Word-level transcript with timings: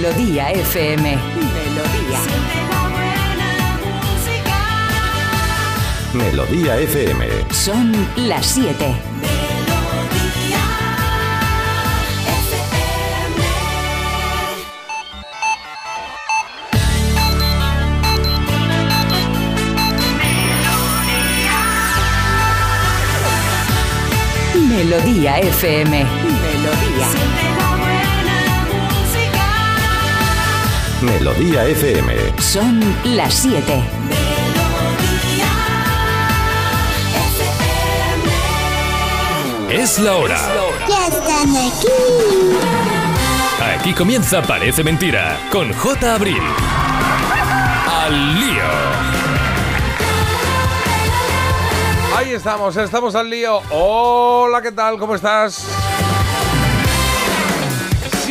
Melodía 0.00 0.50
FM. 0.52 1.18
Melodía. 1.36 2.20
Melodía 6.14 6.78
FM. 6.78 7.28
Son 7.50 7.92
las 8.16 8.46
7. 8.46 8.94
Melodía 24.66 25.40
FM. 25.40 25.90
Melodía. 25.90 26.04
Melodía 26.40 27.10
FM. 27.10 27.79
Son 32.38 32.78
las 33.04 33.32
7. 33.32 33.82
Es 39.70 39.98
la 39.98 40.16
hora. 40.16 40.38
Ya 40.86 41.06
están 41.06 41.56
aquí. 41.56 41.88
Aquí 43.78 43.94
comienza 43.94 44.42
Parece 44.42 44.84
Mentira 44.84 45.38
con 45.50 45.72
J. 45.72 46.14
Abril. 46.14 46.42
Al 47.88 48.34
lío. 48.38 48.62
Ahí 52.14 52.32
estamos, 52.32 52.76
estamos 52.76 53.14
al 53.14 53.30
lío. 53.30 53.62
Hola, 53.70 54.60
¿qué 54.60 54.72
tal? 54.72 54.98
¿Cómo 54.98 55.14
estás? 55.14 55.64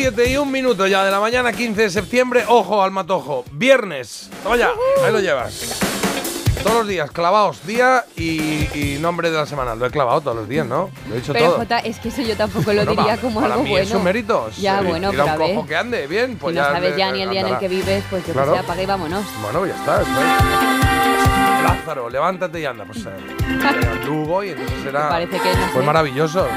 7 0.01 0.29
y 0.31 0.37
un 0.37 0.49
minuto 0.49 0.87
ya 0.87 1.03
de 1.03 1.11
la 1.11 1.19
mañana, 1.19 1.51
15 1.51 1.81
de 1.81 1.89
septiembre. 1.89 2.45
Ojo 2.47 2.81
al 2.81 2.91
matojo. 2.91 3.43
Viernes. 3.51 4.29
Toma 4.43 4.55
ya, 4.55 4.69
ahí 5.05 5.11
lo 5.11 5.19
llevas. 5.19 5.77
Todos 6.63 6.77
los 6.77 6.87
días, 6.87 7.11
clavaos, 7.11 7.65
día 7.67 8.05
y, 8.15 8.67
y 8.73 8.97
nombre 9.01 9.29
de 9.29 9.35
la 9.35 9.45
semana. 9.45 9.75
Lo 9.75 9.85
he 9.85 9.91
clavado 9.91 10.21
todos 10.21 10.37
los 10.37 10.47
días, 10.47 10.65
¿no? 10.65 10.89
Lo 11.09 11.15
he 11.15 11.19
dicho 11.19 11.33
Pero 11.33 11.47
todo. 11.47 11.57
Jota, 11.57 11.79
es 11.79 11.99
que 11.99 12.07
eso 12.09 12.21
yo 12.21 12.37
tampoco 12.37 12.71
lo 12.71 12.85
Bueno, 12.85 12.91
diría 13.01 13.15
pa- 13.17 13.21
como 13.21 13.41
para 13.41 13.53
algo 13.55 13.63
mí 13.65 13.71
bueno. 13.71 13.85
es 13.85 13.91
un 13.93 14.03
mérito. 14.05 14.49
Ya, 14.57 14.79
Sí, 14.79 14.85
bueno, 14.87 15.09
pero 15.11 15.23
a 15.27 15.35
ver. 15.35 15.53
cojo 15.55 15.67
que 15.67 15.75
ande, 15.75 16.07
bien, 16.07 16.37
pues 16.37 16.53
si 16.53 16.59
no 16.61 16.65
ya 16.65 16.71
sabes 16.73 16.91
le- 16.91 16.97
ya 16.97 17.11
ni 17.11 17.21
el 17.21 17.29
día 17.31 17.41
en 17.41 17.47
el 17.47 17.53
andará. 17.53 17.59
que 17.59 17.67
vives, 17.67 18.03
pues 18.09 18.25
yo 18.25 18.31
Claro. 18.33 18.53
que 18.53 18.57
sé, 18.59 18.63
apaga 18.63 18.81
y 18.81 18.85
vámonos. 18.85 19.25
Bueno, 19.41 19.65
ya 19.65 19.75
está. 19.75 20.01
está. 20.01 21.63
Lázaro, 21.63 22.09
levántate 22.09 22.61
y 22.61 22.65
anda. 22.65 22.85
Pues 22.85 22.99
eh, 23.05 23.09
anduvo 24.01 24.43
y 24.45 24.49
entonces. 24.51 24.85
Me 24.85 24.91
parece 24.91 25.39
que, 25.41 25.49
no 25.55 25.67
Fue 25.73 25.81
sé. 25.81 25.85
maravilloso. 25.85 26.47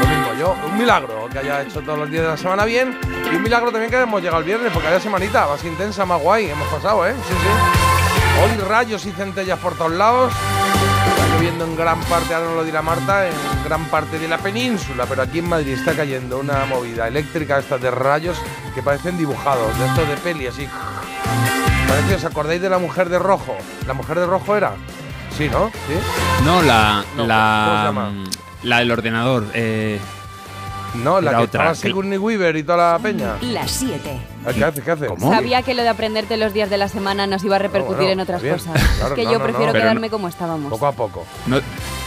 Lo 0.00 0.06
mismo 0.06 0.34
yo. 0.38 0.56
Un 0.66 0.78
milagro 0.78 1.28
que 1.30 1.38
haya 1.38 1.62
hecho 1.62 1.80
todos 1.82 1.98
los 1.98 2.10
días 2.10 2.22
de 2.22 2.28
la 2.30 2.36
semana 2.36 2.64
bien. 2.64 2.98
Y 3.30 3.36
un 3.36 3.42
milagro 3.42 3.70
también 3.70 3.90
que 3.90 4.00
hemos 4.00 4.20
llegado 4.20 4.40
el 4.40 4.44
viernes, 4.44 4.72
porque 4.72 4.88
haya 4.88 5.00
semanita 5.00 5.46
más 5.46 5.64
intensa, 5.64 6.04
más 6.04 6.20
guay. 6.20 6.50
Hemos 6.50 6.68
pasado, 6.68 7.06
¿eh? 7.06 7.14
Sí, 7.26 7.34
sí. 7.34 7.84
Hoy 8.42 8.68
rayos 8.68 9.06
y 9.06 9.12
centellas 9.12 9.58
por 9.58 9.74
todos 9.74 9.92
lados. 9.92 10.32
Está 11.08 11.28
lloviendo 11.36 11.64
en 11.64 11.76
gran 11.76 12.00
parte, 12.02 12.34
ahora 12.34 12.48
no 12.48 12.56
lo 12.56 12.64
dirá 12.64 12.82
Marta, 12.82 13.28
en 13.28 13.34
gran 13.64 13.84
parte 13.86 14.18
de 14.18 14.26
la 14.26 14.38
península, 14.38 15.06
pero 15.08 15.22
aquí 15.22 15.38
en 15.38 15.48
Madrid 15.48 15.74
está 15.74 15.94
cayendo 15.94 16.38
una 16.38 16.64
movida 16.66 17.06
eléctrica 17.06 17.58
esta 17.58 17.78
de 17.78 17.90
rayos 17.90 18.36
que 18.74 18.82
parecen 18.82 19.16
dibujados, 19.16 19.78
de 19.78 19.86
estos 19.86 20.08
de 20.08 20.16
peli, 20.16 20.46
así. 20.46 20.68
Parece, 21.88 22.16
¿os 22.16 22.24
acordáis 22.24 22.60
de 22.60 22.68
la 22.68 22.78
mujer 22.78 23.08
de 23.08 23.18
rojo? 23.18 23.56
¿La 23.86 23.94
mujer 23.94 24.18
de 24.18 24.26
rojo 24.26 24.56
era? 24.56 24.72
Sí, 25.36 25.48
¿no? 25.48 25.68
¿Sí? 25.68 26.44
No, 26.44 26.62
la. 26.62 27.04
No, 27.16 27.26
la, 27.26 27.64
¿cómo 27.66 27.78
se 27.78 27.84
llama? 27.84 28.12
La 28.64 28.78
del 28.80 28.90
ordenador. 28.90 29.46
Eh, 29.54 29.98
No, 30.94 31.20
la 31.20 31.30
Era 31.30 31.38
que 31.40 31.44
otra, 31.46 31.74
Sigourney 31.74 32.18
Weaver 32.18 32.54
y 32.56 32.62
toda 32.62 32.92
la 32.92 32.98
peña. 33.00 33.34
Las 33.40 33.68
7. 33.72 34.16
¿Qué 34.54 34.64
hace? 34.64 34.80
¿Qué 34.80 34.90
hace? 34.92 35.06
¿Cómo? 35.08 35.28
Sabía 35.28 35.60
que 35.62 35.74
lo 35.74 35.82
de 35.82 35.88
aprenderte 35.88 36.36
los 36.36 36.52
días 36.54 36.70
de 36.70 36.78
la 36.78 36.86
semana 36.88 37.26
nos 37.26 37.42
iba 37.42 37.56
a 37.56 37.58
repercutir 37.58 37.96
bueno, 37.96 38.12
en 38.12 38.20
otras 38.20 38.40
bien. 38.40 38.54
cosas. 38.54 38.74
Claro, 38.98 39.08
es 39.08 39.18
que 39.18 39.24
no, 39.24 39.32
yo 39.32 39.38
no, 39.40 39.44
prefiero 39.44 39.72
no. 39.72 39.78
Quedarme 39.80 40.06
no- 40.06 40.10
como 40.12 40.28
estábamos. 40.28 40.70
Poco 40.70 40.86
a 40.86 40.92
poco. 40.92 41.26
no, 41.46 41.58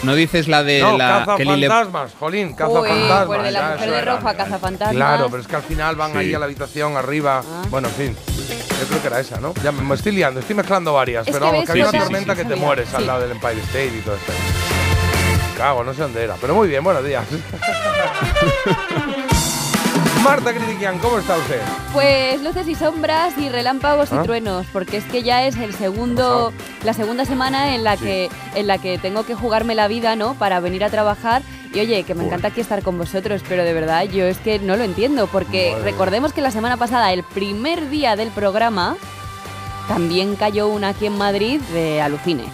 ¿no 0.04 0.16
dices 0.16 0.48
la 0.48 0.64
de 0.64 0.80
no, 0.80 0.98
la. 0.98 1.26
Kelly 1.36 1.58
Le- 1.58 1.68
cazafantasmas, 1.68 2.14
jolín, 2.18 2.48
Uy, 2.48 2.54
cazafantasmas. 2.56 3.26
pues 3.26 3.44
de 3.44 3.52
la 3.52 3.70
mujer 3.72 3.90
de 3.92 3.98
era. 3.98 4.16
rojo 4.16 4.28
a 4.30 4.34
cazafantasmas. 4.36 4.96
Claro, 4.96 5.28
pero 5.30 5.42
es 5.42 5.48
que 5.50 5.56
al 5.58 5.64
final 5.64 5.96
van 5.98 6.12
Sí. 6.14 6.18
ahí 6.20 6.34
a 6.34 6.40
la 6.40 6.46
habitación 6.46 6.96
arriba. 6.96 7.44
Ah. 7.46 7.64
Bueno, 7.70 7.90
en 7.90 7.94
fin. 7.94 8.16
Yo 8.80 8.88
creo 8.88 9.02
que 9.02 9.08
era 9.08 9.20
esa, 9.20 9.42
¿no? 9.42 9.54
Ya 9.62 9.74
me 9.74 9.96
estoy 9.96 10.14
liando, 10.14 10.40
estoy 10.40 10.56
mezclando 10.56 10.94
varias. 10.94 11.28
Es 11.28 11.34
pero 11.34 11.46
que 11.48 11.52
vamos, 11.52 11.60
ves, 11.64 11.66
que 11.68 11.74
hay 11.74 11.82
una 11.82 11.88
Jota, 11.92 12.04
tormenta 12.04 12.36
sí, 12.36 12.42
que 12.42 12.46
te 12.48 12.56
mueres 12.56 12.94
al 12.94 13.02
Sí. 13.02 13.08
lado 13.08 13.20
del 13.20 13.32
Empire 13.32 13.60
State 13.64 13.92
y 13.98 14.00
todo 14.02 14.16
esto. 14.16 14.32
Cago, 15.58 15.84
no 15.84 15.94
sé 15.94 16.04
dónde 16.04 16.24
era. 16.24 16.36
Pero 16.40 16.54
muy 16.54 16.68
bien, 16.68 16.84
buenos 16.84 17.04
días. 17.04 17.26
Marta 20.24 20.54
Critiquian, 20.54 21.00
¿cómo 21.00 21.20
está 21.20 21.38
usted? 21.38 21.62
Pues 21.94 22.42
luces 22.42 22.68
y 22.68 22.76
sombras 22.76 23.38
y 23.38 23.50
relámpagos 23.50 24.12
¿Ah? 24.12 24.20
y 24.20 24.24
truenos, 24.26 24.68
porque 24.74 24.98
es 24.98 25.06
que 25.06 25.24
ya 25.24 25.46
es 25.46 25.56
el 25.58 25.74
segundo, 25.74 26.52
la 26.84 26.94
segunda 26.94 27.24
semana 27.26 27.76
en 27.76 27.84
la 27.84 27.96
que 27.98 28.30
en 28.56 28.68
la 28.68 28.78
que 28.78 28.98
tengo 28.98 29.26
que 29.26 29.36
jugarme 29.36 29.74
la 29.74 29.88
vida, 29.88 30.16
¿no? 30.16 30.34
Para 30.34 30.60
venir 30.60 30.84
a 30.84 30.90
trabajar. 30.90 31.42
Y 31.74 31.80
oye, 31.80 32.04
que 32.04 32.14
me 32.16 32.26
encanta 32.26 32.50
aquí 32.50 32.62
estar 32.62 32.84
con 32.84 32.98
vosotros, 32.98 33.42
pero 33.48 33.64
de 33.64 33.74
verdad 33.74 34.04
yo 34.04 34.26
es 34.26 34.38
que 34.40 34.60
no 34.60 34.76
lo 34.76 34.84
entiendo, 34.84 35.28
porque 35.28 35.72
Madre. 35.72 35.92
recordemos 35.92 36.34
que 36.34 36.42
la 36.42 36.52
semana 36.52 36.78
pasada, 36.78 37.14
el 37.14 37.24
primer 37.24 37.90
día 37.90 38.16
del 38.16 38.30
programa, 38.30 38.98
también 39.88 40.36
cayó 40.36 40.68
una 40.68 40.90
aquí 40.90 41.06
en 41.06 41.18
Madrid 41.18 41.62
de 41.74 42.02
alucine. 42.02 42.46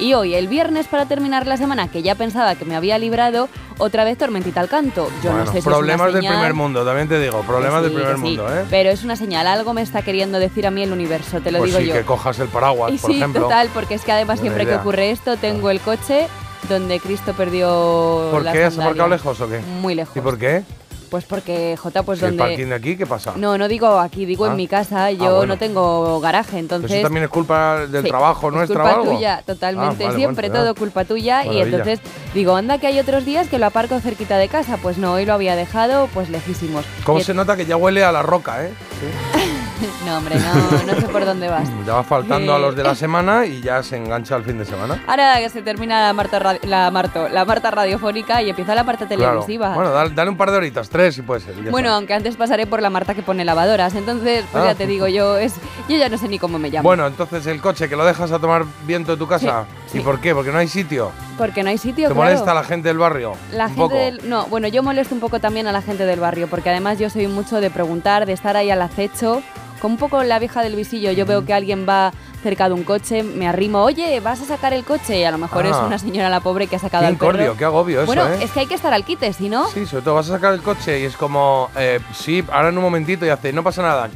Y 0.00 0.14
hoy, 0.14 0.34
el 0.34 0.48
viernes 0.48 0.86
para 0.88 1.04
terminar 1.06 1.46
la 1.46 1.58
semana, 1.58 1.88
que 1.88 2.02
ya 2.02 2.14
pensaba 2.14 2.54
que 2.54 2.64
me 2.64 2.74
había 2.74 2.98
librado, 2.98 3.48
otra 3.78 4.02
vez 4.04 4.16
tormentita 4.16 4.60
al 4.60 4.68
canto. 4.68 5.08
Yo 5.22 5.30
Bueno, 5.30 5.38
no 5.40 5.46
sé 5.46 5.52
si 5.52 5.58
es 5.58 5.64
problemas 5.64 6.00
una 6.08 6.12
del 6.12 6.22
señal- 6.22 6.34
primer 6.36 6.54
mundo, 6.54 6.84
también 6.86 7.06
te 7.08 7.20
digo. 7.20 7.42
Problemas 7.42 7.82
del 7.82 7.92
primer 7.92 8.14
sí. 8.16 8.20
mundo, 8.22 8.48
¿eh? 8.54 8.64
Pero 8.70 8.88
es 8.90 9.04
una 9.04 9.14
señal, 9.16 9.46
algo 9.46 9.74
me 9.74 9.82
está 9.82 10.00
queriendo 10.02 10.38
decir 10.38 10.66
a 10.66 10.70
mí 10.70 10.82
el 10.82 10.92
universo, 10.92 11.40
te 11.42 11.52
lo 11.52 11.58
pues 11.58 11.70
digo 11.70 11.80
sí, 11.80 11.86
yo. 11.88 11.92
que 11.94 12.02
cojas 12.04 12.38
el 12.38 12.48
paraguas, 12.48 12.92
y 12.94 12.98
por 12.98 13.10
sí, 13.10 13.16
ejemplo. 13.18 13.42
total, 13.42 13.68
porque 13.74 13.94
es 13.94 14.02
que 14.02 14.12
además 14.12 14.40
Buena 14.40 14.54
siempre 14.56 14.72
que 14.74 14.80
ocurre 14.80 15.10
esto, 15.10 15.36
tengo 15.36 15.68
el 15.70 15.80
coche 15.80 16.28
donde 16.68 16.98
Cristo 17.00 17.34
perdió 17.34 18.28
¿Por 18.30 18.42
las 18.42 18.54
qué? 18.54 18.64
¿Has 18.64 18.74
aparcado 18.78 18.96
sandalias. 19.10 19.20
lejos 19.24 19.40
o 19.42 19.48
qué? 19.48 19.58
Muy 19.80 19.94
lejos. 19.94 20.16
¿Y 20.16 20.20
por 20.20 20.38
qué? 20.38 20.62
Pues 21.10 21.24
porque, 21.24 21.76
Jota, 21.76 22.04
pues 22.04 22.20
Si 22.20 22.24
el 22.24 22.36
donde... 22.36 22.44
parking 22.52 22.66
de 22.68 22.74
aquí, 22.76 22.96
¿qué 22.96 23.04
pasa? 23.04 23.32
No, 23.36 23.58
no 23.58 23.66
digo 23.66 23.98
aquí, 23.98 24.24
digo 24.26 24.44
Ah. 24.44 24.50
en 24.50 24.56
mi 24.56 24.68
casa, 24.68 25.10
yo 25.10 25.38
bueno. 25.38 25.54
no 25.54 25.58
tengo 25.58 26.20
garaje, 26.20 26.50
¿Pero 26.52 26.60
entonces... 26.60 26.92
¿Eso 26.92 27.02
también 27.02 27.24
es 27.24 27.30
culpa 27.30 27.80
del 27.86 28.04
Sí, 28.04 28.08
trabajo 28.08 28.48
es 28.48 28.54
nuestra 28.54 28.80
culpa 28.82 28.96
o 28.96 29.00
algo? 29.02 29.12
tuya, 29.16 29.42
totalmente. 29.44 30.04
Ah, 30.04 30.06
vale, 30.08 30.18
Siempre 30.18 30.48
bueno, 30.48 30.64
todo 30.64 30.74
culpa 30.76 31.04
tuya. 31.04 31.44
Y 31.44 31.60
entonces 31.60 31.98
digo, 32.32 32.54
anda 32.54 32.78
que 32.78 32.86
hay 32.86 33.00
otros 33.00 33.24
días 33.24 33.48
que 33.48 33.58
lo 33.58 33.66
aparco 33.66 33.98
cerquita 33.98 34.38
de 34.38 34.46
casa. 34.48 34.76
Pues 34.80 34.98
no, 34.98 35.14
hoy 35.14 35.24
lo 35.26 35.32
había 35.32 35.56
dejado 35.56 36.08
pues 36.14 36.30
lejísimos. 36.30 36.84
¿Cómo 37.04 37.18
Y- 37.18 37.24
se 37.24 37.34
nota 37.34 37.56
que 37.56 37.66
ya 37.66 37.76
huele 37.76 38.04
a 38.04 38.12
la 38.12 38.22
roca, 38.22 38.64
eh? 38.64 38.70
No, 40.06 40.16
hombre, 40.18 40.36
no, 40.36 40.92
no 40.92 41.00
sé 41.00 41.06
por 41.08 41.24
dónde 41.24 41.48
vas. 41.48 41.68
Ya 41.86 41.94
va 41.94 42.02
faltando 42.04 42.54
a 42.54 42.58
los 42.58 42.74
de 42.74 42.82
la 42.82 42.94
semana 43.04 43.46
y 43.46 43.60
ya 43.60 43.82
se 43.82 43.96
engancha 43.96 44.34
al 44.34 44.44
fin 44.44 44.58
de 44.58 44.64
semana. 44.64 45.02
Ahora 45.06 45.38
que 45.38 45.48
se 45.50 45.62
termina 45.62 46.00
la 46.02 46.12
Marta, 46.12 46.56
la, 46.62 46.90
Marto, 46.90 47.28
la 47.28 47.44
Marta 47.44 47.70
radiofónica 47.70 48.42
y 48.42 48.50
empieza 48.50 48.74
la 48.74 48.84
parte 48.84 49.06
Claro. 49.06 49.40
televisiva. 49.40 49.74
Bueno, 49.74 49.90
dale, 49.92 50.10
dale 50.14 50.30
un 50.30 50.36
par 50.36 50.50
de 50.50 50.56
horitas, 50.58 50.88
tres 50.88 51.14
si 51.14 51.22
puede 51.22 51.40
ser. 51.40 51.54
Bueno, 51.70 51.88
está. 51.88 51.96
aunque 51.96 52.14
antes 52.14 52.36
pasaré 52.36 52.66
por 52.66 52.80
la 52.82 52.90
Marta 52.90 53.14
que 53.14 53.22
pone 53.22 53.44
lavadoras, 53.44 53.94
entonces 53.94 54.44
pues 54.50 54.64
Ah. 54.64 54.68
ya 54.68 54.74
te 54.74 54.86
digo 54.86 55.06
yo, 55.08 55.36
es 55.38 55.54
yo 55.88 55.96
ya 55.96 56.08
no 56.08 56.16
sé 56.18 56.28
ni 56.28 56.38
cómo 56.38 56.58
me 56.58 56.70
llamo. 56.70 56.82
Bueno, 56.88 57.06
entonces 57.06 57.46
el 57.46 57.60
coche 57.60 57.88
que 57.88 57.96
lo 57.96 58.04
dejas 58.04 58.32
a 58.32 58.38
tomar 58.38 58.64
viento 58.86 59.12
de 59.12 59.18
tu 59.18 59.26
casa. 59.26 59.64
Sí, 59.90 59.98
¿Y 59.98 60.00
por 60.02 60.20
qué? 60.20 60.34
Porque 60.34 60.52
no 60.52 60.58
hay 60.58 60.68
sitio. 60.68 61.12
porque 61.36 61.62
no 61.62 61.70
hay 61.70 61.78
sitio, 61.78 62.08
¿Te 62.08 62.14
claro. 62.14 62.30
molesta 62.30 62.54
la 62.54 62.62
gente 62.64 62.88
del 62.88 62.98
barrio? 62.98 63.32
La 63.52 63.64
un 63.64 63.70
gente 63.70 63.82
poco. 63.82 63.94
del, 63.96 64.28
no, 64.28 64.46
bueno, 64.46 64.68
yo 64.68 64.82
molesto 64.82 65.14
un 65.14 65.20
poco 65.20 65.40
también 65.40 65.66
a 65.66 65.72
la 65.72 65.82
gente 65.82 66.04
del 66.06 66.20
barrio, 66.20 66.48
porque 66.48 66.70
además 66.70 66.98
yo 66.98 67.08
soy 67.10 67.26
mucho 67.26 67.60
de 67.60 67.70
preguntar, 67.70 68.26
de 68.26 68.32
estar 68.32 68.56
ahí 68.56 68.70
al 68.70 68.82
acecho, 68.82 69.42
como 69.80 69.94
un 69.94 69.98
poco 69.98 70.22
la 70.22 70.38
vieja 70.38 70.62
del 70.62 70.76
visillo. 70.76 71.10
Yo 71.12 71.26
veo 71.26 71.44
que 71.44 71.52
alguien 71.54 71.86
va 71.88 72.12
cerca 72.42 72.68
de 72.68 72.74
un 72.74 72.84
coche, 72.84 73.22
me 73.22 73.46
arrimo, 73.48 73.82
oye, 73.82 74.20
¿vas 74.20 74.40
a 74.40 74.44
sacar 74.46 74.72
el 74.72 74.84
coche? 74.84 75.18
Y 75.18 75.24
a 75.24 75.30
lo 75.30 75.36
mejor 75.38 75.66
es 75.66 75.72
Ah. 75.74 75.84
una 75.86 75.98
señora 75.98 76.30
la 76.30 76.40
pobre 76.40 76.66
que 76.68 76.76
ha 76.76 76.78
sacado 76.78 77.06
Qué 77.06 77.12
perro. 77.14 77.30
incordio, 77.32 77.56
qué 77.56 77.64
agobio 77.64 77.98
eso, 78.00 78.06
bueno, 78.06 78.26
¿eh? 78.28 78.38
es 78.42 78.50
que 78.50 78.60
hay 78.60 78.66
que 78.66 78.74
estar 78.74 78.92
al 78.94 79.04
quite, 79.04 79.32
si 79.32 79.48
no. 79.50 79.68
Sí, 79.68 79.84
sobre 79.86 80.02
todo 80.04 80.14
vas 80.14 80.28
a 80.30 80.32
sacar 80.34 80.54
el 80.54 80.62
coche 80.62 81.00
y 81.00 81.04
es 81.04 81.16
como, 81.16 81.68
eh, 81.76 82.00
sí, 82.14 82.42
ahora 82.52 82.70
en 82.70 82.78
un 82.78 82.84
momentito 82.84 83.26
y 83.26 83.28
hace, 83.28 83.52
no 83.52 83.62
pasa 83.62 83.82
nada. 83.82 84.08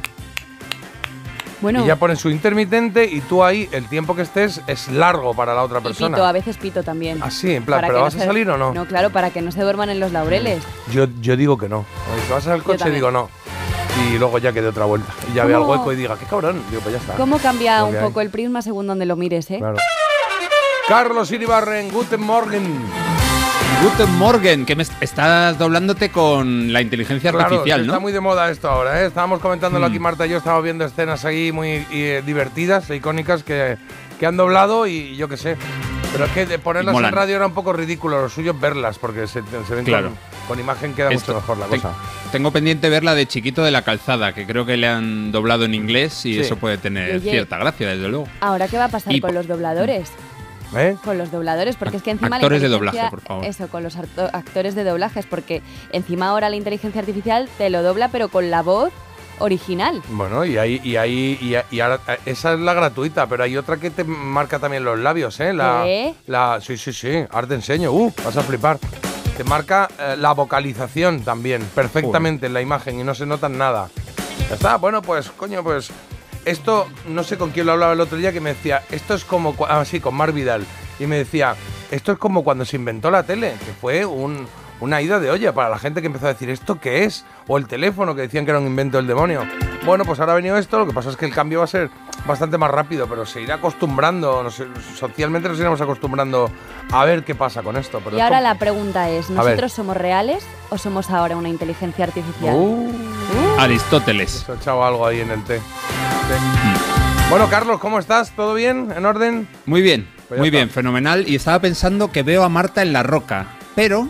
Bueno, 1.60 1.82
Y 1.82 1.86
ya 1.86 1.96
ponen 1.96 2.16
su 2.18 2.28
intermitente 2.28 3.04
y 3.06 3.20
tú 3.22 3.42
ahí, 3.42 3.68
el 3.72 3.86
tiempo 3.88 4.14
que 4.14 4.20
estés 4.22 4.60
es 4.66 4.88
largo 4.88 5.32
para 5.32 5.54
la 5.54 5.62
otra 5.62 5.78
y 5.78 5.82
persona. 5.82 6.16
pito, 6.16 6.26
a 6.26 6.32
veces 6.32 6.58
pito 6.58 6.82
también. 6.82 7.22
Así, 7.22 7.54
en 7.54 7.64
plan, 7.64 7.78
Para 7.78 7.88
¿pero 7.88 8.02
vas 8.02 8.14
no 8.14 8.22
a 8.22 8.26
salir 8.26 8.50
o 8.50 8.58
no? 8.58 8.74
No, 8.74 8.84
claro, 8.86 9.08
para 9.10 9.30
que 9.30 9.40
no 9.40 9.50
se 9.50 9.62
duerman 9.62 9.88
en 9.88 9.98
los 9.98 10.12
laureles. 10.12 10.62
Yo, 10.92 11.06
yo 11.22 11.36
digo 11.36 11.56
que 11.56 11.68
no. 11.70 11.86
Si 12.26 12.32
vas 12.32 12.46
al 12.48 12.62
coche, 12.62 12.90
digo 12.90 13.10
no. 13.10 13.30
Y 14.02 14.18
luego 14.18 14.38
ya 14.38 14.52
que 14.52 14.60
de 14.62 14.68
otra 14.68 14.84
vuelta. 14.84 15.12
Y 15.30 15.34
ya 15.34 15.44
vea 15.44 15.56
el 15.56 15.62
¿Cómo- 15.62 15.72
hueco 15.74 15.92
y 15.92 15.96
diga, 15.96 16.16
qué 16.18 16.26
cabrón. 16.26 16.62
Digo, 16.70 16.82
pues 16.82 16.94
ya 16.94 17.00
está. 17.00 17.14
¿Cómo 17.14 17.38
cambia 17.38 17.84
un 17.84 17.94
hay. 17.96 18.02
poco 18.02 18.20
el 18.20 18.30
prisma 18.30 18.60
según 18.62 18.86
donde 18.86 19.06
lo 19.06 19.16
mires, 19.16 19.50
eh? 19.50 19.58
Claro. 19.58 19.76
Carlos 20.88 21.30
Iribarren, 21.32 21.90
Guten 21.90 22.20
Morgen. 22.20 22.64
Guten 23.82 24.14
Morgen, 24.18 24.64
que 24.66 24.76
me 24.76 24.82
est- 24.82 24.92
estás 25.00 25.58
doblándote 25.58 26.10
con 26.10 26.72
la 26.72 26.80
inteligencia 26.80 27.30
Claro, 27.32 27.46
artificial, 27.46 27.80
¿no? 27.86 27.92
está 27.92 28.00
muy 28.00 28.12
de 28.12 28.20
moda 28.20 28.50
esto 28.50 28.68
ahora, 28.70 29.02
¿eh? 29.02 29.06
Estábamos 29.06 29.40
comentándolo 29.40 29.86
Mm. 29.86 29.90
aquí, 29.90 29.98
Marta 29.98 30.26
y 30.26 30.30
yo, 30.30 30.38
estábamos 30.38 30.64
viendo 30.64 30.84
escenas 30.84 31.24
ahí 31.24 31.52
muy 31.52 31.86
eh, 31.90 32.22
divertidas 32.24 32.88
e 32.90 32.96
icónicas 32.96 33.42
que, 33.42 33.76
que 34.18 34.26
han 34.26 34.36
doblado 34.36 34.86
y 34.86 35.16
yo 35.16 35.28
qué 35.28 35.36
sé. 35.36 35.56
Pero 36.12 36.26
es 36.26 36.30
que 36.30 36.46
de 36.46 36.58
ponerlas 36.60 36.94
en 36.96 37.10
radio 37.12 37.34
era 37.36 37.46
un 37.46 37.54
poco 37.54 37.72
ridículo, 37.72 38.20
lo 38.22 38.28
suyo 38.28 38.52
es 38.52 38.60
verlas, 38.60 38.98
porque 39.00 39.26
se, 39.26 39.42
se 39.66 39.74
ven 39.74 39.84
Claro. 39.84 40.10
con, 40.10 40.18
con 40.48 40.60
imagen 40.60 40.94
queda 40.94 41.10
Esto- 41.10 41.32
mucho 41.32 41.40
mejor 41.40 41.58
la 41.58 41.66
te- 41.66 41.76
cosa. 41.76 41.92
Tengo 42.30 42.52
pendiente 42.52 42.88
ver 42.88 43.02
la 43.02 43.16
de 43.16 43.26
Chiquito 43.26 43.64
de 43.64 43.72
la 43.72 43.82
Calzada, 43.82 44.32
que 44.32 44.46
creo 44.46 44.64
que 44.64 44.76
le 44.76 44.86
han 44.86 45.32
doblado 45.32 45.64
en 45.64 45.74
inglés 45.74 46.24
y 46.24 46.34
Sí. 46.34 46.40
eso 46.40 46.54
puede 46.56 46.78
tener 46.78 47.16
Oye. 47.16 47.30
cierta 47.32 47.58
gracia, 47.58 47.88
desde 47.88 48.08
luego. 48.08 48.28
Ahora, 48.40 48.68
¿qué 48.68 48.78
va 48.78 48.84
a 48.84 48.88
pasar 48.88 49.12
Y 49.12 49.20
con 49.20 49.34
los 49.34 49.48
dobladores? 49.48 50.08
¿Eh? 50.76 50.96
Con 51.04 51.18
los 51.18 51.30
dobladores, 51.32 51.76
porque 51.76 51.96
es 51.98 52.02
que 52.02 52.10
encima 52.12 52.36
Actores 52.36 52.60
la 52.62 52.68
de 52.68 52.72
doblaje, 52.74 52.98
por 53.10 53.20
favor. 53.20 53.44
Eso, 53.44 53.68
con 53.68 53.82
los 53.84 53.96
actores 53.96 54.74
de 54.74 54.82
doblajes, 54.84 55.26
porque 55.26 55.62
encima 55.92 56.28
ahora 56.28 56.48
la 56.48 56.56
inteligencia 56.56 57.00
artificial 57.00 57.48
te 57.58 57.70
lo 57.70 57.82
dobla, 57.82 58.08
pero 58.08 58.28
con 58.28 58.50
la 58.50 58.62
voz 58.62 58.92
original. 59.38 60.02
Bueno, 60.10 60.44
y 60.44 60.56
ahí, 60.58 60.80
y 60.84 60.96
ahí, 60.96 61.38
y, 61.40 61.54
a- 61.54 61.64
y 61.70 61.80
ahora, 61.80 62.00
eh, 62.08 62.18
esa 62.26 62.54
es 62.54 62.60
la 62.60 62.74
gratuita, 62.74 63.26
pero 63.26 63.44
hay 63.44 63.56
otra 63.56 63.76
que 63.78 63.90
te 63.90 64.04
marca 64.04 64.58
también 64.58 64.84
los 64.84 64.98
labios, 64.98 65.38
¿eh? 65.40 65.52
La, 65.52 65.82
¿Qué? 65.84 66.14
la, 66.26 66.60
sí, 66.60 66.76
sí, 66.76 66.92
sí, 66.92 67.24
ahora 67.30 67.46
te 67.48 67.54
enseño, 67.54 67.90
uh, 67.92 68.12
vas 68.24 68.36
a 68.36 68.42
flipar. 68.42 68.78
Te 69.36 69.42
marca 69.44 69.88
eh, 69.98 70.14
la 70.16 70.32
vocalización 70.32 71.22
también, 71.22 71.62
perfectamente 71.74 72.46
en 72.46 72.54
la 72.54 72.60
imagen 72.62 73.00
y 73.00 73.04
no 73.04 73.14
se 73.14 73.26
nota 73.26 73.48
nada. 73.48 73.88
Ya 74.48 74.54
está, 74.54 74.76
bueno, 74.76 75.02
pues, 75.02 75.30
coño, 75.30 75.62
pues, 75.64 75.90
esto, 76.44 76.86
no 77.08 77.24
sé 77.24 77.36
con 77.38 77.50
quién 77.50 77.66
lo 77.66 77.72
hablaba 77.72 77.94
el 77.94 78.00
otro 78.00 78.16
día, 78.18 78.32
que 78.32 78.40
me 78.40 78.50
decía, 78.50 78.82
esto 78.90 79.14
es 79.14 79.24
como, 79.24 79.54
ah, 79.68 79.84
sí, 79.84 79.98
con 79.98 80.14
Mar 80.14 80.32
Vidal, 80.32 80.64
y 81.00 81.06
me 81.06 81.16
decía, 81.16 81.56
esto 81.90 82.12
es 82.12 82.18
como 82.18 82.44
cuando 82.44 82.64
se 82.64 82.76
inventó 82.76 83.10
la 83.10 83.22
tele, 83.24 83.54
que 83.64 83.72
fue 83.72 84.04
un, 84.04 84.46
una 84.84 85.02
ida 85.02 85.18
de 85.20 85.30
olla 85.30 85.52
para 85.52 85.68
la 85.68 85.78
gente 85.78 86.00
que 86.00 86.06
empezó 86.06 86.26
a 86.26 86.28
decir, 86.34 86.48
¿esto 86.50 86.78
qué 86.80 87.04
es? 87.04 87.24
O 87.48 87.58
el 87.58 87.66
teléfono, 87.66 88.14
que 88.14 88.22
decían 88.22 88.44
que 88.44 88.50
era 88.52 88.60
un 88.60 88.66
invento 88.66 88.96
del 88.98 89.06
demonio. 89.06 89.42
Bueno, 89.84 90.04
pues 90.04 90.18
ahora 90.20 90.32
ha 90.32 90.36
venido 90.36 90.56
esto, 90.56 90.78
lo 90.78 90.86
que 90.86 90.92
pasa 90.94 91.10
es 91.10 91.16
que 91.16 91.26
el 91.26 91.34
cambio 91.34 91.58
va 91.58 91.64
a 91.64 91.68
ser 91.68 91.90
bastante 92.26 92.56
más 92.56 92.70
rápido, 92.70 93.06
pero 93.06 93.26
se 93.26 93.42
irá 93.42 93.56
acostumbrando, 93.56 94.48
socialmente 94.96 95.48
nos 95.48 95.58
iremos 95.58 95.80
acostumbrando 95.80 96.50
a 96.90 97.04
ver 97.04 97.22
qué 97.24 97.34
pasa 97.34 97.62
con 97.62 97.76
esto. 97.76 98.00
Pero 98.02 98.16
y 98.16 98.20
es 98.20 98.24
ahora 98.24 98.36
como- 98.38 98.48
la 98.48 98.58
pregunta 98.58 99.10
es. 99.10 99.28
¿nosotros 99.28 99.72
somos 99.72 99.96
reales 99.96 100.46
o 100.70 100.78
somos 100.78 101.10
ahora 101.10 101.36
una 101.36 101.48
inteligencia 101.50 102.04
artificial? 102.04 102.54
Uh, 102.56 102.92
Aristóteles. 103.58 104.30
se 104.46 104.52
ha 104.52 104.54
echado 104.54 104.84
algo 104.84 105.06
ahí 105.06 105.20
en 105.20 105.30
el 105.30 105.44
té. 105.44 105.58
Sí. 105.58 106.34
Bueno, 107.30 107.48
Carlos, 107.48 107.78
¿cómo 107.80 107.98
estás? 107.98 108.30
¿Todo 108.32 108.54
bien? 108.54 108.92
¿En 108.96 109.04
orden? 109.06 109.48
Muy 109.66 109.82
bien, 109.82 110.08
Pues 110.28 110.38
muy 110.38 110.48
está. 110.48 110.58
bien, 110.58 110.70
fenomenal. 110.70 111.28
Y 111.28 111.36
estaba 111.36 111.58
pensando 111.58 112.10
que 112.12 112.22
veo 112.22 112.42
a 112.44 112.48
Marta 112.48 112.82
en 112.82 112.92
la 112.92 113.02
roca, 113.02 113.46
pero. 113.74 114.08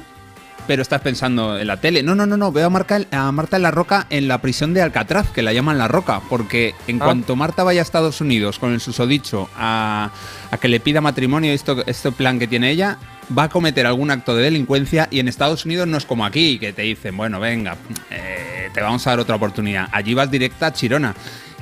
Pero 0.67 0.83
estás 0.83 1.03
pensando 1.03 1.59
en 1.59 1.67
la 1.67 1.77
tele. 1.79 2.03
No, 2.03 2.15
no, 2.15 2.25
no, 2.27 2.37
no. 2.37 2.51
Veo 2.53 2.67
a, 2.67 2.71
Marta 2.71 3.57
en 3.57 3.63
la 3.63 3.71
roca 3.71 4.07
en 4.11 4.29
la 4.29 4.41
prisión 4.41 4.73
de 4.73 4.81
Alcatraz, 4.83 5.31
que 5.31 5.43
la 5.43 5.53
llaman 5.53 5.77
la 5.79 5.89
roca. 5.89 6.21
Porque 6.29 6.75
en 6.87 7.01
Ah. 7.03 7.05
cuanto 7.07 7.37
Marta 7.37 7.63
vaya 7.65 7.81
a 7.81 7.83
Estados 7.83 8.21
Unidos 8.21 8.59
con 8.59 8.73
el 8.73 8.81
susodicho 8.81 9.49
a, 9.57 10.11
a 10.51 10.59
que 10.59 10.69
le 10.69 10.81
pida 10.81 11.01
matrimonio, 11.01 11.53
esto, 11.53 11.83
este 11.87 12.13
plan 12.13 12.39
que 12.39 12.47
tiene 12.47 12.71
ella, 12.71 12.97
va 13.37 13.45
a 13.45 13.49
cometer 13.49 13.87
algún 13.87 14.11
acto 14.11 14.35
de 14.35 14.43
delincuencia. 14.45 15.09
Y 15.11 15.21
en 15.21 15.29
Estados 15.29 15.65
Unidos 15.67 15.87
no 15.87 15.97
es 15.99 16.07
como 16.07 16.25
aquí, 16.25 16.59
que 16.59 16.73
te 16.73 16.83
dicen, 16.83 17.17
bueno, 17.17 17.41
venga, 17.41 17.77
eh, 18.11 18.71
te 18.73 18.81
vamos 18.81 19.07
a 19.07 19.11
dar 19.11 19.21
otra 19.21 19.37
oportunidad. 19.37 19.89
Allí 19.93 20.15
vas 20.15 20.31
directa 20.31 20.69
a 20.69 20.73
Chirona. 20.73 21.15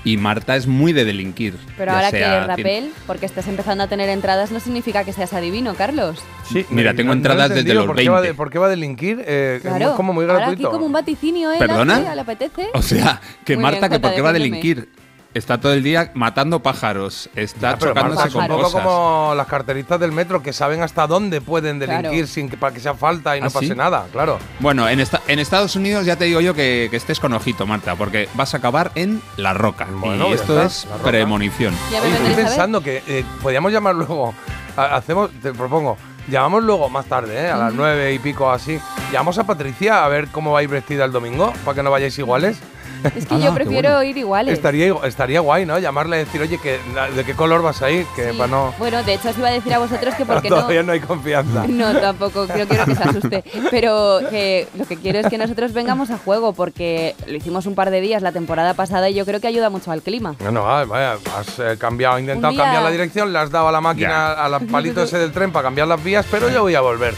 Y 0.05 0.17
Marta 0.17 0.57
es 0.57 0.67
muy 0.67 0.93
de 0.93 1.05
delinquir. 1.05 1.55
Pero 1.79 1.93
ahora 1.93 2.11
sea 2.11 2.19
que 2.19 2.25
haciendo- 2.25 2.49
rapel, 2.57 2.91
porque 3.07 3.25
estás 3.27 3.47
empezando 3.47 3.85
a 3.85 3.87
tener 3.87 4.09
entradas, 4.09 4.51
no 4.51 4.59
significa 4.59 5.05
que 5.05 5.13
seas 5.13 5.33
adivino, 5.33 5.75
Carlos. 5.75 6.19
Sí, 6.53 6.67
Mira, 6.71 6.95
tengo 6.95 7.13
entradas 7.13 7.51
desde 7.55 7.73
los 7.73 7.87
por 7.87 7.97
qué 7.97 8.09
va 8.09 8.17
20. 8.21 8.33
de- 8.33 8.35
¿Por 8.35 8.51
qué 8.51 8.59
va 8.59 8.67
a 8.67 8.71
delinquir? 8.71 9.23
Eh, 9.25 9.61
es 9.63 9.71
muy- 9.71 9.85
como 9.95 10.13
muy 10.13 10.25
ahora 10.25 10.39
aquí 10.39 10.47
gratuito. 10.47 10.71
como 10.73 10.87
un 10.87 10.93
vaticinio, 10.93 11.53
¿eh? 11.53 11.57
¿Perdona? 11.59 12.01
Lazo, 12.01 12.15
¿Le 12.17 12.21
apetece? 12.21 12.69
O 12.75 12.83
sea, 12.83 13.21
que 13.45 13.55
Muy 13.57 13.63
Marta, 13.63 13.81
bien, 13.89 13.93
que 13.93 14.01
por 14.01 14.15
qué 14.15 14.21
va 14.23 14.31
a 14.31 14.33
delinquir. 14.33 14.89
Está 15.35 15.59
todo 15.59 15.73
el 15.73 15.83
día 15.83 16.11
matando 16.13 16.61
pájaros, 16.61 17.31
está 17.35 17.79
pero 17.79 17.93
chocándose 17.95 18.17
Marta, 18.17 18.29
es 18.29 18.35
con 18.35 18.43
un 18.43 18.49
poco 18.49 18.63
cosas. 18.65 18.83
como 18.83 19.33
las 19.35 19.47
carteristas 19.47 19.99
del 19.99 20.13
metro 20.13 20.43
que 20.43 20.53
saben 20.53 20.83
hasta 20.83 21.07
dónde 21.07 21.41
pueden 21.41 21.79
delinquir 21.79 22.11
Claro. 22.11 22.27
sin 22.27 22.51
que 22.51 22.59
para 22.59 22.75
que 22.75 22.81
sea 22.81 22.93
falta 22.93 23.35
y 23.35 23.41
no 23.41 23.47
¿Ah, 23.47 23.51
pase 23.51 23.69
sí? 23.69 23.75
nada, 23.75 24.05
claro. 24.13 24.39
Bueno, 24.61 24.87
en, 24.91 25.01
esta- 25.01 25.23
en 25.29 25.39
Estados 25.39 25.75
Unidos 25.75 26.05
ya 26.05 26.17
te 26.17 26.27
digo 26.27 26.43
yo 26.43 26.53
que, 26.53 26.89
que 26.91 26.99
estés 26.99 27.19
con 27.19 27.33
ojito, 27.33 27.67
Marta, 27.67 27.97
porque 27.97 28.29
vas 28.35 28.53
a 28.53 28.59
acabar 28.59 28.93
en 28.95 29.23
La 29.39 29.55
Roca. 29.55 29.87
Bueno, 29.91 30.27
y 30.27 30.31
ya 30.31 30.35
esto 30.35 30.61
es 30.63 30.87
premonición. 31.03 31.75
Ya 31.91 32.07
estoy 32.07 32.35
pensando 32.35 32.83
que 32.83 33.03
eh, 33.09 33.25
podríamos 33.41 33.73
llamar 33.73 33.95
luego, 33.95 34.35
ha- 34.77 34.97
hacemos, 34.97 35.31
te 35.43 35.55
propongo, 35.55 35.97
llamamos 36.29 36.63
luego 36.63 36.91
más 36.91 37.07
tarde, 37.07 37.47
¿eh? 37.47 37.51
a 37.51 37.57
las 37.57 37.73
nueve 37.73 38.13
y 38.13 38.19
pico 38.19 38.51
así, 38.51 38.79
llamamos 39.11 39.39
a 39.39 39.45
Patricia 39.45 40.05
a 40.05 40.09
ver 40.09 40.29
cómo 40.29 40.53
va 40.53 40.59
a 40.59 40.63
ir 40.63 40.69
vestida 40.69 41.07
el 41.07 41.13
domingo, 41.13 41.55
para 41.65 41.75
que 41.77 41.83
no 41.83 41.91
vayáis 41.91 42.19
iguales. 42.19 42.59
Es 43.17 43.27
que 43.27 43.35
Ah, 43.35 43.39
yo 43.39 43.55
prefiero 43.55 43.91
bueno. 43.91 44.03
ir 44.05 44.17
iguales. 44.19 44.53
Estaría, 44.55 44.95
estaría 45.05 45.41
guay, 45.41 45.67
¿no? 45.67 45.79
Llamarle 45.79 46.17
y 46.17 46.25
decir, 46.25 46.41
oye, 46.41 46.59
que, 46.59 46.79
¿de 47.15 47.25
qué 47.25 47.35
color 47.35 47.63
vas 47.63 47.83
a 47.83 47.91
ir? 47.91 48.07
Que 48.15 48.31
Sí. 48.33 48.39
para 48.39 48.49
no... 48.51 48.75
Bueno, 48.79 49.03
de 49.03 49.15
hecho 49.15 49.31
os 49.31 49.39
iba 49.39 49.49
a 49.49 49.53
decir 49.53 49.73
a 49.75 49.79
vosotros 49.79 50.15
que 50.15 50.25
porque 50.27 50.49
no... 50.51 50.57
Todavía 50.57 50.83
no 50.83 50.93
hay 50.93 51.01
confianza. 51.01 51.67
No, 51.73 51.93
tampoco, 52.01 52.47
no 52.47 52.67
quiero 52.69 52.85
que 52.85 52.95
se 52.95 53.03
asuste. 53.03 53.45
Pero 53.71 54.21
que 54.31 54.69
lo 54.77 54.85
que 54.87 54.97
quiero 54.97 55.19
es 55.19 55.27
que 55.27 55.39
nosotros 55.39 55.73
vengamos 55.73 56.11
a 56.11 56.19
juego, 56.19 56.53
porque 56.53 57.15
lo 57.27 57.35
hicimos 57.37 57.67
un 57.67 57.75
par 57.75 57.91
de 57.91 58.01
días 58.01 58.23
la 58.23 58.33
temporada 58.33 58.75
pasada 58.75 59.09
y 59.11 59.15
yo 59.15 59.25
creo 59.25 59.41
que 59.41 59.47
ayuda 59.49 59.71
mucho 59.71 59.91
al 59.91 60.03
clima. 60.03 60.37
No, 60.41 60.51
no, 60.53 60.63
vaya, 60.65 61.15
has 61.37 61.59
eh, 61.59 61.77
cambiado, 61.79 62.19
intentado 62.19 62.53
día- 62.53 62.63
cambiar 62.63 62.83
la 62.83 62.91
dirección, 62.91 63.33
le 63.33 63.39
has 63.39 63.51
dado 63.51 63.69
a 63.69 63.73
la 63.73 63.81
máquina, 63.81 64.09
Ya. 64.37 64.45
al 64.45 64.61
palito 64.67 65.03
ese 65.03 65.19
del 65.19 65.33
tren 65.33 65.51
para 65.53 65.65
cambiar 65.65 65.89
las 65.89 66.03
vías, 66.03 66.27
pero 66.31 66.49
yo 66.51 66.63
voy 66.63 66.75
a 66.75 66.81
volver. 66.81 67.15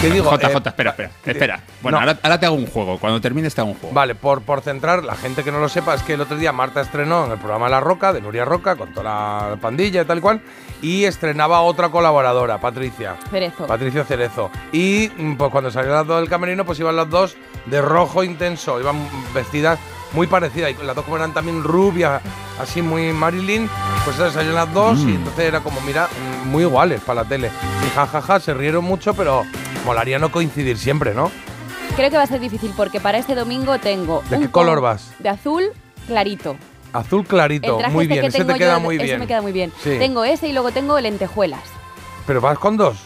¿Qué 0.00 0.08
digo? 0.10 0.30
JJ, 0.30 0.44
Eh, 0.46 0.62
espera, 0.64 0.90
espera, 0.90 1.08
eh, 1.08 1.30
espera. 1.30 1.60
Bueno, 1.82 1.98
no. 1.98 2.06
ahora, 2.06 2.18
ahora 2.22 2.40
te 2.40 2.46
hago 2.46 2.54
un 2.54 2.66
juego. 2.66 2.98
Cuando 2.98 3.20
termines 3.20 3.54
te 3.54 3.60
hago 3.60 3.70
un 3.70 3.76
juego. 3.76 3.94
Vale, 3.94 4.14
por, 4.14 4.40
por 4.40 4.62
centrar, 4.62 5.04
la 5.04 5.14
gente 5.14 5.44
que 5.44 5.52
no 5.52 5.60
lo 5.60 5.68
sepa, 5.68 5.94
es 5.94 6.02
que 6.02 6.14
el 6.14 6.22
otro 6.22 6.38
día 6.38 6.52
Marta 6.52 6.80
estrenó 6.80 7.26
en 7.26 7.32
el 7.32 7.38
programa 7.38 7.68
La 7.68 7.80
Roca, 7.80 8.12
de 8.14 8.22
Nuria 8.22 8.46
Roca, 8.46 8.76
con 8.76 8.94
toda 8.94 9.04
la 9.50 9.56
pandilla 9.60 10.00
y 10.00 10.04
tal 10.06 10.18
y 10.18 10.20
cual, 10.22 10.40
y 10.80 11.04
estrenaba 11.04 11.60
otra 11.60 11.90
colaboradora, 11.90 12.58
Patricia. 12.58 13.16
Cerezo. 13.30 13.66
Patricia 13.66 14.04
Cerezo. 14.04 14.50
Y 14.72 15.10
mm, 15.14 15.34
pues 15.36 15.50
cuando 15.50 15.70
salieron 15.70 15.98
las 15.98 16.06
dos 16.06 16.20
del 16.20 16.30
camerino, 16.30 16.64
pues 16.64 16.80
iban 16.80 16.96
las 16.96 17.10
dos 17.10 17.36
de 17.66 17.82
rojo 17.82 18.24
intenso, 18.24 18.80
iban 18.80 18.96
vestidas 19.34 19.78
muy 20.12 20.26
parecidas. 20.26 20.70
Y 20.70 20.84
las 20.84 20.94
dos 20.94 21.04
como 21.04 21.16
eran 21.16 21.32
también 21.32 21.62
rubias, 21.62 22.22
así 22.60 22.82
muy 22.82 23.12
Marilyn, 23.12 23.68
pues 24.04 24.16
salieron 24.16 24.54
las 24.54 24.72
dos 24.72 24.98
y 25.00 25.14
entonces 25.14 25.44
era 25.44 25.60
como, 25.60 25.80
mira, 25.82 26.08
mm, 26.44 26.48
muy 26.48 26.62
iguales 26.64 27.00
para 27.00 27.22
la 27.22 27.28
tele. 27.28 27.50
Y 27.86 27.94
jajaja, 27.94 28.40
se 28.40 28.54
rieron 28.54 28.84
mucho, 28.84 29.14
pero 29.14 29.44
molaría 29.84 30.18
no 30.18 30.30
coincidir 30.30 30.78
siempre, 30.78 31.14
¿no? 31.14 31.30
Creo 31.96 32.10
que 32.10 32.16
va 32.16 32.22
a 32.22 32.26
ser 32.26 32.40
difícil 32.40 32.72
porque 32.76 33.00
para 33.00 33.18
este 33.18 33.34
domingo 33.34 33.78
tengo. 33.78 34.22
¿De 34.30 34.36
un 34.36 34.42
qué 34.42 34.50
color 34.50 34.80
vas? 34.80 35.12
De 35.18 35.28
azul 35.28 35.64
clarito. 36.06 36.56
Azul 36.92 37.20
El 37.20 37.26
clarito, 37.26 37.76
traje 37.76 37.92
muy 37.94 38.04
este 38.04 38.14
bien, 38.14 38.22
que 38.22 38.28
ese 38.28 38.44
te 38.44 38.54
queda 38.54 38.74
yo, 38.74 38.80
muy 38.80 38.96
ese 38.96 39.04
bien. 39.04 39.20
me 39.20 39.26
queda 39.26 39.42
muy 39.42 39.52
bien. 39.52 39.72
Sí. 39.82 39.96
Tengo 39.98 40.24
ese 40.24 40.48
y 40.48 40.52
luego 40.52 40.72
tengo 40.72 40.98
lentejuelas. 41.00 41.62
Pero 42.26 42.40
vas 42.40 42.58
con 42.58 42.76
dos. 42.76 42.96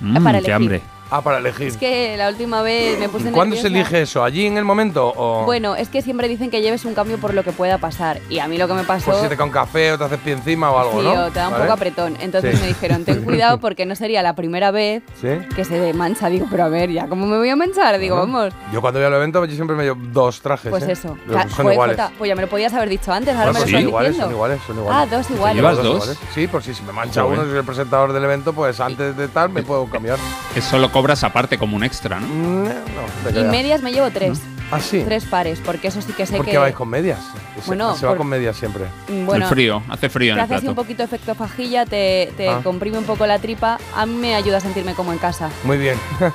Mm, 0.00 0.22
para 0.22 0.40
qué 0.40 0.52
hambre. 0.52 0.80
Ah, 1.14 1.20
para 1.20 1.36
elegir. 1.38 1.66
Es 1.66 1.76
que 1.76 2.16
la 2.16 2.30
última 2.30 2.62
vez 2.62 2.98
me 2.98 3.06
puse 3.10 3.28
¿Y 3.28 3.32
¿Cuándo 3.32 3.54
se 3.54 3.66
elige 3.66 4.00
eso? 4.00 4.24
¿Allí 4.24 4.46
en 4.46 4.56
el 4.56 4.64
momento 4.64 5.12
o...? 5.14 5.44
Bueno, 5.44 5.76
es 5.76 5.90
que 5.90 6.00
siempre 6.00 6.26
dicen 6.26 6.50
que 6.50 6.62
lleves 6.62 6.86
un 6.86 6.94
cambio 6.94 7.18
por 7.18 7.34
lo 7.34 7.42
que 7.44 7.52
pueda 7.52 7.76
pasar. 7.76 8.18
Y 8.30 8.38
a 8.38 8.48
mí 8.48 8.56
lo 8.56 8.66
que 8.66 8.72
me 8.72 8.84
pasó. 8.84 9.10
Pues 9.10 9.22
si 9.22 9.28
te 9.28 9.36
con 9.36 9.50
café 9.50 9.92
o 9.92 9.98
te 9.98 10.04
haces 10.04 10.18
pie 10.20 10.32
encima 10.32 10.70
o 10.70 10.78
algo, 10.78 11.00
sí, 11.02 11.06
¿no? 11.06 11.30
te 11.30 11.38
da 11.38 11.48
un 11.48 11.52
¿Vale? 11.52 11.64
poco 11.64 11.74
apretón. 11.74 12.16
Entonces 12.20 12.54
Sí. 12.56 12.62
me 12.62 12.68
dijeron, 12.68 13.04
ten 13.04 13.22
cuidado 13.24 13.58
porque 13.60 13.84
no 13.84 13.94
sería 13.94 14.22
la 14.22 14.34
primera 14.34 14.70
vez 14.70 15.02
¿Sí? 15.20 15.28
que 15.54 15.66
se 15.66 15.92
mancha. 15.92 16.28
Digo, 16.28 16.46
pero 16.50 16.64
a 16.64 16.68
ver, 16.68 16.90
ya, 16.90 17.06
¿cómo 17.08 17.26
me 17.26 17.36
voy 17.36 17.50
a 17.50 17.56
manchar? 17.56 17.98
Digo, 17.98 18.16
Bueno, 18.16 18.32
vamos. 18.32 18.54
Yo 18.72 18.80
cuando 18.80 18.98
voy 18.98 19.06
al 19.06 19.12
evento 19.14 19.44
yo 19.44 19.54
siempre 19.54 19.76
me 19.76 19.84
llevo 19.84 20.00
dos 20.12 20.40
trajes. 20.40 20.70
Pues 20.70 20.84
¿eh? 20.84 20.92
eso. 20.92 21.08
Son 21.28 21.48
joder, 21.50 21.72
iguales. 21.74 21.96
Jota, 21.96 22.12
pues 22.16 22.28
ya 22.30 22.34
me 22.36 22.40
lo 22.42 22.48
podías 22.48 22.72
haber 22.72 22.88
dicho 22.88 23.12
antes, 23.12 23.34
ahora 23.36 23.52
Bueno, 23.52 23.58
me 23.66 23.70
pues 23.70 23.72
lo 23.82 23.88
iguales, 23.88 24.08
diciendo. 24.12 24.24
son 24.28 24.34
iguales, 24.34 24.60
son 24.66 24.78
iguales. 24.78 25.02
Ah, 25.12 25.14
dos 25.16 25.30
iguales. 25.30 25.56
¿Llevas 25.56 25.76
dos? 25.76 25.86
iguales. 25.86 26.18
Sí, 26.34 26.46
por 26.46 26.62
si 26.62 26.72
se 26.72 26.82
me 26.84 26.92
mancha 26.92 27.22
Joder. 27.22 27.38
uno 27.38 27.48
soy 27.48 27.58
el 27.58 27.64
presentador 27.64 28.12
del 28.14 28.24
evento, 28.24 28.54
pues 28.54 28.80
antes 28.80 29.14
de 29.14 29.28
tal 29.28 29.50
me 29.50 29.62
puedo 29.62 29.84
cambiar. 29.90 30.18
Eso 30.56 30.78
lo 30.78 30.90
cobras 31.02 31.24
aparte 31.24 31.58
como 31.58 31.74
un 31.76 31.82
extra, 31.82 32.20
¿no? 32.20 32.28
Mm, 32.28 32.64
No, 32.64 33.30
te 33.32 33.40
Y 33.40 33.42
medias 33.44 33.82
me 33.82 33.92
llevo 33.92 34.08
tres. 34.12 34.38
Ah, 34.70 34.78
sí. 34.80 35.02
Tres 35.04 35.24
pares, 35.24 35.58
porque 35.64 35.88
eso 35.88 36.00
sí 36.00 36.12
que 36.12 36.24
sé 36.26 36.36
¿Por 36.36 36.44
que. 36.46 36.52
qué 36.52 36.58
vais 36.58 36.74
con 36.76 36.88
medias? 36.88 37.18
Se- 37.60 37.66
Bueno, 37.66 37.94
se 37.96 38.06
va 38.06 38.12
por- 38.12 38.18
con 38.18 38.28
medias 38.28 38.56
siempre. 38.56 38.84
Mm, 39.08 39.26
Bueno, 39.26 39.44
el 39.46 39.50
frío, 39.50 39.82
hace 39.88 40.08
frío 40.08 40.32
en 40.32 40.36
te 40.36 40.40
el 40.40 40.44
hace 40.44 40.54
así 40.54 40.68
un 40.68 40.74
poquito 40.76 41.02
efecto 41.02 41.34
fajilla, 41.34 41.84
te, 41.84 42.32
te 42.36 42.48
Ah. 42.48 42.60
comprime 42.62 42.98
un 42.98 43.04
poco 43.04 43.26
la 43.26 43.38
tripa. 43.40 43.78
A 43.96 44.06
mí 44.06 44.14
me 44.14 44.34
ayuda 44.36 44.58
a 44.58 44.60
sentirme 44.60 44.94
como 44.94 45.12
en 45.12 45.18
casa. 45.18 45.50
Muy 45.64 45.76
bien. 45.76 45.98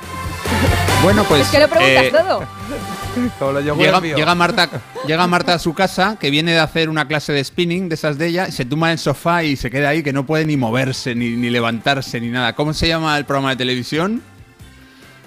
Bueno, 1.02 1.22
pues. 1.24 1.42
es 1.42 1.48
que 1.50 1.60
lo 1.60 1.68
preguntas 1.68 2.04
eh, 2.04 2.10
todo. 2.10 2.42
Como 3.38 3.52
lo 3.52 3.60
llevo 3.60 3.76
Llega, 3.80 4.00
llega 4.00 4.34
Marta, 4.34 4.68
llega 5.06 5.26
Marta 5.28 5.54
a 5.54 5.58
su 5.60 5.72
casa, 5.74 6.16
que 6.18 6.30
viene 6.30 6.52
de 6.52 6.58
hacer 6.58 6.88
una 6.88 7.06
clase 7.06 7.32
de 7.32 7.42
spinning 7.44 7.88
de 7.88 7.94
esas 7.94 8.18
de 8.18 8.26
ella, 8.26 8.48
y 8.48 8.52
se 8.52 8.64
tumba 8.64 8.88
en 8.88 8.92
el 8.92 8.98
sofá 8.98 9.44
y 9.44 9.56
se 9.56 9.70
queda 9.70 9.90
ahí 9.90 10.02
que 10.02 10.12
no 10.12 10.26
puede 10.26 10.44
ni 10.44 10.56
moverse, 10.56 11.14
ni, 11.14 11.30
ni 11.36 11.50
levantarse, 11.50 12.20
ni 12.20 12.28
nada. 12.28 12.54
¿Cómo 12.54 12.72
se 12.74 12.88
llama 12.88 13.16
el 13.16 13.24
programa 13.26 13.50
de 13.50 13.56
televisión? 13.56 14.22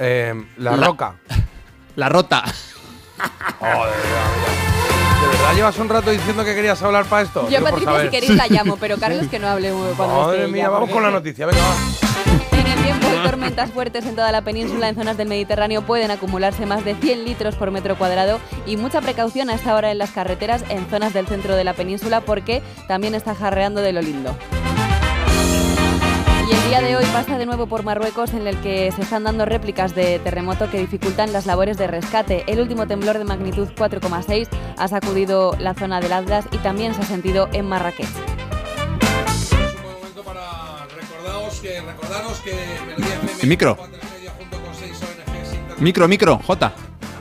Eh, 0.03 0.33
la, 0.57 0.75
La- 0.75 0.87
roca. 0.87 1.15
La 1.95 2.09
Rota. 2.09 2.43
Oh, 3.59 3.65
de 3.65 3.69
verdad, 3.69 4.31
mira. 4.35 5.21
¿De 5.21 5.27
verdad 5.37 5.53
llevas 5.55 5.77
un 5.77 5.89
rato 5.89 6.09
diciendo 6.09 6.43
que 6.43 6.55
querías 6.55 6.81
hablar 6.81 7.05
para 7.05 7.21
esto? 7.21 7.47
Yo, 7.49 7.59
por 7.59 7.69
Patricia, 7.71 8.01
si 8.01 8.09
queréis 8.09 8.35
la 8.35 8.47
llamo, 8.47 8.77
pero 8.77 8.97
Carlos 8.99 9.27
que 9.27 9.37
no 9.37 9.47
hable 9.47 9.71
cuando 9.95 10.21
Madre 10.23 10.39
esté 10.39 10.51
mía, 10.51 10.69
vamos 10.69 10.79
porque 10.89 10.93
con 10.93 11.03
la 11.03 11.11
noticia, 11.11 11.45
venga, 11.45 11.59
va. 11.61 12.57
En 12.57 12.65
el 12.67 12.83
tiempo 12.83 13.07
tormentas 13.23 13.69
fuertes 13.71 14.05
en 14.07 14.15
toda 14.15 14.31
la 14.31 14.41
península, 14.41 14.89
en 14.89 14.95
zonas 14.95 15.17
del 15.17 15.27
Mediterráneo 15.27 15.83
pueden 15.83 16.09
acumularse 16.09 16.65
más 16.65 16.83
de 16.83 16.95
100 16.95 17.25
litros 17.25 17.55
por 17.55 17.69
metro 17.69 17.95
cuadrado 17.95 18.39
y 18.65 18.77
mucha 18.77 19.01
precaución 19.01 19.51
a 19.51 19.53
esta 19.53 19.75
hora 19.75 19.91
en 19.91 19.99
las 19.99 20.09
carreteras 20.11 20.63
en 20.69 20.89
zonas 20.89 21.13
del 21.13 21.27
centro 21.27 21.55
de 21.55 21.63
la 21.63 21.73
península 21.73 22.21
porque 22.21 22.63
también 22.87 23.13
está 23.13 23.35
jarreando 23.35 23.81
de 23.81 23.93
lo 23.93 24.01
lindo. 24.01 24.35
Y 26.51 26.53
el 26.53 26.63
día 26.65 26.81
de 26.81 26.97
hoy 26.97 27.05
pasa 27.13 27.37
de 27.37 27.45
nuevo 27.45 27.65
por 27.65 27.83
Marruecos 27.83 28.33
en 28.33 28.45
el 28.45 28.57
que 28.57 28.91
se 28.91 29.01
están 29.01 29.23
dando 29.23 29.45
réplicas 29.45 29.95
de 29.95 30.19
terremoto 30.19 30.69
que 30.69 30.79
dificultan 30.79 31.31
las 31.31 31.45
labores 31.45 31.77
de 31.77 31.87
rescate. 31.87 32.43
El 32.47 32.59
último 32.59 32.87
temblor 32.87 33.17
de 33.17 33.23
magnitud 33.23 33.69
4,6 33.69 34.49
ha 34.77 34.87
sacudido 34.89 35.55
la 35.59 35.73
zona 35.73 36.01
del 36.01 36.11
Atlas 36.11 36.45
y 36.51 36.57
también 36.57 36.93
se 36.93 37.01
ha 37.01 37.05
sentido 37.05 37.47
en 37.53 37.69
Marrakech. 37.69 38.05
Es 38.05 39.51
un 39.53 39.81
buen 39.81 39.95
momento 39.95 40.23
para 40.23 40.87
recordaros 40.93 41.59
que, 41.61 41.81
recordaros 41.81 42.39
que 42.41 42.51
FM 42.51 43.45
micro. 43.45 43.75
junto 43.75 44.61
con 44.61 44.75
seis 44.75 44.99
ONGs 45.01 45.79
Micro, 45.81 46.07
micro, 46.09 46.37
J. 46.45 46.73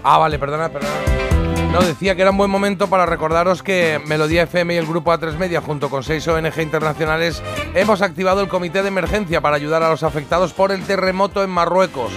Ah, 0.02 0.18
vale, 0.18 0.40
perdona, 0.40 0.68
perdona. 0.68 1.39
No, 1.73 1.81
decía 1.81 2.17
que 2.17 2.23
era 2.23 2.33
un 2.33 2.37
buen 2.37 2.50
momento 2.50 2.89
para 2.89 3.07
recordaros 3.07 3.62
que 3.62 4.00
Melodía 4.07 4.43
FM 4.43 4.75
y 4.75 4.77
el 4.77 4.87
grupo 4.87 5.12
A3 5.12 5.37
Media, 5.37 5.61
junto 5.61 5.89
con 5.89 6.03
seis 6.03 6.27
ONG 6.27 6.61
internacionales, 6.61 7.43
hemos 7.75 8.03
activado 8.03 8.41
el 8.41 8.49
comité 8.49 8.83
de 8.83 8.89
emergencia 8.89 9.41
para 9.41 9.55
ayudar 9.55 9.85
a 9.85 9.91
los 9.91 10.03
afectados 10.03 10.53
por 10.53 10.73
el 10.73 10.83
terremoto 10.83 11.45
en 11.45 11.50
Marruecos. 11.50 12.12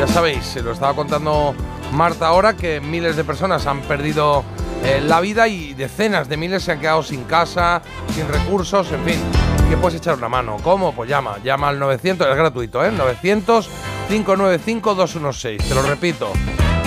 Ya 0.00 0.08
sabéis, 0.08 0.44
se 0.44 0.62
lo 0.62 0.72
estaba 0.72 0.94
contando 0.94 1.54
Marta 1.92 2.26
ahora, 2.26 2.56
que 2.56 2.80
miles 2.80 3.14
de 3.14 3.22
personas 3.22 3.66
han 3.68 3.82
perdido 3.82 4.44
eh, 4.84 5.00
la 5.00 5.20
vida 5.20 5.46
y 5.46 5.74
decenas 5.74 6.28
de 6.28 6.36
miles 6.36 6.64
se 6.64 6.72
han 6.72 6.80
quedado 6.80 7.04
sin 7.04 7.22
casa, 7.24 7.82
sin 8.14 8.26
recursos, 8.28 8.90
en 8.90 9.04
fin. 9.04 9.20
Que 9.70 9.76
puedes 9.76 10.00
echar 10.00 10.16
una 10.16 10.28
mano. 10.28 10.56
¿Cómo? 10.64 10.92
Pues 10.92 11.08
llama, 11.08 11.36
llama 11.44 11.68
al 11.68 11.78
900, 11.78 12.26
es 12.26 12.36
gratuito, 12.36 12.84
¿eh? 12.84 12.90
900 12.90 13.68
595 14.08 14.94
216. 14.94 15.68
Te 15.68 15.74
lo 15.74 15.82
repito. 15.82 16.32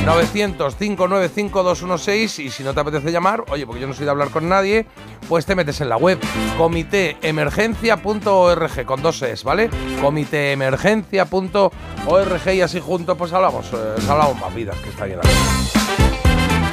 900-595-216 0.05 2.45
y 2.45 2.51
si 2.51 2.63
no 2.63 2.73
te 2.73 2.79
apetece 2.79 3.11
llamar, 3.11 3.43
oye, 3.49 3.65
porque 3.65 3.81
yo 3.81 3.87
no 3.87 3.93
soy 3.93 4.05
de 4.05 4.11
hablar 4.11 4.29
con 4.29 4.47
nadie, 4.49 4.85
pues 5.27 5.45
te 5.45 5.55
metes 5.55 5.81
en 5.81 5.89
la 5.89 5.97
web 5.97 6.17
comitéemergencia.org 6.57 8.85
con 8.85 9.01
dos 9.01 9.21
es, 9.21 9.43
¿vale? 9.43 9.69
comitéemergencia.org 10.01 12.53
y 12.53 12.61
así 12.61 12.79
juntos 12.79 13.17
pues 13.17 13.33
hablamos, 13.33 13.65
eh, 13.73 13.95
hablamos 14.09 14.39
más 14.39 14.55
vidas, 14.55 14.77
que 14.77 14.89
está 14.89 15.03
bien. 15.05 15.19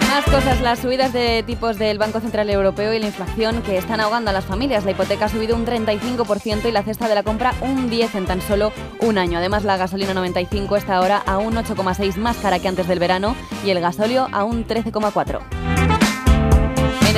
Más 0.08 0.24
cosas, 0.24 0.62
las 0.62 0.78
subidas 0.78 1.12
de 1.12 1.42
tipos 1.42 1.78
del 1.78 1.98
Banco 1.98 2.20
Central 2.20 2.48
Europeo 2.48 2.94
y 2.94 2.98
la 2.98 3.06
inflación 3.06 3.62
que 3.62 3.76
están 3.76 4.00
ahogando 4.00 4.30
a 4.30 4.32
las 4.32 4.46
familias. 4.46 4.84
La 4.84 4.92
hipoteca 4.92 5.26
ha 5.26 5.28
subido 5.28 5.54
un 5.54 5.66
35% 5.66 6.66
y 6.66 6.72
la 6.72 6.82
cesta 6.82 7.08
de 7.08 7.14
la 7.14 7.22
compra 7.22 7.52
un 7.60 7.90
10% 7.90 8.14
en 8.14 8.26
tan 8.26 8.40
solo 8.40 8.72
un 9.00 9.18
año. 9.18 9.38
Además, 9.38 9.64
la 9.64 9.76
gasolina 9.76 10.14
95 10.14 10.76
está 10.76 10.96
ahora 10.96 11.18
a 11.18 11.36
un 11.36 11.54
8,6 11.54 12.16
más 12.16 12.38
cara 12.38 12.58
que 12.58 12.68
antes 12.68 12.88
del 12.88 12.98
verano 12.98 13.36
y 13.64 13.70
el 13.70 13.80
gasóleo 13.80 14.28
a 14.32 14.44
un 14.44 14.66
13,4. 14.66 15.77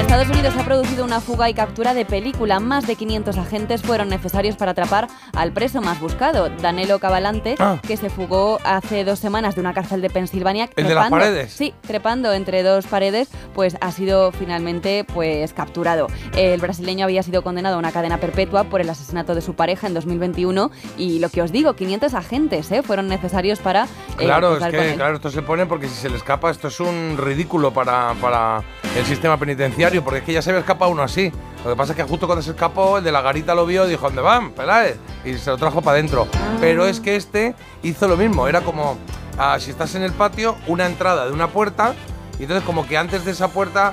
En 0.01 0.07
Estados 0.07 0.31
Unidos 0.31 0.55
ha 0.59 0.65
producido 0.65 1.05
una 1.05 1.21
fuga 1.21 1.51
y 1.51 1.55
captura 1.55 1.93
de 1.93 2.07
película. 2.07 2.59
Más 2.59 2.87
de 2.87 2.97
500 2.97 3.37
agentes 3.37 3.83
fueron 3.83 4.09
necesarios 4.09 4.57
para 4.57 4.71
atrapar 4.73 5.09
al 5.37 5.53
preso 5.53 5.83
más 5.83 6.01
buscado, 6.01 6.49
Danilo 6.49 6.99
Cavalante, 6.99 7.55
Ah. 7.59 7.79
que 7.87 7.99
se 7.99 8.09
fugó 8.09 8.59
hace 8.65 9.05
dos 9.05 9.19
semanas 9.19 9.55
de 9.57 9.61
una 9.61 9.75
cárcel 9.75 10.01
de 10.01 10.09
Pensilvania. 10.09 10.71
¿El 10.75 10.89
de 10.89 10.95
las 10.95 11.11
paredes? 11.11 11.53
Sí, 11.53 11.75
trepando 11.83 12.33
entre 12.33 12.63
dos 12.63 12.87
paredes, 12.87 13.29
pues 13.55 13.77
ha 13.83 13.93
sido 13.93 14.33
finalmente 14.33 15.05
pues 15.05 15.53
capturado. 15.53 16.07
El 16.35 16.61
brasileño 16.61 17.05
había 17.05 17.23
sido 17.23 17.43
condenado 17.43 17.77
a 17.77 17.79
una 17.79 17.93
cadena 17.93 18.17
perpetua 18.19 18.65
por 18.65 18.81
el 18.81 18.89
asesinato 18.89 19.35
de 19.35 19.43
su 19.43 19.55
pareja 19.55 19.87
en 19.87 19.93
2021 19.95 20.71
y 20.97 21.19
lo 21.19 21.29
que 21.29 21.43
os 21.43 21.53
digo, 21.53 21.75
500 21.75 22.15
agentes 22.15 22.73
¿eh? 22.73 22.83
fueron 22.83 23.07
necesarios 23.07 23.59
para... 23.61 23.85
eh, 23.85 24.25
Claro, 24.25 24.57
es 24.57 24.65
que 24.65 24.95
claro, 24.95 25.17
esto 25.17 25.31
se 25.31 25.43
pone 25.43 25.67
porque 25.67 25.89
si 25.89 25.95
se 25.95 26.09
le 26.09 26.17
escapa, 26.17 26.51
esto 26.51 26.69
es 26.69 26.81
un 26.81 27.17
ridículo 27.19 27.71
para, 27.73 28.15
para 28.21 28.63
el 28.97 29.05
sistema 29.05 29.37
penitenciario, 29.37 29.90
porque 29.99 30.19
es 30.21 30.25
que 30.25 30.33
ya 30.33 30.43
se 30.43 30.51
había 30.51 30.61
escapado 30.61 30.91
uno 30.91 31.03
así. 31.03 31.33
Lo 31.65 31.71
que 31.71 31.77
pasa 31.77 31.93
es 31.93 31.97
que 31.97 32.05
justo 32.05 32.27
cuando 32.27 32.43
se 32.43 32.51
escapó, 32.51 32.99
el 32.99 33.05
de 33.05 33.13
la 33.13 33.21
garita 33.21 33.55
lo 33.55 33.67
vio 33.67 33.87
y 33.87 33.91
dijo, 33.91 34.07
¿dónde 34.07 34.23
van? 34.23 34.53
Peláez. 34.53 34.97
Y 35.25 35.35
se 35.35 35.51
lo 35.51 35.59
trajo 35.59 35.83
para 35.83 35.97
adentro. 35.97 36.29
Ah. 36.33 36.57
Pero 36.61 36.87
es 36.87 37.01
que 37.01 37.17
este 37.17 37.55
hizo 37.83 38.09
lo 38.09 38.17
mismo, 38.17 38.47
era 38.47 38.61
como, 38.61 38.97
ah, 39.39 39.59
si 39.59 39.71
estás 39.71 39.95
en 39.95 40.03
el 40.03 40.13
patio, 40.13 40.57
una 40.67 40.87
entrada 40.87 41.27
de 41.27 41.33
una 41.33 41.49
puerta, 41.49 41.95
y 42.39 42.45
entonces 42.45 42.65
como 42.65 42.87
que 42.87 42.97
antes 42.97 43.25
de 43.25 43.33
esa 43.33 43.49
puerta, 43.49 43.93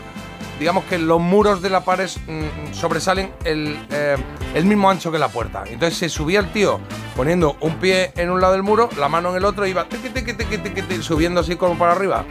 digamos 0.60 0.86
que 0.86 0.98
los 0.98 1.20
muros 1.20 1.62
de 1.62 1.70
la 1.70 1.82
pared 1.82 2.10
mm, 2.28 2.74
sobresalen 2.74 3.34
el, 3.44 3.78
eh, 3.90 4.16
el 4.56 4.66
mismo 4.66 4.90
ancho 4.90 5.12
que 5.12 5.20
la 5.20 5.28
puerta. 5.28 5.64
Entonces 5.68 5.98
se 5.98 6.10
subía 6.10 6.40
el 6.40 6.52
tío 6.52 6.80
poniendo 7.16 7.58
un 7.62 7.76
pie 7.76 8.14
en 8.16 8.30
un 8.30 8.40
lado 8.40 8.54
del 8.54 8.64
muro, 8.64 8.90
la 8.98 9.10
mano 9.10 9.32
en 9.32 9.38
el 9.38 9.46
otro, 9.46 9.66
y 9.66 9.72
iba 9.72 9.86
tiqui, 9.86 10.10
tiqui, 10.10 10.34
tiqui, 10.34 11.02
subiendo 11.02 11.42
así 11.42 11.56
como 11.56 11.78
para 11.78 11.92
arriba. 11.92 12.24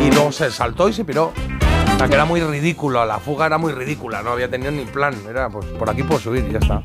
Y 0.00 0.10
luego 0.10 0.32
se 0.32 0.50
saltó 0.50 0.88
y 0.88 0.92
se 0.92 1.04
piró. 1.04 1.32
O 1.98 2.00
sea, 2.00 2.06
que 2.08 2.14
era 2.14 2.24
muy 2.24 2.40
ridículo, 2.40 3.04
la 3.04 3.18
fuga 3.18 3.46
era 3.46 3.58
muy 3.58 3.72
ridícula, 3.72 4.22
no 4.22 4.30
había 4.30 4.48
tenido 4.48 4.70
ni 4.70 4.84
plan. 4.84 5.14
Era, 5.28 5.48
pues 5.50 5.66
por 5.66 5.90
aquí 5.90 6.04
puedo 6.04 6.20
subir 6.20 6.46
y 6.48 6.52
ya 6.52 6.58
está. 6.60 6.80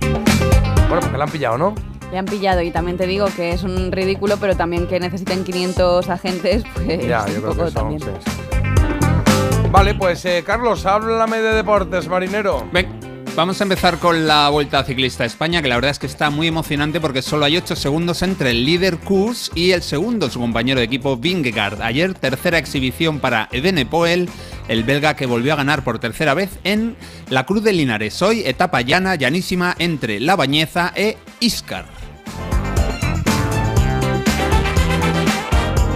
Bueno, 0.87 1.01
porque 1.01 1.17
la 1.19 1.25
han 1.25 1.29
pillado, 1.29 1.57
¿no? 1.59 1.75
Le 2.11 2.17
han 2.17 2.25
pillado 2.25 2.61
y 2.63 2.71
también 2.71 2.97
te 2.97 3.05
digo 3.05 3.27
que 3.35 3.51
es 3.51 3.61
un 3.61 3.91
ridículo, 3.91 4.37
pero 4.37 4.55
también 4.55 4.87
que 4.87 4.99
necesiten 4.99 5.43
500 5.43 6.09
agentes, 6.09 6.63
pues 6.73 7.05
Ya, 7.07 7.25
un 7.27 7.27
yo 7.27 7.41
creo 7.41 7.41
poco 7.51 7.61
que 7.63 7.69
eso. 7.69 7.79
también. 7.79 7.99
sí, 8.01 8.07
sí, 8.25 8.31
sí. 8.31 9.67
Vale, 9.71 9.93
pues 9.95 10.25
eh, 10.25 10.43
Carlos, 10.45 10.83
háblame 10.87 11.37
de 11.41 11.53
deportes, 11.55 12.07
marinero. 12.07 12.67
Ven, 12.71 12.87
vamos 13.35 13.59
a 13.61 13.63
empezar 13.65 13.97
con 13.99 14.25
la 14.27 14.49
Vuelta 14.49 14.83
Ciclista 14.83 15.23
a 15.23 15.27
España, 15.27 15.61
que 15.61 15.67
la 15.67 15.75
verdad 15.75 15.91
es 15.91 15.99
que 15.99 16.07
está 16.07 16.31
muy 16.31 16.47
emocionante 16.47 16.99
porque 16.99 17.21
solo 17.21 17.45
hay 17.45 17.57
8 17.57 17.75
segundos 17.75 18.23
entre 18.23 18.49
el 18.51 18.65
líder 18.65 18.97
Kurs 18.97 19.51
y 19.53 19.71
el 19.71 19.83
segundo, 19.83 20.29
su 20.31 20.39
compañero 20.39 20.79
de 20.79 20.85
equipo 20.87 21.17
Vingegaard. 21.17 21.81
Ayer, 21.83 22.13
tercera 22.15 22.57
exhibición 22.59 23.19
para 23.19 23.47
Evenepoel, 23.51 24.29
el 24.67 24.83
belga 24.83 25.15
que 25.15 25.25
volvió 25.25 25.53
a 25.53 25.57
ganar 25.57 25.83
por 25.83 25.99
tercera 25.99 26.33
vez 26.33 26.49
en 26.63 26.95
la 27.29 27.45
Cruz 27.45 27.63
de 27.63 27.73
Linares. 27.73 28.21
Hoy, 28.21 28.43
etapa 28.45 28.81
llana, 28.81 29.15
llanísima 29.15 29.75
entre 29.79 30.19
La 30.19 30.35
Bañeza 30.35 30.91
e 30.95 31.17
Iscar. 31.39 31.85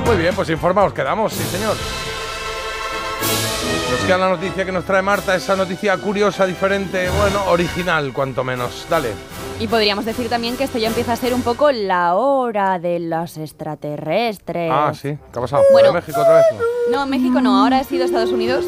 Muy 0.05 0.17
bien, 0.17 0.33
pues 0.35 0.49
informados 0.49 0.93
quedamos, 0.93 1.33
sí 1.33 1.43
señor. 1.51 1.75
Nos 3.91 3.99
queda 4.01 4.17
la 4.17 4.29
noticia 4.29 4.65
que 4.65 4.71
nos 4.71 4.83
trae 4.85 5.01
Marta, 5.01 5.35
esa 5.35 5.55
noticia 5.55 5.97
curiosa, 5.97 6.45
diferente, 6.45 7.09
bueno, 7.09 7.43
original, 7.49 8.11
cuanto 8.13 8.43
menos. 8.43 8.85
Dale. 8.89 9.11
Y 9.59 9.67
podríamos 9.67 10.05
decir 10.05 10.29
también 10.29 10.55
que 10.57 10.65
esto 10.65 10.77
ya 10.77 10.87
empieza 10.87 11.13
a 11.13 11.15
ser 11.15 11.33
un 11.33 11.41
poco 11.41 11.71
la 11.71 12.15
hora 12.15 12.79
de 12.79 12.99
los 12.99 13.37
extraterrestres. 13.37 14.71
Ah, 14.71 14.91
sí, 14.93 15.17
¿qué 15.31 15.39
ha 15.39 15.41
pasado? 15.41 15.63
Bueno. 15.71 15.87
¿De 15.89 15.93
México 15.95 16.19
otra 16.19 16.35
vez? 16.35 16.45
no? 16.91 16.99
No, 16.99 17.05
México 17.07 17.41
no, 17.41 17.63
ahora 17.63 17.79
ha 17.79 17.83
sido 17.83 18.05
Estados 18.05 18.31
Unidos. 18.31 18.65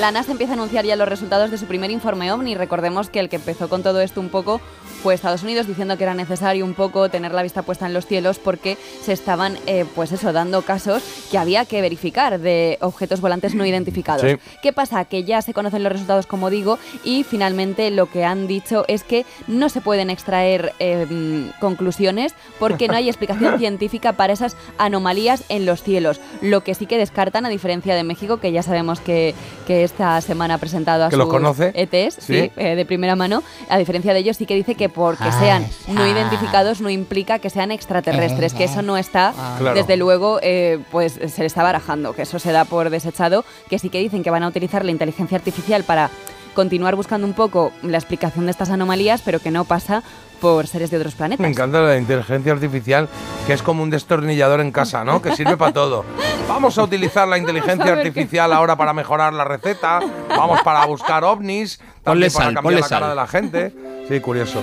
La 0.00 0.10
NASA 0.10 0.32
empieza 0.32 0.52
a 0.52 0.56
anunciar 0.56 0.84
ya 0.84 0.96
los 0.96 1.08
resultados 1.08 1.50
de 1.50 1.58
su 1.58 1.66
primer 1.66 1.90
informe 1.90 2.32
OVNI. 2.32 2.54
Recordemos 2.54 3.08
que 3.08 3.20
el 3.20 3.28
que 3.28 3.36
empezó 3.36 3.68
con 3.68 3.82
todo 3.82 4.00
esto 4.00 4.20
un 4.20 4.30
poco 4.30 4.60
fue 5.06 5.14
Estados 5.14 5.44
Unidos 5.44 5.68
diciendo 5.68 5.96
que 5.96 6.02
era 6.02 6.14
necesario 6.14 6.64
un 6.64 6.74
poco 6.74 7.08
tener 7.08 7.32
la 7.32 7.44
vista 7.44 7.62
puesta 7.62 7.86
en 7.86 7.94
los 7.94 8.06
cielos 8.06 8.40
porque 8.40 8.76
se 9.04 9.12
estaban, 9.12 9.56
eh, 9.68 9.84
pues 9.94 10.10
eso, 10.10 10.32
dando 10.32 10.62
casos 10.62 11.00
que 11.30 11.38
había 11.38 11.64
que 11.64 11.80
verificar 11.80 12.40
de 12.40 12.76
objetos 12.80 13.20
volantes 13.20 13.54
no 13.54 13.64
identificados. 13.64 14.28
Sí. 14.28 14.36
¿Qué 14.62 14.72
pasa? 14.72 15.04
Que 15.04 15.22
ya 15.22 15.42
se 15.42 15.54
conocen 15.54 15.84
los 15.84 15.92
resultados, 15.92 16.26
como 16.26 16.50
digo, 16.50 16.80
y 17.04 17.22
finalmente 17.22 17.92
lo 17.92 18.10
que 18.10 18.24
han 18.24 18.48
dicho 18.48 18.84
es 18.88 19.04
que 19.04 19.24
no 19.46 19.68
se 19.68 19.80
pueden 19.80 20.10
extraer 20.10 20.72
eh, 20.80 21.06
mm, 21.08 21.60
conclusiones 21.60 22.34
porque 22.58 22.88
no 22.88 22.94
hay 22.96 23.06
explicación 23.08 23.58
científica 23.60 24.14
para 24.14 24.32
esas 24.32 24.56
anomalías 24.76 25.44
en 25.50 25.66
los 25.66 25.84
cielos. 25.84 26.18
Lo 26.42 26.64
que 26.64 26.74
sí 26.74 26.86
que 26.86 26.98
descartan, 26.98 27.46
a 27.46 27.48
diferencia 27.48 27.94
de 27.94 28.02
México, 28.02 28.38
que 28.38 28.50
ya 28.50 28.64
sabemos 28.64 28.98
que, 28.98 29.36
que 29.68 29.84
esta 29.84 30.20
semana 30.20 30.54
ha 30.54 30.58
presentado 30.58 31.04
a 31.04 31.10
Que 31.10 31.16
los 31.16 31.26
sus 31.26 31.32
conoce. 31.32 31.70
ETs, 31.76 32.14
Sí. 32.18 32.40
sí, 32.40 32.50
eh, 32.56 32.74
de 32.74 32.84
primera 32.84 33.14
mano, 33.14 33.44
a 33.68 33.78
diferencia 33.78 34.12
de 34.12 34.18
ellos 34.18 34.36
sí 34.36 34.46
que 34.46 34.56
dice 34.56 34.74
que 34.74 34.88
porque 34.96 35.30
sean 35.30 35.66
no 35.88 36.06
identificados 36.06 36.80
no 36.80 36.88
implica 36.88 37.38
que 37.38 37.50
sean 37.50 37.70
extraterrestres, 37.70 38.54
que 38.54 38.64
eso 38.64 38.80
no 38.80 38.96
está, 38.96 39.34
Claro. 39.58 39.76
desde 39.76 39.96
luego, 39.98 40.40
eh, 40.42 40.78
pues 40.90 41.12
se 41.12 41.40
le 41.42 41.46
está 41.46 41.62
barajando, 41.62 42.14
que 42.14 42.22
eso 42.22 42.38
se 42.38 42.50
da 42.50 42.64
por 42.64 42.88
desechado, 42.88 43.44
que 43.68 43.78
sí 43.78 43.90
que 43.90 43.98
dicen 44.00 44.22
que 44.24 44.30
van 44.30 44.42
a 44.42 44.48
utilizar 44.48 44.84
la 44.86 44.90
inteligencia 44.90 45.36
artificial 45.36 45.84
para 45.84 46.08
continuar 46.54 46.96
buscando 46.96 47.26
un 47.26 47.34
poco 47.34 47.70
la 47.82 47.98
explicación 47.98 48.46
de 48.46 48.50
estas 48.50 48.70
anomalías, 48.70 49.20
pero 49.22 49.38
que 49.40 49.50
no 49.50 49.66
pasa 49.66 50.02
por 50.40 50.66
seres 50.66 50.90
de 50.90 50.96
otros 50.98 51.14
planetas. 51.14 51.40
Me 51.40 51.48
encanta 51.48 51.80
la 51.80 51.96
inteligencia 51.96 52.52
artificial, 52.52 53.08
que 53.46 53.52
es 53.52 53.62
como 53.62 53.82
un 53.82 53.90
destornillador 53.90 54.60
en 54.60 54.70
casa, 54.72 55.04
¿no? 55.04 55.20
Que 55.22 55.34
sirve 55.34 55.56
para 55.56 55.72
todo. 55.72 56.04
Vamos 56.48 56.78
a 56.78 56.82
utilizar 56.84 57.26
la 57.26 57.38
inteligencia 57.38 57.92
artificial 57.92 58.52
ahora 58.52 58.76
para 58.76 58.92
mejorar 58.92 59.32
la 59.32 59.44
receta, 59.44 60.00
vamos 60.28 60.60
para 60.62 60.84
buscar 60.86 61.24
ovnis, 61.24 61.78
Ponle 61.78 62.28
también 62.28 62.32
para 62.32 62.44
sal, 62.44 62.54
cambiar 62.54 62.62
ponle 62.62 62.80
la 62.80 62.88
cara 62.88 63.00
sal. 63.00 63.08
de 63.10 63.16
la 63.16 63.26
gente. 63.26 63.72
Sí, 64.08 64.20
curioso. 64.20 64.60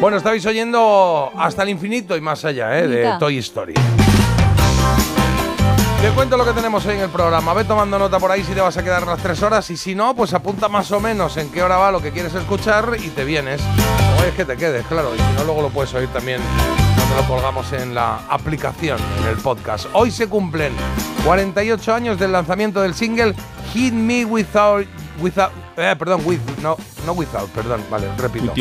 Bueno, 0.00 0.16
estáis 0.16 0.44
oyendo 0.46 1.30
hasta 1.38 1.62
el 1.62 1.68
infinito 1.68 2.16
y 2.16 2.20
más 2.20 2.44
allá, 2.44 2.76
¿eh? 2.78 2.88
De. 2.88 3.14
Toy 3.20 3.38
Story. 3.38 3.74
Te 6.02 6.10
cuento 6.10 6.36
lo 6.36 6.44
que 6.44 6.52
tenemos 6.52 6.84
hoy 6.84 6.96
en 6.96 7.02
el 7.02 7.10
programa. 7.10 7.54
Ve 7.54 7.62
tomando 7.62 7.96
nota 7.96 8.18
por 8.18 8.32
ahí 8.32 8.42
si 8.42 8.52
te 8.54 8.60
vas 8.60 8.76
a 8.76 8.82
quedar 8.82 9.06
las 9.06 9.22
tres 9.22 9.40
horas 9.40 9.70
y 9.70 9.76
si 9.76 9.94
no, 9.94 10.16
pues 10.16 10.34
apunta 10.34 10.68
más 10.68 10.90
o 10.90 10.98
menos 10.98 11.36
en 11.36 11.48
qué 11.52 11.62
hora 11.62 11.76
va 11.76 11.92
lo 11.92 12.02
que 12.02 12.10
quieres 12.10 12.34
escuchar 12.34 12.96
y 13.00 13.10
te 13.10 13.24
vienes. 13.24 13.60
O 14.18 14.24
es 14.24 14.34
que 14.34 14.44
te 14.44 14.56
quedes, 14.56 14.84
claro. 14.88 15.14
Y 15.14 15.18
si 15.18 15.32
no, 15.36 15.44
luego 15.44 15.62
lo 15.62 15.68
puedes 15.68 15.94
oír 15.94 16.08
también 16.08 16.40
cuando 16.96 17.14
lo 17.14 17.28
colgamos 17.28 17.72
en 17.72 17.94
la 17.94 18.16
aplicación, 18.28 18.98
en 19.20 19.28
el 19.28 19.36
podcast. 19.36 19.86
Hoy 19.92 20.10
se 20.10 20.26
cumplen 20.26 20.72
48 21.24 21.94
años 21.94 22.18
del 22.18 22.32
lanzamiento 22.32 22.82
del 22.82 22.94
single 22.94 23.32
Hit 23.72 23.94
Me 23.94 24.24
Without... 24.24 24.88
without 25.20 25.52
eh, 25.76 25.94
perdón, 25.96 26.22
with, 26.24 26.40
no, 26.60 26.76
no 27.06 27.12
without, 27.12 27.48
perdón, 27.50 27.80
vale, 27.88 28.08
repito. 28.18 28.52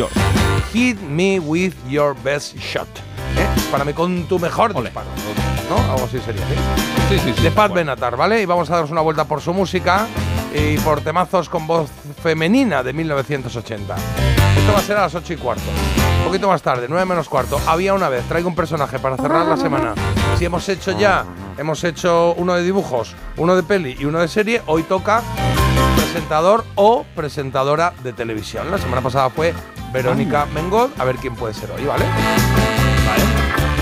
Hit 0.72 1.02
Me 1.02 1.40
With 1.40 1.74
Your 1.90 2.16
Best 2.22 2.56
Shot. 2.58 3.11
Dispárame 3.56 3.94
con 3.94 4.24
tu 4.24 4.40
mejor 4.40 4.72
Ole. 4.76 4.90
disparo. 4.90 5.08
¿No? 5.70 5.94
Algo 5.94 6.06
así 6.06 6.20
sería, 6.20 6.42
¿sí? 6.48 6.56
Sí, 7.10 7.20
sí, 7.20 7.34
sí. 7.36 7.42
de 7.44 7.52
Pat 7.52 7.72
Bueno. 7.72 7.92
Benatar, 7.92 8.18
¿vale? 8.18 8.42
Y 8.42 8.46
vamos 8.46 8.70
a 8.70 8.76
daros 8.76 8.92
una 8.92 9.02
vuelta 9.02 9.26
por 9.26 9.42
su 9.42 9.54
música 9.54 10.06
y 10.54 10.78
por 10.80 11.02
temazos 11.02 11.48
con 11.48 11.66
voz 11.66 11.90
femenina 12.22 12.84
de 12.84 12.92
1980. 12.94 13.96
Esto 14.58 14.74
va 14.74 14.80
a 14.80 14.82
ser 14.82 14.98
a 14.98 15.02
las 15.02 15.16
8 15.16 15.34
y 15.34 15.38
cuarto. 15.38 15.64
Un 16.20 16.26
poquito 16.28 16.48
más 16.50 16.62
tarde, 16.62 16.88
9 16.90 17.06
menos 17.06 17.30
cuarto. 17.30 17.60
Había 17.68 17.94
una 17.94 18.10
vez, 18.10 18.24
traigo 18.26 18.50
un 18.50 18.56
personaje 18.56 19.00
para 19.00 19.16
cerrar 19.18 19.46
la 19.46 19.58
semana. 19.58 19.94
Si 20.38 20.46
hemos 20.46 20.68
hecho 20.68 20.92
ya, 20.92 21.26
hemos 21.58 21.84
hecho 21.84 22.34
uno 22.38 22.54
de 22.56 22.64
dibujos, 22.64 23.16
uno 23.38 23.56
de 23.56 23.64
peli 23.64 23.96
y 23.98 24.06
uno 24.06 24.20
de 24.20 24.28
serie, 24.28 24.62
hoy 24.66 24.84
toca 24.84 25.22
presentador 25.96 26.66
o 26.76 27.06
presentadora 27.16 27.94
de 28.04 28.12
televisión. 28.14 28.70
La 28.70 28.78
semana 28.78 29.02
pasada 29.02 29.30
fue 29.30 29.54
Verónica 29.94 30.46
Mengod, 30.54 30.90
a 31.00 31.06
ver 31.06 31.16
quién 31.16 31.36
puede 31.36 31.54
ser 31.54 31.72
hoy, 31.72 31.86
¿vale? 31.86 32.06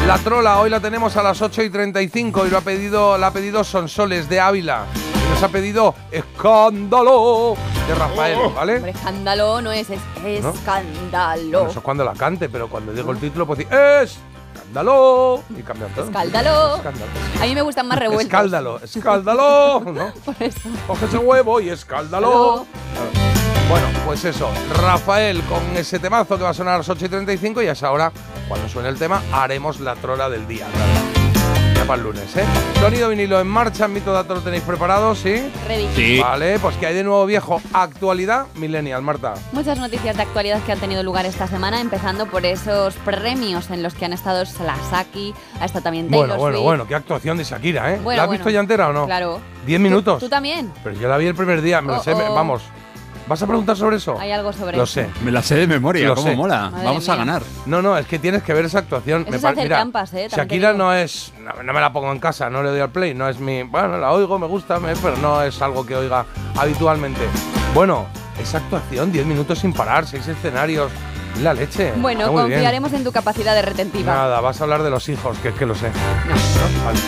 La 0.08 0.18
trola 0.18 0.60
hoy 0.60 0.70
la 0.70 0.80
tenemos 0.80 1.16
a 1.18 1.24
las 1.24 1.42
8 1.42 1.64
y 1.64 1.70
35 1.70 2.48
y 2.48 2.50
lo 2.50 2.58
ha 2.58 2.62
pedido, 2.62 3.18
la 3.18 3.28
ha 3.28 3.32
pedido 3.32 3.64
Sonsoles 3.64 4.28
de 4.28 4.40
Ávila. 4.40 4.86
Y 4.96 5.30
nos 5.32 5.44
ha 5.44 5.50
pedido 5.50 5.94
Escándalo 6.12 7.56
de 7.88 7.94
Rafael, 7.96 8.38
¿vale? 8.56 8.76
Hombre, 8.78 8.92
escándalo 8.92 9.62
no 9.62 9.72
es, 9.72 9.90
es 9.90 10.44
¿No? 10.44 10.50
escándalo. 10.50 11.44
Bueno, 11.52 11.70
eso 11.70 11.80
es 11.80 11.84
cuando 11.86 12.04
la 12.04 12.14
cante, 12.14 12.50
pero 12.50 12.68
cuando 12.70 12.92
digo 12.92 13.12
el 13.12 13.20
título, 13.20 13.46
pues 13.46 13.60
decir 13.60 13.74
Escándalo 13.74 15.44
y 15.58 15.62
cambiar 15.62 15.92
todo. 15.92 16.06
Escáldalo. 16.06 16.76
Escándalo. 16.78 17.12
A 17.42 17.46
mí 17.46 17.56
me 17.56 17.62
gustan 17.62 17.88
más 17.88 18.00
revueltos. 18.00 18.26
Escáldalo, 18.26 18.80
escáldalo, 18.84 19.80
¿no? 19.86 20.14
Por 20.26 20.36
eso. 20.40 20.70
Coge 20.88 21.06
ese 21.06 21.18
huevo 21.18 21.60
y 21.60 21.70
escáldalo. 21.70 22.66
Bueno, 23.70 23.88
pues 24.06 24.26
eso, 24.26 24.50
Rafael 24.82 25.44
con 25.44 25.62
ese 25.78 26.00
temazo 26.00 26.36
que 26.38 26.44
va 26.44 26.50
a 26.50 26.54
sonar 26.56 26.76
a 26.76 26.78
las 26.80 26.90
8 26.90 27.06
y 27.06 27.10
35 27.10 27.62
y 27.62 27.68
a 27.68 27.74
esa 27.74 27.92
hora, 27.92 28.12
cuando 28.50 28.68
suene 28.68 28.90
el 28.90 28.98
tema, 29.00 29.22
haremos 29.32 29.80
la 29.80 29.96
trola 29.96 30.30
del 30.30 30.46
día. 30.48 30.68
Ya 31.76 31.86
para 31.86 31.96
el 32.00 32.04
lunes, 32.04 32.36
¿eh? 32.36 32.44
Sonido 32.82 33.08
vinilo 33.10 33.40
en 33.40 33.48
marcha, 33.48 33.88
Mito 33.88 34.12
Dato 34.12 34.36
lo 34.36 34.42
tenéis 34.42 34.64
preparado, 34.64 35.16
¿sí? 35.16 35.50
Ready. 35.68 35.88
Sí. 35.96 36.20
Vale, 36.20 36.60
pues 36.60 36.76
que 36.76 36.86
hay 36.88 36.94
de 36.96 37.04
nuevo 37.06 37.26
viejo, 37.26 37.62
actualidad 37.72 38.48
millennial, 38.56 39.02
Marta. 39.02 39.36
Muchas 39.54 39.78
noticias 39.80 40.18
de 40.18 40.24
actualidad 40.24 40.62
que 40.64 40.74
han 40.74 40.80
tenido 40.80 41.04
lugar 41.04 41.26
esta 41.26 41.48
semana, 41.48 41.80
empezando 41.80 42.26
por 42.26 42.46
esos 42.46 42.96
premios 42.96 43.70
en 43.70 43.82
los 43.82 43.94
que 43.94 44.04
han 44.06 44.12
estado 44.14 44.46
Slasaki, 44.46 45.34
ha 45.62 45.66
estado 45.66 45.84
también 45.84 46.10
Taylor 46.10 46.28
Bueno, 46.28 46.38
bueno, 46.42 46.58
Swift. 46.58 46.66
bueno, 46.66 46.88
qué 46.88 46.96
actuación 46.96 47.38
de 47.38 47.44
Shakira, 47.46 47.94
¿eh? 47.94 48.00
Bueno, 48.04 48.18
¿La 48.18 48.24
has 48.24 48.28
bueno. 48.28 48.40
visto 48.40 48.50
ya 48.50 48.60
entera 48.60 48.90
o 48.90 48.94
no? 48.94 49.06
Claro. 49.06 49.40
¿Diez 49.66 49.80
¿Tú- 49.80 49.84
minutos? 49.84 50.20
¿Tú, 50.20 50.28
también? 50.30 50.74
Pero 50.84 51.00
yo 51.00 51.08
la 51.08 51.18
vi 51.18 51.28
el 51.28 51.36
primer 51.36 51.62
día, 51.62 51.82
me 51.82 51.94
lo 51.94 52.00
Oh, 52.00 52.04
sé, 52.04 52.14
me- 52.16 52.24
oh. 52.24 52.34
vamos. 52.34 52.64
¿Vas 53.30 53.44
a 53.44 53.48
preguntar 53.48 53.78
sobre 53.78 53.98
eso? 53.98 54.20
Hay 54.20 54.32
algo 54.32 54.52
sobre 54.52 54.76
Lo 54.76 54.84
eso. 54.84 54.94
sé. 54.94 55.10
Me 55.24 55.32
la 55.32 55.44
sé 55.44 55.54
de 55.56 55.68
memoria, 55.68 56.08
Lo 56.08 56.16
cómo 56.16 56.28
sé. 56.30 56.36
mola. 56.36 56.72
Madre 56.72 56.86
Vamos 56.86 57.08
a 57.10 57.16
ganar. 57.16 57.44
No, 57.68 57.80
no, 57.82 57.96
es 57.96 58.08
que 58.08 58.18
tienes 58.18 58.42
que 58.42 58.54
ver 58.56 58.66
esa 58.66 58.80
actuación. 58.80 59.22
Eso 59.28 59.36
es 59.36 59.42
pare- 59.44 59.54
hacer 59.54 59.64
mira, 59.66 59.76
trampas, 59.78 60.14
¿eh? 60.16 60.28
También 60.30 60.48
Shakira 60.48 60.74
no 60.74 60.92
es. 60.94 61.32
No, 61.40 61.62
no 61.62 61.72
me 61.74 61.80
la 61.80 61.94
pongo 61.94 62.12
en 62.12 62.20
casa, 62.20 62.50
no 62.50 62.64
le 62.64 62.70
doy 62.72 62.80
al 62.80 62.90
play, 62.90 63.14
no 63.14 63.30
es 63.30 63.40
mi. 63.40 63.62
Bueno, 63.62 64.00
la 64.00 64.12
oigo, 64.12 64.40
me 64.40 64.48
gusta, 64.48 64.80
me- 64.80 64.96
pero 64.96 65.16
no 65.18 65.44
es 65.44 65.62
algo 65.62 65.86
que 65.86 65.96
oiga 65.96 66.26
habitualmente. 66.58 67.22
Bueno, 67.76 68.08
esa 68.42 68.58
actuación, 68.58 69.12
10 69.12 69.26
minutos 69.28 69.60
sin 69.60 69.74
parar, 69.74 70.08
6 70.08 70.28
escenarios, 70.28 70.92
la 71.42 71.54
leche. 71.54 71.94
Bueno, 71.98 72.32
bien. 72.32 72.44
confiaremos 72.44 72.94
en 72.94 73.04
tu 73.04 73.12
capacidad 73.12 73.56
de 73.56 73.62
retentiva. 73.62 74.14
Nada, 74.14 74.42
vas 74.42 74.60
a 74.60 74.64
hablar 74.64 74.84
de 74.84 74.90
los 74.90 75.08
hijos, 75.10 75.38
que 75.40 75.50
es 75.50 75.56
que 75.56 75.66
lo 75.66 75.76
sé. 75.76 75.90
No. 75.90 76.36
¿no? 76.36 76.86
Vale. 76.86 77.00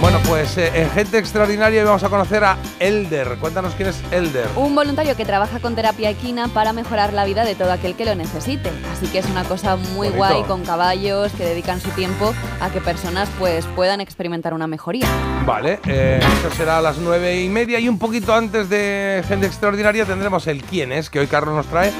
Bueno, 0.00 0.18
pues 0.28 0.56
eh, 0.58 0.70
en 0.74 0.90
Gente 0.90 1.18
Extraordinaria 1.18 1.82
vamos 1.84 2.04
a 2.04 2.08
conocer 2.08 2.44
a 2.44 2.56
Elder. 2.78 3.36
Cuéntanos 3.38 3.74
quién 3.74 3.88
es 3.88 4.00
Elder. 4.12 4.46
Un 4.54 4.74
voluntario 4.74 5.16
que 5.16 5.24
trabaja 5.24 5.58
con 5.58 5.74
terapia 5.74 6.10
equina 6.10 6.46
para 6.48 6.72
mejorar 6.72 7.12
la 7.12 7.24
vida 7.24 7.44
de 7.44 7.56
todo 7.56 7.72
aquel 7.72 7.96
que 7.96 8.04
lo 8.04 8.14
necesite. 8.14 8.70
Así 8.92 9.06
que 9.06 9.18
es 9.18 9.26
una 9.26 9.44
cosa 9.44 9.76
muy 9.76 10.08
Bonito. 10.08 10.16
guay 10.16 10.42
con 10.44 10.64
caballos 10.64 11.32
que 11.32 11.44
dedican 11.44 11.80
su 11.80 11.90
tiempo 11.90 12.32
a 12.60 12.70
que 12.70 12.80
personas 12.80 13.28
pues 13.38 13.64
puedan 13.74 14.00
experimentar 14.00 14.54
una 14.54 14.66
mejoría. 14.68 15.08
Vale, 15.48 15.80
eh, 15.86 16.20
eso 16.20 16.54
será 16.54 16.76
a 16.76 16.82
las 16.82 16.98
nueve 16.98 17.40
y 17.42 17.48
media 17.48 17.80
y 17.80 17.88
un 17.88 17.98
poquito 17.98 18.34
antes 18.34 18.68
de 18.68 19.24
Gente 19.26 19.46
Extraordinaria 19.46 20.04
tendremos 20.04 20.46
el 20.46 20.62
quién 20.62 20.92
es, 20.92 21.08
que 21.08 21.20
hoy 21.20 21.26
Carlos 21.26 21.54
nos 21.54 21.64
trae 21.68 21.90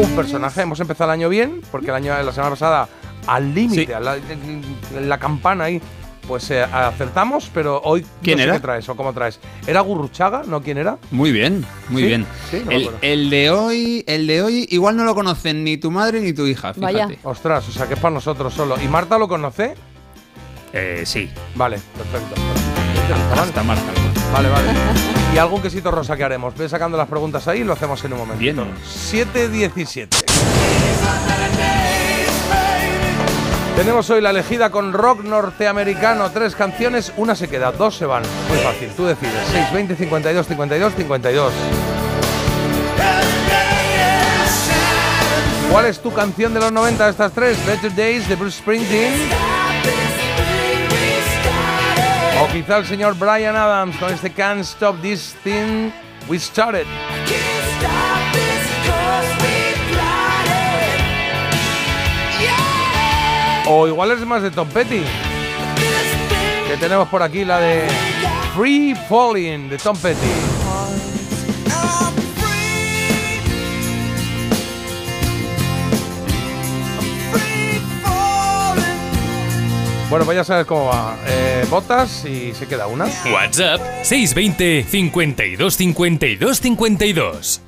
un 0.00 0.10
personaje. 0.16 0.62
Hemos 0.62 0.80
empezado 0.80 1.10
el 1.12 1.18
año 1.20 1.28
bien, 1.28 1.60
porque 1.70 1.88
el 1.88 1.96
año 1.96 2.14
la 2.22 2.32
semana 2.32 2.48
pasada 2.50 2.88
al 3.26 3.54
límite, 3.54 3.84
Sí. 3.84 3.92
la, 4.02 4.16
en 4.16 5.06
la 5.06 5.18
campana 5.18 5.64
ahí, 5.64 5.82
pues 6.26 6.50
eh, 6.50 6.62
acertamos, 6.62 7.50
pero 7.52 7.78
hoy 7.84 8.06
¿Quién 8.22 8.38
no 8.38 8.44
sé 8.44 8.48
era? 8.48 8.54
qué 8.54 8.60
traes 8.60 8.88
o 8.88 8.96
cómo 8.96 9.12
traes. 9.12 9.38
¿Era 9.66 9.82
Gurruchaga? 9.82 10.44
¿No 10.46 10.62
quién 10.62 10.78
era? 10.78 10.96
Muy 11.10 11.30
bien, 11.30 11.66
muy 11.90 12.00
¿Sí? 12.02 12.08
bien. 12.08 12.26
Sí, 12.50 12.62
no 12.64 12.70
el, 12.70 12.90
el 13.02 13.28
de 13.28 13.50
hoy, 13.50 14.02
el 14.06 14.26
de 14.26 14.40
hoy, 14.42 14.66
igual 14.70 14.96
no 14.96 15.04
lo 15.04 15.14
conocen 15.14 15.62
ni 15.62 15.76
tu 15.76 15.90
madre 15.90 16.22
ni 16.22 16.32
tu 16.32 16.46
hija, 16.46 16.72
fíjate. 16.72 16.94
Vaya. 16.94 17.08
Ostras, 17.22 17.68
o 17.68 17.72
sea 17.72 17.86
que 17.86 17.94
es 17.94 18.00
para 18.00 18.14
nosotros 18.14 18.54
solo. 18.54 18.76
¿Y 18.82 18.88
Marta 18.88 19.18
lo 19.18 19.28
conoce? 19.28 19.74
Eh, 20.72 21.02
sí. 21.04 21.30
Vale, 21.54 21.78
perfecto. 21.96 22.34
Hasta 23.14 23.62
Marta. 23.62 23.92
Vale, 24.32 24.48
vale. 24.48 24.68
¿Y 25.34 25.38
algún 25.38 25.62
quesito 25.62 25.90
rosa 25.90 26.16
que 26.16 26.24
haremos? 26.24 26.56
Ve 26.56 26.68
sacando 26.68 26.96
las 26.96 27.08
preguntas 27.08 27.46
ahí 27.48 27.60
y 27.60 27.64
lo 27.64 27.72
hacemos 27.72 28.02
en 28.04 28.12
un 28.12 28.18
momento. 28.18 28.40
Bien. 28.40 28.56
7.17. 28.56 30.08
Tenemos 33.76 34.10
hoy 34.10 34.20
la 34.20 34.30
elegida 34.30 34.70
con 34.70 34.92
rock 34.92 35.22
norteamericano. 35.22 36.30
Tres 36.30 36.56
canciones, 36.56 37.12
una 37.16 37.34
se 37.36 37.48
queda, 37.48 37.70
dos 37.70 37.96
se 37.96 38.06
van. 38.06 38.24
Muy 38.48 38.58
fácil, 38.58 38.90
tú 38.96 39.06
decides. 39.06 39.40
620 39.52 39.94
52 39.94 40.46
52 40.46 40.94
52. 40.94 41.52
¿Cuál 45.70 45.86
es 45.86 46.00
tu 46.00 46.12
canción 46.12 46.54
de 46.54 46.60
los 46.60 46.72
90 46.72 47.04
de 47.04 47.10
estas 47.10 47.32
tres? 47.32 47.64
Better 47.66 47.94
Days 47.94 48.28
de 48.28 48.34
Bruce 48.34 48.58
Springsteen. 48.58 49.57
O 52.40 52.46
quizá 52.52 52.76
el 52.78 52.86
señor 52.86 53.16
Brian 53.18 53.56
Adams 53.56 53.96
con 53.96 54.12
este 54.12 54.30
Can't 54.30 54.60
Stop 54.60 55.00
This 55.02 55.34
Thing 55.42 55.90
We 56.28 56.38
Started. 56.38 56.86
O 63.66 63.88
igual 63.88 64.12
es 64.12 64.20
más 64.20 64.42
de 64.42 64.50
Tom 64.50 64.68
Petty. 64.68 65.02
Que 66.68 66.76
tenemos 66.78 67.08
por 67.08 67.22
aquí 67.22 67.44
la 67.44 67.58
de 67.58 67.88
Free 68.54 68.94
Falling 69.08 69.68
de 69.68 69.78
Tom 69.78 69.96
Petty. 69.96 70.18
Bueno, 80.10 80.24
pues 80.24 80.36
ya 80.36 80.44
sabes 80.44 80.66
cómo 80.66 80.86
va. 80.86 81.16
Eh, 81.26 81.66
votas 81.68 82.24
y 82.24 82.54
se 82.54 82.66
queda 82.66 82.86
una. 82.86 83.04
WhatsApp 83.32 83.80
620 84.02 84.84
52 84.88 85.74
52 85.76 86.60
52. 86.60 87.60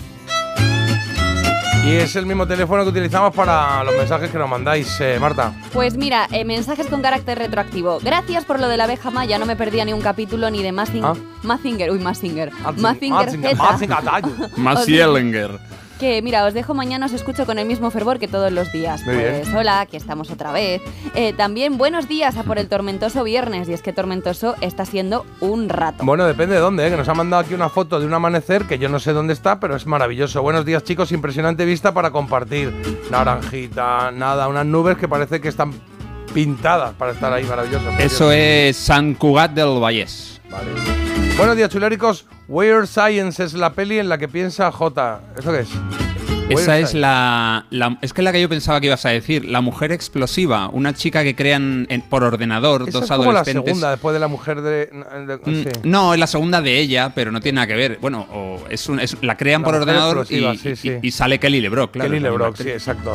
Y 1.85 1.93
es 1.97 2.15
el 2.17 2.27
mismo 2.27 2.47
teléfono 2.47 2.83
que 2.85 2.91
utilizamos 2.91 3.35
para 3.35 3.83
los 3.85 3.95
mensajes 3.95 4.31
que 4.31 4.39
nos 4.39 4.49
mandáis, 4.49 5.01
eh, 5.01 5.19
Marta. 5.19 5.53
Pues 5.73 5.97
mira, 5.97 6.29
eh, 6.31 6.45
mensajes 6.45 6.87
con 6.87 7.01
carácter 7.03 7.39
retroactivo. 7.39 7.99
Gracias 8.03 8.45
por 8.45 8.61
lo 8.61 8.69
de 8.69 8.77
la 8.77 8.85
abeja 8.85 9.11
maya, 9.11 9.39
no 9.39 9.47
me 9.47 9.57
perdía 9.57 9.85
ni 9.87 9.93
un 9.95 10.03
capítulo 10.03 10.51
ni 10.51 10.63
de 10.63 10.73
Mazing- 10.73 11.05
Ah. 11.05 11.15
Mazinger, 11.43 11.91
uy, 11.91 11.99
Mazinger. 11.99 12.53
Mazinger, 12.77 13.11
Mazinger 13.11 13.57
Mazinger, 13.57 13.97
Z. 13.97 14.29
Mazinger, 14.57 15.59
Que 16.01 16.23
mira, 16.23 16.47
os 16.47 16.55
dejo 16.55 16.73
mañana, 16.73 17.05
os 17.05 17.13
escucho 17.13 17.45
con 17.45 17.59
el 17.59 17.67
mismo 17.67 17.91
fervor 17.91 18.19
que 18.19 18.27
todos 18.27 18.51
los 18.51 18.73
días. 18.73 19.05
Muy 19.05 19.17
pues 19.17 19.43
bien. 19.43 19.55
hola, 19.55 19.81
aquí 19.83 19.99
estamos 19.99 20.31
otra 20.31 20.51
vez. 20.51 20.81
Eh, 21.15 21.35
también 21.35 21.77
buenos 21.77 22.09
días 22.09 22.39
a 22.39 22.43
por 22.43 22.59
el 22.59 22.71
tormentoso 22.71 23.23
viernes, 23.23 23.69
y 23.69 23.75
es 23.75 23.83
que 23.83 23.93
tormentoso 23.93 24.57
está 24.63 24.87
siendo 24.87 25.27
un 25.41 25.69
rato. 25.69 26.03
Bueno, 26.03 26.25
depende 26.25 26.55
de 26.55 26.63
dónde, 26.63 26.87
¿eh? 26.87 26.91
que 26.91 26.97
nos 26.97 27.07
han 27.07 27.19
mandado 27.19 27.43
aquí 27.43 27.53
una 27.53 27.69
foto 27.69 28.01
de 28.01 28.07
un 28.07 28.15
amanecer 28.15 28.65
que 28.65 28.79
yo 28.79 28.89
no 28.89 28.99
sé 28.99 29.13
dónde 29.13 29.35
está, 29.35 29.61
pero 29.61 29.77
es 29.77 29.85
maravilloso. 29.87 30.41
Buenos 30.41 30.65
días, 30.65 30.85
chicos, 30.85 31.13
impresionante 31.13 31.67
vista 31.67 31.93
para 31.93 32.11
compartir. 32.11 32.73
Naranjita, 33.11 34.11
nada, 34.11 34.49
unas 34.49 34.65
nubes 34.65 34.97
que 34.97 35.07
parece 35.07 35.43
que 35.43 35.49
están 35.49 35.75
pintadas 36.33 36.95
para 36.95 37.13
estar 37.13 37.31
ahí, 37.31 37.45
maravilloso. 37.45 37.85
Eso 37.99 38.33
es 38.33 38.75
San 38.75 39.13
Cugat 39.13 39.53
del 39.53 39.79
Vallés. 39.79 40.41
Vale. 40.51 41.10
Buenos 41.41 41.57
días, 41.57 41.71
chuléricos. 41.71 42.27
Weird 42.49 42.87
Science 42.87 43.43
es 43.43 43.55
la 43.55 43.73
peli 43.73 43.99
en 43.99 44.11
la 44.11 44.19
que 44.19 44.29
piensa 44.29 44.71
J. 44.71 45.21
¿Eso 45.39 45.51
qué 45.53 45.61
es? 45.61 45.69
Esa 46.51 46.79
es 46.79 46.93
la, 46.93 47.65
la- 47.71 47.97
Es 48.03 48.13
que 48.13 48.21
la 48.21 48.31
que 48.33 48.41
yo 48.43 48.49
pensaba 48.49 48.79
que 48.81 48.89
ibas 48.89 49.07
a 49.07 49.09
decir. 49.11 49.47
La 49.47 49.63
mujer 49.63 49.91
explosiva. 49.91 50.69
Una 50.69 50.93
chica 50.93 51.23
que 51.23 51.35
crean 51.35 51.87
en- 51.89 52.03
por 52.03 52.25
ordenador 52.25 52.83
Esa 52.89 52.99
dos 53.01 53.11
es 53.11 53.17
como 53.17 53.33
la 53.33 53.45
segunda, 53.45 53.91
después 53.91 54.13
de 54.13 54.21
la 54.21 54.29
mujer 54.29 54.61
de. 54.61 54.87
de- 54.87 55.41
Mm, 55.43 55.63
sí. 55.63 55.69
No, 55.85 56.13
es 56.13 56.21
la 56.21 56.27
segunda 56.27 56.61
de 56.61 56.79
ella, 56.79 57.13
pero 57.15 57.33
no 57.33 57.41
tiene 57.41 57.57
nada 57.57 57.69
que 57.69 57.77
ver. 57.77 57.99
Bueno, 58.03 58.27
o 58.31 58.59
es 58.69 58.87
un- 58.91 59.01
es- 59.01 59.17
la 59.23 59.37
crean 59.39 59.63
La 59.63 59.65
por 59.67 59.75
ordenador 59.77 60.17
y, 60.29 60.45
explosiva, 60.45 60.55
sí, 60.57 60.77
sí. 60.77 60.99
y- 61.03 61.07
y 61.09 61.11
sale 61.13 61.39
Kelly 61.39 61.61
LeBrock, 61.63 61.93
claro. 61.93 62.09
Kelly 62.11 62.17
es 62.19 62.23
LeBrock, 62.25 62.57
sí, 62.57 62.69
exacto. 62.69 63.15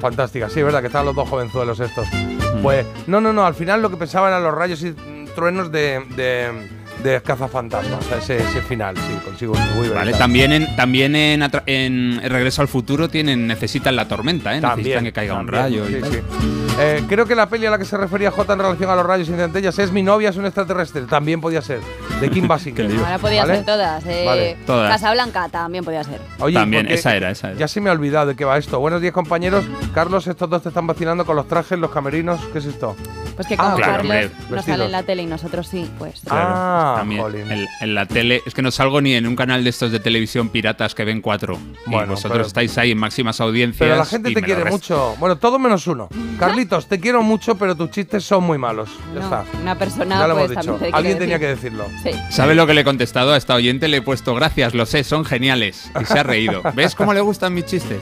Fantástica. 0.00 0.48
Sí, 0.48 0.58
es 0.58 0.64
verdad 0.64 0.80
que 0.80 0.86
estaban 0.86 1.06
los 1.06 1.14
dos 1.14 1.28
jovenzuelos 1.28 1.78
estos. 1.78 2.08
Mm. 2.12 2.62
Pues, 2.62 2.84
no, 3.06 3.20
no, 3.20 3.32
no. 3.32 3.44
Al 3.46 3.54
final 3.54 3.80
lo 3.80 3.90
que 3.90 3.96
pensaba 3.96 4.26
eran 4.28 4.42
los 4.42 4.54
rayos 4.54 4.82
y 4.82 4.94
truenos 5.36 5.70
de. 5.70 6.02
de 6.16 6.81
de 7.02 7.20
cazafantasmas, 7.22 7.98
o 8.04 8.08
sea, 8.08 8.18
ese, 8.18 8.36
ese 8.38 8.62
final, 8.62 8.96
sí, 8.96 9.18
consigo 9.24 9.54
muy 9.76 9.88
Vale, 9.88 10.12
también 10.12 10.52
en, 10.52 10.76
también 10.76 11.16
en, 11.16 11.42
en 11.66 12.20
Regreso 12.30 12.62
al 12.62 12.68
Futuro 12.68 13.08
tienen 13.08 13.46
necesitan 13.46 13.96
la 13.96 14.06
tormenta, 14.06 14.56
¿eh? 14.56 14.60
necesitan 14.60 15.04
que 15.04 15.12
caiga 15.12 15.34
un 15.34 15.46
también, 15.46 15.62
rayo. 15.62 15.88
y 15.88 15.94
sí, 15.94 16.00
tal. 16.00 16.10
sí. 16.12 16.18
Eh, 16.80 17.04
creo 17.06 17.26
que 17.26 17.34
la 17.34 17.48
peli 17.50 17.66
a 17.66 17.70
la 17.70 17.78
que 17.78 17.84
se 17.84 17.96
refería 17.98 18.30
J 18.30 18.52
en 18.54 18.58
relación 18.58 18.88
a 18.88 18.94
los 18.96 19.04
rayos 19.04 19.28
y 19.28 19.32
centellas 19.32 19.78
es 19.78 19.92
Mi 19.92 20.02
novia 20.02 20.30
es 20.30 20.36
un 20.38 20.46
extraterrestre. 20.46 21.02
También 21.02 21.38
podía 21.40 21.60
ser. 21.60 21.80
De 22.18 22.30
Kim 22.30 22.48
Basinger. 22.48 22.90
Ahora 22.98 23.18
podía 23.18 23.42
¿Vale? 23.42 23.56
ser 23.56 23.66
todas. 23.66 24.06
eh, 24.06 24.24
Vale. 24.24 24.56
Todas. 24.64 24.90
Casablanca 24.90 25.48
también 25.50 25.84
podía 25.84 26.02
ser. 26.02 26.18
Oye, 26.38 26.54
También, 26.54 26.88
esa 26.90 27.14
era, 27.14 27.30
esa 27.30 27.50
era. 27.50 27.58
Ya 27.58 27.68
se 27.68 27.80
me 27.82 27.90
ha 27.90 27.92
olvidado 27.92 28.26
de 28.28 28.36
qué 28.36 28.46
va 28.46 28.56
esto. 28.56 28.80
Buenos 28.80 29.02
días, 29.02 29.12
compañeros. 29.12 29.66
Carlos, 29.92 30.26
estos 30.26 30.48
dos 30.48 30.62
te 30.62 30.68
están 30.70 30.86
vacilando 30.86 31.26
con 31.26 31.36
los 31.36 31.46
trajes, 31.46 31.78
los 31.78 31.90
camerinos. 31.90 32.40
¿Qué 32.54 32.58
es 32.60 32.64
esto? 32.64 32.96
Pues 33.36 33.46
que 33.48 33.54
Ah, 33.58 33.64
como 33.64 33.76
claro, 33.76 33.92
Carlos 34.08 34.30
no 34.50 34.62
sale 34.62 34.84
en 34.86 34.92
la 34.92 35.02
tele 35.02 35.22
y 35.22 35.26
nosotros 35.26 35.66
sí, 35.68 35.90
pues. 35.98 36.20
Claro, 36.24 36.48
Ah, 36.54 36.81
también 36.96 37.22
jolín. 37.22 37.50
en, 37.50 37.66
en 37.80 37.94
la 37.94 38.06
tele, 38.06 38.42
es 38.46 38.54
que 38.54 38.62
no 38.62 38.70
salgo 38.70 39.00
ni 39.00 39.14
en 39.14 39.26
un 39.26 39.36
canal 39.36 39.64
de 39.64 39.70
estos 39.70 39.92
de 39.92 40.00
televisión 40.00 40.48
piratas 40.48 40.94
que 40.94 41.04
ven 41.04 41.20
cuatro. 41.20 41.58
Bueno, 41.86 42.06
y 42.06 42.08
vosotros 42.10 42.32
pero- 42.38 42.46
estáis 42.46 42.76
ahí 42.78 42.90
en 42.92 42.98
máximas 42.98 43.40
audiencias. 43.40 43.78
Pero 43.78 43.96
la 43.96 44.04
gente 44.04 44.32
te 44.32 44.42
quiere 44.42 44.64
mucho. 44.64 45.14
Bueno, 45.18 45.36
todo 45.36 45.58
menos 45.58 45.86
uno. 45.86 46.08
Carlitos, 46.38 46.86
te 46.86 46.98
quiero 47.00 47.22
mucho, 47.22 47.56
pero 47.56 47.74
tus 47.76 47.90
chistes 47.90 48.24
son 48.24 48.44
muy 48.44 48.58
malos. 48.58 48.90
Ya 49.14 49.20
No, 49.20 49.24
está. 49.24 49.44
una 49.60 49.78
persona 49.78 50.18
ya 50.18 50.26
lo 50.28 50.34
pues 50.34 50.50
hemos 50.52 50.64
dicho. 50.66 50.76
te 50.78 50.90
Alguien 50.92 51.18
tenía 51.18 51.38
que 51.38 51.46
decir. 51.48 51.72
decirlo. 51.72 51.86
Sí. 52.02 52.10
¿Sabe 52.30 52.54
lo 52.54 52.66
que 52.66 52.74
le 52.74 52.80
he 52.80 52.84
contestado 52.84 53.32
a 53.32 53.36
esta 53.36 53.54
oyente? 53.54 53.86
Le 53.88 53.98
he 53.98 54.02
puesto 54.02 54.34
gracias, 54.34 54.74
lo 54.74 54.86
sé, 54.86 55.04
son 55.04 55.24
geniales. 55.24 55.90
Y 56.00 56.04
se 56.04 56.18
ha 56.18 56.22
reído. 56.22 56.62
¿Ves 56.74 56.94
cómo 56.94 57.12
le 57.14 57.20
gustan 57.20 57.54
mis 57.54 57.66
chistes? 57.66 58.00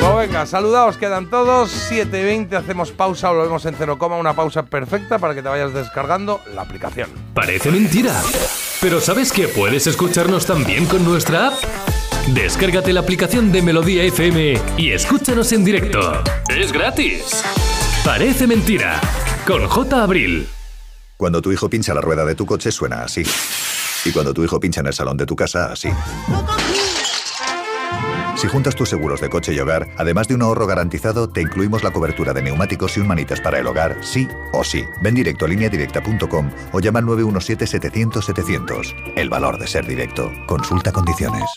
Pues 0.00 0.28
venga, 0.28 0.46
saludaos, 0.46 0.96
quedan 0.96 1.28
todos. 1.28 1.70
7.20, 1.90 2.54
hacemos 2.54 2.90
pausa, 2.90 3.30
volvemos 3.30 3.64
en 3.66 3.74
cero 3.76 3.98
coma, 3.98 4.16
una 4.16 4.34
pausa 4.34 4.64
perfecta 4.64 5.18
para 5.18 5.34
que 5.34 5.42
te 5.42 5.48
vayas 5.48 5.74
descargando 5.74 6.40
la 6.54 6.62
aplicación. 6.62 7.10
Parece 7.34 7.70
mentira. 7.70 8.20
Pero 8.80 9.00
¿sabes 9.00 9.30
que 9.30 9.48
puedes 9.48 9.86
escucharnos 9.86 10.46
también 10.46 10.86
con 10.86 11.04
nuestra 11.04 11.48
app? 11.48 11.54
Descárgate 12.28 12.92
la 12.92 13.00
aplicación 13.00 13.52
de 13.52 13.60
Melodía 13.60 14.02
FM 14.04 14.58
y 14.78 14.92
escúchanos 14.92 15.52
en 15.52 15.64
directo. 15.64 16.22
Es 16.48 16.72
gratis. 16.72 17.44
Parece 18.04 18.46
mentira. 18.46 19.00
Con 19.46 19.66
J. 19.66 20.02
Abril. 20.02 20.48
Cuando 21.16 21.42
tu 21.42 21.52
hijo 21.52 21.68
pincha 21.68 21.92
la 21.92 22.00
rueda 22.00 22.24
de 22.24 22.34
tu 22.34 22.46
coche 22.46 22.72
suena 22.72 23.02
así. 23.02 23.22
Y 24.06 24.12
cuando 24.12 24.32
tu 24.32 24.42
hijo 24.42 24.58
pincha 24.58 24.80
en 24.80 24.86
el 24.86 24.94
salón 24.94 25.18
de 25.18 25.26
tu 25.26 25.36
casa, 25.36 25.72
así. 25.72 25.90
Si 28.40 28.48
juntas 28.48 28.74
tus 28.74 28.88
seguros 28.88 29.20
de 29.20 29.28
coche 29.28 29.52
y 29.52 29.60
hogar, 29.60 29.88
además 29.98 30.26
de 30.26 30.34
un 30.34 30.40
ahorro 30.40 30.66
garantizado, 30.66 31.28
te 31.28 31.42
incluimos 31.42 31.84
la 31.84 31.90
cobertura 31.90 32.32
de 32.32 32.40
neumáticos 32.40 32.96
y 32.96 33.00
un 33.00 33.06
manitas 33.06 33.38
para 33.38 33.58
el 33.58 33.66
hogar, 33.66 33.98
sí 34.00 34.26
o 34.54 34.64
sí. 34.64 34.86
Ven 35.02 35.14
directo 35.14 35.44
a 35.44 35.48
lineadirecta.com 35.48 36.50
o 36.72 36.80
llama 36.80 37.00
al 37.00 37.04
917-700-700. 37.04 39.12
El 39.14 39.28
valor 39.28 39.58
de 39.58 39.66
ser 39.66 39.86
directo. 39.86 40.32
Consulta 40.46 40.90
condiciones. 40.90 41.50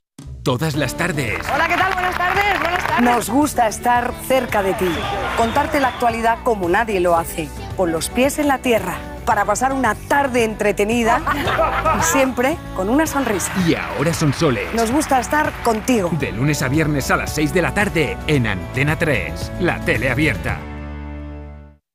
Todas 0.44 0.76
las 0.76 0.98
tardes. 0.98 1.40
Hola, 1.56 1.70
¿qué 1.70 1.78
tal? 1.78 1.94
Buenas 1.94 2.18
tardes, 2.18 2.60
buenas 2.60 2.86
tardes. 2.86 3.02
Nos 3.02 3.30
gusta 3.30 3.70
estar 3.70 4.14
cerca 4.28 4.62
de 4.62 4.74
ti, 4.74 4.92
contarte 5.38 5.80
la 5.80 5.88
actualidad 5.88 6.40
como 6.44 6.68
nadie 6.68 7.00
lo 7.00 7.16
hace, 7.16 7.48
con 7.78 7.94
los 7.94 8.10
pies 8.10 8.40
en 8.40 8.50
la 8.50 8.58
tierra, 8.58 8.98
para 9.24 9.46
pasar 9.46 9.74
una 9.74 9.96
tarde 9.96 10.44
entretenida 10.44 11.22
y 12.00 12.04
siempre 12.04 12.58
con 12.76 12.90
una 12.90 13.06
sonrisa. 13.06 13.52
Y 13.68 13.76
ahora 13.76 14.14
son 14.14 14.34
soles. 14.34 14.74
Nos 14.74 14.92
gusta 14.92 15.20
estar 15.20 15.52
contigo. 15.64 16.10
De 16.20 16.32
lunes 16.32 16.62
a 16.62 16.68
viernes 16.68 17.10
a 17.12 17.18
las 17.18 17.34
6 17.34 17.54
de 17.54 17.62
la 17.62 17.74
tarde 17.74 18.18
en 18.28 18.48
Antena 18.48 18.98
3, 18.98 19.54
la 19.60 19.80
tele 19.84 20.10
abierta. 20.10 20.60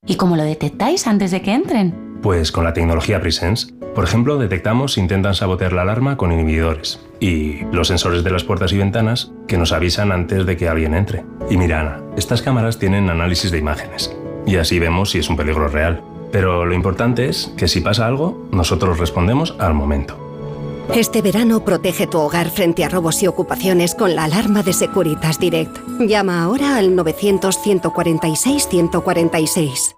¿Y 0.07 0.17
cómo 0.17 0.37
lo 0.37 0.43
detectáis 0.43 1.07
antes 1.07 1.31
de 1.31 1.43
que 1.43 1.53
entren? 1.53 2.21
Pues 2.23 2.51
con 2.51 2.65
la 2.65 2.73
tecnología 2.73 3.21
Presence. 3.21 3.73
Por 3.95 4.05
ejemplo, 4.05 4.39
detectamos 4.39 4.95
si 4.95 5.01
intentan 5.01 5.35
sabotear 5.35 5.73
la 5.73 5.83
alarma 5.83 6.17
con 6.17 6.33
inhibidores. 6.33 7.01
Y 7.21 7.65
los 7.73 7.89
sensores 7.89 8.25
de 8.25 8.31
las 8.31 8.45
puertas 8.45 8.73
y 8.73 8.79
ventanas 8.79 9.33
que 9.47 9.59
nos 9.59 9.73
avisan 9.73 10.13
antes 10.13 10.47
de 10.47 10.57
que 10.57 10.69
alguien 10.69 10.95
entre. 10.95 11.25
Y 11.51 11.57
mira, 11.57 11.81
Ana, 11.81 12.01
estas 12.17 12.43
cámaras 12.43 12.79
tienen 12.79 13.11
análisis 13.11 13.51
de 13.51 13.59
imágenes. 13.59 14.15
Y 14.47 14.57
así 14.57 14.79
vemos 14.79 15.11
si 15.11 15.19
es 15.19 15.29
un 15.29 15.37
peligro 15.37 15.69
real. 15.69 16.03
Pero 16.31 16.67
lo 16.67 16.75
importante 16.75 17.29
es 17.29 17.53
que 17.57 17.69
si 17.69 17.81
pasa 17.81 18.07
algo, 18.07 18.49
nosotros 18.53 18.99
respondemos 18.99 19.55
al 19.59 19.75
momento. 19.75 20.17
Este 20.95 21.21
verano 21.21 21.65
protege 21.65 22.07
tu 22.07 22.19
hogar 22.19 22.49
frente 22.49 22.85
a 22.85 22.89
robos 22.89 23.23
y 23.23 23.27
ocupaciones 23.27 23.95
con 23.95 24.17
la 24.17 24.25
alarma 24.25 24.63
de 24.63 24.73
Securitas 24.73 25.39
Direct. 25.39 25.77
Llama 26.01 26.43
ahora 26.43 26.77
al 26.77 26.97
900 26.97 27.61
146 27.61 28.69
146. 28.69 29.98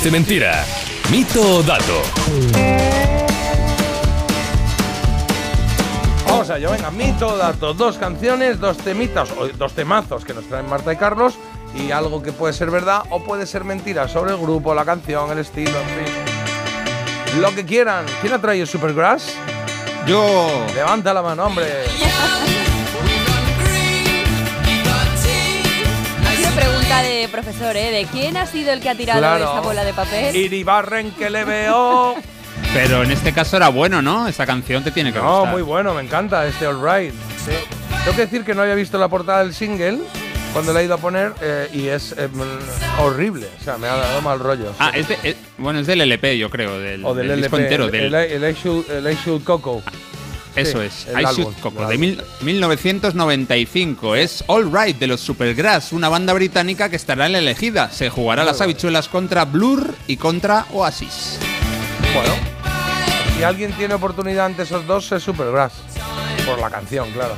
Parece 0.00 0.16
Mentira. 0.16 0.64
Mito 1.10 1.56
o 1.56 1.62
dato. 1.62 2.00
Vamos 6.26 6.48
allá, 6.48 6.70
venga, 6.70 6.90
mito, 6.90 7.36
dato, 7.36 7.74
dos 7.74 7.98
canciones, 7.98 8.58
dos 8.58 8.78
temitas, 8.78 9.28
o 9.32 9.48
dos 9.48 9.74
temazos 9.74 10.24
que 10.24 10.32
nos 10.32 10.46
traen 10.46 10.70
Marta 10.70 10.90
y 10.94 10.96
Carlos 10.96 11.34
y 11.74 11.90
algo 11.90 12.22
que 12.22 12.32
puede 12.32 12.54
ser 12.54 12.70
verdad 12.70 13.02
o 13.10 13.22
puede 13.22 13.46
ser 13.46 13.64
mentira 13.64 14.08
sobre 14.08 14.30
el 14.30 14.38
grupo, 14.38 14.74
la 14.74 14.86
canción, 14.86 15.30
el 15.32 15.40
estilo, 15.40 15.78
en 15.78 16.06
fin. 16.06 17.42
Lo 17.42 17.54
que 17.54 17.66
quieran. 17.66 18.06
¿Quién 18.22 18.32
ha 18.32 18.40
traído 18.40 18.64
Supergrass? 18.64 19.34
Yo. 20.06 20.64
Levanta 20.74 21.12
la 21.12 21.20
mano, 21.20 21.44
hombre. 21.44 21.66
De 27.02 27.28
profesor, 27.30 27.76
¿eh? 27.76 27.90
¿De 27.90 28.06
quién 28.06 28.36
ha 28.36 28.46
sido 28.46 28.72
el 28.72 28.80
que 28.80 28.88
ha 28.90 28.94
tirado 28.94 29.20
Claro. 29.20 29.44
esa 29.44 29.60
bola 29.60 29.84
de 29.84 29.92
papel? 29.92 30.34
Iribarren 30.36 31.10
que 31.12 31.30
le 31.30 31.44
veo. 31.44 32.14
Pero 32.74 33.02
en 33.02 33.10
este 33.10 33.32
caso 33.32 33.56
era 33.56 33.68
bueno, 33.68 34.00
¿no? 34.02 34.28
Esta 34.28 34.46
canción 34.46 34.84
te 34.84 34.90
tiene 34.90 35.12
que 35.12 35.18
No, 35.18 35.38
gustar. 35.38 35.52
muy 35.52 35.62
bueno, 35.62 35.94
me 35.94 36.02
encanta 36.02 36.46
este 36.46 36.66
All 36.66 36.80
Right. 36.80 37.12
Sí. 37.44 37.52
Tengo 38.04 38.16
que 38.16 38.22
decir 38.22 38.44
que 38.44 38.54
no 38.54 38.62
había 38.62 38.74
visto 38.74 38.96
la 38.98 39.08
portada 39.08 39.40
del 39.42 39.52
single 39.54 39.98
cuando 40.52 40.72
la 40.72 40.80
he 40.80 40.84
ido 40.84 40.94
a 40.94 40.98
poner 40.98 41.32
eh, 41.40 41.68
y 41.72 41.86
es 41.88 42.12
eh, 42.16 42.28
mm, 42.28 43.00
horrible. 43.02 43.48
O 43.60 43.64
sea, 43.64 43.76
me 43.78 43.88
ha 43.88 43.96
dado 43.96 44.20
mal 44.22 44.38
rollo. 44.38 44.72
Ah, 44.78 44.92
es 44.94 45.08
de- 45.08 45.18
es- 45.22 45.36
bueno, 45.58 45.80
es 45.80 45.86
del 45.86 46.00
LP, 46.00 46.38
yo 46.38 46.48
creo, 46.50 46.78
del, 46.78 47.04
o 47.04 47.14
del, 47.14 47.28
del 47.28 47.40
disco 47.42 47.56
LP, 47.56 47.64
entero. 47.74 47.84
el, 47.86 47.90
del- 47.90 48.14
el, 48.14 48.44
el 48.44 48.50
I 48.56 48.84
el 48.90 49.12
I 49.12 49.18
Should 49.24 49.42
Coco. 49.44 49.82
Eso 50.56 50.82
es, 50.82 51.06
I 51.08 51.24
Coco, 51.60 51.78
de 51.80 51.84
álbum. 51.94 52.00
mil- 52.00 52.22
1995. 52.42 54.14
Es 54.16 54.44
All 54.46 54.70
Right 54.72 54.98
de 54.98 55.06
los 55.06 55.20
Supergrass, 55.20 55.92
una 55.92 56.08
banda 56.08 56.32
británica 56.32 56.88
que 56.88 56.96
estará 56.96 57.26
en 57.26 57.32
la 57.32 57.38
elegida. 57.38 57.90
Se 57.90 58.10
jugará 58.10 58.44
las 58.44 58.60
habichuelas 58.60 59.08
contra 59.08 59.44
Blur 59.44 59.94
y 60.06 60.16
contra 60.16 60.66
Oasis. 60.72 61.38
Bueno, 62.14 62.34
si 63.36 63.42
alguien 63.44 63.72
tiene 63.72 63.94
oportunidad 63.94 64.46
ante 64.46 64.62
esos 64.64 64.86
dos 64.86 65.10
es 65.12 65.22
Supergrass. 65.22 65.72
Por 66.46 66.58
la 66.58 66.70
canción, 66.70 67.10
claro. 67.12 67.34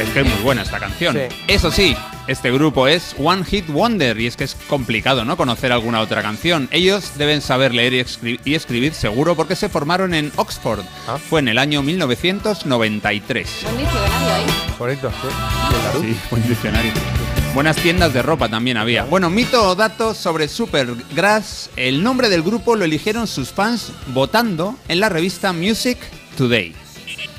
Es 0.00 0.08
que 0.10 0.20
es 0.20 0.26
muy 0.26 0.42
buena 0.42 0.62
esta 0.62 0.78
canción. 0.78 1.14
Sí. 1.14 1.34
Eso 1.46 1.70
sí, 1.70 1.96
este 2.30 2.50
grupo 2.52 2.86
es 2.86 3.14
One 3.18 3.44
Hit 3.44 3.66
Wonder 3.68 4.20
y 4.20 4.26
es 4.26 4.36
que 4.36 4.44
es 4.44 4.54
complicado, 4.68 5.24
¿no? 5.24 5.36
Conocer 5.36 5.72
alguna 5.72 6.00
otra 6.00 6.22
canción. 6.22 6.68
Ellos 6.70 7.12
deben 7.18 7.40
saber 7.42 7.74
leer 7.74 7.92
y, 7.92 8.00
escri- 8.00 8.40
y 8.44 8.54
escribir 8.54 8.94
seguro 8.94 9.34
porque 9.34 9.56
se 9.56 9.68
formaron 9.68 10.14
en 10.14 10.30
Oxford. 10.36 10.84
Ah. 11.08 11.18
Fue 11.18 11.40
en 11.40 11.48
el 11.48 11.58
año 11.58 11.82
1993. 11.82 13.48
Buen 13.64 13.78
diccionario 13.78 14.32
ahí. 14.32 14.46
Bonito, 14.78 15.10
sí. 15.10 16.00
Sí, 16.00 16.16
buen 16.30 16.48
diccionario. 16.48 16.92
Buenas 17.54 17.76
tiendas 17.76 18.12
de 18.14 18.22
ropa 18.22 18.48
también 18.48 18.76
había. 18.76 19.02
Bueno, 19.04 19.28
mito 19.28 19.68
o 19.68 19.74
dato 19.74 20.14
sobre 20.14 20.46
Supergrass. 20.46 21.70
El 21.76 22.02
nombre 22.04 22.28
del 22.28 22.42
grupo 22.42 22.76
lo 22.76 22.84
eligieron 22.84 23.26
sus 23.26 23.50
fans 23.50 23.90
votando 24.08 24.76
en 24.86 25.00
la 25.00 25.08
revista 25.08 25.52
Music 25.52 25.98
Today. 26.38 26.74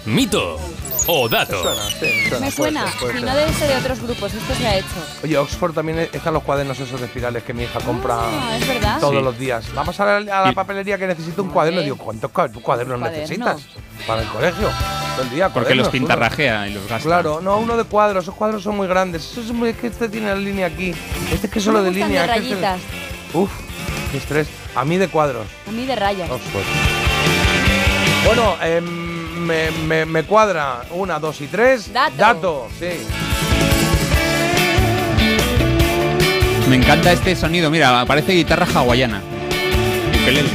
Mito 0.06 0.60
o 1.08 1.28
dato. 1.30 1.62
Suena, 1.62 1.82
sí, 1.90 2.30
suena, 2.30 2.40
Me 2.46 2.52
suena. 2.52 2.86
Si 2.92 2.98
ser. 3.00 3.24
no 3.24 3.36
debe 3.36 3.54
ser 3.54 3.68
de 3.70 3.76
otros 3.78 4.00
grupos, 4.02 4.34
esto 4.34 4.56
se 4.56 4.68
ha 4.68 4.78
hecho. 4.78 4.88
Oye, 5.24 5.38
Oxford 5.38 5.74
también 5.74 6.00
están 6.12 6.34
los 6.34 6.44
cuadernos 6.44 6.80
esos 6.80 7.00
de 7.00 7.06
espirales 7.08 7.44
que 7.44 7.54
mi 7.54 7.64
hija 7.64 7.80
compra 7.80 8.18
Ah, 8.20 8.58
es 8.60 8.68
verdad. 8.68 9.00
todos 9.00 9.16
Sí. 9.16 9.22
los 9.24 9.38
días. 9.40 9.66
Vamos 9.74 10.00
a 10.00 10.06
la, 10.06 10.40
a 10.40 10.46
la 10.46 10.52
Y- 10.52 10.56
papelería 10.56 10.98
que 10.98 11.08
necesito 11.08 11.42
un 11.44 11.50
cuaderno. 11.50 11.82
Digo, 11.82 11.98
¿cuántos 11.98 12.32
cua- 12.32 12.52
cuadernos 12.62 13.00
Cuaderno. 13.00 13.22
necesitas 13.22 13.62
para 14.08 14.22
el 14.22 14.28
colegio? 14.30 14.70
Todo 15.16 15.24
el 15.24 15.30
día. 15.32 15.50
Porque 15.50 15.76
los 15.76 15.90
pintarrajea 15.90 16.68
y 16.68 16.74
los 16.74 16.88
gasta. 16.88 17.06
Claro, 17.08 17.42
no, 17.42 17.58
uno 17.58 17.76
de 17.78 17.84
cuadros, 17.84 18.24
esos 18.24 18.36
cuadros 18.36 18.64
son 18.64 18.78
muy 18.78 18.88
grandes. 18.88 19.24
Eso 19.32 19.42
es 19.42 19.52
muy, 19.52 19.70
es 19.70 19.78
que 19.78 19.88
este 19.88 20.08
tiene 20.08 20.28
la 20.28 20.36
línea 20.36 20.68
aquí. 20.68 20.94
Este 21.32 21.48
es 21.48 21.54
que 21.54 21.60
solo 21.60 21.84
de 21.84 21.92
línea. 21.92 22.26
de 22.28 22.38
este-. 22.38 23.38
Uf, 23.38 23.52
qué 24.12 24.18
estrés. 24.18 24.48
A 24.76 24.86
mí 24.86 24.98
de 24.98 25.10
cuadros. 25.10 25.46
A 25.68 25.72
mí 25.72 25.86
de 25.86 25.96
rayas. 25.96 26.30
Oxford. 26.30 26.64
Bueno, 28.26 28.56
em, 28.62 29.01
me, 29.52 29.70
me- 29.86 30.06
me 30.06 30.24
cuadra 30.24 30.84
una, 30.92 31.20
dos 31.20 31.42
y 31.42 31.48
tres. 31.48 31.92
Dato. 32.18 32.70
sí. 32.80 32.90
Me 36.70 36.78
encanta 36.78 37.12
este 37.12 37.36
sonido. 37.36 37.70
Mira, 37.70 38.06
parece 38.06 38.32
guitarra 38.32 38.66
hawaiana. 38.74 39.22
Ukelele. 40.22 40.50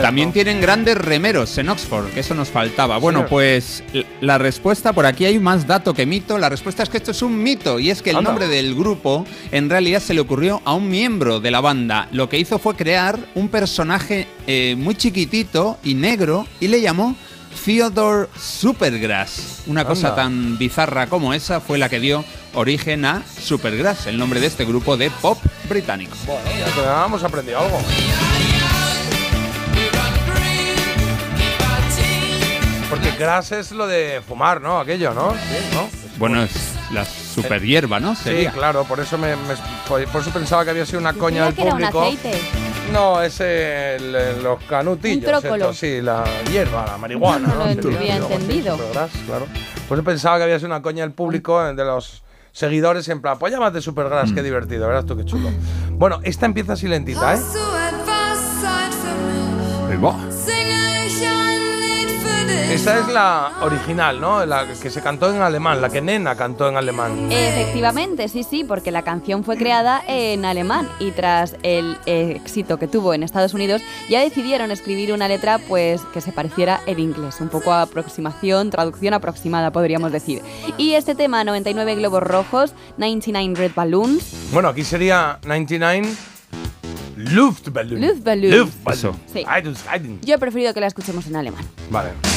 También 0.00 0.32
tienen 0.32 0.60
grandes 0.60 0.96
remeros 0.96 1.56
en 1.58 1.68
Oxford, 1.68 2.06
que 2.12 2.20
eso 2.20 2.34
nos 2.34 2.48
faltaba. 2.48 2.98
Bueno, 2.98 3.26
pues 3.26 3.82
la 4.20 4.38
respuesta, 4.38 4.92
por 4.92 5.04
aquí 5.06 5.24
hay 5.24 5.38
más 5.38 5.66
dato 5.66 5.92
que 5.92 6.06
mito. 6.06 6.38
La 6.38 6.48
respuesta 6.48 6.82
es 6.82 6.88
que 6.88 6.96
esto 6.96 7.10
es 7.10 7.20
un 7.22 7.42
mito 7.42 7.78
y 7.78 7.90
es 7.90 8.00
que 8.02 8.10
el 8.10 8.16
Anda. 8.16 8.30
nombre 8.30 8.48
del 8.48 8.74
grupo 8.74 9.26
en 9.50 9.68
realidad 9.68 10.00
se 10.00 10.14
le 10.14 10.20
ocurrió 10.20 10.62
a 10.64 10.74
un 10.74 10.88
miembro 10.88 11.40
de 11.40 11.50
la 11.50 11.60
banda. 11.60 12.08
Lo 12.12 12.28
que 12.28 12.38
hizo 12.38 12.58
fue 12.58 12.74
crear 12.76 13.18
un 13.34 13.48
personaje 13.48 14.26
eh, 14.46 14.74
muy 14.78 14.94
chiquitito 14.94 15.78
y 15.84 15.94
negro 15.94 16.46
y 16.60 16.68
le 16.68 16.80
llamó 16.80 17.14
Theodore 17.64 18.28
Supergrass. 18.38 19.62
Una 19.66 19.84
cosa 19.84 20.14
tan 20.14 20.56
bizarra 20.58 21.06
como 21.06 21.34
esa 21.34 21.60
fue 21.60 21.78
la 21.78 21.88
que 21.88 22.00
dio 22.00 22.24
origen 22.54 23.04
a 23.04 23.22
Supergrass, 23.40 24.06
el 24.06 24.18
nombre 24.18 24.40
de 24.40 24.46
este 24.46 24.64
grupo 24.64 24.96
de 24.96 25.10
pop 25.10 25.38
británico. 25.68 26.16
Bueno, 26.26 26.42
ya 26.58 27.18
te- 27.18 27.26
aprendido 27.26 27.60
algo. 27.60 27.78
Porque 32.92 33.10
grass 33.18 33.52
es 33.52 33.72
lo 33.72 33.86
de 33.86 34.20
fumar, 34.26 34.60
¿no? 34.60 34.78
Aquello, 34.78 35.14
¿no? 35.14 35.32
Sí, 35.32 35.38
¿no? 35.74 35.88
Bueno, 36.18 36.42
es 36.42 36.52
la 36.92 37.04
super 37.06 37.62
hierba, 37.62 37.98
¿no? 37.98 38.14
Sí, 38.14 38.24
Sería. 38.24 38.52
claro, 38.52 38.84
por 38.84 39.00
eso 39.00 39.16
me, 39.16 39.34
me- 39.34 39.54
por 39.88 40.02
eso 40.02 40.30
pensaba 40.30 40.62
que 40.64 40.70
había 40.70 40.84
sido 40.84 40.98
una 41.00 41.14
coña 41.14 41.46
del 41.46 41.54
que 41.54 41.62
era 41.62 41.72
un 41.74 41.78
público. 41.80 42.02
aceite. 42.02 42.38
No, 42.92 43.22
es 43.22 43.40
el- 43.40 44.14
el- 44.14 44.42
los 44.42 44.62
canutillos. 44.64 45.24
Un 45.24 45.40
trócolo. 45.40 45.54
estos, 45.64 45.78
sí, 45.78 46.02
la 46.02 46.22
hierba, 46.50 46.84
la 46.86 46.98
marihuana. 46.98 47.48
No 47.48 47.54
lo 47.54 47.64
Sería, 47.74 47.98
había 47.98 48.14
algo 48.16 48.26
así, 48.26 48.34
entendido. 48.34 48.76
Supergrass, 48.76 49.10
claro. 49.26 49.46
Por 49.88 49.98
eso 49.98 50.04
pensaba 50.04 50.36
que 50.36 50.42
había 50.44 50.58
sido 50.58 50.66
una 50.68 50.82
coña 50.82 51.02
del 51.02 51.12
público, 51.12 51.66
eh, 51.66 51.74
de 51.74 51.84
los 51.86 52.22
seguidores, 52.52 53.08
en 53.08 53.22
plan, 53.22 53.38
pues 53.38 53.50
llámate 53.54 53.80
Supergrass, 53.80 54.32
Mm. 54.32 54.34
qué 54.34 54.42
divertido, 54.42 54.86
verás 54.86 55.06
tú 55.06 55.16
qué 55.16 55.24
chulo. 55.24 55.48
Bueno, 55.92 56.20
esta 56.24 56.44
empieza 56.44 56.74
así 56.74 56.86
lentita, 56.88 57.34
¿eh? 57.34 57.38
Esta 62.72 63.00
es 63.00 63.08
la 63.08 63.52
original, 63.60 64.18
¿no? 64.18 64.46
La 64.46 64.66
que 64.66 64.88
se 64.88 65.02
cantó 65.02 65.32
en 65.32 65.42
alemán, 65.42 65.82
la 65.82 65.90
que 65.90 66.00
Nena 66.00 66.34
cantó 66.36 66.70
en 66.70 66.78
alemán. 66.78 67.30
Efectivamente, 67.30 68.28
sí, 68.28 68.44
sí, 68.44 68.64
porque 68.64 68.90
la 68.90 69.02
canción 69.02 69.44
fue 69.44 69.58
creada 69.58 70.02
en 70.08 70.46
alemán 70.46 70.88
y 70.98 71.10
tras 71.10 71.54
el 71.62 71.98
éxito 72.06 72.78
que 72.78 72.88
tuvo 72.88 73.12
en 73.12 73.24
Estados 73.24 73.52
Unidos 73.52 73.82
ya 74.08 74.20
decidieron 74.20 74.70
escribir 74.70 75.12
una 75.12 75.28
letra 75.28 75.58
pues 75.68 76.00
que 76.14 76.22
se 76.22 76.32
pareciera 76.32 76.80
en 76.86 76.98
inglés, 76.98 77.42
un 77.42 77.50
poco 77.50 77.74
aproximación, 77.74 78.70
traducción 78.70 79.12
aproximada 79.12 79.70
podríamos 79.70 80.10
decir. 80.10 80.40
Y 80.78 80.94
este 80.94 81.14
tema 81.14 81.44
99 81.44 81.96
globos 81.96 82.22
rojos, 82.22 82.72
99 82.96 83.54
red 83.54 83.72
balloons, 83.76 84.32
Bueno, 84.50 84.68
aquí 84.68 84.82
sería 84.82 85.38
99 85.44 86.08
Luftballon. 87.16 88.00
Luftballon. 88.00 88.50
Luftballon. 88.50 89.20
Sí. 89.32 89.44
Yo 90.22 90.34
he 90.34 90.38
preferido 90.38 90.72
que 90.72 90.80
la 90.80 90.86
escuchemos 90.86 91.26
en 91.26 91.36
alemán. 91.36 91.64
Vale. 91.90 92.31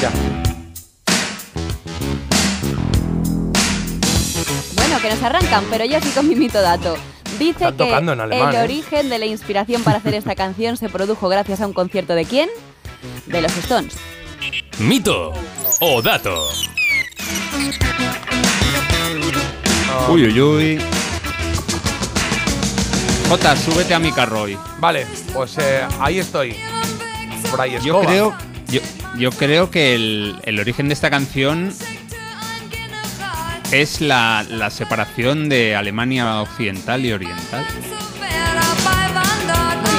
Ya. 0.00 0.10
Bueno, 4.74 5.00
que 5.00 5.10
nos 5.10 5.22
arrancan, 5.22 5.64
pero 5.70 5.84
yo 5.84 6.00
sí 6.00 6.08
con 6.10 6.28
mi 6.28 6.34
mito 6.34 6.60
dato. 6.60 6.96
Dice 7.38 7.50
Están 7.50 7.76
que 7.76 7.84
tocando 7.84 8.12
en 8.12 8.20
alemán, 8.20 8.48
el 8.50 8.60
¿eh? 8.60 8.64
origen 8.64 9.08
de 9.08 9.18
la 9.18 9.26
inspiración 9.26 9.82
para 9.82 9.98
hacer 9.98 10.14
esta 10.14 10.34
canción 10.36 10.76
se 10.76 10.88
produjo 10.88 11.28
gracias 11.28 11.60
a 11.60 11.66
un 11.66 11.72
concierto 11.72 12.14
de 12.14 12.24
quién? 12.24 12.48
De 13.26 13.42
los 13.42 13.56
Stones. 13.58 13.94
Mito 14.78 15.32
o 15.80 16.02
dato. 16.02 16.48
Uy, 20.08 20.24
uy, 20.26 20.40
uy. 20.40 20.95
Jota, 23.28 23.56
súbete 23.56 23.92
a 23.94 23.98
mi 23.98 24.12
carro 24.12 24.42
hoy. 24.42 24.56
Vale, 24.78 25.06
pues 25.32 25.58
eh, 25.58 25.82
ahí 26.00 26.18
estoy. 26.18 26.56
Por 27.50 27.60
ahí 27.60 27.76
Yo 27.82 28.00
creo, 28.00 28.34
yo, 28.68 28.80
yo 29.16 29.30
creo 29.32 29.70
que 29.70 29.94
el, 29.94 30.36
el 30.44 30.60
origen 30.60 30.88
de 30.88 30.94
esta 30.94 31.10
canción 31.10 31.72
es 33.72 34.00
la, 34.00 34.44
la 34.48 34.70
separación 34.70 35.48
de 35.48 35.74
Alemania 35.74 36.40
occidental 36.40 37.04
y 37.04 37.12
oriental. 37.12 37.66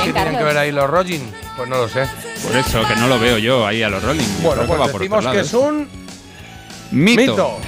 ¿Qué 0.04 0.13
tienen 0.13 0.38
que 0.38 0.44
ver 0.44 0.58
ahí 0.58 0.72
los 0.72 0.90
Rogin? 0.90 1.22
Pues 1.58 1.68
no 1.68 1.78
lo 1.78 1.90
sé. 1.90 2.08
Por 2.44 2.56
eso 2.56 2.88
que 2.88 2.96
no 2.96 3.08
lo 3.08 3.20
veo 3.20 3.38
yo 3.38 3.68
ahí 3.68 3.84
a 3.84 3.90
los 3.90 4.02
Rolling. 4.04 4.24
Bueno, 4.42 4.63
pues 4.66 4.94
decimos 4.94 5.28
que 5.28 5.40
es 5.42 5.54
un 5.54 5.90
mito. 6.92 7.22
mito. 7.22 7.60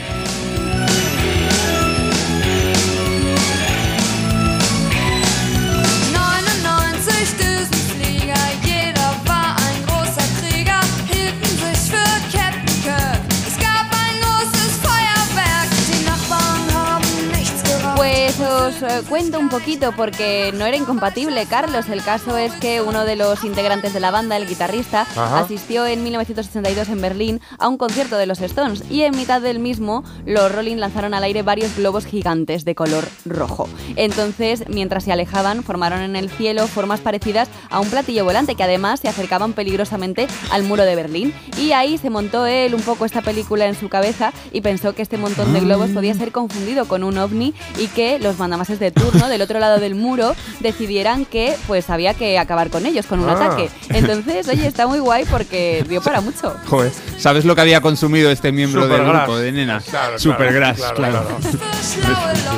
Eh, 18.82 19.02
cuento 19.08 19.40
un 19.40 19.50
poquito 19.50 19.92
porque 19.96 20.52
no 20.56 20.66
era 20.66 20.78
incompatible, 20.78 21.46
Carlos. 21.46 21.90
El 21.90 22.04
caso 22.04 22.38
es 22.38 22.54
que 22.54 22.82
uno 22.82 23.06
de 23.06 23.16
los 23.16 23.44
integrantes 23.44 23.94
de 23.94 24.00
la 24.00 24.12
banda, 24.12 24.38
el 24.38 24.48
guitarrista, 24.48 25.02
Ajá. 25.02 25.40
asistió 25.40 25.86
en 25.86 26.04
1982 26.04 26.90
en 26.90 27.02
Berlín 27.02 27.42
a 27.58 27.68
un 27.68 27.78
concierto 27.78 28.18
de 28.18 28.26
los 28.26 28.42
Stones 28.42 28.84
y 28.90 29.02
en 29.04 29.16
mitad 29.16 29.42
del 29.42 29.60
mismo 29.60 30.04
los 30.26 30.54
Rolling 30.54 30.78
lanzaron 30.78 31.14
al 31.14 31.24
aire 31.24 31.42
varios 31.42 31.76
globos 31.76 32.06
gigantes 32.06 32.66
de 32.66 32.76
color 32.76 33.08
rojo. 33.26 33.68
Entonces, 33.96 34.64
mientras 34.68 35.04
se 35.04 35.12
alejaban, 35.12 35.64
formaron 35.64 36.02
en 36.02 36.16
el 36.16 36.30
cielo 36.30 36.68
formas 36.68 37.00
parecidas 37.00 37.50
a 37.70 37.80
un 37.80 37.90
platillo 37.90 38.24
volante 38.24 38.56
que 38.56 38.64
además 38.64 39.00
se 39.00 39.08
acercaban 39.08 39.54
peligrosamente 39.54 40.28
al 40.52 40.64
muro 40.64 40.84
de 40.84 40.96
Berlín. 40.96 41.34
Y 41.58 41.72
ahí 41.72 41.98
se 41.98 42.10
montó 42.10 42.46
él 42.46 42.76
un 42.76 42.82
poco 42.82 43.06
esta 43.06 43.22
película 43.22 43.66
en 43.66 43.76
su 43.76 43.90
cabeza 43.90 44.32
y 44.52 44.62
pensó 44.62 44.94
que 44.94 45.02
este 45.02 45.18
montón 45.18 45.54
de 45.54 45.60
globos 45.60 45.90
podía 45.90 46.14
ser 46.14 46.32
confundido 46.32 46.86
con 46.86 47.04
un 47.04 47.18
ovni 47.18 47.54
y 47.78 47.88
que 47.88 48.20
los 48.20 48.38
mandamases 48.60 48.80
de 48.80 48.92
turno 48.92 49.30
del 49.30 49.42
otro 49.42 49.60
lado 49.60 49.80
del 49.80 49.96
muro 49.96 50.36
decidieran 50.60 51.24
que 51.26 51.56
pues 51.68 51.90
había 51.90 52.14
que 52.14 52.38
acabar 52.38 52.70
con 52.70 52.86
ellos, 52.86 53.06
con 53.06 53.20
un 53.22 53.30
Ah. 53.30 53.34
ataque. 53.34 53.70
Entonces, 53.90 54.48
oye, 54.50 54.68
está 54.68 54.86
muy 54.88 55.00
guay 55.00 55.24
porque 55.26 55.86
dio 55.88 56.02
para 56.02 56.20
mucho. 56.22 56.56
Joder, 56.68 56.92
¿sabes 57.18 57.46
lo 57.46 57.56
que 57.56 57.62
había 57.62 57.80
consumido 57.82 58.30
este 58.32 58.52
miembro 58.52 58.88
del 58.88 58.98
Supergras. 58.98 59.24
grupo 59.26 59.38
de 59.40 59.52
nena? 59.54 59.82
Claro, 59.90 60.20
Supergras, 60.20 60.78
claro, 60.78 60.96
claro. 60.96 61.28
claro. 61.40 61.40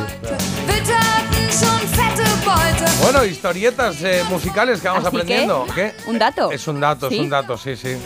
Bueno, 3.02 3.26
historietas 3.26 4.02
eh, 4.04 4.24
musicales 4.30 4.80
que 4.80 4.88
vamos 4.88 5.04
Así 5.06 5.16
que, 5.16 5.22
aprendiendo. 5.22 5.66
¿Qué? 5.74 5.94
Un 6.06 6.20
dato. 6.20 6.52
Es 6.52 6.68
un 6.68 6.80
dato, 6.80 7.10
¿Sí? 7.10 7.16
es 7.16 7.22
un 7.22 7.30
dato, 7.30 7.58
sí, 7.58 7.76
sí. 7.76 7.98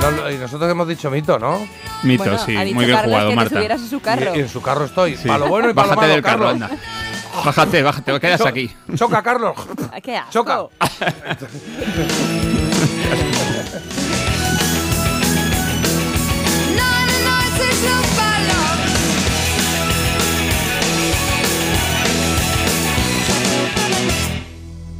No, 0.00 0.10
no, 0.10 0.30
y 0.30 0.38
nosotros 0.38 0.70
hemos 0.70 0.88
dicho 0.88 1.10
mito, 1.10 1.38
¿no? 1.38 1.66
Mito, 2.02 2.24
Bueno, 2.24 2.38
sí, 2.44 2.56
ha 2.56 2.64
dicho 2.64 2.74
muy 2.74 2.86
bien 2.86 2.96
Carlos 2.96 3.12
jugado, 3.12 3.28
que 3.28 3.32
te 3.32 3.36
Marta. 3.36 3.54
subieras 3.54 3.82
a 3.82 3.86
su 3.88 4.00
carro. 4.00 4.34
Y, 4.34 4.38
y 4.38 4.40
en 4.40 4.48
su 4.48 4.62
carro 4.62 4.84
estoy. 4.86 5.16
Sí. 5.16 5.28
Para 5.28 5.38
lo 5.40 5.48
bueno 5.48 5.70
y 5.70 5.74
para 5.74 5.88
lo 5.88 5.96
Bájate 5.96 6.06
malo, 6.06 6.14
del 6.14 6.22
carro, 6.22 6.44
Carlos. 6.46 6.70
anda. 6.70 6.82
Bájate, 7.44 7.82
bájate, 7.82 8.12
te 8.12 8.20
quedas 8.20 8.40
Cho- 8.40 8.48
aquí. 8.48 8.70
Choca, 8.96 9.22
Carlos. 9.22 9.56
Qué 10.02 10.16
asco. 10.16 10.32
Choca. 10.32 10.68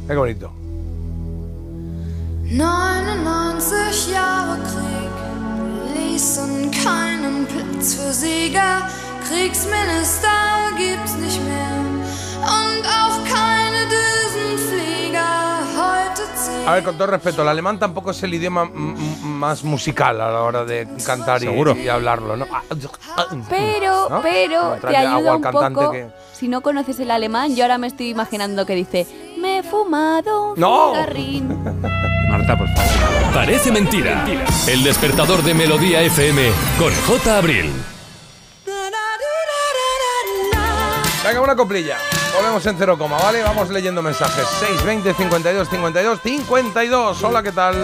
Qué 0.07 0.15
bonito. 0.15 0.51
99 2.43 4.07
Jahre 4.11 4.59
Krieg 4.69 5.15
ließen 5.95 6.71
keinen 6.71 7.45
Platz 7.47 7.95
für 7.95 8.13
Sieger. 8.13 8.87
Kriegsminister 9.27 10.29
gibt's 10.77 11.15
nicht 11.15 11.41
mehr 11.43 11.94
A 16.67 16.73
ver, 16.73 16.83
con 16.83 16.95
todo 16.97 17.07
respeto, 17.07 17.43
el 17.43 17.47
alemán 17.47 17.77
tampoco 17.77 18.09
es 18.09 18.23
el 18.23 18.33
idioma 18.33 18.65
mm, 18.65 18.69
mm, 19.21 19.23
más 19.37 19.63
musical 19.63 20.19
a 20.19 20.31
la 20.31 20.41
hora 20.41 20.65
de 20.65 20.87
cantar 21.05 21.43
y, 21.43 21.87
hablarlo, 21.87 22.35
¿no? 22.35 22.47
Pero, 23.49 24.09
¿No? 24.09 24.21
pero 24.23 24.61
Como 24.61 24.73
te 24.75 24.81
traerle 24.81 24.97
agua 25.07 25.17
ayuda 25.35 25.49
al 25.49 25.55
un 25.67 25.73
poco. 25.73 25.91
que- 25.91 26.07
Si 26.33 26.47
no 26.47 26.61
conoces 26.61 26.99
el 26.99 27.11
alemán, 27.11 27.55
yo 27.55 27.63
ahora 27.65 27.77
me 27.77 27.85
estoy 27.87 28.09
imaginando 28.09 28.65
que 28.65 28.73
dice: 28.73 29.05
Me 29.39 29.59
he 29.59 29.63
fumado 29.63 30.53
un 30.53 30.59
¡No! 30.59 30.91
cigarrín. 30.93 31.63
Marta, 32.29 32.57
por 32.57 32.67
favor. 32.67 33.33
Parece 33.33 33.71
mentira. 33.71 34.25
El 34.67 34.83
despertador 34.83 35.43
de 35.43 35.53
Melodía 35.53 36.01
FM 36.01 36.49
con 36.79 36.91
J. 37.07 37.37
Abril. 37.37 37.71
Venga, 41.23 41.41
una 41.41 41.55
coplilla. 41.55 41.97
Volvemos 42.35 42.65
en 42.65 42.77
cero 42.77 42.97
coma, 42.97 43.17
¿vale? 43.17 43.41
Vamos 43.43 43.69
leyendo 43.69 44.01
mensajes. 44.01 44.45
620 44.59 45.13
52 45.13 45.69
52 45.69 46.19
52. 46.21 47.23
Hola, 47.23 47.41
¿qué 47.41 47.51
tal? 47.51 47.75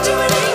doing 0.00 0.30
it. 0.30 0.51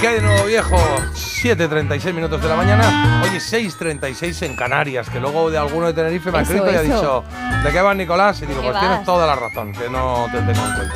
¿Qué 0.00 0.06
hay 0.06 0.14
de 0.16 0.20
nuevo, 0.20 0.44
viejo? 0.46 0.76
7.36 0.76 2.14
minutos 2.14 2.40
de 2.40 2.48
la 2.48 2.54
mañana. 2.54 3.20
Oye, 3.24 3.38
6.36 3.38 4.46
en 4.46 4.54
Canarias. 4.54 5.10
Que 5.10 5.18
luego 5.18 5.50
de 5.50 5.58
alguno 5.58 5.88
de 5.88 5.92
Tenerife 5.92 6.30
me 6.30 6.38
ha 6.38 6.42
escrito 6.42 6.70
y 6.70 6.76
ha 6.76 6.82
dicho: 6.82 7.24
¿De 7.64 7.72
qué 7.72 7.80
vas, 7.80 7.96
Nicolás? 7.96 8.40
Y 8.42 8.46
digo: 8.46 8.60
¿Qué 8.60 8.68
Pues 8.68 8.78
tienes 8.80 9.04
toda 9.04 9.26
la 9.26 9.34
razón, 9.34 9.72
que 9.72 9.90
no 9.90 10.26
te 10.30 10.38
tengo 10.38 10.50
en 10.50 10.74
cuenta. 10.74 10.94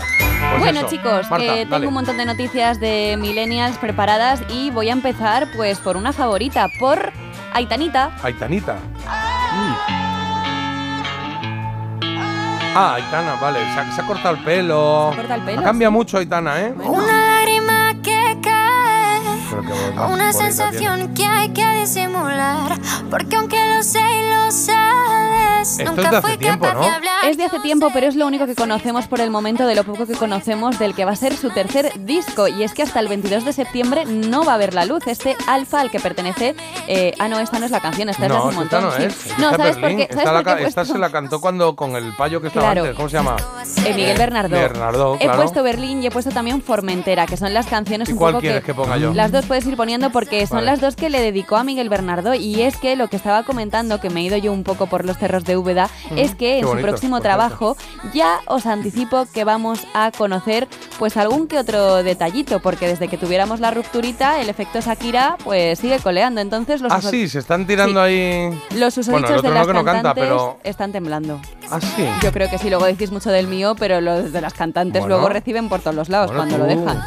Pues 0.50 0.60
bueno, 0.60 0.80
eso. 0.80 0.88
chicos, 0.88 1.30
Marta, 1.30 1.54
tengo 1.68 1.88
un 1.88 1.94
montón 1.94 2.16
de 2.16 2.26
noticias 2.26 2.78
de 2.78 3.16
millennials 3.18 3.76
preparadas 3.78 4.42
y 4.48 4.70
voy 4.70 4.88
a 4.88 4.92
empezar 4.92 5.48
pues 5.56 5.80
por 5.80 5.96
una 5.96 6.12
favorita, 6.12 6.68
por 6.78 7.12
Aitanita. 7.52 8.12
Aitanita. 8.22 8.76
Ah, 12.74 12.94
Aitana, 12.94 13.34
vale. 13.34 13.60
Se 13.74 13.80
ha, 13.80 13.92
se 13.92 14.00
ha 14.00 14.06
cortado 14.06 14.36
el 14.36 14.44
pelo. 14.44 15.10
Se 15.12 15.14
ha 15.14 15.22
cortado 15.22 15.40
el 15.40 15.46
pelo, 15.46 15.60
Ha 15.60 15.64
cambiado 15.64 15.92
mucho 15.92 16.18
Aitana, 16.18 16.60
¿eh? 16.60 16.74
Una 20.08 20.32
sensación 20.32 21.14
que 21.14 21.24
hay 21.26 21.50
que 21.50 21.66
disimular, 21.80 22.78
porque 23.10 23.36
aunque 23.36 23.56
lo 23.76 23.82
sé 23.82 24.00
y 24.00 24.30
lo 24.30 24.50
sabes, 24.50 25.78
nunca 25.84 26.22
fui 26.22 26.36
capaz 26.38 26.74
de 26.74 26.88
hablar. 26.88 27.11
Es 27.28 27.36
de 27.36 27.44
hace 27.44 27.60
tiempo, 27.60 27.88
pero 27.94 28.08
es 28.08 28.16
lo 28.16 28.26
único 28.26 28.46
que 28.46 28.54
conocemos 28.56 29.06
por 29.06 29.20
el 29.20 29.30
momento 29.30 29.64
de 29.66 29.76
lo 29.76 29.84
poco 29.84 30.06
que 30.06 30.14
conocemos 30.14 30.78
del 30.80 30.92
que 30.94 31.04
va 31.04 31.12
a 31.12 31.16
ser 31.16 31.36
su 31.36 31.50
tercer 31.50 31.92
disco. 32.04 32.48
Y 32.48 32.64
es 32.64 32.72
que 32.74 32.82
hasta 32.82 32.98
el 32.98 33.06
22 33.06 33.44
de 33.44 33.52
septiembre 33.52 34.04
no 34.06 34.44
va 34.44 34.54
a 34.54 34.56
ver 34.56 34.74
la 34.74 34.84
luz. 34.86 35.06
Este 35.06 35.36
Alfa 35.46 35.80
al 35.80 35.90
que 35.92 36.00
pertenece. 36.00 36.56
eh, 36.88 37.14
ah, 37.20 37.28
no, 37.28 37.38
esta 37.38 37.60
no 37.60 37.66
es 37.66 37.70
la 37.70 37.78
canción, 37.80 38.08
esta 38.08 38.24
es 38.26 38.32
de 38.32 38.36
hace 38.36 38.44
un 38.56 38.62
esta 38.64 38.80
montón. 38.80 38.82
no 38.84 38.90
sí. 38.92 39.02
es. 39.04 39.38
No, 39.38 39.50
Esta 39.50 39.56
¿sabes 39.56 39.72
por 39.74 39.82
Berlín. 39.82 39.98
qué? 39.98 40.06
¿Sabes 40.08 40.18
Esta, 40.18 40.32
la 40.32 40.42
por 40.42 40.56
qué 40.56 40.64
esta 40.64 40.84
se 40.84 40.98
la 40.98 41.10
cantó 41.10 41.40
cuando 41.40 41.76
con 41.76 41.94
el 41.94 42.12
payo 42.16 42.40
que 42.40 42.48
estaba 42.48 42.66
Claro. 42.66 42.80
antes. 42.82 42.96
¿Cómo 42.96 43.08
se 43.08 43.16
llama? 43.18 43.36
Eh, 43.86 43.94
Miguel 43.94 44.18
Bernardo. 44.18 44.56
Bernardo, 44.56 45.16
He 45.20 45.28
puesto 45.28 45.62
Berlín 45.62 46.02
y 46.02 46.06
he 46.06 46.10
puesto 46.10 46.32
también 46.32 46.60
Formentera, 46.60 47.26
que 47.26 47.36
son 47.36 47.54
las 47.54 47.66
canciones 47.66 48.08
¿Y 48.08 48.12
un 48.12 48.18
cuál 48.18 48.32
poco 48.32 48.40
quieres 48.40 48.64
que 48.64 48.74
ponga 48.74 48.96
yo? 48.96 49.14
Las 49.14 49.30
dos 49.30 49.46
puedes 49.46 49.64
ir 49.66 49.76
poniendo 49.76 50.10
porque 50.10 50.44
son 50.48 50.56
Vale. 50.58 50.66
las 50.72 50.80
dos 50.80 50.96
que 50.96 51.08
le 51.08 51.20
dedicó 51.20 51.56
a 51.56 51.62
Miguel 51.64 51.88
Bernardo 51.88 52.34
y 52.34 52.62
es 52.62 52.76
que 52.78 52.96
lo 52.96 53.06
que 53.08 53.16
estaba 53.16 53.44
comentando, 53.44 54.00
que 54.00 54.10
me 54.10 54.20
he 54.20 54.24
ido 54.24 54.36
yo 54.38 54.52
un 54.52 54.64
poco 54.64 54.86
por 54.88 55.04
los 55.04 55.18
cerros 55.18 55.44
de 55.44 55.56
Úbeda, 55.56 55.88
Mm, 56.10 56.18
es 56.18 56.34
que 56.34 56.56
en 56.58 56.62
su 56.62 56.68
bonitos, 56.68 56.90
próximo 57.12 57.20
trabajo 57.20 57.76
ya 58.14 58.40
os 58.46 58.66
anticipo 58.66 59.26
que 59.32 59.44
vamos 59.44 59.80
a 59.94 60.10
conocer 60.16 60.66
pues 60.98 61.16
algún 61.16 61.46
que 61.46 61.58
otro 61.58 62.02
detallito, 62.02 62.60
porque 62.60 62.86
desde 62.86 63.08
que 63.08 63.18
tuviéramos 63.18 63.60
la 63.60 63.70
rupturita, 63.70 64.40
el 64.40 64.48
efecto 64.48 64.80
Shakira 64.80 65.36
pues 65.44 65.78
sigue 65.78 65.98
coleando. 65.98 66.40
Entonces 66.40 66.80
los 66.80 66.92
Ah, 66.92 67.00
sí, 67.02 67.28
se 67.28 67.38
están 67.40 67.66
tirando 67.66 68.00
ahí. 68.00 68.48
los 68.74 68.94
Bueno, 69.08 69.26
usodichos 69.26 69.30
el 69.30 69.36
otro 69.38 69.50
de 69.50 69.54
las 69.54 69.66
canta, 69.66 69.84
cantantes 69.92 70.24
pero- 70.24 70.58
están 70.64 70.92
temblando. 70.92 71.40
Ah, 71.70 71.80
sí. 71.80 72.06
Yo 72.22 72.32
creo 72.32 72.48
que 72.50 72.58
sí, 72.58 72.68
luego 72.70 72.86
decís 72.86 73.10
mucho 73.10 73.30
del 73.30 73.46
mío, 73.46 73.74
pero 73.78 74.00
los 74.00 74.32
de 74.32 74.40
las 74.40 74.54
cantantes 74.54 75.00
Bueno. 75.02 75.16
luego 75.16 75.28
reciben 75.28 75.68
por 75.68 75.80
todos 75.80 75.96
los 75.96 76.08
lados 76.08 76.28
Bueno, 76.34 76.44
cuando 76.44 76.58
lo 76.58 76.64
dejan. 76.66 77.02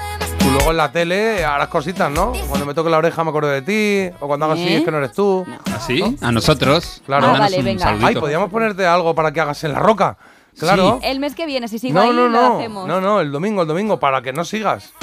Luego 0.55 0.71
en 0.71 0.77
la 0.77 0.89
tele 0.89 1.43
harás 1.43 1.67
cositas, 1.67 2.09
¿no? 2.09 2.31
Cuando 2.47 2.65
me 2.65 2.73
toque 2.73 2.89
la 2.89 2.97
oreja 2.97 3.21
me 3.25 3.29
acuerdo 3.29 3.49
de 3.49 3.61
ti. 3.61 4.15
O 4.21 4.27
cuando 4.27 4.45
hagas 4.45 4.57
así 4.59 4.69
¿Eh? 4.69 4.77
es 4.77 4.85
que 4.85 4.91
no 4.91 4.97
eres 4.99 5.11
tú. 5.11 5.45
¿Así? 5.75 6.17
A 6.21 6.31
nosotros. 6.31 7.01
Claro. 7.05 7.27
Ah, 7.27 7.39
vale, 7.39 7.61
venga. 7.61 7.83
saludito. 7.83 8.07
Ay, 8.07 8.15
podríamos 8.15 8.49
ponerte 8.49 8.85
algo 8.87 9.13
para 9.13 9.33
que 9.33 9.41
hagas 9.41 9.61
en 9.65 9.73
la 9.73 9.79
roca. 9.79 10.17
Claro. 10.57 10.99
El 11.03 11.19
mes 11.19 11.35
que 11.35 11.45
viene, 11.45 11.67
si 11.67 11.77
sigo 11.77 11.95
No, 11.95 12.01
ahí, 12.03 12.09
no, 12.13 12.29
lo 12.29 12.29
no. 12.29 12.57
hacemos. 12.57 12.87
No, 12.87 13.01
no, 13.01 13.19
el 13.19 13.33
domingo, 13.33 13.63
el 13.63 13.67
domingo, 13.67 13.99
para 13.99 14.21
que 14.21 14.31
no 14.31 14.45
sigas. 14.45 14.93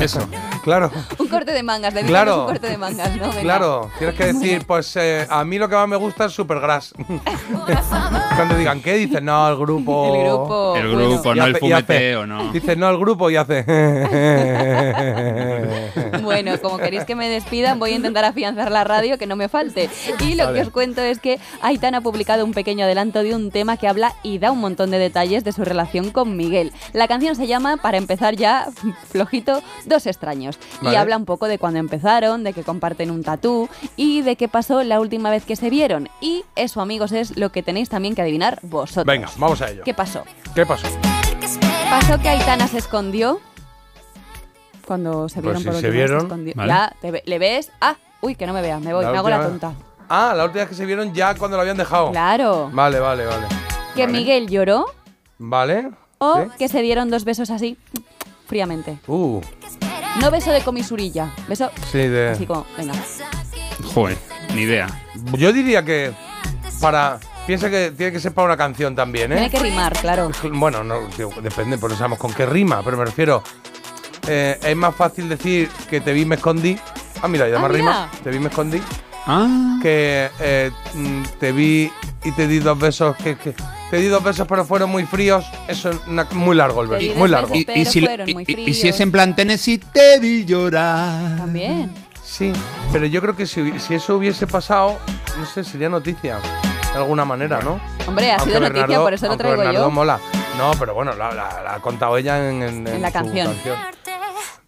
Eso. 0.00 0.20
Claro. 0.62 0.90
Un 1.18 1.28
corte 1.28 1.52
de 1.52 1.62
mangas, 1.62 1.92
dedícanos 1.94 2.10
Claro. 2.24 2.40
un 2.42 2.46
corte 2.46 2.68
de 2.68 2.78
mangas, 2.78 3.16
¿no? 3.16 3.28
Venga. 3.28 3.40
Claro, 3.40 3.90
tienes 3.98 4.16
que 4.16 4.26
decir, 4.32 4.64
pues 4.66 4.94
eh, 4.96 5.26
a 5.28 5.44
mí 5.44 5.58
lo 5.58 5.68
que 5.68 5.74
más 5.74 5.88
me 5.88 5.96
gusta 5.96 6.26
es 6.26 6.32
Supergrass. 6.32 6.94
Cuando 8.36 8.56
digan, 8.56 8.80
¿qué? 8.82 8.94
Dices, 8.94 9.22
no, 9.22 9.48
el 9.48 9.56
grupo. 9.56 10.14
El 10.14 10.24
grupo, 10.28 10.76
El 10.76 10.88
bueno. 10.94 11.08
grupo, 11.10 11.34
Y 11.34 11.38
no 11.38 11.44
el 11.46 11.50
hace- 11.56 11.60
fumeteo, 11.60 12.26
no. 12.26 12.52
Dices, 12.52 12.76
no, 12.78 12.90
el 12.90 12.98
grupo 12.98 13.30
y 13.30 13.36
hace. 13.36 13.64
Bueno, 16.22 16.58
como 16.60 16.78
queréis 16.78 17.04
que 17.04 17.14
me 17.14 17.28
despidan, 17.28 17.78
voy 17.78 17.92
a 17.92 17.96
intentar 17.96 18.24
afianzar 18.24 18.70
la 18.70 18.84
radio, 18.84 19.18
que 19.18 19.26
no 19.26 19.36
me 19.36 19.48
falte. 19.48 19.88
Y 20.20 20.34
lo 20.34 20.44
Vale. 20.44 20.60
que 20.60 20.66
os 20.66 20.72
cuento 20.72 21.00
es 21.02 21.18
que 21.20 21.38
Aitana 21.62 21.98
ha 21.98 22.00
publicado 22.00 22.44
un 22.44 22.52
pequeño 22.52 22.84
adelanto 22.84 23.22
de 23.22 23.34
un 23.34 23.50
tema 23.50 23.76
que 23.76 23.88
habla 23.88 24.12
y 24.22 24.38
da 24.38 24.50
un 24.52 24.60
montón 24.60 24.90
de 24.90 24.98
detalles 24.98 25.44
de 25.44 25.52
su 25.52 25.64
relación 25.64 26.10
con 26.10 26.36
Miguel. 26.36 26.72
La 26.92 27.08
canción 27.08 27.34
se 27.34 27.46
llama, 27.46 27.76
para 27.78 27.96
empezar 27.96 28.36
ya, 28.36 28.66
flojito, 29.10 29.62
Dos 29.88 30.06
extraños. 30.06 30.58
Y 30.82 30.94
habla 30.94 31.16
un 31.16 31.24
poco 31.24 31.46
de 31.48 31.58
cuando 31.58 31.78
empezaron, 31.80 32.44
de 32.44 32.52
que 32.52 32.62
comparten 32.62 33.10
un 33.10 33.22
tatú 33.22 33.68
y 33.96 34.22
de 34.22 34.36
qué 34.36 34.48
pasó 34.48 34.82
la 34.84 35.00
última 35.00 35.30
vez 35.30 35.44
que 35.44 35.56
se 35.56 35.70
vieron. 35.70 36.08
Y 36.20 36.44
eso, 36.56 36.80
amigos, 36.80 37.12
es 37.12 37.36
lo 37.36 37.50
que 37.50 37.62
tenéis 37.62 37.88
también 37.88 38.14
que 38.14 38.22
adivinar 38.22 38.58
vosotros. 38.62 39.06
Venga, 39.06 39.28
vamos 39.38 39.60
a 39.62 39.70
ello. 39.70 39.82
¿Qué 39.84 39.94
pasó? 39.94 40.24
¿Qué 40.54 40.66
pasó? 40.66 40.86
Pasó 41.90 42.18
que 42.20 42.28
Aitana 42.28 42.68
se 42.68 42.78
escondió 42.78 43.40
cuando 44.86 45.28
se 45.28 45.40
Pues 45.40 45.44
vieron 45.56 45.62
si 45.62 45.64
por 45.66 45.74
se 45.74 45.86
última 45.86 45.92
vieron, 45.94 46.22
escondió. 46.26 46.52
vale. 46.56 46.68
Ya, 46.72 46.92
te 47.00 47.22
¿le 47.24 47.38
ves? 47.38 47.70
Ah, 47.80 47.96
uy, 48.20 48.34
que 48.34 48.46
no 48.46 48.52
me 48.52 48.62
vea, 48.62 48.78
me 48.78 48.92
voy, 48.94 49.04
La 49.04 49.12
me 49.12 49.18
hago 49.18 49.30
la 49.30 49.42
tonta. 49.42 49.72
Ah, 50.08 50.32
la 50.36 50.44
última 50.44 50.60
vez 50.62 50.70
que 50.70 50.74
se 50.74 50.86
vieron 50.86 51.12
ya 51.12 51.34
cuando 51.34 51.56
lo 51.56 51.60
habían 51.62 51.76
dejado. 51.76 52.10
Claro. 52.10 52.70
Vale, 52.72 52.98
vale, 52.98 53.26
vale. 53.26 53.46
Que 53.94 54.06
Vale. 54.06 54.12
Miguel 54.18 54.48
lloró 54.48 54.86
Vale. 55.38 55.90
o 56.18 56.42
¿Sí? 56.44 56.48
que 56.58 56.68
se 56.68 56.80
dieron 56.82 57.10
dos 57.10 57.24
besos 57.24 57.50
así, 57.50 57.76
fríamente. 58.46 58.98
Uh, 59.06 59.40
No 60.20 60.30
beso 60.30 60.50
de 60.50 60.60
comisurilla, 60.62 61.32
beso 61.48 61.70
sí, 61.92 61.98
de. 61.98 62.30
así 62.30 62.46
como, 62.46 62.66
venga. 62.76 62.94
Joder, 63.94 64.16
ni 64.54 64.62
idea. 64.62 64.88
Yo 65.36 65.52
diría 65.52 65.84
que 65.84 66.12
para. 66.80 67.18
Piensa 67.46 67.70
que 67.70 67.92
tiene 67.96 68.12
que 68.12 68.20
ser 68.20 68.34
para 68.34 68.44
una 68.46 68.56
canción 68.58 68.94
también, 68.94 69.32
¿eh? 69.32 69.36
Tiene 69.36 69.50
que 69.50 69.58
rimar, 69.60 69.94
claro. 69.98 70.30
Bueno, 70.52 70.84
no, 70.84 71.08
depende, 71.40 71.78
porque 71.78 71.94
no 71.94 71.98
sabemos 71.98 72.18
con 72.18 72.30
qué 72.34 72.44
rima, 72.44 72.82
pero 72.84 72.98
me 72.98 73.06
refiero. 73.06 73.42
eh, 74.26 74.58
es 74.62 74.76
más 74.76 74.94
fácil 74.94 75.30
decir 75.30 75.70
que 75.88 76.02
te 76.02 76.12
vi, 76.12 76.26
me 76.26 76.34
escondí. 76.34 76.78
Ah, 77.22 77.28
mira, 77.28 77.48
ya 77.48 77.56
Ah, 77.56 77.60
más 77.60 77.70
mira. 77.70 77.78
rima. 77.82 78.10
Te 78.22 78.30
vi, 78.30 78.38
me 78.38 78.48
escondí. 78.48 78.82
Ah, 79.26 79.78
Que 79.80 80.28
eh, 80.40 80.70
te 81.40 81.52
vi 81.52 81.90
y 82.22 82.32
te 82.32 82.46
di 82.46 82.58
dos 82.58 82.78
besos. 82.78 83.16
Que, 83.16 83.36
que- 83.38 83.54
te 83.90 83.96
di 83.98 84.06
dos 84.06 84.22
besos, 84.22 84.46
pero 84.46 84.64
fueron 84.64 84.90
muy 84.90 85.04
fríos. 85.06 85.44
Eso 85.66 85.90
es 85.90 85.96
una- 86.06 86.24
muy 86.32 86.56
largo 86.56 86.82
el 86.82 86.88
dos 86.88 87.02
Muy 87.16 87.28
largo. 87.28 87.48
besos. 87.48 87.62
y, 87.62 87.64
pero 87.64 87.90
si, 87.90 88.00
fueron 88.00 88.28
y- 88.28 88.34
muy 88.34 88.44
y- 88.46 88.52
y 88.52 88.74
si 88.74 88.80
fríos. 88.80 88.94
es 88.96 89.00
en 89.00 89.12
plan 89.12 89.34
Tennessee, 89.36 89.78
te 89.78 90.18
vi 90.20 90.44
llorar. 90.44 91.36
También. 91.38 91.90
Sí, 92.22 92.52
pero 92.92 93.06
yo 93.06 93.20
creo 93.22 93.34
que 93.34 93.46
si, 93.46 93.72
eso 93.90 94.16
hubiese 94.16 94.46
pasado, 94.46 94.98
no 95.38 95.46
sé, 95.46 95.64
sería 95.64 95.88
noticia. 95.88 96.38
De 96.92 96.98
alguna 96.98 97.24
manera, 97.24 97.60
¿no? 97.62 97.80
Hombre, 98.06 98.30
ha 98.30 98.36
Aunque 98.36 98.50
sido 98.50 98.60
noticia, 98.60 98.82
Bernardo- 98.86 99.04
por 99.04 99.14
eso 99.14 99.26
lo 99.26 99.32
aunque 99.32 99.42
traigo 99.44 99.58
Bernardo 99.62 99.86
yo. 99.88 99.90
mola. 99.90 100.18
No, 100.56 100.70
pero 100.78 100.94
bueno, 100.94 101.12
la, 101.14 101.32
la- 101.32 101.62
la 101.62 101.74
ha 101.74 101.80
contado 101.80 102.16
ella 102.16 102.48
en, 102.50 102.62
en- 102.62 102.86
en 102.86 103.02
la 103.02 103.08
su 103.08 103.12
canción. 103.12 103.54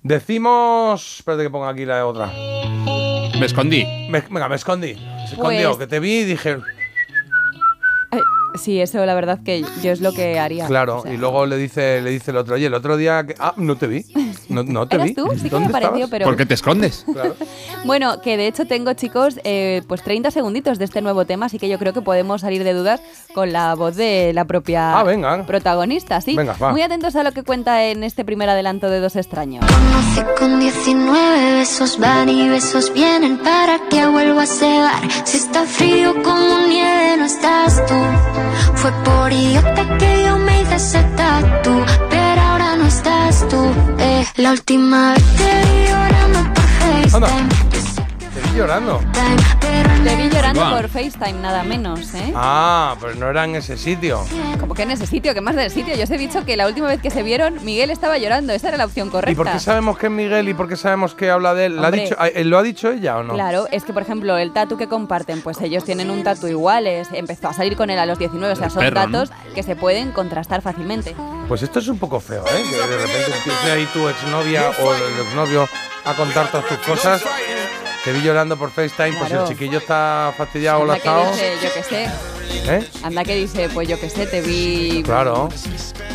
Decimos. 0.03 1.17
Espérate 1.19 1.43
que 1.45 1.51
ponga 1.51 1.69
aquí 1.69 1.85
la 1.85 2.07
otra. 2.07 2.27
Me 3.39 3.47
escondí. 3.47 3.85
Me- 4.09 4.21
venga, 4.23 4.49
me 4.49 4.57
escondí. 4.57 4.95
Se 4.95 5.01
Pues- 5.01 5.33
escondió, 5.33 5.79
que 5.79 5.87
te 5.87 6.01
vi 6.01 6.21
y 6.21 6.25
dije, 6.25 6.59
sí, 8.55 8.81
eso 8.81 9.05
la 9.05 9.15
verdad 9.15 9.41
que 9.43 9.65
yo 9.83 9.93
es 9.93 10.01
lo 10.01 10.13
que 10.13 10.39
haría. 10.39 10.67
claro. 10.67 10.99
O 10.99 11.03
sea, 11.03 11.13
y 11.13 11.17
luego 11.17 11.47
le 11.47 11.57
dice, 11.57 12.01
le 12.03 12.11
dice 12.11 12.31
el 12.31 12.37
otro, 12.37 12.55
oye, 12.55 12.67
el 12.67 12.75
otro 12.75 12.97
día 12.97 13.27
que. 13.27 13.35
Ah, 13.39 13.55
no 13.57 13.77
te 13.77 13.87
vi. 13.87 14.05
No, 14.51 14.63
no 14.63 14.87
te 14.87 14.97
¿Eras 14.97 15.09
vi. 15.09 15.15
tú? 15.15 15.29
Sí 15.37 15.45
que 15.45 15.49
¿Dónde 15.51 15.69
me 15.69 15.73
pareció, 15.73 16.09
pero... 16.09 16.27
¿Por 16.27 16.37
qué 16.37 16.45
te 16.47 16.55
escondes? 16.55 17.05
Bueno, 17.85 18.21
que 18.21 18.37
de 18.37 18.47
hecho 18.47 18.67
tengo, 18.67 18.93
chicos, 18.93 19.41
eh, 19.43 19.81
pues 19.89 20.03
30 20.03 20.31
segunditos 20.31 20.79
de 20.79 20.85
este 20.85 21.01
nuevo 21.01 21.25
tema, 21.25 21.47
así 21.47 21.59
que 21.59 21.67
yo 21.67 21.79
creo 21.79 21.95
que 21.95 22.03
podemos 22.03 22.43
salir 22.43 22.63
de 22.63 22.75
dudas 22.75 23.01
con 23.35 23.55
la 23.55 23.75
voz 23.75 23.97
de 23.97 24.33
la 24.35 24.45
propia 24.45 24.99
Ah, 24.99 25.03
venga. 25.03 25.47
protagonista, 25.47 26.21
¿sí? 26.21 26.37
Venga, 26.37 26.55
va. 26.63 26.73
Muy 26.73 26.83
atentos 26.83 27.17
a 27.17 27.23
lo 27.23 27.33
que 27.33 27.43
cuenta 27.43 27.85
en 27.85 28.05
este 28.05 28.23
primer 28.23 28.51
adelanto 28.51 28.91
de 28.91 29.01
Dos 29.01 29.17
Extraños. 29.17 29.65
Conoce 29.65 30.35
con 30.39 30.61
19 30.61 31.55
besos 31.55 31.99
van 31.99 32.29
y 32.29 32.51
besos 32.51 32.93
vienen 32.93 33.39
para 33.39 33.79
que 33.89 34.07
vuelva 34.09 34.43
a 34.43 34.47
cegar. 34.47 35.01
Si 35.25 35.39
está 35.39 35.63
frío 35.65 36.23
como 36.23 36.59
nieve 36.69 37.17
no 37.17 37.25
estás 37.25 37.87
tú. 37.87 37.95
Fue 38.75 38.93
por 39.05 39.33
idiota 39.33 39.97
que 39.97 40.23
yo 40.25 40.37
me 40.37 40.61
hice 40.63 40.75
ese 40.77 41.03
tatu, 41.17 41.71
estás 42.91 43.47
tú. 43.49 43.73
Eh, 43.99 44.27
la 44.37 44.51
última 44.51 45.13
vez 45.13 45.25
te 45.37 45.45
vi 45.45 45.89
llorando 45.89 46.41
por 46.55 46.65
FaceTime. 46.65 47.70
Vi 48.51 48.57
llorando. 48.59 49.01
Te 50.05 50.17
vi 50.17 50.29
llorando 50.31 50.61
Buah. 50.63 50.77
por 50.81 50.89
FaceTime, 50.89 51.35
nada 51.41 51.63
menos, 51.63 52.15
¿eh? 52.15 52.33
Ah, 52.35 52.97
pero 53.01 53.15
no 53.15 53.29
era 53.29 53.45
en 53.45 53.55
ese 53.55 53.77
sitio. 53.77 54.25
Como 54.59 54.75
que 54.75 54.83
en 54.83 54.91
ese 54.91 55.07
sitio, 55.07 55.35
que 55.35 55.41
más 55.41 55.55
del 55.55 55.71
sitio. 55.71 55.95
Yo 55.95 56.05
os 56.05 56.11
he 56.11 56.19
dicho 56.19 56.45
que 56.45 56.57
la 56.57 56.67
última 56.67 56.89
vez 56.89 57.01
que 57.01 57.11
se 57.11 57.23
vieron, 57.23 57.63
Miguel 57.65 57.91
estaba 57.91 58.19
llorando. 58.19 58.53
Esa 58.53 58.69
era 58.69 58.77
la 58.79 58.87
opción 58.87 59.11
correcta. 59.11 59.33
¿Y 59.33 59.35
por 59.35 59.51
qué 59.53 59.59
sabemos 59.61 59.99
que 59.99 60.07
es 60.07 60.13
Miguel 60.13 60.49
y 60.49 60.55
por 60.55 60.69
qué 60.69 60.77
sabemos 60.77 61.15
que 61.15 61.31
habla 61.31 61.55
de 61.55 61.67
él? 61.67 61.77
¿La 61.77 61.83
ha 61.83 61.85
Hombre. 61.87 62.03
dicho, 62.03 62.17
ah, 62.19 62.29
¿Lo 62.43 62.59
ha 62.59 62.63
dicho 62.63 62.91
ella 62.91 63.19
o 63.19 63.23
no? 63.23 63.35
Claro, 63.35 63.67
es 63.71 63.85
que 63.85 63.93
por 63.93 64.03
ejemplo 64.03 64.37
el 64.39 64.53
tatu 64.53 64.77
que 64.77 64.89
comparten, 64.89 65.43
pues 65.43 65.61
ellos 65.61 65.85
tienen 65.85 66.11
un 66.11 66.23
tatu 66.25 66.49
iguales, 66.49 67.09
empezó 67.13 67.49
a 67.49 67.53
salir 67.53 67.77
con 67.77 67.91
él 67.91 67.99
a 67.99 68.07
los 68.07 68.19
19, 68.19 68.53
o 68.53 68.57
sea, 68.57 68.71
son 68.71 68.81
perro, 68.81 69.07
¿no? 69.07 69.19
datos 69.19 69.37
que 69.55 69.63
se 69.63 69.77
pueden 69.77 70.13
contrastar 70.13 70.63
fácilmente. 70.63 71.15
Pues 71.47 71.63
esto 71.63 71.79
es 71.79 71.89
un 71.89 71.99
poco 71.99 72.19
feo, 72.21 72.45
¿eh? 72.47 72.63
Que 72.71 72.77
de 72.77 72.97
repente 72.97 73.33
empiece 73.37 73.71
ahí 73.71 73.87
tu 73.93 74.09
exnovia 74.09 74.71
o 74.83 74.95
el 74.95 75.21
exnovio 75.27 75.69
a 76.05 76.15
contar 76.15 76.51
todas 76.51 76.67
tus 76.67 76.79
cosas. 76.79 77.23
Te 78.05 78.13
vi 78.13 78.23
llorando 78.23 78.57
por 78.57 78.71
FaceTime, 78.71 79.13
pues 79.19 79.29
Claro. 79.29 79.43
el 79.45 79.49
chiquillo 79.51 79.79
está 79.79 80.33
fastidiado 80.37 80.81
o 80.81 80.83
Anda 80.83 80.99
que 80.99 81.09
lazado. 81.09 81.33
dice, 81.33 81.53
yo 81.63 81.69
qué 81.75 81.83
sé, 81.83 82.09
¿Eh? 82.77 82.89
anda 83.03 83.25
que 83.25 83.35
dice, 83.37 83.69
pues 83.75 83.89
yo 83.89 84.01
qué 84.01 84.09
sé, 84.09 84.27
te 84.27 84.41
vi 84.41 85.03
Claro. 85.05 85.51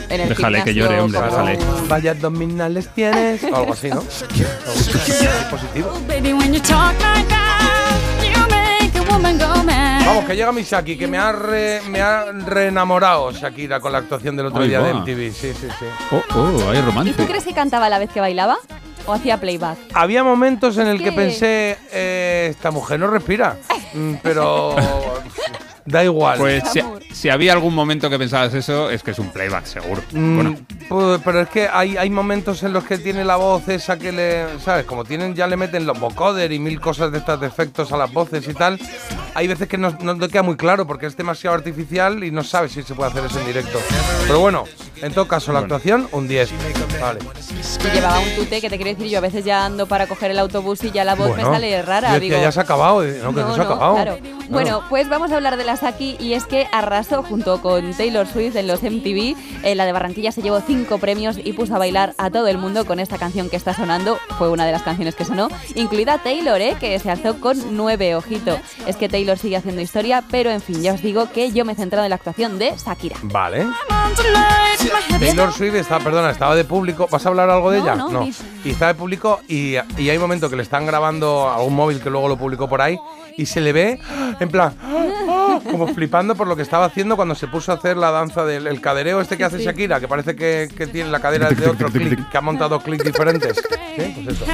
en 0.09 0.21
el 0.21 0.29
Déjale 0.29 0.63
que 0.63 0.73
llore, 0.73 0.99
hombre, 0.99 1.19
como- 1.19 1.31
déjale. 1.45 1.59
Vaya 1.88 2.11
abdominales 2.11 2.89
tienes. 2.95 3.43
O 3.43 3.55
algo 3.55 3.73
así, 3.73 3.89
¿no? 3.89 4.01
Positivo. 5.51 5.91
Vamos, 10.06 10.26
que 10.26 10.36
llega 10.36 10.51
Misaki, 10.51 10.97
que 10.97 11.08
me 11.08 11.18
ha, 11.18 11.32
re- 11.32 11.82
me 11.89 11.99
ha 12.01 12.26
reenamorado 12.32 13.32
Shakira 13.32 13.80
con 13.80 13.91
la 13.91 13.97
actuación 13.99 14.36
del 14.36 14.47
otro 14.47 14.64
día 14.64 14.80
de. 14.82 14.93
MTV. 14.93 15.34
Sí, 15.34 15.53
sí, 15.53 15.68
sí. 15.80 15.86
Oh, 16.12 16.22
oh, 16.36 16.70
hay 16.70 16.78
¿Y 16.78 16.82
romance. 16.82 17.14
tú 17.14 17.26
crees 17.26 17.43
que 17.43 17.53
cantaba 17.53 17.88
a 17.88 17.89
la 17.89 17.97
vez 17.99 18.12
que 18.12 18.20
bailaba? 18.20 18.58
¿O 19.08 19.14
hacía 19.14 19.39
playback? 19.39 19.78
Había 19.93 20.24
momentos 20.24 20.78
en 20.78 20.88
el 20.88 21.01
que 21.03 21.12
pensé, 21.12 21.78
eh, 21.91 22.47
esta 22.51 22.72
mujer 22.72 22.99
no 22.99 23.08
respira, 23.08 23.58
Mm, 23.93 24.16
pero 24.22 24.76
da 25.86 26.03
igual. 26.03 26.38
Pues 26.39 26.63
si, 26.71 26.81
si 27.13 27.29
había 27.29 27.53
algún 27.53 27.73
momento 27.73 28.09
que 28.09 28.17
pensabas 28.17 28.53
eso, 28.53 28.89
es 28.89 29.03
que 29.03 29.11
es 29.11 29.19
un 29.19 29.29
playback, 29.29 29.65
seguro. 29.65 30.01
Mm, 30.11 30.36
Bueno, 30.36 30.55
pues, 30.89 31.21
pero 31.23 31.41
es 31.41 31.49
que 31.49 31.67
hay, 31.71 31.97
hay 31.97 32.09
momentos 32.09 32.63
en 32.63 32.73
los 32.73 32.83
que 32.83 32.97
tiene 32.97 33.23
la 33.23 33.36
voz 33.36 33.67
esa 33.69 33.97
que 33.97 34.11
le, 34.11 34.45
¿sabes? 34.63 34.86
Como 34.86 35.03
tienen, 35.05 35.36
ya 35.36 35.47
le 35.47 35.57
meten 35.57 35.86
los 35.86 35.99
vocoder 35.99 36.51
y 36.51 36.59
mil 36.59 36.79
cosas 36.81 37.11
de 37.11 37.19
estas 37.19 37.39
defectos 37.39 37.91
a 37.91 37.97
las 37.97 38.11
voces 38.11 38.47
y 38.47 38.53
tal. 38.53 38.79
Hay 39.36 39.47
veces 39.47 39.67
que 39.67 39.77
no, 39.77 39.95
no 40.01 40.17
te 40.17 40.29
queda 40.29 40.43
muy 40.43 40.55
claro 40.55 40.88
porque 40.88 41.05
es 41.07 41.17
demasiado 41.17 41.55
artificial 41.55 42.23
y 42.23 42.31
no 42.31 42.43
sabes 42.43 42.71
si 42.71 42.83
se 42.83 42.95
puede 42.95 43.09
hacer 43.11 43.25
eso 43.25 43.39
en 43.39 43.47
directo. 43.47 43.79
Pero 44.27 44.39
bueno, 44.39 44.63
en 45.01 45.13
todo 45.13 45.27
caso, 45.27 45.51
la 45.51 45.59
actuación, 45.59 46.07
un 46.13 46.27
10. 46.27 46.49
Vale. 47.01 47.19
Y 47.83 47.93
llevaba 47.95 48.19
un 48.19 48.29
tute 48.36 48.61
que 48.61 48.69
te 48.69 48.77
quiero 48.77 48.91
decir, 48.97 49.11
yo 49.11 49.17
a 49.17 49.21
veces 49.21 49.43
ya 49.43 49.65
ando 49.65 49.88
para 49.88 50.07
coger 50.07 50.31
el 50.31 50.39
autobús 50.39 50.83
y 50.86 50.91
ya 50.91 51.03
la 51.03 51.15
voz 51.15 51.27
Bueno, 51.29 51.49
me 51.49 51.55
sale 51.55 51.81
rara. 51.81 52.17
digo, 52.17 52.38
ya 52.38 52.51
se 52.51 52.61
ha 52.61 52.63
acabado. 52.63 53.05
y 53.05 53.17
No, 53.21 53.36
que 53.36 53.41
no, 53.41 53.53
se 53.55 53.61
ha 53.61 53.63
acabado. 53.65 53.95
Claro. 53.95 54.17
Bueno, 54.49 54.83
pues 54.89 55.09
vamos 55.09 55.31
a 55.31 55.36
hablar 55.36 55.57
de 55.57 55.65
la 55.65 55.74
Saki 55.78 56.17
y 56.19 56.34
es 56.34 56.45
que 56.45 56.67
arrasó 56.71 57.23
junto 57.23 57.61
con 57.61 57.93
Taylor 57.93 58.28
Swift 58.28 58.55
en 58.55 58.67
los 58.67 58.82
MTV. 58.84 59.36
Eh, 59.63 59.76
la 59.76 59.86
de 59.86 59.91
Barranquilla 59.91 60.32
se 60.32 60.41
llevó 60.41 60.59
cinco 60.61 60.97
premios 60.97 61.38
y 61.43 61.53
puso 61.53 61.76
a 61.76 61.80
bailar 61.80 62.13
a 62.17 62.30
todo 62.30 62.47
el 62.47 62.57
mundo 62.57 62.86
con 62.86 62.99
esta 62.99 63.17
canción 63.17 63.49
que 63.49 63.55
está 63.55 63.73
sonando. 63.73 64.17
Fue 64.38 64.49
una 64.49 64.65
de 64.65 64.71
las 64.71 64.82
canciones 64.84 65.15
que 65.15 65.26
sonó, 65.26 65.49
incluida 65.76 66.17
Taylor, 66.19 66.59
¿eh? 66.61 66.76
que 66.80 66.97
se 66.99 67.09
alzó 67.11 67.39
con 67.39 67.57
nueve, 67.76 68.15
ojito. 68.15 68.59
Es 68.88 68.95
que 68.95 69.09
Taylor 69.09 69.38
sigue 69.38 69.57
haciendo 69.57 69.82
historia, 69.82 70.23
pero 70.30 70.49
en 70.51 70.61
fin, 70.61 70.82
ya 70.82 70.93
os 70.93 71.01
digo 71.01 71.30
que 71.32 71.51
yo 71.51 71.65
me 71.65 71.73
he 71.73 71.76
centrado 71.76 72.05
en 72.05 72.09
la 72.09 72.15
actuación 72.15 72.57
de 72.59 72.73
Shakira. 72.78 73.17
Vale. 73.23 73.65
Taylor 75.19 75.51
Swift 75.53 75.76
está, 75.76 75.99
perdona, 75.99 76.30
estaba 76.32 76.55
de 76.55 76.63
público. 76.65 77.07
¿Vas 77.09 77.26
a 77.26 77.30
hablar 77.30 77.49
algo 77.49 77.71
de 77.71 77.80
No, 77.80 77.84
ella? 77.84 77.95
no, 77.95 78.19
di. 78.21 78.34
Y 78.63 78.71
está 78.71 78.88
de 78.88 78.95
público 78.95 79.41
y, 79.47 79.76
y 79.97 80.09
hay 80.09 80.17
momentos 80.17 80.49
que 80.49 80.55
le 80.55 80.63
están 80.63 80.86
grabando 80.86 81.47
a 81.47 81.55
algún 81.57 81.76
móvil 81.76 82.01
que 82.01 82.09
luego 82.09 82.28
lo 82.28 82.38
publicó 82.38 82.67
por 82.67 82.82
ahí 82.82 82.97
y 83.38 83.45
se 83.45 83.61
le 83.61 83.73
ve 83.73 83.99
en 84.39 84.49
plan 84.49 84.73
como 85.71 85.88
flipando 85.88 86.36
por 86.36 86.47
lo 86.47 86.55
que 86.55 86.61
estaba 86.61 86.86
haciendo 86.86 87.15
cuando 87.15 87.36
se 87.36 87.47
puso 87.47 87.71
a 87.71 87.75
hacer 87.75 87.97
la 87.97 88.11
danza 88.11 88.45
del 88.45 88.67
el 88.67 88.81
cadereo 88.81 89.21
este 89.21 89.38
que 89.38 89.43
hace 89.43 89.55
Sí. 89.57 89.63
Shakira, 89.63 89.99
que 89.99 90.07
parece 90.07 90.36
que, 90.36 90.69
que 90.75 90.86
tiene 90.88 91.09
la 91.09 91.19
cadera 91.19 91.49
de 91.49 91.67
otro 91.67 91.89
clic, 91.89 92.29
que 92.29 92.38
ha 92.38 92.41
montado 92.41 92.79
clics 92.79 93.05
diferentes. 93.05 93.57
Sí, 93.95 94.13
pues 94.23 94.36
eso. 94.36 94.45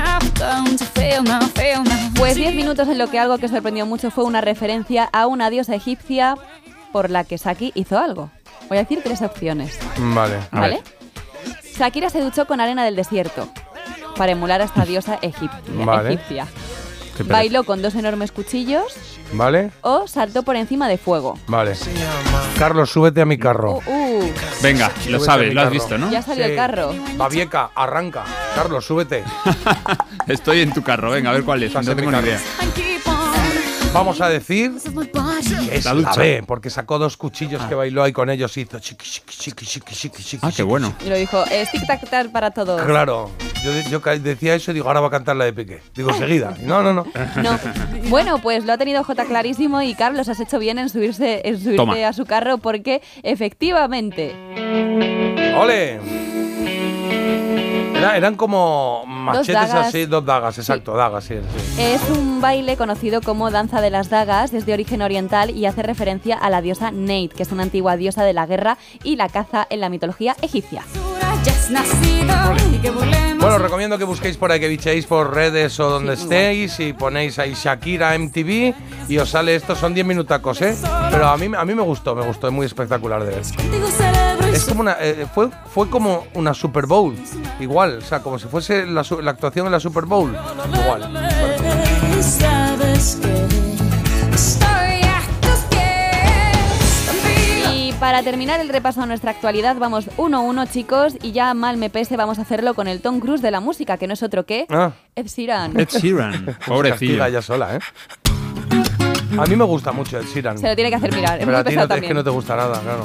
Pues 2.16 2.36
10 2.36 2.54
minutos 2.56 2.88
en 2.88 2.98
lo 2.98 3.10
que 3.10 3.20
algo 3.20 3.38
que 3.40 3.48
sorprendió 3.48 3.86
mucho 3.86 4.12
fue 4.12 4.24
una 4.24 4.42
referencia 4.42 5.10
a 5.12 5.26
una 5.28 5.50
diosa 5.50 5.74
egipcia 5.76 6.36
por 6.92 7.10
la 7.10 7.24
que 7.24 7.38
Saki 7.38 7.72
hizo 7.74 7.98
algo. 7.98 8.30
Voy 8.70 8.78
a 8.78 8.82
decir 8.82 9.02
tres 9.04 9.22
opciones. 9.22 9.80
Vale. 9.98 10.38
¿Vale? 10.52 10.84
Shakira 11.78 12.10
se 12.10 12.22
duchó 12.22 12.46
con 12.46 12.62
arena 12.62 12.86
del 12.86 12.96
desierto 12.96 13.50
para 14.16 14.34
emular 14.34 14.62
a 14.62 14.66
esta 14.66 14.86
diosa 14.86 15.18
egipcia. 15.22 15.60
Vale. 15.86 16.14
egipcia. 16.14 16.48
Bailó 17.24 17.64
con 17.64 17.82
dos 17.82 17.96
enormes 17.96 18.32
cuchillos 18.32 18.94
Vale, 19.34 19.72
o 19.82 20.08
saltó 20.08 20.44
por 20.44 20.56
encima 20.56 20.88
de 20.90 20.98
fuego. 20.98 21.38
vale. 21.48 21.74
Carlos, 22.58 22.92
súbete 22.92 23.22
a 23.22 23.26
mi 23.26 23.38
carro. 23.38 23.80
Uh, 23.86 23.92
uh, 23.92 24.32
venga, 24.62 24.92
lo 25.10 25.20
sabes, 25.20 25.54
lo 25.54 25.62
has 25.62 25.72
visto, 25.72 25.98
¿no? 25.98 26.12
ya 26.12 26.22
salió 26.22 26.46
el 26.46 26.52
Sí. 26.52 26.56
carro. 26.58 26.94
Babieca, 27.16 27.72
arranca. 27.76 28.24
Carlos, 28.56 28.86
súbete. 28.86 29.24
Estoy 30.28 30.62
en 30.62 30.74
tu 30.74 30.84
carro, 30.84 31.12
venga, 31.12 31.30
a 31.32 31.34
ver 31.34 31.44
cuál 31.44 31.64
es. 31.64 31.74
No 31.74 31.82
tengo 31.96 32.12
ni 32.12 32.18
carro. 32.18 32.28
idea. 32.28 32.40
Vamos 33.94 34.22
a 34.22 34.30
decir 34.30 34.72
es 35.72 35.86
La. 35.86 36.14
B, 36.16 36.44
porque 36.48 36.70
sacó 36.70 36.98
dos 36.98 37.18
cuchillos 37.18 37.62
que 37.64 37.76
bailó 37.76 38.04
ahí 38.04 38.14
con 38.14 38.30
ellos 38.30 38.56
y 38.58 38.62
hizo 38.62 38.80
chiqui, 38.80 39.06
chiqui, 39.06 39.36
chiqui, 39.36 39.66
chiqui, 39.66 39.94
chiqui, 39.94 40.24
chiqui. 40.24 40.48
Ah, 40.48 40.52
qué 40.56 40.64
bueno. 40.64 40.94
Y 41.06 41.10
lo 41.10 41.16
dijo, 41.16 41.44
es 41.52 41.70
tic 41.72 41.86
tac 41.86 42.10
tac 42.10 42.32
para 42.32 42.52
todos. 42.52 42.82
Claro, 42.84 43.30
yo, 43.90 44.00
decía 44.20 44.56
eso 44.56 44.72
y 44.72 44.76
digo, 44.76 44.88
ahora 44.88 45.02
va 45.02 45.08
a 45.08 45.12
cantar 45.12 45.36
la 45.36 45.46
de 45.46 45.54
Piqué. 45.54 45.82
Digo, 45.94 46.14
seguida. 46.14 46.56
No, 46.62 46.82
no, 46.82 46.94
no. 46.94 47.06
No. 47.42 47.60
Bueno, 48.10 48.40
pues 48.42 48.66
lo 48.66 48.74
ha 48.74 48.78
tenido 48.78 49.04
J 49.04 49.26
clarísimo 49.26 49.82
y 49.82 49.94
Carlos 49.94 50.30
has 50.30 50.40
hecho 50.40 50.58
bien 50.60 50.80
en 50.80 50.90
subirse, 50.90 51.42
en 51.44 51.58
subirte 51.58 51.78
Toma. 51.78 52.08
a 52.08 52.14
su 52.14 52.26
carro 52.26 52.58
porque 52.58 53.02
efectivamente 53.24 54.36
¡Ole! 55.58 56.00
Era- 58.02 58.18
eran 58.18 58.36
como 58.36 59.04
machetes 59.08 59.54
dagas. 59.56 59.88
así, 59.88 60.06
dos 60.06 60.26
dagas, 60.26 60.58
exacto, 60.58 60.94
dagas, 60.96 61.24
sí, 61.24 61.36
sí. 61.36 61.82
es 61.82 62.02
un 62.10 62.42
baile 62.42 62.78
conocido 62.78 63.22
como 63.22 63.50
danza 63.52 63.82
de 63.82 63.90
las 63.90 64.10
dagas, 64.10 64.54
es 64.54 64.66
de 64.66 64.74
origen 64.74 65.02
oriental 65.02 65.50
y 65.52 65.66
hace 65.66 65.84
referencia 65.84 66.38
a 66.38 66.50
la 66.50 66.62
diosa 66.62 66.92
Neit, 66.92 67.34
que 67.34 67.44
es 67.44 67.52
una 67.52 67.64
antigua 67.64 67.96
diosa 67.98 68.24
de 68.24 68.34
la 68.34 68.46
guerra 68.46 68.78
y 69.04 69.16
la 69.16 69.30
caza 69.30 69.68
en 69.70 69.80
la 69.80 69.90
mitología 69.90 70.36
egipcia. 70.42 70.84
Bueno, 73.40 73.56
os 73.56 73.62
recomiendo 73.62 73.98
que 73.98 74.04
busquéis 74.04 74.38
por 74.38 74.52
ahí, 74.52 74.60
que 74.60 74.68
bichéis 74.68 75.06
por 75.06 75.34
redes 75.34 75.80
o 75.80 75.90
donde 75.90 76.16
Sí, 76.16 76.24
estéis 76.24 76.80
y 76.80 76.94
ponéis 76.94 77.40
ahí 77.40 77.54
Shakira 77.54 78.14
MTV 78.18 78.74
y 79.10 79.18
os 79.18 79.30
sale 79.30 79.56
esto, 79.56 79.76
son 79.76 79.94
10 79.94 80.06
minutacos, 80.06 80.62
¿eh? 80.62 80.76
Pero 81.10 81.28
a 81.28 81.38
mí, 81.38 81.50
a 81.58 81.66
mí 81.66 81.74
me 81.76 81.82
gustó, 81.82 82.14
me 82.16 82.24
gustó, 82.26 82.48
es 82.48 82.54
muy 82.54 82.66
espectacular 82.66 83.24
de 83.24 83.32
ver. 83.36 83.42
Es 84.54 84.66
como 84.66 84.82
una, 84.82 84.98
eh, 85.00 85.26
fue, 85.34 85.50
fue 85.74 85.90
como 85.90 86.26
una 86.34 86.54
Super 86.54 86.86
Bowl, 86.86 87.16
igual, 87.60 88.00
o 88.00 88.02
sea, 88.02 88.20
como 88.22 88.38
si 88.38 88.48
fuese 88.48 88.86
la, 88.86 89.02
actuación 89.02 89.66
en 89.66 89.72
la 89.72 89.80
Super 89.80 90.06
Bowl, 90.06 90.36
igual. 90.84 91.10
Y 97.74 97.94
para 97.94 98.24
terminar 98.24 98.60
el 98.60 98.70
repaso 98.70 99.02
a 99.02 99.06
nuestra 99.06 99.32
actualidad, 99.32 99.76
vamos 99.78 100.10
uno 100.18 100.38
a 100.38 100.42
uno, 100.42 100.66
chicos, 100.66 101.16
y 101.22 101.32
ya 101.32 101.54
mal 101.54 101.78
me 101.78 101.90
pese, 101.90 102.18
vamos 102.18 102.40
a 102.40 102.42
hacerlo 102.44 102.74
con 102.74 102.88
el 102.88 103.02
Tom 103.02 103.20
Cruise 103.20 103.42
de 103.42 103.52
la 103.52 103.60
música, 103.60 103.98
que 103.98 104.08
no 104.08 104.14
es 104.14 104.24
otro 104.24 104.46
que 104.46 104.66
Ah. 104.70 104.92
Ed 105.16 105.28
Sheeran. 105.28 105.80
Ed 105.80 105.88
Sheeran, 105.90 106.58
pobrecillo. 106.68 106.92
castiga 107.18 107.28
ella 107.30 107.42
sola, 107.42 107.76
¿eh? 107.76 107.80
A 109.38 109.46
mí 109.46 109.56
me 109.56 109.64
gusta 109.64 109.92
mucho 109.92 110.18
el 110.20 110.26
Sheeran. 110.26 110.58
Se 110.58 110.68
lo 110.68 110.76
tiene 110.76 110.90
que 110.90 110.98
hacer 110.98 111.14
mirar, 111.16 111.40
es 111.40 111.46
Pero 111.46 111.52
muy 111.52 111.56
a 111.62 111.64
ti 111.64 111.70
pesado 111.70 111.84
no 111.84 111.88
te- 111.88 111.94
es 111.94 111.96
también. 111.96 112.10
que 112.10 112.14
no 112.16 112.24
te 112.24 112.30
gusta 112.30 112.56
nada, 112.56 112.80
claro. 112.82 113.04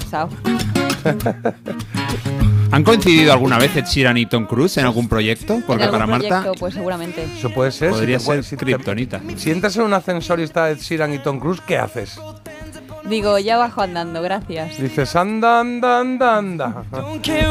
¿Han 2.72 2.82
coincidido 2.82 3.32
alguna 3.32 3.58
vez 3.58 3.76
Ed 3.76 3.84
Sheeran 3.84 4.16
y 4.18 4.26
Tom 4.26 4.46
Cruise 4.46 4.76
en 4.78 4.84
algún 4.86 5.08
proyecto? 5.08 5.60
Porque 5.66 5.84
en 5.84 5.88
algún 5.88 5.92
para 5.92 6.06
Marta 6.06 6.28
proyecto, 6.42 6.52
pues 6.58 6.74
seguramente. 6.74 7.24
Eso 7.38 7.50
puede 7.50 7.70
ser. 7.70 7.90
podría 7.90 8.18
si 8.18 8.26
te 8.26 8.32
ser 8.34 8.44
si 8.44 8.56
te- 8.56 8.64
kriptonita. 8.64 9.20
Si 9.36 9.50
entras 9.50 9.76
en 9.76 9.82
un 9.82 9.92
ascensor 9.94 10.40
y 10.40 10.42
está 10.42 10.70
Ed 10.70 10.78
Sheeran 10.78 11.14
y 11.14 11.18
Tom 11.20 11.38
Cruise, 11.38 11.60
¿qué 11.66 11.78
haces? 11.78 12.18
Digo, 13.08 13.38
ya 13.38 13.56
bajo 13.56 13.82
andando, 13.82 14.20
gracias. 14.20 14.78
Dices, 14.78 15.14
anda, 15.14 15.60
anda, 15.60 16.00
anda, 16.00 16.36
anda. 16.38 16.82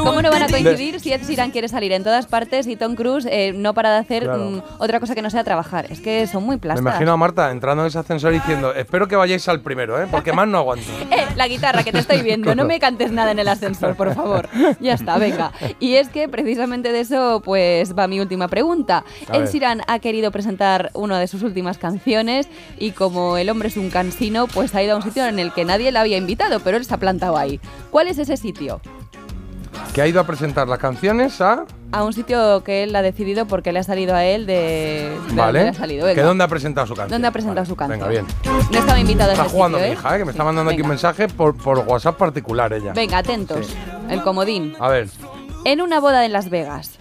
¿Cómo 0.04 0.22
no 0.22 0.30
van 0.30 0.44
a 0.44 0.48
coincidir 0.50 1.00
si 1.00 1.14
Ed 1.14 1.22
Sheeran 1.26 1.52
quiere 1.52 1.68
salir 1.70 1.94
en 1.94 2.04
todas 2.04 2.26
partes 2.28 2.68
y 2.68 2.76
Tom 2.76 2.96
Cruise 2.96 3.26
eh, 3.32 3.54
no 3.56 3.74
para 3.74 3.92
de 3.94 3.98
hacer 4.00 4.24
Claro. 4.24 4.50
mm, 4.50 4.62
otra 4.80 5.00
cosa 5.00 5.16
que 5.16 5.22
no 5.22 5.30
sea 5.30 5.44
trabajar? 5.46 5.86
Es 5.90 6.02
que 6.02 6.28
son 6.28 6.44
muy 6.44 6.56
Me 6.58 6.60
plastas. 6.62 6.82
imagino 6.82 7.14
a 7.14 7.18
Marta 7.18 7.52
entrando 7.52 7.84
en 7.84 7.88
ese 7.88 8.00
ascensor 8.00 8.34
diciendo, 8.34 8.74
espero 8.74 9.08
que 9.08 9.16
vayáis 9.16 9.48
al 9.48 9.62
primero, 9.62 10.02
¿eh? 10.02 10.08
porque 10.12 10.34
más 10.34 10.48
no 10.48 10.58
aguanto. 10.60 10.86
Eh, 11.16 11.26
la 11.36 11.48
guitarra 11.48 11.84
que 11.84 11.92
te 11.94 12.00
estoy 12.00 12.22
viendo, 12.22 12.54
no 12.56 12.66
me 12.66 12.80
cantes 12.80 13.12
nada 13.12 13.32
en 13.32 13.40
el 13.40 13.48
ascensor, 13.48 13.96
por 13.96 14.14
favor. 14.16 14.50
Ya 14.82 14.94
está, 14.94 15.18
venga. 15.18 15.52
Y 15.80 15.96
es 15.96 16.10
que 16.10 16.28
precisamente 16.28 16.92
de 16.92 17.00
eso 17.02 17.42
pues 17.46 17.98
va 17.98 18.08
mi 18.08 18.20
última 18.20 18.48
pregunta. 18.50 19.06
A 19.30 19.36
Ed 19.38 19.42
ver. 19.42 19.50
Sheeran 19.50 19.82
ha 19.88 20.00
querido 20.00 20.32
presentar 20.32 20.90
una 20.94 21.20
de 21.20 21.28
sus 21.28 21.44
últimas 21.44 21.78
canciones 21.78 22.50
y 22.78 22.92
como 22.92 23.38
el 23.38 23.50
hombre 23.50 23.70
es 23.70 23.78
un 23.78 23.90
cansino, 23.90 24.48
pues 24.48 24.74
ha 24.76 24.84
ido 24.84 24.94
a 24.94 24.96
un 24.98 25.04
sitio 25.04 25.26
en 25.26 25.40
el 25.40 25.45
que 25.52 25.66
nadie 25.66 25.92
le 25.92 26.00
había 26.00 26.18
invitado, 26.18 26.60
pero 26.60 26.78
él 26.78 26.86
se 26.86 26.94
ha 26.94 26.98
plantado 26.98 27.38
ahí. 27.38 27.60
¿Cuál 27.92 28.08
es 28.08 28.18
ese 28.18 28.38
sitio? 28.38 28.82
Que 29.94 30.02
ha 30.02 30.08
ido 30.08 30.20
a 30.20 30.26
presentar 30.26 30.68
las 30.68 30.80
canciones 30.80 31.40
a... 31.42 31.66
A 31.92 32.04
un 32.04 32.12
sitio 32.12 32.64
que 32.64 32.84
él 32.84 32.96
ha 32.96 33.02
decidido 33.02 33.46
porque 33.46 33.72
le 33.72 33.80
ha 33.80 33.84
salido 33.84 34.14
a 34.16 34.26
él 34.26 34.46
de... 34.46 35.18
de 35.30 35.36
Vale. 35.36 35.64
le 35.64 35.70
ha 35.70 35.74
salido. 35.74 36.14
¿Que 36.14 36.22
dónde 36.22 36.44
ha 36.44 36.48
presentado 36.48 36.86
su 36.88 36.94
canción? 36.96 37.12
¿Dónde 37.12 37.28
ha 37.28 37.32
presentado 37.32 37.66
su 37.66 37.76
canción? 37.76 38.00
Venga, 38.00 38.10
bien. 38.10 38.26
No 38.72 38.80
estaba 38.80 39.00
invitado 39.00 39.30
a 39.30 39.34
Está 39.34 39.46
ese 39.46 39.54
jugando 39.56 39.78
sitio, 39.78 39.90
mi 39.92 39.96
¿eh? 39.96 40.00
hija, 40.00 40.16
¿eh? 40.16 40.20
que 40.20 40.26
me 40.26 40.32
está 40.32 40.44
mandando 40.44 40.72
aquí 40.72 40.82
un 40.82 40.90
mensaje 40.90 41.28
por, 41.30 41.56
por 41.56 41.80
WhatsApp 41.80 42.18
particular 42.18 42.74
ella. 42.74 42.92
Venga, 42.94 43.20
atentos. 43.20 43.74
El 44.10 44.22
comodín. 44.22 44.76
A 44.80 44.90
ver. 44.90 45.08
En 45.64 45.82
una 45.82 46.00
boda 46.00 46.26
en 46.26 46.34
Las 46.34 46.50
Vegas. 46.50 47.00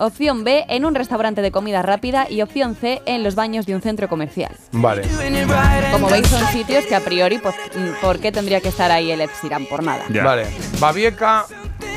Opción 0.00 0.44
B, 0.44 0.64
en 0.68 0.84
un 0.86 0.94
restaurante 0.94 1.42
de 1.42 1.50
comida 1.52 1.82
rápida. 1.82 2.26
Y 2.30 2.40
opción 2.42 2.74
C, 2.74 3.02
en 3.06 3.22
los 3.22 3.34
baños 3.34 3.66
de 3.66 3.74
un 3.74 3.82
centro 3.82 4.08
comercial. 4.08 4.50
Vale. 4.72 5.02
Como 5.92 6.08
veis, 6.08 6.26
son 6.26 6.44
sitios 6.48 6.86
que 6.86 6.94
a 6.94 7.00
priori, 7.00 7.38
pues, 7.38 7.54
¿por 8.00 8.18
qué 8.18 8.32
tendría 8.32 8.60
que 8.60 8.68
estar 8.70 8.90
ahí 8.90 9.10
el 9.10 9.20
Sheeran? 9.42 9.66
Por 9.66 9.82
nada. 9.82 10.04
Vale. 10.08 10.46
Babieca, 10.78 11.44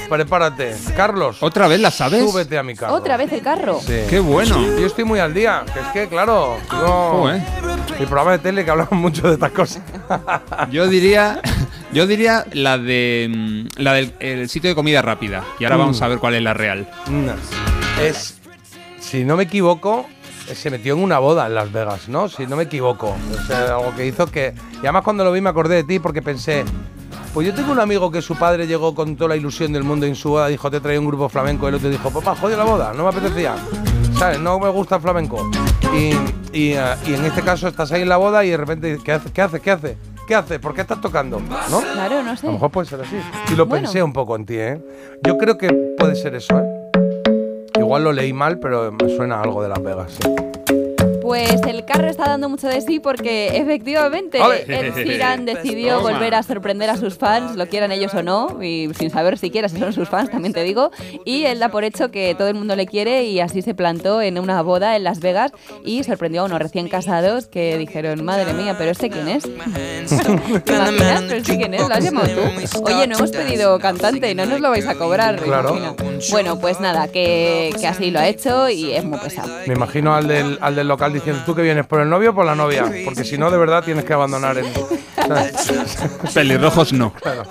prepárate. 0.09 0.75
Carlos. 0.97 1.37
¿Otra 1.41 1.67
vez 1.67 1.79
la 1.79 1.91
sabes? 1.91 2.29
Súbete 2.29 2.57
a 2.57 2.63
mi 2.63 2.75
carro. 2.75 2.93
¿Otra 2.93 3.15
vez 3.17 3.31
el 3.31 3.41
carro? 3.41 3.79
Sí. 3.79 4.01
Qué 4.09 4.19
bueno. 4.19 4.59
Yo 4.77 4.85
estoy 4.85 5.05
muy 5.05 5.19
al 5.19 5.33
día. 5.33 5.63
Que 5.73 5.79
es 5.79 5.87
que, 5.87 6.07
claro, 6.09 6.57
Joder. 6.69 7.41
mi 7.99 8.05
programa 8.05 8.31
de 8.33 8.39
tele 8.39 8.65
que 8.65 8.71
hablamos 8.71 8.93
mucho 8.93 9.27
de 9.27 9.35
estas 9.35 9.51
cosas. 9.51 9.81
Yo 10.71 10.87
diría, 10.87 11.39
yo 11.93 12.05
diría 12.05 12.45
la 12.51 12.77
de 12.77 13.29
mm, 13.33 13.81
la 13.81 13.93
del 13.93 14.13
el 14.19 14.49
sitio 14.49 14.69
de 14.69 14.75
comida 14.75 15.01
rápida. 15.01 15.43
Y 15.59 15.63
ahora 15.63 15.77
Mm. 15.77 15.79
vamos 15.79 16.01
a 16.01 16.07
ver 16.09 16.17
cuál 16.19 16.35
es 16.35 16.41
la 16.43 16.53
real. 16.53 16.87
No. 17.09 17.33
Es, 18.01 18.39
si 18.99 19.23
no 19.23 19.37
me 19.37 19.43
equivoco, 19.43 20.05
se 20.53 20.69
metió 20.69 20.93
en 20.95 21.01
una 21.03 21.19
boda 21.19 21.47
en 21.47 21.55
Las 21.55 21.71
Vegas, 21.71 22.09
¿no? 22.09 22.27
Si 22.27 22.45
no 22.45 22.55
me 22.55 22.63
equivoco. 22.63 23.15
O 23.33 23.47
sea, 23.47 23.75
algo 23.75 23.93
que 23.95 24.05
hizo 24.07 24.27
que... 24.27 24.53
Y 24.75 24.77
además 24.79 25.03
cuando 25.03 25.23
lo 25.23 25.31
vi 25.31 25.41
me 25.41 25.49
acordé 25.49 25.75
de 25.75 25.83
ti 25.83 25.99
porque 25.99 26.21
pensé... 26.21 26.65
Pues 27.33 27.47
yo 27.47 27.53
tengo 27.55 27.71
un 27.71 27.79
amigo 27.79 28.11
que 28.11 28.21
su 28.21 28.35
padre 28.35 28.67
llegó 28.67 28.93
con 28.93 29.15
toda 29.15 29.29
la 29.29 29.35
ilusión 29.35 29.73
del 29.73 29.83
mundo 29.83 30.05
en 30.05 30.13
su 30.15 30.29
boda 30.29 30.47
dijo, 30.49 30.69
te 30.69 30.79
traía 30.79 30.99
un 30.99 31.07
grupo 31.07 31.27
flamenco. 31.29 31.65
Y 31.65 31.69
el 31.69 31.75
otro 31.75 31.89
dijo, 31.89 32.11
papá, 32.11 32.35
jode 32.35 32.55
la 32.55 32.63
boda, 32.63 32.93
no 32.93 33.03
me 33.03 33.09
apetecía. 33.09 33.55
¿Sabes? 34.19 34.39
No 34.39 34.59
me 34.59 34.69
gusta 34.69 34.97
el 34.97 35.01
flamenco. 35.01 35.49
Y, 35.95 36.11
y, 36.55 36.73
eh, 36.73 36.95
y 37.07 37.13
en 37.15 37.25
este 37.25 37.41
caso 37.41 37.67
estás 37.67 37.91
ahí 37.91 38.03
en 38.03 38.09
la 38.09 38.17
boda 38.17 38.45
y 38.45 38.51
de 38.51 38.57
repente, 38.57 38.99
¿qué 39.03 39.13
haces? 39.13 39.31
¿Qué 39.31 39.41
haces? 39.41 39.61
¿Qué 39.61 39.71
haces? 39.71 39.97
¿Qué 40.27 40.35
haces? 40.35 40.59
¿Por 40.59 40.75
qué 40.75 40.81
estás 40.81 41.01
tocando? 41.01 41.39
¿No? 41.71 41.81
Claro, 41.81 42.21
no 42.21 42.37
sé. 42.37 42.45
A 42.45 42.49
lo 42.49 42.53
mejor 42.53 42.69
puede 42.69 42.87
ser 42.87 43.01
así. 43.01 43.15
Y 43.51 43.55
lo 43.55 43.65
Bueno. 43.65 43.85
pensé 43.85 44.03
un 44.03 44.13
poco 44.13 44.35
en 44.35 44.45
ti, 44.45 44.55
¿eh? 44.57 44.79
Yo 45.23 45.37
creo 45.39 45.57
que 45.57 45.69
puede 45.97 46.15
ser 46.15 46.35
eso, 46.35 46.55
¿eh? 46.59 46.72
Igual 47.93 48.05
lo 48.05 48.11
leí 48.11 48.33
mal, 48.33 48.57
pero 48.57 48.91
me 48.91 49.07
suena 49.15 49.39
algo 49.39 49.61
de 49.61 49.69
Las 49.69 49.83
Vegas. 49.83 50.17
Pues 51.23 51.61
el 51.65 51.85
carro 51.85 52.07
está 52.09 52.25
dando 52.25 52.49
mucho 52.49 52.67
de 52.67 52.81
sí 52.81 52.99
porque 52.99 53.57
efectivamente. 53.57 54.39
Ed 54.67 54.93
Sheeran 55.05 55.45
decidió 55.45 55.97
Toma. 55.97 56.11
volver 56.11 56.35
a 56.35 56.43
sorprender 56.43 56.89
a 56.89 56.97
sus 56.97 57.17
fans, 57.17 57.55
lo 57.55 57.65
quieran 57.67 57.91
ellos 57.91 58.13
o 58.13 58.21
no, 58.21 58.61
y 58.61 58.89
sin 58.99 59.09
saber 59.09 59.37
siquiera 59.37 59.69
si 59.69 59.79
son 59.79 59.93
sus 59.93 60.09
fans, 60.09 60.29
también 60.29 60.53
te 60.53 60.63
digo. 60.63 60.91
Y 61.25 61.45
él 61.45 61.59
da 61.59 61.69
por 61.69 61.85
hecho 61.85 62.11
que 62.11 62.35
todo 62.35 62.49
el 62.49 62.55
mundo 62.55 62.75
le 62.75 62.85
quiere 62.85 63.23
y 63.23 63.39
así 63.39 63.61
se 63.61 63.73
plantó 63.73 64.21
en 64.21 64.37
una 64.37 64.61
boda 64.61 64.95
en 64.97 65.05
Las 65.05 65.21
Vegas 65.21 65.51
y 65.85 66.03
sorprendió 66.03 66.41
a 66.41 66.45
unos 66.45 66.59
recién 66.59 66.89
casados 66.89 67.47
que 67.47 67.77
dijeron, 67.77 68.23
madre 68.25 68.53
mía, 68.53 68.75
pero 68.77 68.91
¿este 68.91 69.09
quién 69.09 69.29
es? 69.29 69.43
¿Te 70.65 70.73
imaginas? 70.73 71.21
¿Pero 71.23 71.35
este 71.35 71.57
quién 71.57 71.73
es? 71.73 71.87
¿Lo 71.87 71.95
has 71.95 72.03
llamado 72.03 72.27
tú? 72.27 72.83
Oye, 72.83 73.07
no 73.07 73.15
hemos 73.15 73.31
pedido 73.31 73.79
cantante 73.79 74.29
y 74.29 74.35
no 74.35 74.45
nos 74.45 74.59
lo 74.59 74.69
vais 74.69 74.87
a 74.87 74.95
cobrar. 74.95 75.37
Claro. 75.37 75.95
Bueno, 76.31 76.59
pues 76.59 76.79
nada, 76.81 77.07
que, 77.07 77.73
que 77.79 77.87
así 77.87 78.11
lo 78.11 78.19
ha 78.19 78.27
hecho 78.27 78.69
y 78.69 78.91
es 78.91 79.05
muy 79.05 79.19
pesado. 79.19 79.49
Me 79.67 79.73
imagino 79.73 80.13
al 80.13 80.27
del, 80.27 80.57
al 80.61 80.75
del 80.75 80.87
local 80.87 81.12
diciendo, 81.13 81.43
¿tú 81.45 81.55
que 81.55 81.61
vienes 81.61 81.85
por 81.85 82.01
el 82.01 82.09
novio 82.09 82.31
o 82.31 82.35
por 82.35 82.45
la 82.45 82.55
novia? 82.55 82.85
Porque 83.05 83.23
si 83.23 83.37
no, 83.37 83.49
de 83.51 83.57
verdad 83.57 83.83
tienes 83.83 84.05
que 84.05 84.13
abandonar 84.13 84.57
el... 84.57 84.65
Pelirrojos 86.33 86.93
no. 86.93 87.13
Claro. 87.13 87.43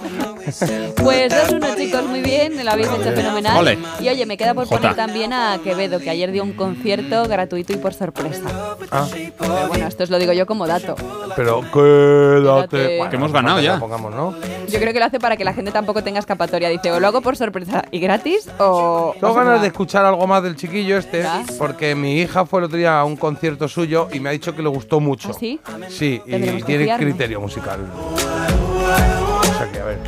Pues 0.97 1.33
2-1 1.33 1.77
chicos, 1.77 2.05
muy 2.05 2.21
bien, 2.21 2.65
lo 2.65 2.71
habéis 2.71 2.89
hecho 2.89 3.13
fenomenal. 3.13 3.59
Ole. 3.59 3.79
Y 4.01 4.09
oye, 4.09 4.27
me 4.27 4.37
queda 4.37 4.55
por 4.55 4.65
Jota. 4.67 4.81
poner 4.81 4.97
también 4.97 5.33
a 5.33 5.59
Quevedo, 5.63 5.99
que 6.01 6.11
ayer 6.11 6.31
dio 6.33 6.43
un 6.43 6.53
concierto 6.53 7.27
gratuito 7.29 7.73
y 7.73 7.77
por 7.77 7.95
sorpresa. 7.95 8.43
Ah, 8.91 9.07
Pero 9.39 9.69
bueno, 9.69 9.87
esto 9.87 10.05
os 10.05 10.11
lo 10.11 10.19
digo 10.19 10.33
yo 10.33 10.47
como 10.47 10.67
dato. 10.67 10.95
pero 11.37 11.61
quédate... 11.73 12.43
Quédate. 12.79 12.97
Bueno, 12.99 13.11
Que 13.11 13.17
hemos 13.17 13.31
no 13.31 13.35
ganado 13.35 13.61
ya. 13.61 13.71
que 13.75 13.75
lo 13.77 13.81
Pongamos, 13.81 14.15
¿no? 14.15 14.35
Yo 14.69 14.79
creo 14.79 14.93
que 14.93 14.99
lo 15.01 15.05
hace 15.07 15.19
para 15.21 15.37
que 15.37 15.45
la 15.45 15.53
gente 15.55 15.71
tampoco 15.71 16.03
tenga 16.03 16.19
escapatoria. 16.21 16.69
Dice, 16.69 16.91
o 16.93 17.01
lo 17.01 17.07
hago 17.07 17.21
por 17.21 17.37
sorpresa 17.37 17.85
y 17.91 18.01
gratis, 18.01 18.49
o... 18.59 19.15
Tengo 19.21 19.33
o 19.33 19.35
ganas 19.35 19.61
de 19.61 19.67
escuchar 19.69 20.05
algo 20.05 20.27
más 20.27 20.43
del 20.43 20.57
chiquillo 20.57 20.97
este, 20.99 21.23
¿Ya? 21.23 21.43
porque 21.59 21.95
mi 21.95 22.21
hija 22.21 22.47
fue 22.47 22.61
el 22.61 22.65
otro 22.67 22.79
día 22.79 22.99
a 23.01 23.05
un 23.05 23.17
concierto 23.17 23.69
suyo 23.69 24.09
y 24.13 24.21
me 24.21 24.29
ha 24.29 24.33
dicho 24.33 24.55
que 24.55 24.63
le 24.63 24.69
gustó 24.69 25.01
mucho. 25.01 25.31
¿Ah, 25.31 25.37
sí? 25.39 25.61
Sí, 25.89 26.21
y 26.27 26.63
tiene 26.63 26.97
criterio 26.97 27.41
musical. 27.41 27.81
O 28.01 29.45
sea 29.59 29.71
que, 29.71 29.81
a 29.81 29.85
ver. 29.85 29.99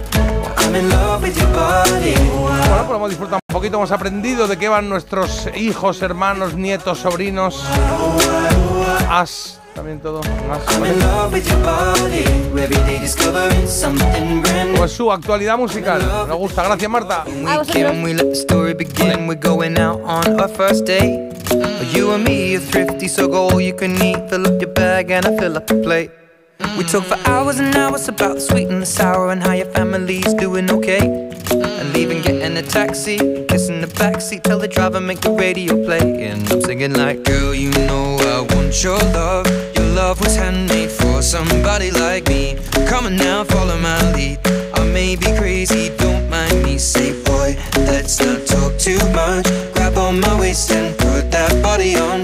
Bueno, 2.30 2.84
pues 2.86 2.96
hemos 2.96 3.08
disfrutado 3.10 3.38
un 3.48 3.54
poquito, 3.54 3.76
hemos 3.76 3.92
aprendido 3.92 4.48
de 4.48 4.58
qué 4.58 4.68
van 4.68 4.88
nuestros 4.88 5.48
hijos, 5.54 6.02
hermanos, 6.02 6.54
nietos, 6.54 6.98
sobrinos. 6.98 7.64
As, 9.08 9.60
también 9.74 10.00
todo. 10.00 10.20
As. 10.50 10.64
Pues 14.76 14.92
su 14.92 15.12
actualidad 15.12 15.56
musical. 15.56 16.02
Me 16.28 16.34
gusta, 16.34 16.64
gracias 16.64 16.90
Marta. 16.90 17.24
Can 25.06 26.23
we 26.76 26.84
talk 26.84 27.04
for 27.04 27.18
hours 27.28 27.58
and 27.58 27.74
hours 27.76 28.08
about 28.08 28.34
the 28.34 28.40
sweet 28.40 28.68
and 28.68 28.80
the 28.82 28.86
sour 28.86 29.30
and 29.30 29.42
how 29.42 29.52
your 29.52 29.66
family's 29.66 30.32
doing 30.34 30.70
okay. 30.70 31.30
And 31.50 31.92
leaving, 31.92 32.22
getting 32.22 32.56
a 32.56 32.62
taxi, 32.62 33.16
kissing 33.48 33.80
the 33.80 33.86
backseat, 33.86 34.42
tell 34.42 34.58
the 34.58 34.68
driver 34.68 35.00
make 35.00 35.20
the 35.20 35.30
radio 35.30 35.74
play. 35.84 36.26
And 36.26 36.50
I'm 36.50 36.60
singing 36.60 36.94
like, 36.94 37.24
girl, 37.24 37.54
you 37.54 37.70
know 37.70 38.16
I 38.20 38.54
want 38.54 38.82
your 38.82 38.98
love. 38.98 39.46
Your 39.76 39.86
love 39.94 40.20
was 40.20 40.36
handmade 40.36 40.90
for 40.90 41.22
somebody 41.22 41.90
like 41.90 42.26
me. 42.28 42.58
Come 42.86 43.06
on 43.06 43.16
now, 43.16 43.44
follow 43.44 43.78
my 43.78 44.12
lead. 44.12 44.38
I 44.74 44.84
may 44.92 45.16
be 45.16 45.26
crazy, 45.36 45.94
don't 45.96 46.28
mind 46.28 46.62
me. 46.62 46.78
Say, 46.78 47.12
boy, 47.24 47.56
let's 47.76 48.20
not 48.20 48.46
talk 48.46 48.78
too 48.78 48.98
much. 49.12 49.46
Grab 49.74 49.96
on 49.96 50.20
my 50.20 50.40
waist 50.40 50.70
and 50.72 50.96
put 50.98 51.30
that 51.30 51.62
body 51.62 51.96
on 51.96 52.23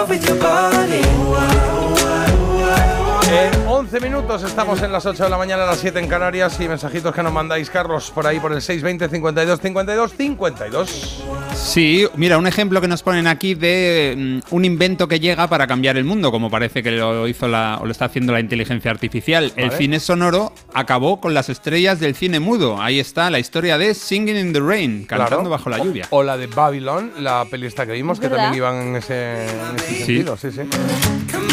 15 3.91 4.07
minutos, 4.07 4.43
estamos 4.43 4.81
en 4.83 4.93
las 4.93 5.05
8 5.05 5.25
de 5.25 5.29
la 5.29 5.37
mañana, 5.37 5.63
a 5.63 5.65
las 5.65 5.79
7 5.79 5.99
en 5.99 6.07
Canarias 6.07 6.57
y 6.61 6.67
mensajitos 6.69 7.13
que 7.13 7.21
nos 7.21 7.33
mandáis, 7.33 7.69
Carlos, 7.69 8.09
por 8.09 8.25
ahí 8.25 8.39
por 8.39 8.53
el 8.53 8.61
620 8.61 9.09
52 9.09 9.59
52 9.59 10.13
52. 10.13 11.23
Sí, 11.53 12.07
mira, 12.15 12.37
un 12.37 12.47
ejemplo 12.47 12.79
que 12.79 12.87
nos 12.87 13.03
ponen 13.03 13.27
aquí 13.27 13.53
de 13.53 14.41
um, 14.49 14.55
un 14.55 14.63
invento 14.63 15.09
que 15.09 15.19
llega 15.19 15.49
para 15.49 15.67
cambiar 15.67 15.97
el 15.97 16.05
mundo, 16.05 16.31
como 16.31 16.49
parece 16.49 16.81
que 16.81 16.91
lo 16.91 17.27
hizo 17.27 17.49
la, 17.49 17.79
o 17.81 17.85
lo 17.85 17.91
está 17.91 18.05
haciendo 18.05 18.31
la 18.31 18.39
inteligencia 18.39 18.91
artificial. 18.91 19.51
Vale. 19.57 19.67
El 19.67 19.71
cine 19.73 19.99
sonoro 19.99 20.53
acabó 20.73 21.19
con 21.19 21.33
las 21.33 21.49
estrellas 21.49 21.99
del 21.99 22.15
cine 22.15 22.39
mudo. 22.39 22.81
Ahí 22.81 22.97
está 22.97 23.29
la 23.29 23.39
historia 23.39 23.77
de 23.77 23.93
Singing 23.93 24.37
in 24.37 24.53
the 24.53 24.61
Rain, 24.61 25.03
cantando 25.03 25.35
claro. 25.35 25.49
bajo 25.49 25.69
la 25.69 25.79
lluvia. 25.79 26.07
O, 26.11 26.19
o, 26.19 26.23
la 26.23 26.37
de 26.37 26.47
Babylon, 26.47 27.11
la 27.19 27.43
peli 27.43 27.67
esta 27.67 27.85
que 27.85 27.91
vimos, 27.91 28.21
que 28.21 28.29
también 28.29 28.53
iban 28.53 28.87
en 28.87 28.95
ese, 28.95 29.47
en 29.47 29.75
ese 29.75 29.87
¿Sí? 29.87 29.95
sentido. 29.97 30.37
Sí, 30.37 30.49
sí. 30.49 30.61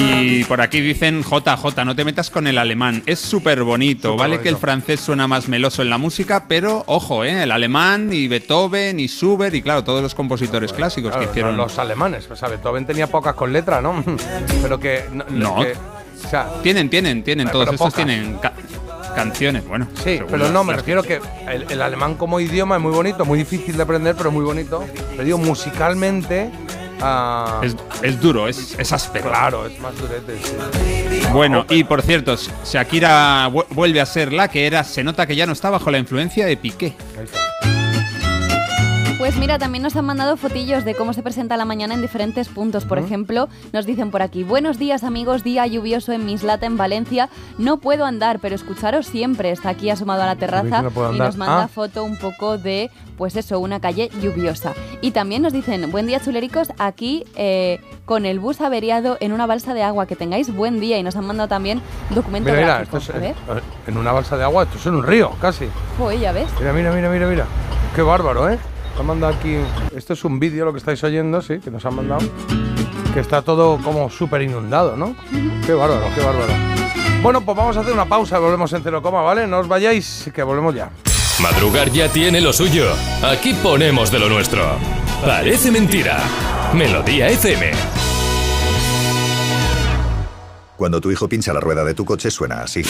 Y 0.01 0.45
por 0.45 0.61
aquí 0.61 0.81
dicen 0.81 1.23
JJ, 1.23 1.85
no 1.85 1.97
te 1.97 2.05
metas 2.05 2.31
con 2.31 2.47
el 2.47 2.59
alemán. 2.59 3.03
Es 3.07 3.19
súper 3.19 3.63
bonito. 3.65 4.09
Súper 4.13 4.19
vale 4.19 4.31
bonito. 4.37 4.43
que 4.45 4.49
el 4.51 4.57
francés 4.57 5.01
suena 5.01 5.27
más 5.27 5.49
meloso 5.49 5.83
en 5.83 5.91
la 5.91 5.99
música, 5.99 6.45
pero 6.49 6.85
ojo, 6.87 7.25
¿eh? 7.25 7.43
el 7.43 7.51
alemán 7.51 8.11
y 8.13 8.29
Beethoven 8.29 9.01
y 9.01 9.09
Schubert 9.09 9.55
y 9.55 9.63
claro, 9.63 9.83
todos 9.85 10.03
los 10.03 10.15
compositores 10.15 10.73
clásicos 10.73 11.11
Claro, 11.11 11.25
que 11.27 11.31
hicieron. 11.31 11.57
Los 11.57 11.79
alemanes, 11.79 12.27
pues, 12.27 12.39
¿sabes? 12.41 12.59
Beethoven 12.59 12.87
tenía 12.87 13.07
pocas 13.09 13.35
con 13.35 13.53
letra, 13.53 13.81
¿no? 13.81 14.05
Pero 14.63 14.79
que. 14.79 15.05
No. 15.13 15.25
No. 15.31 15.63
que- 15.63 15.73
o 16.25 16.29
sea, 16.31 16.49
Tienen, 16.65 16.91
tienen, 16.91 17.23
tienen. 17.23 17.47
Pero 17.47 17.61
Todos 17.61 17.75
estos 17.75 17.79
pocas. 17.93 17.95
tienen 17.95 18.39
ca- 18.39 18.53
canciones, 19.15 19.67
bueno. 19.69 19.87
Sí, 20.03 20.19
pero 20.29 20.49
no, 20.51 20.65
me 20.65 20.75
refiero 20.75 21.03
que 21.05 21.21
el, 21.49 21.65
el 21.71 21.81
alemán 21.81 22.17
como 22.17 22.41
idioma 22.41 22.75
es 22.77 22.83
muy 22.83 22.91
bonito, 22.93 23.25
muy 23.25 23.39
difícil 23.39 23.77
de 23.77 23.83
aprender, 23.85 24.17
pero 24.17 24.31
muy 24.33 24.45
bonito. 24.45 24.85
Pero 25.13 25.25
digo, 25.25 25.39
musicalmente. 25.39 26.51
Ah, 27.01 27.61
Es, 27.63 27.77
es 28.03 28.21
duro, 28.21 28.49
es, 28.49 28.77
es 28.79 28.93
áspero. 28.93 29.29
Claro, 29.31 29.67
es 29.67 29.79
más 29.81 29.97
durete, 29.99 30.39
sí. 30.43 31.23
Bueno, 31.33 31.67
y 31.69 31.85
por 31.85 32.03
cierto, 32.03 32.37
Shakira 32.65 33.49
vu- 33.51 33.67
vuelve 33.71 34.01
a 34.01 34.07
ser 34.07 34.33
la 34.33 34.49
que 34.49 34.67
era. 34.67 34.83
Se 34.85 35.05
nota 35.05 35.27
que 35.27 35.37
ya 35.37 35.47
no 35.47 35.53
está 35.53 35.71
bajo 35.71 35.91
la 35.91 35.99
influencia 35.99 36.47
de 36.47 36.57
Piqué. 36.57 36.95
Pues 39.29 39.39
mira, 39.39 39.59
también 39.59 39.83
nos 39.83 39.95
han 39.95 40.07
mandado 40.07 40.39
fotillos 40.39 40.87
de 40.87 40.95
cómo 40.95 41.13
se 41.13 41.23
presenta 41.23 41.59
la 41.59 41.67
mañana 41.67 41.93
en 41.93 42.01
diferentes 42.01 42.49
puntos. 42.49 42.87
Por 42.87 42.99
ejemplo, 42.99 43.51
nos 43.75 43.85
dicen 43.85 44.11
por 44.11 44.23
aquí, 44.23 44.43
buenos 44.43 44.79
días 44.79 45.05
amigos, 45.05 45.45
día 45.45 45.67
lluvioso 45.67 46.13
en 46.13 46.25
Mislata, 46.25 46.65
en 46.65 46.79
Valencia. 46.79 47.29
No 47.59 47.77
puedo 47.77 48.07
andar, 48.07 48.39
pero 48.39 48.55
escucharos 48.55 49.07
siempre. 49.07 49.51
Está 49.51 49.69
aquí 49.69 49.91
asomado 49.91 50.23
a 50.23 50.27
la 50.27 50.37
terraza 50.37 50.81
no 50.81 51.13
y 51.13 51.19
nos 51.19 51.37
manda 51.37 51.65
Ah. 51.65 51.69
foto 51.69 52.05
un 52.05 52.17
poco 52.17 52.57
de, 52.57 52.91
pues 53.19 53.37
eso, 53.37 53.61
una 53.61 53.81
calle 53.81 54.09
lluviosa. 54.23 54.73
Y 55.03 55.11
también 55.11 55.43
nos 55.43 55.53
dicen, 55.53 55.93
buen 55.93 56.07
día 56.07 56.21
chulericos, 56.21 56.73
aquí 56.79 57.27
eh, 57.37 57.83
con 58.07 58.25
el 58.25 58.41
bus 58.41 58.63
averiado 58.63 59.19
en 59.21 59.33
una 59.33 59.45
balsa 59.45 59.75
de 59.75 59.83
agua. 59.83 60.07
Que 60.07 60.17
tengáis 60.17 60.51
buen 60.57 60.81
día. 60.81 60.97
Y 60.97 61.03
nos 61.03 61.17
han 61.17 61.27
mandado 61.27 61.51
también 61.51 61.83
documento 62.09 62.49
Mira, 62.49 62.63
mira, 62.63 62.81
esto 62.81 62.97
es 62.97 63.11
A 63.11 63.19
ver, 63.19 63.35
en, 63.87 63.99
una 63.99 64.13
balsa 64.13 64.39
de 64.39 64.45
agua, 64.45 64.63
esto 64.63 64.79
es 64.79 64.87
en 64.87 64.95
un 64.95 65.03
río, 65.03 65.33
casi. 65.39 65.69
Joder, 65.99 66.19
ya 66.19 66.33
ves. 66.33 66.49
Mira, 66.59 66.73
mira, 66.73 66.93
mira, 66.93 67.11
mira, 67.11 67.27
mira. 67.27 67.47
Qué 67.95 68.01
bárbaro, 68.01 68.49
¿eh? 68.49 68.59
Han 68.99 69.07
mandado 69.07 69.35
aquí. 69.35 69.57
Esto 69.95 70.15
es 70.15 70.25
un 70.25 70.41
vídeo, 70.41 70.65
lo 70.65 70.73
que 70.73 70.79
estáis 70.79 71.03
oyendo, 71.05 71.41
sí, 71.41 71.59
que 71.59 71.71
nos 71.71 71.85
han 71.85 71.95
mandado. 71.95 72.21
Que 73.15 73.21
está 73.21 73.43
todo 73.43 73.79
como 73.79 74.11
súper 74.11 74.43
inundado, 74.43 74.97
¿no? 74.97 75.15
Qué 75.65 75.73
bárbaro, 75.73 76.07
qué 76.15 76.21
bárbaro. 76.21 76.53
Bueno, 77.23 77.41
pues 77.41 77.57
vamos 77.57 77.77
a 77.77 77.81
hacer 77.81 77.93
una 77.93 78.07
pausa, 78.07 78.39
volvemos 78.39 78.73
en 78.73 78.83
cero 78.83 79.03
coma, 79.03 79.23
¿vale? 79.23 79.47
No 79.47 79.59
os 79.59 79.69
vayáis, 79.69 80.31
que 80.35 80.43
volvemos 80.43 80.75
ya. 80.75 80.91
Madrugar 81.41 81.91
ya 81.91 82.09
tiene 82.09 82.41
lo 82.41 82.53
suyo. 82.53 82.87
Aquí 83.23 83.55
ponemos 83.55 84.11
de 84.11 84.19
lo 84.19 84.29
nuestro. 84.29 84.65
Parece 85.25 85.71
mentira. 85.71 86.21
Melodía 86.75 87.29
FM. 87.29 87.71
Cuando 90.77 91.01
tu 91.01 91.11
hijo 91.11 91.29
pincha 91.29 91.53
la 91.53 91.61
rueda 91.61 91.85
de 91.85 91.95
tu 91.95 92.05
coche 92.05 92.31
suena 92.31 92.63
así. 92.63 92.83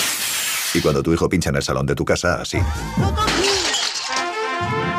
Y 0.74 0.80
cuando 0.80 1.02
tu 1.02 1.12
hijo 1.12 1.28
pincha 1.28 1.50
en 1.50 1.56
el 1.56 1.62
salón 1.62 1.86
de 1.86 1.94
tu 1.94 2.04
casa, 2.04 2.40
así. 2.40 2.59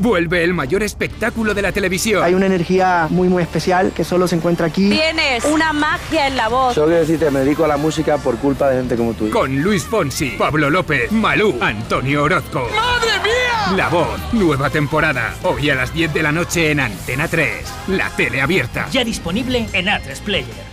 Vuelve 0.00 0.42
el 0.42 0.54
mayor 0.54 0.82
espectáculo 0.82 1.52
de 1.52 1.60
la 1.60 1.72
televisión. 1.72 2.24
Hay 2.24 2.32
una 2.32 2.46
energía 2.46 3.06
muy 3.10 3.28
muy 3.28 3.42
especial 3.42 3.92
que 3.92 4.02
solo 4.02 4.26
se 4.26 4.36
encuentra 4.36 4.68
aquí. 4.68 4.88
Tienes 4.88 5.44
una 5.44 5.74
magia 5.74 6.26
en 6.26 6.38
la 6.38 6.48
voz. 6.48 6.74
Solo 6.74 6.86
quiero 6.86 7.00
decirte, 7.02 7.30
me 7.30 7.40
dedico 7.40 7.66
a 7.66 7.68
la 7.68 7.76
música 7.76 8.16
por 8.16 8.38
culpa 8.38 8.70
de 8.70 8.78
gente 8.78 8.96
como 8.96 9.12
tú. 9.12 9.28
Con 9.28 9.60
Luis 9.60 9.84
Fonsi, 9.84 10.36
Pablo 10.38 10.70
López, 10.70 11.12
Malú, 11.12 11.54
Antonio 11.60 12.22
Orozco. 12.22 12.66
¡Madre 12.74 13.10
mía! 13.22 13.76
La 13.76 13.90
voz, 13.90 14.18
nueva 14.32 14.70
temporada. 14.70 15.34
Hoy 15.42 15.68
a 15.68 15.74
las 15.74 15.92
10 15.92 16.14
de 16.14 16.22
la 16.22 16.32
noche 16.32 16.70
en 16.70 16.80
Antena 16.80 17.28
3. 17.28 17.48
La 17.88 18.08
tele 18.08 18.40
abierta. 18.40 18.88
Ya 18.90 19.04
disponible 19.04 19.66
en 19.74 19.84
A3 19.84 20.18
Player. 20.24 20.70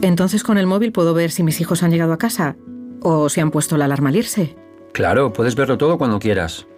Entonces 0.00 0.42
con 0.42 0.56
el 0.56 0.66
móvil 0.66 0.92
puedo 0.92 1.12
ver 1.12 1.30
si 1.30 1.42
mis 1.42 1.60
hijos 1.60 1.82
han 1.82 1.90
llegado 1.90 2.14
a 2.14 2.18
casa 2.18 2.56
o 3.02 3.28
si 3.28 3.42
han 3.42 3.50
puesto 3.50 3.76
la 3.76 3.84
alarma 3.84 4.08
al 4.08 4.16
irse. 4.16 4.56
Claro, 4.94 5.30
puedes 5.34 5.56
verlo 5.56 5.76
todo 5.76 5.98
cuando 5.98 6.18
quieras. 6.18 6.66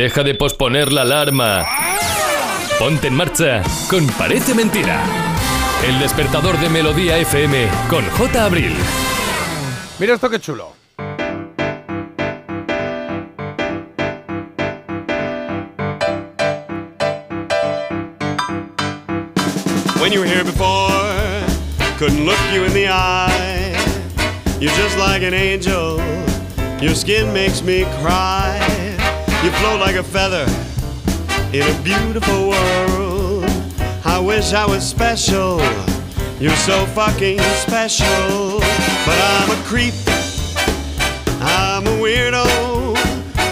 Deja 0.00 0.22
de 0.22 0.34
posponer 0.34 0.90
la 0.92 1.02
alarma. 1.02 1.66
Ponte 2.78 3.08
en 3.08 3.14
marcha 3.14 3.62
con 3.90 4.06
Parece 4.06 4.54
Mentira. 4.54 5.04
El 5.86 5.98
despertador 6.00 6.58
de 6.58 6.70
Melodía 6.70 7.18
FM 7.18 7.68
con 7.90 8.02
J. 8.08 8.46
Abril. 8.46 8.74
Mira 9.98 10.14
esto 10.14 10.30
qué 10.30 10.40
chulo. 10.40 10.72
When 20.00 20.12
you 20.12 20.20
were 20.20 20.26
here 20.26 20.44
before, 20.44 20.88
couldn't 21.98 22.24
look 22.24 22.38
you 22.54 22.64
in 22.64 22.72
the 22.72 22.88
eye. 22.88 23.76
You're 24.60 24.74
just 24.82 24.96
like 24.96 25.22
an 25.22 25.34
angel. 25.34 26.00
Your 26.80 26.94
skin 26.94 27.34
makes 27.34 27.62
me 27.62 27.84
cry. 28.00 28.39
You 29.42 29.50
float 29.52 29.80
like 29.80 29.96
a 29.96 30.02
feather 30.02 30.44
in 31.54 31.62
a 31.62 31.82
beautiful 31.82 32.50
world. 32.50 33.44
I 34.04 34.20
wish 34.22 34.52
I 34.52 34.66
was 34.66 34.86
special. 34.86 35.58
You're 36.38 36.54
so 36.56 36.84
fucking 36.84 37.38
special. 37.56 38.60
But 39.06 39.18
I'm 39.32 39.50
a 39.50 39.62
creep. 39.64 39.94
I'm 41.40 41.86
a 41.86 41.96
weirdo. 42.02 42.44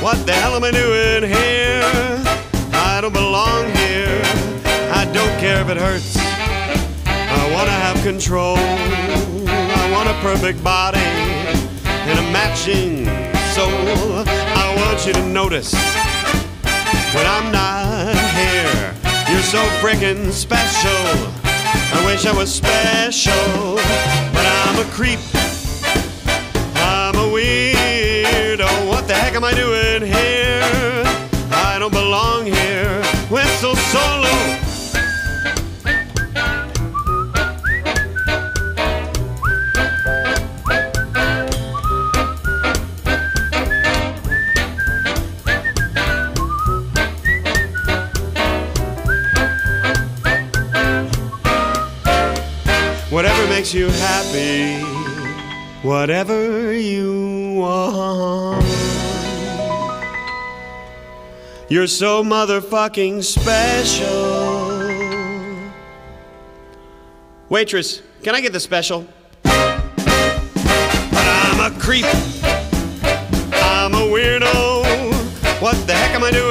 What 0.03 0.27
the 0.27 0.35
hell 0.35 0.57
am 0.57 0.65
I 0.65 0.73
doing 0.73 1.23
here? 1.23 2.21
I 2.75 3.01
don't 3.01 3.15
belong 3.15 3.65
here. 3.75 4.21
I 4.93 5.11
don't 5.15 5.41
care 5.41 5.63
if 5.63 5.71
it 5.71 5.79
hurts. 5.79 6.19
I 7.07 7.51
wanna 7.51 7.71
have 7.71 7.97
control. 8.03 8.59
I 8.59 9.91
want 9.91 10.11
a 10.11 10.15
perfect 10.21 10.63
body 10.63 11.01
and 11.01 12.19
a 12.19 12.31
matching 12.31 13.07
soul. 13.55 14.48
I 14.79 14.93
want 14.93 15.07
you 15.07 15.13
to 15.13 15.27
notice 15.27 15.73
when 17.13 17.27
I'm 17.27 17.51
not 17.51 18.15
here. 18.39 18.95
You're 19.29 19.43
so 19.43 19.59
freaking 19.83 20.31
special. 20.31 21.33
I 21.45 22.01
wish 22.07 22.27
I 22.27 22.33
was 22.33 22.55
special, 22.55 23.75
but 24.33 24.47
I'm 24.47 24.79
a 24.79 24.89
creep. 24.93 25.19
I'm 26.77 27.17
a 27.17 27.27
weirdo. 27.35 28.89
What 28.89 29.09
the 29.09 29.15
heck 29.15 29.35
am 29.35 29.43
I 29.43 29.53
doing 29.53 30.03
here? 30.07 31.03
I 31.51 31.79
don't 31.81 31.93
belong 31.93 32.47
here. 32.47 33.03
Whistle 33.31 33.75
solo. 33.75 34.68
Makes 53.59 53.75
you 53.75 53.89
happy, 53.89 54.79
whatever 55.83 56.73
you 56.73 57.55
want. 57.57 58.65
You're 61.69 61.89
so 61.89 62.23
motherfucking 62.23 63.25
special. 63.25 64.79
Waitress, 67.49 68.01
can 68.23 68.37
I 68.37 68.41
get 68.41 68.53
the 68.53 68.61
special? 68.61 69.05
But 69.43 69.83
I'm 71.13 71.59
a 71.59 71.77
creep. 71.81 72.07
I'm 73.55 73.93
a 73.93 74.07
weirdo. 74.07 74.85
What 75.61 75.75
the 75.89 75.95
heck 75.95 76.15
am 76.15 76.23
I 76.23 76.31
doing 76.31 76.48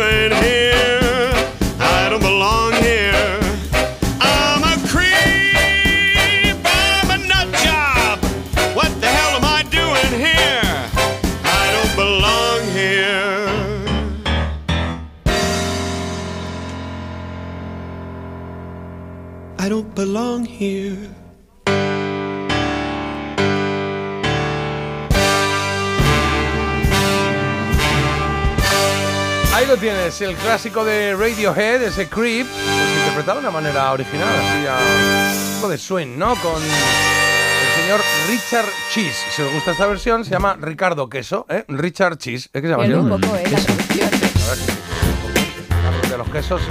belong 19.97 20.45
here. 20.45 21.09
Ahí 29.55 29.65
lo 29.65 29.75
tienes, 29.77 30.21
el 30.21 30.35
clásico 30.35 30.85
de 30.85 31.15
Radiohead, 31.15 31.81
ese 31.81 32.07
Creep, 32.07 32.45
pues 32.45 32.97
interpretado 32.99 33.41
de 33.41 33.47
una 33.47 33.51
manera 33.51 33.91
original, 33.91 34.27
así 34.27 34.67
a 34.67 35.55
un 35.55 35.55
poco 35.55 35.69
de 35.71 35.79
swing, 35.79 36.15
¿no? 36.15 36.35
Con 36.35 36.61
el 36.61 37.81
señor 37.81 37.99
Richard 38.29 38.69
Cheese. 38.93 39.17
Si 39.31 39.41
os 39.41 39.51
gusta 39.51 39.71
esta 39.71 39.87
versión, 39.87 40.23
se 40.23 40.29
llama 40.29 40.55
Ricardo 40.61 41.09
Queso, 41.09 41.47
¿eh? 41.49 41.65
Richard 41.69 42.19
Cheese, 42.19 42.51
¿es 42.53 42.61
que 42.61 42.67
se 42.67 42.67
llama 42.67 42.85
yo? 42.85 42.99
un 42.99 43.09
poco, 43.09 43.35
¿eh? 43.35 43.45
La 43.51 44.26
los 46.27 46.33
quesos. 46.33 46.61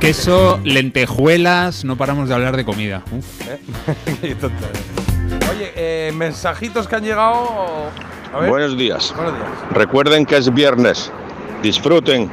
Queso, 0.00 0.60
lentejuelas, 0.64 1.84
no 1.84 1.96
paramos 1.96 2.28
de 2.28 2.34
hablar 2.34 2.56
de 2.56 2.64
comida. 2.64 3.02
Uf. 3.10 3.48
¿Eh? 4.22 4.36
Oye, 5.50 5.72
eh, 5.76 6.12
mensajitos 6.14 6.88
que 6.88 6.96
han 6.96 7.04
llegado. 7.04 7.90
A 8.34 8.38
ver. 8.38 8.50
Buenos 8.50 8.76
días. 8.76 9.12
Buenos 9.14 9.34
días. 9.34 9.48
Recuerden 9.72 10.26
que 10.26 10.36
es 10.36 10.52
viernes. 10.52 11.10
Disfruten. 11.62 12.30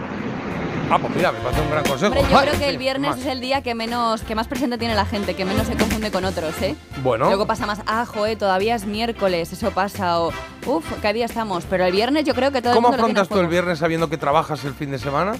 Ah, 0.91 0.97
pues 0.97 1.15
mira, 1.15 1.31
me 1.31 1.39
parece 1.39 1.61
un 1.61 1.69
gran 1.69 1.83
consejo. 1.83 2.13
Hombre, 2.13 2.31
yo 2.31 2.39
Ay, 2.39 2.47
creo 2.47 2.59
que 2.59 2.69
el 2.69 2.77
viernes 2.79 3.11
más. 3.11 3.19
es 3.19 3.25
el 3.27 3.41
día 3.41 3.61
que 3.61 3.75
menos, 3.75 4.21
que 4.23 4.33
más 4.33 4.47
presente 4.47 4.79
tiene 4.79 4.95
la 4.95 5.05
gente, 5.05 5.35
que 5.35 5.45
menos 5.45 5.67
se 5.67 5.75
confunde 5.75 6.09
con 6.09 6.25
otros, 6.25 6.59
¿eh? 6.63 6.75
Bueno. 7.03 7.27
Luego 7.27 7.45
pasa 7.45 7.67
más, 7.67 7.81
ah, 7.85 8.07
joe, 8.07 8.35
todavía 8.35 8.73
es 8.73 8.85
miércoles, 8.87 9.53
eso 9.53 9.69
pasa, 9.69 10.19
o 10.19 10.31
uff, 10.65 10.91
¿qué 10.99 11.13
día 11.13 11.25
estamos? 11.25 11.65
Pero 11.69 11.85
el 11.85 11.91
viernes 11.91 12.25
yo 12.25 12.33
creo 12.33 12.51
que 12.51 12.63
todo 12.63 12.73
¿Cómo 12.73 12.87
el 12.87 12.93
mundo 12.93 13.07
lo 13.07 13.13
tiene 13.13 13.27
tú 13.27 13.39
el 13.39 13.47
viernes 13.47 13.77
sabiendo 13.77 14.09
que 14.09 14.17
trabajas 14.17 14.65
el 14.65 14.73
fin 14.73 14.89
de 14.89 14.97
semana? 14.97 15.33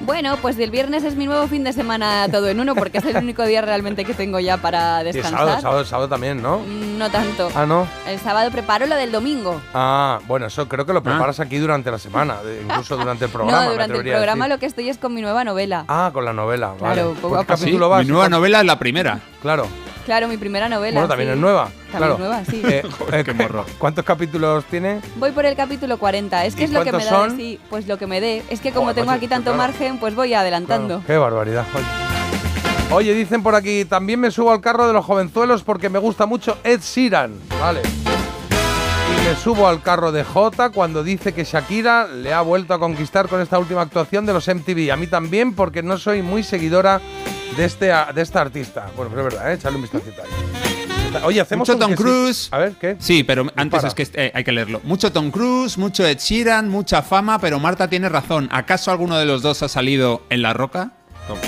Bueno, 0.00 0.36
pues 0.42 0.58
el 0.58 0.70
viernes 0.70 1.04
es 1.04 1.16
mi 1.16 1.24
nuevo 1.26 1.46
fin 1.48 1.64
de 1.64 1.72
semana 1.72 2.28
todo 2.30 2.48
en 2.48 2.60
uno, 2.60 2.74
porque 2.74 2.98
es 2.98 3.04
el 3.06 3.16
único 3.16 3.42
día 3.44 3.62
realmente 3.62 4.04
que 4.04 4.12
tengo 4.14 4.38
ya 4.38 4.58
para 4.58 4.98
Sí, 5.00 5.04
descansar. 5.06 5.38
sábado, 5.38 5.60
sábado, 5.60 5.84
sábado 5.84 6.08
también, 6.08 6.42
¿no? 6.42 6.60
No 6.66 7.10
tanto. 7.10 7.48
Ah, 7.54 7.64
no. 7.66 7.86
El 8.06 8.18
sábado 8.20 8.50
preparo 8.50 8.86
lo 8.86 8.94
del 8.94 9.10
domingo. 9.10 9.60
Ah, 9.72 10.20
bueno, 10.26 10.46
eso 10.46 10.68
creo 10.68 10.84
que 10.84 10.92
lo 10.92 11.02
preparas 11.02 11.40
aquí 11.40 11.56
durante 11.56 11.90
la 11.90 11.98
semana, 11.98 12.42
de- 12.42 12.62
incluso 12.62 12.96
durante 12.96 13.24
el 13.24 13.30
programa. 13.32 13.58
no, 13.62 13.66
me 13.66 13.72
durante 13.72 13.94
el 13.98 14.08
a 14.08 14.16
programa 14.16 14.48
lo 14.48 14.58
que 14.58 14.66
estoy 14.66 14.88
es 14.90 14.98
con 14.98 15.14
mi 15.14 15.22
nueva 15.22 15.44
novela. 15.44 15.84
Ah, 15.88 16.10
con 16.12 16.24
la 16.26 16.32
novela, 16.34 16.74
vale. 16.78 16.94
Claro, 16.94 17.14
poco 17.14 17.28
¿Por 17.30 17.38
a 17.38 17.40
qué 17.42 17.46
poco. 17.46 17.58
capítulo 17.60 17.86
Sí, 17.86 17.90
vas? 17.90 18.04
mi 18.04 18.10
nueva 18.12 18.28
novela 18.28 18.60
es 18.60 18.66
la 18.66 18.78
primera. 18.78 19.20
Claro. 19.40 19.66
Claro, 20.04 20.28
mi 20.28 20.36
primera 20.36 20.68
novela. 20.68 21.00
Bueno, 21.00 21.08
también 21.08 21.30
sí. 21.30 21.34
es 21.34 21.40
nueva. 21.40 21.68
También 21.92 22.16
claro. 22.16 22.18
nueva, 22.18 22.44
sí. 22.44 22.62
Eh, 22.66 22.82
eh, 23.12 23.24
¿Cuántos 23.78 24.04
capítulos 24.04 24.64
tiene? 24.64 25.00
Voy 25.16 25.30
por 25.32 25.46
el 25.46 25.56
capítulo 25.56 25.98
40. 25.98 26.44
Es 26.44 26.54
que 26.54 26.62
¿Y 26.62 26.64
es 26.64 26.70
lo 26.72 26.84
que 26.84 26.92
me 26.92 27.04
da 27.04 27.10
son? 27.10 27.36
de 27.36 27.36
sí, 27.36 27.60
pues 27.70 27.86
lo 27.86 27.98
que 27.98 28.06
me 28.06 28.20
dé. 28.20 28.42
Es 28.50 28.60
que 28.60 28.70
como 28.72 28.86
Joder, 28.86 28.96
tengo 28.96 29.06
macho, 29.06 29.16
aquí 29.16 29.26
pues 29.26 29.36
tanto 29.36 29.52
claro. 29.52 29.58
margen, 29.72 29.98
pues 29.98 30.14
voy 30.14 30.34
adelantando. 30.34 31.02
Qué 31.06 31.16
barbaridad. 31.16 31.64
Oye. 31.74 31.84
Oye, 32.90 33.14
dicen 33.14 33.42
por 33.42 33.54
aquí, 33.54 33.84
también 33.84 34.20
me 34.20 34.30
subo 34.30 34.52
al 34.52 34.60
carro 34.60 34.86
de 34.86 34.92
los 34.92 35.04
jovenzuelos 35.04 35.64
porque 35.64 35.88
me 35.88 35.98
gusta 35.98 36.26
mucho 36.26 36.56
Ed 36.62 36.80
Sheeran. 36.80 37.34
Vale. 37.60 37.82
Y 37.82 39.28
me 39.28 39.34
subo 39.36 39.66
al 39.66 39.82
carro 39.82 40.12
de 40.12 40.22
Jota 40.24 40.70
cuando 40.70 41.02
dice 41.02 41.32
que 41.32 41.44
Shakira 41.44 42.06
le 42.06 42.32
ha 42.32 42.42
vuelto 42.42 42.74
a 42.74 42.78
conquistar 42.78 43.28
con 43.28 43.40
esta 43.40 43.58
última 43.58 43.82
actuación 43.82 44.24
de 44.24 44.32
los 44.32 44.46
MTV. 44.46 44.92
A 44.92 44.96
mí 44.96 45.06
también 45.08 45.54
porque 45.54 45.82
no 45.82 45.98
soy 45.98 46.22
muy 46.22 46.42
seguidora 46.42 47.00
de, 47.56 47.64
este, 47.64 47.86
de 48.14 48.22
esta 48.22 48.40
artista. 48.40 48.86
Bueno, 48.96 49.10
pero 49.14 49.28
es 49.28 49.34
verdad, 49.34 49.52
¿eh? 49.52 49.54
echarle 49.54 49.76
un 49.76 49.82
vistacito 49.82 50.22
ahí. 50.22 50.65
Oye, 51.24 51.40
hacemos 51.40 51.68
Mucho 51.68 51.74
un 51.74 51.78
Tom 51.80 51.90
que 51.92 51.96
sí. 51.96 52.02
Cruise. 52.02 52.48
A 52.52 52.58
ver, 52.58 52.72
¿qué? 52.80 52.96
Sí, 52.98 53.22
pero 53.24 53.42
antes 53.56 53.82
Dispara. 53.82 53.88
es 53.88 53.94
que 54.10 54.22
eh, 54.26 54.32
hay 54.34 54.44
que 54.44 54.52
leerlo. 54.52 54.80
Mucho 54.84 55.12
Tom 55.12 55.30
Cruise, 55.30 55.78
mucho 55.78 56.06
Ed 56.06 56.18
Sheeran, 56.18 56.68
mucha 56.68 57.02
fama, 57.02 57.38
pero 57.38 57.58
Marta 57.58 57.88
tiene 57.88 58.08
razón. 58.08 58.48
¿Acaso 58.52 58.90
alguno 58.90 59.16
de 59.18 59.24
los 59.26 59.42
dos 59.42 59.62
ha 59.62 59.68
salido 59.68 60.22
en 60.30 60.42
La 60.42 60.52
Roca? 60.52 60.92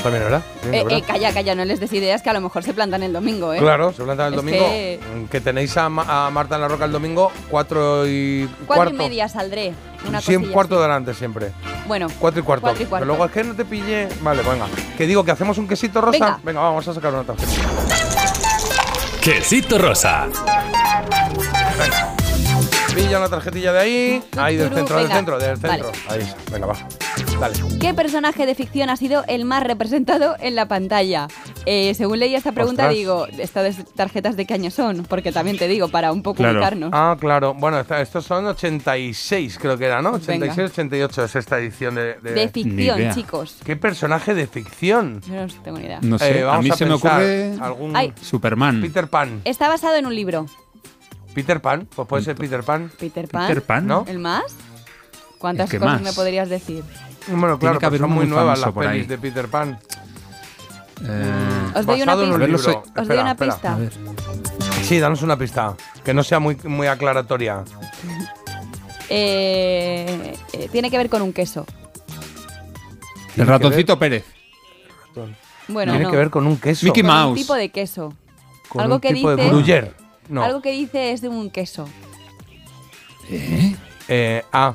también, 0.03 0.25
¿verdad? 0.25 0.43
Eh, 0.73 0.85
eh, 0.91 1.03
calla, 1.07 1.33
calla, 1.33 1.55
no 1.55 1.65
les 1.65 1.79
des 1.79 1.93
ideas 1.93 2.21
que 2.21 2.29
a 2.29 2.33
lo 2.33 2.41
mejor 2.41 2.65
se 2.65 2.75
plantan 2.75 3.05
el 3.05 3.13
domingo, 3.13 3.55
¿eh? 3.55 3.61
Claro, 3.61 3.93
se 3.93 4.03
planta 4.03 4.27
el 4.27 4.33
Es 4.35 4.37
domingo. 4.39 4.59
que- 4.67 4.99
Que... 5.31 5.41
tenéis 5.41 5.77
a, 5.77 5.89
Ma- 5.89 6.27
a 6.27 6.31
Marta 6.33 6.57
en 6.57 6.63
la 6.63 6.67
Roca 6.67 6.85
el 6.87 6.91
domingo, 6.91 7.31
cuatro 7.49 8.05
y 8.05 8.49
Cuatro 8.67 8.75
cuarto. 8.87 8.95
y 8.95 8.97
media 8.99 9.29
saldré. 9.29 9.73
Una 10.09 10.21
Sí, 10.21 10.35
un 10.35 10.43
cosilla 10.43 10.53
cuarto 10.53 10.75
así. 10.75 10.83
delante 10.83 11.15
siempre. 11.15 11.53
Bueno, 11.87 12.09
Cuatro 12.19 12.41
y 12.41 12.43
cuarto. 12.43 12.63
Cuatro 12.63 12.83
y 12.83 12.87
cuarto. 12.87 13.03
Pero 13.05 13.07
luego 13.17 13.25
es 13.27 13.31
que 13.31 13.45
no 13.45 13.55
te 13.55 13.65
pillé. 13.65 14.09
Vale, 14.21 14.43
venga. 14.43 14.67
Que 14.97 15.07
digo 15.07 15.25
que 15.25 15.31
hacemos 15.31 15.57
un 15.59 15.69
quesito 15.69 16.01
rosa. 16.01 16.41
Venga. 16.43 16.61
vamos 16.61 16.89
a 16.89 16.95
sacar 16.95 17.15
una 17.15 17.23
tarjeta. 17.23 18.58
Quesito 19.29 19.77
rosa. 19.77 20.27
Pilla 22.99 23.19
una 23.19 23.29
tarjetilla 23.29 23.73
de 23.73 23.79
ahí. 23.79 24.23
Ahí, 24.37 24.57
del 24.57 24.75
centro, 24.75 24.97
del 24.97 25.05
venga. 25.07 25.17
centro, 25.17 25.39
del 25.39 25.57
Vale. 25.57 25.83
centro. 25.85 25.93
Ahí 26.13 26.21
está. 26.21 26.37
Venga, 26.53 26.67
baja. 26.67 26.89
Dale. 27.41 27.55
¿Qué 27.81 27.95
personaje 27.95 28.45
de 28.45 28.57
ficción 28.57 28.91
ha 28.91 28.97
sido 28.97 29.23
el 29.29 29.45
más 29.45 29.63
representado 29.63 30.35
en 30.41 30.57
la 30.57 30.67
pantalla? 30.67 31.29
Eh, 31.65 31.95
según 31.95 32.19
leía 32.19 32.39
esta 32.39 32.51
pregunta, 32.51 32.83
Ostras. 32.85 32.97
digo, 32.97 33.27
¿estas 33.39 33.77
tarjetas 33.95 34.37
de 34.37 34.47
qué 34.47 34.55
año 34.55 34.73
son? 34.73 35.05
Porque 35.05 35.31
también 35.31 35.57
te 35.59 35.69
digo, 35.69 35.89
para 35.89 36.11
un 36.11 36.25
poco 36.25 36.39
Claro. 36.39 36.59
ubicarnos. 36.59 36.91
Ah, 36.93 37.17
claro. 37.21 37.55
Bueno, 37.55 37.79
esta- 37.79 38.01
estos 38.01 38.25
son 38.25 38.47
86, 38.47 39.59
creo 39.61 39.79
que 39.79 39.85
era, 39.87 40.03
¿no? 40.03 40.13
Venga. 40.13 40.25
86, 40.25 40.71
88 40.73 41.25
es 41.25 41.37
esta 41.37 41.59
edición 41.61 41.95
de. 41.95 42.15
De, 42.15 42.33
De 42.33 42.49
ficción, 42.49 43.15
chicos. 43.15 43.59
¿Qué 43.65 43.77
personaje 43.77 44.35
de 44.35 44.49
ficción? 44.49 45.21
Yo 45.21 45.35
no 45.47 45.63
tengo 45.63 45.79
ni 45.79 45.85
idea. 45.85 46.01
No 46.03 46.19
sé, 46.19 46.41
Eh, 46.41 46.49
a 46.49 46.61
mí 46.61 46.71
a 46.71 46.75
se 46.75 46.85
me 46.85 46.95
ocurre 46.95 47.53
algún- 47.61 47.95
Ay. 47.97 48.13
Superman. 48.21 48.81
Peter 48.81 49.07
Pan. 49.09 49.41
Está 49.45 49.69
basado 49.69 49.95
en 49.97 50.07
un 50.07 50.15
libro. 50.17 50.47
Peter 51.39 51.61
Pan, 51.63 51.87
pues 51.95 52.09
puede 52.09 52.25
ser 52.25 52.35
Peter 52.35 52.65
Pan. 52.65 52.91
Peter 52.99 53.29
Pan. 53.29 53.47
Peter 53.47 53.63
Pan. 53.63 53.87
¿No? 53.87 54.05
¿El 54.09 54.19
más? 54.19 54.43
¿Cuántas 55.39 55.67
¿El 55.67 55.71
qué 55.71 55.79
cosas 55.79 55.95
más? 55.95 56.03
me 56.03 56.13
podrías 56.13 56.49
decir? 56.49 56.83
Bueno, 57.29 57.61
claro, 57.61 57.79
que 57.79 57.87
haber 57.87 58.01
son 58.01 58.11
muy 58.11 58.25
muy 58.25 58.27
nuevas 58.35 58.59
las 58.59 58.73
pelis 58.73 58.89
ahí. 58.91 59.03
de 59.05 59.19
Peter 59.19 59.47
Pan. 59.47 59.79
Eh, 61.05 61.73
Os 61.77 61.87
doy 61.87 62.03
una 62.03 62.17
pista. 62.17 62.93
Os 62.97 63.07
doy 63.09 63.19
una. 63.19 63.37
Sí, 64.83 64.99
danos 64.99 65.23
una 65.23 65.39
pista. 65.39 65.77
Que 66.05 66.13
no 66.13 66.25
sea 66.25 66.41
muy, 66.41 66.57
muy 66.65 66.89
aclaratoria. 66.89 67.63
Eh, 69.11 70.35
eh, 70.53 70.69
tiene 70.71 70.91
que 70.91 70.99
ver 70.99 71.09
con 71.09 71.23
un 71.23 71.33
queso. 71.33 71.65
El 73.37 73.47
ratoncito 73.47 73.99
Pérez. 73.99 74.27
Bueno, 75.69 75.93
Tiene 75.93 76.05
no. 76.05 76.11
que 76.11 76.17
ver 76.19 76.29
con 76.29 76.47
un 76.47 76.59
queso. 76.59 76.85
Mickey 76.85 77.03
Con 77.03 77.11
un 77.11 77.17
Mouse. 77.17 77.41
tipo 77.41 77.55
de 77.55 77.71
queso. 77.71 78.13
Con 78.69 78.83
algo 78.83 78.97
un 78.97 79.01
que 79.01 79.15
tipo 79.15 79.31
de 79.35 79.37
dice- 79.45 79.49
Gruyère. 79.51 79.93
No. 80.29 80.43
Algo 80.45 80.61
que 80.63 80.73
dice 80.73 81.13
es 81.13 81.21
de 81.21 81.29
un 81.29 81.51
queso. 81.51 81.89
Eh, 84.09 84.43
ah. 84.53 84.75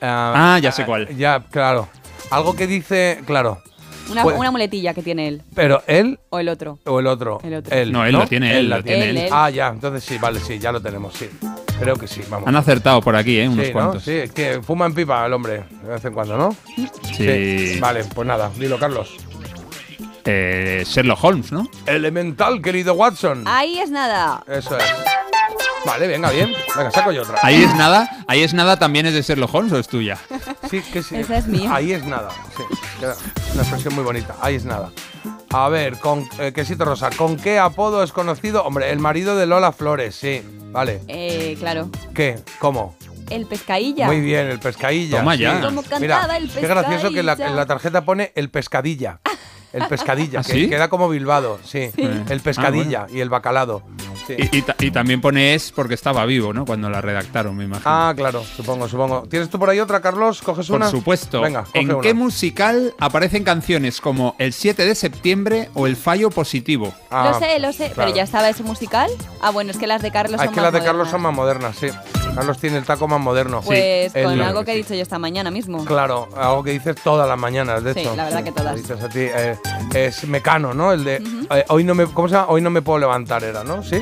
Ah, 0.00 0.58
ya 0.62 0.72
sé 0.72 0.84
cuál. 0.84 1.08
Ya, 1.16 1.40
claro. 1.50 1.88
Algo 2.30 2.54
que 2.54 2.66
dice, 2.66 3.20
claro. 3.26 3.62
Una, 4.10 4.22
Pues- 4.22 4.36
una 4.36 4.50
muletilla 4.50 4.92
que 4.92 5.02
tiene 5.02 5.28
él. 5.28 5.42
Pero 5.54 5.82
él 5.86 6.18
O 6.28 6.38
el 6.38 6.50
otro. 6.50 6.78
o 6.84 7.00
el 7.00 7.06
otro. 7.06 7.40
El 7.42 7.54
otro. 7.54 7.74
Él, 7.74 7.90
No, 7.90 8.04
él 8.04 8.12
lo 8.12 8.26
tiene, 8.26 8.58
él 8.58 8.68
la 8.68 8.78
lo 8.78 8.84
tiene. 8.84 9.08
Él, 9.10 9.16
él. 9.16 9.28
Ah, 9.32 9.48
ya, 9.48 9.68
entonces 9.68 10.04
sí, 10.04 10.18
vale, 10.18 10.40
sí, 10.40 10.58
ya 10.58 10.72
lo 10.72 10.80
tenemos, 10.82 11.14
sí. 11.14 11.30
Creo 11.80 11.96
que 11.96 12.06
sí, 12.06 12.20
vamos. 12.28 12.46
Han 12.46 12.56
acertado 12.56 13.00
por 13.00 13.16
aquí, 13.16 13.38
¿eh? 13.38 13.48
Unos 13.48 13.64
sí, 13.66 13.72
¿no? 13.72 13.78
cuantos. 13.80 14.02
Sí, 14.04 14.12
es 14.12 14.30
que 14.32 14.60
fuma 14.62 14.84
en 14.86 14.94
pipa 14.94 15.24
el 15.24 15.32
hombre, 15.32 15.64
de 15.82 15.88
vez 15.88 16.04
en 16.04 16.12
cuando, 16.12 16.36
¿no? 16.36 16.54
Sí. 17.16 17.78
Vale, 17.80 18.04
pues 18.04 18.28
nada, 18.28 18.50
dilo, 18.58 18.78
Carlos. 18.78 19.16
Eh, 20.24 20.84
Sherlock 20.86 21.22
Holmes, 21.22 21.52
¿no? 21.52 21.68
Elemental, 21.86 22.62
querido 22.62 22.94
Watson. 22.94 23.44
Ahí 23.46 23.78
es 23.78 23.90
nada. 23.90 24.42
Eso 24.48 24.76
es. 24.78 24.84
Vale, 25.84 26.06
venga, 26.06 26.30
bien. 26.30 26.52
Venga, 26.76 26.90
saco 26.90 27.12
yo 27.12 27.22
otra. 27.22 27.38
Ahí 27.42 27.62
es 27.62 27.74
nada. 27.74 28.08
Ahí 28.26 28.42
es 28.42 28.54
nada 28.54 28.78
también 28.78 29.04
es 29.06 29.14
de 29.14 29.22
Sherlock 29.22 29.54
Holmes 29.54 29.72
o 29.72 29.78
es 29.78 29.86
tuya. 29.86 30.18
Sí, 30.70 30.80
que 30.80 31.02
sí. 31.02 31.16
Esa 31.16 31.38
es 31.38 31.46
mía. 31.46 31.74
Ahí 31.74 31.92
es 31.92 32.04
nada. 32.04 32.30
Sí, 32.56 32.62
una 33.52 33.62
expresión 33.62 33.94
muy 33.94 34.02
bonita. 34.02 34.34
Ahí 34.40 34.54
es 34.54 34.64
nada. 34.64 34.90
A 35.50 35.68
ver, 35.68 35.98
con 35.98 36.26
eh, 36.38 36.52
quesito 36.52 36.84
rosa. 36.84 37.10
¿Con 37.10 37.36
qué 37.36 37.58
apodo 37.58 38.02
es 38.02 38.12
conocido? 38.12 38.64
Hombre, 38.64 38.90
el 38.90 38.98
marido 38.98 39.36
de 39.36 39.46
Lola 39.46 39.72
Flores, 39.72 40.16
sí. 40.16 40.42
Vale. 40.72 41.02
Eh, 41.06 41.56
claro. 41.58 41.90
¿Qué? 42.14 42.40
¿Cómo? 42.58 42.96
El 43.30 43.46
pescadilla. 43.46 44.06
Muy 44.06 44.20
bien, 44.20 44.46
el 44.46 44.58
pescadilla. 44.58 45.18
Toma 45.18 45.34
sí. 45.34 45.42
ya. 45.42 45.70
Mira, 46.00 46.36
el 46.36 46.50
qué 46.50 46.66
gracioso 46.66 47.10
que 47.10 47.20
en 47.20 47.26
la, 47.26 47.32
pescadilla. 47.32 47.50
en 47.50 47.56
la 47.56 47.66
tarjeta 47.66 48.04
pone 48.04 48.32
el 48.34 48.50
pescadilla. 48.50 49.20
El 49.74 49.86
pescadilla, 49.88 50.40
¿Ah, 50.40 50.42
que 50.44 50.52
sí? 50.52 50.68
queda 50.68 50.88
como 50.88 51.08
Bilbado, 51.08 51.58
sí. 51.64 51.90
Sí. 51.94 52.08
El 52.28 52.40
pescadilla 52.40 53.06
y 53.12 53.20
el 53.20 53.28
bacalado. 53.28 53.82
Sí. 54.26 54.34
Y, 54.38 54.58
y 54.58 54.62
ta- 54.62 54.76
y 54.78 54.90
también 54.90 55.20
pone 55.20 55.54
es 55.54 55.70
porque 55.72 55.92
estaba 55.94 56.24
vivo, 56.24 56.52
¿no? 56.54 56.64
Cuando 56.64 56.88
la 56.88 57.00
redactaron, 57.02 57.54
me 57.56 57.64
imagino. 57.64 57.90
Ah, 57.90 58.14
claro, 58.16 58.42
supongo, 58.44 58.88
supongo. 58.88 59.24
¿Tienes 59.28 59.50
tú 59.50 59.58
por 59.58 59.68
ahí 59.68 59.80
otra, 59.80 60.00
Carlos? 60.00 60.40
¿Coges 60.40 60.68
Por 60.68 60.76
una? 60.76 60.88
supuesto. 60.90 61.40
Venga, 61.42 61.64
coge 61.64 61.80
¿En 61.80 61.90
una. 61.92 62.00
qué 62.00 62.14
musical 62.14 62.94
aparecen 63.00 63.44
canciones 63.44 64.00
como 64.00 64.34
El 64.38 64.52
7 64.54 64.86
de 64.86 64.94
septiembre 64.94 65.68
o 65.74 65.86
El 65.86 65.96
Fallo 65.96 66.30
Positivo? 66.30 66.94
Ah, 67.10 67.30
lo 67.32 67.38
sé, 67.38 67.58
lo 67.58 67.72
sé. 67.72 67.90
claro. 67.90 67.94
Pero 67.96 68.16
ya 68.16 68.22
estaba 68.22 68.48
ese 68.48 68.62
musical. 68.62 69.10
Ah, 69.42 69.50
bueno, 69.50 69.72
es 69.72 69.76
que 69.76 69.86
las 69.86 70.00
de 70.00 70.10
Carlos 70.10 70.40
Ah, 70.40 70.44
son 70.44 70.52
es 70.52 70.54
que 70.54 70.60
más 70.62 70.72
las 70.72 70.80
de 70.80 70.86
Carlos 70.86 71.08
modernas. 71.08 71.10
son 71.10 71.22
más 71.22 71.34
modernas, 71.34 71.76
sí. 71.76 72.23
Carlos 72.34 72.58
tiene 72.58 72.78
el 72.78 72.84
taco 72.84 73.06
más 73.08 73.20
moderno. 73.20 73.60
Pues 73.62 74.14
El- 74.14 74.24
con 74.24 74.40
algo 74.40 74.64
que 74.64 74.72
he 74.72 74.76
dicho 74.76 74.94
yo 74.94 75.02
esta 75.02 75.18
mañana 75.18 75.50
mismo. 75.50 75.84
Claro, 75.84 76.28
algo 76.36 76.62
que 76.64 76.72
dices 76.72 76.96
todas 77.02 77.28
las 77.28 77.38
mañanas, 77.38 77.82
de 77.84 77.94
Sí, 77.94 78.00
hecho. 78.00 78.16
la 78.16 78.24
verdad 78.24 78.42
que 78.44 78.52
todas. 78.52 78.74
Dices 78.76 79.00
a 79.02 79.08
ti, 79.08 79.20
eh, 79.20 79.56
es 79.94 80.26
Mecano, 80.26 80.74
¿no? 80.74 80.92
El 80.92 81.04
de 81.04 81.16
eh, 81.50 81.64
hoy 81.68 81.84
no 81.84 81.94
me, 81.94 82.06
¿cómo 82.06 82.28
se 82.28 82.34
llama? 82.34 82.48
Hoy 82.48 82.60
no 82.60 82.70
me 82.70 82.82
puedo 82.82 82.98
levantar, 82.98 83.44
era, 83.44 83.62
¿no? 83.64 83.82
Sí. 83.82 84.00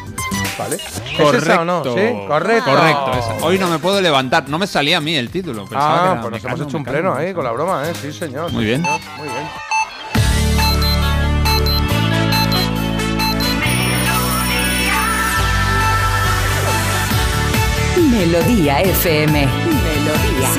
Vale. 0.59 0.77
¿Es 0.77 1.35
esa 1.43 1.61
o 1.63 1.65
no? 1.65 1.83
Sí, 1.83 1.91
correcto. 2.29 2.71
Correcto, 2.71 3.11
esa. 3.19 3.47
Hoy 3.47 3.59
no 3.59 3.69
me 3.69 3.79
puedo 3.79 4.01
levantar. 4.01 4.49
No 4.49 4.59
me 4.59 4.67
salía 4.67 4.99
a 4.99 5.01
mí 5.01 5.15
el 5.17 5.31
título. 5.31 5.65
pensaba 5.67 5.95
que 5.95 6.01
Ah, 6.01 6.13
era 6.13 6.21
pues 6.21 6.31
nos 6.31 6.43
Mecano, 6.43 6.55
hemos 6.57 6.69
hecho 6.69 6.77
un 6.77 6.83
Mecano, 6.83 6.99
pleno 7.15 7.15
ahí 7.15 7.35
con 7.35 7.45
la 7.45 7.53
broma, 7.53 7.89
¿eh? 7.89 7.93
Sí, 8.01 8.13
señor. 8.13 8.53
Muy 8.53 8.63
sí, 8.65 8.69
bien. 8.71 8.83
señor, 8.83 9.01
Muy 9.19 9.29
bien. 9.29 9.72
Melodía 18.13 18.83
FM. 18.83 19.47
Melodía. 19.47 20.51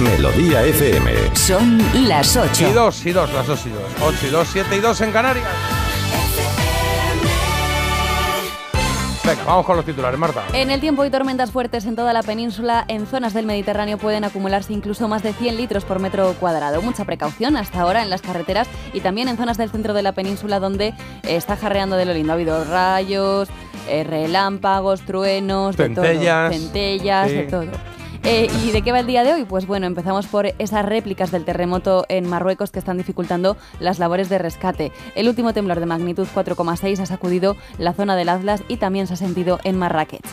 Melodía 0.00 0.64
FM. 0.64 1.36
Son 1.36 1.78
las 2.08 2.34
8. 2.34 2.68
Y 2.70 2.72
dos, 2.72 3.04
y 3.04 3.12
dos, 3.12 3.30
las 3.30 3.46
dos 3.46 3.66
y 3.66 3.68
dos. 3.68 3.82
Ocho 4.00 4.26
y 4.26 4.30
dos, 4.30 4.48
siete 4.50 4.74
y 4.76 4.80
dos 4.80 5.02
en 5.02 5.12
Canarias. 5.12 5.46
Venga, 9.28 9.44
vamos 9.44 9.66
con 9.66 9.76
los 9.76 9.84
titulares, 9.84 10.18
Marta. 10.18 10.42
En 10.54 10.70
el 10.70 10.80
tiempo 10.80 11.04
y 11.04 11.10
tormentas 11.10 11.50
fuertes 11.50 11.84
en 11.84 11.94
toda 11.94 12.14
la 12.14 12.22
península, 12.22 12.86
en 12.88 13.06
zonas 13.06 13.34
del 13.34 13.44
Mediterráneo 13.44 13.98
pueden 13.98 14.24
acumularse 14.24 14.72
incluso 14.72 15.06
más 15.06 15.22
de 15.22 15.34
100 15.34 15.58
litros 15.58 15.84
por 15.84 15.98
metro 15.98 16.32
cuadrado. 16.40 16.80
Mucha 16.80 17.04
precaución 17.04 17.54
hasta 17.58 17.82
ahora 17.82 18.00
en 18.02 18.08
las 18.08 18.22
carreteras 18.22 18.68
y 18.94 19.00
también 19.00 19.28
en 19.28 19.36
zonas 19.36 19.58
del 19.58 19.68
centro 19.70 19.92
de 19.92 20.02
la 20.02 20.12
península 20.12 20.60
donde 20.60 20.94
está 21.24 21.56
jarreando 21.58 21.96
de 21.96 22.06
lo 22.06 22.14
lindo. 22.14 22.32
Ha 22.32 22.36
habido 22.36 22.64
rayos, 22.64 23.50
eh, 23.86 24.02
relámpagos, 24.02 25.02
truenos, 25.02 25.76
de 25.76 25.90
todo. 25.90 26.04
Centellas. 26.06 26.52
centellas, 26.54 27.28
Sí. 27.28 27.34
de 27.36 27.42
todo. 27.42 27.64
Eh, 28.24 28.48
¿Y 28.64 28.72
de 28.72 28.82
qué 28.82 28.92
va 28.92 29.00
el 29.00 29.06
día 29.06 29.24
de 29.24 29.32
hoy? 29.32 29.44
Pues 29.44 29.66
bueno, 29.66 29.86
empezamos 29.86 30.26
por 30.26 30.46
esas 30.58 30.84
réplicas 30.84 31.30
del 31.30 31.44
terremoto 31.44 32.04
en 32.08 32.28
Marruecos 32.28 32.70
que 32.70 32.78
están 32.78 32.98
dificultando 32.98 33.56
las 33.80 33.98
labores 33.98 34.28
de 34.28 34.38
rescate. 34.38 34.92
El 35.14 35.28
último 35.28 35.52
temblor 35.52 35.80
de 35.80 35.86
magnitud 35.86 36.26
4,6 36.34 36.98
ha 37.00 37.06
sacudido 37.06 37.56
la 37.78 37.92
zona 37.92 38.16
del 38.16 38.28
Atlas 38.28 38.62
y 38.68 38.76
también 38.76 39.06
se 39.06 39.14
ha 39.14 39.16
sentido 39.16 39.60
en 39.64 39.78
Marrakech. 39.78 40.24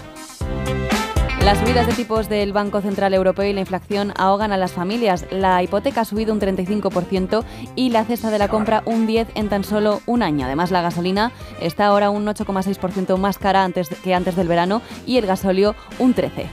Las 1.45 1.59
subidas 1.59 1.85
de 1.85 1.93
tipos 1.93 2.27
del 2.27 2.53
Banco 2.53 2.81
Central 2.81 3.13
Europeo 3.13 3.45
y 3.45 3.53
la 3.53 3.59
inflación 3.59 4.13
ahogan 4.17 4.51
a 4.51 4.57
las 4.57 4.71
familias. 4.71 5.27
La 5.29 5.61
hipoteca 5.61 6.01
ha 6.01 6.05
subido 6.05 6.33
un 6.33 6.41
35% 6.41 7.43
y 7.75 7.91
la 7.91 8.03
cesta 8.03 8.31
de 8.31 8.39
la 8.39 8.47
compra 8.47 8.81
un 8.87 9.07
10% 9.07 9.27
en 9.35 9.49
tan 9.49 9.63
solo 9.63 10.01
un 10.07 10.23
año. 10.23 10.47
Además, 10.47 10.71
la 10.71 10.81
gasolina 10.81 11.31
está 11.61 11.85
ahora 11.85 12.09
un 12.09 12.25
8,6% 12.25 13.15
más 13.17 13.37
cara 13.37 13.63
antes 13.63 13.89
que 13.89 14.15
antes 14.15 14.35
del 14.35 14.47
verano 14.47 14.81
y 15.05 15.17
el 15.17 15.27
gasóleo 15.27 15.75
un 15.99 16.15
13%. 16.15 16.47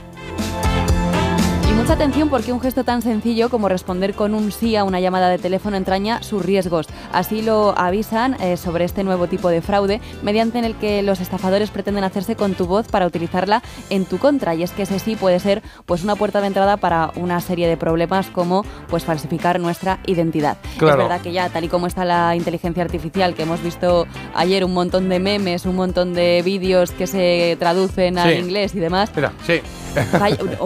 Mucha 1.75 1.93
atención 1.93 2.29
porque 2.29 2.53
un 2.53 2.61
gesto 2.61 2.83
tan 2.83 3.01
sencillo 3.01 3.49
como 3.49 3.67
responder 3.67 4.13
con 4.13 4.35
un 4.35 4.51
sí 4.51 4.75
a 4.75 4.83
una 4.83 4.99
llamada 4.99 5.29
de 5.29 5.39
teléfono 5.39 5.75
entraña 5.75 6.21
sus 6.21 6.45
riesgos. 6.45 6.87
Así 7.11 7.41
lo 7.41 7.77
avisan 7.77 8.35
eh, 8.41 8.57
sobre 8.57 8.85
este 8.85 9.03
nuevo 9.03 9.27
tipo 9.27 9.49
de 9.49 9.61
fraude, 9.61 9.99
mediante 10.21 10.59
en 10.59 10.65
el 10.65 10.75
que 10.75 11.01
los 11.01 11.19
estafadores 11.19 11.71
pretenden 11.71 12.03
hacerse 12.03 12.35
con 12.35 12.53
tu 12.53 12.67
voz 12.67 12.87
para 12.87 13.07
utilizarla 13.07 13.63
en 13.89 14.05
tu 14.05 14.19
contra. 14.19 14.53
Y 14.53 14.63
es 14.63 14.71
que 14.71 14.83
ese 14.83 14.99
sí 14.99 15.15
puede 15.15 15.39
ser 15.39 15.63
pues 15.85 16.03
una 16.03 16.15
puerta 16.15 16.41
de 16.41 16.47
entrada 16.47 16.77
para 16.77 17.11
una 17.15 17.41
serie 17.41 17.67
de 17.67 17.75
problemas 17.75 18.27
como 18.27 18.63
pues 18.87 19.03
falsificar 19.03 19.59
nuestra 19.59 19.99
identidad. 20.05 20.57
Claro. 20.77 21.01
Es 21.01 21.09
verdad 21.09 21.21
que 21.21 21.31
ya 21.31 21.49
tal 21.49 21.63
y 21.63 21.69
como 21.69 21.87
está 21.87 22.05
la 22.05 22.35
inteligencia 22.35 22.83
artificial, 22.83 23.33
que 23.33 23.43
hemos 23.43 23.61
visto 23.63 24.05
ayer 24.35 24.63
un 24.63 24.73
montón 24.73 25.09
de 25.09 25.19
memes, 25.19 25.65
un 25.65 25.75
montón 25.75 26.13
de 26.13 26.43
vídeos 26.43 26.91
que 26.91 27.07
se 27.07 27.57
traducen 27.59 28.19
al 28.19 28.37
inglés 28.37 28.75
y 28.75 28.79
demás. 28.79 29.09
Espera, 29.09 29.33
sí. 29.45 29.59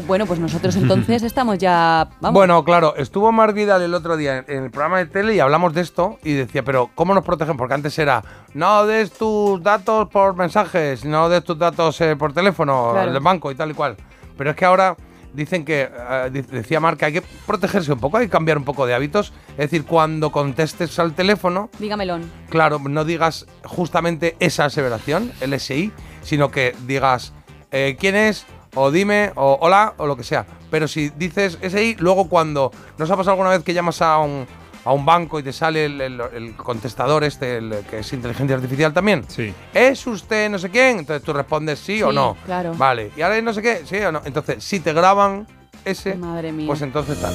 Bueno, 0.07 0.25
pues 0.25 0.39
nosotros 0.39 0.75
entonces 0.75 0.96
estamos 1.07 1.57
ya. 1.57 2.09
Vamos. 2.21 2.33
Bueno, 2.33 2.63
claro, 2.63 2.95
estuvo 2.95 3.31
Mark 3.31 3.53
Vidal 3.53 3.81
el 3.81 3.93
otro 3.93 4.17
día 4.17 4.43
en, 4.47 4.63
el 4.63 4.71
programa 4.71 4.97
de 4.99 5.05
tele 5.05 5.35
y 5.35 5.39
hablamos 5.39 5.73
de 5.73 5.81
esto 5.81 6.17
y 6.23 6.33
decía, 6.33 6.63
pero 6.63 6.89
¿cómo 6.95 7.13
nos 7.13 7.23
protegen? 7.23 7.57
Porque 7.57 7.73
antes 7.73 7.97
era, 7.99 8.23
no 8.53 8.85
des 8.85 9.11
tus 9.11 9.61
datos 9.61 10.09
por 10.09 10.35
mensajes, 10.35 11.05
no 11.05 11.29
des 11.29 11.43
tus 11.43 11.57
datos 11.57 11.99
eh, 12.01 12.15
por 12.15 12.33
teléfono, 12.33 12.89
Claro. 12.91 13.07
el 13.07 13.13
del 13.13 13.23
banco 13.23 13.51
y 13.51 13.55
tal 13.55 13.71
y 13.71 13.73
cual. 13.73 13.95
Pero 14.37 14.51
es 14.51 14.55
que 14.55 14.65
ahora 14.65 14.95
dicen 15.33 15.65
que, 15.65 15.89
eh, 15.91 16.29
decía 16.51 16.79
Mark, 16.79 16.97
que 16.97 17.05
hay 17.05 17.13
que 17.13 17.23
protegerse 17.45 17.91
un 17.91 17.99
poco, 17.99 18.17
hay 18.17 18.25
que 18.25 18.31
cambiar 18.31 18.57
un 18.57 18.63
poco 18.63 18.85
de 18.85 18.93
hábitos. 18.93 19.33
Es 19.51 19.69
decir, 19.69 19.85
cuando 19.85 20.31
contestes 20.31 20.97
al 20.99 21.13
teléfono, 21.13 21.69
Dígamelo. 21.79 22.19
claro, 22.49 22.79
no 22.79 23.05
digas 23.05 23.45
justamente 23.63 24.35
esa 24.39 24.65
aseveración, 24.65 25.31
el 25.41 25.53
SI, 25.59 25.91
sino 26.21 26.49
que 26.51 26.75
digas 26.85 27.33
eh, 27.71 27.97
quién 27.99 28.15
es, 28.15 28.45
o 28.77 28.91
dime, 28.91 29.31
o 29.35 29.57
hola, 29.61 29.93
o 29.97 30.05
lo 30.07 30.15
que 30.15 30.23
sea. 30.23 30.45
Pero 30.71 30.87
si 30.87 31.09
dices 31.09 31.57
SI, 31.61 31.95
luego 31.99 32.29
cuando. 32.29 32.71
¿Nos 32.97 33.09
ha 33.11 33.15
pasado 33.17 33.31
alguna 33.31 33.49
vez 33.49 33.63
que 33.63 33.73
llamas 33.73 34.01
a 34.01 34.19
un, 34.19 34.45
a 34.85 34.91
un 34.93 35.05
banco 35.05 35.39
y 35.39 35.43
te 35.43 35.51
sale 35.51 35.85
el, 35.85 35.99
el- 35.99 36.21
el 36.33 36.55
contestador 36.55 37.23
este, 37.23 37.57
el 37.57 37.83
que 37.89 37.99
es 37.99 38.13
inteligencia 38.13 38.55
artificial 38.55 38.93
también. 38.93 39.23
Sí. 39.27 39.53
¿Es 39.73 40.05
usted 40.07 40.49
no 40.49 40.57
sé 40.59 40.69
quién? 40.69 40.99
Entonces 40.99 41.23
tú 41.23 41.33
respondes 41.33 41.79
sí, 41.79 42.01
o 42.03 42.11
no. 42.11 42.37
claro. 42.45 42.73
Vale. 42.75 43.11
Y 43.17 43.21
ahora 43.21 43.37
es 43.37 43.43
no 43.43 43.53
sé 43.53 43.61
qué, 43.61 43.81
sí 43.85 43.97
o 43.97 44.11
no. 44.11 44.21
Entonces, 44.25 44.63
si 44.63 44.79
te 44.79 44.93
graban 44.93 45.45
ese, 45.83 46.15
Madre 46.15 46.51
mía. 46.51 46.67
pues 46.67 46.81
entonces 46.81 47.19
tal. 47.19 47.33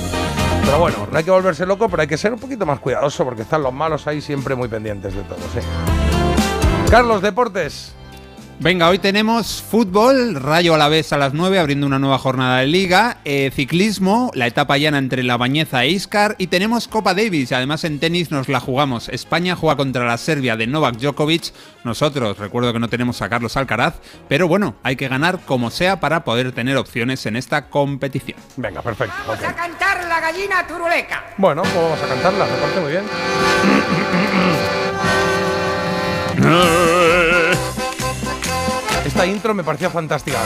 Pero 0.64 0.78
bueno, 0.78 1.08
no 1.10 1.18
hay 1.18 1.24
que 1.24 1.30
volverse 1.30 1.66
loco, 1.66 1.88
pero 1.88 2.02
hay 2.02 2.08
que 2.08 2.16
ser 2.18 2.32
un 2.32 2.38
poquito 2.38 2.64
más 2.64 2.78
cuidadoso 2.78 3.24
porque 3.24 3.42
están 3.42 3.62
los 3.62 3.72
malos 3.72 4.06
ahí 4.06 4.20
siempre 4.20 4.54
muy 4.54 4.68
pendientes 4.68 5.14
de 5.14 5.22
todo, 5.22 5.38
sí. 5.52 5.60
Carlos, 6.90 7.22
deportes. 7.22 7.94
Venga, 8.60 8.88
hoy 8.88 8.98
tenemos 8.98 9.60
fútbol, 9.60 10.36
Rayo 10.36 10.74
a 10.74 10.78
la 10.78 10.88
vez 10.88 11.12
a 11.12 11.18
las 11.18 11.34
9, 11.34 11.58
abriendo 11.58 11.86
una 11.86 11.98
nueva 11.98 12.18
jornada 12.18 12.58
de 12.58 12.66
liga, 12.68 13.18
eh, 13.24 13.50
ciclismo, 13.52 14.30
la 14.34 14.46
etapa 14.46 14.78
llana 14.78 14.98
entre 14.98 15.24
La 15.24 15.36
Bañeza 15.36 15.82
e 15.82 15.88
Iscar, 15.88 16.36
y 16.38 16.46
tenemos 16.46 16.86
Copa 16.86 17.12
Davis, 17.12 17.50
y 17.50 17.54
además 17.54 17.82
en 17.82 17.98
tenis 17.98 18.30
nos 18.30 18.48
la 18.48 18.60
jugamos. 18.60 19.08
España 19.08 19.56
juega 19.56 19.76
contra 19.76 20.04
la 20.06 20.16
Serbia 20.16 20.56
de 20.56 20.68
Novak 20.68 20.96
Djokovic, 20.96 21.52
nosotros, 21.82 22.38
recuerdo 22.38 22.72
que 22.72 22.78
no 22.78 22.88
tenemos 22.88 23.20
a 23.20 23.28
Carlos 23.28 23.56
Alcaraz, 23.56 23.94
pero 24.28 24.46
bueno, 24.46 24.76
hay 24.84 24.94
que 24.94 25.08
ganar 25.08 25.40
como 25.40 25.70
sea 25.70 25.98
para 25.98 26.22
poder 26.22 26.52
tener 26.52 26.76
opciones 26.76 27.26
en 27.26 27.34
esta 27.34 27.68
competición. 27.68 28.38
Venga, 28.56 28.80
perfecto. 28.80 29.14
ok. 29.26 29.42
a 29.42 29.54
cantar 29.54 30.04
la 30.06 30.20
gallina 30.20 30.64
turuleca. 30.68 31.24
Bueno, 31.36 31.62
pues 31.62 31.74
vamos 31.74 32.00
a 32.00 32.06
cantarla, 32.06 32.46
me 32.46 32.56
parece 32.58 32.80
muy 32.80 32.92
bien. 32.92 33.04
Esta 39.04 39.26
intro 39.26 39.54
me 39.54 39.64
parecía 39.64 39.90
fantástica. 39.90 40.38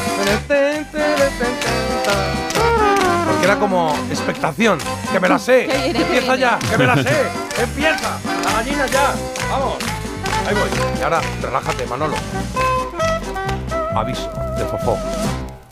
Porque 3.27 3.45
era 3.45 3.59
como 3.59 3.95
expectación. 4.11 4.79
Que 5.13 5.21
me 5.21 5.29
la 5.29 5.39
sé. 5.39 5.67
Que 5.71 5.79
viene, 5.79 6.01
Empieza 6.01 6.37
ya. 6.37 6.59
Que 6.59 6.79
me 6.79 6.87
la 6.87 6.97
sé. 6.97 7.23
Empieza. 7.63 8.19
La 8.45 8.53
gallina 8.53 8.87
ya. 8.87 9.15
Vamos. 9.51 9.77
Ahí 10.47 10.55
voy. 10.55 10.69
Y 10.99 11.03
ahora, 11.03 11.21
relájate, 11.43 11.87
Manolo. 11.87 12.17
Aviso 13.95 14.31
de 14.57 14.65
Fofó. 14.65 14.99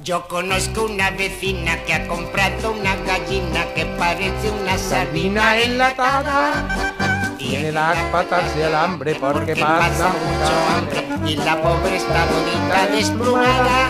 Yo 0.03 0.28
conozco 0.28 0.85
una 0.85 1.11
vecina 1.11 1.82
que 1.85 1.95
ha 1.95 2.07
comprado 2.07 2.72
una 2.72 2.95
gallina 2.97 3.64
que 3.74 3.87
parece 3.99 4.51
una 4.51 4.76
sardina 4.76 5.57
enlatada. 5.59 7.23
Tiene 7.49 7.72
las 7.72 7.97
patas 8.11 8.57
de 8.57 8.64
alambre 8.64 9.14
porque 9.16 9.55
pasa 9.55 9.78
pasa 9.78 10.09
mucho 10.09 10.76
hambre 10.76 11.30
y 11.30 11.36
la 11.36 11.61
pobre 11.61 11.97
está 11.97 12.24
bonita 12.26 12.86
desplumada. 12.97 13.88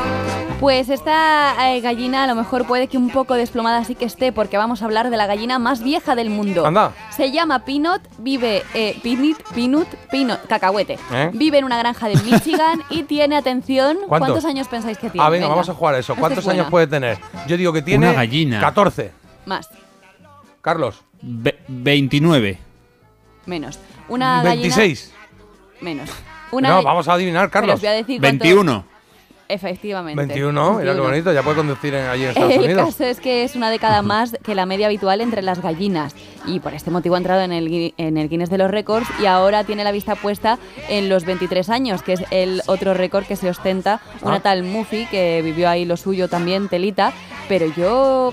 Pues 0.58 0.88
esta 0.88 1.72
eh, 1.74 1.80
gallina 1.80 2.24
a 2.24 2.26
lo 2.26 2.34
mejor 2.34 2.66
puede 2.66 2.88
que 2.88 2.96
un 2.96 3.10
poco 3.10 3.34
desplomada 3.34 3.84
sí 3.84 3.94
que 3.94 4.06
esté 4.06 4.32
porque 4.32 4.56
vamos 4.56 4.82
a 4.82 4.86
hablar 4.86 5.10
de 5.10 5.16
la 5.16 5.26
gallina 5.26 5.58
más 5.58 5.82
vieja 5.82 6.14
del 6.14 6.30
mundo. 6.30 6.66
Anda. 6.66 6.92
Se 7.10 7.30
llama 7.30 7.64
Peanut, 7.64 8.02
vive 8.18 8.62
eh, 8.74 8.98
Peanut, 9.02 9.36
Peanut, 9.54 9.88
Peanut, 10.10 10.46
cacahuete. 10.46 10.98
¿Eh? 11.12 11.30
Vive 11.32 11.58
en 11.58 11.64
una 11.64 11.78
granja 11.78 12.08
de 12.08 12.16
Michigan 12.22 12.82
y 12.90 13.04
tiene 13.04 13.36
atención. 13.36 13.98
¿Cuántos? 14.08 14.44
años 14.44 14.66
pensáis 14.68 14.98
que 14.98 15.10
tiene? 15.10 15.24
Ah, 15.26 15.30
venga, 15.30 15.46
vamos 15.48 15.68
a 15.68 15.74
jugar 15.74 15.94
a 15.94 15.98
eso. 15.98 16.16
¿Cuántos 16.16 16.40
es 16.40 16.44
buena. 16.44 16.62
años 16.62 16.70
puede 16.70 16.86
tener? 16.86 17.18
Yo 17.46 17.56
digo 17.56 17.72
que 17.72 17.82
tiene 17.82 18.08
Una 18.08 18.16
gallina. 18.16 18.60
14. 18.60 19.12
Más, 19.46 19.68
Carlos. 20.60 21.02
Ve- 21.22 21.58
29. 21.68 22.58
Menos. 23.46 23.78
Una 24.08 24.42
26. 24.42 25.12
gallina 25.12 25.24
menos. 25.80 26.10
Una 26.52 26.68
no, 26.68 26.82
vamos 26.82 27.08
a 27.08 27.14
adivinar, 27.14 27.50
Carlos. 27.50 27.74
os 27.74 27.80
voy 27.80 27.88
a 27.88 27.92
decir 27.92 28.20
cuánto- 28.20 28.44
21. 28.44 28.84
Efectivamente. 29.46 30.18
21, 30.18 30.52
mira 30.70 30.78
qué 30.80 30.84
21. 30.86 31.02
bonito, 31.10 31.32
ya 31.32 31.42
puede 31.42 31.56
conducir 31.56 31.92
en- 31.94 32.06
allí 32.06 32.22
en 32.24 32.28
Estados 32.30 32.52
El 32.54 32.60
Unidos. 32.64 32.86
caso 32.86 33.04
es 33.04 33.20
que 33.20 33.44
es 33.44 33.54
una 33.54 33.68
década 33.70 34.00
más 34.00 34.34
que 34.42 34.54
la 34.54 34.64
media 34.64 34.86
habitual 34.86 35.20
entre 35.20 35.42
las 35.42 35.60
gallinas 35.60 36.16
y 36.46 36.60
por 36.60 36.72
este 36.72 36.90
motivo 36.90 37.14
ha 37.14 37.18
entrado 37.18 37.42
el, 37.52 37.92
en 37.98 38.16
el 38.16 38.28
Guinness 38.30 38.48
de 38.48 38.56
los 38.56 38.70
Récords 38.70 39.06
y 39.20 39.26
ahora 39.26 39.62
tiene 39.64 39.84
la 39.84 39.92
vista 39.92 40.14
puesta 40.14 40.58
en 40.88 41.10
los 41.10 41.26
23 41.26 41.68
años, 41.68 42.02
que 42.02 42.14
es 42.14 42.24
el 42.30 42.62
otro 42.66 42.94
récord 42.94 43.26
que 43.26 43.36
se 43.36 43.50
ostenta 43.50 44.00
una 44.22 44.36
Ah. 44.36 44.40
tal 44.40 44.62
Muffy 44.62 45.04
que 45.10 45.42
vivió 45.44 45.68
ahí 45.68 45.84
lo 45.84 45.98
suyo 45.98 46.28
también, 46.28 46.68
Telita, 46.68 47.12
pero 47.46 47.66
yo 47.76 48.32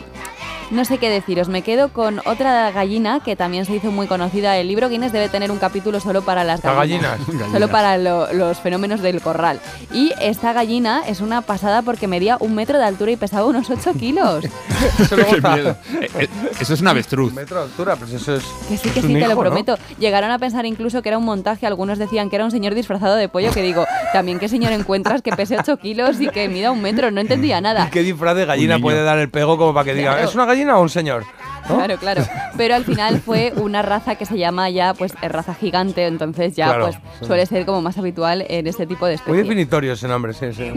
no 0.72 0.86
sé 0.86 0.97
qué 0.97 1.09
deciros, 1.09 1.47
me 1.49 1.61
quedo 1.61 1.89
con 1.89 2.19
otra 2.26 2.72
gallina 2.72 3.19
que 3.24 3.36
también 3.36 3.65
se 3.65 3.76
hizo 3.76 3.91
muy 3.91 4.07
conocida. 4.07 4.57
El 4.57 4.67
libro 4.67 4.89
Guinness 4.89 5.11
debe 5.11 5.30
tener 5.30 5.51
un 5.51 5.57
capítulo 5.59 5.99
solo 5.99 6.22
para 6.22 6.43
las 6.43 6.61
gallinas. 6.61 7.19
gallinas. 7.26 7.51
Solo 7.51 7.67
para 7.67 7.97
lo- 7.97 8.32
los 8.34 8.59
fenómenos 8.59 9.01
del 9.01 9.22
corral. 9.22 9.59
Y 9.93 10.11
esta 10.22 10.53
gallina 10.53 11.01
es 11.07 11.22
una 11.22 11.41
pasada 11.41 11.82
porque 11.82 12.07
medía 12.07 12.38
un 12.39 12.55
metro 12.55 12.78
de 12.78 12.86
altura 12.86 13.11
y 13.11 13.15
pesaba 13.17 13.45
unos 13.45 13.69
8 13.69 13.93
kilos. 13.99 14.45
Eso. 14.99 15.17
Eh, 15.17 15.76
eh, 16.19 16.28
Eso 16.59 16.74
es 16.74 16.82
un 16.82 16.88
avestruz. 16.88 17.30
Un 17.30 17.36
metro 17.36 17.57
de 17.57 17.63
altura, 17.63 17.95
pues 17.95 18.13
eso 18.13 18.36
es. 18.36 18.43
Que 18.67 18.78
sí, 18.78 18.89
que 18.89 19.01
sí, 19.01 19.07
te 19.07 19.13
lo 19.13 19.19
hijo, 19.19 19.30
¿no? 19.36 19.39
prometo. 19.41 19.78
Llegaron 19.99 20.32
a 20.32 20.39
pensar 20.39 20.65
incluso 20.65 21.01
que 21.01 21.09
era 21.09 21.17
un 21.17 21.26
montaje. 21.26 21.67
Algunos 21.67 21.97
decían 21.99 22.30
que 22.30 22.36
era 22.38 22.45
un 22.45 22.51
señor 22.51 22.74
disfrazado 22.76 23.15
de 23.15 23.30
pollo. 23.30 23.51
Que 23.51 23.61
digo, 23.61 23.86
también 24.13 24.39
qué 24.39 24.47
señor 24.49 24.72
encuentras 24.72 25.22
que 25.22 25.32
pese 25.32 25.57
8 25.59 25.78
kilos 25.78 26.19
y 26.22 26.30
que 26.30 26.47
mida 26.47 26.72
un 26.72 26.82
metro. 26.82 27.11
No 27.11 27.22
entendía 27.22 27.61
nada. 27.61 27.88
¿Y 27.88 27.91
qué 27.91 28.01
disfraz 28.03 28.36
de 28.36 28.45
gallina 28.45 28.80
puede 28.80 29.03
dar 29.03 29.19
el 29.19 29.30
pego 29.30 29.57
como 29.57 29.74
para 29.74 29.86
que 29.86 29.93
diga, 29.93 30.13
Claro. 30.13 30.28
¿es 30.30 30.36
una 30.36 30.45
gallina 30.45 30.61
o 30.70 30.82
un 30.82 30.89
señor? 30.89 31.24
¿No? 31.70 31.76
Claro, 31.78 31.97
claro. 31.97 32.24
Pero 32.57 32.76
al 32.76 32.84
final 32.84 33.22
fue 33.22 33.53
una 33.55 33.82
raza 33.84 34.16
que 34.16 34.26
se 34.26 34.36
llama 34.38 34.70
ya, 34.72 34.93
pues, 34.95 35.14
eh, 35.22 35.30
raza 35.30 35.53
gigante. 35.53 36.07
Entonces 36.07 36.55
ya, 36.55 36.66
Claro, 36.68 36.86
pues, 36.86 36.95
sí. 37.20 37.26
suele 37.26 37.45
ser 37.45 37.66
como 37.66 37.82
más 37.84 37.97
habitual 37.99 38.43
en 38.49 38.66
este 38.68 38.88
tipo 38.88 39.05
de 39.05 39.12
Muy 39.12 39.16
especies. 39.16 39.43
definitorio 39.43 39.93
ese 39.93 40.07
nombre, 40.07 40.34
sí, 40.34 40.51
sí. 40.53 40.72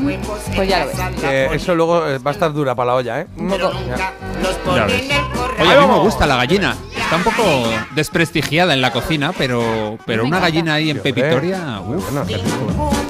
Pues 0.55 0.69
ya 0.69 0.81
lo 0.81 0.87
ves. 0.89 0.97
Que 1.21 1.55
eso 1.55 1.75
luego 1.75 2.07
eh, 2.07 2.19
va 2.19 2.31
a 2.31 2.35
estar 2.35 2.53
dura 2.53 2.75
para 2.75 2.89
la 2.89 2.95
olla, 2.97 3.21
¿eh? 3.23 3.27
Un 3.37 3.49
poco. 3.49 3.73
Ya 4.77 4.85
ves. 4.87 5.03
Oye, 5.61 5.75
a 5.75 5.81
mí 5.81 5.87
me 5.87 5.99
gusta 6.01 6.27
la 6.27 6.37
gallina. 6.37 6.77
Está 6.97 7.17
un 7.17 7.23
poco 7.25 7.43
desprestigiada 7.95 8.75
en 8.75 8.81
la 8.83 8.93
cocina, 8.93 9.33
pero, 9.37 9.99
pero 10.05 10.25
una 10.25 10.39
gallina 10.41 10.75
ahí 10.75 10.91
en 10.91 10.99
hombre. 10.99 11.13
Pepitoria. 11.15 11.81
Muy 11.85 11.97
uf. 11.97 12.11
buena, 12.13 13.04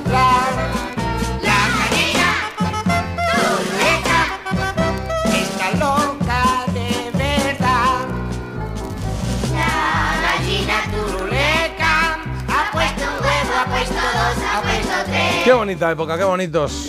Qué 15.45 15.53
bonita 15.53 15.90
época, 15.90 16.16
qué 16.16 16.24
bonitos. 16.24 16.88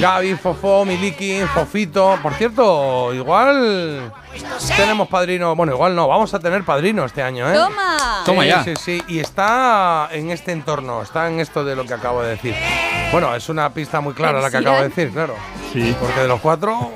Gaby, 0.00 0.34
Fofó, 0.34 0.84
Miliki, 0.84 1.42
Fofito. 1.54 2.18
Por 2.20 2.34
cierto, 2.34 3.14
igual 3.14 4.12
tenemos 4.76 5.06
padrino. 5.06 5.54
Bueno, 5.54 5.72
igual 5.72 5.94
no, 5.94 6.08
vamos 6.08 6.34
a 6.34 6.40
tener 6.40 6.64
padrino 6.64 7.04
este 7.04 7.22
año, 7.22 7.48
¿eh? 7.48 7.54
¡Toma! 7.54 8.22
Toma 8.24 8.44
ya. 8.44 8.64
Sí, 8.64 8.74
sí, 8.76 9.02
y 9.06 9.20
está 9.20 10.08
en 10.10 10.32
este 10.32 10.50
entorno, 10.50 11.02
está 11.02 11.28
en 11.28 11.38
esto 11.38 11.64
de 11.64 11.76
lo 11.76 11.84
que 11.84 11.94
acabo 11.94 12.22
de 12.22 12.30
decir. 12.30 12.56
Bueno, 13.12 13.32
es 13.36 13.48
una 13.48 13.70
pista 13.70 14.00
muy 14.00 14.14
clara 14.14 14.40
la 14.40 14.50
que 14.50 14.56
acabo 14.56 14.78
de 14.78 14.88
decir, 14.88 15.12
claro. 15.12 15.36
Sí. 15.72 15.94
Porque 16.00 16.22
de 16.22 16.28
los 16.28 16.40
cuatro, 16.40 16.92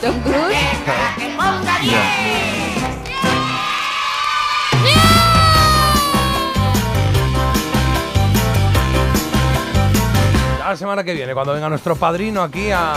Tom 0.00 0.20
Cruise. 0.22 0.56
La 10.72 10.76
semana 10.78 11.04
que 11.04 11.12
viene, 11.12 11.34
cuando 11.34 11.52
venga 11.52 11.68
nuestro 11.68 11.96
padrino 11.96 12.42
aquí 12.42 12.70
a, 12.70 12.94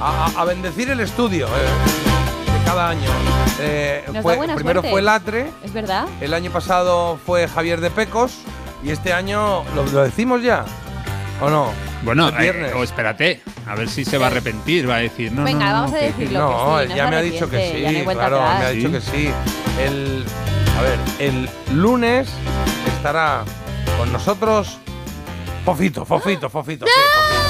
a- 0.00 0.30
a 0.36 0.44
bendecir 0.46 0.88
el 0.88 1.00
estudio 1.00 1.46
eh, 1.48 1.50
de 2.58 2.64
cada 2.64 2.88
año. 2.88 3.10
Eh, 3.60 4.02
Nos 4.06 4.14
da 4.14 4.22
fue- 4.22 4.36
buena 4.36 4.54
primero 4.54 4.80
suerte. 4.80 4.90
fue 4.90 5.02
Latre, 5.02 5.50
¿Es 5.62 5.72
verdad? 5.74 6.06
el 6.22 6.32
año 6.32 6.50
pasado 6.50 7.18
fue 7.26 7.46
Javier 7.46 7.82
de 7.82 7.90
Pecos 7.90 8.38
y 8.82 8.88
este 8.90 9.12
año, 9.12 9.64
¿lo, 9.74 9.84
lo 9.92 10.02
decimos 10.02 10.42
ya? 10.42 10.64
¿O 11.42 11.50
no? 11.50 11.72
Bueno, 12.04 12.30
eh, 12.30 12.34
viernes. 12.40 12.72
o 12.74 12.82
espérate, 12.82 13.42
a 13.68 13.74
ver 13.74 13.90
si 13.90 14.06
se 14.06 14.16
va 14.16 14.26
a 14.26 14.30
arrepentir, 14.30 14.88
va 14.88 14.94
a 14.96 14.98
decir, 15.00 15.30
no, 15.30 15.44
Venga, 15.44 15.66
no, 15.66 15.70
no, 15.72 15.80
vamos 15.82 15.92
a 15.92 15.98
decirlo. 15.98 16.38
No, 16.40 16.76
que 16.78 16.82
él 16.84 16.88
sí, 16.88 16.92
no 16.92 16.96
ya 16.96 17.10
me 17.10 17.16
ha 17.16 17.20
dicho 17.20 17.50
que 17.50 17.82
no 17.82 17.98
sí, 18.10 18.14
claro, 18.16 18.40
atrás. 18.42 18.58
me 18.60 18.64
ha 18.64 18.70
dicho 18.70 18.88
Sí. 18.88 18.92
que 18.94 19.00
sí. 19.02 19.30
El, 19.78 20.24
a 20.78 20.82
ver, 20.82 20.98
el 21.18 21.50
lunes 21.76 22.28
estará 22.96 23.42
con 23.98 24.10
nosotros 24.12 24.78
Fofito, 25.64 26.04
Fofito, 26.04 26.50
Fofito, 26.50 26.86
sí, 26.86 26.92
Fofito. 26.92 27.44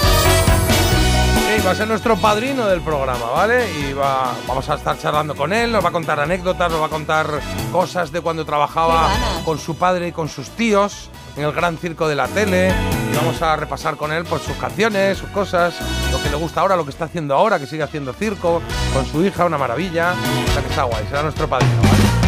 Sí, 1.56 1.66
va 1.66 1.72
a 1.72 1.74
ser 1.74 1.88
nuestro 1.88 2.16
padrino 2.16 2.66
del 2.66 2.80
programa, 2.80 3.26
¿vale? 3.32 3.68
Y 3.80 3.92
va, 3.92 4.32
vamos 4.46 4.70
a 4.70 4.76
estar 4.76 4.96
charlando 4.96 5.34
con 5.34 5.52
él, 5.52 5.72
nos 5.72 5.84
va 5.84 5.88
a 5.88 5.92
contar 5.92 6.20
anécdotas, 6.20 6.70
nos 6.70 6.80
va 6.80 6.86
a 6.86 6.90
contar 6.90 7.26
cosas 7.72 8.12
de 8.12 8.20
cuando 8.20 8.44
trabajaba 8.44 9.10
con 9.44 9.58
su 9.58 9.76
padre 9.76 10.08
y 10.08 10.12
con 10.12 10.28
sus 10.28 10.50
tíos 10.50 11.10
en 11.36 11.42
el 11.42 11.52
gran 11.52 11.76
circo 11.76 12.06
de 12.06 12.14
la 12.14 12.28
tele. 12.28 12.72
Y 13.12 13.16
vamos 13.16 13.42
a 13.42 13.56
repasar 13.56 13.96
con 13.96 14.12
él 14.12 14.24
pues, 14.24 14.42
sus 14.42 14.56
canciones, 14.56 15.18
sus 15.18 15.30
cosas, 15.30 15.74
lo 16.12 16.22
que 16.22 16.30
le 16.30 16.36
gusta 16.36 16.60
ahora, 16.60 16.76
lo 16.76 16.84
que 16.84 16.90
está 16.90 17.06
haciendo 17.06 17.34
ahora, 17.34 17.58
que 17.58 17.66
sigue 17.66 17.82
haciendo 17.82 18.12
circo 18.12 18.62
con 18.92 19.04
su 19.06 19.24
hija, 19.24 19.44
una 19.44 19.58
maravilla. 19.58 20.14
O 20.48 20.52
sea 20.52 20.62
que 20.62 20.68
está 20.68 20.84
guay, 20.84 21.04
será 21.08 21.22
nuestro 21.22 21.48
padrino, 21.48 21.82
¿vale? 21.82 22.23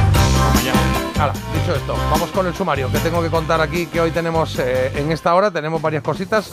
Dicho 1.17 1.75
esto, 1.75 1.97
vamos 2.11 2.31
con 2.31 2.47
el 2.47 2.55
sumario 2.55 2.93
que 2.93 2.99
tengo 2.99 3.23
que 3.23 3.31
contar 3.31 3.59
aquí, 3.63 3.87
que 3.87 4.03
hoy 4.03 4.11
tenemos 4.11 4.59
eh, 4.59 4.93
en 4.97 5.11
esta 5.11 5.35
hora, 5.35 5.51
tenemos 5.51 5.81
varias 5.81 6.03
cositas 6.03 6.51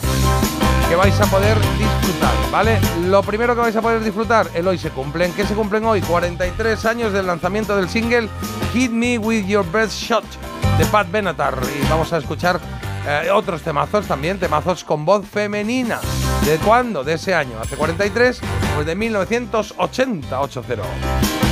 que 0.88 0.96
vais 0.96 1.20
a 1.20 1.26
poder 1.26 1.54
disfrutar, 1.76 2.32
¿vale? 2.50 2.80
Lo 3.06 3.22
primero 3.22 3.54
que 3.54 3.60
vais 3.60 3.76
a 3.76 3.82
poder 3.82 4.02
disfrutar, 4.02 4.48
el 4.54 4.66
hoy 4.66 4.78
se 4.78 4.88
cumplen. 4.88 5.34
¿Qué 5.34 5.46
se 5.46 5.52
cumplen 5.54 5.84
hoy? 5.84 6.00
43 6.00 6.82
años 6.86 7.12
del 7.12 7.26
lanzamiento 7.26 7.76
del 7.76 7.90
single 7.90 8.30
Hit 8.72 8.90
Me 8.90 9.18
With 9.18 9.44
Your 9.44 9.70
Best 9.70 10.00
Shot 10.00 10.24
de 10.78 10.86
Pat 10.86 11.10
Benatar. 11.10 11.58
Y 11.78 11.86
vamos 11.90 12.10
a 12.14 12.16
escuchar 12.16 12.58
eh, 13.06 13.30
otros 13.30 13.60
temazos 13.60 14.06
también, 14.06 14.38
temazos 14.38 14.82
con 14.82 15.04
voz 15.04 15.26
femenina. 15.26 16.00
¿De 16.46 16.56
cuándo? 16.56 17.04
De 17.04 17.12
ese 17.12 17.34
año, 17.34 17.58
hace 17.60 17.76
43, 17.76 18.40
pues 18.74 18.86
de 18.86 18.94
1980, 18.94 20.40
80. 20.40 21.43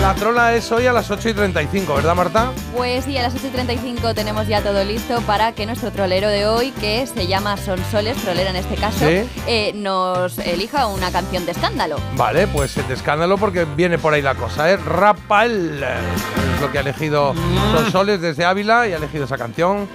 La 0.00 0.14
trola 0.14 0.54
es 0.54 0.70
hoy 0.72 0.86
a 0.86 0.92
las 0.92 1.10
8 1.10 1.28
y 1.30 1.34
35, 1.34 1.94
¿verdad, 1.94 2.14
Marta? 2.14 2.52
Pues 2.74 3.04
sí, 3.04 3.18
a 3.18 3.22
las 3.22 3.34
8 3.34 3.48
y 3.48 3.50
35 3.50 4.14
tenemos 4.14 4.46
ya 4.46 4.62
todo 4.62 4.82
listo 4.84 5.20
para 5.22 5.52
que 5.52 5.66
nuestro 5.66 5.90
trolero 5.90 6.28
de 6.28 6.46
hoy, 6.46 6.70
que 6.70 7.06
se 7.06 7.26
llama 7.26 7.56
Sonsoles, 7.56 8.16
trolera 8.18 8.50
en 8.50 8.56
este 8.56 8.76
caso, 8.76 9.00
Sí. 9.00 9.28
eh, 9.46 9.72
nos 9.74 10.38
elija 10.38 10.86
una 10.86 11.10
canción 11.10 11.44
de 11.44 11.52
escándalo. 11.52 11.96
Vale, 12.16 12.46
pues 12.46 12.74
de 12.88 12.94
escándalo 12.94 13.36
porque 13.36 13.64
viene 13.64 13.98
por 13.98 14.14
ahí 14.14 14.22
la 14.22 14.34
cosa, 14.34 14.70
¿eh? 14.70 14.76
Rapal 14.78 15.82
es 15.82 16.60
lo 16.60 16.70
que 16.72 16.78
ha 16.78 16.80
elegido 16.80 17.34
Sonsoles 17.74 18.20
desde 18.20 18.44
Ávila 18.44 18.88
y 18.88 18.92
ha 18.92 18.96
elegido 18.96 19.24
esa 19.24 19.36
canción, 19.36 19.88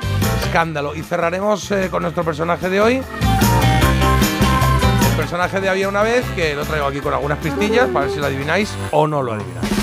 Escándalo. 0.45 0.93
Y 0.95 1.01
cerraremos 1.01 1.71
eh, 1.71 1.87
con 1.89 2.03
nuestro 2.03 2.23
personaje 2.23 2.69
de 2.69 2.79
hoy. 2.81 3.01
El 5.09 5.15
personaje 5.17 5.59
de 5.61 5.69
Había 5.69 5.87
una 5.89 6.03
vez, 6.03 6.23
que 6.35 6.53
lo 6.53 6.63
traigo 6.65 6.85
aquí 6.85 6.99
con 6.99 7.11
algunas 7.13 7.39
pistillas 7.39 7.87
para 7.89 8.05
ver 8.05 8.13
si 8.13 8.19
lo 8.19 8.27
adivináis 8.27 8.69
o 8.91 9.07
no 9.07 9.23
lo 9.23 9.33
adivináis. 9.33 9.82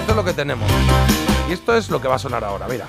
Esto 0.00 0.12
es 0.12 0.16
lo 0.16 0.24
que 0.24 0.32
tenemos. 0.32 0.70
Y 1.48 1.52
esto 1.52 1.74
es 1.76 1.90
lo 1.90 2.00
que 2.00 2.08
va 2.08 2.16
a 2.16 2.18
sonar 2.18 2.42
ahora, 2.44 2.66
mira. 2.68 2.86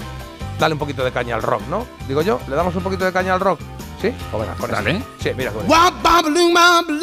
Dale 0.59 0.73
un 0.73 0.79
poquito 0.79 1.03
de 1.03 1.11
caña 1.11 1.35
al 1.35 1.41
rock, 1.41 1.61
¿no? 1.69 1.85
Digo 2.07 2.21
yo, 2.21 2.39
¿le 2.47 2.55
damos 2.55 2.75
un 2.75 2.83
poquito 2.83 3.05
de 3.05 3.11
caña 3.11 3.33
al 3.33 3.39
rock? 3.39 3.59
¿Sí? 4.01 4.13
O 4.31 4.39
venga, 4.39 4.55
con 4.55 4.69
eso. 4.69 4.81
Dale. 4.81 5.03
Sí, 5.19 5.31
mira 5.35 5.51
con 5.51 5.65
eso. 5.65 5.73
Oh 5.73 5.91
oh 6.03 6.21
oh 6.23 6.31
oh 6.31 6.61
oh. 6.63 7.01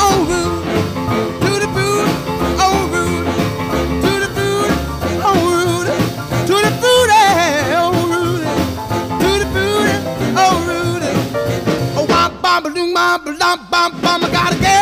Oh. 0.00 0.38
I 14.20 14.30
got 14.30 14.52
a 14.52 14.77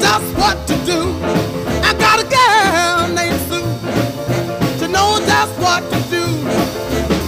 just 0.00 0.36
what 0.36 0.66
to 0.66 0.74
do. 0.84 1.00
I 1.82 1.92
got 1.98 2.20
a 2.20 2.26
girl 2.28 3.08
named 3.14 3.40
Sue. 3.48 3.64
She 4.78 4.92
knows 4.92 5.20
just 5.26 5.54
what 5.58 5.82
to 5.92 5.98
do. 6.10 6.24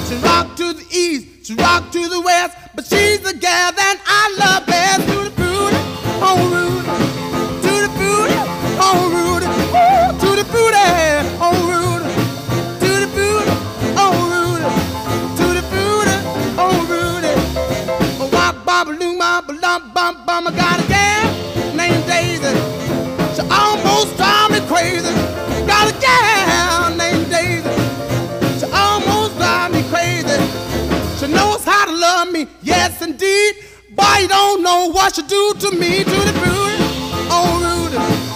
She 0.09 0.15
rock 0.23 0.57
to 0.57 0.73
the 0.73 0.87
east, 0.91 1.47
she 1.47 1.55
rock 1.55 1.91
to 1.93 2.09
the 2.09 2.21
west, 2.21 2.57
but 2.75 2.85
she's 2.87 3.21
the 3.21 3.35
gal 3.35 3.73
You 34.21 34.27
don't 34.27 34.65
know 34.65 34.91
what 34.91 35.17
you 35.17 35.23
do 35.23 35.55
to 35.61 35.71
me. 35.77 36.03
To 36.03 36.11
the 36.11 36.33
booty, 36.33 36.77
oh 37.31 37.89
Rudy. 37.93 38.28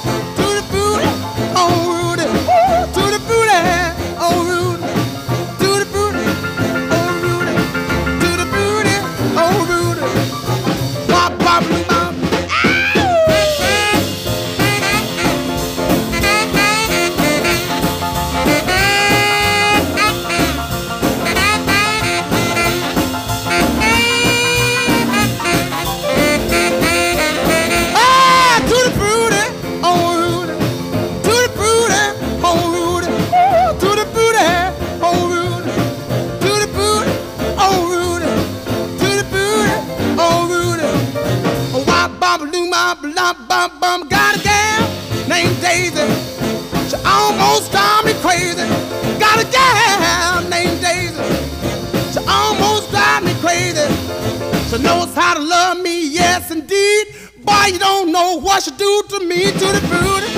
Knows 54.93 55.15
how 55.15 55.35
to 55.35 55.41
love 55.41 55.79
me, 55.81 56.09
yes 56.13 56.51
indeed. 56.51 57.07
Boy, 57.45 57.67
you 57.73 57.79
don't 57.79 58.13
know 58.13 58.39
what 58.41 58.63
she 58.63 58.71
do 58.73 59.03
to 59.09 59.19
me. 59.25 59.41
To 59.61 59.67
the 59.77 59.81
booty, 59.91 60.31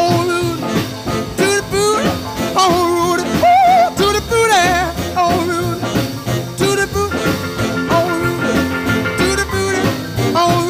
oh. 0.00 0.26
To 1.38 1.46
the 1.56 1.62
oh 2.62 3.16
to 3.98 4.06
the 4.16 4.22
oh. 5.16 5.36
To 6.60 6.66
the 6.78 6.86
oh 6.86 7.16
oh. 7.90 8.06
Oh. 10.36 10.66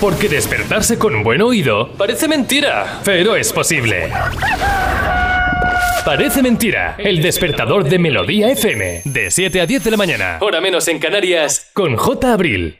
Porque 0.00 0.28
despertarse 0.28 0.98
con 0.98 1.14
un 1.14 1.22
buen 1.22 1.42
oído 1.42 1.92
parece 1.98 2.26
mentira, 2.26 3.00
pero 3.04 3.36
es 3.36 3.52
posible. 3.52 4.10
Parece 6.04 6.42
mentira, 6.42 6.96
el 6.98 7.22
despertador 7.22 7.88
de 7.88 7.98
Melodía 7.98 8.50
FM, 8.50 9.02
de 9.04 9.30
7 9.30 9.60
a 9.60 9.66
10 9.66 9.84
de 9.84 9.90
la 9.90 9.96
mañana, 9.96 10.38
hora 10.40 10.60
menos 10.60 10.88
en 10.88 10.98
Canarias, 10.98 11.70
con 11.72 11.96
J. 11.96 12.32
Abril. 12.32 12.78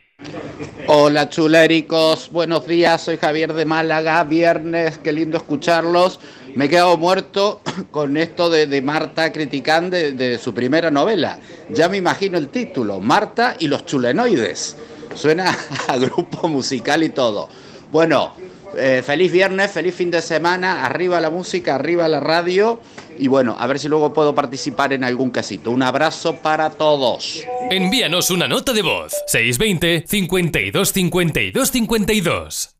Hola 0.87 1.29
chuléricos, 1.29 2.31
buenos 2.31 2.67
días, 2.67 3.03
soy 3.03 3.17
Javier 3.17 3.53
de 3.53 3.65
Málaga, 3.65 4.25
viernes, 4.25 4.99
qué 4.99 5.13
lindo 5.13 5.37
escucharlos. 5.37 6.19
Me 6.55 6.65
he 6.65 6.69
quedado 6.69 6.97
muerto 6.97 7.61
con 7.91 8.17
esto 8.17 8.51
de, 8.51 8.83
Marta 8.83 9.31
criticando 9.33 9.97
de 9.97 10.39
su 10.39 10.53
primera 10.53 10.91
novela. 10.91 11.39
Ya 11.69 11.89
me 11.89 11.99
imagino 11.99 12.39
el 12.39 12.49
título, 12.49 13.01
Marta 13.01 13.55
y 13.59 13.69
los 13.69 13.87
chulenoides. 13.87 14.77
Suena 15.15 15.57
a 15.89 15.97
grupo 15.97 16.49
musical 16.49 17.03
y 17.05 17.11
todo. 17.11 17.49
Bueno, 17.93 18.35
eh, 18.77 19.03
feliz 19.05 19.33
viernes, 19.33 19.71
feliz 19.71 19.95
fin 19.95 20.11
de 20.11 20.23
semana, 20.23 20.85
arriba 20.85 21.21
la 21.21 21.31
música, 21.31 21.75
arriba 21.75 22.09
la 22.09 22.21
radio 22.21 22.81
y 23.19 23.29
bueno, 23.29 23.57
a 23.59 23.67
ver 23.67 23.79
si 23.79 23.89
luego 23.89 24.13
puedo 24.13 24.35
participar 24.35 24.93
en 24.93 25.05
algún 25.05 25.31
casito. 25.31 25.71
Un 25.71 25.83
abrazo 25.83 26.37
para 26.37 26.71
todos. 26.71 27.45
Envíanos 27.71 28.31
una 28.31 28.49
nota 28.49 28.73
de 28.73 28.83
voz, 28.83 29.13
620 29.27 30.05
52 30.07 30.93
52 30.93 31.71
52. 31.71 32.80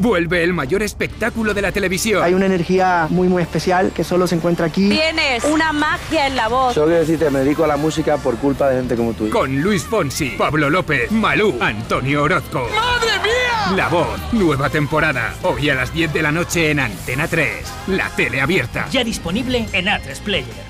Vuelve 0.00 0.42
el 0.42 0.54
mayor 0.54 0.82
espectáculo 0.82 1.52
de 1.52 1.60
la 1.60 1.72
televisión. 1.72 2.22
Hay 2.24 2.32
una 2.32 2.46
energía 2.46 3.06
muy 3.10 3.28
muy 3.28 3.42
especial 3.42 3.92
que 3.92 4.02
solo 4.02 4.26
se 4.26 4.34
encuentra 4.34 4.64
aquí. 4.64 4.88
Tienes 4.88 5.44
una 5.44 5.74
magia 5.74 6.26
en 6.26 6.36
la 6.36 6.48
voz. 6.48 6.72
Solo 6.72 6.86
quiero 6.86 7.00
decirte, 7.00 7.28
me 7.28 7.40
dedico 7.40 7.64
a 7.64 7.66
la 7.66 7.76
música 7.76 8.16
por 8.16 8.38
culpa 8.38 8.70
de 8.70 8.76
gente 8.78 8.96
como 8.96 9.12
tú. 9.12 9.28
Con 9.28 9.60
Luis 9.60 9.84
Fonsi, 9.84 10.30
Pablo 10.38 10.70
López, 10.70 11.12
Malú, 11.12 11.54
Antonio 11.60 12.22
Orozco. 12.22 12.66
¡Madre 12.74 13.10
mía! 13.22 13.76
La 13.76 13.88
voz, 13.88 14.18
nueva 14.32 14.70
temporada. 14.70 15.34
Hoy 15.42 15.68
a 15.68 15.74
las 15.74 15.92
10 15.92 16.14
de 16.14 16.22
la 16.22 16.32
noche 16.32 16.70
en 16.70 16.80
Antena 16.80 17.28
3. 17.28 17.48
La 17.88 18.08
tele 18.08 18.40
abierta. 18.40 18.88
Ya 18.90 19.04
disponible 19.04 19.66
en 19.74 19.84
A3 19.84 20.18
Player. 20.20 20.69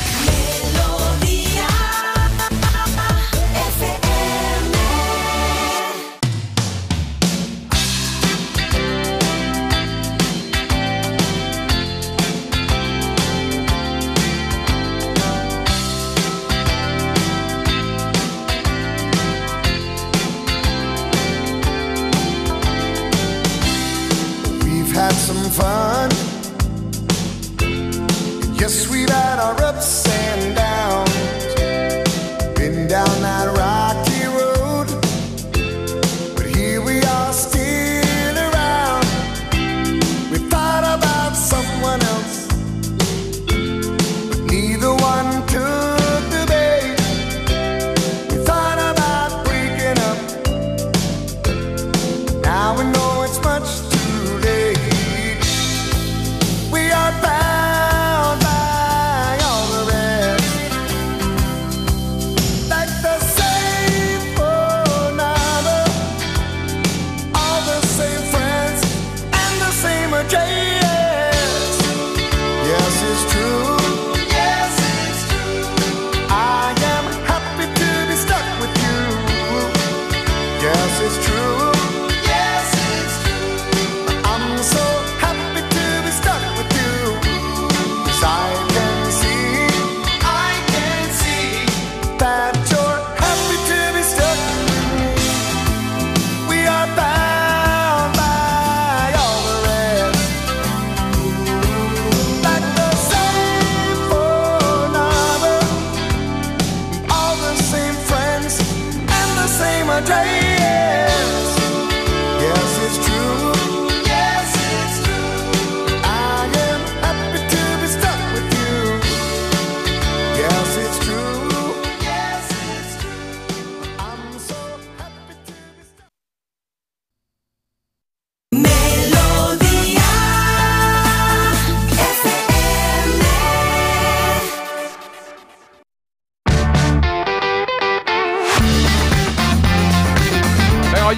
Fun. 25.51 26.09
Yes, 28.55 28.87
we've 28.89 29.09
had 29.09 29.39
our 29.39 29.61
ups 29.63 30.07
and 30.07 30.55
downs. 30.55 31.55
Been 32.57 32.87
down 32.87 33.21
that 33.21 33.47
rocky 33.57 33.70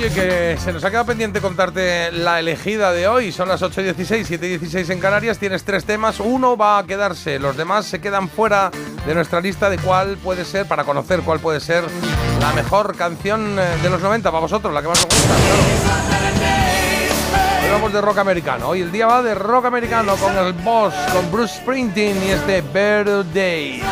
oye, 0.05 0.13
que 0.13 0.57
se 0.59 0.73
nos 0.73 0.84
ha 0.84 0.89
quedado 0.89 1.05
pendiente 1.05 1.39
contarte 1.39 2.11
la 2.11 2.39
elegida 2.39 2.91
de 2.91 3.07
hoy. 3.07 3.31
Son 3.31 3.47
las 3.47 3.61
8.16, 3.61 4.39
7.16 4.39 4.89
en 4.89 4.99
Canarias. 4.99 5.38
Tienes 5.38 5.63
tres 5.63 5.85
temas. 5.85 6.19
Uno 6.19 6.57
va 6.57 6.80
a 6.80 6.85
quedarse. 6.85 7.39
Los 7.39 7.55
demás 7.55 7.85
se 7.85 8.01
quedan 8.01 8.27
fuera 8.30 8.71
de 9.05 9.15
nuestra 9.15 9.39
lista 9.39 9.69
de 9.69 9.77
cuál 9.77 10.17
puede 10.17 10.45
ser, 10.45 10.67
para 10.67 10.84
conocer 10.84 11.21
cuál 11.21 11.39
puede 11.39 11.59
ser 11.59 11.85
la 12.39 12.51
mejor 12.53 12.95
canción 12.95 13.57
eh, 13.57 13.77
de 13.81 13.89
los 13.89 14.01
90 14.01 14.30
para 14.30 14.41
vosotros, 14.41 14.73
la 14.73 14.81
que 14.81 14.88
más 14.88 14.99
os 14.99 15.05
gusta. 15.05 15.34
Hoy 17.63 17.71
vamos 17.71 17.93
de 17.93 18.01
rock 18.01 18.17
americano. 18.17 18.69
Hoy 18.69 18.81
el 18.81 18.91
día 18.91 19.07
va 19.07 19.21
de 19.21 19.35
rock 19.35 19.65
americano 19.65 20.15
con 20.15 20.38
el 20.38 20.53
boss, 20.53 20.93
con 21.13 21.31
Bruce 21.31 21.55
Springsteen 21.57 22.17
y 22.23 22.30
este 22.31 22.61
Better 22.61 23.23
Days. 23.34 23.84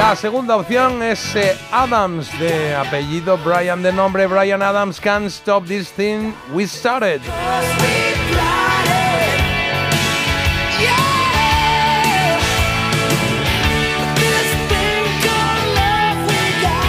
La 0.00 0.16
segunda 0.16 0.56
opción 0.56 1.02
es 1.02 1.36
eh, 1.36 1.54
Adams, 1.70 2.26
de 2.40 2.74
apellido 2.74 3.36
Brian, 3.36 3.82
de 3.82 3.92
nombre 3.92 4.26
Brian 4.26 4.62
Adams, 4.62 4.98
Can't 4.98 5.26
Stop 5.26 5.66
This 5.66 5.92
Thing 5.92 6.32
We 6.54 6.66
Started. 6.66 7.20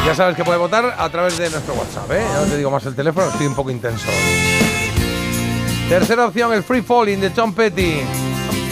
Ya 0.05 0.15
sabes 0.15 0.37
que 0.37 0.45
puedes 0.45 0.61
votar 0.61 0.95
a 0.97 1.09
través 1.09 1.37
de 1.37 1.49
nuestro 1.49 1.73
WhatsApp, 1.73 2.09
¿eh? 2.13 2.25
No 2.33 2.43
te 2.43 2.55
digo 2.55 2.71
más 2.71 2.85
el 2.85 2.95
teléfono, 2.95 3.27
estoy 3.27 3.45
un 3.45 3.55
poco 3.55 3.69
intenso. 3.69 4.07
Tercera 5.89 6.27
opción, 6.27 6.53
el 6.53 6.63
Free 6.63 6.81
Falling 6.81 7.19
de 7.19 7.29
Tom 7.29 7.53
Petty. 7.53 7.99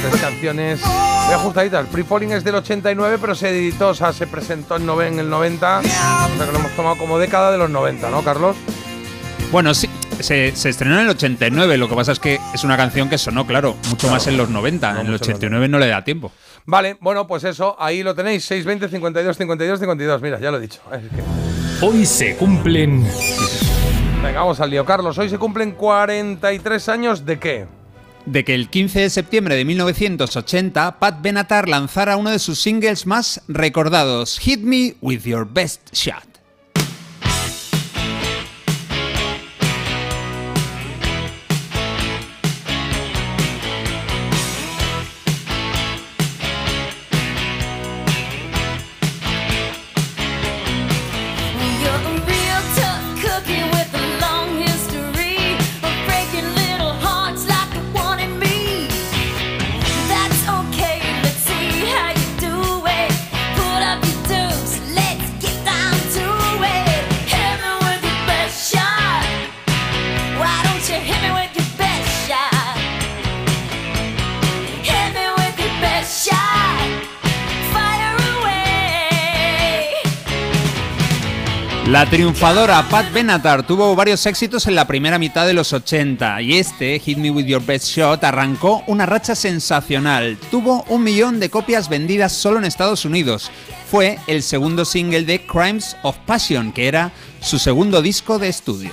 Tres 0.01 0.21
canciones 0.21 0.81
muy 1.29 1.35
ajustaditas. 1.35 1.87
Free 1.89 2.03
Falling 2.03 2.31
es 2.31 2.43
del 2.43 2.55
89, 2.55 3.17
pero 3.21 3.35
se 3.35 3.49
editó, 3.49 3.89
o 3.89 3.93
sea, 3.93 4.11
se 4.13 4.25
presentó 4.25 4.77
en, 4.77 5.19
el 5.19 5.29
90. 5.29 5.79
O 5.79 5.83
sea, 5.83 6.45
que 6.45 6.51
lo 6.51 6.57
hemos 6.59 6.71
tomado 6.71 6.97
como 6.97 7.19
década 7.19 7.51
de 7.51 7.57
los 7.59 7.69
90, 7.69 8.09
¿no, 8.09 8.23
Carlos? 8.23 8.55
Bueno, 9.51 9.73
sí, 9.75 9.87
se, 10.19 10.55
se 10.55 10.69
estrenó 10.69 10.95
en 10.95 11.01
el 11.01 11.09
89, 11.09 11.77
lo 11.77 11.87
que 11.87 11.95
pasa 11.95 12.11
es 12.13 12.19
que 12.19 12.39
es 12.53 12.63
una 12.63 12.77
canción 12.77 13.09
que 13.09 13.17
sonó, 13.19 13.45
claro, 13.45 13.75
mucho 13.89 13.97
Claro. 13.97 14.15
más 14.15 14.25
en 14.27 14.37
los 14.37 14.49
90. 14.49 15.01
en 15.01 15.07
el 15.07 15.13
89 15.13 15.67
no 15.67 15.77
le 15.77 15.87
da 15.87 16.03
tiempo. 16.03 16.31
Vale, 16.65 16.97
bueno, 16.99 17.27
pues 17.27 17.43
eso, 17.43 17.75
ahí 17.79 18.01
lo 18.01 18.15
tenéis, 18.15 18.45
620 18.45 18.89
52 18.89 19.37
52 19.37 19.79
52. 19.79 20.21
Mira, 20.21 20.39
ya 20.39 20.49
lo 20.51 20.57
he 20.57 20.61
dicho. 20.61 20.79
Es 20.91 21.01
que- 21.01 21.85
Hoy 21.85 22.05
se 22.05 22.35
cumplen 22.35 23.07
Venga, 24.23 24.39
vamos 24.41 24.59
al 24.59 24.69
lío. 24.69 24.83
Carlos, 24.83 25.17
hoy 25.17 25.29
se 25.29 25.37
cumplen 25.37 25.71
43 25.71 26.89
años 26.89 27.25
de 27.25 27.39
qué? 27.39 27.67
De 28.25 28.45
que 28.45 28.53
el 28.53 28.69
15 28.69 29.01
de 29.01 29.09
septiembre 29.09 29.55
de 29.55 29.65
1980, 29.65 30.99
Pat 30.99 31.21
Benatar 31.21 31.67
lanzara 31.67 32.17
uno 32.17 32.29
de 32.29 32.39
sus 32.39 32.59
singles 32.59 33.05
más 33.05 33.41
recordados, 33.47 34.39
Hit 34.39 34.61
Me 34.61 34.95
With 35.01 35.23
Your 35.23 35.47
Best 35.51 35.93
Shot. 35.93 36.28
La 81.89 82.07
triunfadora 82.07 82.87
Pat 82.87 83.11
Benatar 83.11 83.65
tuvo 83.65 83.95
varios 83.95 84.23
éxitos 84.27 84.67
en 84.67 84.75
la 84.75 84.85
primera 84.85 85.17
mitad 85.17 85.47
de 85.47 85.55
los 85.55 85.73
80 85.73 86.39
y 86.43 86.59
este, 86.59 86.99
Hit 86.99 87.17
Me 87.17 87.31
With 87.31 87.47
Your 87.47 87.65
Best 87.65 87.87
Shot, 87.87 88.23
arrancó 88.23 88.83
una 88.85 89.07
racha 89.07 89.33
sensacional. 89.33 90.37
Tuvo 90.51 90.83
un 90.89 91.03
millón 91.03 91.39
de 91.39 91.49
copias 91.49 91.89
vendidas 91.89 92.31
solo 92.31 92.59
en 92.59 92.65
Estados 92.65 93.05
Unidos. 93.05 93.49
Fue 93.89 94.19
el 94.27 94.43
segundo 94.43 94.85
single 94.85 95.23
de 95.23 95.43
Crimes 95.47 95.97
of 96.03 96.15
Passion, 96.27 96.73
que 96.73 96.87
era 96.87 97.11
su 97.41 97.57
segundo 97.57 98.03
disco 98.03 98.37
de 98.37 98.49
estudio. 98.49 98.91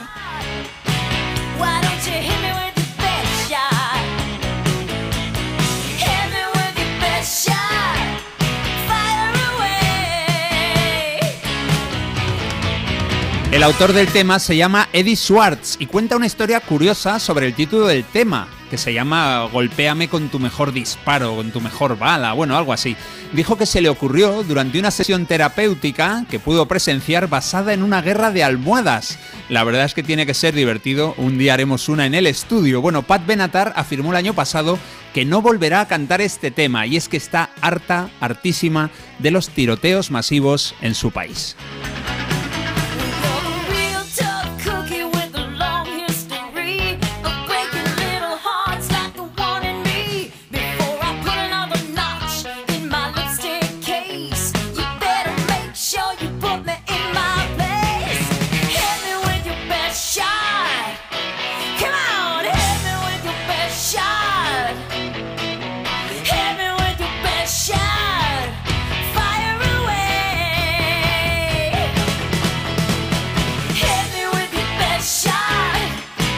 El 13.57 13.63
autor 13.63 13.95
del 13.95 14.09
tema 14.09 14.39
se 14.39 14.55
llama 14.55 14.91
Eddie 14.93 15.17
Schwartz 15.17 15.77
y 15.79 15.87
cuenta 15.87 16.15
una 16.15 16.27
historia 16.27 16.61
curiosa 16.61 17.19
sobre 17.19 17.47
el 17.47 17.55
título 17.55 17.87
del 17.87 18.05
tema, 18.05 18.49
que 18.69 18.77
se 18.77 18.93
llama 18.93 19.49
Golpéame 19.51 20.09
con 20.09 20.29
tu 20.29 20.39
mejor 20.39 20.75
disparo, 20.75 21.35
con 21.35 21.51
tu 21.53 21.63
mejor 21.63 21.99
bala, 21.99 22.35
bueno, 22.35 22.55
algo 22.55 22.75
así. 22.75 22.97
Dijo 23.33 23.57
que 23.57 23.65
se 23.65 23.81
le 23.81 23.89
ocurrió 23.89 24.43
durante 24.43 24.79
una 24.79 24.91
sesión 24.91 25.25
terapéutica 25.25 26.27
que 26.31 26.39
pudo 26.39 26.69
presenciar 26.69 27.31
basada 27.31 27.73
en 27.73 27.83
una 27.83 28.03
guerra 28.03 28.31
de 28.31 28.45
almohadas. 28.45 29.19
La 29.49 29.65
verdad 29.65 29.87
es 29.87 29.95
que 29.95 30.03
tiene 30.03 30.27
que 30.27 30.35
ser 30.35 30.55
divertido, 30.55 31.15
un 31.17 31.39
día 31.39 31.55
haremos 31.55 31.89
una 31.89 32.05
en 32.05 32.15
el 32.15 32.27
estudio. 32.27 32.83
Bueno, 32.83 33.05
Pat 33.05 33.25
Benatar 33.25 33.73
afirmó 33.75 34.11
el 34.11 34.17
año 34.17 34.35
pasado 34.35 34.79
que 35.15 35.25
no 35.25 35.41
volverá 35.41 35.81
a 35.81 35.89
cantar 35.89 36.21
este 36.21 36.51
tema 36.51 36.87
y 36.87 36.99
es 36.99 37.09
que 37.09 37.17
está 37.17 37.49
harta, 37.63 38.11
hartísima 38.21 38.91
de 39.19 39.31
los 39.31 39.49
tiroteos 39.49 40.11
masivos 40.11 40.75
en 40.83 40.95
su 40.95 41.11
país. 41.11 41.57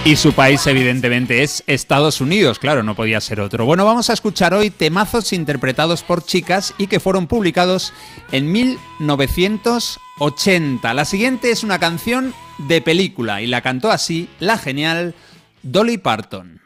Y 0.08 0.16
su 0.16 0.32
país, 0.32 0.66
evidentemente, 0.66 1.42
es 1.42 1.62
Estados 1.66 2.22
Unidos, 2.22 2.58
claro, 2.58 2.82
no 2.82 2.94
podía 2.94 3.20
ser 3.20 3.42
otro. 3.42 3.66
Bueno, 3.66 3.84
vamos 3.84 4.08
a 4.08 4.14
escuchar 4.14 4.54
hoy 4.54 4.70
temazos 4.70 5.34
interpretados 5.34 6.02
por 6.02 6.24
chicas 6.24 6.72
y 6.78 6.86
que 6.86 6.98
fueron 6.98 7.26
publicados 7.26 7.92
en 8.32 8.50
1980. 8.50 10.94
La 10.94 11.04
siguiente 11.04 11.50
es 11.50 11.62
una 11.62 11.78
canción 11.78 12.32
de 12.56 12.80
película 12.80 13.42
y 13.42 13.48
la 13.48 13.60
cantó 13.60 13.90
así 13.90 14.30
la 14.40 14.56
genial 14.56 15.14
Dolly 15.62 15.98
Parton. 15.98 16.62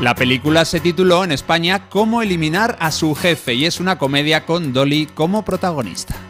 La 0.00 0.14
película 0.14 0.64
se 0.66 0.78
tituló 0.78 1.24
en 1.24 1.32
España 1.32 1.88
Cómo 1.88 2.22
eliminar 2.22 2.76
a 2.78 2.92
su 2.92 3.16
jefe 3.16 3.54
y 3.54 3.64
es 3.64 3.80
una 3.80 3.98
comedia 3.98 4.46
con 4.46 4.72
Dolly 4.72 5.06
como 5.06 5.44
protagonista. 5.44 6.29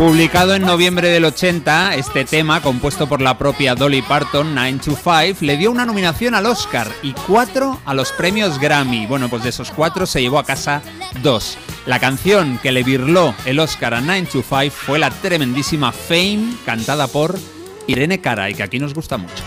Publicado 0.00 0.54
en 0.54 0.62
noviembre 0.62 1.10
del 1.10 1.26
80, 1.26 1.94
este 1.94 2.24
tema, 2.24 2.62
compuesto 2.62 3.06
por 3.06 3.20
la 3.20 3.36
propia 3.36 3.74
Dolly 3.74 4.00
Parton, 4.00 4.54
9 4.54 4.80
to 4.82 4.96
5, 4.96 5.40
le 5.42 5.58
dio 5.58 5.70
una 5.70 5.84
nominación 5.84 6.34
al 6.34 6.46
Oscar 6.46 6.90
y 7.02 7.12
cuatro 7.12 7.78
a 7.84 7.92
los 7.92 8.10
premios 8.12 8.58
Grammy. 8.58 9.06
Bueno, 9.06 9.28
pues 9.28 9.42
de 9.42 9.50
esos 9.50 9.70
cuatro 9.70 10.06
se 10.06 10.22
llevó 10.22 10.38
a 10.38 10.46
casa 10.46 10.80
dos. 11.22 11.58
La 11.84 12.00
canción 12.00 12.58
que 12.62 12.72
le 12.72 12.82
birló 12.82 13.34
el 13.44 13.60
Oscar 13.60 13.92
a 13.92 14.00
9 14.00 14.28
to 14.32 14.42
5 14.42 14.70
fue 14.70 14.98
la 14.98 15.10
tremendísima 15.10 15.92
Fame, 15.92 16.54
cantada 16.64 17.06
por 17.06 17.38
Irene 17.86 18.22
Cara, 18.22 18.48
y 18.48 18.54
que 18.54 18.62
aquí 18.62 18.78
nos 18.78 18.94
gusta 18.94 19.18
mucho. 19.18 19.44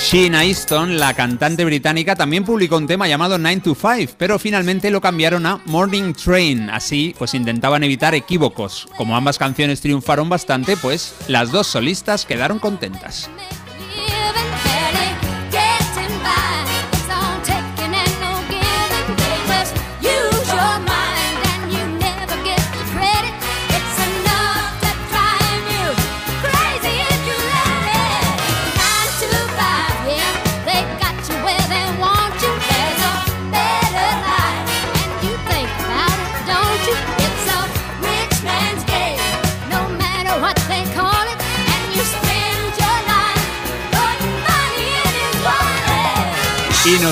Sheena 0.00 0.44
Easton, 0.44 0.98
la 0.98 1.12
cantante 1.12 1.64
británica, 1.64 2.14
también 2.14 2.44
publicó 2.44 2.76
un 2.76 2.86
tema 2.86 3.08
llamado 3.08 3.36
9 3.36 3.62
to 3.62 3.74
5, 3.74 4.14
pero 4.16 4.38
finalmente 4.38 4.90
lo 4.90 5.00
cambiaron 5.00 5.44
a 5.44 5.60
Morning 5.66 6.14
Train. 6.14 6.70
Así, 6.70 7.14
pues 7.18 7.34
intentaban 7.34 7.82
evitar 7.82 8.14
equívocos. 8.14 8.88
Como 8.96 9.16
ambas 9.16 9.38
canciones 9.38 9.80
triunfaron 9.80 10.28
bastante, 10.28 10.76
pues 10.76 11.14
las 11.26 11.50
dos 11.50 11.66
solistas 11.66 12.24
quedaron 12.24 12.60
contentas. 12.60 13.28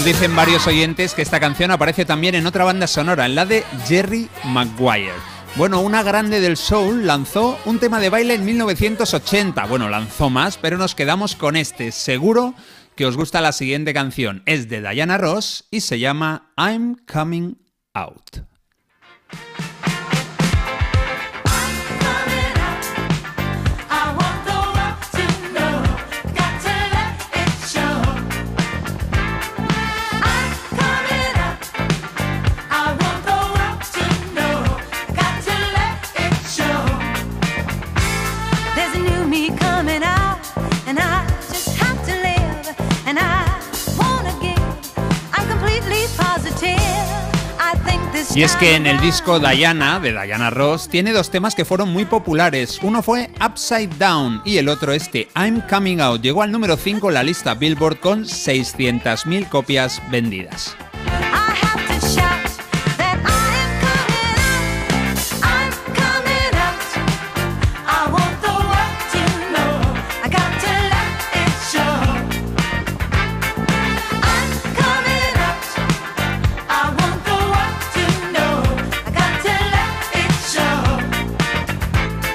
Dicen 0.06 0.36
varios 0.36 0.68
oyentes 0.68 1.14
que 1.14 1.22
esta 1.22 1.40
canción 1.40 1.72
aparece 1.72 2.04
también 2.04 2.36
en 2.36 2.46
otra 2.46 2.62
banda 2.62 2.86
sonora, 2.86 3.26
en 3.26 3.34
la 3.34 3.44
de 3.44 3.64
Jerry 3.88 4.28
Maguire. 4.44 5.10
Bueno, 5.56 5.80
una 5.80 6.04
grande 6.04 6.40
del 6.40 6.56
soul 6.56 7.08
lanzó 7.08 7.58
un 7.64 7.80
tema 7.80 7.98
de 7.98 8.08
baile 8.08 8.34
en 8.34 8.44
1980. 8.44 9.66
Bueno, 9.66 9.88
lanzó 9.88 10.30
más, 10.30 10.58
pero 10.58 10.78
nos 10.78 10.94
quedamos 10.94 11.34
con 11.34 11.56
este. 11.56 11.90
Seguro 11.90 12.54
que 12.94 13.04
os 13.04 13.16
gusta 13.16 13.40
la 13.40 13.50
siguiente 13.50 13.92
canción. 13.92 14.44
Es 14.46 14.68
de 14.68 14.80
Diana 14.80 15.18
Ross 15.18 15.64
y 15.72 15.80
se 15.80 15.98
llama 15.98 16.52
I'm 16.56 16.98
Coming 17.12 17.58
Out. 17.92 18.55
Y 48.34 48.42
es 48.42 48.54
que 48.56 48.74
en 48.74 48.86
el 48.86 49.00
disco 49.00 49.38
Diana, 49.40 49.98
de 49.98 50.12
Diana 50.12 50.50
Ross, 50.50 50.88
tiene 50.88 51.12
dos 51.12 51.30
temas 51.30 51.54
que 51.54 51.64
fueron 51.64 51.90
muy 51.90 52.04
populares. 52.04 52.78
Uno 52.82 53.02
fue 53.02 53.30
Upside 53.44 53.96
Down 53.98 54.42
y 54.44 54.58
el 54.58 54.68
otro 54.68 54.92
este, 54.92 55.28
I'm 55.34 55.62
Coming 55.62 56.00
Out. 56.00 56.20
Llegó 56.20 56.42
al 56.42 56.52
número 56.52 56.76
5 56.76 57.08
en 57.08 57.14
la 57.14 57.22
lista 57.22 57.54
Billboard 57.54 58.00
con 58.00 58.24
600.000 58.24 59.48
copias 59.48 60.02
vendidas. 60.10 60.76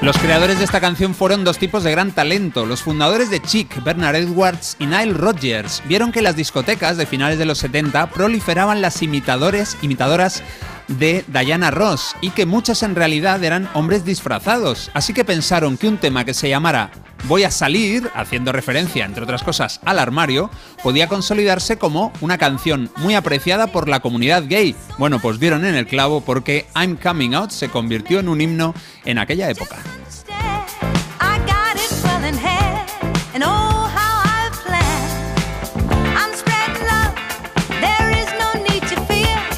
Los 0.02 0.18
creadores 0.18 0.57
de 0.57 0.65
esta 0.65 0.82
canción 0.82 1.14
fueron 1.14 1.44
dos 1.44 1.60
tipos 1.60 1.84
de 1.84 1.91
gran 1.91 2.11
talento. 2.11 2.65
Los 2.65 2.82
fundadores 2.82 3.30
de 3.30 3.40
Chic, 3.40 3.84
Bernard 3.84 4.15
Edwards 4.15 4.76
y 4.80 4.88
Nile 4.88 5.14
Rodgers, 5.14 5.84
vieron 5.86 6.11
que 6.11 6.23
las 6.23 6.36
discotecas 6.36 6.98
de 6.98 7.06
finales 7.06 7.38
de 7.38 7.45
los 7.45 7.60
70 7.60 8.10
proliferaban 8.10 8.82
las 8.82 9.03
imitadores, 9.03 9.78
imitadoras 9.84 10.41
de 10.88 11.23
Diana 11.28 11.69
Ross 11.69 12.15
y 12.19 12.32
que 12.32 12.48
muchas 12.48 12.82
en 12.82 12.95
realidad 12.95 13.44
eran 13.44 13.69
hombres 13.76 14.03
disfrazados. 14.03 14.90
Así 14.95 15.14
que 15.14 15.23
pensaron 15.23 15.78
que 15.78 15.88
un 15.88 15.98
tema 15.98 16.26
que 16.26 16.34
se 16.34 16.49
llamara 16.49 16.90
Voy 17.26 17.43
a 17.43 17.52
salir, 17.52 18.10
haciendo 18.15 18.52
referencia, 18.52 19.06
entre 19.06 19.23
otras 19.23 19.43
cosas, 19.43 19.80
al 19.85 19.99
armario, 19.99 20.49
podía 20.84 21.07
consolidarse 21.07 21.77
como 21.77 22.11
una 22.19 22.38
canción 22.38 22.89
muy 22.98 23.14
apreciada 23.14 23.68
por 23.68 23.88
la 23.88 23.99
comunidad 23.99 24.43
gay. 24.48 24.76
Bueno, 24.98 25.19
pues 25.19 25.39
dieron 25.39 25.64
en 25.65 25.76
el 25.76 25.88
clavo 25.88 26.22
porque 26.22 26.65
I'm 26.76 26.98
Coming 26.98 27.35
Out 27.35 27.52
se 27.52 27.69
convirtió 27.69 28.19
en 28.19 28.27
un 28.27 28.41
himno 28.41 28.73
en 29.06 29.19
aquella 29.19 29.49
época. 29.49 29.77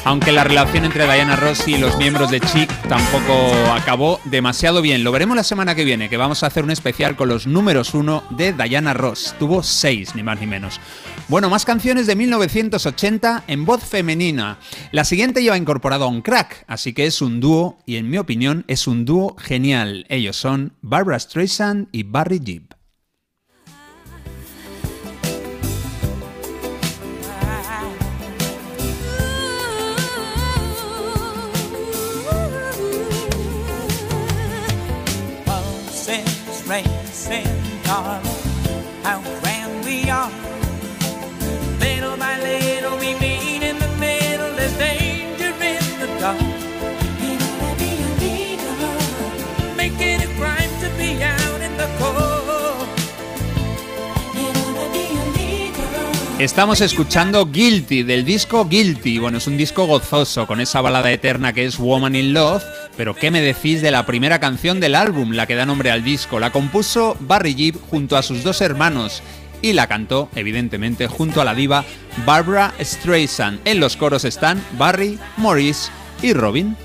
Aunque 0.06 0.32
la 0.32 0.44
relación 0.44 0.84
entre 0.84 1.04
Diana 1.04 1.34
Ross 1.34 1.66
y 1.66 1.78
los 1.78 1.96
miembros 1.96 2.30
de 2.30 2.38
Chic 2.40 2.70
tampoco 2.88 3.50
acabó 3.72 4.20
demasiado 4.24 4.82
bien. 4.82 5.02
Lo 5.02 5.12
veremos 5.12 5.34
la 5.34 5.44
semana 5.44 5.74
que 5.74 5.84
viene, 5.84 6.10
que 6.10 6.18
vamos 6.18 6.42
a 6.42 6.48
hacer 6.48 6.62
un 6.62 6.70
especial 6.70 7.16
con 7.16 7.30
los 7.30 7.46
números 7.46 7.94
uno 7.94 8.22
de 8.28 8.52
Diana 8.52 8.92
Ross. 8.92 9.34
Tuvo 9.38 9.62
seis, 9.62 10.14
ni 10.14 10.22
más 10.22 10.38
ni 10.40 10.46
menos. 10.46 10.78
Bueno, 11.28 11.48
más 11.48 11.64
canciones 11.64 12.06
de 12.06 12.16
1980 12.16 13.44
en 13.46 13.64
voz 13.64 13.82
femenina. 13.82 14.58
La 14.92 15.04
siguiente 15.04 15.42
lleva 15.42 15.56
incorporado 15.56 16.04
a 16.04 16.08
un 16.08 16.20
crack, 16.20 16.64
así 16.66 16.92
que 16.92 17.06
es 17.06 17.22
un 17.22 17.40
dúo, 17.40 17.78
y 17.86 17.96
en 17.96 18.10
mi 18.10 18.18
opinión 18.18 18.64
es 18.68 18.86
un 18.86 19.06
dúo 19.06 19.34
genial. 19.38 20.04
Ellos 20.10 20.36
son 20.36 20.74
Barbara 20.82 21.18
Streisand 21.18 21.88
y 21.92 22.02
Barry 22.02 22.42
Gibb. 22.44 22.73
arms. 37.94 38.33
Estamos 56.38 56.80
escuchando 56.80 57.46
Guilty 57.46 58.02
del 58.02 58.24
disco 58.24 58.66
Guilty. 58.66 59.18
Bueno, 59.18 59.38
es 59.38 59.46
un 59.46 59.56
disco 59.56 59.86
gozoso 59.86 60.48
con 60.48 60.60
esa 60.60 60.80
balada 60.80 61.12
eterna 61.12 61.52
que 61.52 61.64
es 61.64 61.78
Woman 61.78 62.16
in 62.16 62.34
Love. 62.34 62.64
Pero 62.96 63.14
¿qué 63.14 63.30
me 63.30 63.40
decís 63.40 63.80
de 63.82 63.92
la 63.92 64.04
primera 64.04 64.40
canción 64.40 64.80
del 64.80 64.96
álbum, 64.96 65.30
la 65.30 65.46
que 65.46 65.54
da 65.54 65.64
nombre 65.64 65.92
al 65.92 66.02
disco? 66.02 66.40
La 66.40 66.50
compuso 66.50 67.16
Barry 67.20 67.54
Gibb 67.54 67.80
junto 67.88 68.16
a 68.16 68.22
sus 68.22 68.42
dos 68.42 68.60
hermanos 68.62 69.22
y 69.62 69.74
la 69.74 69.86
cantó, 69.86 70.28
evidentemente, 70.34 71.06
junto 71.06 71.40
a 71.40 71.44
la 71.44 71.54
diva 71.54 71.84
Barbara 72.26 72.74
Streisand. 72.80 73.60
En 73.64 73.78
los 73.78 73.96
coros 73.96 74.24
están 74.24 74.60
Barry, 74.76 75.20
Maurice 75.36 75.90
y 76.20 76.32
Robin. 76.32 76.76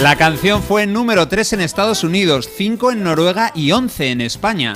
La 0.00 0.14
canción 0.14 0.62
fue 0.62 0.86
número 0.86 1.26
3 1.26 1.54
en 1.54 1.60
Estados 1.60 2.04
Unidos, 2.04 2.48
5 2.56 2.92
en 2.92 3.02
Noruega 3.02 3.50
y 3.52 3.72
11 3.72 4.12
en 4.12 4.20
España. 4.20 4.74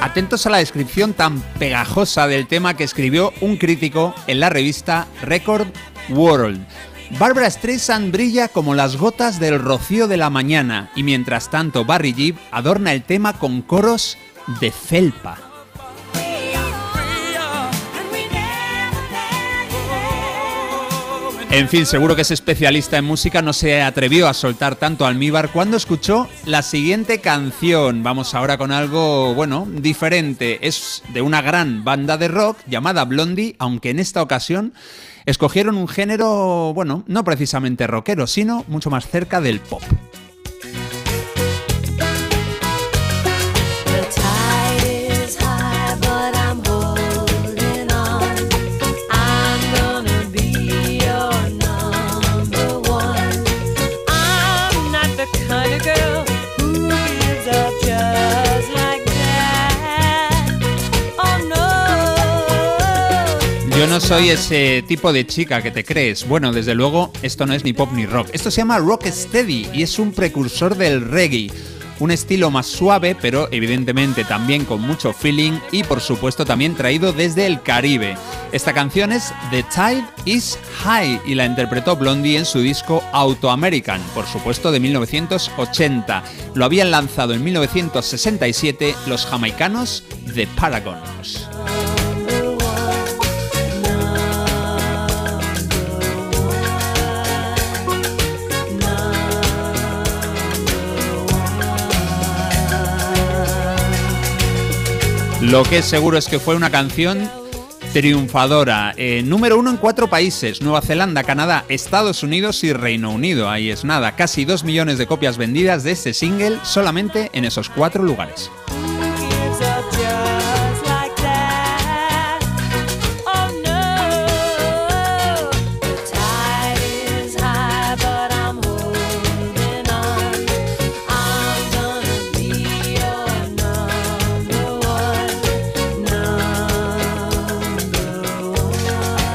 Atentos 0.00 0.46
a 0.46 0.50
la 0.50 0.58
descripción 0.58 1.14
tan 1.14 1.40
pegajosa 1.58 2.28
del 2.28 2.46
tema 2.46 2.76
que 2.76 2.84
escribió 2.84 3.32
un 3.40 3.56
crítico 3.56 4.14
en 4.28 4.38
la 4.38 4.50
revista 4.50 5.08
Record 5.22 5.66
World. 6.10 6.64
Barbara 7.18 7.50
Streisand 7.50 8.12
brilla 8.12 8.46
como 8.46 8.76
las 8.76 8.96
gotas 8.96 9.40
del 9.40 9.58
rocío 9.58 10.06
de 10.06 10.16
la 10.16 10.30
mañana 10.30 10.92
y 10.94 11.02
mientras 11.02 11.50
tanto 11.50 11.84
Barry 11.84 12.14
Gibb 12.14 12.36
adorna 12.52 12.92
el 12.92 13.02
tema 13.02 13.32
con 13.40 13.62
coros 13.62 14.16
de 14.60 14.70
felpa. 14.70 15.51
En 21.54 21.68
fin, 21.68 21.84
seguro 21.84 22.16
que 22.16 22.22
ese 22.22 22.32
especialista 22.32 22.96
en 22.96 23.04
música 23.04 23.42
no 23.42 23.52
se 23.52 23.82
atrevió 23.82 24.26
a 24.26 24.32
soltar 24.32 24.74
tanto 24.74 25.04
almíbar 25.04 25.50
cuando 25.52 25.76
escuchó 25.76 26.26
la 26.46 26.62
siguiente 26.62 27.20
canción. 27.20 28.02
Vamos 28.02 28.34
ahora 28.34 28.56
con 28.56 28.72
algo, 28.72 29.34
bueno, 29.34 29.68
diferente. 29.70 30.66
Es 30.66 31.02
de 31.12 31.20
una 31.20 31.42
gran 31.42 31.84
banda 31.84 32.16
de 32.16 32.28
rock 32.28 32.56
llamada 32.66 33.04
Blondie, 33.04 33.54
aunque 33.58 33.90
en 33.90 33.98
esta 33.98 34.22
ocasión 34.22 34.72
escogieron 35.26 35.76
un 35.76 35.88
género, 35.88 36.72
bueno, 36.74 37.04
no 37.06 37.22
precisamente 37.22 37.86
rockero, 37.86 38.26
sino 38.26 38.64
mucho 38.66 38.88
más 38.88 39.06
cerca 39.06 39.42
del 39.42 39.60
pop. 39.60 39.82
No. 63.92 64.00
Soy 64.00 64.30
ese 64.30 64.82
tipo 64.88 65.12
de 65.12 65.26
chica 65.26 65.60
que 65.60 65.70
te 65.70 65.84
crees. 65.84 66.26
Bueno, 66.26 66.50
desde 66.50 66.74
luego, 66.74 67.12
esto 67.22 67.44
no 67.44 67.52
es 67.52 67.62
ni 67.62 67.74
pop 67.74 67.90
ni 67.92 68.06
rock. 68.06 68.28
Esto 68.32 68.50
se 68.50 68.62
llama 68.62 68.78
rock 68.78 69.06
steady 69.06 69.68
y 69.72 69.82
es 69.82 69.98
un 69.98 70.12
precursor 70.12 70.76
del 70.76 71.02
reggae. 71.02 71.50
Un 71.98 72.10
estilo 72.10 72.50
más 72.50 72.66
suave, 72.66 73.14
pero 73.14 73.48
evidentemente 73.52 74.24
también 74.24 74.64
con 74.64 74.80
mucho 74.80 75.12
feeling 75.12 75.52
y 75.72 75.84
por 75.84 76.00
supuesto 76.00 76.46
también 76.46 76.74
traído 76.74 77.12
desde 77.12 77.46
el 77.46 77.62
Caribe. 77.62 78.16
Esta 78.50 78.72
canción 78.72 79.12
es 79.12 79.32
The 79.50 79.62
Tide 79.64 80.04
is 80.24 80.58
High 80.84 81.20
y 81.26 81.34
la 81.34 81.44
interpretó 81.44 81.94
Blondie 81.94 82.38
en 82.38 82.46
su 82.46 82.60
disco 82.60 83.04
Auto 83.12 83.50
American, 83.50 84.00
por 84.14 84.26
supuesto 84.26 84.72
de 84.72 84.80
1980. 84.80 86.24
Lo 86.54 86.64
habían 86.64 86.90
lanzado 86.90 87.34
en 87.34 87.44
1967 87.44 88.94
los 89.06 89.26
jamaicanos 89.26 90.02
The 90.34 90.46
Paragons. 90.56 91.46
Lo 105.42 105.64
que 105.64 105.78
es 105.78 105.86
seguro 105.86 106.16
es 106.16 106.28
que 106.28 106.38
fue 106.38 106.54
una 106.54 106.70
canción 106.70 107.28
triunfadora. 107.92 108.94
Eh, 108.96 109.24
número 109.24 109.58
uno 109.58 109.70
en 109.70 109.76
cuatro 109.76 110.08
países, 110.08 110.62
Nueva 110.62 110.82
Zelanda, 110.82 111.24
Canadá, 111.24 111.64
Estados 111.68 112.22
Unidos 112.22 112.62
y 112.62 112.72
Reino 112.72 113.10
Unido. 113.10 113.50
Ahí 113.50 113.68
es 113.68 113.84
nada, 113.84 114.14
casi 114.14 114.44
dos 114.44 114.62
millones 114.62 114.98
de 114.98 115.08
copias 115.08 115.38
vendidas 115.38 115.82
de 115.82 115.90
este 115.90 116.14
single 116.14 116.58
solamente 116.62 117.28
en 117.34 117.44
esos 117.44 117.68
cuatro 117.68 118.04
lugares. 118.04 118.52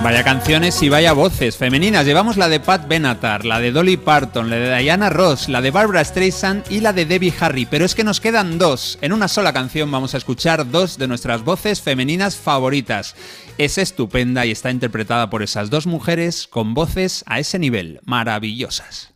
Vaya 0.07 0.23
canciones 0.23 0.81
y 0.83 0.87
vaya 0.87 1.11
voces 1.11 1.57
femeninas. 1.57 2.05
Llevamos 2.05 2.37
la 2.37 2.47
de 2.47 2.61
Pat 2.61 2.87
Benatar, 2.87 3.43
la 3.43 3.59
de 3.59 3.73
Dolly 3.73 3.97
Parton, 3.97 4.49
la 4.49 4.55
de 4.55 4.77
Diana 4.77 5.09
Ross, 5.09 5.49
la 5.49 5.59
de 5.59 5.69
Barbara 5.69 6.01
Streisand 6.01 6.63
y 6.71 6.79
la 6.79 6.93
de 6.93 7.05
Debbie 7.05 7.33
Harry. 7.41 7.65
Pero 7.65 7.83
es 7.83 7.93
que 7.93 8.05
nos 8.05 8.21
quedan 8.21 8.57
dos. 8.57 8.97
En 9.01 9.11
una 9.11 9.27
sola 9.27 9.51
canción 9.51 9.91
vamos 9.91 10.13
a 10.13 10.17
escuchar 10.17 10.71
dos 10.71 10.97
de 10.97 11.09
nuestras 11.09 11.43
voces 11.43 11.81
femeninas 11.81 12.37
favoritas. 12.37 13.15
Es 13.57 13.77
estupenda 13.77 14.45
y 14.45 14.51
está 14.51 14.71
interpretada 14.71 15.29
por 15.29 15.43
esas 15.43 15.69
dos 15.69 15.85
mujeres 15.87 16.47
con 16.47 16.73
voces 16.73 17.25
a 17.27 17.39
ese 17.39 17.59
nivel, 17.59 17.99
maravillosas. 18.05 19.13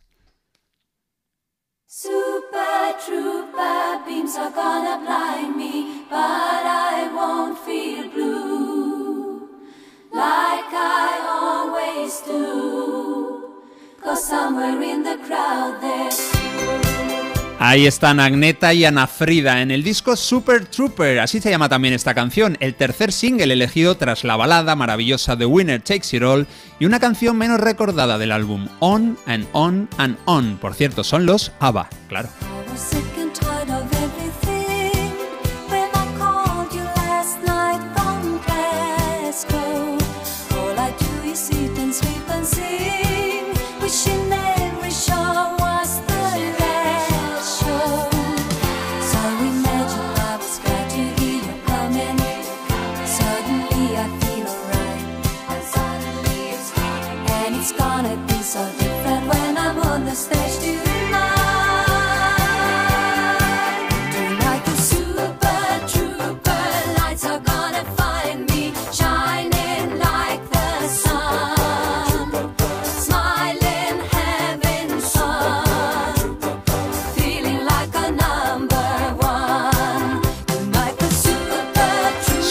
Ahí 17.64 17.86
están 17.86 18.18
Agneta 18.18 18.74
y 18.74 18.84
Ana 18.84 19.06
Frida 19.06 19.62
en 19.62 19.70
el 19.70 19.84
disco 19.84 20.16
Super 20.16 20.66
Trooper, 20.66 21.20
así 21.20 21.40
se 21.40 21.48
llama 21.48 21.68
también 21.68 21.94
esta 21.94 22.12
canción, 22.12 22.56
el 22.58 22.74
tercer 22.74 23.12
single 23.12 23.52
elegido 23.52 23.96
tras 23.96 24.24
la 24.24 24.34
balada 24.34 24.74
maravillosa 24.74 25.36
de 25.36 25.46
Winner 25.46 25.80
Takes 25.80 26.16
It 26.16 26.22
All 26.24 26.48
y 26.80 26.86
una 26.86 26.98
canción 26.98 27.36
menos 27.36 27.60
recordada 27.60 28.18
del 28.18 28.32
álbum 28.32 28.68
On 28.80 29.16
and 29.26 29.46
On 29.52 29.88
and 29.98 30.16
On. 30.24 30.56
Por 30.56 30.74
cierto, 30.74 31.04
son 31.04 31.24
los 31.24 31.52
ABBA, 31.60 31.88
claro. 32.08 32.28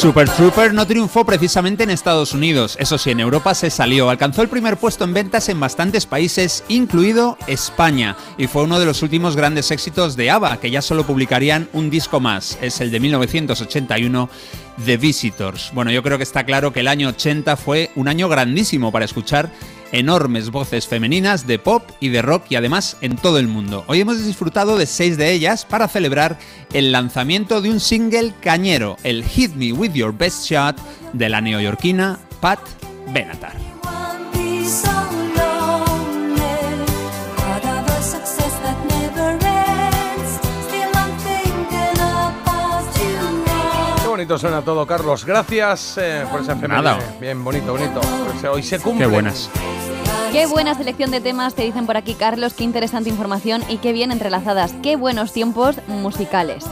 Super 0.02 0.28
trooper. 0.28 0.74
No 0.74 0.88
triunfó 0.88 1.24
precisamente 1.26 1.84
en 1.84 1.92
Estados 1.92 2.34
Unidos, 2.34 2.76
eso 2.80 2.98
sí, 2.98 3.12
en 3.12 3.20
Europa 3.20 3.54
se 3.54 3.70
salió, 3.70 4.10
alcanzó 4.10 4.42
el 4.42 4.50
primer 4.50 4.78
puesto 4.78 5.04
en 5.04 5.14
ventas 5.14 5.48
en 5.48 5.60
bastantes 5.60 6.08
países, 6.08 6.64
incluido 6.70 7.38
España, 7.46 8.18
y 8.36 8.48
fue 8.48 8.64
uno 8.64 8.80
de 8.80 8.88
los 8.88 9.04
últimos 9.04 9.36
grandes 9.36 9.70
éxitos 9.70 10.16
de 10.16 10.32
ABBA, 10.32 10.60
que 10.60 10.72
ya 10.72 10.82
solo 10.82 11.06
publicarían 11.06 11.70
un 11.74 11.92
disco 11.92 12.20
más, 12.20 12.58
es 12.64 12.82
el 12.82 12.90
de 12.90 13.00
1981, 13.00 14.28
The 14.84 14.98
Visitors. 14.98 15.70
Bueno, 15.72 15.92
yo 15.92 16.02
creo 16.02 16.18
que 16.18 16.24
está 16.24 16.46
claro 16.46 16.74
que 16.74 16.80
el 16.80 16.88
año 16.88 17.10
80 17.10 17.56
fue 17.56 17.92
un 17.96 18.08
año 18.08 18.28
grandísimo 18.28 18.92
para 18.92 19.06
escuchar 19.06 19.52
enormes 19.92 20.52
voces 20.52 20.88
femeninas 20.88 21.48
de 21.48 21.60
pop 21.60 21.84
y 22.00 22.10
de 22.10 22.22
rock 22.22 22.46
y 22.50 22.56
además 22.56 22.98
en 23.02 23.16
todo 23.16 23.40
el 23.40 23.48
mundo. 23.48 23.84
Hoy 23.88 24.02
hemos 24.02 24.26
disfrutado 24.26 24.78
de 24.78 24.86
seis 24.86 25.18
de 25.18 25.32
ellas 25.32 25.66
para 25.66 25.88
celebrar 25.88 26.38
el 26.74 26.92
lanzamiento 26.92 27.62
de 27.62 27.70
un 27.70 27.80
single 27.80 28.34
cañero, 28.42 28.98
el 29.04 29.24
Hit 29.24 29.54
Me 29.56 29.74
With 29.74 29.94
Your 29.94 30.18
Best 30.18 30.46
Shot 30.46 30.78
de 31.14 31.30
la 31.30 31.42
neoyorquina 31.42 32.20
Pat 32.40 32.60
Benatar. 33.14 33.71
Bonito 44.22 44.38
suena 44.38 44.62
todo, 44.62 44.86
Carlos. 44.86 45.26
Gracias 45.26 45.98
eh, 45.98 46.28
por 46.30 46.42
ese 46.42 46.52
femenino. 46.52 46.84
Nada. 46.84 47.00
Bien 47.20 47.44
bonito, 47.44 47.72
bonito. 47.72 48.00
Pues, 48.00 48.44
eh, 48.44 48.48
hoy 48.50 48.62
se 48.62 48.80
cumple. 48.80 49.08
Qué 49.08 49.12
buenas. 49.12 49.50
Qué 50.32 50.46
buena 50.46 50.76
selección 50.76 51.10
de 51.10 51.22
temas 51.22 51.56
te 51.56 51.64
dicen 51.64 51.88
por 51.88 51.98
aquí, 51.98 52.14
Carlos. 52.14 52.54
Qué 52.54 52.64
interesante 52.64 53.10
información 53.10 53.64
y 53.68 53.78
qué 53.78 53.94
bien 53.94 54.12
entrelazadas. 54.12 54.74
Qué 54.84 54.96
buenos 54.96 55.34
tiempos 55.34 55.78
musicales. 55.88 56.66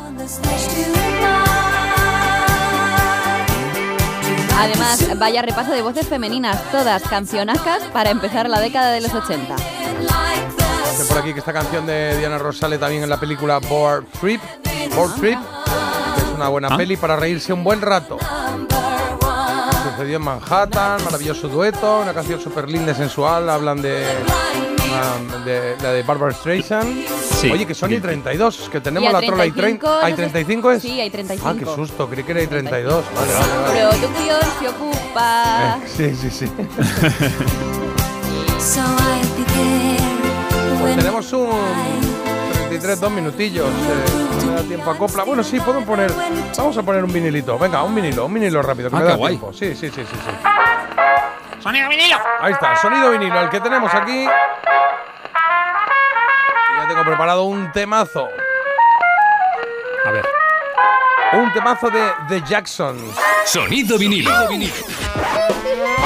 Además, 4.56 5.18
vaya 5.18 5.42
repaso 5.42 5.72
de 5.72 5.82
voces 5.82 6.08
femeninas, 6.08 6.62
todas 6.72 7.02
cancionacas 7.02 7.82
para 7.92 8.12
empezar 8.12 8.48
la 8.48 8.60
década 8.60 8.92
de 8.92 9.02
los 9.02 9.14
80. 9.14 9.56
Dice 9.56 11.06
por 11.06 11.18
aquí 11.18 11.34
que 11.34 11.40
esta 11.40 11.54
canción 11.54 11.88
de 11.88 12.16
Diana 12.20 12.38
Ross 12.38 12.58
sale 12.58 12.78
también 12.78 13.02
en 13.02 13.10
la 13.10 13.20
película 13.20 13.58
Board 13.58 14.06
Trip. 14.22 14.42
Board 14.96 15.16
Trip, 15.16 15.40
una 16.40 16.49
buena 16.49 16.70
Ah. 16.72 16.78
peli 16.78 16.95
para 16.98 17.16
reírse 17.16 17.52
un 17.53 17.64
buen 17.64 17.82
rato. 17.82 18.18
Sucedió 19.91 20.18
en 20.18 20.24
Manhattan, 20.24 21.03
maravilloso 21.03 21.48
dueto, 21.49 21.99
una 22.02 22.14
canción 22.14 22.40
súper 22.40 22.70
linda 22.70 22.91
y 22.94 22.95
sensual. 22.95 23.49
Hablan 23.49 23.82
de, 23.82 24.06
um, 24.80 25.44
de 25.44 25.76
la 25.82 25.91
de 25.91 26.03
Barbara 26.03 26.34
Streisand. 26.34 27.06
Sí. 27.40 27.52
Oye, 27.52 27.66
que 27.66 27.74
son 27.74 27.91
y 27.94 27.99
32, 27.99 28.70
que 28.72 28.80
tenemos 28.82 29.10
Y 29.10 29.14
la 29.14 29.20
trola 29.22 29.45
y 29.45 29.52
35, 29.52 29.88
30. 29.88 30.06
¿Hay 30.06 30.11
no 30.11 30.16
sé- 30.18 30.22
35 30.24 30.72
es? 30.72 30.82
Sí, 30.82 30.99
hay 31.02 31.10
35. 31.10 31.49
Ah, 31.49 31.56
qué 31.60 31.66
susto, 31.66 32.10
creí 32.10 32.24
que 32.24 32.32
era 32.32 32.41
y 32.44 32.48
32. 32.48 33.03
Vale, 33.16 33.34
vale, 33.34 33.61
vale. 33.61 33.98
Producción 33.99 34.40
se 34.60 34.70
ocupa. 34.70 35.78
Eh, 35.78 36.16
sí, 36.16 36.16
sí, 36.16 36.30
sí. 36.30 36.45
So 38.60 38.82
I 38.82 39.22
began 39.38 39.98
Pues 40.80 40.82
when 40.82 40.98
tenemos 40.98 41.32
un 41.34 41.49
33, 42.70 43.00
dos 43.00 43.12
minutillos. 43.12 43.68
eh, 43.68 44.06
no 44.38 44.46
me 44.52 44.54
da 44.56 44.64
tiempo 44.64 44.91
a 44.91 44.98
copla. 44.98 45.24
Bueno, 45.24 45.44
sí, 45.44 45.60
puedo 45.60 45.82
poner. 45.84 46.12
Vamos 46.58 46.78
a 46.78 46.84
poner 46.84 47.04
un 47.04 47.12
vinilito. 47.12 47.58
Venga, 47.58 47.84
un 47.84 47.96
vinilo, 47.96 48.26
un 48.26 48.34
vinilo 48.34 48.62
rápido, 48.62 48.90
que 48.90 48.96
Ah, 48.96 49.00
me 49.00 49.06
qué 49.06 49.12
da 49.12 49.16
guay. 49.18 49.38
tiempo. 49.38 49.54
Sí, 49.54 49.76
sí, 49.76 49.90
sí, 49.90 50.04
sí, 50.04 50.06
sí. 50.06 50.32
¡Sonido 51.62 51.90
vinilo! 51.90 52.16
Ahí 52.40 52.54
está, 52.54 52.76
sonido 52.78 53.12
vinilo, 53.12 53.41
el 53.41 53.50
que 53.50 53.60
tenemos 53.60 53.94
aquí. 53.94 54.22
Y 54.22 54.26
ya 56.82 56.88
tengo 56.88 57.04
preparado 57.04 57.44
un 57.44 57.70
temazo. 57.72 58.30
A 60.06 60.12
ver. 60.12 60.26
Un 61.34 61.52
temazo 61.54 61.90
de 61.90 62.12
The 62.30 62.41
Jacksons. 62.48 63.02
Sonido 63.46 63.98
vinilo. 63.98 64.32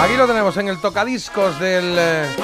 Aquí 0.01 0.17
lo 0.17 0.25
tenemos 0.27 0.57
en 0.57 0.69
el 0.69 0.81
tocadiscos 0.81 1.59
del, 1.59 1.95
eh, 1.97 2.35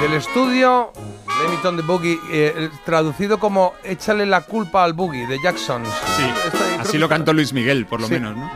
del 0.00 0.14
estudio. 0.14 0.92
Blame 1.38 1.54
It 1.54 1.64
on 1.64 1.76
the 1.76 1.82
Boogie, 1.82 2.20
eh, 2.30 2.70
traducido 2.84 3.38
como 3.38 3.74
Échale 3.84 4.26
la 4.26 4.40
culpa 4.40 4.84
al 4.84 4.92
Boogie, 4.92 5.26
de 5.26 5.38
Jacksons. 5.42 5.88
Sí, 6.16 6.22
Esta- 6.46 6.82
así 6.82 6.98
lo 6.98 7.08
cantó 7.08 7.32
Luis 7.32 7.52
Miguel, 7.52 7.86
por 7.86 8.00
lo 8.00 8.06
Sí. 8.08 8.14
menos, 8.14 8.36
¿no? 8.36 8.50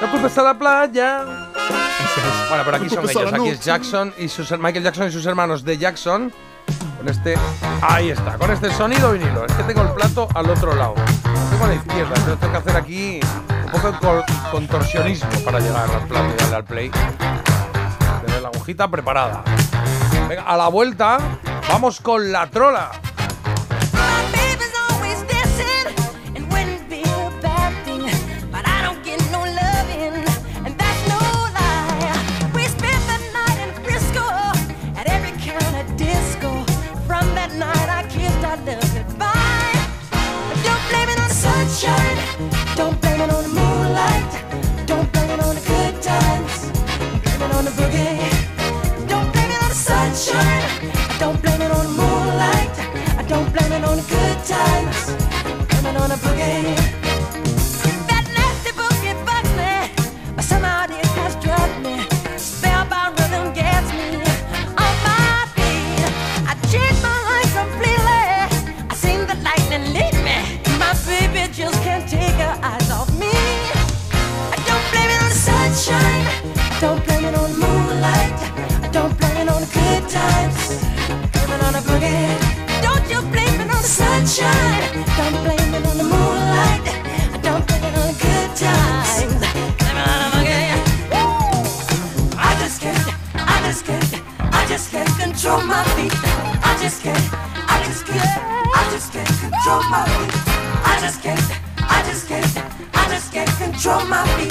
La 0.00 0.10
culpa 0.10 0.26
está 0.26 0.42
la 0.42 0.58
playa. 0.58 1.24
Bueno, 2.48 2.62
pero 2.64 2.76
aquí 2.76 2.88
son 2.88 3.08
ellos. 3.08 3.32
Aquí 3.32 3.48
es 3.48 3.60
Jackson 3.64 4.12
y 4.18 4.28
sus, 4.28 4.50
Michael 4.58 4.84
Jackson 4.84 5.08
y 5.08 5.12
sus 5.12 5.24
hermanos 5.26 5.64
de 5.64 5.78
Jackson. 5.78 6.32
Con 6.98 7.08
este. 7.08 7.36
Ahí 7.80 8.10
está, 8.10 8.36
con 8.38 8.50
este 8.50 8.70
sonido 8.72 9.12
vinilo. 9.12 9.44
Es 9.46 9.52
que 9.54 9.62
tengo 9.64 9.82
el 9.82 9.90
plato 9.92 10.28
al 10.34 10.48
otro 10.50 10.74
lado. 10.74 10.94
Lo 10.96 11.50
tengo 11.50 11.64
a 11.64 11.68
la 11.68 11.74
izquierda. 11.74 12.12
Entonces 12.16 12.38
tengo 12.40 12.52
que 12.52 12.58
hacer 12.58 12.76
aquí 12.76 13.20
un 13.64 13.70
poco 13.72 14.16
de 14.16 14.22
contorsionismo 14.50 15.30
para 15.44 15.58
llegar 15.60 15.88
al 15.90 16.06
plato 16.06 16.26
y 16.34 16.40
darle 16.40 16.56
al 16.56 16.64
play. 16.64 16.90
Tener 18.26 18.42
la 18.42 18.48
agujita 18.48 18.88
preparada. 18.88 19.42
Venga, 20.32 20.44
a 20.44 20.56
la 20.56 20.68
vuelta, 20.68 21.18
vamos 21.68 22.00
con 22.00 22.32
la 22.32 22.46
trola. 22.46 22.90
Don't 51.22 51.51
just 96.82 97.00
can't, 97.00 97.16
I 97.70 97.80
just 97.86 98.04
can't, 98.04 98.26
I 98.74 98.88
just 98.90 99.12
can't 99.12 99.28
control 99.38 99.82
my 99.88 100.02
feet. 100.02 100.34
I 100.82 100.98
just 101.00 101.22
can't, 101.22 101.40
I 101.78 102.02
just 102.02 102.26
can't, 102.26 102.44
I 102.92 103.08
just 103.08 103.32
can't 103.32 103.50
control 103.56 104.04
my 104.06 104.26
feet. 104.34 104.50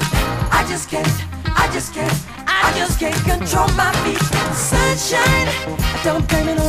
I 0.49 0.65
just 0.65 0.89
can't, 0.89 1.11
I 1.59 1.69
just 1.73 1.93
can't, 1.93 2.13
I 2.47 2.71
just 2.77 2.99
can't 2.99 3.21
control 3.25 3.67
my 3.75 3.91
feet. 4.03 4.23
Sunshine, 4.55 5.49
don't 6.05 6.25
blame 6.29 6.47
it 6.47 6.60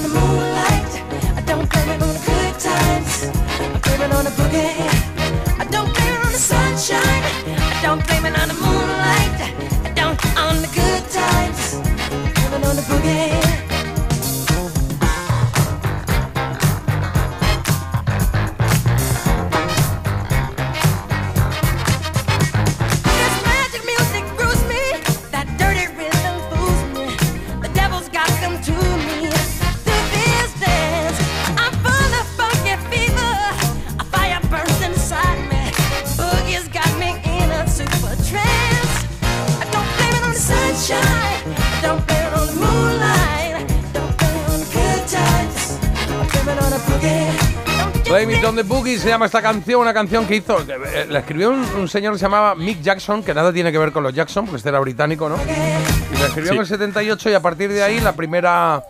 llama 49.12 49.26
esta 49.26 49.40
canción, 49.42 49.80
una 49.80 49.94
canción 49.94 50.26
que 50.26 50.36
hizo, 50.36 50.56
que, 50.66 50.72
eh, 50.72 51.06
la 51.08 51.20
escribió 51.20 51.50
un, 51.50 51.60
un 51.76 51.88
señor 51.88 52.12
que 52.14 52.18
se 52.18 52.24
llamaba 52.24 52.54
Mick 52.54 52.80
Jackson, 52.82 53.22
que 53.22 53.32
nada 53.34 53.52
tiene 53.52 53.70
que 53.72 53.78
ver 53.78 53.92
con 53.92 54.02
los 54.02 54.12
Jackson, 54.14 54.44
porque 54.46 54.56
este 54.58 54.68
era 54.68 54.80
británico, 54.80 55.28
¿no? 55.28 55.36
Y 55.36 56.18
la 56.18 56.26
escribió 56.26 56.50
Sí. 56.50 56.54
en 56.56 56.60
el 56.60 56.66
78 56.66 57.30
y 57.30 57.34
a 57.34 57.40
partir 57.40 57.70
de 57.72 57.82
ahí 57.82 58.00
la 58.00 58.12
primera 58.14 58.82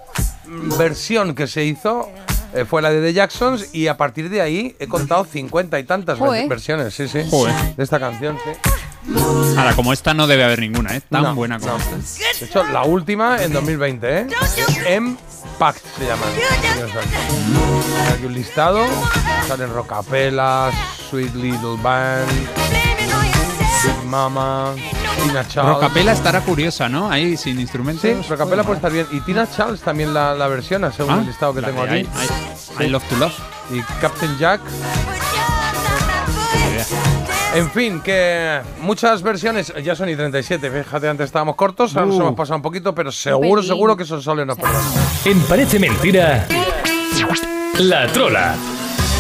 mm, 0.47 0.77
versión 0.79 1.35
que 1.35 1.47
se 1.47 1.65
hizo 1.65 2.11
eh, 2.55 2.65
fue 2.65 2.83
la 2.83 2.91
de 2.91 3.01
The 3.01 3.13
Jacksons 3.15 3.75
y 3.75 3.87
a 3.89 3.97
partir 3.97 4.29
de 4.29 4.41
ahí 4.43 4.77
he 4.79 4.87
contado 4.89 5.25
50 5.25 5.79
y 5.79 5.85
tantas 5.85 6.19
Joder. 6.19 6.49
versiones, 6.49 6.93
sí, 6.95 7.09
sí, 7.09 7.23
Joder. 7.31 7.55
de 7.77 7.83
esta 7.83 7.99
canción, 7.99 8.39
sí. 8.45 8.51
Ahora, 9.59 9.75
como 9.75 9.93
esta 9.93 10.15
no 10.15 10.27
debe 10.29 10.45
haber 10.45 10.61
ninguna, 10.61 10.95
¿eh? 10.97 11.01
Tan 11.11 11.23
No, 11.23 11.35
buena 11.35 11.59
como 11.59 11.77
esta. 11.77 11.97
De 12.39 12.47
hecho, 12.47 12.63
la 12.65 12.85
última 12.85 13.43
en 13.43 13.53
2020, 13.53 14.19
¿eh? 14.21 14.27
Impact 15.45 15.81
se 15.99 16.07
llama. 16.07 16.27
Hay 16.27 18.13
aquí 18.15 18.27
un 18.27 18.35
listado. 18.35 18.85
Salen 19.49 19.73
Rockapelas, 19.73 20.75
Sweet 21.11 21.35
Little 21.35 21.77
Band, 21.83 22.29
Big 23.85 24.05
Mama, 24.05 24.75
Tina 25.23 25.47
Charles. 25.49 25.75
Rocapela 25.75 26.13
estará 26.13 26.41
curiosa, 26.43 26.89
¿no? 26.89 27.11
Ahí 27.11 27.37
sin 27.37 27.59
instrumentos. 27.61 28.03
Sí, 28.03 28.15
Rocapela 28.29 28.63
puede 28.63 28.77
estar 28.77 28.93
bien. 28.93 29.07
Y 29.11 29.21
Tina 29.21 29.49
Charles 29.51 29.81
también 29.81 30.15
la, 30.15 30.35
la 30.35 30.47
versiona, 30.49 30.93
según 30.93 31.15
Ah, 31.15 31.19
el 31.21 31.27
listado 31.27 31.55
que 31.55 31.63
tengo 31.63 31.83
aquí. 31.83 31.97
I- 31.97 32.09
I- 32.81 32.85
I 32.85 32.89
Love 32.89 33.05
to 33.09 33.17
Love. 33.17 33.35
Y 33.73 33.81
Captain 34.01 34.39
Jack. 34.39 34.61
En 37.55 37.71
fin, 37.71 38.01
que 38.01 38.61
muchas 38.81 39.23
versiones, 39.23 39.73
ya 39.83 39.95
son 39.95 40.09
y 40.09 40.17
37, 40.17 40.71
fíjate, 40.71 41.09
antes 41.09 41.27
estábamos 41.27 41.55
cortos, 41.57 41.95
ahora 41.95 42.07
nos 42.07 42.17
Uh. 42.17 42.21
hemos 42.23 42.35
pasado 42.35 42.57
un 42.57 42.63
poquito, 42.63 42.95
pero 42.95 43.13
seguro, 43.13 43.63
seguro 43.63 43.97
que 43.97 44.05
son 44.05 44.23
soles 44.23 44.47
no 44.47 44.57
perdón. 44.57 44.83
En 45.27 45.41
Parece 45.43 45.79
Mentira, 45.79 46.47
La 47.79 48.07
Trola. 48.09 48.55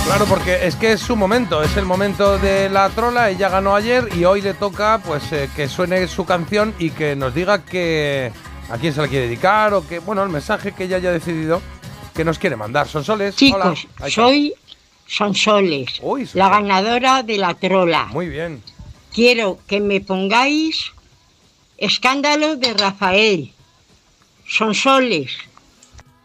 Claro, 0.06 0.24
porque 0.24 0.66
es 0.66 0.74
que 0.76 0.92
es 0.92 1.00
su 1.00 1.14
momento, 1.14 1.62
es 1.62 1.76
el 1.76 1.84
momento 1.84 2.36
de 2.38 2.68
la 2.68 2.88
trola, 2.90 3.30
ella 3.30 3.48
ganó 3.48 3.76
ayer 3.76 4.08
y 4.16 4.24
hoy 4.24 4.42
le 4.42 4.52
toca 4.52 5.00
pues 5.06 5.22
eh, 5.32 5.48
que 5.54 5.68
suene 5.68 6.08
su 6.08 6.24
canción 6.24 6.74
y 6.80 6.90
que 6.90 7.14
nos 7.14 7.32
diga 7.34 7.58
que 7.64 8.32
a 8.68 8.78
quién 8.78 8.92
se 8.92 9.00
la 9.00 9.06
quiere 9.06 9.26
dedicar 9.26 9.72
o 9.74 9.86
que, 9.86 10.00
bueno, 10.00 10.24
el 10.24 10.28
mensaje 10.28 10.72
que 10.72 10.84
ella 10.84 10.96
haya 10.96 11.12
decidido 11.12 11.62
que 12.14 12.24
nos 12.24 12.38
quiere 12.40 12.56
mandar. 12.56 12.88
Son 12.88 13.04
soles. 13.04 13.36
Chicos, 13.36 13.86
Hola. 14.00 14.10
Soy 14.10 14.52
Sonsoles, 15.16 16.00
la 16.32 16.48
ganadora 16.48 17.22
de 17.22 17.36
la 17.36 17.52
trola. 17.52 18.06
Muy 18.12 18.30
bien. 18.30 18.62
Quiero 19.12 19.58
que 19.66 19.78
me 19.78 20.00
pongáis 20.00 20.90
escándalo 21.76 22.56
de 22.56 22.72
Rafael. 22.72 23.52
Sonsoles. 24.48 25.36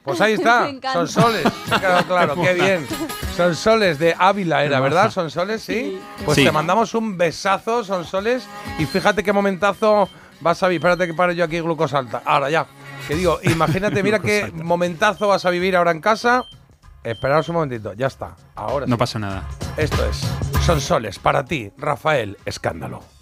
Pues 0.03 0.21
ahí 0.21 0.33
está, 0.33 0.61
Me 0.63 0.69
encanta. 0.69 0.93
son 0.93 1.07
soles. 1.09 1.43
Me 1.69 1.75
ha 1.75 1.79
quedado 1.81 2.05
claro, 2.07 2.41
qué 2.41 2.53
bien. 2.53 2.87
Son 3.35 3.53
soles 3.55 3.99
de 3.99 4.15
Ávila 4.17 4.63
era, 4.63 4.79
¿verdad? 4.79 5.11
Son 5.11 5.29
soles, 5.29 5.61
sí. 5.61 5.99
Pues 6.23 6.37
Sí. 6.37 6.45
te 6.45 6.51
mandamos 6.53 6.93
un 6.93 7.17
besazo, 7.17 7.83
son 7.83 8.05
soles. 8.05 8.43
Y 8.79 8.85
fíjate 8.85 9.21
qué 9.21 9.33
momentazo 9.33 10.07
vas 10.39 10.63
a 10.63 10.67
vivir. 10.69 10.79
Espérate 10.79 11.07
que 11.07 11.13
pare 11.13 11.35
yo 11.35 11.43
aquí 11.43 11.59
glucosalta. 11.59 12.21
Ahora 12.25 12.49
ya. 12.49 12.65
Que 13.05 13.15
digo, 13.15 13.39
imagínate, 13.43 14.01
mira 14.01 14.19
qué 14.19 14.49
momentazo 14.53 15.27
vas 15.27 15.45
a 15.45 15.49
vivir 15.49 15.75
ahora 15.75 15.91
en 15.91 15.99
casa. 15.99 16.45
Esperaos 17.11 17.47
un 17.49 17.55
momentito, 17.55 17.93
ya 17.93 18.07
está. 18.07 18.35
Ahora 18.55 18.85
No 18.85 18.95
sí. 18.95 18.99
pasa 18.99 19.19
nada. 19.19 19.43
Esto 19.77 20.05
es 20.05 20.17
Son 20.65 20.81
soles 20.81 21.19
para 21.19 21.45
ti, 21.45 21.71
Rafael 21.77 22.37
Escándalo. 22.45 22.97
Escándalo, 22.97 23.16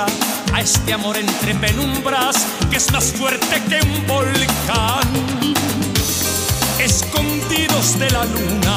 a 0.00 0.60
este 0.60 0.92
amor 0.92 1.16
entre 1.16 1.54
penumbras 1.54 2.34
que 2.68 2.78
es 2.78 2.90
más 2.90 3.12
fuerte 3.12 3.62
que 3.68 3.80
un 3.86 4.06
volcán. 4.08 5.08
Escondidos 6.80 7.98
de 7.98 8.10
la 8.10 8.24
luna, 8.24 8.74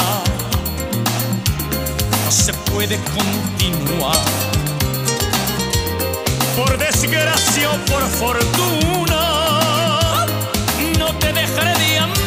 no 2.24 2.32
se 2.32 2.54
puede 2.54 3.00
continuar. 3.00 4.16
Por 6.56 6.78
desgracia 6.78 7.72
o 7.72 7.78
por 7.92 8.04
fortuna, 8.04 9.16
no 11.00 11.16
te 11.18 11.34
dejaré 11.34 11.78
de 11.80 12.00
amar. 12.00 12.27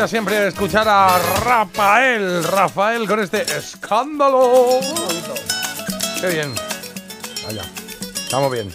Maravilla 0.00 0.08
siempre 0.08 0.48
escuchar 0.48 0.88
a 0.88 1.18
Rafael, 1.44 2.44
Rafael 2.44 3.06
con 3.06 3.20
este 3.20 3.42
escándalo. 3.42 4.80
Qué 6.20 6.28
bien. 6.28 6.54
Vaya, 7.46 7.62
estamos 8.14 8.52
bien. 8.52 8.72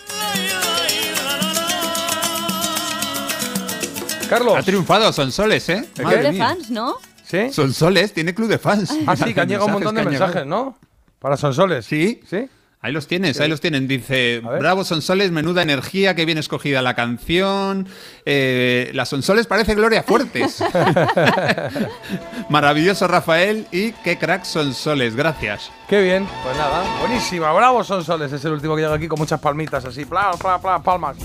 Carlos. 4.29 4.57
Ha 4.57 4.63
triunfado 4.63 5.11
Sonsoles, 5.13 5.69
¿eh? 5.69 5.87
¿De 5.95 6.03
Madre 6.03 6.31
de 6.31 6.37
fans, 6.37 6.69
¿no? 6.69 6.97
¿Sí? 7.23 7.51
Sonsoles 7.51 8.13
tiene 8.13 8.33
club 8.33 8.47
de 8.47 8.59
fans. 8.59 8.93
Ah, 9.07 9.15
sí, 9.15 9.33
que 9.33 9.41
han 9.41 9.47
llegado 9.47 9.67
un 9.67 9.73
montón 9.73 9.95
de 9.95 10.03
mensajes, 10.03 10.45
¿no? 10.45 10.77
Para 11.19 11.37
Sonsoles. 11.37 11.85
Sí. 11.85 12.21
¿Sí? 12.29 12.47
Ahí 12.85 12.91
los 12.91 13.07
tienes, 13.07 13.39
ahí 13.39 13.49
los 13.49 13.61
tienen. 13.61 13.87
Dice, 13.87 14.41
bravo 14.59 14.83
Sonsoles, 14.83 15.31
menuda 15.31 15.63
energía, 15.63 16.13
qué 16.13 16.23
bien 16.23 16.37
escogida 16.37 16.83
la 16.83 16.93
canción. 16.93 17.87
Eh, 18.27 18.91
la 18.93 19.05
Sonsoles 19.05 19.47
parece 19.47 19.73
Gloria 19.73 20.03
Fuertes. 20.03 20.63
Maravilloso 22.49 23.07
Rafael 23.07 23.65
y 23.71 23.91
qué 24.03 24.19
crack 24.19 24.43
Sonsoles, 24.43 25.15
gracias. 25.15 25.71
Qué 25.89 25.99
bien. 25.99 26.27
Pues 26.43 26.55
nada, 26.57 26.83
buenísima. 26.99 27.51
Bravo, 27.53 27.83
Sonsoles. 27.83 28.31
Es 28.31 28.45
el 28.45 28.51
último 28.51 28.75
que 28.75 28.83
llega 28.83 28.93
aquí 28.93 29.07
con 29.07 29.17
muchas 29.17 29.39
palmitas 29.39 29.83
así. 29.83 30.05
Pla, 30.05 30.33
pla, 30.39 30.61
pla, 30.61 30.79
palmas. 30.83 31.17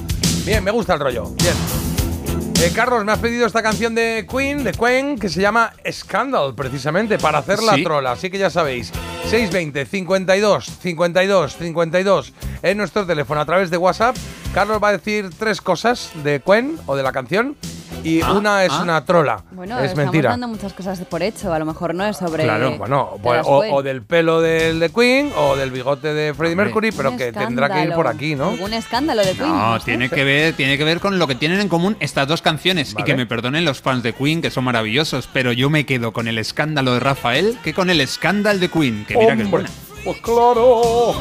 Bien, 0.46 0.64
me 0.64 0.70
gusta 0.70 0.94
el 0.94 1.00
rollo. 1.00 1.24
Bien. 1.42 1.89
Eh, 2.62 2.72
Carlos, 2.74 3.04
me 3.06 3.12
has 3.12 3.18
pedido 3.18 3.46
esta 3.46 3.62
canción 3.62 3.94
de 3.94 4.26
Queen, 4.30 4.62
de 4.64 4.72
Queen, 4.72 5.18
que 5.18 5.30
se 5.30 5.40
llama 5.40 5.72
Scandal, 5.90 6.54
precisamente, 6.54 7.18
para 7.18 7.38
hacer 7.38 7.62
la 7.62 7.74
Sí. 7.76 7.82
trola. 7.84 8.12
Así 8.12 8.28
que 8.30 8.36
ya 8.36 8.50
sabéis, 8.50 8.92
620 9.30 9.86
52 9.86 10.66
52 10.82 11.56
52 11.56 12.32
en 12.62 12.76
nuestro 12.76 13.06
teléfono 13.06 13.40
a 13.40 13.46
través 13.46 13.70
de 13.70 13.78
WhatsApp. 13.78 14.14
Carlos 14.52 14.78
va 14.82 14.88
a 14.88 14.92
decir 14.92 15.30
tres 15.38 15.62
cosas 15.62 16.10
de 16.22 16.40
Queen 16.40 16.76
o 16.84 16.96
de 16.96 17.02
la 17.02 17.12
canción 17.12 17.56
y 18.04 18.20
Ah, 18.22 18.32
una 18.32 18.64
es 18.64 18.72
ah. 18.72 18.82
una 18.82 19.04
trola. 19.04 19.42
Bueno, 19.50 19.78
es 19.78 19.86
estamos 19.90 20.04
mentira. 20.12 20.30
dando 20.30 20.48
muchas 20.48 20.72
cosas 20.72 20.98
por 21.00 21.22
hecho. 21.22 21.52
A 21.52 21.58
lo 21.58 21.64
mejor 21.66 21.94
no 21.94 22.04
es 22.04 22.16
sobre. 22.16 22.44
Claro, 22.44 22.76
bueno, 22.78 23.18
de 23.22 23.42
o, 23.44 23.82
del 23.82 24.02
pelo 24.02 24.40
del 24.40 24.80
de 24.80 24.90
Queen 24.90 25.32
o 25.36 25.56
del 25.56 25.70
bigote 25.70 26.12
de 26.12 26.34
Freddie 26.34 26.52
Hombre. 26.52 26.66
Mercury, 26.66 26.92
pero 26.92 27.10
Un 27.10 27.16
que 27.18 27.32
tendrá 27.32 27.70
que 27.72 27.84
ir 27.84 27.92
por 27.92 28.06
aquí, 28.06 28.34
¿no? 28.34 28.50
Algún 28.50 28.72
escándalo 28.74 29.24
de 29.24 29.32
Queen. 29.32 29.48
No, 29.48 29.78
tiene 29.80 30.08
que 30.08 30.24
ver, 30.24 30.54
tiene 30.54 30.78
que 30.78 30.84
ver 30.84 31.00
con 31.00 31.18
lo 31.18 31.26
que 31.26 31.34
tienen 31.34 31.60
en 31.60 31.68
común 31.68 31.96
estas 32.00 32.26
dos 32.28 32.42
canciones. 32.42 32.94
Vale. 32.94 33.02
Y 33.02 33.04
que 33.04 33.16
me 33.16 33.26
perdonen 33.26 33.64
los 33.64 33.80
fans 33.80 34.02
de 34.02 34.12
Queen, 34.12 34.42
que 34.42 34.50
son 34.50 34.64
maravillosos, 34.64 35.28
pero 35.32 35.52
yo 35.52 35.70
me 35.70 35.86
quedo 35.86 36.12
con 36.12 36.28
el 36.28 36.38
escándalo 36.38 36.94
de 36.94 37.00
Rafael 37.00 37.58
que 37.62 37.74
con 37.74 37.90
el 37.90 38.00
escándalo 38.00 38.58
de 38.58 38.68
Queen, 38.68 39.04
que 39.06 39.16
mira 39.16 39.36
que 39.36 39.42
es 39.42 39.46
Hombre, 39.46 39.62
buena. 39.68 39.70
Pues 40.04 40.16
claro. 40.22 41.14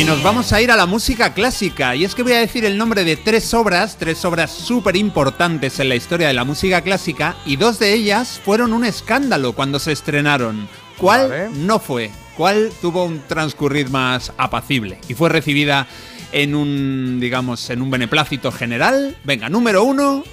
Y 0.00 0.04
nos 0.04 0.22
vamos 0.22 0.50
a 0.54 0.62
ir 0.62 0.70
a 0.70 0.76
la 0.76 0.86
música 0.86 1.34
clásica. 1.34 1.94
Y 1.94 2.06
es 2.06 2.14
que 2.14 2.22
voy 2.22 2.32
a 2.32 2.40
decir 2.40 2.64
el 2.64 2.78
nombre 2.78 3.04
de 3.04 3.16
tres 3.18 3.52
obras, 3.52 3.98
tres 3.98 4.24
obras 4.24 4.50
súper 4.50 4.96
importantes 4.96 5.78
en 5.78 5.90
la 5.90 5.94
historia 5.94 6.28
de 6.28 6.32
la 6.32 6.44
música 6.44 6.80
clásica, 6.80 7.36
y 7.44 7.56
dos 7.56 7.78
de 7.78 7.92
ellas 7.92 8.40
fueron 8.42 8.72
un 8.72 8.86
escándalo 8.86 9.52
cuando 9.52 9.78
se 9.78 9.92
estrenaron. 9.92 10.70
¿Cuál 10.96 11.28
Vale. 11.28 11.50
no 11.50 11.78
fue? 11.78 12.10
¿Cuál 12.34 12.72
tuvo 12.80 13.04
un 13.04 13.20
transcurrir 13.28 13.90
más 13.90 14.32
apacible? 14.38 14.98
Y 15.06 15.12
fue 15.12 15.28
recibida 15.28 15.86
en 16.32 16.54
un, 16.54 17.20
digamos, 17.20 17.68
en 17.68 17.82
un 17.82 17.90
beneplácito 17.90 18.52
general. 18.52 19.18
Venga, 19.24 19.50
número 19.50 19.84
uno, 19.84 20.24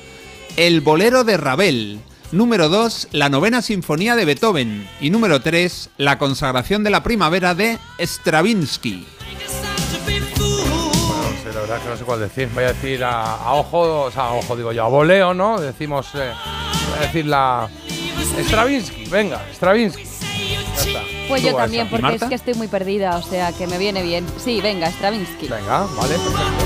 el 0.55 0.79
bolero 0.79 1.25
de 1.25 1.35
Ravel. 1.35 1.99
Número 2.31 2.69
2, 2.69 3.09
la 3.11 3.27
novena 3.27 3.61
sinfonía 3.61 4.15
de 4.15 4.23
Beethoven. 4.23 4.87
Y 5.01 5.09
número 5.09 5.41
3, 5.41 5.89
la 5.97 6.17
consagración 6.17 6.85
de 6.85 6.89
la 6.89 7.03
primavera 7.03 7.53
de 7.53 7.79
Stravinsky. 7.99 9.16
No 10.07 11.43
sé, 11.43 11.53
la 11.53 11.61
verdad 11.61 11.77
es 11.77 11.83
que 11.83 11.89
no 11.89 11.97
sé 11.97 12.03
cuál 12.05 12.19
decir. 12.19 12.49
Voy 12.53 12.63
a 12.63 12.67
decir 12.67 13.03
a, 13.03 13.35
a 13.35 13.53
ojo, 13.53 14.03
o 14.05 14.11
sea, 14.11 14.25
a 14.27 14.33
ojo 14.33 14.55
digo 14.55 14.71
yo, 14.71 14.85
a 14.85 14.87
voleo, 14.87 15.33
¿no? 15.33 15.59
Decimos, 15.59 16.07
eh, 16.15 16.31
voy 16.89 16.97
a 16.99 17.01
decir 17.01 17.25
la 17.25 17.67
Stravinsky, 18.39 19.05
venga, 19.05 19.41
Stravinsky. 19.53 20.03
Ya 20.03 20.61
está. 20.81 20.99
Pues 21.27 21.41
yo 21.43 21.55
también, 21.55 21.89
porque 21.89 22.15
es 22.15 22.23
que 22.23 22.35
estoy 22.35 22.53
muy 22.53 22.67
perdida, 22.67 23.17
o 23.17 23.21
sea 23.23 23.51
que 23.51 23.67
me 23.67 23.77
viene 23.77 24.01
bien. 24.03 24.25
Sí, 24.37 24.61
venga, 24.61 24.89
Stravinsky. 24.91 25.47
Venga, 25.47 25.85
vale, 25.97 26.13
perfecto. 26.15 26.65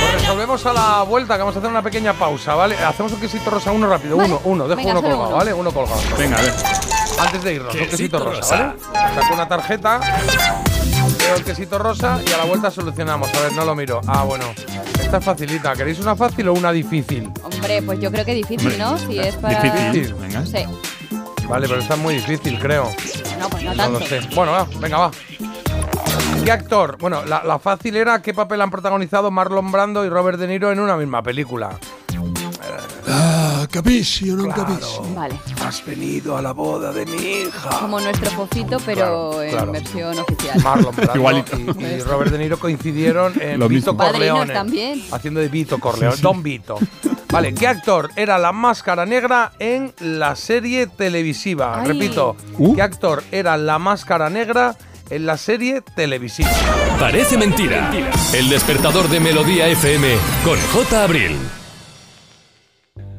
Pues 0.00 0.12
resolvemos 0.22 0.64
a 0.66 0.72
la 0.72 1.02
vuelta, 1.02 1.34
que 1.34 1.40
vamos 1.40 1.54
a 1.54 1.58
hacer 1.58 1.70
una 1.70 1.82
pequeña 1.82 2.14
pausa, 2.14 2.54
¿vale? 2.54 2.74
Hacemos 2.76 3.12
un 3.12 3.20
quesito 3.20 3.50
rosa 3.50 3.70
uno 3.70 3.86
rápido, 3.86 4.16
Vale. 4.16 4.30
uno, 4.30 4.40
uno, 4.44 4.64
dejo 4.68 4.76
Venga, 4.78 4.92
uno 4.92 5.02
colgado, 5.02 5.26
uno. 5.28 5.36
¿vale? 5.36 5.52
Uno 5.52 5.70
colgado. 5.72 6.00
Venga, 6.18 6.38
a 6.38 6.42
ver. 6.42 6.54
Antes 7.18 7.42
de 7.44 7.52
irnos, 7.54 7.74
un 7.74 7.80
quesito 7.80 7.96
Quesito 7.96 8.18
rosa, 8.24 8.40
rosa. 8.40 8.74
¿vale? 8.92 9.14
Saco 9.20 9.34
una 9.34 9.48
tarjeta. 9.48 10.00
Veo 11.30 11.38
el 11.38 11.44
quesito 11.44 11.78
rosa 11.78 12.20
y 12.26 12.32
a 12.32 12.38
la 12.38 12.44
vuelta 12.44 12.70
solucionamos. 12.70 13.28
A 13.34 13.40
ver, 13.40 13.52
no 13.52 13.64
lo 13.64 13.74
miro. 13.74 14.00
Ah, 14.06 14.24
bueno. 14.24 14.44
Esta 15.00 15.18
es 15.18 15.24
facilita. 15.24 15.74
¿Queréis 15.74 15.98
una 16.00 16.16
fácil 16.16 16.48
o 16.48 16.52
una 16.54 16.72
difícil? 16.72 17.30
Hombre, 17.42 17.82
pues 17.82 18.00
yo 18.00 18.10
creo 18.10 18.24
que 18.24 18.34
difícil, 18.34 18.76
¿no? 18.78 18.98
Si 18.98 19.18
es 19.18 19.36
para. 19.36 19.60
Difícil. 19.62 20.14
Venga. 20.14 20.44
Sí. 20.44 20.64
Vale, 21.48 21.68
pero 21.68 21.80
esta 21.80 21.94
es 21.94 22.00
muy 22.00 22.14
difícil, 22.14 22.58
creo. 22.58 22.90
No, 23.38 23.48
pues 23.48 23.62
no 23.64 23.70
No 23.70 23.76
tanto. 23.76 24.00
lo 24.00 24.06
sé. 24.06 24.20
Bueno, 24.34 24.52
va, 24.52 24.66
venga, 24.78 24.98
va. 24.98 25.10
¿Qué 26.44 26.52
actor? 26.52 26.96
Bueno, 26.98 27.24
la, 27.24 27.42
la 27.44 27.58
fácil 27.58 27.96
era 27.96 28.22
qué 28.22 28.32
papel 28.34 28.60
han 28.60 28.70
protagonizado 28.70 29.30
Marlon 29.30 29.70
Brando 29.72 30.04
y 30.04 30.08
Robert 30.08 30.38
De 30.38 30.46
Niro 30.46 30.70
en 30.72 30.80
una 30.80 30.96
misma 30.96 31.22
película. 31.22 31.78
Ah, 33.62 33.66
capisci, 33.66 34.24
io 34.24 34.36
non 34.36 34.50
capisci. 34.50 35.00
Vale. 35.12 35.38
Has 35.66 35.82
venido 35.84 36.34
a 36.36 36.40
la 36.40 36.52
boda 36.52 36.92
de 36.92 37.04
mi 37.04 37.16
hija. 37.16 37.68
Como 37.80 38.00
nuestro 38.00 38.30
fofito, 38.30 38.78
pero 38.86 39.30
Claro, 39.30 39.42
en 39.42 39.50
claro. 39.50 39.72
versión 39.72 40.18
oficial. 40.18 40.62
Marlon 40.62 40.94
Brando 40.96 41.14
Igualito. 41.16 41.56
y, 41.58 41.84
y 41.84 42.00
Robert 42.00 42.30
De 42.30 42.38
Niro 42.38 42.58
coincidieron 42.58 43.34
en 43.40 43.58
Lo 43.60 43.68
Vito 43.68 43.92
mismo. 43.92 44.06
Corleone. 44.12 44.52
también. 44.54 45.02
Haciendo 45.12 45.40
de 45.40 45.48
Vito 45.48 45.78
Corleone. 45.78 46.16
Don 46.22 46.42
Vito. 46.42 46.78
Vale, 47.30 47.52
¿qué 47.52 47.66
actor 47.66 48.10
era 48.16 48.38
la 48.38 48.52
máscara 48.52 49.04
negra 49.04 49.52
en 49.58 49.92
la 50.00 50.34
serie 50.36 50.86
televisiva? 50.86 51.80
Ay. 51.80 51.86
Repito, 51.88 52.36
Uh. 52.58 52.74
¿qué 52.74 52.82
actor 52.82 53.22
era 53.30 53.56
la 53.58 53.78
máscara 53.78 54.30
negra 54.30 54.74
en 55.10 55.26
la 55.26 55.36
serie 55.36 55.82
televisiva? 55.82 56.50
Parece 56.98 57.36
mentira. 57.36 57.92
El 58.32 58.48
despertador 58.48 59.08
de 59.08 59.20
Melodía 59.20 59.68
FM 59.68 60.16
con 60.44 60.58
J. 60.72 61.04
Abril. 61.04 61.36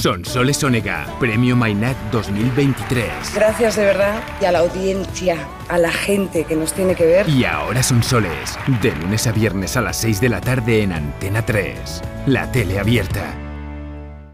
Sonsoles 0.00 0.64
Onega, 0.64 1.06
Premio 1.20 1.54
Mainat 1.54 1.94
2023. 2.10 3.34
Gracias 3.34 3.76
de 3.76 3.84
verdad 3.84 4.22
y 4.40 4.46
a 4.46 4.52
la 4.52 4.60
audiencia, 4.60 5.36
a 5.68 5.76
la 5.76 5.92
gente 5.92 6.44
que 6.44 6.56
nos 6.56 6.72
tiene 6.72 6.94
que 6.94 7.04
ver. 7.04 7.28
Y 7.28 7.44
ahora 7.44 7.82
Sonsoles, 7.82 8.58
de 8.80 8.92
lunes 8.92 9.26
a 9.26 9.32
viernes 9.32 9.76
a 9.76 9.82
las 9.82 9.98
6 9.98 10.22
de 10.22 10.30
la 10.30 10.40
tarde 10.40 10.82
en 10.82 10.92
Antena 10.92 11.44
3, 11.44 12.02
la 12.24 12.50
tele 12.50 12.78
abierta. 12.78 13.34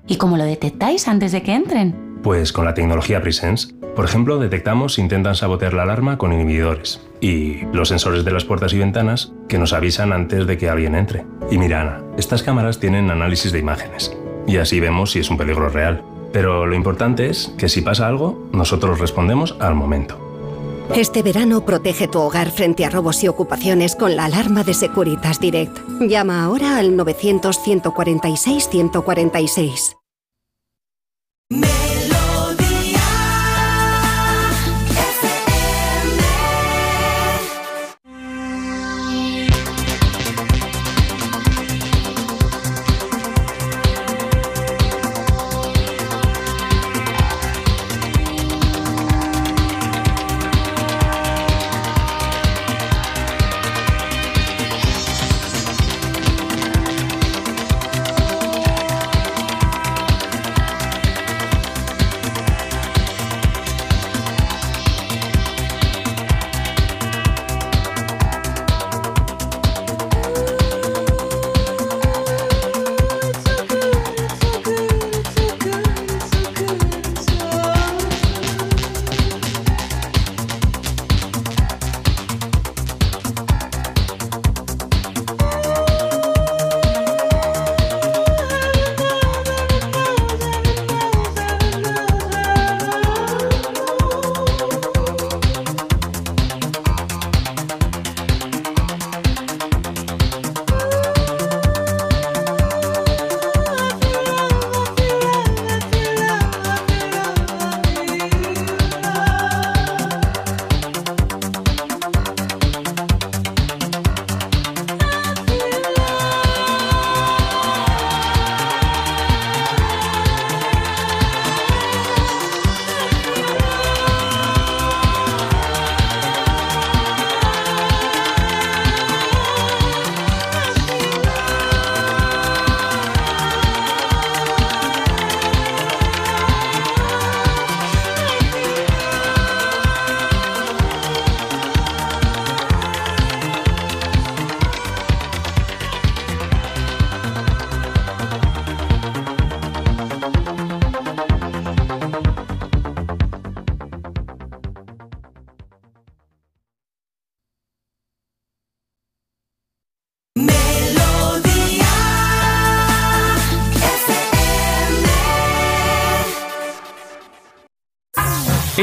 ¿Y 0.06 0.18
cómo 0.18 0.36
lo 0.36 0.44
detectáis 0.44 1.08
antes 1.08 1.32
de 1.32 1.42
que 1.42 1.54
entren? 1.54 2.20
Pues 2.22 2.52
con 2.52 2.64
la 2.64 2.74
tecnología 2.74 3.20
Presence. 3.20 3.74
Por 3.96 4.04
ejemplo, 4.04 4.38
detectamos 4.38 4.94
si 4.94 5.00
intentan 5.00 5.34
sabotear 5.34 5.74
la 5.74 5.82
alarma 5.82 6.16
con 6.16 6.32
inhibidores. 6.32 7.00
Y 7.20 7.62
los 7.72 7.88
sensores 7.88 8.24
de 8.24 8.30
las 8.30 8.44
puertas 8.44 8.72
y 8.72 8.78
ventanas 8.78 9.32
que 9.48 9.58
nos 9.58 9.72
avisan 9.72 10.12
antes 10.12 10.46
de 10.46 10.58
que 10.58 10.68
alguien 10.68 10.94
entre. 10.94 11.26
Y 11.50 11.58
mira, 11.58 11.80
Ana, 11.80 12.04
estas 12.16 12.44
cámaras 12.44 12.78
tienen 12.78 13.10
análisis 13.10 13.50
de 13.50 13.58
imágenes. 13.58 14.16
Y 14.46 14.58
así 14.58 14.80
vemos 14.80 15.12
si 15.12 15.20
es 15.20 15.30
un 15.30 15.36
peligro 15.36 15.68
real. 15.68 16.02
Pero 16.32 16.66
lo 16.66 16.74
importante 16.74 17.30
es 17.30 17.54
que 17.56 17.68
si 17.68 17.82
pasa 17.82 18.08
algo, 18.08 18.48
nosotros 18.52 18.98
respondemos 19.00 19.56
al 19.60 19.74
momento. 19.74 20.18
Este 20.94 21.22
verano 21.22 21.64
protege 21.64 22.08
tu 22.08 22.20
hogar 22.20 22.50
frente 22.50 22.84
a 22.84 22.90
robos 22.90 23.24
y 23.24 23.28
ocupaciones 23.28 23.96
con 23.96 24.16
la 24.16 24.26
alarma 24.26 24.62
de 24.62 24.74
Securitas 24.74 25.40
Direct. 25.40 25.78
Llama 26.00 26.44
ahora 26.44 26.76
al 26.78 26.96
900-146-146. 26.96 29.96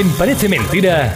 En 0.04 0.10
Parece 0.18 0.50
Mentira, 0.50 1.16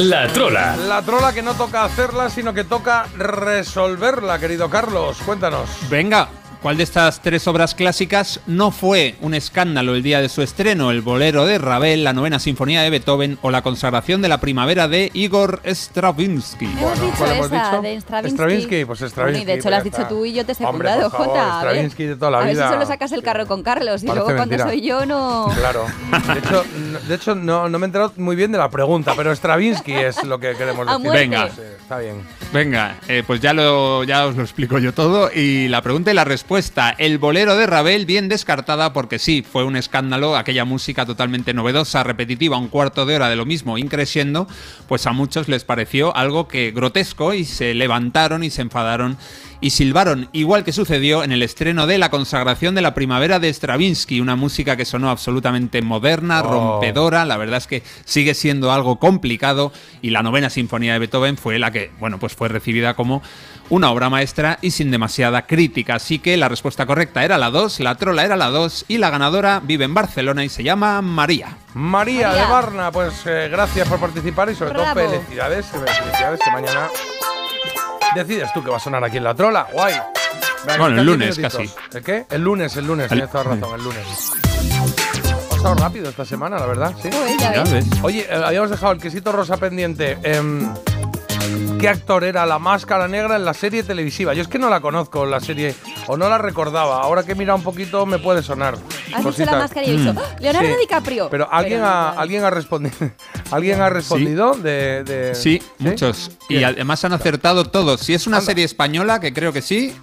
La 0.00 0.26
Trola. 0.28 0.74
La 0.88 1.02
trola 1.02 1.32
que 1.32 1.40
no 1.40 1.54
toca 1.54 1.84
hacerla, 1.84 2.28
sino 2.28 2.52
que 2.52 2.64
toca 2.64 3.06
resolverla, 3.16 4.40
querido 4.40 4.68
Carlos. 4.68 5.18
Cuéntanos. 5.24 5.70
Venga, 5.88 6.28
¿cuál 6.62 6.76
de 6.78 6.82
estas 6.82 7.20
tres 7.22 7.46
obras 7.46 7.76
clásicas 7.76 8.40
no 8.48 8.72
fue 8.72 9.14
un 9.20 9.34
escándalo 9.34 9.94
el 9.94 10.02
día 10.02 10.20
de 10.20 10.28
su 10.28 10.42
estreno? 10.42 10.90
El 10.90 11.00
bolero 11.02 11.46
de 11.46 11.58
Ravel, 11.58 12.02
la 12.02 12.12
novena 12.12 12.40
sinfonía 12.40 12.82
de 12.82 12.90
Beethoven 12.90 13.38
o 13.42 13.52
la 13.52 13.62
consagración 13.62 14.20
de 14.20 14.28
la 14.28 14.38
primavera 14.40 14.88
de 14.88 15.10
Igor 15.14 15.60
Stravinsky. 15.64 16.64
Hemos 16.66 17.00
dicho 17.00 17.12
¿cuál 17.18 17.32
hemos 17.32 17.46
esa 17.46 17.70
dicho? 17.70 17.82
de 17.82 18.00
Stravinsky. 18.00 18.34
Stravinsky, 18.36 18.84
pues 18.84 18.98
Bueno, 18.98 19.10
Stravinsky. 19.10 19.42
y 19.42 19.44
de 19.46 19.52
hecho 19.54 19.62
pues 19.62 19.70
lo 19.70 19.76
has 19.76 19.84
dicho 19.84 19.96
está. 19.98 20.08
tú 20.08 20.24
y 20.24 20.32
yo 20.32 20.44
te 20.44 20.52
he 20.52 20.54
secundado, 20.56 21.08
Jota. 21.10 21.60
A 21.60 21.62
ver, 21.62 21.70
Stravinsky 21.72 22.04
de 22.04 22.16
toda 22.16 22.30
la 22.32 22.38
a 22.38 22.40
ver 22.44 22.54
vida. 22.54 22.66
si 22.66 22.72
solo 22.74 22.86
sacas 22.86 23.12
el 23.12 23.22
carro 23.22 23.46
con 23.46 23.62
Carlos 23.62 24.02
y 24.02 24.06
Parece 24.06 24.24
luego 24.26 24.36
cuando 24.36 24.56
mentira. 24.56 24.66
soy 24.68 24.80
yo 24.80 25.06
no... 25.06 25.52
Claro. 25.56 25.86
De 26.32 26.38
hecho, 26.40 26.64
no, 26.76 26.83
de 27.00 27.14
hecho 27.14 27.34
no, 27.34 27.68
no 27.68 27.78
me 27.78 27.84
he 27.84 27.88
enterado 27.88 28.12
muy 28.16 28.36
bien 28.36 28.52
de 28.52 28.58
la 28.58 28.70
pregunta, 28.70 29.14
pero 29.16 29.34
Stravinsky 29.34 29.92
es 29.92 30.22
lo 30.24 30.38
que 30.38 30.54
queremos 30.54 30.86
decir. 31.02 31.10
Venga. 31.10 31.50
Sí, 31.50 31.62
está 31.80 31.98
bien. 31.98 32.22
Venga, 32.52 32.96
eh, 33.08 33.22
pues 33.26 33.40
ya, 33.40 33.52
lo, 33.52 34.04
ya 34.04 34.26
os 34.26 34.36
lo 34.36 34.42
explico 34.42 34.78
yo 34.78 34.92
todo. 34.92 35.30
Y 35.34 35.68
la 35.68 35.82
pregunta 35.82 36.10
y 36.10 36.14
la 36.14 36.24
respuesta 36.24 36.44
respuesta. 36.44 36.94
El 36.98 37.18
bolero 37.18 37.56
de 37.56 37.66
Ravel, 37.66 38.04
bien 38.04 38.28
descartada 38.28 38.92
porque 38.92 39.18
sí, 39.18 39.42
fue 39.42 39.64
un 39.64 39.76
escándalo, 39.76 40.36
aquella 40.36 40.66
música 40.66 41.06
totalmente 41.06 41.54
novedosa, 41.54 42.02
repetitiva, 42.02 42.58
un 42.58 42.68
cuarto 42.68 43.06
de 43.06 43.16
hora 43.16 43.30
de 43.30 43.36
lo 43.36 43.46
mismo, 43.46 43.78
increciendo, 43.78 44.46
pues 44.88 45.06
a 45.06 45.12
muchos 45.12 45.48
les 45.48 45.64
pareció 45.64 46.14
algo 46.14 46.46
que 46.46 46.70
grotesco 46.70 47.32
y 47.32 47.44
se 47.46 47.72
levantaron 47.72 48.44
y 48.44 48.50
se 48.50 48.60
enfadaron 48.60 49.16
y 49.64 49.70
silbaron, 49.70 50.28
igual 50.32 50.62
que 50.62 50.72
sucedió 50.74 51.24
en 51.24 51.32
el 51.32 51.40
estreno 51.42 51.86
de 51.86 51.96
La 51.96 52.10
consagración 52.10 52.74
de 52.74 52.82
la 52.82 52.92
primavera 52.92 53.38
de 53.38 53.48
Stravinsky, 53.48 54.20
una 54.20 54.36
música 54.36 54.76
que 54.76 54.84
sonó 54.84 55.08
absolutamente 55.08 55.80
moderna, 55.80 56.42
Oh. 56.44 56.50
rompedora, 56.50 57.24
la 57.24 57.38
verdad 57.38 57.56
es 57.56 57.66
que 57.66 57.82
sigue 58.04 58.34
siendo 58.34 58.72
algo 58.72 58.98
complicado 58.98 59.72
y 60.02 60.10
la 60.10 60.22
novena 60.22 60.50
sinfonía 60.50 60.92
de 60.92 60.98
Beethoven 60.98 61.38
fue 61.38 61.58
la 61.58 61.70
que, 61.70 61.90
bueno, 61.98 62.18
pues 62.18 62.34
fue 62.34 62.48
recibida 62.48 62.92
como 62.92 63.22
una 63.70 63.90
obra 63.90 64.10
maestra 64.10 64.58
y 64.60 64.70
sin 64.70 64.90
demasiada 64.90 65.46
crítica, 65.46 65.94
así 65.94 66.18
que 66.18 66.36
la 66.36 66.50
respuesta 66.50 66.84
correcta 66.84 67.24
era 67.24 67.38
la 67.38 67.48
2, 67.48 67.80
la 67.80 67.94
trola 67.94 68.22
era 68.22 68.36
la 68.36 68.50
2 68.50 68.84
y 68.88 68.98
la 68.98 69.08
ganadora 69.08 69.62
vive 69.64 69.86
en 69.86 69.94
Barcelona 69.94 70.44
y 70.44 70.50
se 70.50 70.62
llama 70.62 71.00
María. 71.00 71.56
María, 71.72 72.28
María. 72.28 72.44
de 72.44 72.50
Barna, 72.52 72.92
pues 72.92 73.14
eh, 73.24 73.48
gracias 73.50 73.88
por 73.88 73.98
participar 73.98 74.50
y 74.50 74.54
sobre 74.56 74.74
Bravo. 74.74 75.00
todo 75.00 75.10
felicidades. 75.10 75.64
Felicidades 75.66 76.40
que 76.44 76.50
mañana 76.50 76.88
decides 78.14 78.52
tú 78.52 78.62
que 78.62 78.70
va 78.70 78.76
a 78.76 78.80
sonar 78.80 79.02
aquí 79.04 79.16
en 79.18 79.24
la 79.24 79.34
trola. 79.34 79.66
Guay. 79.72 79.94
Venga, 80.66 80.78
Bueno, 80.78 81.00
el 81.00 81.06
lunes 81.06 81.36
minutitos. 81.38 81.70
casi. 81.74 81.96
¿El 81.98 82.02
qué? 82.04 82.26
El 82.30 82.42
lunes, 82.42 82.76
el 82.76 82.86
lunes, 82.86 83.04
El- 83.04 83.18
tienes 83.18 83.30
toda 83.30 83.44
razón, 83.44 83.74
el 83.78 83.84
lunes. 83.84 84.06
Ha 85.46 85.50
pasado 85.50 85.74
rápido 85.74 86.08
esta 86.10 86.24
semana, 86.24 86.58
la 86.58 86.66
verdad, 86.66 86.92
sí. 87.02 87.10
Oye, 88.02 88.26
eh, 88.30 88.42
habíamos 88.44 88.70
dejado 88.70 88.92
el 88.92 88.98
quesito 89.00 89.30
rosa 89.32 89.56
pendiente. 89.58 90.18
Em, 90.22 90.72
¿Qué 91.78 91.88
actor 91.88 92.24
era 92.24 92.46
la 92.46 92.58
máscara 92.58 93.08
negra 93.08 93.36
en 93.36 93.44
la 93.44 93.52
serie 93.54 93.82
televisiva? 93.82 94.32
Yo 94.34 94.42
es 94.42 94.48
que 94.48 94.58
no 94.58 94.70
la 94.70 94.80
conozco, 94.80 95.26
la 95.26 95.40
serie, 95.40 95.74
o 96.06 96.16
no 96.16 96.28
la 96.28 96.38
recordaba. 96.38 97.02
Ahora 97.02 97.22
que 97.24 97.32
he 97.32 97.34
mirado 97.34 97.58
un 97.58 97.64
poquito 97.64 98.06
me 98.06 98.18
puede 98.18 98.42
sonar. 98.42 98.74
Has 99.14 99.24
dicho 99.24 99.44
la 99.44 99.58
máscara 99.58 99.86
y 99.86 99.90
he 99.90 99.96
dicho, 99.98 100.14
Mm. 100.14 100.18
"¡Ah! 100.18 100.36
Leonardo 100.40 100.68
Sí. 100.68 100.74
DiCaprio. 100.80 101.28
Pero 101.30 101.48
alguien, 101.52 101.80
no, 101.80 101.86
ha, 101.86 102.10
alguien 102.12 102.44
ha 102.44 102.50
respondido. 102.50 102.94
¿Alguien 103.50 103.80
ha 103.80 103.90
respondido 103.90 104.54
de, 104.54 105.04
de- 105.04 105.34
Sí, 105.34 105.60
muchos. 105.78 106.30
Y 106.48 106.62
además 106.64 107.04
han 107.04 107.12
acertado 107.12 107.64
todos. 107.66 108.00
Si 108.00 108.14
es 108.14 108.26
una 108.26 108.40
serie 108.40 108.64
española, 108.64 109.20
que 109.20 109.32
creo 109.32 109.52
que 109.52 109.60
sí. 109.62 109.94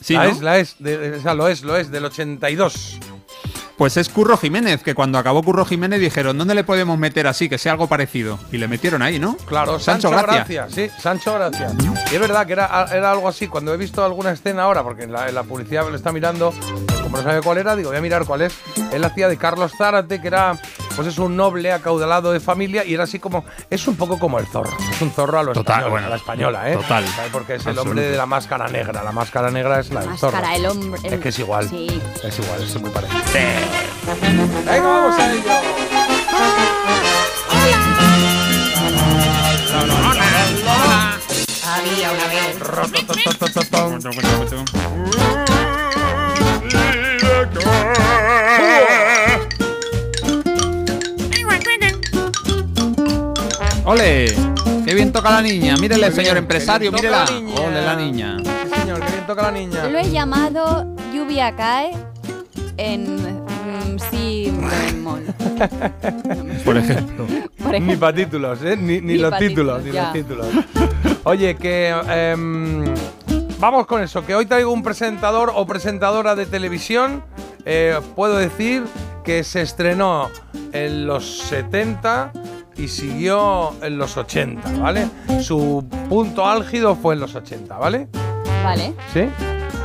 Sí, 0.00 0.14
la 0.14 0.24
¿no? 0.24 0.30
es, 0.30 0.40
la 0.42 0.58
es, 0.58 0.76
de- 0.80 1.16
o 1.18 1.22
sea, 1.22 1.34
lo 1.34 1.46
es, 1.46 1.62
lo 1.62 1.76
es, 1.76 1.90
del 1.92 2.04
82. 2.04 2.98
Pues 3.82 3.96
es 3.96 4.08
Curro 4.10 4.36
Jiménez, 4.36 4.80
que 4.84 4.94
cuando 4.94 5.18
acabó 5.18 5.42
Curro 5.42 5.64
Jiménez 5.64 5.98
dijeron, 5.98 6.38
¿dónde 6.38 6.54
le 6.54 6.62
podemos 6.62 6.96
meter 6.96 7.26
así, 7.26 7.48
que 7.48 7.58
sea 7.58 7.72
algo 7.72 7.88
parecido? 7.88 8.38
Y 8.52 8.58
le 8.58 8.68
metieron 8.68 9.02
ahí, 9.02 9.18
¿no? 9.18 9.36
Claro, 9.38 9.80
Sancho, 9.80 10.08
Sancho, 10.08 10.24
Gracia. 10.24 10.62
Gracia. 10.62 10.66
Sí, 10.70 10.88
Sancho 11.00 11.34
Gracia. 11.34 11.72
Y 12.12 12.14
es 12.14 12.20
verdad 12.20 12.46
que 12.46 12.52
era, 12.52 12.86
era 12.92 13.10
algo 13.10 13.26
así. 13.26 13.48
Cuando 13.48 13.74
he 13.74 13.76
visto 13.76 14.04
alguna 14.04 14.30
escena 14.30 14.62
ahora, 14.62 14.84
porque 14.84 15.02
en 15.02 15.10
la, 15.10 15.28
en 15.28 15.34
la 15.34 15.42
publicidad 15.42 15.84
me 15.84 15.90
lo 15.90 15.96
está 15.96 16.12
mirando, 16.12 16.54
como 17.02 17.16
no 17.16 17.24
sabe 17.24 17.42
cuál 17.42 17.58
era, 17.58 17.74
digo, 17.74 17.88
voy 17.88 17.98
a 17.98 18.00
mirar 18.00 18.24
cuál 18.24 18.42
es. 18.42 18.54
Él 18.92 19.02
hacía 19.02 19.26
de 19.26 19.36
Carlos 19.36 19.72
Zárate, 19.76 20.20
que 20.20 20.28
era, 20.28 20.56
pues 20.94 21.08
es 21.08 21.18
un 21.18 21.36
noble 21.36 21.72
acaudalado 21.72 22.32
de 22.32 22.40
familia, 22.40 22.84
y 22.84 22.94
era 22.94 23.04
así 23.04 23.18
como, 23.18 23.44
es 23.70 23.86
un 23.88 23.96
poco 23.96 24.18
como 24.18 24.38
el 24.38 24.46
zorro. 24.46 24.76
Es 24.90 25.00
un 25.02 25.10
zorro 25.12 25.38
a 25.38 25.42
lo 25.42 25.52
Total, 25.52 25.74
español, 25.76 25.90
bueno, 25.90 26.06
a 26.06 26.10
la 26.10 26.16
españoula, 26.16 26.70
¿eh? 26.70 26.74
total. 26.76 27.06
¿Sabes? 27.06 27.30
Porque 27.32 27.54
es 27.54 27.62
el 27.62 27.68
Absoluto. 27.70 27.90
hombre 27.90 28.06
de 28.10 28.16
la 28.16 28.26
máscara 28.26 28.68
negra. 28.68 29.02
La 29.02 29.12
máscara 29.12 29.50
negra 29.50 29.80
es 29.80 29.90
la 29.90 30.00
del 30.00 30.18
zorro. 30.18 30.32
Máscara, 30.32 30.56
el 30.56 30.66
hombre. 30.66 31.00
el- 31.04 31.14
Es 31.14 31.20
que 31.20 31.28
es 31.30 31.38
igual. 31.38 31.68
Sí. 31.68 32.00
Es 32.22 32.38
igual, 32.38 32.62
es 32.62 32.80
muy 32.80 32.90
parecido. 32.90 33.20
Venga, 34.66 34.82
vamos 34.82 35.18
a 35.18 35.32
ello. 35.32 35.42
Había 41.64 42.10
una 42.12 42.26
vez. 42.26 42.58
¡Ole! 53.84 54.26
¡Qué 54.86 54.94
bien 54.94 55.12
toca 55.12 55.30
la 55.30 55.42
niña! 55.42 55.76
Mírele, 55.76 56.10
señor 56.12 56.36
empresario, 56.36 56.90
qué 56.92 56.96
mírela. 56.98 57.24
la 57.24 57.30
niña. 57.32 57.60
¡Ole 57.60 57.82
la 57.82 57.96
niña! 57.96 58.36
Sí, 58.38 58.80
señor, 58.80 59.00
que 59.00 59.12
bien 59.12 59.26
toca 59.26 59.42
la 59.42 59.50
niña. 59.50 59.84
Lo 59.88 59.98
he 59.98 60.10
llamado 60.10 60.86
Lluvia 61.12 61.54
cae 61.56 61.92
en 62.76 63.16
mm, 63.16 63.98
si 64.10 64.52
bemol. 64.52 65.22
Por 66.64 66.76
ejemplo. 66.76 67.26
Por 67.62 67.80
Ni 67.80 67.96
para 67.96 68.14
títulos, 68.14 68.62
¿eh? 68.62 68.76
Ni, 68.76 69.00
ni 69.00 69.14
Ni 69.14 69.18
los 69.18 69.36
títulos, 69.38 69.82
títulos, 69.82 69.84
ni 69.84 69.92
los 69.92 70.12
títulos. 70.12 70.46
Oye, 71.24 71.56
que 71.56 71.88
em, 72.08 72.84
vamos 73.58 73.86
con 73.86 74.00
eso, 74.02 74.24
que 74.24 74.34
hoy 74.34 74.46
traigo 74.46 74.72
un 74.72 74.82
presentador 74.84 75.52
o 75.54 75.66
presentadora 75.66 76.34
de 76.36 76.46
televisión. 76.46 77.24
eh, 77.64 77.98
puedo 78.14 78.36
decir 78.36 78.84
que 79.24 79.44
se 79.44 79.62
estrenó 79.62 80.30
en 80.72 81.06
los 81.06 81.38
70 81.42 82.32
y 82.76 82.88
siguió 82.88 83.72
en 83.82 83.98
los 83.98 84.16
80, 84.16 84.78
¿vale? 84.78 85.08
Su 85.40 85.84
punto 86.08 86.46
álgido 86.46 86.94
fue 86.96 87.14
en 87.14 87.20
los 87.20 87.34
80, 87.34 87.76
¿vale? 87.78 88.08
Vale. 88.64 88.94
¿Sí? 89.12 89.28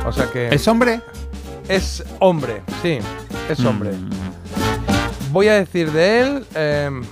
O 0.06 0.12
sea 0.12 0.30
que... 0.30 0.48
¿Es 0.48 0.66
hombre? 0.68 1.00
Es 1.68 2.02
hombre, 2.20 2.62
sí, 2.82 2.98
es 3.48 3.64
hombre. 3.64 3.90
Voy 5.32 5.48
a 5.48 5.54
decir 5.54 5.92
de 5.92 6.20
él 6.20 6.46
em, 6.54 7.02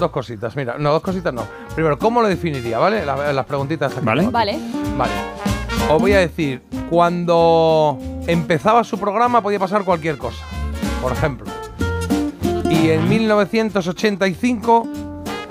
dos 0.00 0.10
cositas. 0.10 0.56
Mira, 0.56 0.76
no, 0.78 0.90
dos 0.92 1.02
cositas 1.02 1.32
no. 1.32 1.44
Primero, 1.74 1.96
¿cómo 1.98 2.20
lo 2.20 2.26
definiría, 2.28 2.78
vale? 2.78 3.06
La- 3.06 3.32
las 3.32 3.46
preguntitas 3.46 3.92
aquí. 3.96 4.04
Vale. 4.04 4.26
Vale. 4.28 4.58
Vale. 4.96 5.12
Os 5.88 6.00
voy 6.00 6.12
a 6.14 6.18
decir, 6.18 6.62
cuando 6.90 7.98
empezaba 8.26 8.82
su 8.82 8.98
programa 8.98 9.40
podía 9.40 9.60
pasar 9.60 9.84
cualquier 9.84 10.18
cosa. 10.18 10.44
Por 11.00 11.12
ejemplo. 11.12 11.46
Y 12.70 12.90
en 12.90 13.08
1985 13.08 14.88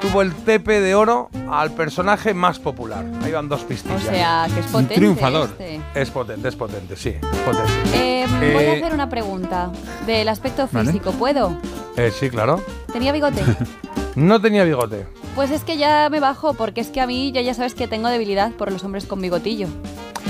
tuvo 0.02 0.22
el 0.22 0.34
tepe 0.34 0.82
de 0.82 0.96
oro 0.96 1.30
al 1.50 1.72
personaje 1.72 2.34
más 2.34 2.60
popular. 2.60 3.06
Ahí 3.24 3.32
van 3.32 3.48
dos 3.48 3.64
O 3.64 3.68
pistillas. 3.68 4.04
sea, 4.04 4.48
que 4.54 4.60
es 4.60 4.66
Un 4.68 4.72
potente. 4.72 4.96
triunfador. 4.96 5.50
este. 5.52 5.80
Es 5.96 6.10
potente, 6.10 6.48
es 6.50 6.56
potente, 6.56 6.96
sí, 6.96 7.10
es 7.10 7.40
potente. 7.40 7.72
Eh, 7.94 8.26
voy 8.54 8.64
a 8.66 8.74
Eh, 8.74 8.78
hacer 8.84 8.94
una 8.94 9.10
pregunta 9.10 9.72
del 10.06 10.28
aspecto 10.30 10.68
Vale. 10.72 10.88
físico. 10.92 11.12
¿Puedo? 11.12 11.58
Eh, 11.98 12.12
sí, 12.18 12.30
claro. 12.30 12.62
¿Tenía 12.92 13.12
bigote? 13.12 13.42
No 14.14 14.42
tenía 14.42 14.66
bigote. 14.66 15.06
Pues 15.36 15.52
es 15.52 15.64
que 15.64 15.78
ya 15.78 16.10
me 16.10 16.20
bajo, 16.20 16.54
porque 16.54 16.82
es 16.82 16.88
que 16.90 17.00
a 17.00 17.08
mí 17.08 17.32
ya, 17.32 17.40
ya 17.40 17.54
sabes 17.54 17.76
que 17.76 17.88
tengo 17.88 18.10
debilidad 18.10 18.52
por 18.52 18.70
los 18.70 18.84
hombres 18.84 19.06
con 19.06 19.22
bigotillo. 19.22 19.68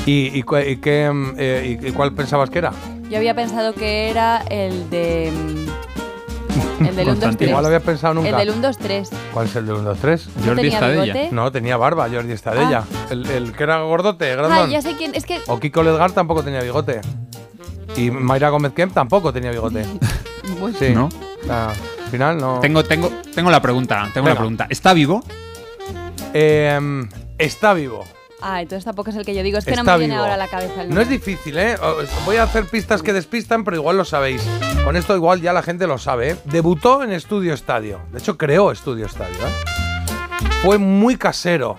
¿Y, 0.06 0.28
y, 0.38 0.44
cu- 0.44 0.58
y 0.58 0.78
qué, 0.78 1.10
mm, 1.12 1.34
eh, 1.40 1.80
y- 1.82 1.88
y 1.88 1.92
cuál 1.92 2.14
pensabas 2.14 2.52
que 2.52 2.60
era? 2.60 2.74
Yo 3.10 3.18
había 3.18 3.34
pensado 3.34 3.74
que 3.74 4.12
era 4.12 4.44
el 4.52 4.88
de. 4.92 5.32
El 6.90 6.96
del 6.96 7.10
1, 7.10 7.16
2, 7.20 7.38
3. 7.38 7.50
Igual 7.50 7.64
lo 7.64 7.68
había 7.68 7.80
pensado 7.80 8.14
nunca. 8.14 8.30
El 8.30 8.36
del 8.38 8.50
1, 8.52 8.62
2, 8.68 8.78
3. 8.78 9.10
¿Cuál 9.34 9.46
es 9.48 9.56
el 9.56 9.66
del 9.66 9.76
1, 9.76 9.84
2, 9.90 9.98
3? 10.00 10.28
¿No 10.28 10.44
Jordi 10.46 10.56
tenía 10.62 10.74
Estadella. 10.74 11.14
bigote? 11.14 11.30
No, 11.36 11.52
tenía 11.52 11.78
barba, 11.78 12.08
Jordi 12.12 12.32
Estadella. 12.32 12.84
El, 13.10 13.26
el 13.30 13.54
que 13.54 13.64
era 13.64 13.82
gordote, 13.82 14.36
grandón. 14.36 14.68
Ah, 14.70 14.72
ya 14.72 14.82
sé 14.82 14.96
quién. 14.98 15.14
Es 15.16 15.26
que. 15.26 15.40
O 15.48 15.60
Kiko 15.60 15.84
Ledgar 15.84 16.12
tampoco 16.12 16.44
tenía 16.44 16.62
bigote. 16.62 17.02
Y 17.98 18.10
Mayra 18.12 18.50
Gómez 18.50 18.74
Kemp 18.74 18.94
tampoco 18.94 19.32
tenía 19.34 19.52
bigote. 19.52 19.86
Bueno. 20.60 20.78
Sí. 20.78 20.90
¿No? 20.94 21.10
Sea, 21.46 21.70
al 21.70 22.10
final 22.12 22.38
no. 22.38 22.60
Tengo, 22.60 22.84
tengo, 22.84 23.12
tengo 23.34 23.50
la 23.52 23.62
pregunta, 23.62 24.10
tengo 24.14 24.28
la 24.28 24.34
Venga. 24.34 24.40
pregunta. 24.40 24.68
¿Está 24.70 24.94
vivo? 24.94 25.24
Eh, 26.34 26.80
está 27.38 27.74
vivo. 27.74 28.04
Ah, 28.42 28.62
entonces 28.62 28.86
tampoco 28.86 29.10
es 29.12 29.16
el 29.16 29.26
que 29.26 29.34
yo 29.36 29.44
digo. 29.44 29.58
Es 29.58 29.66
que 29.66 29.72
Está 29.72 29.84
no 29.84 29.92
me 29.92 29.98
viene 30.00 30.14
vivo. 30.16 30.24
ahora 30.24 30.34
a 30.36 30.38
la 30.38 30.48
cabeza 30.48 30.82
el 30.84 30.90
No 30.90 31.00
es 31.02 31.10
difícil, 31.10 31.58
¿eh? 31.58 31.76
Os 31.76 32.10
Voy 32.26 32.38
a 32.38 32.44
hacer 32.44 32.66
pistas 32.66 33.02
que 33.04 33.14
despistan, 33.14 33.64
pero 33.64 33.78
igual 33.78 33.98
lo 33.98 34.06
sabéis. 34.06 34.42
Con 34.84 34.96
esto 34.96 35.16
igual 35.16 35.42
ya 35.42 35.54
la 35.54 35.62
gente 35.62 35.86
lo 35.88 35.98
sabe, 35.98 36.32
¿eh? 36.32 36.36
Debutó 36.46 37.04
en 37.04 37.12
Estudio 37.12 37.54
Estadio. 37.54 38.00
De 38.12 38.20
hecho, 38.20 38.38
creó 38.38 38.72
Estudio 38.72 39.06
Estadio, 39.06 39.36
¿eh? 39.36 40.48
Fue 40.64 40.78
muy 40.78 41.18
casero. 41.18 41.78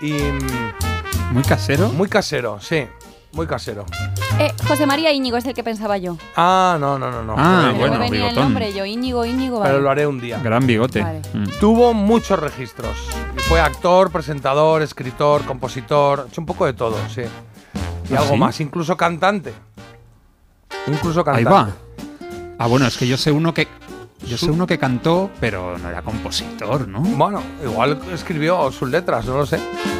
Y... 0.00 0.12
mm, 0.12 1.32
¿Muy 1.32 1.42
casero? 1.42 1.88
Muy 1.90 2.08
casero, 2.08 2.58
sí. 2.60 2.86
Muy 3.32 3.46
casero. 3.46 3.84
Eh, 4.40 4.52
José 4.68 4.86
María 4.86 5.12
Íñigo 5.12 5.36
es 5.36 5.44
el 5.46 5.54
que 5.54 5.64
pensaba 5.64 5.98
yo. 5.98 6.16
Ah, 6.36 6.76
no, 6.78 6.96
no, 6.98 7.10
no, 7.10 7.22
no. 7.24 7.34
Ah, 7.36 7.70
Pero 7.72 7.78
bueno, 7.78 7.98
venía 7.98 8.06
el 8.06 8.12
bigotón. 8.34 8.44
nombre, 8.44 8.72
yo 8.72 8.84
Íñigo, 8.84 9.24
Íñigo. 9.24 9.60
Pero 9.62 9.72
vale. 9.74 9.82
lo 9.82 9.90
haré 9.90 10.06
un 10.06 10.20
día. 10.20 10.38
Gran 10.38 10.64
bigote. 10.64 11.02
Vale. 11.02 11.22
Mm. 11.32 11.44
Tuvo 11.58 11.92
muchos 11.92 12.38
registros. 12.38 12.96
Y 13.36 13.40
fue 13.40 13.60
actor, 13.60 14.12
presentador, 14.12 14.82
escritor, 14.82 15.44
compositor, 15.44 16.26
hecho 16.28 16.40
un 16.40 16.46
poco 16.46 16.66
de 16.66 16.72
todo, 16.72 16.96
sí. 17.12 17.22
Y 18.08 18.14
¿Ah, 18.14 18.20
algo 18.20 18.34
sí? 18.34 18.38
más, 18.38 18.60
incluso 18.60 18.96
cantante. 18.96 19.52
Incluso 20.86 21.20
Ahí 21.20 21.42
cantante. 21.44 21.50
va. 21.50 21.70
Ah, 22.60 22.66
bueno, 22.68 22.86
es 22.86 22.96
que 22.96 23.08
yo 23.08 23.16
sé 23.16 23.32
uno 23.32 23.52
que. 23.52 23.66
Yo 24.26 24.36
sé 24.36 24.50
uno 24.50 24.66
que 24.66 24.78
cantó, 24.78 25.30
pero 25.40 25.78
no 25.78 25.88
era 25.88 26.02
compositor, 26.02 26.86
¿no? 26.88 27.00
Bueno, 27.00 27.40
igual 27.64 28.00
escribió 28.12 28.70
sus 28.72 28.88
letras, 28.90 29.24
no 29.26 29.36
lo 29.38 29.46
sé. 29.46 29.58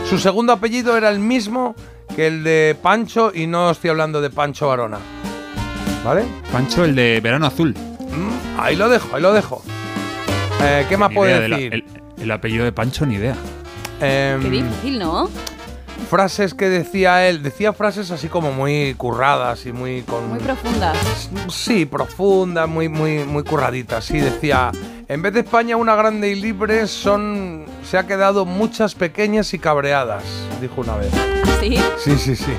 Su 0.09 0.19
segundo 0.19 0.52
apellido 0.52 0.97
era 0.97 1.09
el 1.09 1.20
mismo 1.20 1.74
que 2.19 2.27
el 2.27 2.43
de 2.43 2.77
Pancho 2.82 3.31
y 3.32 3.47
no 3.47 3.70
estoy 3.70 3.90
hablando 3.90 4.20
de 4.20 4.28
Pancho 4.28 4.66
Varona. 4.66 4.99
¿Vale? 6.05 6.24
Pancho, 6.51 6.85
el 6.85 6.97
de 6.97 7.20
Verano 7.23 7.47
Azul. 7.47 7.73
Mm, 8.11 8.59
ahí 8.61 8.74
lo 8.74 8.89
dejo, 8.89 9.15
ahí 9.15 9.23
lo 9.23 9.32
dejo. 9.32 9.62
Eh, 10.61 10.85
¿Qué 10.89 10.97
más 10.97 11.12
puedo 11.15 11.31
idea 11.31 11.40
de 11.43 11.49
la- 11.49 11.57
decir? 11.59 11.74
el, 11.74 11.85
el 12.20 12.31
apellido 12.32 12.65
de 12.65 12.73
Pancho, 12.73 13.07
ni 13.07 13.15
idea. 13.15 13.36
Em, 14.01 14.43
Qué 14.43 14.51
difícil, 14.51 14.99
¿no? 14.99 15.31
Frases 16.09 16.55
que 16.55 16.69
decía 16.69 17.29
él. 17.29 17.43
Decía 17.43 17.73
frases 17.73 18.11
así 18.11 18.29
como 18.29 18.53
muy 18.53 18.95
curradas 18.95 19.67
y 19.67 19.73
muy 19.73 20.03
con. 20.03 20.29
Muy 20.29 20.41
profundas. 20.41 20.97
Sí, 21.49 21.87
profundas, 21.87 22.69
muy, 22.69 22.89
muy, 22.89 23.25
muy 23.25 23.45
curraditas. 23.45 24.05
Sí, 24.05 24.19
decía. 24.19 24.73
En 25.07 25.23
vez 25.23 25.33
de 25.33 25.41
España 25.41 25.77
una 25.77 25.95
grande 25.95 26.31
y 26.31 26.35
libre, 26.35 26.87
son. 26.87 27.65
se 27.85 27.99
ha 27.99 28.07
quedado 28.07 28.45
muchas 28.45 28.95
pequeñas 28.95 29.55
y 29.55 29.59
cabreadas, 29.59 30.25
dijo 30.61 30.81
una 30.81 30.97
vez. 30.97 31.11
¿Sí? 31.61 31.79
Sí, 31.99 32.17
sí, 32.17 32.37
sí. 32.37 32.53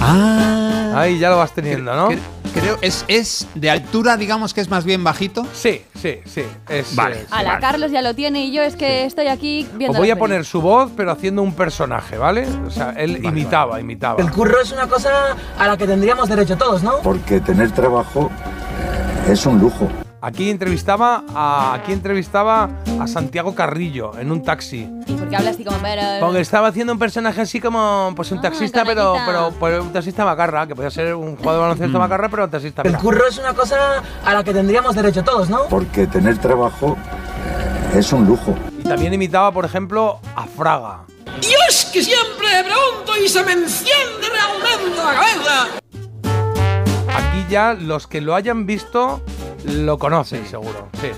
Ah. 0.00 0.87
Ahí 1.00 1.18
ya 1.18 1.30
lo 1.30 1.38
vas 1.38 1.52
teniendo, 1.52 1.94
¿no? 1.94 2.10
Cre- 2.10 2.18
Creo, 2.54 2.78
¿es, 2.80 3.04
¿es 3.08 3.46
de 3.54 3.70
altura, 3.70 4.16
digamos 4.16 4.54
que 4.54 4.60
es 4.62 4.70
más 4.70 4.84
bien 4.84 5.04
bajito? 5.04 5.46
Sí, 5.52 5.82
sí, 6.00 6.16
sí. 6.24 6.42
Es, 6.68 6.96
Vale. 6.96 7.16
eh, 7.20 7.26
A 7.30 7.42
la 7.42 7.58
Carlos 7.60 7.90
ya 7.92 8.00
lo 8.02 8.14
tiene 8.14 8.46
y 8.46 8.52
yo 8.52 8.62
es 8.62 8.74
que 8.74 9.04
estoy 9.04 9.26
aquí 9.28 9.68
viendo. 9.74 9.92
Os 9.92 9.98
voy 9.98 10.10
a 10.10 10.16
poner 10.16 10.44
su 10.44 10.60
voz, 10.62 10.90
pero 10.96 11.10
haciendo 11.12 11.42
un 11.42 11.52
personaje, 11.52 12.16
¿vale? 12.16 12.46
O 12.66 12.70
sea, 12.70 12.94
él 12.96 13.20
imitaba, 13.22 13.78
imitaba. 13.80 14.20
El 14.22 14.30
curro 14.30 14.60
es 14.62 14.72
una 14.72 14.88
cosa 14.88 15.10
a 15.58 15.66
la 15.68 15.76
que 15.76 15.86
tendríamos 15.86 16.28
derecho 16.28 16.56
todos, 16.56 16.82
¿no? 16.82 16.98
Porque 17.02 17.40
tener 17.40 17.70
trabajo 17.70 18.30
eh, 19.28 19.32
es 19.32 19.44
un 19.46 19.58
lujo. 19.60 19.88
Aquí 20.20 20.50
entrevistaba 20.50 21.22
a 21.32 21.74
aquí 21.74 21.92
entrevistaba 21.92 22.68
a 23.00 23.06
Santiago 23.06 23.54
Carrillo 23.54 24.18
en 24.18 24.32
un 24.32 24.42
taxi. 24.42 24.90
¿Y 25.06 25.12
por 25.12 25.28
qué 25.28 25.36
habla 25.36 25.50
así 25.50 25.64
como 25.64 25.78
pero? 25.78 26.02
Porque 26.20 26.40
estaba 26.40 26.68
haciendo 26.68 26.92
un 26.92 26.98
personaje 26.98 27.40
así 27.40 27.60
como 27.60 28.12
pues 28.16 28.32
un 28.32 28.40
taxista, 28.40 28.84
pero, 28.84 29.14
pero, 29.24 29.52
pero 29.60 29.82
un 29.84 29.92
taxista 29.92 30.24
macarra, 30.24 30.66
que 30.66 30.74
podía 30.74 30.90
ser 30.90 31.14
un 31.14 31.36
jugador 31.36 31.54
de 31.54 31.68
baloncesto 31.68 31.98
macarra, 32.00 32.28
pero 32.28 32.44
un 32.44 32.50
taxista. 32.50 32.82
El 32.82 32.96
curro 32.96 33.28
es 33.28 33.38
una 33.38 33.54
cosa 33.54 34.02
a 34.24 34.34
la 34.34 34.42
que 34.42 34.52
tendríamos 34.52 34.96
derecho 34.96 35.22
todos, 35.22 35.48
¿no? 35.48 35.66
Porque 35.68 36.08
tener 36.08 36.38
trabajo 36.38 36.96
eh, 37.94 37.98
es 37.98 38.12
un 38.12 38.26
lujo. 38.26 38.56
Y 38.80 38.82
también 38.82 39.14
imitaba, 39.14 39.52
por 39.52 39.64
ejemplo, 39.64 40.18
a 40.34 40.46
Fraga. 40.46 41.04
Y 41.42 41.54
es 41.68 41.84
que 41.92 42.02
siempre 42.02 42.48
pregunto 42.64 43.16
y 43.24 43.28
se 43.28 43.44
me 43.44 43.52
enciende 43.52 44.28
realmente 44.32 44.98
la 44.98 45.14
cabeza. 45.14 45.68
Aquí 47.18 47.44
ya 47.50 47.74
los 47.74 48.06
que 48.06 48.20
lo 48.20 48.34
hayan 48.34 48.64
visto 48.66 49.20
lo 49.64 49.98
conocen, 49.98 50.46
seguro. 50.46 50.88
Sí. 51.00 51.08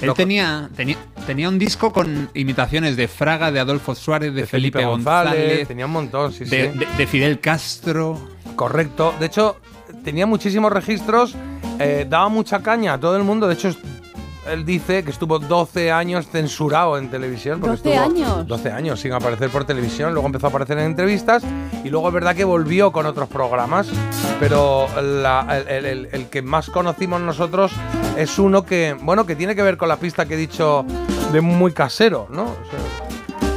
Él 0.00 0.08
Lo- 0.08 0.14
tenía, 0.14 0.68
tenía, 0.74 0.96
tenía 1.26 1.48
un 1.48 1.58
disco 1.58 1.92
con 1.92 2.30
imitaciones 2.34 2.96
de 2.96 3.06
Fraga, 3.06 3.52
de 3.52 3.60
Adolfo 3.60 3.94
Suárez, 3.94 4.34
de, 4.34 4.46
Felipe, 4.46 4.84
González, 4.84 5.68
tenía 5.68 5.86
un 5.86 5.92
montón, 5.92 6.32
sí, 6.32 6.44
de, 6.46 6.72
sí. 6.72 6.78
de- 6.78 6.86
de 6.96 7.06
Fidel 7.06 7.38
Castro. 7.40 8.18
Correcto. 8.56 9.14
De 9.20 9.26
hecho, 9.26 9.56
tenía 10.04 10.26
muchísimos 10.26 10.72
registros, 10.72 11.34
eh, 11.78 12.06
daba 12.08 12.28
mucha 12.28 12.62
caña 12.62 12.94
a 12.94 13.00
todo 13.00 13.16
el 13.16 13.22
mundo. 13.22 13.46
De 13.46 13.54
hecho, 13.54 13.70
él 14.50 14.64
dice 14.64 15.04
que 15.04 15.10
estuvo 15.10 15.38
12 15.38 15.92
años 15.92 16.26
censurado 16.28 16.98
en 16.98 17.10
televisión. 17.10 17.60
porque 17.60 17.76
12 17.76 17.88
estuvo 17.94 18.04
años. 18.34 18.46
12 18.46 18.70
años 18.72 19.00
sin 19.00 19.12
aparecer 19.12 19.50
por 19.50 19.64
televisión. 19.64 20.12
Luego 20.12 20.26
empezó 20.26 20.46
a 20.46 20.50
aparecer 20.50 20.78
en 20.78 20.86
entrevistas. 20.86 21.42
Y 21.84 21.90
luego 21.90 22.08
es 22.08 22.14
verdad 22.14 22.34
que 22.34 22.44
volvió 22.44 22.92
con 22.92 23.06
otros 23.06 23.28
programas. 23.28 23.88
Pero 24.40 24.86
la- 25.00 25.46
el, 25.58 25.68
el- 25.68 25.86
el- 25.86 26.08
el 26.12 26.26
que 26.28 26.42
más 26.42 26.68
conocimos 26.70 27.20
nosotros 27.20 27.72
es 28.16 28.38
uno 28.38 28.64
que, 28.64 28.96
bueno, 29.00 29.24
que 29.26 29.36
tiene 29.36 29.54
que 29.54 29.62
ver 29.62 29.76
con 29.76 29.88
la 29.88 29.96
pista 29.96 30.26
que 30.26 30.34
he 30.34 30.36
dicho 30.36 30.84
de 31.32 31.40
muy 31.40 31.72
casero, 31.72 32.26
¿no? 32.30 32.42
O 32.42 32.46
sea, 32.70 32.80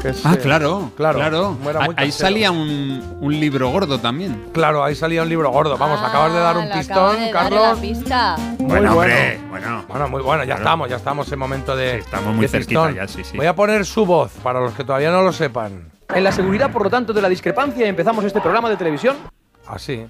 que 0.05 0.11
es, 0.11 0.25
Ah, 0.25 0.33
eh, 0.35 0.37
claro, 0.37 0.91
claro. 0.95 1.17
claro. 1.19 1.57
Ah, 1.79 1.83
Ahí 1.97 2.09
casero. 2.09 2.11
salía 2.27 2.51
un, 2.51 3.17
un 3.21 3.39
libro 3.39 3.69
gordo 3.69 3.99
también. 3.99 4.45
Claro, 4.53 4.83
ahí 4.83 4.93
salía 4.95 5.23
un 5.23 5.29
libro 5.29 5.49
gordo. 5.51 5.77
Vamos, 5.77 5.99
acabas 6.01 6.31
de 6.33 6.39
dar 6.39 6.57
un 6.57 6.71
Ah, 6.71 6.75
pistón, 6.77 7.19
de 7.19 7.31
Carlos. 7.31 7.61
la 7.75 7.81
pista. 7.81 8.35
Muy 8.37 8.67
Bueno, 8.67 8.93
bueno. 8.95 9.13
hombre, 9.13 9.39
bueno. 9.49 9.85
Bueno, 9.87 10.07
muy 10.09 10.21
bueno, 10.21 10.43
ya 10.43 10.55
estamos, 10.55 10.89
ya 10.89 10.97
estamos 10.97 11.31
en 11.31 11.39
momento 11.39 11.75
de. 11.75 11.97
estamos 11.99 12.33
muy 12.35 12.43
de 12.43 12.47
cerquita 12.49 12.87
pistón. 12.87 12.95
ya, 12.95 13.07
sí, 13.07 13.23
sí. 13.23 13.35
Voy 13.37 13.47
a 13.47 13.55
poner 13.55 13.85
su 13.85 14.05
voz 14.05 14.31
para 14.43 14.59
los 14.59 14.73
que 14.73 14.83
todavía 14.83 15.09
no 15.11 15.21
lo 15.23 15.33
sepan. 15.33 15.91
En 16.13 16.23
la 16.23 16.31
seguridad, 16.31 16.71
por 16.71 16.83
lo 16.83 16.89
tanto, 16.89 17.11
de 17.13 17.21
la 17.21 17.29
discrepancia, 17.29 17.87
empezamos 17.87 18.23
este 18.25 18.39
programa 18.41 18.69
de 18.69 18.77
televisión. 18.77 19.15
Así. 19.67 20.05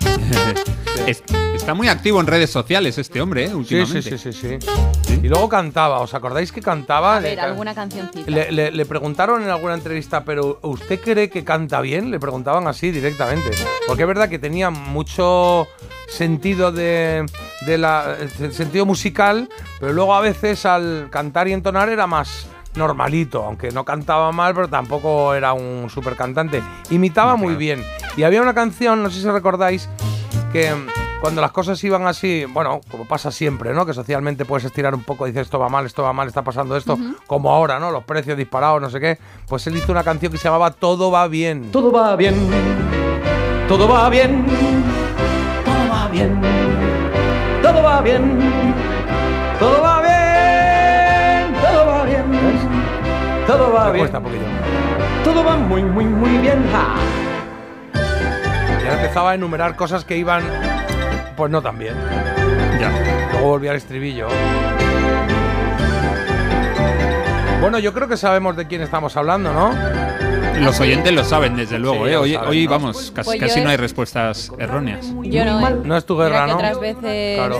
Es- 1.06 1.22
está 1.68 1.74
muy 1.76 1.88
activo 1.88 2.18
en 2.18 2.26
redes 2.26 2.48
sociales 2.48 2.96
este 2.96 3.20
hombre, 3.20 3.44
¿eh? 3.44 3.48
Sí, 3.48 3.54
Últimamente. 3.54 4.00
sí, 4.00 4.16
sí, 4.16 4.32
sí, 4.32 4.56
sí. 4.58 5.16
Y 5.22 5.28
luego 5.28 5.50
cantaba, 5.50 6.00
¿os 6.00 6.14
acordáis 6.14 6.50
que 6.50 6.62
cantaba? 6.62 7.16
A 7.18 7.20
ver, 7.20 7.34
Le- 7.36 7.42
alguna 7.42 7.74
cancioncita. 7.74 8.30
Le, 8.30 8.50
le- 8.50 8.70
le 8.70 8.86
preguntaron 8.86 9.42
en 9.42 9.50
alguna 9.50 9.74
entrevista, 9.74 10.24
pero 10.24 10.60
¿usted 10.62 10.98
cree 10.98 11.28
que 11.28 11.44
canta 11.44 11.82
bien? 11.82 12.10
Le 12.10 12.18
preguntaban 12.18 12.66
así 12.68 12.90
directamente. 12.90 13.50
Porque 13.86 14.04
es 14.04 14.08
verdad 14.08 14.30
que 14.30 14.38
tenía 14.38 14.70
mucho 14.70 15.68
sentido 16.08 16.72
de, 16.72 17.26
de 17.66 17.76
la, 17.76 18.16
el 18.18 18.50
sentido 18.54 18.86
musical, 18.86 19.50
pero 19.78 19.92
luego 19.92 20.14
a 20.14 20.22
veces 20.22 20.64
al 20.64 21.08
cantar 21.10 21.48
y 21.48 21.52
entonar 21.52 21.90
era 21.90 22.06
más 22.06 22.46
normalito, 22.76 23.44
aunque 23.44 23.72
no 23.72 23.84
cantaba 23.84 24.32
mal, 24.32 24.54
pero 24.54 24.68
tampoco 24.68 25.34
era 25.34 25.52
un 25.52 25.90
super 25.90 26.16
cantante. 26.16 26.62
Imitaba 26.88 27.36
muy 27.36 27.56
bien. 27.56 27.84
Y 28.16 28.22
había 28.22 28.40
una 28.40 28.54
canción, 28.54 29.02
no 29.02 29.10
sé 29.10 29.20
si 29.20 29.28
recordáis, 29.28 29.86
que 30.50 30.74
cuando 31.20 31.40
las 31.40 31.50
cosas 31.50 31.82
iban 31.82 32.06
así, 32.06 32.44
bueno, 32.44 32.80
como 32.90 33.04
pasa 33.04 33.30
siempre, 33.30 33.74
¿no? 33.74 33.84
Que 33.84 33.92
socialmente 33.92 34.44
puedes 34.44 34.64
estirar 34.64 34.94
un 34.94 35.02
poco, 35.02 35.26
dices 35.26 35.42
esto 35.42 35.58
va 35.58 35.68
mal, 35.68 35.84
esto 35.86 36.02
va 36.02 36.12
mal, 36.12 36.28
está 36.28 36.42
pasando 36.42 36.76
esto, 36.76 36.98
como 37.26 37.50
ahora, 37.50 37.78
¿no? 37.78 37.90
Los 37.90 38.04
precios 38.04 38.36
disparados, 38.36 38.80
no 38.80 38.90
sé 38.90 39.00
qué. 39.00 39.18
Pues 39.48 39.66
él 39.66 39.76
hizo 39.76 39.90
una 39.92 40.04
canción 40.04 40.30
que 40.30 40.38
se 40.38 40.44
llamaba 40.44 40.70
Todo 40.70 41.10
va 41.10 41.26
bien. 41.26 41.70
Todo 41.72 41.90
va 41.90 42.14
bien. 42.16 42.34
Todo 43.68 43.88
va 43.88 44.08
bien. 44.08 44.46
Todo 45.64 45.88
va 45.90 46.08
bien. 46.08 46.40
Todo 47.62 47.82
va 47.82 48.00
bien. 48.00 48.38
Todo 49.58 49.82
va 49.82 50.00
bien. 50.02 51.52
Todo 51.60 51.86
va 51.86 52.04
bien. 52.04 52.24
Todo 53.46 53.72
va 53.72 53.90
bien. 53.90 53.98
cuesta 53.98 54.18
un 54.18 54.24
poquillo. 54.24 54.44
Todo 55.24 55.44
va 55.44 55.56
muy, 55.56 55.82
muy, 55.82 56.04
muy 56.04 56.38
bien. 56.38 56.64
Ja. 56.72 56.94
Y 57.94 58.84
ahora 58.84 59.02
empezaba 59.02 59.32
a 59.32 59.34
enumerar 59.34 59.76
cosas 59.76 60.04
que 60.04 60.16
iban, 60.16 60.42
pues 61.38 61.50
no 61.52 61.62
tan 61.62 61.78
bien. 61.78 61.94
Ya. 62.80 62.90
Luego 63.32 63.46
volví 63.48 63.68
al 63.68 63.76
estribillo. 63.76 64.26
Bueno, 67.60 67.78
yo 67.78 67.92
creo 67.92 68.08
que 68.08 68.16
sabemos 68.16 68.56
de 68.56 68.66
quién 68.66 68.82
estamos 68.82 69.16
hablando, 69.16 69.52
¿no? 69.52 69.72
Los 70.60 70.80
oyentes 70.80 71.12
lo 71.12 71.22
saben, 71.24 71.54
desde 71.56 71.78
luego, 71.78 72.06
Sí, 72.06 72.10
¿eh? 72.12 72.16
Hoy, 72.16 72.32
saben, 72.34 72.48
hoy 72.50 72.64
¿no? 72.64 72.70
vamos, 72.72 73.12
casi, 73.14 73.26
Pues 73.28 73.40
yo 73.40 73.46
casi 73.46 73.60
no 73.60 73.66
es- 73.66 73.70
hay 73.70 73.76
respuestas 73.76 74.52
erróneas. 74.58 75.06
Yo 75.22 75.44
no, 75.44 75.68
¿eh? 75.68 75.76
No 75.84 75.96
es 75.96 76.04
tu 76.04 76.16
guerra, 76.18 76.48
¿no? 76.48 76.54
otras 76.56 76.80
veces 76.80 77.36
Claro. 77.38 77.58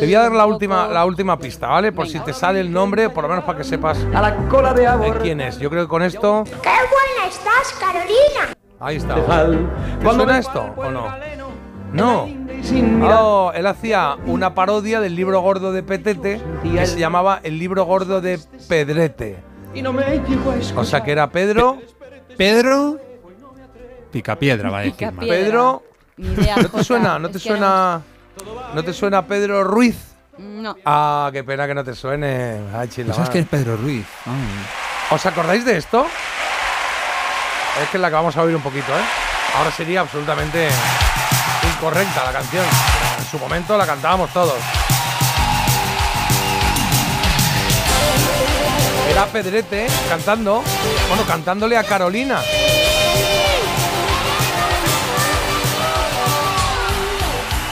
Te 0.00 0.04
voy 0.06 0.14
a 0.16 0.20
dar 0.22 0.32
la 0.32 0.46
última, 0.46 0.88
la 0.88 1.04
última 1.04 1.38
pista, 1.38 1.68
¿vale? 1.68 1.92
Por 1.92 2.08
si 2.08 2.18
te 2.18 2.32
sale 2.32 2.58
el 2.60 2.72
nombre, 2.72 3.08
por 3.10 3.22
lo 3.22 3.28
menos 3.28 3.44
para 3.44 3.58
que 3.58 3.64
sepas 3.64 3.98
A 4.12 4.20
la 4.20 4.34
cola 4.48 4.72
de 4.74 4.80
de 4.82 4.86
amor. 4.88 5.18
quién 5.22 5.40
es. 5.40 5.58
Yo 5.60 5.70
creo 5.70 5.84
que 5.84 5.88
con 5.88 6.02
esto. 6.02 6.42
¡Qué 6.44 6.50
buena 6.68 7.28
estás, 7.28 7.72
Carolina! 7.78 8.54
Ahí 8.80 8.96
está. 8.96 9.14
¿Te 9.14 10.10
suena 10.12 10.38
esto 10.38 10.72
o 10.76 10.90
no? 10.90 11.29
No. 11.92 12.28
Oh, 13.02 13.52
él 13.54 13.66
hacía 13.66 14.16
una 14.26 14.54
parodia 14.54 15.00
del 15.00 15.16
libro 15.16 15.40
gordo 15.40 15.72
de 15.72 15.82
Petete 15.82 16.40
que 16.62 16.86
se 16.86 16.98
llamaba 16.98 17.40
El 17.42 17.58
libro 17.58 17.84
gordo 17.84 18.20
de 18.20 18.38
Pedrete. 18.68 19.42
O 20.76 20.84
sea 20.84 21.02
que 21.02 21.12
era 21.12 21.30
Pedro. 21.30 21.78
Pedro 22.36 22.98
Picapiedra, 24.10 24.70
va 24.70 24.78
a 24.78 24.80
decir. 24.82 24.96
Picapiedra. 24.96 25.36
Pedro. 25.36 25.82
¿No 26.16 26.68
te 26.70 26.84
suena? 26.84 27.18
¿No 27.18 27.28
te 27.28 27.34
que 27.34 27.38
suena? 27.38 28.02
¿No 28.74 28.82
te 28.82 28.92
suena 28.92 29.26
Pedro 29.26 29.64
Ruiz? 29.64 29.96
No. 30.38 30.76
Ah, 30.84 31.30
qué 31.32 31.44
pena 31.44 31.66
que 31.66 31.74
no 31.74 31.84
te 31.84 31.94
suene. 31.94 32.60
Ay, 32.74 32.88
chila, 32.88 33.14
¿Sabes 33.14 33.30
quién 33.30 33.44
es 33.44 33.50
Pedro 33.50 33.76
Ruiz? 33.76 34.06
¿Os 35.10 35.26
acordáis 35.26 35.64
de 35.64 35.76
esto? 35.76 36.06
Es 37.82 37.88
que 37.90 37.98
la 37.98 38.08
acabamos 38.08 38.36
a 38.36 38.42
oír 38.42 38.56
un 38.56 38.62
poquito, 38.62 38.92
¿eh? 38.92 39.02
Ahora 39.56 39.70
sería 39.70 40.00
absolutamente 40.00 40.68
incorrecta 41.80 42.24
la 42.24 42.32
canción. 42.32 42.66
en 43.18 43.24
su 43.24 43.38
momento 43.38 43.74
la 43.74 43.86
cantábamos 43.86 44.30
todos. 44.34 44.56
Era 49.08 49.24
Pedrete 49.26 49.86
cantando, 50.06 50.62
bueno, 51.08 51.24
cantándole 51.26 51.78
a 51.78 51.84
Carolina. 51.84 52.42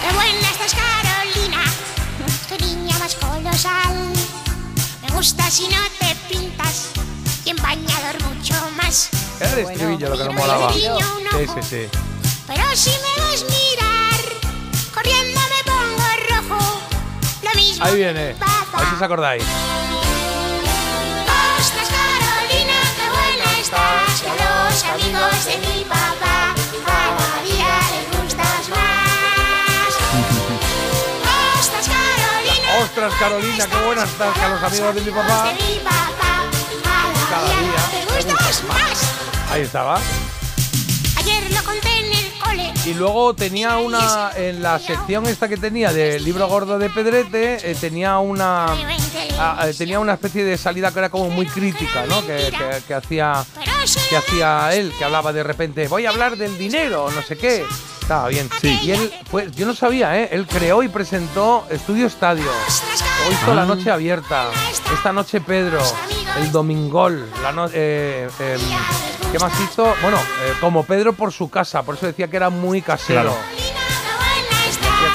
¡Qué 0.01 0.15
buena 0.15 0.49
estás, 0.53 0.75
Carolina! 0.75 1.65
Tu 2.49 2.65
niña 2.65 2.99
más 2.99 3.15
colosal. 3.15 4.11
Me 5.03 5.15
gusta 5.15 5.51
si 5.51 5.69
no 5.69 5.77
te 5.99 6.15
pintas 6.33 6.93
y 7.45 7.51
en 7.51 7.57
bañador 7.57 8.17
mucho 8.23 8.55
más. 8.83 9.11
Era 9.39 9.53
el 9.53 9.59
estribillo 9.59 10.09
lo 10.09 10.17
que 10.17 10.25
nos 10.25 10.35
molaba. 10.35 10.73
Sí, 10.73 10.89
sí, 11.55 11.63
sí. 11.63 11.89
Pero 12.47 12.65
si 12.75 12.89
me 12.89 13.19
mirar, 13.45 13.78
corriendo 14.99 15.41
me 15.55 15.61
pongo 15.71 16.07
rojo. 16.29 16.81
Lo 17.43 17.55
mismo. 17.55 17.85
Ahí 17.85 17.97
viene. 17.97 18.35
A 18.41 18.79
ver 18.79 18.89
si 18.89 18.95
os 18.95 19.03
acordáis. 19.03 19.45
Ostras, 21.59 21.89
Carolina, 21.89 22.79
qué 22.97 23.07
buena 23.15 23.59
estás. 23.61 24.23
Y 24.23 24.27
a 24.27 24.35
los 24.43 24.85
amigos 24.85 25.45
de 25.45 25.57
mi 25.59 25.85
papá, 25.85 26.55
cada 26.87 27.43
día 27.43 27.75
les 27.93 28.21
gustas 28.21 28.69
más. 28.71 29.93
Ostras, 31.59 31.87
Carolina. 31.87 32.69
Ostras, 32.83 33.13
Carolina, 33.21 33.67
qué 33.67 33.77
buena 33.87 34.05
estás, 34.05 34.35
que 34.35 34.45
a 34.45 34.49
los 34.49 34.63
amigos 34.63 34.95
de 34.95 35.01
mi 35.03 35.11
papá. 35.11 35.45
de 35.45 35.53
mi 35.55 35.79
papá, 35.79 36.33
cada, 37.31 37.47
día, 37.47 37.61
día 37.61 37.85
les 37.93 38.27
gustas 38.27 38.65
más. 38.65 38.99
Ahí 39.51 39.63
estaba. 39.63 40.01
Y 42.89 42.95
luego 42.95 43.35
tenía 43.35 43.77
una, 43.77 44.31
en 44.37 44.63
la 44.63 44.79
sección 44.79 45.27
esta 45.27 45.47
que 45.49 45.57
tenía 45.59 45.93
del 45.93 46.25
libro 46.25 46.49
gordo 46.49 46.79
de 46.79 46.89
Pedrete, 46.89 47.71
eh, 47.71 47.77
tenía 47.79 48.19
una 48.19 48.67
ah, 49.39 49.67
eh, 49.69 49.75
tenía 49.77 50.01
una 50.01 50.15
especie 50.15 50.43
de 50.45 50.57
salida 50.57 50.91
que 50.91 50.99
era 51.01 51.11
como 51.11 51.29
muy 51.29 51.45
crítica, 51.47 52.07
¿no? 52.09 52.21
Que, 52.27 52.51
que- 52.51 52.83
que 52.87 52.95
hacía 52.95 53.45
que 54.11 54.17
hacía 54.17 54.75
él, 54.75 54.93
que 54.99 55.05
hablaba 55.05 55.33
de 55.33 55.43
repente, 55.43 55.89
voy 55.89 56.07
a 56.07 56.11
hablar 56.11 56.37
del 56.37 56.57
dinero, 56.59 57.09
no 57.15 57.23
sé 57.23 57.37
qué. 57.37 57.65
Estaba 58.01 58.29
bien. 58.29 58.49
Y 58.63 58.91
él, 58.91 59.13
pues, 59.31 59.55
yo 59.55 59.67
no 59.67 59.75
sabía, 59.75 60.19
¿eh? 60.19 60.31
Él 60.33 60.47
creó 60.47 60.83
y 60.83 60.89
presentó 60.89 61.67
Estudio 61.69 62.07
Estadio. 62.07 62.51
Hoy 62.51 63.35
hizo 63.35 63.53
Ah. 63.53 63.55
La 63.55 63.65
Noche 63.67 63.91
Abierta. 63.91 64.47
Esta 64.95 65.13
noche 65.13 65.43
Pedro. 65.43 65.79
El 66.39 66.51
Domingol. 66.51 67.29
La 67.43 67.53
no- 67.53 67.67
eh, 67.71 68.29
eh, 68.41 68.59
¿Qué 69.31 69.39
más 69.39 69.53
hizo? 69.61 69.95
Bueno, 70.01 70.17
eh, 70.17 70.55
como 70.59 70.85
Pedro 70.85 71.13
por 71.13 71.33
su 71.35 71.51
casa. 71.51 71.83
Por 71.83 71.97
eso 71.97 72.07
decía 72.07 72.29
que 72.29 72.37
era 72.39 72.49
muy 72.49 72.81
casero. 72.81 73.21
Claro. 73.25 73.37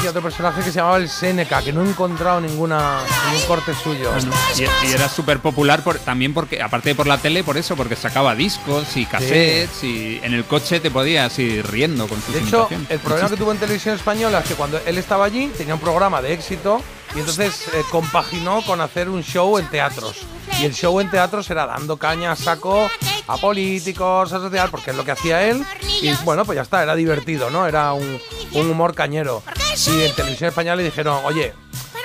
Hacía 0.04 0.10
otro 0.12 0.22
personaje 0.22 0.60
que 0.60 0.70
se 0.70 0.80
llamaba 0.80 0.98
el 0.98 1.08
Seneca, 1.08 1.62
que 1.62 1.72
no 1.72 1.82
he 1.82 1.88
encontrado 1.88 2.42
ninguna, 2.42 2.98
ningún 3.32 3.48
corte 3.48 3.74
suyo. 3.74 4.12
Y, 4.58 4.64
y 4.90 4.92
era 4.92 5.08
súper 5.08 5.40
popular 5.40 5.82
por- 5.82 5.98
también 5.98 6.34
porque, 6.34 6.62
aparte 6.62 6.90
de 6.90 6.96
por 6.96 7.08
la 7.08 7.20
tele, 7.20 7.42
por 7.42 7.56
eso, 7.56 7.78
porque 7.78 7.96
sacaba 7.96 8.36
discos 8.36 8.98
y 8.98 9.06
cassettes 9.06 9.82
y 9.82 10.20
en 10.22 10.34
el 10.34 10.44
coche 10.44 10.82
te 10.82 10.92
podías 10.92 11.40
ir 11.40 11.66
riendo 11.72 12.10
con 12.10 12.22
sus 12.22 12.34
De 12.36 12.42
hecho, 12.42 12.68
el 12.90 13.00
problema 13.00 13.30
que 13.30 13.38
tuvo 13.38 13.54
en 13.54 13.58
televisión 13.60 13.96
española 13.96 14.40
es 14.40 14.46
que 14.46 14.56
cuando 14.56 14.78
él 14.86 14.98
estaba 14.98 15.24
allí 15.24 15.50
tenía 15.58 15.74
un 15.76 15.80
programa 15.80 16.22
de 16.22 16.34
éxito 16.34 16.82
y 17.16 17.20
entonces 17.20 17.68
eh, 17.74 17.84
compaginó 17.92 18.64
con 18.66 18.82
hacer 18.82 19.10
un 19.10 19.24
show 19.24 19.58
en 19.58 19.68
teatros. 19.70 20.22
Y 20.60 20.66
el 20.66 20.74
show 20.74 21.00
en 21.00 21.10
teatros 21.10 21.50
era 21.50 21.66
dando 21.66 21.98
caña 21.98 22.32
a 22.32 22.36
saco 22.36 22.90
a 23.28 23.38
políticos, 23.38 24.34
a 24.34 24.40
social, 24.40 24.70
porque 24.70 24.92
es 24.92 24.98
lo 24.98 25.06
que 25.06 25.12
hacía 25.12 25.48
él. 25.48 25.66
Y 26.02 26.12
bueno, 26.24 26.46
pues 26.46 26.56
ya 26.58 26.62
está, 26.62 26.84
era 26.84 26.96
divertido, 26.96 27.50
¿no? 27.50 27.68
Era 27.68 27.94
un 27.94 28.20
humor 28.54 28.94
cañero. 28.94 29.42
Y 29.88 30.04
en 30.04 30.14
televisión 30.16 30.50
española 30.50 30.76
le 30.78 30.84
dijeron, 30.84 31.22
oye, 31.26 31.54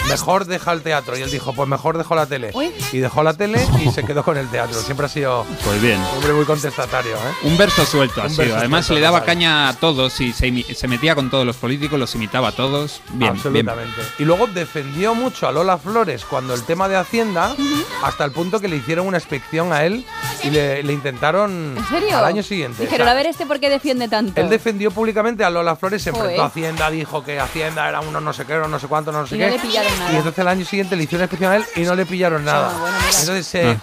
mejor 0.09 0.45
deja 0.47 0.73
el 0.73 0.83
teatro. 0.83 1.17
Y 1.19 1.23
él 1.23 1.31
dijo, 1.31 1.53
pues 1.55 1.69
mejor 1.69 1.99
dejo 1.99 2.15
la 2.15 2.27
tele. 2.27 2.53
Y 2.93 2.99
dejó 2.99 3.23
la 3.23 3.35
tele 3.35 3.65
y 3.85 3.91
se 3.91 4.05
quedó 4.05 4.23
con 4.25 4.37
el 4.37 4.49
teatro. 4.49 4.81
Siempre 4.81 5.07
ha 5.07 5.09
sido 5.09 5.45
Pues 5.65 5.81
bien. 5.81 5.99
un 6.01 6.07
hombre 6.19 6.33
muy 6.33 6.45
contestatario, 6.45 7.17
¿eh? 7.17 7.33
Un 7.45 7.57
verso 7.57 7.85
suelto 7.85 8.23
ha 8.23 8.29
sido. 8.29 8.57
Además 8.57 8.87
suelto, 8.87 8.95
le 9.01 9.01
daba 9.05 9.21
total. 9.21 9.35
caña 9.35 9.69
a 9.69 9.75
todos 9.75 10.21
y 10.21 10.33
se, 10.33 10.89
metía 10.89 11.15
con 11.15 11.31
todos 11.31 11.45
los 11.47 11.57
políticos, 11.57 11.99
los 11.99 12.15
imitaba 12.15 12.49
a 12.49 12.53
todos. 12.53 13.01
Bien, 13.09 13.19
bien. 13.19 13.33
Absolutamente. 13.35 14.01
Y 14.19 14.25
luego 14.25 14.47
defendió 14.47 15.15
mucho 15.15 15.47
a 15.49 15.53
Lola 15.53 15.79
Flores 15.79 16.25
cuando 16.25 16.55
el 16.55 16.63
tema 16.65 16.89
de 16.89 16.97
Hacienda, 16.97 17.55
hasta 18.03 18.25
el 18.25 18.33
punto 18.33 18.61
que 18.61 18.69
le 18.69 18.77
hicieron 18.77 19.07
una 19.07 19.19
inspección 19.19 19.73
a 19.73 19.85
él 19.85 20.05
y 20.43 20.51
le, 20.51 20.83
le 20.83 20.93
intentaron 20.93 21.75
¿En 21.77 21.87
serio? 21.89 22.17
al 22.17 22.25
año 22.25 22.43
siguiente. 22.43 22.83
Dijeron, 22.83 23.03
O 23.07 23.11
sea, 23.11 23.13
a 23.13 23.17
ver 23.17 23.27
este 23.27 23.47
por 23.47 23.61
qué 23.61 23.69
defiende 23.71 24.09
tanto. 24.09 24.41
él 24.41 24.49
defendió 24.49 24.91
públicamente 24.91 25.45
a 25.45 25.51
Lola 25.51 25.77
Flores, 25.77 26.03
se 26.03 26.11
enfrentó 26.11 26.29
Joder. 26.31 26.41
a 26.41 26.47
Hacienda, 26.47 26.91
dijo 26.91 27.23
que 27.25 27.39
Hacienda 27.41 27.89
era 27.89 28.01
uno 28.01 28.21
no 28.21 28.33
sé 28.33 28.45
qué, 28.45 28.55
uno 28.55 28.69
no 28.69 28.79
sé 28.79 28.87
cuánto, 28.87 29.13
no 29.13 29.27
sé 29.27 29.37
Y 29.37 29.39
qué. 29.39 29.47
no 29.47 29.53
le 29.57 29.59
pillaron 29.61 29.98
nada. 29.99 30.12
Y 30.12 30.16
entonces 30.16 30.39
el 30.39 30.49
año 30.49 30.65
siguiente 30.65 30.97
le 30.97 31.03
hicieron 31.05 31.25
inspección 31.25 31.53
a 31.53 31.57
él 31.57 31.65
y 31.77 31.81
no 31.81 31.95
le 31.95 32.07
pillaron 32.07 32.45
nada. 32.45 32.70
Ah, 32.75 32.79
bueno, 32.81 32.97
entonces 33.20 33.47
se, 33.47 33.66
Ah. 33.70 33.77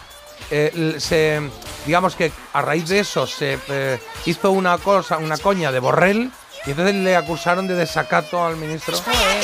eh, 0.52 0.96
se- 1.00 1.42
digamos 1.86 2.16
que 2.16 2.32
a 2.54 2.62
raíz 2.62 2.88
de 2.90 3.00
eso 3.00 3.28
se 3.28 3.60
eh, 3.70 4.00
hizo 4.26 4.52
una 4.52 4.78
cosa, 4.78 5.18
una 5.18 5.38
coña 5.38 5.72
de 5.72 5.80
Borrell. 5.80 6.32
Y 6.66 6.72
entonces 6.72 6.96
le 6.96 7.16
acusaron 7.16 7.68
de 7.68 7.76
desacato 7.76 8.44
al 8.44 8.56
ministro. 8.56 8.98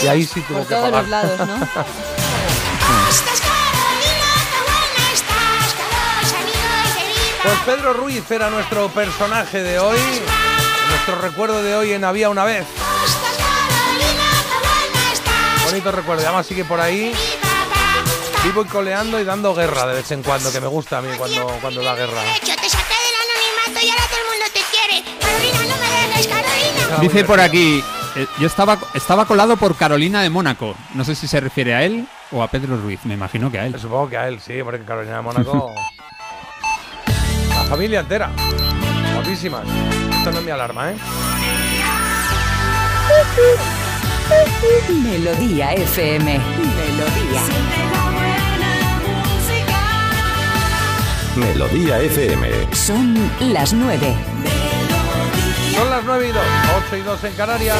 Y 0.03 0.07
ahí 0.07 0.25
sí 0.25 0.41
tuvo 0.41 0.57
Por 0.59 0.67
que 0.67 0.73
todos 0.75 0.89
pagar. 0.89 1.05
Pues 7.43 7.57
Pedro 7.65 7.93
Ruiz 7.93 8.29
era 8.29 8.49
nuestro 8.49 8.87
personaje 8.89 9.61
de 9.63 9.79
hoy. 9.79 9.97
Nuestro 10.89 11.15
recuerdo 11.21 11.63
de 11.63 11.75
hoy 11.75 11.93
en 11.93 12.03
Había 12.03 12.29
una 12.29 12.43
vez. 12.43 12.65
Bonito 15.71 15.91
recuerdo. 15.93 16.21
Y 16.21 16.25
Además 16.25 16.45
sigue 16.45 16.65
por 16.65 16.81
ahí. 16.81 17.13
Vivo 18.43 18.63
y 18.63 18.65
coleando 18.65 19.17
y 19.21 19.23
dando 19.23 19.55
guerra 19.55 19.87
de 19.87 19.93
vez 19.95 20.11
en 20.11 20.21
cuando, 20.21 20.51
que 20.51 20.59
me 20.59 20.67
gusta 20.67 20.97
a 20.97 21.01
mí 21.01 21.07
cuando, 21.17 21.47
cuando 21.61 21.81
da 21.81 21.95
guerra. 21.95 22.21
Yo 22.45 22.55
te 22.57 22.69
saqué 22.69 22.93
del 22.93 23.15
anonimato 23.23 23.85
y 23.85 23.89
ahora 23.89 24.03
todo 24.09 24.19
el 24.19 24.27
mundo 24.27 24.45
te 24.53 24.59
quiere. 24.69 25.03
Carolina, 25.21 25.59
no 25.69 25.77
me 25.77 25.87
dejes, 26.07 26.27
Carolina. 26.27 26.99
Dice 26.99 27.23
por 27.23 27.39
aquí, 27.39 27.81
eh, 28.17 28.27
yo 28.39 28.47
estaba, 28.47 28.77
estaba 28.95 29.25
colado 29.25 29.55
por 29.55 29.77
Carolina 29.77 30.21
de 30.21 30.29
Mónaco. 30.29 30.75
No 30.93 31.05
sé 31.05 31.15
si 31.15 31.27
se 31.27 31.39
refiere 31.39 31.73
a 31.73 31.83
él 31.83 32.05
o 32.31 32.43
a 32.43 32.49
Pedro 32.49 32.75
Ruiz, 32.75 32.99
me 33.05 33.13
imagino 33.13 33.49
que 33.49 33.59
a 33.59 33.67
él. 33.67 33.79
Supongo 33.79 34.09
que 34.09 34.17
a 34.17 34.27
él, 34.27 34.41
sí, 34.41 34.61
porque 34.63 34.83
Carolina 34.83 35.17
de 35.17 35.21
Mónaco. 35.21 35.73
la 37.49 37.63
familia 37.63 38.01
entera. 38.01 38.29
Guapísimas. 39.13 39.65
Esto 40.17 40.31
no 40.33 40.39
es 40.39 40.43
mi 40.43 40.51
alarma, 40.51 40.91
¿eh? 40.91 40.95
Melodía 45.03 45.73
FM. 45.73 46.39
Melodía. 46.39 47.41
Melodía 51.35 51.99
FM. 51.99 52.49
Son 52.73 53.31
las 53.39 53.73
nueve. 53.73 54.15
Son 55.75 55.89
las 55.89 56.03
9 56.03 56.27
y 56.27 56.31
2, 56.31 56.43
8 56.87 56.97
y 56.97 57.01
2 57.01 57.23
en 57.23 57.33
Canarias. 57.33 57.77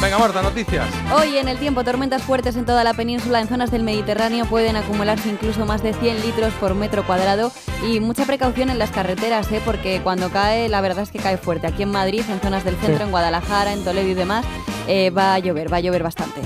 Venga, 0.00 0.16
Marta, 0.18 0.42
noticias. 0.42 0.86
Hoy 1.12 1.38
en 1.38 1.48
el 1.48 1.58
tiempo, 1.58 1.82
tormentas 1.82 2.22
fuertes 2.22 2.54
en 2.56 2.64
toda 2.64 2.84
la 2.84 2.94
península, 2.94 3.40
en 3.40 3.48
zonas 3.48 3.72
del 3.72 3.82
Mediterráneo 3.82 4.44
pueden 4.46 4.76
acumularse 4.76 5.28
incluso 5.28 5.66
más 5.66 5.82
de 5.82 5.92
100 5.92 6.20
litros 6.22 6.54
por 6.54 6.74
metro 6.76 7.04
cuadrado 7.04 7.50
y 7.84 7.98
mucha 7.98 8.24
precaución 8.24 8.70
en 8.70 8.78
las 8.78 8.90
carreteras, 8.90 9.50
¿eh? 9.50 9.60
porque 9.64 10.00
cuando 10.02 10.30
cae, 10.30 10.68
la 10.68 10.80
verdad 10.80 11.02
es 11.02 11.10
que 11.10 11.18
cae 11.18 11.36
fuerte. 11.36 11.66
Aquí 11.66 11.82
en 11.82 11.90
Madrid, 11.90 12.22
en 12.30 12.40
zonas 12.40 12.64
del 12.64 12.76
centro, 12.76 12.98
Sí. 12.98 13.02
en 13.02 13.10
Guadalajara, 13.10 13.72
en 13.72 13.82
Toledo 13.82 14.08
y 14.08 14.14
demás, 14.14 14.44
eh, 14.86 15.10
va 15.10 15.34
a 15.34 15.38
llover, 15.40 15.72
va 15.72 15.78
a 15.78 15.80
llover 15.80 16.04
bastante. 16.04 16.42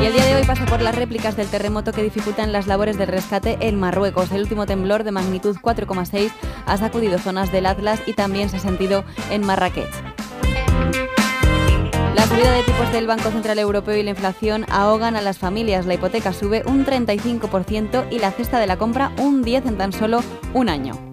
Y 0.00 0.04
el 0.06 0.12
día 0.12 0.24
de 0.24 0.36
hoy 0.36 0.44
pasa 0.44 0.64
por 0.66 0.80
las 0.80 0.94
réplicas 0.94 1.36
del 1.36 1.48
terremoto 1.48 1.90
que 1.92 2.04
dificultan 2.04 2.52
las 2.52 2.68
labores 2.68 2.96
del 2.96 3.08
rescate 3.08 3.58
en 3.60 3.78
Marruecos. 3.80 4.30
El 4.30 4.42
último 4.42 4.64
temblor 4.66 5.02
de 5.02 5.10
magnitud 5.10 5.56
4,6 5.60 6.30
ha 6.64 6.76
sacudido 6.76 7.18
zonas 7.18 7.50
del 7.50 7.66
Atlas 7.66 8.00
y 8.06 8.12
también 8.12 8.48
se 8.48 8.58
ha 8.58 8.60
sentido 8.60 9.04
en 9.30 9.44
Marrakech. 9.44 9.90
La 12.14 12.26
subida 12.26 12.52
de 12.52 12.62
tipos 12.62 12.92
del 12.92 13.06
Banco 13.06 13.30
Central 13.30 13.58
Europeo 13.58 13.96
y 13.96 14.02
la 14.02 14.10
inflación 14.10 14.64
ahogan 14.70 15.16
a 15.16 15.22
las 15.22 15.38
familias. 15.38 15.86
La 15.86 15.94
hipoteca 15.94 16.32
sube 16.32 16.62
un 16.66 16.84
35% 16.84 18.06
y 18.10 18.18
la 18.18 18.30
cesta 18.32 18.58
de 18.58 18.66
la 18.66 18.76
compra 18.76 19.12
un 19.18 19.44
10% 19.44 19.68
en 19.68 19.78
tan 19.78 19.92
solo 19.92 20.22
un 20.54 20.68
año. 20.68 21.07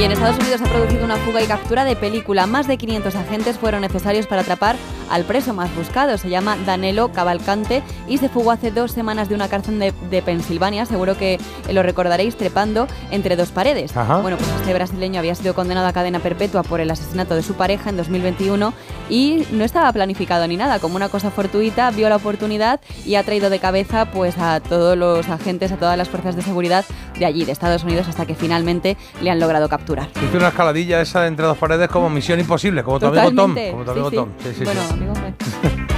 Y 0.00 0.02
en 0.02 0.12
Estados 0.12 0.38
Unidos 0.38 0.60
se 0.62 0.66
ha 0.66 0.72
producido 0.72 1.04
una 1.04 1.16
fuga 1.16 1.42
y 1.42 1.46
captura 1.46 1.84
de 1.84 1.94
película. 1.94 2.46
Más 2.46 2.66
de 2.66 2.78
500 2.78 3.14
agentes 3.16 3.58
fueron 3.58 3.82
necesarios 3.82 4.26
para 4.26 4.40
atrapar 4.40 4.76
al 5.10 5.24
preso 5.24 5.52
más 5.52 5.74
buscado. 5.76 6.16
Se 6.16 6.30
llama 6.30 6.56
Danelo 6.64 7.12
Cavalcante 7.12 7.82
y 8.08 8.16
se 8.16 8.30
fugó 8.30 8.50
hace 8.50 8.70
dos 8.70 8.92
semanas 8.92 9.28
de 9.28 9.34
una 9.34 9.48
cárcel 9.48 9.78
de, 9.78 9.92
de 10.08 10.22
Pensilvania. 10.22 10.86
Seguro 10.86 11.18
que 11.18 11.38
lo 11.70 11.82
recordaréis 11.82 12.34
trepando 12.34 12.86
entre 13.10 13.36
dos 13.36 13.50
paredes. 13.50 13.94
Ajá. 13.94 14.16
Bueno, 14.22 14.38
pues 14.38 14.48
este 14.48 14.72
brasileño 14.72 15.18
había 15.18 15.34
sido 15.34 15.54
condenado 15.54 15.86
a 15.86 15.92
cadena 15.92 16.18
perpetua 16.20 16.62
por 16.62 16.80
el 16.80 16.90
asesinato 16.90 17.34
de 17.34 17.42
su 17.42 17.52
pareja 17.52 17.90
en 17.90 17.98
2021 17.98 18.72
y 19.10 19.46
no 19.52 19.64
estaba 19.64 19.92
planificado 19.92 20.48
ni 20.48 20.56
nada. 20.56 20.78
Como 20.78 20.96
una 20.96 21.10
cosa 21.10 21.30
fortuita, 21.30 21.90
vio 21.90 22.08
la 22.08 22.16
oportunidad 22.16 22.80
y 23.04 23.16
ha 23.16 23.22
traído 23.22 23.50
de 23.50 23.58
cabeza 23.58 24.10
pues 24.10 24.38
a 24.38 24.60
todos 24.60 24.96
los 24.96 25.28
agentes, 25.28 25.72
a 25.72 25.76
todas 25.76 25.98
las 25.98 26.08
fuerzas 26.08 26.36
de 26.36 26.42
seguridad 26.42 26.86
de 27.18 27.26
allí, 27.26 27.44
de 27.44 27.52
Estados 27.52 27.84
Unidos, 27.84 28.08
hasta 28.08 28.24
que 28.24 28.34
finalmente 28.34 28.96
le 29.20 29.30
han 29.30 29.38
logrado 29.38 29.68
capturar. 29.68 29.89
Hice 29.98 30.36
una 30.36 30.48
escaladilla 30.48 31.00
esa 31.00 31.22
de 31.22 31.28
entre 31.28 31.46
dos 31.46 31.58
paredes 31.58 31.88
como 31.88 32.08
misión 32.10 32.38
imposible, 32.40 32.82
como 32.82 32.98
tu 33.00 33.06
amigo 33.06 33.22
Tom. 33.24 33.34
Totalmente, 33.54 33.70
Como 33.70 33.84
tu 33.84 33.90
amigo 33.90 34.10
sí. 34.10 34.16
Tom. 34.16 34.28
Sí, 34.42 34.54
sí, 34.58 34.64
bueno. 34.64 34.80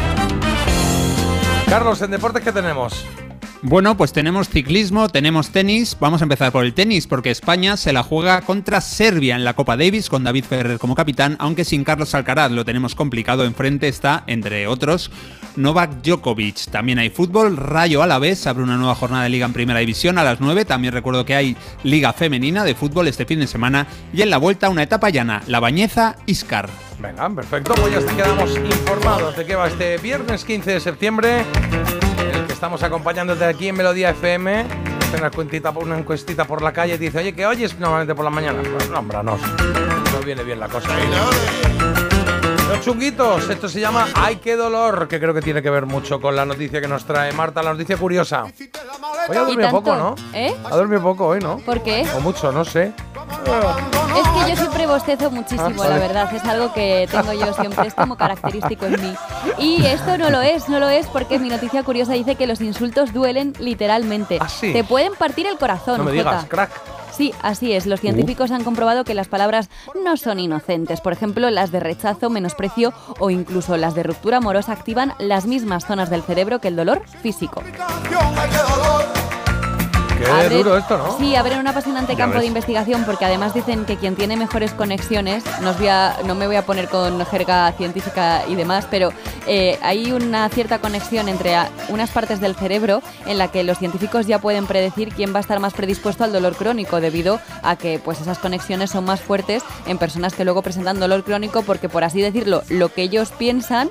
Carlos, 1.69 2.02
en 2.02 2.10
deportes, 2.10 2.43
¿qué 2.43 2.52
tenemos? 2.52 3.06
Bueno, 3.65 3.97
pues 3.97 4.13
tenemos 4.13 4.49
ciclismo, 4.49 5.09
tenemos 5.09 5.51
tenis. 5.51 5.97
Vamos 6.01 6.21
a 6.21 6.25
empezar 6.25 6.51
por 6.51 6.65
el 6.65 6.75
tenis, 6.75 7.07
porque 7.07 7.31
España 7.31 7.77
se 7.77 7.93
la 7.93 8.03
juega 8.03 8.41
contra 8.41 8.81
Serbia 8.81 9.37
en 9.37 9.45
la 9.45 9.55
Copa 9.55 9.77
Davis 9.77 10.09
con 10.09 10.25
David 10.25 10.47
Ferrer 10.47 10.79
como 10.81 10.97
capitán, 10.97 11.37
aunque 11.39 11.65
sin 11.65 11.85
Carlos 11.85 12.13
Alcaraz 12.17 12.51
lo 12.51 12.65
tenemos 12.65 12.97
complicado. 12.97 13.45
Enfrente 13.45 13.87
está, 13.87 14.25
entre 14.27 14.67
otros, 14.67 15.13
Novak 15.55 16.03
Djokovic. 16.03 16.71
También 16.73 16.99
hay 16.99 17.11
fútbol, 17.11 17.57
Rayo 17.57 18.03
Alavés 18.03 18.49
abre 18.49 18.65
una 18.65 18.77
nueva 18.77 18.97
jornada 18.97 19.23
de 19.23 19.31
liga 19.31 19.47
en 19.47 19.53
Primera 19.53 19.79
División 19.79 20.19
a 20.19 20.25
las 20.25 20.41
9. 20.41 20.65
También 20.65 20.93
recuerdo 20.93 21.25
que 21.25 21.37
hay 21.37 21.57
liga 21.85 22.13
femenina 22.13 22.65
de 22.65 22.75
fútbol 22.75 23.07
este 23.07 23.27
fin 23.27 23.39
de 23.39 23.47
semana 23.47 23.87
y 24.13 24.23
en 24.23 24.31
la 24.31 24.39
vuelta 24.39 24.71
una 24.71 24.83
etapa 24.83 25.09
llana, 25.11 25.41
La 25.47 25.61
Bañeza 25.61 26.17
Iscar. 26.27 26.69
Venga, 26.99 27.31
perfecto. 27.31 27.75
Pues 27.77 27.93
ya 27.93 28.01
te 28.01 28.17
quedamos 28.17 28.57
informados 28.57 29.37
de 29.37 29.47
qué 29.47 29.55
va 29.55 29.69
este 29.69 29.99
viernes 29.99 30.45
15 30.45 30.73
de 30.73 30.81
septiembre, 30.81 31.45
estamos 32.63 32.85
acompañándote 32.85 33.45
aquí 33.45 33.67
en 33.67 33.75
Melodía 33.75 34.11
FM. 34.11 34.61
Hace 34.61 35.17
Una 35.17 35.27
encuestita, 35.27 35.71
una 35.71 35.99
encuestita 35.99 36.45
por 36.45 36.63
la 36.63 36.73
calle 36.73 36.95
y 36.95 36.99
te 36.99 37.05
dice, 37.07 37.19
oye, 37.19 37.35
¿qué 37.35 37.45
oyes 37.45 37.77
normalmente 37.77 38.15
por 38.15 38.25
la 38.25 38.31
mañana? 38.31 38.63
Pues 38.63 38.89
no, 38.89 39.01
hombre, 39.01 39.19
no. 39.25 39.37
Viene 40.25 40.45
bien 40.45 40.61
la 40.61 40.69
cosa. 40.69 40.89
Los 42.69 42.81
chunguitos, 42.83 43.51
esto 43.51 43.69
se 43.69 43.81
llama 43.81 44.07
Ay, 44.15 44.37
qué 44.37 44.55
dolor, 44.55 45.09
que 45.09 45.19
creo 45.19 45.35
que 45.35 45.43
tiene 45.43 45.61
que 45.61 45.71
ver 45.71 45.87
mucho 45.87 46.21
con 46.21 46.37
la 46.37 46.47
noticia 46.47 46.81
que 46.81 46.87
nos 46.87 47.05
trae 47.05 47.33
Marta, 47.33 47.65
la 47.65 47.73
noticia 47.73 47.97
curiosa. 47.97 48.45
Hoy 48.45 49.37
ha 49.37 49.43
¿Y 49.43 49.47
dormido 49.47 49.71
poco, 49.71 49.97
¿no? 49.97 50.15
¿Eh? 50.33 50.55
Ha 50.65 50.77
dormido 50.77 51.03
poco 51.03 51.27
hoy, 51.27 51.41
¿no? 51.41 51.59
¿Por 51.59 51.83
qué? 51.83 52.07
O 52.17 52.21
mucho, 52.21 52.53
no 52.53 52.65
sé. 52.65 52.93
Es 54.16 54.28
que 54.28 54.51
yo 54.51 54.57
siempre 54.57 54.86
bostezo 54.86 55.31
muchísimo, 55.31 55.82
Ah, 55.82 55.89
la 55.89 55.99
verdad. 55.99 56.35
Es 56.35 56.44
algo 56.44 56.73
que 56.73 57.09
tengo 57.11 57.32
yo 57.32 57.53
siempre, 57.55 57.89
es 57.89 57.94
como 57.94 58.16
característico 58.16 58.86
en 58.86 59.01
mí. 59.01 59.15
Y 59.59 59.85
esto 59.86 60.19
no 60.19 60.31
lo 60.31 60.40
es, 60.43 60.69
no 60.69 60.78
lo 60.78 60.89
es 60.89 61.07
porque 61.07 61.39
mi 61.39 61.49
noticia 61.49 61.82
curiosa 61.82 62.12
dice 62.12 62.35
que 62.35 62.47
los 62.47 62.61
insultos 62.61 63.12
duelen 63.12 63.55
literalmente. 63.59 64.39
sí? 64.49 64.73
Te 64.73 64.85
pueden 64.85 65.15
partir 65.15 65.47
el 65.47 65.57
corazón, 65.59 65.99
No 65.99 66.05
me 66.05 66.12
digas, 66.12 66.35
Jota. 66.36 66.49
crack. 66.49 66.70
Sí, 67.12 67.35
así 67.43 67.73
es. 67.74 67.85
Los 67.85 68.01
científicos 68.01 68.51
han 68.53 68.65
comprobado 68.65 69.05
que 69.05 69.12
las 69.15 69.28
palabras 69.28 69.69
no 70.03 70.16
son 70.16 70.40
inocentes. 70.40 71.03
Por 71.03 71.12
ejemplo, 71.12 71.51
las 71.51 71.70
de 71.70 71.78
rechazo, 71.78 72.31
menosprecio 72.31 72.94
o 73.19 73.28
incluso 73.28 73.77
las 73.77 73.94
de 73.94 74.03
ruptura 74.03 74.39
amorosa 74.39 74.73
activan 74.73 75.12
las 75.19 75.44
mismas 75.44 75.85
zonas 75.86 76.09
del 76.09 76.23
cerebro 76.23 76.59
que 76.61 76.69
el 76.69 76.77
dolor 76.77 77.03
físico. 77.23 77.62
Qué 80.24 80.31
Abren- 80.31 80.57
duro 80.59 80.77
esto, 80.78 80.99
¿no? 80.99 81.19
Sí, 81.19 81.35
abren 81.36 81.59
un 81.59 81.66
apasionante 81.66 82.15
campo 82.16 82.39
de 82.39 82.47
investigación 82.47 83.05
porque 83.05 83.24
además 83.24 83.55
dicen 83.55 83.85
que 83.85 83.97
quien 83.97 84.15
tiene 84.16 84.36
mejores 84.36 84.73
conexiones, 84.73 85.44
no, 85.61 85.70
os 85.70 85.78
voy 85.78 85.89
a- 85.89 86.16
no 86.24 86.35
me 86.35 86.47
voy 86.47 86.57
a 86.57 86.65
poner 86.65 86.89
con 86.89 87.24
jerga 87.27 87.73
científica 87.73 88.43
y 88.49 88.55
demás, 88.55 88.86
pero 88.90 89.12
eh, 89.47 89.78
hay 89.82 90.12
una 90.12 90.49
cierta 90.49 90.78
conexión 90.78 91.28
entre 91.28 91.55
a- 91.57 91.69
unas 91.89 92.11
partes 92.11 92.40
del 92.40 92.55
cerebro 92.55 93.03
en 93.27 93.39
la 93.39 93.49
que 93.49 93.62
los 93.65 93.78
científicos 93.78 94.27
ya 94.27 94.39
pueden 94.40 94.66
predecir 94.66 95.12
quién 95.15 95.32
va 95.35 95.39
a 95.39 95.40
estar 95.40 95.59
más 95.61 95.73
predispuesto 95.74 96.24
al 96.24 96.32
dolor 96.32 96.55
crónico 96.57 97.01
debido 97.01 97.40
a 97.62 97.77
que 97.77 97.99
pues 97.99 98.20
esas 98.20 98.39
conexiones 98.39 98.90
son 98.90 99.05
más 99.05 99.20
fuertes 99.20 99.62
en 99.86 99.99
personas 99.99 100.35
que 100.35 100.44
luego 100.44 100.62
presentan 100.62 101.01
dolor 101.01 101.24
crónico 101.24 101.62
porque 101.62 101.89
por 101.89 102.05
así 102.05 102.20
decirlo, 102.20 102.62
lo 102.69 102.89
que 102.93 103.03
ellos 103.03 103.31
piensan 103.36 103.90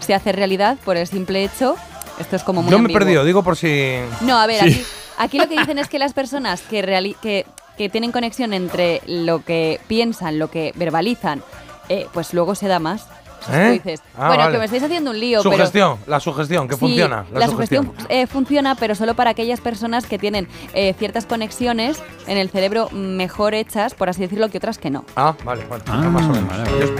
se 0.00 0.14
hace 0.14 0.32
realidad 0.32 0.76
por 0.84 0.96
el 0.96 1.06
simple 1.06 1.42
hecho. 1.44 1.76
Esto 2.20 2.36
es 2.36 2.42
como 2.44 2.62
muy 2.62 2.70
Yo 2.70 2.78
me 2.78 2.90
he 2.90 2.92
perdido, 2.92 3.24
digo 3.24 3.42
por 3.42 3.56
si. 3.56 3.96
No, 4.22 4.38
a 4.38 4.46
ver, 4.46 4.60
Sí. 4.62 4.66
aquí, 4.70 4.84
aquí 5.18 5.38
lo 5.38 5.48
que 5.48 5.58
dicen 5.58 5.78
es 5.78 5.88
que 5.88 5.98
las 5.98 6.12
personas 6.12 6.62
que, 6.62 7.46
que 7.76 7.88
tienen 7.88 8.12
conexión 8.12 8.52
entre 8.52 9.02
lo 9.06 9.44
que 9.44 9.80
piensan, 9.88 10.38
lo 10.38 10.50
que 10.50 10.72
verbalizan, 10.76 11.42
eh, 11.88 12.06
pues 12.12 12.34
luego 12.34 12.54
se 12.54 12.68
da 12.68 12.78
más. 12.78 13.06
¿Eh? 13.52 13.66
tú 13.82 13.88
dices, 13.88 14.02
Ah, 14.18 14.28
bueno, 14.28 14.42
vale. 14.44 14.52
que 14.52 14.58
me 14.58 14.64
estáis 14.64 14.82
haciendo 14.82 15.10
un 15.10 15.20
lío, 15.20 15.40
pero... 15.42 15.56
Sugestión, 15.56 15.98
la 16.06 16.20
sugestión, 16.20 16.68
que 16.68 16.74
Sí, 16.74 16.80
funciona. 16.80 17.24
La, 17.32 17.46
sugestión, 17.48 17.92
eh, 18.08 18.26
funciona, 18.26 18.74
pero 18.74 18.94
solo 18.94 19.14
para 19.14 19.30
aquellas 19.30 19.60
personas 19.60 20.06
que 20.06 20.18
tienen 20.18 20.48
eh, 20.74 20.94
ciertas 20.98 21.26
conexiones 21.26 22.02
en 22.26 22.38
el 22.38 22.50
cerebro 22.50 22.88
mejor 22.92 23.54
hechas, 23.54 23.94
por 23.94 24.08
así 24.08 24.20
decirlo, 24.22 24.48
que 24.48 24.58
otras 24.58 24.78
que 24.78 24.90
no. 24.90 25.04
Ah, 25.16 25.34
vale, 25.44 25.64
bueno, 25.66 25.84
más 26.10 26.24
o 26.24 26.28
menos. 26.28 26.50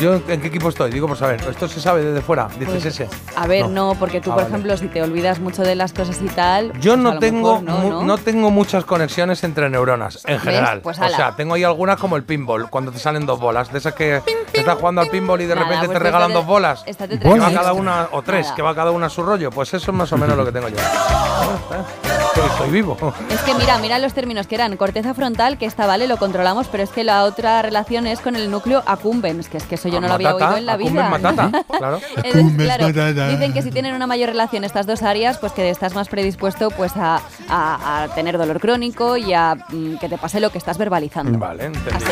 Yo, 0.01 0.19
yo 0.21 0.33
en 0.33 0.41
qué 0.41 0.49
equipo 0.49 0.69
estoy? 0.69 0.91
Digo 0.91 1.09
por 1.09 1.17
saber. 1.17 1.41
Esto 1.49 1.69
se 1.69 1.81
sabe 1.81 2.03
desde 2.05 2.21
fuera, 2.23 2.49
dices 2.59 2.67
Pues, 2.83 2.87
ese. 2.87 3.09
A 3.37 3.47
ver, 3.47 3.69
no, 3.69 3.95
porque 3.99 4.21
tú, 4.21 4.31
Ah, 4.31 4.35
por 4.35 4.43
vale. 4.45 4.55
ejemplo, 4.55 4.77
si 4.77 4.89
te 4.89 5.03
olvidas 5.03 5.41
mucho 5.41 5.63
de 5.63 5.75
las 5.75 5.93
cosas 5.93 6.21
y 6.23 6.27
tal... 6.29 6.73
Yo 6.81 6.93
pues 6.93 6.99
no 6.99 7.15
lo 7.15 7.19
tengo, 7.19 7.61
mejor 7.61 7.83
no, 7.85 7.91
¿no? 7.91 8.03
no 8.05 8.19
tengo 8.19 8.51
muchas 8.51 8.85
conexiones 8.85 9.43
entre 9.45 9.69
neuronas 9.71 10.21
en 10.27 10.39
general. 10.41 10.81
Pues 10.83 10.99
o 10.99 11.09
sea, 11.09 11.35
tengo 11.37 11.55
ahí 11.55 11.65
algunas 11.65 11.99
como 11.99 12.17
el 12.17 12.25
pinball, 12.25 12.69
cuando 12.71 12.93
te 12.93 12.99
salen 12.99 13.27
dos 13.27 13.39
bolas. 13.41 13.73
De 13.73 13.79
esas 13.79 13.95
que 13.95 14.23
estás 14.53 14.79
jugando 14.79 15.01
al 15.01 15.09
pinball 15.09 15.41
y 15.41 15.47
de 15.47 15.55
Nada, 15.55 15.67
repente 15.67 15.87
pues 15.87 15.99
te 15.99 16.05
regalan 16.05 16.33
dos 16.37 16.47
bolas. 16.47 16.83
estate 16.87 17.19
Que 17.19 17.29
va 17.39 17.51
cada 17.53 17.73
una, 17.73 18.09
o 18.13 18.23
tres, 18.23 18.45
Nada. 18.47 18.57
que 18.57 18.63
va 18.63 18.75
cada 18.75 18.91
una 18.91 19.07
a 19.07 19.11
su 19.11 19.23
rollo. 19.23 19.51
Pues 19.51 19.73
eso 19.75 19.91
es 19.91 19.97
más 19.97 20.13
o 20.13 20.17
menos 20.17 20.37
lo 20.37 20.45
que 20.45 20.53
tengo 20.53 20.69
yo. 20.69 20.77
Estoy, 20.77 22.51
estoy 22.51 22.71
vivo. 22.71 22.97
Es 23.31 23.41
que 23.41 23.55
mira, 23.55 23.79
mira 23.79 23.99
los 23.99 24.13
términos 24.13 24.47
que 24.47 24.55
eran 24.57 24.77
corteza 24.77 25.15
frontal, 25.15 25.57
que 25.59 25.65
esta 25.67 25.87
vale, 25.87 26.07
lo 26.07 26.19
controlamos, 26.19 26.67
pero 26.69 26.83
es 26.83 26.91
que 26.91 27.03
la 27.03 27.25
otra 27.25 27.63
relación 27.63 28.07
es 28.07 28.21
con 28.21 28.37
el 28.37 28.51
núcleo 28.51 28.83
accumbens, 28.87 29.49
que 29.49 29.57
es 29.57 29.65
que 29.65 29.77
eso 29.77 29.89
yo 29.89 30.01
no 30.01 30.09
lo 30.09 30.15
había 30.15 30.35
oído 30.35 30.57
en 30.57 30.67
la 30.67 30.77
vida. 30.77 31.09
matata, 31.09 31.51
claro. 31.79 32.01
Entonces, 32.23 32.63
claro, 32.67 32.87
dicen 32.89 33.53
que 33.55 33.63
si 33.63 33.71
tienen 33.71 33.95
una 33.95 34.07
mayor 34.07 34.29
relación 34.31 34.65
estas 34.65 34.87
dos 34.87 35.03
áreas, 35.03 35.39
pues 35.39 35.53
que 35.53 35.71
estás 35.71 35.95
más 35.95 36.09
predispuesto 36.09 36.71
pues 36.71 36.93
a, 36.97 37.21
a- 37.49 38.03
a 38.05 38.09
tener 38.09 38.37
dolor 38.37 38.61
crónico 38.61 39.17
y 39.17 39.33
a 39.33 39.55
mm, 39.71 39.97
que 39.97 40.09
te 40.09 40.19
pase 40.19 40.41
lo 40.41 40.51
que 40.51 40.59
estás 40.59 40.77
verbalizando. 40.77 41.39
Vale, 41.39 41.65
entendido. 41.67 42.11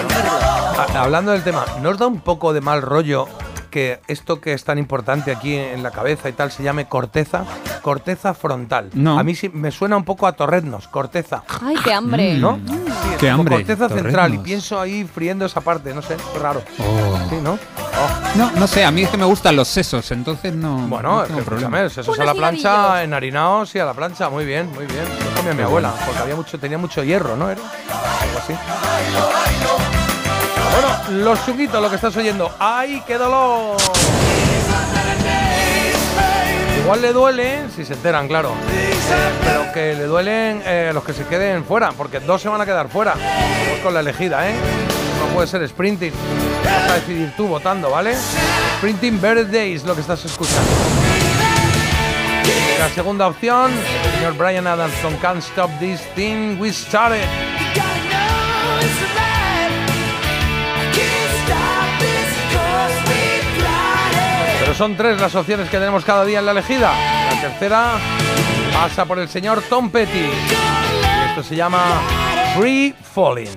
Ah, 0.79 0.87
Hablando 1.03 1.33
del 1.33 1.43
tema, 1.43 1.65
¿no 1.83 1.91
os 1.91 1.99
da 1.99 2.07
un 2.07 2.21
poco 2.21 2.53
de 2.55 2.61
mal 2.63 2.81
rollo 2.83 3.27
que 3.75 3.99
esto 4.07 4.41
que 4.41 4.53
es 4.53 4.63
tan 4.63 4.79
importante 4.79 5.33
aquí 5.33 5.57
en 5.57 5.83
la 5.83 5.91
cabeza 5.91 6.29
y 6.29 6.33
tal 6.33 6.53
se 6.53 6.63
llame 6.63 6.87
corteza? 6.87 7.45
Corteza 7.83 8.33
frontal. 8.33 8.91
No. 8.95 9.19
A 9.19 9.25
mí 9.25 9.35
sí 9.35 9.49
me 9.49 9.73
suena 9.73 9.97
un 9.97 10.05
poco 10.05 10.29
a 10.29 10.33
torreznos, 10.35 10.87
corteza. 10.87 11.43
Ay, 11.61 11.75
qué 11.83 11.93
hambre. 11.93 12.39
¿No? 12.39 12.59
Mm. 12.59 12.69
Sí, 12.69 13.09
es 13.11 13.17
Qué 13.19 13.29
hambre, 13.29 13.57
Corteza 13.57 13.89
central 13.89 14.35
y 14.35 14.39
pienso 14.39 14.81
ahí 14.81 15.03
friendo 15.13 15.45
esa 15.45 15.61
parte, 15.61 15.93
no 15.93 16.03
sé, 16.03 16.17
raro. 16.41 16.63
Oh. 16.79 17.19
Sí, 17.29 17.35
¿no? 17.43 17.59
No, 18.37 18.53
no 18.53 18.67
sé, 18.69 18.85
a 18.85 18.93
mí 18.93 19.03
es 19.03 19.11
que 19.11 19.17
me 19.17 19.25
gustan 19.25 19.57
los 19.57 19.67
sesos, 19.67 20.09
entonces 20.13 20.55
no. 20.55 20.87
Bueno, 20.87 21.17
no 21.17 21.23
es 21.23 21.29
tengo 21.29 21.41
que, 21.41 21.47
problema. 21.47 21.83
es 21.83 21.99
a 21.99 22.25
la 22.25 22.35
plancha, 22.35 23.03
enharinados 23.03 23.75
y 23.75 23.81
a 23.81 23.87
la 23.87 23.95
plancha, 23.95 24.31
muy 24.31 24.45
bien, 24.45 24.71
muy 24.73 24.87
bien. 24.87 25.03
Lo 25.25 25.37
comía 25.37 25.53
mi 25.53 25.63
abuela, 25.63 25.93
porque 26.07 26.23
había 26.23 26.37
mucho, 26.37 26.61
tenía 26.61 26.79
mucho 26.79 27.03
hierro, 27.03 27.37
¿no? 27.37 27.51
Era 27.51 27.61
algo 27.61 28.39
así. 28.39 28.55
Bueno, 30.75 31.25
los 31.25 31.47
chunguitos, 31.47 31.81
lo 31.81 31.89
que 31.89 31.97
estás 31.97 32.17
oyendo. 32.17 32.51
¡Ay, 32.59 33.03
qué 33.07 33.17
dolor! 33.17 33.77
Igual 36.81 37.01
le 37.01 37.13
duele, 37.13 37.65
si 37.75 37.85
se 37.85 37.95
enteran, 37.95 38.27
claro. 38.27 38.51
Eh, 38.73 38.95
pero 39.45 39.73
que 39.73 39.95
le 39.95 40.05
duelen 40.05 40.63
eh, 40.67 40.91
los 40.93 41.05
que 41.05 41.13
se 41.13 41.25
queden 41.27 41.65
fuera, 41.65 41.93
porque 41.93 42.19
dos 42.19 42.43
se 42.43 42.49
van 42.49 42.61
a 42.61 42.67
quedar 42.67 42.89
fuera. 42.89 43.15
Con 43.83 43.95
la 43.95 44.01
elegida, 44.01 44.49
¿eh? 44.49 44.55
No 45.21 45.33
puede 45.33 45.47
ser 45.47 45.67
sprinting. 45.69 46.13
Vas 46.65 46.91
a 46.91 46.95
decidir 46.95 47.33
tú 47.37 47.47
votando, 47.47 47.91
¿vale? 47.91 48.17
Sprinting 48.79 49.21
Birthdays, 49.21 49.85
lo 49.85 49.95
que 49.95 50.01
estás 50.01 50.25
escuchando. 50.25 50.71
La 52.81 52.89
segunda 52.91 53.29
opción, 53.29 53.71
el 53.73 54.13
señor 54.19 54.37
Brian 54.37 54.67
Adams 54.67 54.95
con 55.01 55.17
Can't 55.19 55.39
Stop 55.39 55.71
This 55.79 56.01
Thing 56.15 56.59
We 56.61 56.73
Started. 56.73 57.25
Son 64.77 64.97
tres 64.97 65.21
las 65.21 65.35
opciones 65.37 65.69
que 65.71 65.79
tenemos 65.79 66.05
cada 66.05 66.25
día 66.25 66.41
en 66.41 66.47
la 66.47 66.53
elegida. 66.53 66.93
La 67.33 67.41
tercera 67.41 67.93
pasa 68.73 69.05
por 69.05 69.19
el 69.21 69.29
señor 69.29 69.63
Tom 69.69 69.91
Petty. 69.91 70.19
Y 70.19 71.29
esto 71.29 71.43
se 71.45 71.55
llama 71.55 71.81
Free 72.57 72.95
Falling. 73.15 73.49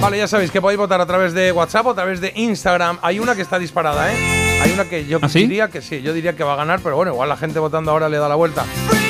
Vale, 0.00 0.18
ya 0.18 0.28
sabéis 0.28 0.50
que 0.50 0.60
podéis 0.60 0.78
votar 0.78 1.00
a 1.00 1.06
través 1.06 1.32
de 1.32 1.50
WhatsApp 1.50 1.86
o 1.86 1.90
a 1.90 1.94
través 1.94 2.20
de 2.20 2.32
Instagram. 2.36 2.98
Hay 3.00 3.18
una 3.18 3.34
que 3.34 3.40
está 3.40 3.58
disparada, 3.58 4.12
¿eh? 4.12 4.16
Hay 4.62 4.72
una 4.72 4.84
que 4.84 5.06
yo 5.06 5.18
¿Ah, 5.22 5.28
sí? 5.30 5.40
diría 5.40 5.68
que 5.68 5.80
sí, 5.80 6.02
yo 6.02 6.12
diría 6.12 6.36
que 6.36 6.44
va 6.44 6.52
a 6.52 6.56
ganar, 6.56 6.80
pero 6.82 6.96
bueno, 6.96 7.12
igual 7.12 7.30
la 7.30 7.38
gente 7.38 7.58
votando 7.58 7.90
ahora 7.90 8.10
le 8.10 8.18
da 8.18 8.28
la 8.28 8.34
vuelta. 8.34 8.64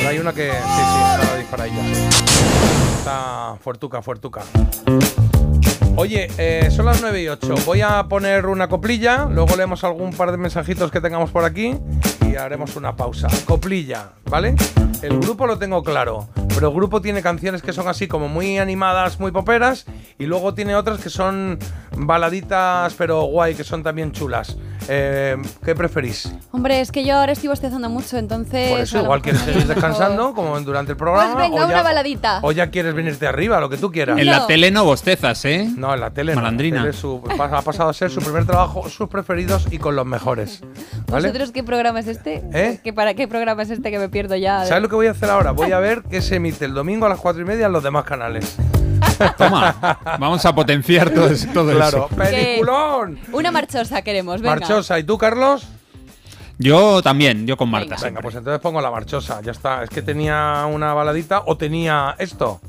Hay 0.07 0.19
una 0.19 0.33
que 0.33 0.51
sí, 0.51 0.57
sí, 0.57 1.23
está 1.23 1.37
disparadilla. 1.37 1.83
sí. 1.95 2.03
Está 2.99 3.57
fuertuca, 3.61 4.03
fuertuca. 4.03 4.43
Oye, 5.97 6.29
eh, 6.39 6.71
son 6.71 6.87
las 6.87 7.01
9 7.01 7.23
y 7.23 7.29
8. 7.29 7.55
Voy 7.65 7.81
a 7.81 8.05
poner 8.09 8.47
una 8.47 8.69
coplilla, 8.69 9.27
luego 9.31 9.57
leemos 9.57 9.85
algún 9.85 10.13
par 10.13 10.31
de 10.33 10.39
mensajitos 10.39 10.91
que 10.91 11.01
tengamos 11.01 11.31
por 11.31 11.45
aquí 11.45 11.77
y 12.27 12.37
haremos 12.37 12.77
una 12.77 12.97
pausa. 12.97 13.29
Coplilla, 13.47 14.11
¿vale? 14.25 14.57
El 15.03 15.19
grupo 15.21 15.47
lo 15.47 15.59
tengo 15.59 15.83
claro, 15.83 16.29
pero 16.55 16.69
el 16.69 16.75
grupo 16.75 17.01
tiene 17.03 17.21
canciones 17.23 17.61
que 17.63 17.73
son 17.73 17.89
así 17.89 18.09
como 18.09 18.29
muy 18.29 18.59
animadas, 18.59 19.21
muy 19.21 19.33
poperas, 19.33 19.85
y 20.19 20.25
luego 20.27 20.55
tiene 20.55 20.75
otras 20.77 21.01
que 21.01 21.11
son 21.11 21.59
baladitas, 21.97 22.95
pero 22.95 23.23
guay, 23.25 23.55
que 23.55 23.65
son 23.65 23.83
también 23.83 24.13
chulas. 24.13 24.57
Eh, 24.89 25.37
¿Qué 25.65 25.75
preferís? 25.75 26.31
Hombre, 26.53 26.81
es 26.81 26.93
que 26.93 27.05
yo 27.05 27.17
ahora 27.17 27.33
estoy 27.33 27.49
bostezando 27.49 27.89
mucho, 27.89 28.19
entonces... 28.19 28.71
Por 28.71 28.81
eso, 28.81 29.01
igual 29.03 29.23
quieres 29.23 29.41
no 29.47 29.53
seguir 29.53 29.67
descansando, 29.67 30.35
como 30.35 30.61
durante 30.61 30.93
el 30.93 30.99
programa. 30.99 31.33
Pues 31.35 31.51
venga, 31.51 31.65
o 31.65 31.69
ya- 31.69 31.75
una 31.75 31.83
baladita. 31.83 32.39
O 32.43 32.53
ya 32.53 32.71
quieres 32.71 32.95
venirte 32.95 33.27
arriba, 33.27 33.61
lo 33.61 33.71
que 33.71 33.79
tú 33.79 33.91
quieras. 33.91 34.19
En 34.19 34.27
la 34.27 34.47
tele 34.47 34.71
no 34.71 34.85
bostezas, 34.85 35.43
¿eh? 35.47 35.69
No, 35.77 35.95
en 35.95 36.01
la 36.01 36.11
tele 36.11 36.35
no. 36.35 36.41
Malandrina. 36.43 36.77
La 36.79 36.83
tele 36.85 36.93
su- 36.93 37.23
ha 37.39 37.63
pasado 37.63 37.89
a 37.89 37.95
ser 37.95 38.11
su 38.11 38.21
primer 38.21 38.45
trabajo, 38.47 38.89
sus 38.91 39.09
preferidos 39.09 39.67
y 39.71 39.79
con 39.79 39.97
los 39.97 40.05
mejores. 40.07 40.61
¿Vale? 41.11 41.29
¿Vosotros 41.29 41.51
qué 41.53 41.63
programa 41.65 42.01
es 42.01 42.07
este? 42.09 42.43
¿Eh? 42.53 42.81
¿Qué, 42.85 42.93
para, 42.93 43.15
¿Qué 43.15 43.27
programa 43.27 43.63
es 43.63 43.71
este 43.71 43.91
que 43.91 43.99
me 43.99 44.09
pierdo 44.11 44.37
ya? 44.37 44.65
¿Sabes 44.67 44.83
lo 44.83 44.89
que 44.91 44.94
voy 44.95 45.07
a 45.09 45.11
hacer 45.13 45.29
ahora? 45.31 45.51
Voy 45.53 45.73
a 45.73 45.79
ver 45.79 46.03
qué 46.11 46.23
se 46.23 46.37
emite 46.37 46.65
el 46.65 46.75
domingo 46.75 47.07
a 47.07 47.09
las 47.11 47.19
cuatro 47.21 47.43
y 47.43 47.45
media 47.45 47.67
en 47.67 47.73
los 47.73 47.83
demás 47.83 48.05
canales. 48.05 48.57
Toma, 49.39 49.99
vamos 50.19 50.45
a 50.45 50.55
potenciar 50.55 51.11
todo, 51.11 51.29
eso- 51.29 51.49
todo 51.53 51.73
Claro, 51.73 52.09
eso. 52.11 52.17
peliculón. 52.17 53.19
Una 53.33 53.51
marchosa 53.53 54.03
queremos, 54.03 54.41
venga. 54.41 54.57
Marchosa. 54.57 54.99
¿Y 54.99 55.05
tú, 55.05 55.19
Carlos? 55.19 55.67
Yo 56.59 57.03
también, 57.03 57.47
yo 57.47 57.57
con 57.57 57.69
Marta. 57.69 57.97
Venga, 58.03 58.21
pues 58.21 58.35
entonces 58.37 58.61
pongo 58.61 58.81
la 58.81 58.91
marchosa. 58.91 59.41
Ya 59.43 59.51
está. 59.53 59.83
Es 59.83 59.91
que 59.91 60.03
tenía 60.03 60.65
una 60.71 60.95
baladita 60.95 61.43
o 61.47 61.57
tenía 61.57 62.15
esto. 62.19 62.61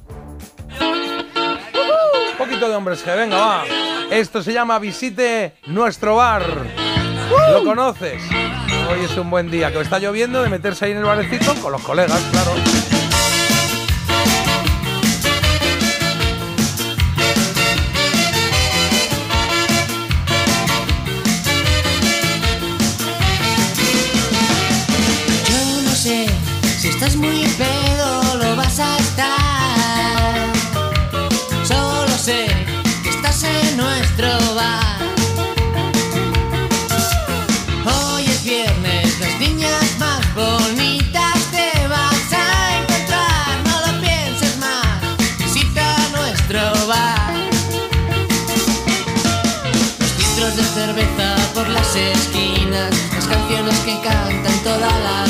Un 0.81 2.37
poquito 2.37 2.67
de 2.67 2.75
hombres 2.75 3.05
G, 3.05 3.15
venga, 3.15 3.37
va. 3.37 3.63
Esto 4.11 4.41
se 4.43 4.53
llama 4.53 4.77
Visite 4.79 5.55
nuestro 5.67 6.15
bar. 6.17 6.43
¿Lo 7.51 7.63
conoces? 7.63 8.21
Hoy 8.87 9.03
es 9.03 9.17
un 9.17 9.29
buen 9.29 9.49
día, 9.49 9.71
que 9.71 9.79
está 9.79 9.99
lloviendo, 9.99 10.43
de 10.43 10.49
meterse 10.49 10.85
ahí 10.85 10.91
en 10.91 10.99
el 10.99 11.05
barecito 11.05 11.55
con 11.55 11.71
los 11.71 11.81
colegas, 11.81 12.21
claro. 12.31 12.51
Esquinas, 51.95 52.89
las 53.13 53.27
canciones 53.27 53.79
que 53.79 53.99
cantan 54.01 54.63
todas 54.63 54.99
las 55.03 55.24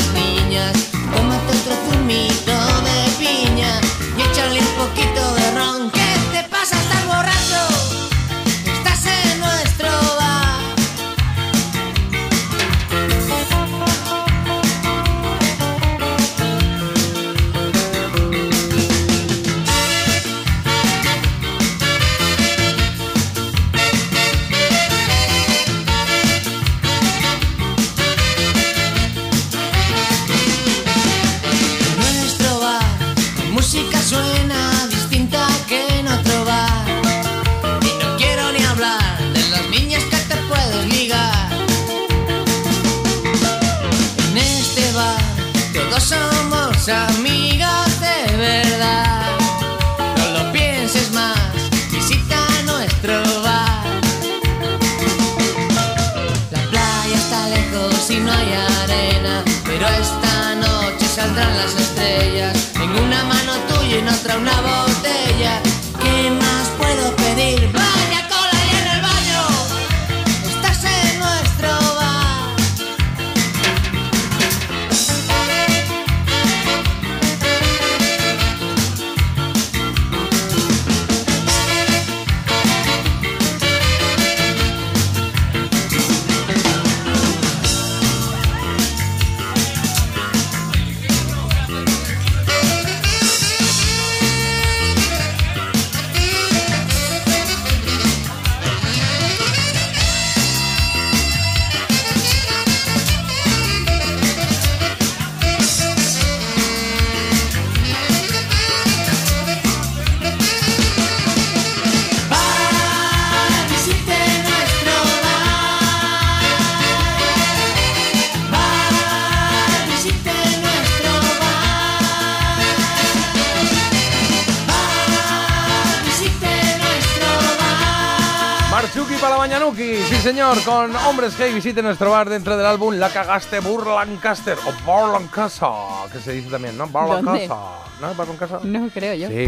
con 131.26 131.34
Hombres 131.34 131.38
G 131.38 131.54
visite 131.54 131.82
nuestro 131.82 132.10
bar 132.10 132.28
dentro 132.28 132.56
del 132.56 132.66
álbum 132.66 132.94
La 132.94 133.08
Cagaste 133.10 133.58
Burlancaster 133.60 134.56
o 134.66 134.72
Burlancasa, 134.84 135.72
que 136.12 136.20
se 136.20 136.32
dice 136.32 136.50
también, 136.50 136.78
¿no? 136.78 136.86
Burlancasa, 136.86 137.56
¿no? 138.00 138.62
No 138.62 138.88
creo 138.90 139.14
yo. 139.14 139.28
Sí. 139.28 139.44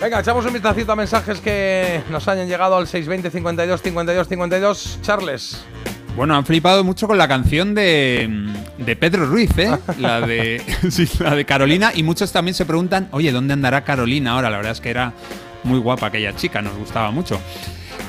Venga, 0.00 0.20
echamos 0.20 0.46
un 0.46 0.52
vistacito 0.54 0.92
a 0.92 0.96
mensajes 0.96 1.40
que 1.40 2.02
nos 2.10 2.26
hayan 2.28 2.48
llegado 2.48 2.76
al 2.76 2.86
620 2.86 3.30
52 3.30 3.82
52 3.82 4.28
52. 4.28 4.98
Charles. 5.02 5.62
Bueno, 6.16 6.34
han 6.36 6.46
flipado 6.46 6.82
mucho 6.82 7.06
con 7.06 7.18
la 7.18 7.28
canción 7.28 7.74
de, 7.74 8.48
de 8.78 8.96
Pedro 8.96 9.26
Ruiz, 9.26 9.50
¿eh? 9.58 9.76
La 9.98 10.22
de, 10.22 10.62
sí, 10.90 11.06
la 11.18 11.34
de 11.34 11.44
Carolina. 11.44 11.92
Y 11.94 12.02
muchos 12.02 12.32
también 12.32 12.54
se 12.54 12.64
preguntan, 12.64 13.08
oye, 13.10 13.30
¿dónde 13.30 13.52
andará 13.52 13.84
Carolina 13.84 14.32
ahora? 14.32 14.48
La 14.48 14.56
verdad 14.56 14.72
es 14.72 14.80
que 14.80 14.88
era 14.90 15.12
muy 15.64 15.78
guapa 15.78 16.06
aquella 16.06 16.34
chica, 16.34 16.62
nos 16.62 16.76
gustaba 16.78 17.10
mucho. 17.10 17.38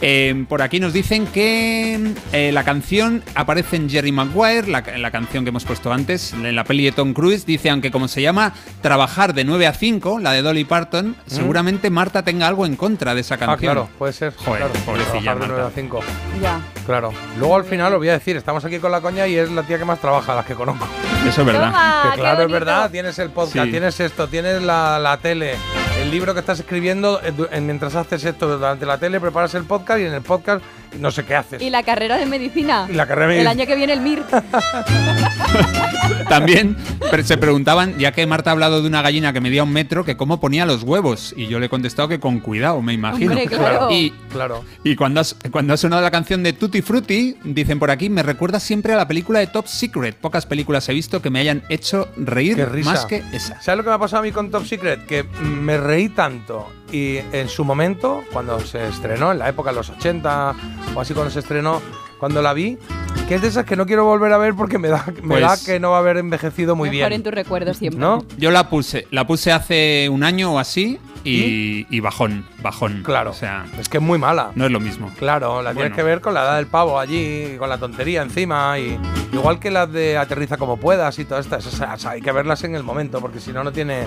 Eh, 0.02 0.46
por 0.50 0.62
aquí 0.64 0.80
nos 0.80 0.94
dicen 0.94 1.28
que 1.28 2.14
eh, 2.34 2.52
la 2.52 2.64
canción 2.64 3.24
aparece 3.36 3.76
en 3.76 3.90
Jerry 3.90 4.12
Maguire, 4.12 4.68
la, 4.68 4.84
la 4.98 5.12
canción 5.12 5.44
que 5.46 5.50
hemos 5.50 5.64
puesto 5.64 5.94
antes, 5.94 6.34
en 6.34 6.56
la 6.56 6.64
peli 6.64 6.84
de 6.86 6.92
Tom 6.92 7.14
Cruise. 7.14 7.46
Dice, 7.46 7.70
aunque 7.70 7.92
como 7.92 8.08
se 8.08 8.22
llama 8.22 8.54
Trabajar 8.82 9.34
de 9.34 9.44
9 9.44 9.68
a 9.68 9.74
5, 9.74 10.20
la 10.20 10.32
de 10.32 10.42
Dolly 10.42 10.64
Parton, 10.66 11.16
seguramente 11.28 11.90
Marta 11.92 12.24
tenga 12.24 12.48
algo 12.48 12.66
en 12.66 12.76
contra 12.76 13.14
de 13.14 13.22
esa 13.22 13.38
canción. 13.38 13.56
Ah, 13.58 13.58
claro, 13.74 13.90
puede 14.00 14.14
ser. 14.14 14.34
Joder, 14.36 14.64
claro, 14.64 14.74
pobrecilla 14.86 15.22
trabajar 15.22 15.34
de 15.36 15.40
Marta. 15.40 15.54
9 15.54 15.68
a 15.68 15.72
5. 15.76 16.00
Ya. 16.42 16.62
Claro. 16.86 17.14
Luego 17.38 17.56
al 17.56 17.64
final 17.66 17.94
os 17.94 18.00
voy 18.00 18.10
a 18.10 18.14
decir, 18.14 18.36
estamos 18.38 18.66
aquí 18.66 18.80
con 18.80 18.92
la 18.92 19.02
coña 19.02 19.28
y 19.28 19.36
es 19.36 19.52
la 19.52 19.62
tía 19.64 19.78
que 19.78 19.86
más 19.86 20.00
trabaja, 20.00 20.34
las 20.34 20.46
que 20.46 20.56
conozco. 20.56 20.88
Eso 21.28 21.42
es 21.42 21.48
verdad. 21.48 21.68
Toma, 21.68 22.02
Que 22.04 22.10
qué 22.16 22.22
claro, 22.22 22.44
es 22.44 22.52
verdad, 22.52 22.90
tienes 22.92 23.20
el 23.20 23.30
podcast, 23.30 23.66
Sí. 23.66 23.72
tienes 23.72 24.00
esto, 24.00 24.28
tienes 24.28 24.64
la, 24.64 24.98
la 24.98 25.18
tele, 25.18 25.54
el 26.02 26.10
libro 26.10 26.34
que 26.34 26.40
estás 26.40 26.60
escribiendo 26.60 27.22
eh, 27.24 27.62
mientras 27.62 27.94
haces 27.94 28.26
esto 28.26 28.58
durante 28.58 28.88
la 28.88 28.98
tele, 28.98 29.20
preparas 29.20 29.54
el 29.54 29.66
podcast 29.66 29.91
y 30.00 30.06
en 30.06 30.14
el 30.14 30.22
podcast 30.22 30.64
no 31.00 31.12
sé 31.12 31.24
qué 31.26 31.36
haces. 31.36 31.62
Y 31.62 31.70
la 31.70 31.84
carrera 31.84 32.18
de 32.18 32.26
medicina. 32.26 32.88
Y 32.90 32.94
la 32.94 33.06
carrera 33.08 33.28
de 33.34 33.40
El 33.40 33.44
medicina. 33.46 33.64
año 33.64 33.68
que 33.68 33.76
viene 33.76 33.94
el 33.94 34.02
MIR. 34.02 34.24
También 36.30 36.78
pero 37.10 37.24
se 37.24 37.36
preguntaban, 37.38 37.98
ya 37.98 38.14
que 38.14 38.26
Marta 38.26 38.52
ha 38.52 38.54
hablado 38.54 38.82
de 38.82 38.88
una 38.88 39.02
gallina 39.02 39.34
que 39.34 39.42
medía 39.42 39.64
un 39.64 39.74
metro, 39.74 40.06
que 40.06 40.16
cómo 40.16 40.40
ponía 40.40 40.66
los 40.66 40.84
huevos. 40.84 41.34
Y 41.36 41.48
yo 41.48 41.60
le 41.60 41.66
he 41.66 41.70
contestado 41.70 42.08
que 42.08 42.20
con 42.22 42.40
cuidado, 42.40 42.82
me 42.82 42.94
imagino. 42.94 43.32
Hombre, 43.32 43.48
claro. 43.48 43.92
Y, 43.92 44.12
Claro. 44.32 44.64
y 44.86 44.96
cuando, 44.96 45.20
has- 45.20 45.36
cuando 45.52 45.74
ha 45.74 45.78
sonado 45.78 46.02
la 46.02 46.12
canción 46.12 46.42
de 46.42 46.54
Tutti 46.54 46.82
Frutti, 46.82 47.36
dicen 47.44 47.80
por 47.80 47.92
aquí, 47.92 48.10
me 48.10 48.24
recuerda 48.24 48.62
siempre 48.62 48.94
a 48.94 48.96
la 48.96 49.08
película 49.10 49.40
de 49.40 49.48
Top 49.48 49.68
Secret. 49.68 50.16
Pocas 50.16 50.46
películas 50.46 50.88
he 50.88 50.94
visto 50.94 51.22
que 51.22 51.30
me 51.30 51.40
hayan 51.40 51.64
hecho 51.70 52.08
reír 52.16 52.66
más 52.86 53.06
que 53.06 53.24
esa. 53.34 53.62
¿Sabes 53.62 53.80
lo 53.80 53.84
que 53.84 53.90
me 53.90 53.96
ha 53.96 54.00
pasado 54.00 54.22
a 54.22 54.26
mí 54.26 54.32
con 54.32 54.50
Top 54.50 54.66
Secret? 54.66 55.06
Que 55.06 55.24
me 55.44 55.78
reí 55.78 56.08
tanto 56.10 56.70
y 56.94 57.18
en 57.34 57.50
su 57.50 57.66
momento, 57.66 58.24
cuando 58.32 58.60
se 58.62 58.88
estrenó, 58.88 59.34
en 59.34 59.40
la 59.40 59.50
época 59.50 59.72
de 59.72 59.76
los 59.78 59.90
80 59.90 60.54
o 60.96 61.02
así 61.02 61.14
cuando 61.14 61.32
se 61.32 61.40
estrenó, 61.40 61.82
cuando 62.22 62.44
la 62.44 62.54
vi, 62.54 62.78
que 63.28 63.34
es 63.34 63.42
de 63.42 63.48
esas 63.48 63.66
que 63.66 63.76
no 63.76 63.88
quiero 63.88 64.06
volver 64.06 64.32
a 64.32 64.38
ver 64.38 64.54
porque 64.54 64.78
me 64.78 64.90
da, 64.90 65.04
me 65.24 65.28
Pues- 65.28 65.42
da 65.42 65.58
que 65.66 65.80
no 65.80 65.90
va 65.90 65.98
a 65.98 66.00
haber 66.02 66.18
envejecido 66.18 66.76
muy 66.76 66.90
Mejor 66.92 67.10
bien. 67.10 67.14
en 67.14 67.24
tus 67.24 67.34
recuerdos 67.34 67.78
siempre. 67.78 68.00
¿No? 68.00 68.24
Yo 68.38 68.52
la 68.52 68.70
puse, 68.70 69.08
la 69.10 69.26
puse 69.26 69.52
hace 69.52 70.08
un 70.08 70.24
año 70.24 70.54
o 70.54 70.60
así 70.60 71.00
y, 71.24 71.88
y 71.90 72.00
bajón, 72.00 72.46
bajón. 72.62 73.02
Claro. 73.04 73.32
O 73.32 73.34
sea, 73.34 73.66
Es 73.80 73.90
que 73.90 73.98
es 73.98 74.04
muy 74.04 74.20
mala. 74.20 74.52
no 74.54 74.66
es 74.68 74.72
lo 74.72 74.80
mismo. 74.80 75.12
Claro, 75.18 75.64
la 75.64 75.72
tienes 75.72 75.90
Bueno. 75.92 75.96
que 75.96 76.04
ver 76.04 76.22
con 76.22 76.36
la 76.36 76.44
edad 76.44 76.58
del 76.58 76.68
pavo 76.68 77.00
allí, 77.00 77.56
con 77.58 77.70
la 77.70 77.80
tontería 77.80 78.22
encima, 78.22 78.78
y 78.78 79.00
igual 79.34 79.58
que 79.60 79.72
las 79.72 79.92
de 79.92 80.18
aterriza 80.20 80.58
como 80.58 80.78
puedas 80.78 81.18
y 81.18 81.26
todas 81.26 81.46
estas, 81.48 81.66
esas 81.66 82.06
hay 82.06 82.22
que 82.22 82.32
verlas 82.32 82.64
en 82.66 82.76
el 82.76 82.84
momento, 82.84 83.20
porque 83.20 83.40
si 83.40 83.52
no, 83.52 83.64
no 83.64 83.72
tiene, 83.72 84.04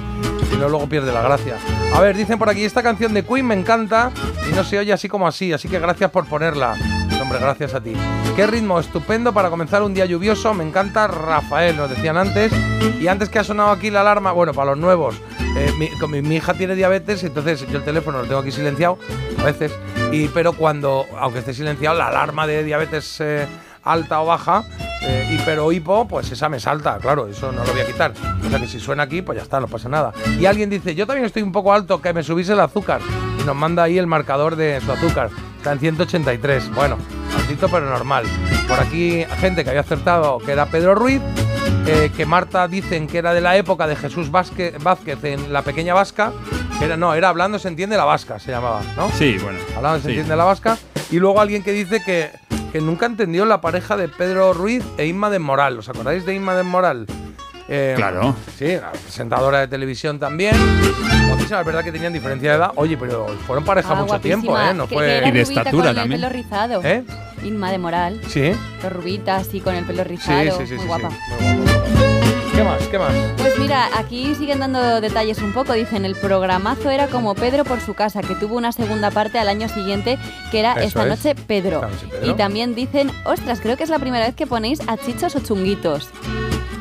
si 0.51 0.57
no 0.57 0.69
luego 0.69 0.89
pierde 0.89 1.13
la 1.13 1.23
gracia. 1.23 1.57
A 1.93 2.01
ver, 2.01 2.17
dicen 2.17 2.39
por 2.39 2.49
aquí, 2.49 2.63
esta 2.65 2.83
canción 2.85 3.13
de 3.13 3.25
Queen 3.25 3.45
me 3.45 3.55
encanta 3.55 4.13
y 4.49 4.55
no 4.55 4.63
se 4.63 4.79
oye 4.79 4.93
así 4.93 5.09
como 5.09 5.27
así, 5.27 5.53
así 5.53 5.69
que 5.69 5.81
gracias 5.81 6.11
por 6.13 6.27
ponerla. 6.27 6.75
Gracias 7.41 7.75
a 7.75 7.81
ti. 7.81 7.95
Qué 8.37 8.47
ritmo 8.47 8.79
estupendo 8.81 9.33
para 9.33 9.51
comenzar 9.51 9.83
un 9.83 9.95
día 9.95 10.07
lluvioso, 10.07 10.55
me 10.55 10.65
encanta 10.65 11.07
Rafael, 11.07 11.77
nos 11.77 11.91
decían 11.91 12.17
antes, 12.17 12.53
y 13.01 13.07
antes 13.07 13.29
que 13.29 13.39
ha 13.39 13.45
sonado 13.45 13.71
aquí 13.71 13.91
la 13.91 14.01
alarma, 14.01 14.33
bueno, 14.33 14.53
para 14.53 14.73
los 14.73 14.79
nuevos, 14.79 15.21
eh, 15.57 15.73
mi, 15.79 16.35
hija 16.35 16.55
tiene 16.55 16.75
diabetes, 16.75 17.23
entonces 17.23 17.65
yo 17.71 17.79
el 17.79 17.85
teléfono 17.85 18.19
lo 18.19 18.25
tengo 18.25 18.41
aquí 18.41 18.51
silenciado 18.51 18.99
a 19.39 19.45
veces, 19.45 19.73
y, 20.11 20.27
pero 20.29 20.53
cuando, 20.53 21.07
aunque 21.19 21.41
esté 21.41 21.55
silenciado, 21.55 21.97
la 21.97 22.09
alarma 22.09 22.47
de 22.47 22.65
diabetes 22.65 23.21
eh, 23.21 23.47
alta 23.85 24.21
o 24.21 24.27
baja, 24.27 24.65
eh, 25.03 25.29
y 25.33 25.39
pero 25.45 25.71
hipo, 25.71 26.09
pues 26.09 26.33
esa 26.33 26.49
me 26.49 26.59
salta, 26.59 26.99
claro, 26.99 27.29
eso 27.29 27.53
no 27.53 27.65
lo 27.65 27.73
voy 27.73 27.83
a 27.83 27.87
quitar. 27.87 28.13
O 28.45 28.49
sea 28.49 28.59
que 28.59 28.67
si 28.67 28.81
suena 28.81 29.05
aquí, 29.05 29.23
pues 29.23 29.37
ya 29.37 29.43
está, 29.43 29.61
no 29.61 29.69
pasa 29.69 29.89
nada. 29.89 30.13
Y 30.41 30.47
alguien 30.47 30.71
dice, 30.71 30.95
yo 30.95 31.07
también 31.07 31.27
estoy 31.27 31.43
un 31.43 31.53
poco 31.53 31.73
alto, 31.73 32.01
que 32.01 32.13
me 32.13 32.23
subís 32.23 32.49
el 32.49 32.59
azúcar, 32.59 33.01
y 33.41 33.45
nos 33.45 33.55
manda 33.55 33.83
ahí 33.85 33.99
el 33.99 34.07
marcador 34.07 34.57
de 34.57 34.81
su 34.81 34.91
azúcar, 34.91 35.31
está 35.59 35.73
en 35.73 35.79
183, 35.79 36.75
bueno, 36.75 36.97
pero 37.61 37.89
normal. 37.89 38.25
Por 38.69 38.79
aquí, 38.81 39.25
gente 39.41 39.65
que 39.65 39.71
había 39.71 39.83
acertado 39.83 40.39
que 40.39 40.53
era 40.53 40.67
Pedro 40.67 40.95
Ruiz, 40.95 41.21
eh, 41.87 42.11
que 42.17 42.27
Marta 42.27 42.67
dicen 42.69 43.07
que 43.07 43.19
era 43.19 43.35
de 43.35 43.41
la 43.41 43.57
época 43.57 43.87
de 43.87 43.97
Jesús 43.97 44.31
Vázquez, 44.31 44.83
Vázquez 44.83 45.23
en 45.25 45.53
La 45.53 45.63
Pequeña 45.63 45.95
Vasca. 45.95 46.33
Era, 46.81 46.97
no, 46.97 47.15
era 47.15 47.29
Hablando 47.29 47.59
se 47.59 47.69
entiende 47.69 47.97
la 47.97 48.05
vasca, 48.05 48.39
se 48.39 48.51
llamaba, 48.51 48.83
¿no? 48.97 49.11
Sí, 49.11 49.37
bueno. 49.43 49.59
Hablando 49.77 49.99
se 49.99 50.05
sí. 50.05 50.09
entiende 50.11 50.37
la 50.37 50.45
vasca. 50.45 50.77
Y 51.11 51.19
luego 51.19 51.41
alguien 51.41 51.63
que 51.63 51.73
dice 51.73 52.03
que, 52.05 52.31
que 52.73 52.81
nunca 52.81 53.07
entendió 53.07 53.45
la 53.45 53.61
pareja 53.61 53.97
de 53.97 54.09
Pedro 54.09 54.53
Ruiz 54.53 54.85
e 54.99 55.07
Inma 55.07 55.31
de 55.31 55.39
Moral. 55.39 55.79
¿Os 55.79 55.89
acordáis 55.89 56.25
de 56.25 56.35
Inma 56.35 56.55
de 56.55 56.63
Moral? 56.63 57.07
Eh, 57.69 57.95
Claro. 57.97 58.35
Sí, 58.59 58.77
la 58.77 58.93
presentadora 58.93 59.61
de 59.61 59.69
televisión 59.69 60.19
también. 60.19 60.55
Guapísima, 61.29 61.61
es 61.61 61.67
verdad 61.67 61.83
que 61.85 61.93
tenían 61.93 62.13
diferencia 62.13 62.51
de 62.51 62.57
edad. 62.59 62.73
Oye, 62.77 62.97
pero 62.97 63.27
fueron 63.47 63.65
pareja 63.65 63.93
Ah, 63.93 64.03
mucho 64.03 64.21
tiempo. 64.21 64.59
¿eh? 64.59 64.75
No 64.75 64.87
fue. 64.87 65.07
que 65.07 65.17
era 65.19 65.31
rubita 65.31 65.71
con 65.71 65.87
el 65.87 66.09
pelo 66.09 66.29
rizado. 66.29 66.81
¿Eh? 66.85 67.05
Inma 67.43 67.71
de 67.71 67.79
Moral. 67.79 68.21
Sí. 68.29 68.53
Dos 68.83 68.93
rubitas 68.93 69.47
así 69.49 69.61
con 69.61 69.75
el 69.75 69.85
pelo 69.85 70.03
Sí, 70.03 70.09
rizado. 70.09 70.59
sí, 70.59 70.67
sí, 70.67 70.75
muy 70.75 70.83
sí, 70.83 70.87
guapa. 70.87 71.11
sí. 71.11 71.17
¿Qué 72.55 72.63
más? 72.63 72.83
¿Qué 72.87 72.99
más? 73.01 73.13
Pues 73.39 73.59
mira, 73.59 73.89
aquí 73.99 74.33
siguen 74.37 74.61
dando 74.61 75.01
detalles 75.01 75.39
un 75.39 75.53
poco. 75.53 75.73
Dicen, 75.73 76.05
el 76.05 76.15
programazo 76.15 76.89
era 76.91 77.09
como 77.09 77.35
Pedro 77.35 77.65
por 77.65 77.81
su 77.81 77.95
casa, 77.95 78.21
que 78.23 78.37
tuvo 78.37 78.57
una 78.57 78.71
segunda 78.71 79.11
parte 79.11 79.41
al 79.41 79.49
año 79.49 79.69
siguiente, 79.69 80.19
que 80.53 80.61
era 80.61 80.75
Eso 80.75 80.83
Esta 81.01 81.03
es. 81.03 81.09
noche 81.09 81.35
Pedro. 81.35 81.77
Esta 81.79 81.89
noche, 81.89 82.07
Pedro. 82.11 82.31
Y 82.31 82.35
también 82.35 82.75
dicen, 82.77 83.11
ostras, 83.25 83.61
creo 83.61 83.77
que 83.77 83.83
es 83.83 83.91
la 83.91 83.99
primera 83.99 84.27
vez 84.27 84.37
que 84.37 84.47
ponéis 84.47 84.81
a 84.87 84.97
chichos 84.97 85.35
o 85.35 85.41
chunguitos. 85.41 86.09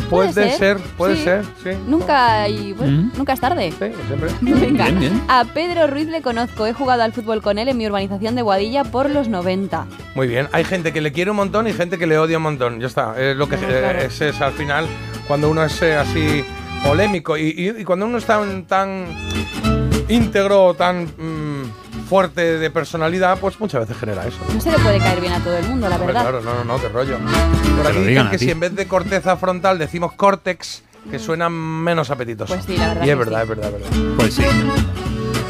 Puede 0.09 0.51
ser, 0.57 0.77
puede 0.97 1.15
Sí. 1.17 1.23
ser, 1.23 1.43
sí. 1.63 1.69
Nunca, 1.87 2.47
y, 2.47 2.73
pues, 2.73 2.89
Mm. 2.89 3.11
nunca 3.17 3.33
es 3.33 3.39
tarde. 3.39 3.71
Sí, 3.71 3.85
siempre. 4.07 4.29
Venga. 4.41 4.85
Bien, 4.85 4.99
bien. 4.99 5.21
A 5.27 5.43
Pedro 5.45 5.87
Ruiz 5.87 6.07
le 6.07 6.21
conozco, 6.21 6.65
he 6.67 6.73
jugado 6.73 7.01
al 7.03 7.13
fútbol 7.13 7.41
con 7.41 7.57
él 7.57 7.67
en 7.67 7.77
mi 7.77 7.87
urbanización 7.87 8.35
de 8.35 8.41
Guadilla 8.41 8.83
por 8.83 9.09
los 9.09 9.27
90. 9.27 9.85
Muy 10.15 10.27
bien. 10.27 10.47
Hay 10.51 10.63
gente 10.63 10.93
que 10.93 11.01
le 11.01 11.11
quiere 11.11 11.31
un 11.31 11.37
montón 11.37 11.67
y 11.67 11.73
gente 11.73 11.97
que 11.97 12.05
le 12.07 12.17
odia 12.17 12.37
un 12.37 12.43
montón. 12.43 12.79
Ya 12.79 12.87
está. 12.87 13.15
Es 13.19 13.35
lo 13.35 13.47
que 13.49 13.57
claro. 13.57 13.99
eh, 13.99 14.05
es, 14.05 14.21
es 14.21 14.39
al 14.41 14.53
final 14.53 14.85
cuando 15.27 15.49
uno 15.49 15.63
es 15.63 15.81
eh, 15.81 15.95
así 15.95 16.43
polémico 16.85 17.37
y, 17.37 17.49
y- 17.49 17.81
y 17.81 17.83
cuando 17.85 18.05
uno 18.05 18.17
es 18.17 18.25
tan, 18.25 18.65
tan 18.65 19.05
íntegro, 20.09 20.73
tan 20.73 21.05
mm, 21.05 21.63
fuerte 22.13 22.59
de 22.59 22.69
personalidad, 22.69 23.39
pues 23.39 23.59
muchas 23.59 23.81
veces 23.81 23.97
genera 23.97 24.27
eso. 24.27 24.37
No 24.53 24.61
se 24.61 24.69
le 24.69 24.77
puede 24.77 24.99
caer 24.99 25.19
bien 25.19 25.33
a 25.33 25.39
todo 25.39 25.57
el 25.57 25.65
mundo, 25.65 25.89
la 25.89 25.95
Hombre, 25.95 26.13
verdad. 26.13 26.21
Claro, 26.29 26.41
no, 26.41 26.53
no, 26.63 26.63
no, 26.63 26.79
qué 26.79 26.87
rollo. 26.89 27.17
Por 27.17 27.87
aquí 27.87 27.97
digan 28.01 28.25
dicen 28.25 28.29
que 28.29 28.37
si 28.37 28.51
en 28.51 28.59
vez 28.59 28.75
de 28.75 28.87
corteza 28.87 29.35
frontal 29.35 29.79
decimos 29.79 30.13
córtex, 30.13 30.83
que 31.09 31.17
suena 31.17 31.49
menos 31.49 32.11
apetitoso. 32.11 32.53
Pues 32.53 32.65
sí, 32.65 32.77
la 32.77 32.89
verdad 32.89 33.03
Y 33.03 33.09
es 33.09 33.15
que 33.15 33.15
verdad, 33.15 33.37
sí. 33.37 33.41
es 33.41 33.49
verdad, 33.49 33.71
es 33.73 33.91
verdad. 33.91 34.15
Pues 34.15 34.33
sí. 34.35 34.43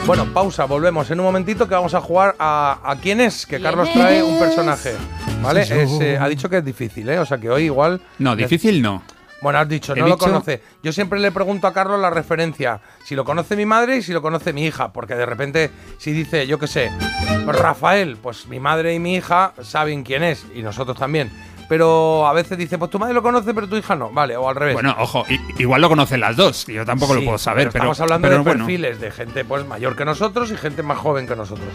Bueno, 0.06 0.26
pausa, 0.34 0.64
volvemos 0.64 1.12
en 1.12 1.20
un 1.20 1.26
momentito 1.26 1.68
que 1.68 1.76
vamos 1.76 1.94
a 1.96 2.00
jugar 2.00 2.38
a, 2.40 2.80
a 2.82 2.96
quién 2.96 3.20
es, 3.20 3.46
que 3.46 3.58
¿Quién 3.58 3.64
Carlos 3.64 3.92
trae 3.92 4.24
un 4.24 4.40
personaje. 4.40 4.94
¿Vale? 5.42 5.64
Es, 5.64 5.70
eh, 5.70 6.18
ha 6.18 6.30
dicho 6.30 6.50
que 6.50 6.60
es 6.60 6.66
difícil, 6.66 7.10
¿eh? 7.10 7.20
O 7.20 7.26
sea 7.26 7.40
que 7.40 7.50
hoy 7.50 7.64
igual. 7.66 8.00
No, 8.20 8.38
difícil 8.38 8.82
no. 8.82 9.04
Bueno, 9.44 9.60
has 9.60 9.68
dicho, 9.68 9.94
no 9.94 10.08
lo 10.08 10.18
conoce. 10.18 10.62
Yo 10.82 10.94
siempre 10.94 11.20
le 11.20 11.30
pregunto 11.34 11.68
a 11.68 11.74
Carlos 11.74 12.00
la 12.00 12.10
referencia, 12.10 12.80
si 13.04 13.14
lo 13.14 13.26
conoce 13.26 13.58
mi 13.58 13.66
madre 13.66 13.98
y 13.98 14.02
si 14.02 14.14
lo 14.14 14.22
conoce 14.22 14.54
mi 14.54 14.66
hija, 14.66 14.94
porque 14.94 15.16
de 15.16 15.26
repente 15.26 15.70
si 15.98 16.14
dice, 16.14 16.48
yo 16.48 16.58
qué 16.58 16.68
sé, 16.68 16.90
Rafael, 17.46 18.16
pues 18.16 18.48
mi 18.48 18.62
madre 18.62 18.94
y 18.94 19.00
mi 19.00 19.16
hija 19.16 19.52
saben 19.62 20.04
quién 20.04 20.24
es 20.24 20.46
y 20.56 20.62
nosotros 20.62 20.98
también. 20.98 21.30
Pero 21.70 22.28
a 22.28 22.34
veces 22.34 22.58
dice, 22.58 22.78
pues 22.78 22.92
tu 22.92 23.00
madre 23.00 23.14
lo 23.14 23.22
conoce, 23.24 23.54
pero 23.54 23.68
tu 23.68 23.76
hija 23.78 23.96
no. 23.96 24.10
Vale, 24.12 24.36
o 24.38 24.48
al 24.50 24.56
revés. 24.56 24.74
Bueno, 24.74 24.96
ojo, 25.00 25.26
igual 25.58 25.82
lo 25.82 25.90
conocen 25.90 26.20
las 26.20 26.36
dos. 26.36 26.68
y 26.70 26.74
Yo 26.74 26.86
tampoco 26.86 27.14
Sí, 27.14 27.20
lo 27.20 27.26
puedo 27.26 27.38
saber, 27.38 27.68
pero. 27.70 27.84
estamos 27.84 28.00
hablando 28.00 28.28
pero 28.28 28.38
de 28.40 28.44
bueno. 28.44 28.66
perfiles 28.66 29.00
de 29.00 29.12
gente 29.12 29.46
pues 29.46 29.66
mayor 29.66 29.96
que 29.96 30.06
nosotros 30.06 30.52
y 30.52 30.58
gente 30.58 30.84
más 30.84 30.98
joven 30.98 31.28
que 31.28 31.36
nosotros. 31.36 31.68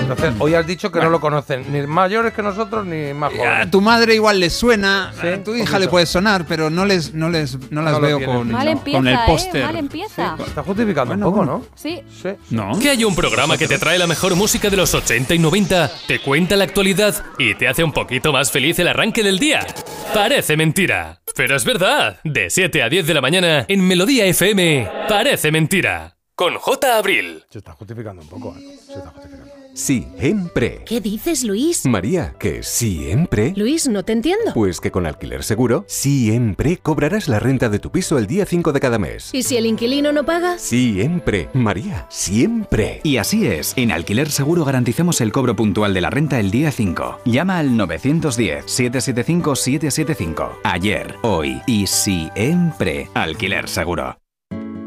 Entonces, 0.00 0.34
hoy 0.38 0.54
has 0.54 0.66
dicho 0.66 0.90
que 0.92 1.00
no 1.00 1.10
lo 1.10 1.20
conocen 1.20 1.64
ni 1.72 1.86
mayores 1.86 2.32
que 2.32 2.42
nosotros 2.42 2.84
ni 2.86 3.12
más 3.14 3.32
A 3.32 3.36
jóvenes. 3.36 3.70
tu 3.70 3.80
madre 3.80 4.14
igual 4.14 4.40
les 4.40 4.52
suena, 4.54 5.12
Sí, 5.20 5.26
a 5.26 5.42
tu 5.42 5.54
hija 5.54 5.78
le 5.78 5.88
puede 5.88 6.06
sonar, 6.06 6.44
pero 6.46 6.70
no 6.70 6.84
les, 6.84 7.14
no 7.14 7.28
les, 7.28 7.58
no 7.70 7.82
las 7.82 7.92
No 7.94 8.00
veo 8.00 8.24
con, 8.24 8.50
Mal 8.50 8.68
empieza, 8.68 8.98
con 8.98 9.08
el 9.08 9.14
¿eh? 9.14 9.18
póster. 9.26 9.64
Mal 9.64 9.76
empieza. 9.76 10.36
Está 10.46 10.62
justificando 10.62 11.14
Bueno, 11.14 11.28
un 11.28 11.32
poco, 11.34 11.44
bueno. 11.46 11.58
¿no? 11.68 11.76
Sí. 11.76 12.00
Sí. 12.22 12.30
No. 12.50 12.78
Que 12.78 12.90
hay 12.90 13.04
un 13.04 13.14
programa 13.14 13.56
que 13.56 13.68
te 13.68 13.78
trae 13.78 13.98
la 13.98 14.06
mejor 14.06 14.34
música 14.36 14.68
de 14.70 14.76
los 14.76 14.94
80 14.94 15.34
y 15.34 15.38
90, 15.38 15.90
te 16.06 16.20
cuenta 16.20 16.56
la 16.56 16.64
actualidad 16.64 17.14
y 17.38 17.54
te 17.54 17.68
hace 17.68 17.84
un 17.84 17.92
poquito 17.92 18.32
más 18.32 18.50
feliz 18.50 18.78
el 18.78 18.88
arranque 18.88 19.22
del 19.30 19.38
día. 19.38 19.64
Parece 20.12 20.56
mentira, 20.56 21.22
pero 21.36 21.54
es 21.54 21.64
verdad. 21.64 22.18
De 22.24 22.50
7 22.50 22.82
a 22.82 22.88
10 22.88 23.06
de 23.06 23.14
la 23.14 23.20
mañana 23.20 23.64
en 23.68 23.86
Melodía 23.86 24.24
FM, 24.26 24.90
parece 25.08 25.52
mentira. 25.52 26.16
Con 26.34 26.56
J. 26.56 26.96
Abril. 26.98 27.44
Se 27.48 27.58
está 27.58 27.72
justificando 27.72 28.22
un 28.22 28.28
poco, 28.28 28.56
¿eh? 28.58 28.76
Se 28.86 28.94
está 28.94 29.10
justificando. 29.10 29.39
Siempre. 29.80 30.82
¿Qué 30.84 31.00
dices, 31.00 31.42
Luis? 31.42 31.86
María, 31.86 32.34
que 32.38 32.62
siempre. 32.62 33.54
Luis, 33.56 33.88
no 33.88 34.04
te 34.04 34.12
entiendo. 34.12 34.52
Pues 34.52 34.78
que 34.78 34.90
con 34.90 35.06
Alquiler 35.06 35.42
Seguro, 35.42 35.86
siempre 35.88 36.76
cobrarás 36.76 37.28
la 37.28 37.40
renta 37.40 37.70
de 37.70 37.78
tu 37.78 37.90
piso 37.90 38.18
el 38.18 38.26
día 38.26 38.44
5 38.44 38.74
de 38.74 38.80
cada 38.80 38.98
mes. 38.98 39.30
¿Y 39.32 39.42
si 39.42 39.56
el 39.56 39.64
inquilino 39.64 40.12
no 40.12 40.26
paga? 40.26 40.58
Siempre. 40.58 41.48
María, 41.54 42.06
siempre. 42.10 43.00
Y 43.04 43.16
así 43.16 43.46
es, 43.46 43.72
en 43.76 43.90
Alquiler 43.90 44.30
Seguro 44.30 44.66
garantizamos 44.66 45.22
el 45.22 45.32
cobro 45.32 45.56
puntual 45.56 45.94
de 45.94 46.02
la 46.02 46.10
renta 46.10 46.38
el 46.38 46.50
día 46.50 46.70
5. 46.70 47.20
Llama 47.24 47.56
al 47.58 47.70
910-775-775. 47.70 50.58
Ayer, 50.62 51.16
hoy 51.22 51.62
y 51.66 51.86
siempre. 51.86 53.08
Alquiler 53.14 53.66
Seguro. 53.66 54.18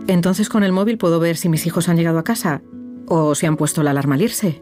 Entonces 0.05 0.49
con 0.49 0.63
el 0.63 0.71
móvil 0.71 0.99
puedo 0.99 1.19
ver 1.19 1.35
si 1.35 1.49
mis 1.49 1.65
hijos 1.65 1.89
han 1.89 1.97
llegado 1.97 2.19
a 2.19 2.23
casa 2.23 2.61
o 3.07 3.33
si 3.33 3.47
han 3.47 3.57
puesto 3.57 3.81
la 3.81 3.89
alarma 3.89 4.13
al 4.15 4.21
irse. 4.21 4.61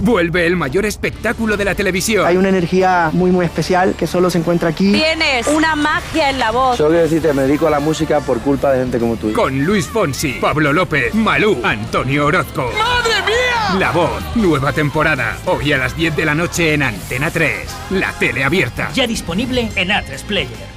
Vuelve 0.00 0.46
el 0.46 0.56
mayor 0.56 0.86
espectáculo 0.86 1.56
de 1.56 1.64
la 1.64 1.74
televisión. 1.74 2.26
Hay 2.26 2.36
una 2.36 2.48
energía 2.48 3.10
muy 3.12 3.30
muy 3.30 3.44
especial 3.44 3.94
que 3.96 4.06
solo 4.06 4.30
se 4.30 4.38
encuentra 4.38 4.68
aquí. 4.68 4.92
Tienes 4.92 5.46
una 5.48 5.74
magia 5.74 6.30
en 6.30 6.38
la 6.38 6.50
voz. 6.50 6.76
Solo 6.76 6.90
quiero 6.90 7.04
decirte, 7.04 7.32
me 7.32 7.42
dedico 7.42 7.66
a 7.66 7.70
la 7.70 7.80
música 7.80 8.20
por 8.20 8.40
culpa 8.40 8.72
de 8.72 8.80
gente 8.80 8.98
como 8.98 9.16
tú. 9.16 9.32
Con 9.32 9.64
Luis 9.64 9.86
Fonsi, 9.86 10.34
Pablo 10.40 10.72
López, 10.72 11.14
Malú, 11.14 11.58
Antonio 11.62 12.26
Orozco. 12.26 12.70
¡Madre 12.78 13.14
mía! 13.26 13.78
La 13.78 13.90
voz, 13.90 14.22
nueva 14.36 14.72
temporada. 14.72 15.38
Hoy 15.46 15.72
a 15.72 15.78
las 15.78 15.96
10 15.96 16.16
de 16.16 16.24
la 16.24 16.34
noche 16.34 16.74
en 16.74 16.82
Antena 16.82 17.30
3. 17.30 17.68
La 17.90 18.12
tele 18.12 18.44
abierta. 18.44 18.90
Ya 18.94 19.06
disponible 19.06 19.70
en 19.74 19.88
A3 19.88 20.22
Player. 20.24 20.76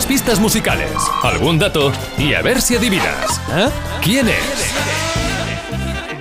Unas 0.00 0.06
pistas 0.06 0.40
musicales, 0.40 0.90
algún 1.22 1.58
dato 1.58 1.92
y 2.16 2.32
a 2.32 2.40
ver 2.40 2.62
si 2.62 2.74
adivinas. 2.74 3.38
¿eh? 3.54 3.68
¿Quién 4.00 4.28
es? 4.28 4.64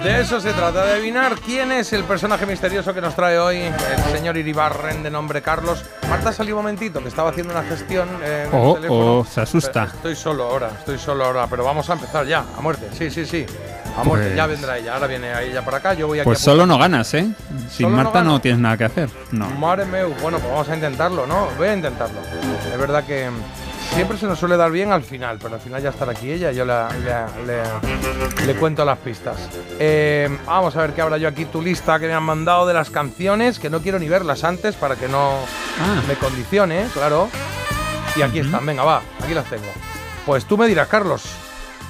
De 0.04 0.20
eso 0.20 0.42
se 0.42 0.52
trata, 0.52 0.84
de 0.86 0.94
adivinar 0.94 1.36
quién 1.40 1.72
es 1.72 1.94
el 1.94 2.04
personaje 2.04 2.46
misterioso 2.46 2.94
que 2.94 3.00
nos 3.00 3.16
trae 3.16 3.40
hoy 3.40 3.58
el 3.60 4.12
señor 4.12 4.36
Iribarren 4.36 5.02
de 5.02 5.10
nombre 5.10 5.42
Carlos. 5.42 5.86
Marta 6.10 6.34
salió 6.34 6.56
un 6.58 6.64
momentito, 6.64 7.02
que 7.02 7.08
estaba 7.08 7.30
haciendo 7.30 7.54
una 7.54 7.64
gestión 7.64 8.10
eh, 8.22 8.48
en 8.52 8.58
Oh, 8.60 8.70
el 8.72 8.76
teléfono. 8.82 9.18
oh, 9.20 9.26
se 9.26 9.40
asusta. 9.42 9.86
Pero 9.86 9.96
Estoy 9.96 10.16
solo 10.18 10.44
ahora, 10.44 10.72
estoy 10.80 10.98
solo 11.00 11.24
ahora, 11.24 11.48
pero 11.48 11.64
vamos 11.64 11.90
a 11.90 11.94
empezar 11.94 12.26
ya, 12.26 12.44
a 12.58 12.62
muerte. 12.62 12.90
Sí, 12.98 13.10
sí, 13.10 13.26
sí. 13.26 13.46
A 13.98 14.04
muerte, 14.04 14.28
Pues- 14.28 14.36
ya 14.38 14.46
vendrá 14.46 14.78
ella. 14.78 14.94
Ahora 14.96 15.08
viene 15.08 15.32
ella 15.42 15.64
para 15.64 15.78
acá, 15.78 15.94
yo 15.94 16.08
voy 16.08 16.20
aquí 16.20 16.26
Pues 16.26 16.42
a 16.42 16.44
solo 16.44 16.66
no 16.66 16.78
ganas, 16.78 17.14
¿eh? 17.14 17.30
Sin 17.72 17.90
no 17.92 17.96
Marta 17.98 18.24
no, 18.24 18.40
tienes 18.42 18.60
nada 18.60 18.76
que 18.78 18.84
hacer. 18.86 19.10
No. 19.32 19.50
Madre 19.52 19.86
mía, 19.86 20.06
bueno, 20.22 20.38
pues 20.40 20.52
vamos 20.52 20.68
a 20.70 20.76
intentarlo, 20.76 21.26
¿no? 21.28 21.48
Voy 21.58 21.68
a 21.70 21.74
intentarlo. 21.74 22.20
Es 22.72 22.78
verdad 22.80 23.04
que 23.04 23.30
siempre 23.94 24.18
se 24.18 24.26
nos 24.28 24.40
suele 24.40 24.58
dar 24.58 24.72
bien 24.72 24.92
al 24.92 25.04
final, 25.04 25.38
pero 25.42 25.56
al 25.56 25.62
final 25.62 25.82
ya 25.82 25.90
estará 25.90 26.12
aquí 26.12 26.32
ella, 26.32 26.52
yo 26.52 26.66
la- 26.66 26.90
le, 26.90 27.46
le- 27.46 28.46
le 28.46 28.56
cuento 28.56 28.86
las 28.86 28.98
pistas. 29.00 29.38
Eh, 29.80 30.30
vamos 30.46 30.76
a 30.76 30.82
ver 30.82 30.94
qué 30.94 31.02
habrá 31.02 31.18
yo 31.18 31.28
aquí, 31.28 31.46
tu 31.46 31.62
lista 31.62 32.00
que 32.00 32.08
me 32.08 32.14
han 32.14 32.24
mandado 32.24 32.66
de 32.68 32.74
las 32.74 32.90
canciones, 32.90 33.60
que 33.60 33.70
no 33.70 33.82
quiero 33.82 34.00
ni 34.00 34.08
verlas 34.08 34.44
antes 34.44 34.76
para 34.76 34.96
que 34.96 35.08
no 35.08 35.32
Ah. 35.80 36.02
me 36.08 36.16
condicione, 36.16 36.86
claro. 36.94 37.30
Y 38.16 38.22
aquí 38.22 38.40
están, 38.40 38.66
venga, 38.66 38.84
va, 38.84 39.02
aquí 39.24 39.34
las 39.34 39.46
tengo. 39.50 39.68
Pues 40.26 40.46
tú 40.46 40.58
me 40.58 40.68
dirás, 40.68 40.88
Carlos. 40.88 41.24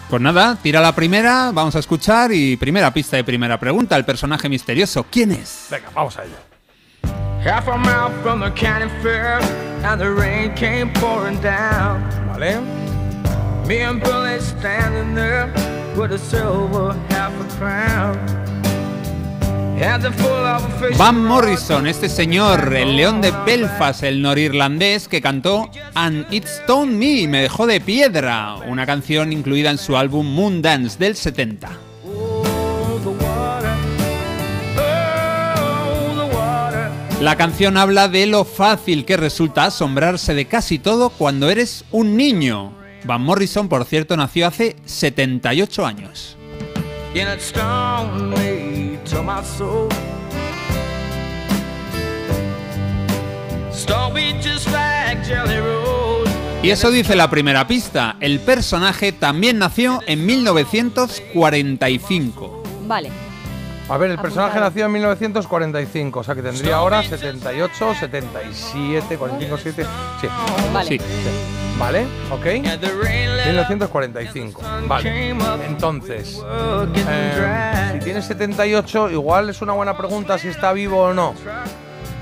Pues 0.10 0.22
nada, 0.22 0.58
tira 0.62 0.82
la 0.82 0.94
primera, 0.96 1.52
vamos 1.54 1.76
a 1.76 1.80
escuchar 1.80 2.32
y 2.32 2.58
primera 2.58 2.92
pista 2.92 3.16
de 3.18 3.24
primera 3.24 3.60
pregunta, 3.60 3.96
el 3.96 4.06
personaje 4.06 4.50
misterioso, 4.50 5.06
¿quién 5.10 5.32
es? 5.32 5.68
Venga, 5.70 5.90
vamos 5.94 6.18
a 6.18 6.24
ello. 6.24 6.34
Half 7.44 7.68
a 7.70 7.78
mile 7.78 8.12
from 8.22 8.42
the 8.42 8.52
county 8.52 8.90
fair, 9.02 9.40
and 9.84 10.00
the 10.00 10.12
rain 10.12 10.54
came 10.56 10.92
pouring 10.94 11.40
down. 11.42 12.02
Vale. 12.28 12.62
Me 13.66 13.82
and 13.82 14.02
Billy 14.02 14.40
standing 14.42 15.16
there 15.16 15.48
with 15.96 16.12
a 16.12 16.18
silver 16.18 16.94
half 17.10 17.32
a 17.40 17.58
crown. 17.58 18.40
Van 20.98 21.24
Morrison, 21.24 21.88
este 21.88 22.10
señor, 22.10 22.74
el 22.76 22.98
león 22.98 23.22
de 23.22 23.32
Belfast, 23.46 24.04
el 24.04 24.22
norirlandés 24.22 25.08
que 25.08 25.22
cantó 25.22 25.72
And 25.96 26.26
It 26.34 26.46
Stoned 26.46 26.98
Me, 26.98 27.30
me 27.30 27.44
dejó 27.44 27.66
de 27.66 27.80
piedra, 27.80 28.56
una 28.68 28.86
canción 28.86 29.32
incluida 29.32 29.72
en 29.72 29.78
su 29.78 29.96
álbum 29.96 30.26
Moon 30.36 30.62
Dance 30.62 31.00
del 31.00 31.16
70. 31.16 31.89
La 37.22 37.36
canción 37.36 37.76
habla 37.76 38.08
de 38.08 38.28
lo 38.28 38.46
fácil 38.46 39.04
que 39.04 39.18
resulta 39.18 39.66
asombrarse 39.66 40.34
de 40.34 40.46
casi 40.46 40.80
todo 40.80 41.10
cuando 41.10 41.50
eres 41.50 41.84
un 41.92 42.16
niño. 42.16 42.72
Van 43.04 43.22
Morrison, 43.22 43.68
por 43.68 43.84
cierto, 43.84 44.16
nació 44.16 44.48
hace 44.48 44.78
78 44.86 45.86
años. 45.86 46.38
Y 56.64 56.70
eso 56.70 56.92
dice 56.92 57.18
la 57.18 57.30
primera 57.30 57.68
pista. 57.68 58.16
El 58.22 58.40
personaje 58.40 59.12
también 59.12 59.60
nació 59.60 60.00
en 60.08 60.26
1945. 60.26 62.64
Vale. 62.88 63.29
A 63.90 63.98
ver, 63.98 64.12
el 64.12 64.20
personaje 64.20 64.52
Apuntado. 64.52 64.70
nació 64.70 64.86
en 64.86 64.92
1945, 64.92 66.20
o 66.20 66.24
sea 66.24 66.36
que 66.36 66.44
tendría 66.44 66.76
ahora 66.76 67.02
78, 67.02 67.96
77, 68.00 69.18
45, 69.18 69.58
7. 69.58 69.86
Sí. 70.22 70.28
Vale. 70.72 70.90
Sí. 70.90 71.00
Vale, 71.80 72.06
ok. 72.30 72.46
1945. 73.48 74.62
Vale. 74.88 75.30
Entonces, 75.66 76.40
eh, 76.96 77.90
si 77.94 78.00
tiene 78.00 78.22
78, 78.22 79.10
igual 79.10 79.50
es 79.50 79.62
una 79.62 79.74
buena 79.74 79.98
pregunta 79.98 80.38
si 80.38 80.50
está 80.50 80.72
vivo 80.74 81.02
o 81.04 81.14
no. 81.14 81.34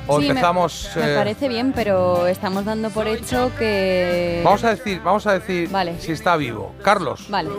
O 0.10 0.18
Sí, 0.20 0.24
me- 0.24 0.30
empezamos. 0.30 0.90
Me, 0.96 1.12
eh, 1.12 1.16
parece 1.18 1.50
bien, 1.50 1.74
pero 1.76 2.28
estamos 2.28 2.64
dando 2.64 2.90
por 2.92 3.08
hecho 3.08 3.52
que. 3.60 4.42
Vamos 4.46 4.64
a 4.64 4.70
decir, 4.70 5.02
vamos 5.04 5.28
a 5.28 5.34
decir 5.34 5.70
Vale. 5.70 6.00
si 6.00 6.14
está 6.14 6.38
vivo. 6.38 6.74
Carlos, 6.82 7.26
Vale. 7.30 7.50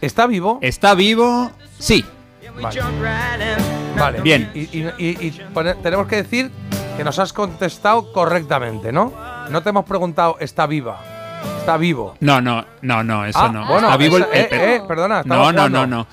¿está 0.00 0.26
vivo? 0.26 0.58
¿Está 0.60 0.94
vivo? 0.94 1.52
Sí. 1.78 2.04
Vale. 2.62 2.80
Vale. 3.96 4.20
Bien. 4.20 4.50
Y, 4.54 4.60
y- 4.60 4.92
y- 4.98 5.26
y 5.26 5.30
pone- 5.52 5.74
tenemos 5.76 6.06
que 6.06 6.16
decir 6.16 6.50
que 6.96 7.04
nos 7.04 7.18
has 7.18 7.32
contestado 7.32 8.12
correctamente, 8.12 8.92
¿no? 8.92 9.12
No 9.50 9.62
te 9.62 9.70
hemos 9.70 9.84
preguntado, 9.84 10.36
¿está 10.40 10.66
viva? 10.66 10.98
¿Está 11.60 11.76
vivo? 11.76 12.16
No, 12.20 12.40
no, 12.40 12.64
no, 12.82 13.02
no, 13.04 13.24
eso 13.24 13.38
Ah, 13.38 13.48
no. 13.48 13.66
bueno, 13.66 13.88
Está 13.88 13.96
vivo 13.96 14.16
el- 14.16 14.22
esa- 14.24 14.34
eh, 14.36 14.48
el- 14.50 14.60
eh, 14.60 14.82
perdona, 14.88 15.22
No, 15.24 15.34
no, 15.36 15.40
jugando. 15.50 15.68
no, 15.68 15.86
no. 15.86 16.06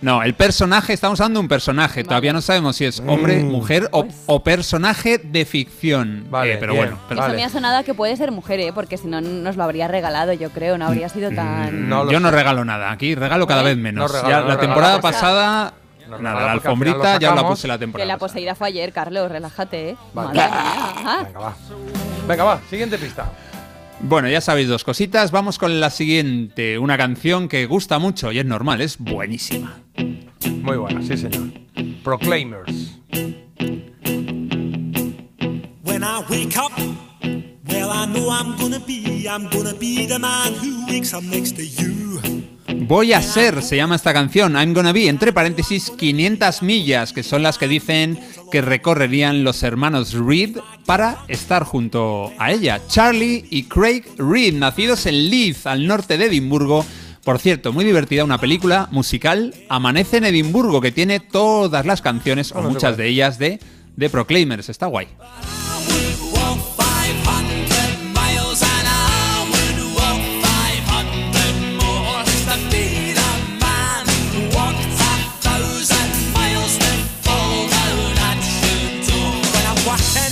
No, 0.00 0.22
el 0.22 0.34
personaje, 0.34 0.92
estamos 0.92 1.20
hablando 1.20 1.40
de 1.40 1.42
un 1.42 1.48
personaje. 1.48 2.04
Todavía 2.04 2.32
no 2.32 2.40
sabemos 2.40 2.76
si 2.76 2.84
es 2.84 3.00
hombre, 3.04 3.42
Mm. 3.42 3.46
mujer 3.50 3.88
o, 3.90 4.06
o 4.26 4.42
personaje 4.44 5.18
de 5.18 5.44
ficción. 5.44 6.26
Vale, 6.30 6.52
Eh, 6.54 6.56
pero 6.60 6.72
bien. 6.74 6.84
bueno. 6.86 7.00
pero- 7.08 7.26
Eso 7.26 7.34
me 7.34 7.44
ha 7.44 7.48
sonado 7.48 7.78
a 7.78 7.82
que 7.82 7.94
puede 7.94 8.16
ser 8.16 8.30
mujer, 8.30 8.60
¿eh? 8.60 8.72
porque 8.72 8.96
si 8.96 9.08
no 9.08 9.20
nos 9.20 9.56
lo 9.56 9.64
habría 9.64 9.88
regalado, 9.88 10.32
yo 10.34 10.50
creo. 10.50 10.78
No 10.78 10.86
habría 10.86 11.08
sido 11.08 11.30
tan. 11.32 11.88
No 11.88 12.08
yo 12.10 12.20
no 12.20 12.30
regalo 12.30 12.64
nada. 12.64 12.92
Aquí 12.92 13.16
regalo 13.16 13.48
cada 13.48 13.62
¿Eh? 13.62 13.64
vez 13.64 13.76
menos. 13.76 14.08
No 14.12 14.16
regala, 14.16 14.36
Ya 14.36 14.42
no 14.42 14.48
la 14.48 14.60
temporada 14.60 15.00
Pues- 15.00 15.14
pasada, 15.14 15.74
nada, 16.20 16.40
la 16.46 16.52
alfombrita 16.52 17.18
ya 17.18 17.34
la 17.34 17.46
puse 17.48 17.66
la 17.66 17.74
Que 17.74 17.80
temporada. 17.80 18.06
la 18.06 18.14
pasada. 18.18 18.28
poseída 18.28 18.54
fue 18.54 18.68
ayer, 18.68 18.92
Carlos, 18.92 19.28
relájate, 19.32 19.90
¿eh? 19.90 19.96
Vale. 20.14 20.28
Madre 20.38 20.50
mía. 20.52 21.24
Venga, 21.26 21.38
va. 21.40 21.54
Venga, 22.28 22.44
va, 22.44 22.60
siguiente 22.70 22.98
pista. 22.98 23.24
Bueno, 24.00 24.28
ya 24.28 24.40
sabéis 24.40 24.68
dos 24.68 24.84
cositas. 24.84 25.30
Vamos 25.32 25.58
con 25.58 25.80
la 25.80 25.90
siguiente. 25.90 26.78
Una 26.78 26.96
canción 26.96 27.48
que 27.48 27.66
gusta 27.66 27.98
mucho 27.98 28.30
y 28.32 28.38
es 28.38 28.46
normal, 28.46 28.80
es 28.80 28.98
buenísima. 28.98 29.80
Muy 30.62 30.76
buena, 30.76 31.02
sí, 31.02 31.16
señor. 31.16 31.50
Proclaimers. 32.04 32.98
When 35.82 36.04
I 36.04 36.22
wake 36.30 36.56
up, 36.56 36.72
well, 37.66 37.90
I 37.90 38.06
know 38.06 38.30
I'm 38.30 38.56
gonna 38.56 38.78
be, 38.78 39.26
I'm 39.28 39.48
gonna 39.50 39.74
be 39.74 40.06
the 40.06 40.18
man 40.18 40.54
who 40.54 40.86
wakes 40.86 41.12
up 41.12 41.24
next 41.24 41.56
to 41.56 41.66
you. 41.66 42.20
Voy 42.76 43.14
a 43.14 43.22
ser, 43.22 43.62
se 43.62 43.76
llama 43.76 43.96
esta 43.96 44.12
canción, 44.12 44.52
I'm 44.52 44.74
Gonna 44.74 44.92
Be, 44.92 45.08
entre 45.08 45.32
paréntesis, 45.32 45.90
500 45.90 46.62
millas, 46.62 47.12
que 47.14 47.22
son 47.22 47.42
las 47.42 47.56
que 47.56 47.66
dicen 47.66 48.20
que 48.52 48.60
recorrerían 48.60 49.42
los 49.42 49.62
hermanos 49.62 50.12
Reed 50.12 50.58
para 50.84 51.18
estar 51.28 51.64
junto 51.64 52.30
a 52.38 52.52
ella. 52.52 52.80
Charlie 52.86 53.46
y 53.50 53.64
Craig 53.64 54.04
Reed, 54.18 54.54
nacidos 54.54 55.06
en 55.06 55.30
Leith, 55.30 55.66
al 55.66 55.86
norte 55.86 56.18
de 56.18 56.26
Edimburgo. 56.26 56.84
Por 57.24 57.38
cierto, 57.38 57.72
muy 57.72 57.84
divertida 57.84 58.24
una 58.24 58.38
película 58.38 58.88
musical, 58.90 59.54
Amanece 59.68 60.18
en 60.18 60.26
Edimburgo, 60.26 60.80
que 60.80 60.92
tiene 60.92 61.20
todas 61.20 61.86
las 61.86 62.02
canciones, 62.02 62.52
o 62.52 62.60
muchas 62.60 62.96
de 62.96 63.08
ellas, 63.08 63.38
de, 63.38 63.60
de 63.96 64.10
Proclaimers. 64.10 64.68
Está 64.68 64.86
guay. 64.86 65.08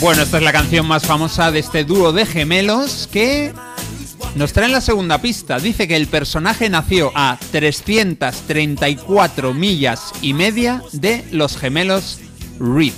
Bueno, 0.06 0.22
esta 0.22 0.36
es 0.36 0.44
la 0.44 0.52
canción 0.52 0.86
más 0.86 1.04
famosa 1.04 1.50
de 1.50 1.58
este 1.58 1.82
dúo 1.82 2.12
de 2.12 2.26
gemelos 2.26 3.08
que 3.10 3.52
nos 4.36 4.52
traen 4.52 4.70
la 4.70 4.80
segunda 4.80 5.20
pista. 5.20 5.58
Dice 5.58 5.88
que 5.88 5.96
el 5.96 6.06
personaje 6.06 6.70
nació 6.70 7.10
a 7.16 7.36
334 7.50 9.52
millas 9.52 10.12
y 10.22 10.32
media 10.32 10.80
de 10.92 11.24
los 11.32 11.56
gemelos 11.56 12.20
Reed. 12.60 12.92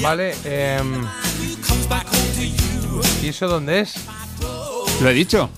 Vale, 0.00 0.34
em, 0.44 1.04
¿y 3.22 3.28
eso 3.28 3.46
dónde 3.46 3.80
es? 3.80 3.96
¿Lo 5.02 5.10
he 5.10 5.12
dicho? 5.12 5.50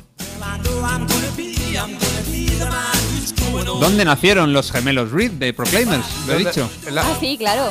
¿Dónde 3.65 4.05
nacieron 4.05 4.53
los 4.53 4.70
gemelos 4.73 5.11
Reed 5.11 5.33
de 5.33 5.53
Proclaimers? 5.53 6.05
Lo 6.27 6.33
he 6.33 6.37
¿Dónde- 6.37 6.51
dicho. 6.51 6.70
la- 6.91 7.03
Ah, 7.03 7.17
sí, 7.20 7.37
claro. 7.39 7.70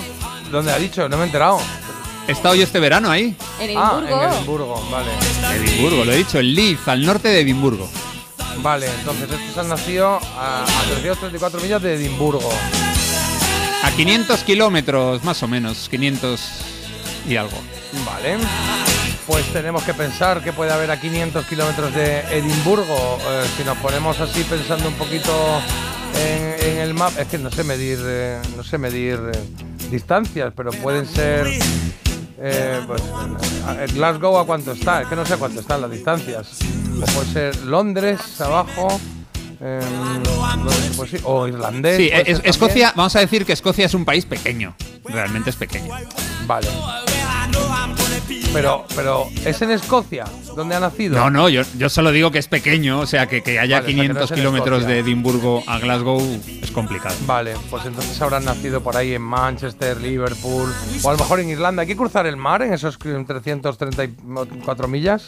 ¿Dónde 0.52 0.72
ha 0.72 0.78
dicho? 0.78 1.08
No 1.10 1.18
me 1.18 1.24
he 1.24 1.26
enterado. 1.28 1.60
He 2.28 2.32
estado 2.32 2.56
yo 2.56 2.64
este 2.64 2.80
verano 2.80 3.10
ahí. 3.10 3.36
En 3.60 3.78
Ah, 3.78 3.94
Edimburgo. 4.00 4.24
en 4.24 4.34
Edimburgo, 4.34 4.88
vale. 4.92 5.10
Edimburgo, 5.56 6.06
lo 6.06 6.12
he 6.12 6.18
dicho, 6.18 6.40
en 6.40 6.54
Leith, 6.56 6.88
al 6.88 7.06
norte 7.06 7.30
de 7.30 7.42
Edimburgo. 7.42 7.90
Vale, 8.62 8.88
entonces 9.00 9.30
estos 9.32 9.58
han 9.58 9.70
nacido 9.70 10.20
a, 10.38 10.64
a 10.64 10.84
334 10.90 11.60
millas 11.62 11.82
de 11.82 11.94
Edimburgo. 11.96 12.50
A 13.84 13.92
500 13.92 14.40
kilómetros, 14.42 15.24
más 15.24 15.42
o 15.44 15.48
menos, 15.48 15.88
500 15.90 16.42
y 17.30 17.36
algo. 17.38 17.58
Vale. 18.06 18.38
Pues 19.28 19.46
tenemos 19.52 19.84
que 19.84 19.94
pensar 19.94 20.42
que 20.42 20.54
puede 20.54 20.72
haber 20.72 20.90
a 20.90 21.00
500 21.00 21.46
kilómetros 21.46 21.94
de 21.94 22.20
Edimburgo. 22.32 23.18
Eh, 23.30 23.44
si 23.58 23.64
nos 23.66 23.78
ponemos 23.80 24.20
así 24.22 24.44
pensando 24.46 24.88
un 24.88 24.94
poquito 24.96 25.32
en, 26.16 26.70
en 26.70 26.78
el 26.80 26.94
mapa, 26.94 27.22
es 27.22 27.28
que 27.28 27.38
no 27.38 27.52
sé 27.52 27.64
medir, 27.66 28.00
eh, 28.04 28.40
no 28.56 28.64
sé 28.64 28.78
medir 28.78 29.20
eh, 29.34 29.40
distancias, 29.92 30.54
pero 30.56 30.72
pueden 30.72 31.06
ser 31.06 31.48
Eh, 32.40 32.80
pues, 32.86 33.02
Glasgow 33.96 34.38
a 34.38 34.46
cuánto 34.46 34.72
está, 34.72 35.02
es 35.02 35.08
que 35.08 35.16
no 35.16 35.26
sé 35.26 35.38
cuánto 35.38 35.60
están 35.60 35.82
las 35.82 35.90
distancias. 35.92 36.60
O 37.02 37.06
puede 37.06 37.34
ser 37.34 37.56
Londres 37.66 38.40
abajo. 38.40 39.00
Londres, 39.60 40.92
pues 40.96 41.10
sí, 41.10 41.18
o 41.24 41.48
irlandés. 41.48 41.98
Sí, 41.98 42.10
es-. 42.14 42.42
Escocia, 42.44 42.94
vamos 42.96 43.16
a 43.16 43.20
decir 43.22 43.44
que 43.44 43.54
Escocia 43.54 43.88
es 43.88 43.94
un 43.96 44.06
país 44.06 44.26
pequeño. 44.26 44.76
Realmente 45.06 45.50
es 45.50 45.56
pequeño. 45.56 45.92
Vale. 46.46 46.68
Pero, 48.54 48.86
pero, 48.96 49.28
¿es 49.46 49.62
en 49.62 49.72
Escocia 49.72 50.26
donde 50.56 50.76
ha 50.76 50.80
nacido? 50.80 51.18
No, 51.18 51.30
no, 51.30 51.50
yo, 51.50 51.62
yo 51.78 51.90
solo 51.90 52.12
digo 52.12 52.32
que 52.32 52.40
es 52.40 52.48
pequeño, 52.48 53.00
o 53.00 53.06
sea, 53.06 53.28
que, 53.28 53.44
que 53.44 53.60
haya 53.60 53.82
Vale, 53.82 53.86
o 53.86 53.88
sea, 53.88 53.88
que 53.88 53.94
no 53.94 54.02
500 54.02 54.24
es 54.24 54.32
en 54.32 54.38
kilómetros 54.38 54.86
de 54.86 55.00
Edimburgo 55.00 55.64
a 55.68 55.80
Glasgow 55.80 56.22
es 56.62 56.72
complicado. 56.72 57.16
Vale, 57.26 57.56
pues 57.70 57.86
entonces 57.86 58.20
habrán 58.22 58.46
nacido 58.46 58.82
por 58.82 58.98
ahí 58.98 59.14
en 59.14 59.22
Manchester, 59.22 60.02
Liverpool, 60.02 60.74
o 61.04 61.10
a 61.10 61.12
lo 61.12 61.18
mejor 61.20 61.40
en 61.40 61.50
Irlanda. 61.50 61.82
¿Hay 61.82 61.88
que 61.88 61.98
cruzar 61.98 62.26
el 62.26 62.38
mar 62.38 62.62
en 62.62 62.74
esos 62.74 62.98
334 62.98 64.88
millas? 64.88 65.28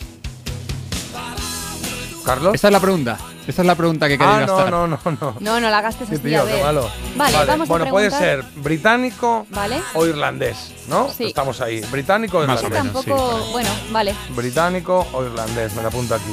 ¿Carlos? 2.25 2.53
Esta 2.55 2.67
es 2.67 2.71
la 2.73 2.79
pregunta. 2.79 3.17
Esta 3.47 3.61
es 3.61 3.65
la 3.65 3.75
pregunta 3.75 4.07
que 4.07 4.17
queréis 4.17 4.35
Ah, 4.37 4.45
no, 4.45 4.55
gastar. 4.55 4.71
no, 4.71 4.87
no, 4.87 4.99
no. 5.19 5.35
No, 5.39 5.59
no 5.59 5.69
la 5.69 5.81
gastes 5.81 6.07
Sí, 6.09 6.15
así, 6.15 6.23
tío, 6.23 6.41
a 6.41 6.45
qué 6.45 6.53
ver. 6.53 6.63
malo. 6.63 6.89
Vale, 7.15 7.37
vamos 7.47 7.67
a 7.67 7.69
bueno, 7.69 7.85
puede 7.89 8.11
ser 8.11 8.43
británico 8.57 9.47
Vale. 9.49 9.81
o 9.95 10.05
irlandés, 10.05 10.71
¿no? 10.87 11.09
Sí. 11.09 11.25
Estamos 11.25 11.59
ahí. 11.61 11.81
Británico 11.91 12.39
o 12.39 12.45
Más 12.47 12.61
o 12.61 12.67
irlandés. 12.67 12.93
menos. 12.93 13.05
Tampoco, 13.05 13.51
bueno, 13.51 13.69
vale. 13.91 14.13
Británico 14.35 15.07
o 15.13 15.23
irlandés, 15.23 15.73
me 15.73 15.81
lo 15.81 15.87
apunto 15.87 16.15
aquí. 16.15 16.31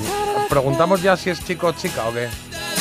Preguntamos 0.48 1.00
ya 1.02 1.16
si 1.16 1.30
es 1.30 1.44
chico 1.44 1.68
o 1.68 1.72
chica 1.72 2.06
o 2.08 2.12
qué. 2.12 2.28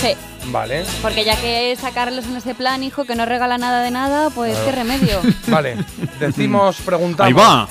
Sí, 0.01 0.13
Vale. 0.47 0.85
porque 1.01 1.23
ya 1.23 1.35
que 1.39 1.75
sacarlos 1.79 2.25
en 2.25 2.35
ese 2.35 2.53
plan, 2.53 2.83
hijo, 2.83 3.05
que 3.05 3.15
no 3.15 3.25
regala 3.25 3.57
nada 3.57 3.81
de 3.81 3.91
nada, 3.91 4.29
pues 4.29 4.57
qué 4.59 4.71
remedio. 4.73 5.21
Vale. 5.47 5.77
Decimos, 6.19 6.77
preguntamos. 6.85 7.27
Ahí 7.27 7.33
va. 7.33 7.67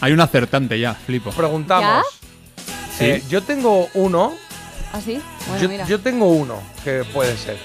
Hay 0.00 0.12
un 0.12 0.20
acertante 0.20 0.78
ya, 0.78 0.94
flipo. 0.94 1.30
Preguntamos. 1.30 2.04
Sí. 2.96 3.04
Eh, 3.06 3.22
yo 3.28 3.42
tengo 3.42 3.88
uno. 3.94 4.34
¿Así? 4.94 5.20
Bueno, 5.48 5.60
yo, 5.60 5.68
mira. 5.68 5.86
yo 5.86 6.00
tengo 6.00 6.26
uno 6.28 6.62
que 6.84 7.02
puede 7.12 7.36
ser. 7.36 7.58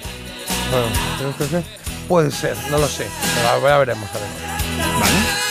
Bueno, 0.70 0.86
¿tenemos 1.16 1.36
que 1.36 1.44
ser? 1.44 1.80
puede 2.08 2.32
ser, 2.32 2.56
no 2.72 2.78
lo 2.78 2.88
sé. 2.88 3.06
Pero 3.36 3.68
ya 3.68 3.78
veremos, 3.78 4.10
a 4.10 4.14
ver. 4.14 4.28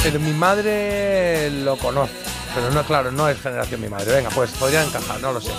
Pero 0.04 0.20
mi 0.20 0.34
madre 0.34 1.50
lo 1.50 1.78
conoce. 1.78 2.12
Pero 2.54 2.70
no, 2.72 2.84
claro, 2.84 3.14
no 3.14 3.30
es 3.30 3.40
generación 3.40 3.80
mi 3.80 3.88
madre. 3.88 4.14
Venga, 4.14 4.30
pues 4.30 4.52
podría 4.52 4.84
encajar, 4.84 5.22
no 5.22 5.32
lo 5.32 5.40
sé. 5.40 5.52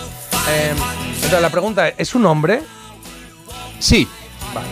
Eh, 0.50 0.74
entonces 1.14 1.40
la 1.40 1.48
pregunta 1.48 1.88
es, 1.88 1.94
¿es 1.96 2.14
un 2.14 2.26
hombre? 2.26 2.60
Sí. 3.78 4.06
Vale. 4.52 4.68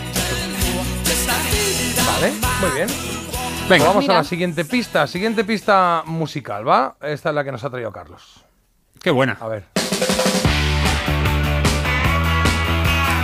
Vale, 2.05 2.31
muy 2.61 2.69
bien. 2.75 2.87
Venga. 2.87 3.67
Pues 3.67 3.83
vamos 3.83 4.03
Mira. 4.03 4.13
a 4.13 4.17
la 4.17 4.23
siguiente 4.23 4.65
pista. 4.65 5.07
Siguiente 5.07 5.43
pista 5.43 6.03
musical, 6.05 6.67
¿va? 6.67 6.95
Esta 7.01 7.29
es 7.29 7.35
la 7.35 7.43
que 7.43 7.51
nos 7.51 7.63
ha 7.63 7.71
traído 7.71 7.91
Carlos. 7.91 8.45
Qué 9.01 9.09
buena. 9.09 9.35
A 9.41 9.47
ver. 9.47 10.58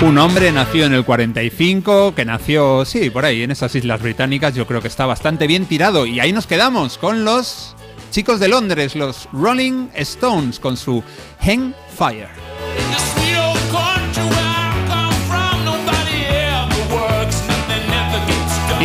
Un 0.01 0.17
hombre 0.17 0.51
nació 0.51 0.85
en 0.85 0.93
el 0.93 1.05
45, 1.05 2.13
que 2.15 2.25
nació, 2.25 2.83
sí, 2.85 3.09
por 3.09 3.25
ahí, 3.25 3.43
en 3.43 3.51
esas 3.51 3.73
islas 3.75 4.01
británicas, 4.01 4.53
yo 4.53 4.67
creo 4.67 4.81
que 4.81 4.89
está 4.89 5.05
bastante 5.05 5.47
bien 5.47 5.65
tirado. 5.65 6.05
Y 6.05 6.19
ahí 6.19 6.33
nos 6.33 6.47
quedamos 6.47 6.97
con 6.97 7.23
los 7.23 7.75
chicos 8.11 8.39
de 8.39 8.49
Londres, 8.49 8.95
los 8.95 9.27
Rolling 9.31 9.87
Stones, 9.95 10.59
con 10.59 10.77
su 10.77 11.01
Hang 11.39 11.73
Fire. 11.97 12.44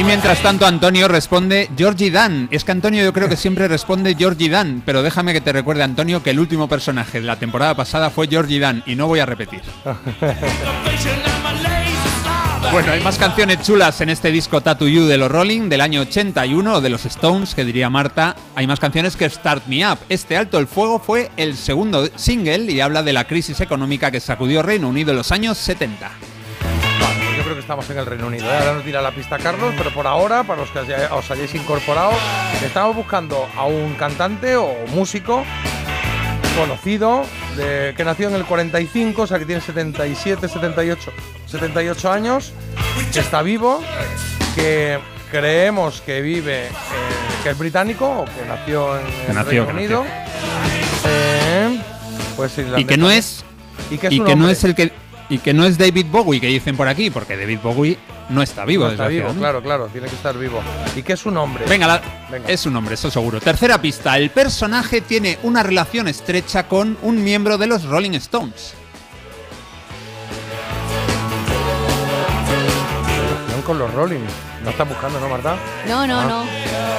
Y 0.01 0.05
mientras 0.05 0.43
tanto 0.43 0.65
Antonio 0.65 1.09
responde 1.09 1.69
Georgie 1.77 2.11
Dan. 2.11 2.49
Es 2.51 2.65
que 2.65 2.73
Antonio 2.73 3.05
yo 3.05 3.13
creo 3.13 3.29
que 3.29 3.37
siempre 3.37 3.69
responde 3.69 4.15
Georgie 4.15 4.49
Dan, 4.49 4.83
pero 4.87 5.03
déjame 5.03 5.35
que 5.35 5.43
te 5.43 5.53
recuerde 5.53 5.83
Antonio 5.83 6.23
que 6.23 6.31
el 6.31 6.41
último 6.41 6.71
personaje 6.71 7.21
de 7.21 7.27
la 7.27 7.39
temporada 7.39 7.75
pasada 7.75 8.09
fue 8.09 8.27
Georgie 8.27 8.61
Dan 8.61 8.83
y 8.87 8.95
no 8.95 9.09
voy 9.09 9.21
a 9.21 9.27
repetir. 9.27 9.61
Bueno, 12.73 12.93
hay 12.93 13.01
más 13.01 13.19
canciones 13.19 13.63
chulas 13.63 14.01
en 14.01 14.11
este 14.11 14.31
disco 14.31 14.61
Tattoo 14.61 14.87
You 14.87 15.07
de 15.07 15.17
los 15.17 15.31
Rolling 15.31 15.69
del 15.69 15.81
año 15.81 16.03
81 16.03 16.75
o 16.75 16.81
de 16.81 16.91
los 16.91 17.05
Stones, 17.07 17.55
que 17.55 17.65
diría 17.65 17.91
Marta. 17.91 18.37
Hay 18.55 18.67
más 18.69 18.79
canciones 18.79 19.17
que 19.17 19.29
Start 19.29 19.67
Me 19.67 19.91
Up. 19.91 19.99
Este 20.09 20.37
Alto 20.37 20.59
el 20.59 20.69
Fuego 20.69 21.01
fue 21.01 21.31
el 21.37 21.57
segundo 21.57 22.09
single 22.15 22.71
y 22.71 22.81
habla 22.81 23.03
de 23.03 23.15
la 23.15 23.25
crisis 23.25 23.61
económica 23.61 24.13
que 24.13 24.21
sacudió 24.21 24.63
Reino 24.63 24.89
Unido 24.89 25.11
en 25.11 25.17
los 25.17 25.33
años 25.33 25.59
70. 25.59 26.11
Yo 27.41 27.45
creo 27.45 27.57
que 27.57 27.63
estamos 27.63 27.89
en 27.89 27.97
el 27.97 28.05
Reino 28.05 28.27
Unido. 28.27 28.45
¿eh? 28.45 28.59
Ahora 28.59 28.75
nos 28.75 28.85
dirá 28.85 29.01
la 29.01 29.13
pista 29.13 29.39
Carlos, 29.39 29.73
pero 29.79 29.91
por 29.95 30.07
ahora, 30.07 30.45
para 30.45 30.61
los 30.61 30.71
que 30.71 30.79
os 30.79 31.31
hayáis 31.31 31.55
incorporado, 31.55 32.13
estamos 32.63 32.95
buscando 32.95 33.49
a 33.57 33.65
un 33.65 33.95
cantante 33.95 34.57
o 34.57 34.75
músico 34.89 35.43
conocido 36.55 37.25
de, 37.57 37.95
que 37.97 38.05
nació 38.05 38.29
en 38.29 38.35
el 38.35 38.45
45, 38.45 39.23
o 39.23 39.27
sea 39.27 39.39
que 39.39 39.47
tiene 39.47 39.63
77, 39.63 40.49
78, 40.49 41.13
78 41.47 42.13
años, 42.13 42.53
que 43.11 43.21
está 43.21 43.41
vivo, 43.41 43.83
que 44.55 44.99
creemos 45.31 46.03
que 46.03 46.21
vive, 46.21 46.67
eh, 46.67 46.71
que 47.43 47.49
es 47.49 47.59
británico 47.59 48.07
o 48.07 48.25
que 48.27 48.47
nació 48.47 48.99
en 48.99 49.07
Que 49.07 49.31
el 49.31 49.35
nació, 49.35 49.65
Reino 49.65 49.79
Unido. 49.79 50.05
Eh, 51.07 51.81
pues 52.37 52.59
Y 52.77 52.85
que 52.85 52.99
no 52.99 53.11
es 53.11 53.47
y 53.91 53.97
que 53.97 54.09
es 54.09 54.13
y 54.13 54.21
que 54.21 54.37
no 54.37 54.51
es 54.51 54.63
el 54.65 54.75
que 54.75 54.93
y 55.31 55.39
que 55.39 55.55
no 55.55 55.65
es 55.65 55.79
David 55.79 56.07
Bowie 56.11 56.41
que 56.41 56.49
dicen 56.49 56.77
por 56.77 56.89
aquí, 56.89 57.09
porque 57.09 57.37
David 57.37 57.61
Bowie 57.63 57.97
no 58.29 58.43
está 58.43 58.65
vivo, 58.65 58.85
No 58.87 58.91
está 58.91 59.07
vivo, 59.09 59.33
claro, 59.39 59.63
claro, 59.63 59.87
tiene 59.87 60.09
que 60.09 60.15
estar 60.17 60.37
vivo. 60.37 60.61
¿Y 60.97 61.03
qué 61.03 61.15
es 61.15 61.25
un 61.25 61.37
hombre? 61.39 61.65
Venga, 61.69 61.87
la- 61.87 62.03
Venga. 62.31 62.49
es 62.49 62.67
un 62.67 62.77
hombre, 62.77 62.95
eso 62.95 63.11
seguro. 63.11 63.41
Tercera 63.41 63.81
pista. 63.81 64.19
El 64.19 64.31
personaje 64.31 65.01
tiene 65.01 65.39
una 65.45 65.63
relación 65.63 66.09
estrecha 66.09 66.69
con 66.69 66.99
un 67.03 67.23
miembro 67.25 67.57
de 67.59 67.67
los 67.69 67.85
Rolling 67.85 68.13
Stones. 68.15 68.75
Relación 73.39 73.63
con 73.63 73.79
los 73.79 73.93
Rolling. 73.95 74.21
No 74.65 74.71
estás 74.71 74.89
buscando, 74.89 75.19
¿no, 75.21 75.29
Marta? 75.29 75.57
No, 75.89 76.07
no, 76.07 76.21
Ah. 76.21 76.25
no. 76.27 76.45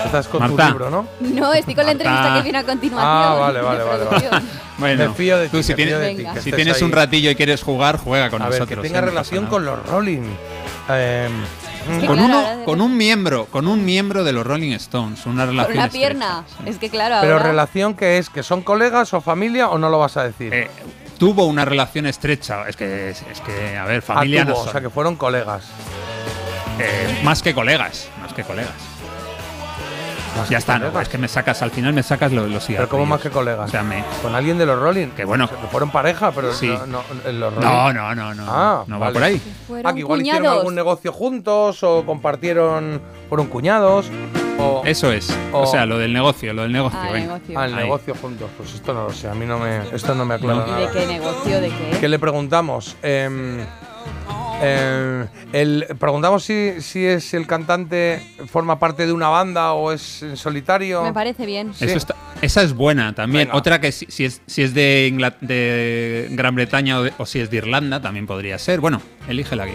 Estás 0.06 0.28
con 0.28 0.40
Marta. 0.42 0.64
tu 0.66 0.70
libro, 0.72 0.90
¿no? 0.90 1.08
No, 1.20 1.54
estoy 1.54 1.76
con 1.76 1.86
la 1.86 1.94
Marta. 1.94 2.04
entrevista 2.10 2.36
que 2.38 2.42
viene 2.44 2.58
a 2.58 2.64
continuación. 2.64 3.12
Ah, 3.14 3.36
vale, 3.40 3.62
vale, 3.62 3.84
vale. 3.84 4.30
Bueno, 4.78 5.10
Me 5.10 5.14
fío 5.14 5.38
de 5.38 5.50
tú 5.50 5.58
ti, 5.58 5.64
si 5.64 5.74
tienes, 5.76 6.00
de 6.00 6.78
si 6.78 6.84
un 6.84 6.92
ratillo 6.92 7.30
y 7.30 7.36
quieres 7.36 7.62
jugar, 7.62 7.98
juega 7.98 8.30
con 8.32 8.42
A 8.42 8.46
ver, 8.50 8.60
nosotros. 8.62 8.82
que 8.82 8.88
¿eh? 8.88 8.90
tenga 8.90 9.00
pasa 9.02 9.12
relación 9.12 9.46
con 9.46 9.64
los 9.66 9.86
Rolling. 9.88 10.24
Eh, 10.90 11.30
que 12.00 12.06
con 12.08 12.18
claro, 12.18 12.40
uno, 12.56 12.66
con 12.66 12.82
un 12.82 12.98
miembro, 12.98 13.46
con 13.46 13.68
un 13.68 13.86
miembro 13.86 14.24
de 14.24 14.34
los 14.34 14.46
Rolling 14.46 14.72
Stones, 14.74 15.26
una 15.28 15.46
relación 15.46 15.78
una 15.78 15.86
estrecha. 15.86 16.08
pierna. 16.08 16.44
Es 16.66 16.78
que 16.78 16.90
claro, 16.90 17.18
pero 17.22 17.34
ahora... 17.34 17.46
relación 17.46 17.94
que 17.96 18.18
es, 18.18 18.30
que 18.32 18.42
son 18.44 18.62
colegas 18.64 19.14
o 19.14 19.22
familia 19.22 19.70
o 19.70 19.78
no 19.78 19.90
lo 19.90 20.00
vas 20.00 20.18
a 20.18 20.24
decir. 20.24 20.52
Eh, 20.54 20.70
tuvo 21.20 21.46
una 21.46 21.64
relación 21.66 22.08
estrecha, 22.08 22.68
es 22.68 22.76
que 22.76 23.12
es, 23.12 23.22
es 23.32 23.42
que 23.42 23.78
a 23.78 23.86
ver, 23.86 24.00
Ah, 24.00 24.02
familia 24.02 24.46
tuvo, 24.46 24.56
no 24.56 24.62
o 24.62 24.72
sea 24.72 24.82
que 24.82 24.90
fueron 24.90 25.16
colegas. 25.16 25.64
Eh, 26.84 27.22
más 27.24 27.42
que 27.42 27.54
colegas, 27.54 28.10
más 28.22 28.34
que 28.34 28.44
colegas. 28.44 28.74
Más 30.38 30.48
ya 30.50 30.56
que 30.56 30.60
está, 30.60 30.80
no, 30.80 30.98
es 31.02 31.10
que 31.10 31.18
me 31.18 31.28
sacas, 31.28 31.62
al 31.62 31.72
final 31.72 31.92
me 31.94 32.04
sacas 32.04 32.32
los, 32.32 32.50
los 32.50 32.66
Pero 32.66 32.88
como 32.88 33.06
más 33.06 33.20
que 33.20 33.30
colegas. 33.30 33.68
O 33.68 33.72
sea, 33.72 33.84
me, 33.84 34.02
Con 34.22 34.34
alguien 34.34 34.58
de 34.58 34.66
los 34.66 34.80
Rolling. 34.80 35.08
Que 35.10 35.26
bueno. 35.26 35.50
Que 35.50 35.56
fueron 35.68 35.92
pareja, 35.92 36.32
pero 36.32 36.54
Sí. 36.54 36.68
no, 36.68 36.86
no, 36.88 37.04
en 37.26 37.40
los 37.40 37.54
Rolling. 37.54 37.68
no, 37.68 37.92
no, 37.94 38.16
no, 38.16 38.34
no, 38.34 38.46
Ah, 38.48 38.84
no 38.88 38.98
va 38.98 39.12
por 39.12 39.24
ahí. 39.24 39.42
Ah, 39.84 39.94
que 39.94 40.00
igual 40.00 40.22
hicieron 40.22 40.48
algún 40.48 40.74
negocio 40.74 41.12
juntos 41.12 41.84
o 41.84 42.06
compartieron, 42.06 43.02
fueron 43.28 43.48
cuñados. 43.48 44.10
O, 44.58 44.84
Eso 44.86 45.12
es, 45.12 45.36
o, 45.52 45.62
O- 45.62 45.68
sea, 45.68 45.86
lo 45.88 45.98
del 45.98 46.14
negocio, 46.14 46.54
lo 46.54 46.62
del 46.62 46.72
negocio, 46.72 46.98
Ah, 47.02 47.12
venga. 47.12 47.34
negocio. 47.34 47.60
al 47.60 47.74
Ahí. 47.74 47.84
negocio 47.84 48.16
juntos. 48.16 48.50
Pues 48.58 48.74
esto 48.76 48.94
no 48.94 49.06
lo 49.06 49.14
sé, 49.14 49.28
a 49.28 49.34
mí 49.34 49.46
no 49.46 49.58
me, 49.60 49.80
esto 49.94 50.14
no 50.16 50.24
me 50.24 50.36
aclara 50.36 50.60
No. 50.60 50.68
¿Y 50.68 50.70
nada. 50.72 50.80
de 50.82 50.92
qué 50.92 51.08
negocio? 51.08 51.60
¿De 51.62 51.68
qué? 51.70 51.98
¿Qué 52.00 52.08
le 52.08 52.20
preguntamos? 52.20 52.96
Em, 53.02 53.66
em, 54.62 55.28
el, 55.54 55.86
preguntamos 56.00 56.44
si, 56.44 56.82
si 56.82 57.06
es 57.06 57.34
el 57.34 57.48
cantante 57.48 58.22
forma 58.48 58.78
parte 58.80 59.06
de 59.06 59.14
una 59.14 59.30
banda 59.30 59.74
o 59.74 59.92
es 59.92 60.22
en 60.24 60.38
solitario. 60.38 61.04
Me 61.04 61.14
parece 61.14 61.46
bien. 61.46 61.74
Sí. 61.74 61.86
Eso 61.86 61.98
está- 61.98 62.16
esa 62.42 62.62
es 62.64 62.74
buena 62.74 63.14
también. 63.14 63.48
Venga. 63.48 63.58
Otra 63.58 63.80
que 63.82 63.92
si, 63.92 64.06
si 64.08 64.26
es, 64.26 64.42
si 64.48 64.64
es 64.64 64.74
de, 64.74 66.28
Gran 66.32 66.56
Bretaña 66.56 67.00
o, 67.00 67.04
de- 67.04 67.14
o 67.18 67.26
si 67.26 67.40
es 67.40 67.50
de 67.50 67.58
Irlanda 67.58 68.02
también 68.02 68.26
podría 68.28 68.58
ser. 68.58 68.80
Bueno, 68.80 69.02
elige 69.28 69.56
la. 69.56 69.68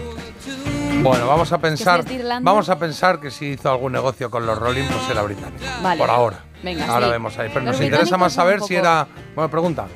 Bueno, 1.03 1.27
vamos 1.27 1.51
a 1.51 1.59
pensar, 1.59 2.03
vamos 2.41 2.69
a 2.69 2.79
pensar 2.79 3.19
que 3.19 3.29
si 3.29 3.45
hizo 3.51 3.69
algún 3.71 3.91
negocio 3.91 4.31
con 4.31 4.45
los 4.47 4.57
Rolling, 4.57 4.85
pues 4.85 5.09
era 5.11 5.21
británico. 5.21 5.63
Vale. 5.83 5.99
Por 5.99 6.09
ahora. 6.09 6.43
Venga, 6.63 6.87
Ahora 6.87 7.05
sí. 7.05 7.11
vemos 7.11 7.37
ahí. 7.37 7.49
Pero 7.53 7.65
Los 7.65 7.75
nos 7.75 7.85
interesa 7.85 8.17
más 8.17 8.33
saber 8.33 8.61
si 8.61 8.75
era. 8.75 9.07
Bueno, 9.35 9.49
pregunta. 9.51 9.87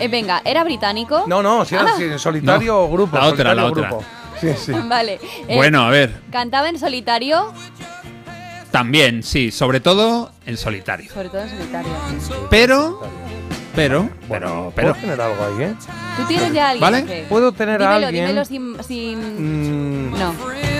Eh, 0.00 0.08
venga, 0.08 0.42
¿era 0.44 0.64
británico? 0.64 1.24
No, 1.26 1.42
no, 1.42 1.64
si 1.64 1.74
era 1.74 1.84
Ah. 1.84 1.94
si 1.96 2.04
en 2.04 2.18
solitario 2.18 2.72
No, 2.72 2.80
o 2.80 2.90
grupo. 2.90 3.16
la 3.16 3.24
otra, 3.26 3.54
solitario 3.54 3.54
la 3.54 3.64
o 3.64 3.68
otra. 3.70 3.88
grupo. 3.88 4.04
Sí, 4.40 4.48
sí. 4.56 4.72
Vale. 4.88 5.20
Eh, 5.46 5.56
Bueno, 5.56 5.82
a 5.82 5.90
ver, 5.90 6.20
¿Cantaba 6.32 6.68
en 6.68 6.78
solitario? 6.78 7.52
también, 8.70 9.22
sí, 9.22 9.50
sobre 9.50 9.80
todo 9.80 10.32
en 10.46 10.56
solitario. 10.56 11.12
Sobre 11.12 11.28
todo 11.28 11.40
en 11.42 11.50
solitario. 11.50 11.92
Pero, 12.48 13.02
pero, 13.74 14.08
pero, 14.28 14.72
pero. 14.74 14.92
¿Puedo 14.92 15.00
tener 15.00 15.20
algo 15.20 15.44
ahí, 15.44 15.64
eh? 15.64 15.74
¿Tú 16.16 16.24
tienes 16.26 16.52
ya 16.52 16.70
alguien? 16.70 16.80
¿Vale? 16.92 17.26
Puedo 17.28 17.52
tener 17.52 17.82
a 17.82 17.94
alguien. 17.96 18.12
dímelo 18.26 18.44
sin... 18.44 18.76
sin... 18.82 20.10
Mm, 20.10 20.18
No. 20.18 20.34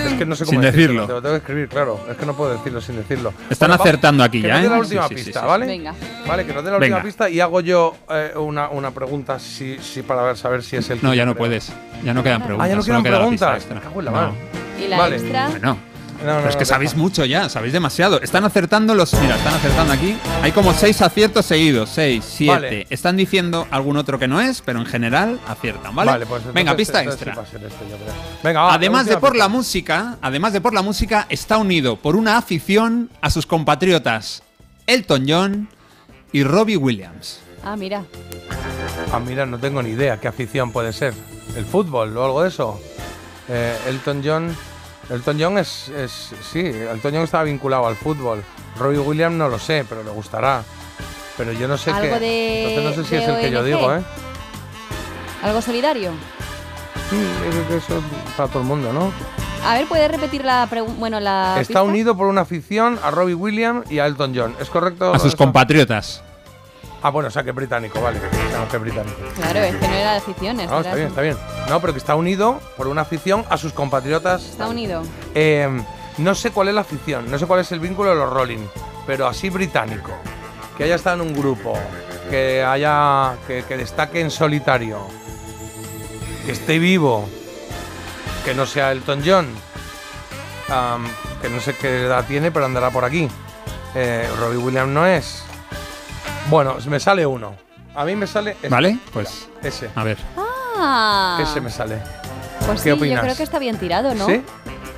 Es 0.05 0.13
que 0.17 0.25
no 0.25 0.35
sé 0.35 0.45
cómo 0.45 0.51
Sin 0.55 0.61
decirlo. 0.61 1.01
decirlo. 1.01 1.07
Te 1.07 1.13
lo 1.13 1.21
tengo 1.21 1.33
que 1.35 1.37
escribir, 1.39 1.67
claro. 1.69 1.99
Es 2.09 2.17
que 2.17 2.25
no 2.25 2.33
puedo 2.35 2.51
decirlo 2.57 2.81
sin 2.81 2.95
decirlo. 2.97 3.33
Están 3.49 3.69
Bueno, 3.69 3.83
va- 3.83 3.85
acertando 3.89 4.23
aquí 4.23 4.41
que 4.41 4.47
ya, 4.47 4.55
nos 4.55 4.61
dé 4.61 4.67
¿eh? 4.67 4.69
la 4.69 4.75
Sí, 4.75 4.81
última 4.81 5.07
sí, 5.07 5.15
sí, 5.17 5.23
pista, 5.25 5.41
sí. 5.41 5.45
¿vale? 5.47 5.65
Venga. 5.67 5.93
Vale, 6.27 6.45
que 6.45 6.53
nos 6.53 6.63
dé 6.63 6.71
la 6.71 6.77
última 6.77 6.95
Venga. 6.97 7.03
pista 7.07 7.29
y 7.29 7.39
hago 7.39 7.61
yo 7.61 7.95
eh, 8.09 8.33
una, 8.35 8.69
una 8.69 8.91
pregunta 8.91 9.39
si, 9.39 9.77
si 9.79 10.01
para 10.01 10.23
ver, 10.23 10.37
saber 10.37 10.63
si 10.63 10.75
es 10.75 10.89
el 10.89 10.99
No, 11.01 11.13
ya 11.13 11.25
no 11.25 11.35
puedes. 11.35 11.71
Ya 12.03 12.13
no 12.13 12.23
quedan 12.23 12.41
preguntas. 12.43 12.65
Ah, 12.65 12.69
ya 12.69 12.75
no 12.75 12.83
quedan 12.83 13.03
queda 13.03 13.19
la 13.19 13.29
pista 13.29 13.51
preguntas. 13.51 13.75
Me 13.75 13.81
cago 13.81 13.99
en 13.99 14.05
la 14.05 14.11
No. 14.11 14.17
mano. 14.17 14.33
¿Y 14.83 14.87
la 14.87 14.97
Vale. 14.97 15.15
extra? 15.17 15.47
Bueno. 15.49 15.77
No, 16.21 16.27
no, 16.27 16.37
Pero 16.37 16.39
es 16.39 16.45
no, 16.45 16.51
que 16.51 16.57
deja. 16.59 16.65
sabéis 16.65 16.95
mucho 16.95 17.25
ya, 17.25 17.49
sabéis 17.49 17.73
demasiado. 17.73 18.21
Están 18.21 18.43
acertando 18.45 18.93
los. 18.95 19.13
Mira, 19.15 19.35
están 19.35 19.53
acertando 19.55 19.93
aquí. 19.93 20.15
Hay 20.41 20.51
como 20.51 20.73
seis 20.73 21.01
aciertos 21.01 21.45
seguidos. 21.45 21.89
Seis, 21.89 22.23
siete. 22.27 22.53
Vale. 22.53 22.87
Están 22.89 23.17
diciendo 23.17 23.67
algún 23.71 23.97
otro 23.97 24.19
que 24.19 24.27
no 24.27 24.39
es, 24.39 24.61
pero 24.61 24.79
en 24.79 24.85
general 24.85 25.39
aciertan, 25.47 25.95
¿vale? 25.95 26.25
pues 26.25 26.43
Venga, 26.53 26.75
pista 26.75 27.03
extra. 27.03 27.33
sí 27.35 27.41
este. 27.55 27.67
Venga, 28.43 28.61
va, 28.61 28.73
además 28.75 29.05
de 29.07 29.17
por 29.17 29.31
pista. 29.31 29.45
la 29.45 29.49
música, 29.49 30.17
además 30.21 30.53
de 30.53 30.61
por 30.61 30.73
la 30.73 30.81
música, 30.81 31.25
está 31.29 31.57
unido 31.57 31.95
por 31.95 32.15
una 32.15 32.37
afición 32.37 33.09
a 33.21 33.29
sus 33.29 33.45
compatriotas 33.45 34.43
Elton 34.87 35.25
John 35.27 35.69
y 36.31 36.43
Robbie 36.43 36.77
Williams. 36.77 37.39
Ah, 37.63 37.75
mira. 37.75 38.03
Ah, 39.11 39.19
mira, 39.19 39.45
no 39.45 39.57
tengo 39.59 39.81
ni 39.83 39.89
idea 39.91 40.19
qué 40.19 40.27
afición 40.27 40.71
puede 40.71 40.93
ser. 40.93 41.13
¿El 41.55 41.65
fútbol 41.65 42.15
o 42.17 42.25
algo 42.25 42.41
de 42.43 42.49
eso? 42.49 42.79
Eh, 43.49 43.77
Elton 43.87 44.21
John. 44.23 44.55
Elton 45.11 45.37
John 45.39 45.57
es, 45.57 45.89
es. 45.89 46.31
Sí, 46.51 46.59
Elton 46.59 47.13
John 47.13 47.23
estaba 47.23 47.43
vinculado 47.43 47.85
al 47.87 47.95
fútbol. 47.95 48.43
Robbie 48.77 48.99
Williams 48.99 49.35
no 49.35 49.49
lo 49.49 49.59
sé, 49.59 49.85
pero 49.87 50.03
le 50.03 50.11
gustará. 50.11 50.63
Pero 51.37 51.51
yo 51.53 51.67
no 51.67 51.77
sé 51.77 51.91
Algo 51.91 52.13
qué. 52.15 52.19
de- 52.19 52.63
Entonces 52.75 52.97
no 52.97 53.03
sé 53.03 53.09
si 53.09 53.15
es 53.15 53.27
el 53.27 53.39
que 53.41 53.51
yo 53.51 53.63
digo, 53.63 53.93
¿eh? 53.93 54.01
¿Algo 55.43 55.61
solidario? 55.61 56.11
Sí, 57.09 57.17
yo 57.43 57.49
creo 57.51 57.67
que 57.67 57.77
eso 57.77 57.97
es 57.97 58.33
para 58.37 58.47
todo 58.49 58.61
el 58.61 58.67
mundo, 58.67 58.93
¿no? 58.93 59.11
A 59.65 59.73
ver, 59.75 59.85
¿puedes 59.87 60.09
repetir 60.09 60.43
la 60.45 60.65
pregunta? 60.69 60.95
Bueno, 60.99 61.19
la. 61.19 61.55
Está 61.59 61.67
pista? 61.67 61.83
unido 61.83 62.15
por 62.15 62.27
una 62.27 62.41
afición 62.41 62.97
a 63.03 63.11
Robbie 63.11 63.33
Williams 63.35 63.89
y 63.91 63.99
a 63.99 64.05
Elton 64.05 64.33
John. 64.35 64.55
¿Es 64.59 64.69
correcto? 64.69 65.13
A 65.13 65.19
sus 65.19 65.29
eso? 65.29 65.37
compatriotas. 65.37 66.23
Ah, 67.03 67.09
bueno, 67.09 67.29
o 67.29 67.31
sea 67.31 67.43
que 67.43 67.49
es 67.49 67.55
británico, 67.55 67.99
vale. 67.99 68.19
Sabemos 68.19 68.69
que 68.69 68.75
es 68.77 68.81
británico. 68.81 69.17
Claro, 69.35 69.59
es 69.59 69.75
que 69.75 69.87
no 69.87 69.93
era 69.93 70.11
de 70.11 70.17
aficiones. 70.17 70.69
No, 70.69 70.79
está 70.81 70.93
bien, 70.95 71.07
está 71.07 71.21
bien. 71.21 71.37
No, 71.67 71.81
pero 71.81 71.93
que 71.93 71.99
está 71.99 72.15
unido 72.15 72.59
por 72.77 72.87
una 72.87 73.01
afición 73.01 73.43
a 73.49 73.57
sus 73.57 73.73
compatriotas. 73.73 74.43
Está 74.43 74.67
unido. 74.67 75.01
Eh, 75.33 75.67
no 76.17 76.35
sé 76.35 76.51
cuál 76.51 76.67
es 76.67 76.75
la 76.75 76.81
afición, 76.81 77.31
no 77.31 77.39
sé 77.39 77.47
cuál 77.47 77.61
es 77.61 77.71
el 77.71 77.79
vínculo 77.79 78.11
de 78.11 78.15
los 78.17 78.29
Rolling, 78.31 78.65
pero 79.07 79.27
así 79.27 79.49
británico. 79.49 80.11
Que 80.77 80.83
haya 80.83 80.95
estado 80.95 81.21
en 81.23 81.29
un 81.29 81.35
grupo, 81.35 81.73
que 82.29 82.63
haya. 82.63 83.33
que, 83.47 83.63
que 83.63 83.77
destaque 83.77 84.21
en 84.21 84.29
solitario, 84.29 84.99
que 86.45 86.51
esté 86.51 86.77
vivo, 86.79 87.27
que 88.45 88.53
no 88.53 88.65
sea 88.65 88.91
Elton 88.91 89.23
John, 89.25 89.47
que 91.41 91.49
no 91.49 91.59
sé 91.59 91.75
qué 91.75 92.05
edad 92.05 92.25
tiene, 92.27 92.51
pero 92.51 92.65
andará 92.65 92.89
por 92.91 93.05
aquí. 93.05 93.27
Eh, 93.95 94.27
Robbie 94.39 94.57
Williams 94.57 94.89
no 94.91 95.05
es. 95.05 95.43
Bueno, 96.51 96.75
me 96.87 96.99
sale 96.99 97.25
uno. 97.25 97.55
A 97.95 98.03
mí 98.03 98.13
me 98.15 98.27
sale. 98.27 98.51
este. 98.51 98.67
¿Vale? 98.67 98.97
Pues. 99.13 99.47
Ese. 99.63 99.89
A 99.95 100.03
ver. 100.03 100.17
Ah. 100.37 101.39
Ese 101.41 101.61
me 101.61 101.69
sale. 101.69 101.97
Pues 102.65 102.81
¿Qué 102.81 102.89
sí, 102.89 102.91
opinas? 102.91 103.15
yo 103.19 103.21
creo 103.21 103.37
que 103.37 103.43
está 103.43 103.57
bien 103.57 103.77
tirado, 103.77 104.13
¿no? 104.13 104.25
¿Sí? 104.25 104.43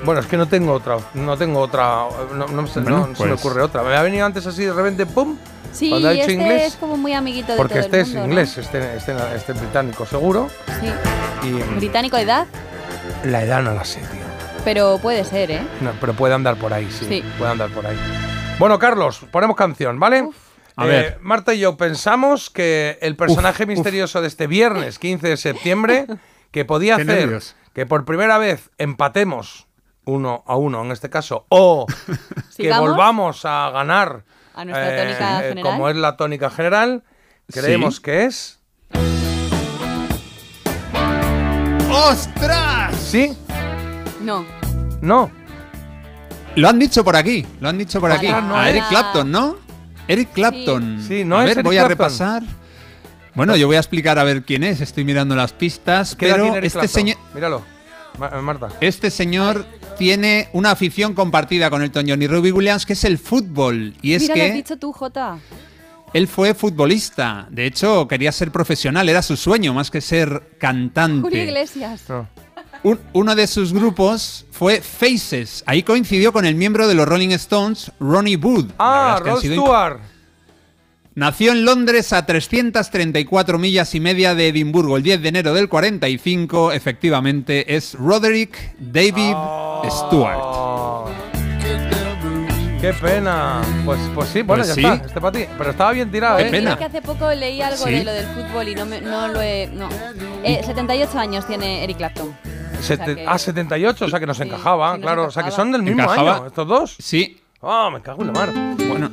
Bueno, 0.04 0.20
es 0.22 0.26
que 0.28 0.36
no 0.36 0.48
tengo 0.48 0.74
otra, 0.74 0.98
no 1.14 1.38
tengo 1.38 1.60
otra, 1.60 2.06
no, 2.34 2.48
no 2.48 2.48
Bueno, 2.48 2.62
no 2.64 2.68
se 2.68 2.80
me 2.82 3.14
pues- 3.30 3.32
ocurre 3.40 3.62
otra. 3.62 3.84
Me 3.84 3.96
ha 3.96 4.02
venido 4.02 4.26
antes 4.26 4.46
así 4.48 4.66
de 4.66 4.74
repente, 4.74 5.06
¡pum! 5.06 5.38
Sí, 5.72 5.90
Cuando 5.90 6.08
ha 6.08 6.12
dicho 6.12 6.22
este 6.24 6.34
inglés, 6.34 6.64
es 6.74 6.76
como 6.76 6.98
muy 6.98 7.14
amiguito 7.14 7.52
de 7.54 7.58
porque 7.58 7.76
todo 7.76 7.84
este 7.86 8.02
el 8.02 8.08
es 8.08 8.14
inglés, 8.16 8.58
este, 8.58 8.98
este, 8.98 9.16
este 9.36 9.52
es 9.54 9.60
británico 9.60 10.06
seguro. 10.08 10.50
Sí. 10.82 11.48
Y 11.48 11.52
Británico 11.78 12.18
de 12.18 12.24
edad, 12.24 12.48
la 13.24 13.44
edad 13.44 13.62
no 13.62 13.74
la 13.74 13.86
sé, 13.86 14.00
tío. 14.00 14.22
pero 14.66 14.98
puede 15.00 15.24
ser, 15.24 15.52
¿eh? 15.52 15.62
No, 15.82 15.92
pero 16.02 16.14
puede 16.14 16.34
andar 16.34 16.58
por 16.58 16.74
ahí, 16.74 16.90
sí, 16.92 17.06
Sí. 17.08 17.24
Puede 17.38 17.52
andar 17.52 17.70
por 17.70 17.86
ahí. 17.88 17.98
Bueno, 18.60 18.78
Carlos, 18.80 19.22
ponemos 19.32 19.56
canción, 19.56 20.00
¿vale? 20.00 20.30
A 20.76 20.86
Eh, 20.86 20.88
ver. 20.88 21.18
Marta 21.22 21.54
y 21.54 21.60
yo 21.60 21.78
pensamos 21.78 22.50
que 22.50 22.98
el 23.02 23.16
personaje 23.16 23.64
uf. 23.64 23.70
misterioso 23.70 24.22
de 24.22 24.28
este 24.28 24.48
viernes 24.48 24.98
15 25.00 25.28
de 25.30 25.38
septiembre, 25.38 26.08
que 26.52 26.66
podía 26.66 26.96
hacer 26.96 27.06
nervios. 27.08 27.56
que 27.74 27.86
por 27.86 28.06
primera 28.06 28.38
vez 28.38 28.70
empatemos 28.78 29.68
uno 30.06 30.44
a 30.48 30.56
uno 30.56 30.82
en 30.84 30.92
este 30.92 31.10
caso, 31.10 31.46
o 31.50 31.86
que 32.08 32.14
¿Sigamos? 32.64 32.90
volvamos 32.90 33.46
a 33.46 33.70
ganar 33.72 34.24
A 34.56 34.66
nuestra 34.66 34.98
tónica 34.98 35.40
general. 35.42 35.62
como 35.62 35.90
es 35.90 35.96
la 35.96 36.18
tónica 36.18 36.50
general, 36.50 37.04
creemos 37.52 37.98
Sí. 37.98 38.02
que 38.02 38.26
es. 38.26 38.60
¡Ostras! 41.92 42.96
¿Sí? 42.96 43.38
No. 44.22 44.46
¿No? 45.02 45.30
Lo 46.56 46.70
han 46.70 46.80
dicho 46.80 47.04
por 47.04 47.16
aquí, 47.16 47.46
lo 47.60 47.70
han 47.70 47.78
dicho 47.78 48.00
por 48.00 48.12
aquí. 48.12 48.28
Ostras, 48.28 48.44
no 48.44 48.56
a. 48.58 48.70
Eric 48.70 48.88
Clapton, 48.90 49.32
¿no? 49.32 49.58
Eric 50.08 50.30
Clapton. 50.34 51.04
Sí, 51.08 51.24
no 51.24 51.38
a 51.38 51.42
es 51.44 51.50
ver, 51.50 51.58
Eric 51.60 51.66
voy 51.66 51.78
a 51.78 51.88
repasar. 51.88 52.44
Bueno, 53.36 53.56
yo 53.56 53.68
voy 53.68 53.78
a 53.78 53.80
explicar 53.80 54.20
a 54.20 54.24
ver 54.24 54.44
quién 54.44 54.64
es. 54.64 54.82
Estoy 54.82 55.04
mirando 55.06 55.36
las 55.36 55.54
pistas, 55.54 56.16
¿Qué 56.16 56.28
edad 56.28 56.36
pero 56.36 56.44
tiene 56.46 56.58
Eric 56.60 56.68
este 56.68 56.80
Clapton? 56.80 57.02
señor, 57.02 57.18
Míralo, 57.34 57.62
eh, 58.38 58.42
Marta. 58.42 58.70
este 58.80 59.10
señor 59.10 59.66
tiene 59.98 60.50
una 60.54 60.72
afición 60.72 61.14
compartida 61.14 61.70
con 61.70 61.82
Elton 61.82 62.06
John 62.08 62.22
y 62.22 62.28
Robbie 62.28 62.52
Williams, 62.52 62.86
que 62.86 62.94
es 62.94 63.04
el 63.06 63.18
fútbol. 63.18 63.96
Y 64.02 64.14
es 64.14 64.24
Mira, 64.24 64.36
lo 64.36 64.44
has 64.44 64.50
que 64.50 64.56
dicho 64.56 64.78
tú, 64.78 64.92
Jota. 64.94 65.40
él 66.14 66.28
fue 66.28 66.54
futbolista. 66.54 67.48
De 67.50 67.66
hecho, 67.66 68.08
quería 68.08 68.32
ser 68.32 68.52
profesional, 68.52 69.10
era 69.10 69.22
su 69.24 69.36
sueño, 69.36 69.74
más 69.74 69.90
que 69.90 70.02
ser 70.02 70.52
cantante. 70.60 71.22
Julio 71.22 71.44
Iglesias. 71.44 72.04
Un- 72.84 73.00
uno 73.14 73.34
de 73.36 73.48
sus 73.48 73.72
grupos 73.74 74.46
fue 74.64 74.80
Faces. 74.80 75.62
Ahí 75.66 75.84
coincidió 75.84 76.32
con 76.32 76.46
el 76.46 76.56
miembro 76.56 76.88
de 76.88 76.94
los 76.94 77.06
Rolling 77.06 77.32
Stones, 77.32 77.92
Ronnie 78.00 78.38
Wood. 78.38 78.68
Ah, 78.80 79.20
Rod 79.22 79.40
Stewart. 79.40 80.00
Nació 81.16 81.52
en 81.52 81.66
Londres 81.66 82.14
a 82.14 82.26
334 82.26 83.60
millas 83.60 83.94
y 83.94 84.00
media 84.00 84.36
de 84.36 84.48
Edimburgo 84.48 84.96
el 84.96 85.04
10 85.04 85.22
de 85.22 85.28
enero 85.28 85.54
del 85.54 85.68
45. 85.68 86.72
Efectivamente, 86.72 87.76
es 87.76 87.94
Roderick 87.96 88.58
David 88.80 89.36
Stewart. 89.90 90.83
Oh, 92.84 92.86
¡Qué 92.86 92.94
pena! 92.94 93.62
Pues, 93.86 94.00
pues 94.14 94.28
sí, 94.30 94.42
bueno, 94.42 94.64
Pues 94.64 94.68
ya 94.68 94.74
sí. 94.76 94.82
está, 94.86 95.06
este 95.08 95.22
para 95.22 95.32
ti. 95.40 95.46
Pero 95.58 95.70
estaba 95.70 95.92
bien 95.94 96.12
tirado, 96.12 96.36
Oye, 96.36 96.48
¿eh? 96.48 96.52
mira 96.52 96.78
que 96.78 96.84
hace 96.84 97.02
poco 97.02 97.32
leí 97.32 97.62
algo 97.62 97.86
Sí. 97.86 97.92
de 97.94 98.04
lo 98.04 98.12
del 98.12 98.26
fútbol 98.26 98.68
y 98.68 98.76
no, 98.76 98.86
me- 98.86 99.00
no 99.00 99.28
lo 99.30 99.42
he... 99.42 99.68
No. 99.74 99.88
Eh, 100.44 100.62
78 100.66 101.18
años 101.18 101.48
tiene 101.48 101.84
Eric 101.86 101.98
Clapton. 101.98 102.36
Sete- 102.82 103.04
O 103.04 103.06
sea 103.06 103.16
que- 103.16 103.26
Ah, 103.28 103.38
78, 103.38 104.04
o 104.06 104.10
sea 104.10 104.20
que 104.20 104.26
nos 104.28 104.40
encajaba, 104.42 104.98
claro. 105.00 105.28
O 105.28 105.32
sea 105.32 105.44
que 105.44 105.52
son 105.52 105.72
del 105.72 105.84
mismo 105.84 106.04
Encajaba. 106.04 106.36
año, 106.36 106.48
estos 106.48 106.68
dos. 106.68 106.96
Sí. 107.00 107.42
Ah, 107.62 107.90
me 107.94 108.02
cago 108.02 108.22
en 108.22 108.28
la 108.28 108.34
mar. 108.34 108.50
Bueno, 108.90 109.10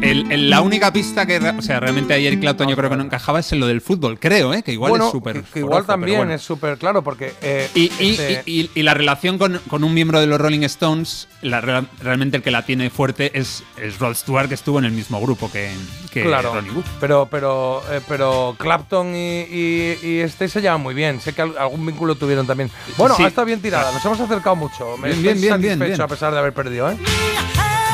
el- 0.00 0.30
el- 0.30 0.50
la 0.50 0.60
única 0.60 0.92
pista 0.92 1.26
que, 1.26 1.38
o 1.38 1.62
sea, 1.62 1.80
realmente 1.80 2.14
Eric 2.14 2.40
Clapton 2.40 2.68
yo 2.68 2.76
creo 2.76 2.88
que 2.90 2.96
no 2.96 3.02
encajaba 3.04 3.40
es 3.40 3.52
en 3.52 3.60
lo 3.60 3.66
del 3.66 3.80
fútbol, 3.80 4.18
creo, 4.18 4.54
¿eh? 4.54 4.62
que 4.62 4.72
igual 4.72 4.90
bueno, 4.90 5.06
es 5.06 5.10
súper. 5.12 5.42
que, 5.42 5.50
que 5.52 5.58
igual 5.60 5.84
también 5.86 6.18
bueno. 6.18 6.34
es 6.34 6.42
súper 6.42 6.78
claro, 6.78 7.02
porque. 7.02 7.32
eh, 7.42 7.68
Y, 7.74 7.90
y- 7.98 8.10
este- 8.12 8.42
y- 8.46 8.60
y- 8.60 8.70
y 8.74 8.82
la 8.82 8.94
relación 8.94 9.38
con, 9.38 9.60
con 9.68 9.84
un 9.84 9.92
miembro 9.94 10.20
de 10.20 10.26
los 10.26 10.40
Rolling 10.40 10.62
Stones, 10.62 11.28
la 11.42 11.60
real- 11.60 11.88
realmente 12.02 12.36
el 12.36 12.42
que 12.42 12.50
la 12.50 12.64
tiene 12.64 12.90
fuerte 12.90 13.36
es, 13.38 13.62
es 13.80 13.98
Rod 13.98 14.14
Stewart, 14.14 14.48
que 14.48 14.54
estuvo 14.54 14.78
en 14.78 14.84
el 14.84 14.92
mismo 14.92 15.20
grupo 15.20 15.50
que, 15.50 15.70
que 16.12 16.22
claro, 16.22 16.54
Ronnie 16.54 16.70
Wood. 16.72 16.84
pero 17.00 17.28
pero 17.30 17.82
eh, 17.90 18.00
pero 18.08 18.54
Clapton 18.58 19.14
y, 19.14 19.40
y- 19.42 19.98
y 20.02 20.18
este 20.20 20.48
se 20.48 20.60
llevan 20.60 20.80
muy 20.80 20.94
bien. 20.94 21.20
Sé 21.20 21.32
que 21.32 21.42
al- 21.42 21.58
algún 21.58 21.84
vínculo 21.84 22.14
tuvieron 22.14 22.46
también. 22.46 22.70
Bueno, 22.96 23.14
Sí. 23.16 23.24
ha 23.24 23.28
estado 23.28 23.44
bien 23.46 23.60
tirada. 23.60 23.90
Nos 23.92 24.04
hemos 24.04 24.20
acercado 24.20 24.56
mucho. 24.56 24.96
Me 24.96 25.08
Bien, 25.08 25.18
estoy 25.18 25.22
bien, 25.22 25.40
bien, 25.40 25.50
satisfecho 25.52 25.78
bien, 25.78 25.90
bien. 25.90 26.00
a 26.00 26.08
pesar 26.08 26.32
de 26.32 26.38
haber 26.38 26.52
perdido, 26.52 26.90
¿eh? 26.90 26.96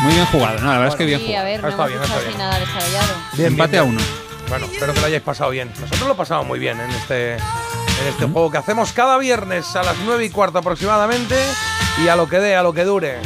Muy 0.04 0.12
bien 0.14 0.26
jugado, 0.26 0.58
¿no? 0.60 0.66
La 0.66 0.78
verdad 0.78 0.88
es 0.88 0.96
que 0.96 1.04
bien 1.06 1.18
Sí, 1.20 1.26
jugado. 1.26 1.42
a 1.42 1.48
ver, 1.48 1.62
no 1.62 1.68
estado 1.68 1.88
hemos 1.88 2.00
bien, 2.00 2.10
hecho 2.12 2.18
así 2.18 2.26
bien. 2.28 2.38
nada 2.38 2.58
descabellado. 2.60 3.14
Bien, 3.32 3.48
Empate 3.48 3.70
bien, 3.72 3.82
a 3.82 3.84
uno. 3.84 4.00
Bueno, 4.48 4.66
espero 4.66 4.92
que 4.94 5.00
lo 5.00 5.06
hayáis 5.06 5.22
pasado 5.22 5.50
bien. 5.50 5.72
Nosotros 5.80 6.08
lo 6.08 6.16
pasamos 6.16 6.46
muy 6.46 6.58
bien 6.58 6.78
en 6.78 6.90
este, 6.90 7.32
en 7.34 8.06
este 8.08 8.26
juego 8.26 8.50
que 8.50 8.58
hacemos 8.58 8.92
cada 8.92 9.16
viernes 9.18 9.74
a 9.74 9.82
las 9.82 9.96
9 10.04 10.24
y 10.26 10.30
cuarto 10.30 10.58
aproximadamente 10.58 11.34
y 12.04 12.08
a 12.08 12.16
lo 12.16 12.28
que 12.28 12.38
dé, 12.38 12.54
a 12.54 12.62
lo 12.62 12.74
que 12.74 12.84
dure. 12.84 13.18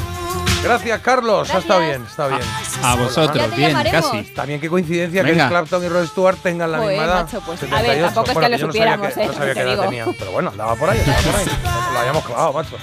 Gracias, 0.63 1.01
Carlos. 1.01 1.51
Ha 1.55 1.59
estado 1.59 1.81
bien, 1.81 2.05
está 2.09 2.27
bien. 2.29 2.41
A 2.83 2.95
vosotros, 2.95 3.37
Ya 3.37 3.49
te 3.51 3.57
bien, 3.57 3.71
llamaremos. 3.71 4.11
casi. 4.11 4.23
También 4.35 4.61
qué 4.61 4.69
coincidencia 4.69 5.23
que 5.25 5.31
Venga. 5.31 5.45
Eric 5.45 5.51
Clapton 5.53 5.85
y 5.85 5.89
Rod 5.89 6.07
Stewart 6.07 6.37
tengan 6.43 6.71
la 6.73 6.79
Joder, 6.79 6.91
misma 6.99 7.05
edad. 7.13 7.25
macho, 7.25 7.41
pues, 7.45 7.63
a 7.63 7.67
ver, 7.67 7.71
78. 7.81 8.05
tampoco 8.07 8.21
es 8.23 8.29
que 8.29 8.35
Bueno, 8.35 8.49
lo 8.49 8.57
yo 8.57 8.67
no 8.67 8.73
sabía 8.73 8.93
supiéramos, 8.93 9.15
que- 9.15 9.21
¿eh? 9.23 9.27
No 9.27 9.33
sabía 9.33 9.55
Te 9.55 9.61
qué 9.65 9.73
edad 9.73 9.85
tenía. 9.85 10.05
Pero 10.19 10.31
bueno, 10.33 10.51
andaba 10.51 10.75
por 10.77 10.91
ahí, 10.91 10.99
andaba 11.01 11.19
por 11.23 11.35
ahí. 11.37 11.47
Lo 11.93 11.99
habíamos 11.99 12.25
clavado, 12.25 12.53
macho. 12.53 12.77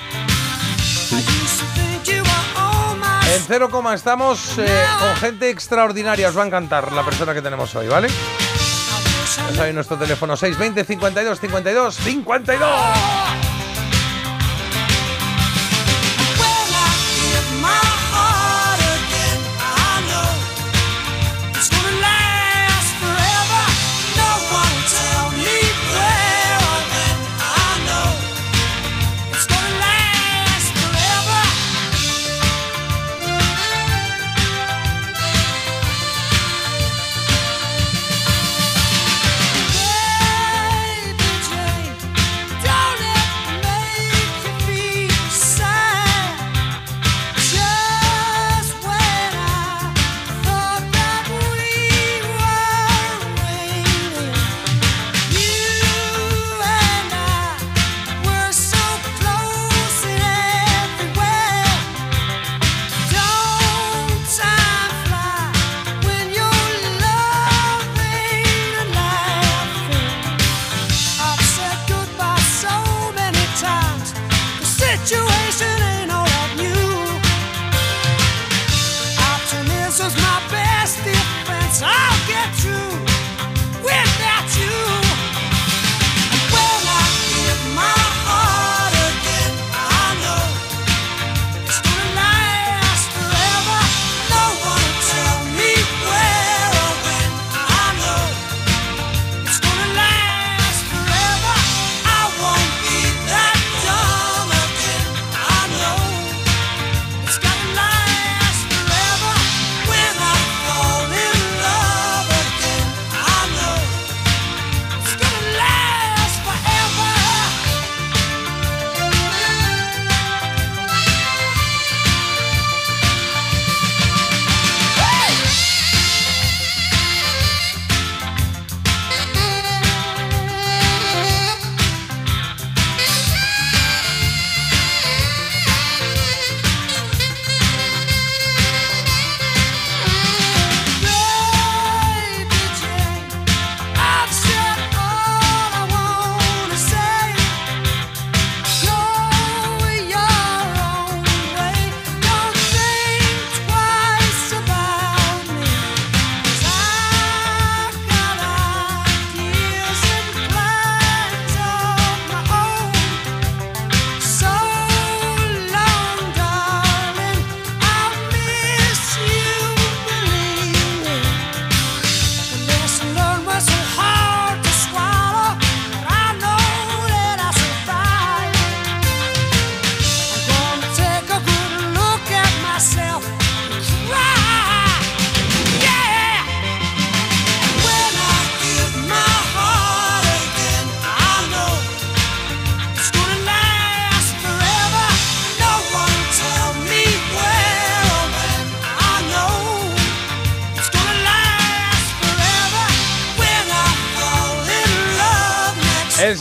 En 3.35 3.41
cero 3.41 3.69
coma 3.69 3.93
estamos 3.93 4.57
eh, 4.57 4.65
con 4.97 5.13
gente 5.17 5.49
extraordinaria. 5.49 6.29
Os 6.29 6.37
va 6.37 6.43
a 6.43 6.45
encantar 6.45 6.93
la 6.93 7.03
persona 7.03 7.33
que 7.33 7.41
tenemos 7.41 7.75
hoy, 7.75 7.87
¿vale? 7.87 8.07
Ya 8.07 9.55
sabéis 9.55 9.75
nuestro 9.75 9.97
teléfono 9.97 10.37
620 10.37 10.85
52 10.85 11.39
52 11.41 11.95
52. 11.97 13.34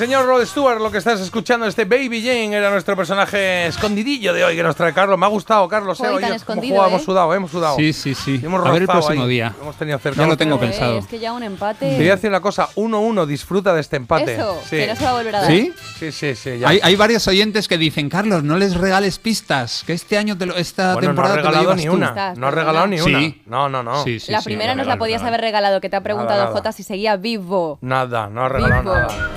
Señor 0.05 0.26
Rod 0.26 0.44
Stewart, 0.44 0.81
lo 0.81 0.91
que 0.91 0.99
estás 0.99 1.18
escuchando, 1.20 1.65
este 1.66 1.86
Baby 1.86 2.20
Jane, 2.23 2.55
era 2.55 2.70
nuestro 2.70 2.94
personaje 2.94 3.66
escondidillo 3.66 4.34
de 4.34 4.44
hoy 4.44 4.55
que 4.55 4.62
nos 4.62 4.76
trae 4.76 4.92
Carlos. 4.92 5.18
Me 5.18 5.24
ha 5.24 5.31
gustado, 5.31 5.66
Carlos. 5.66 5.97
Joder, 5.97 6.18
eh, 6.18 6.20
tan 6.20 6.33
escondido, 6.34 6.84
¿eh? 6.84 6.89
hemos 6.89 7.02
sudado, 7.02 7.33
hemos 7.34 7.50
sudado. 7.50 7.76
Sí, 7.76 7.92
sí, 7.94 8.15
sí. 8.15 8.39
Hemos 8.44 8.65
A 8.66 8.70
ver 8.70 8.83
el 8.83 8.89
próximo 8.89 9.23
ahí. 9.23 9.28
día. 9.31 9.55
Hemos 9.62 9.76
tenido 9.76 9.99
cerca. 9.99 10.20
Ya 10.20 10.26
lo 10.26 10.36
tengo 10.36 10.60
pensado. 10.60 10.99
Es 10.99 11.07
que 11.07 11.18
ya 11.18 11.33
un 11.33 11.41
Te 11.41 11.47
empate. 11.47 11.97
voy 11.97 12.08
a 12.08 12.16
decir 12.16 12.28
una 12.28 12.41
cosa, 12.42 12.68
1-1, 12.74 13.24
disfruta 13.24 13.73
de 13.73 13.81
este 13.81 13.97
empate. 13.97 14.34
Eso, 14.34 14.60
sí. 14.68 14.76
que 14.76 14.86
no 14.89 14.97
se 14.97 15.05
va 15.05 15.10
a 15.10 15.15
volver 15.15 15.36
a 15.36 15.41
dar. 15.41 15.50
¿Sí? 15.50 15.73
Sí, 15.99 16.12
sí, 16.12 16.34
sí. 16.34 16.58
ya. 16.58 16.68
Hay, 16.68 16.81
hay 16.83 16.97
varios 16.97 17.26
oyentes 17.26 17.66
que 17.66 17.78
dicen, 17.78 18.10
Carlos, 18.10 18.42
no 18.44 18.58
les 18.58 18.76
regales 18.76 19.18
pistas, 19.18 19.84
que 19.86 19.94
este 19.94 20.18
año, 20.18 20.36
te 20.36 20.44
lo- 20.44 20.55
esta 20.57 20.92
bueno, 20.92 21.08
no 21.08 21.15
temporada 21.15 21.34
has 21.34 21.39
te 21.39 21.42
lo 21.44 21.49
regalado 21.50 21.62
llevas 21.65 21.76
ni 21.78 21.86
tú". 21.86 21.92
una. 21.94 22.34
No 22.34 22.49
has 22.49 22.55
regalado 22.55 22.86
ni 22.89 23.00
una. 23.00 23.18
Sí. 23.20 23.42
No, 23.47 23.68
no, 23.70 23.83
no. 23.83 24.05
Sí, 24.05 24.20
sí, 24.20 24.31
la 24.33 24.41
sí, 24.41 24.44
primera 24.44 24.74
no 24.74 24.78
nos 24.83 24.86
la 24.86 24.99
podías 24.99 25.23
haber 25.23 25.41
regalado, 25.41 25.81
que 25.81 25.89
te 25.89 25.97
ha 25.97 26.02
preguntado. 26.02 26.52
Jota 26.52 26.73
si 26.73 26.83
seguía 26.83 27.16
vivo. 27.16 27.78
Nada, 27.81 28.28
no 28.28 28.44
has 28.44 28.52
regalado 28.52 28.83
nada. 28.94 29.31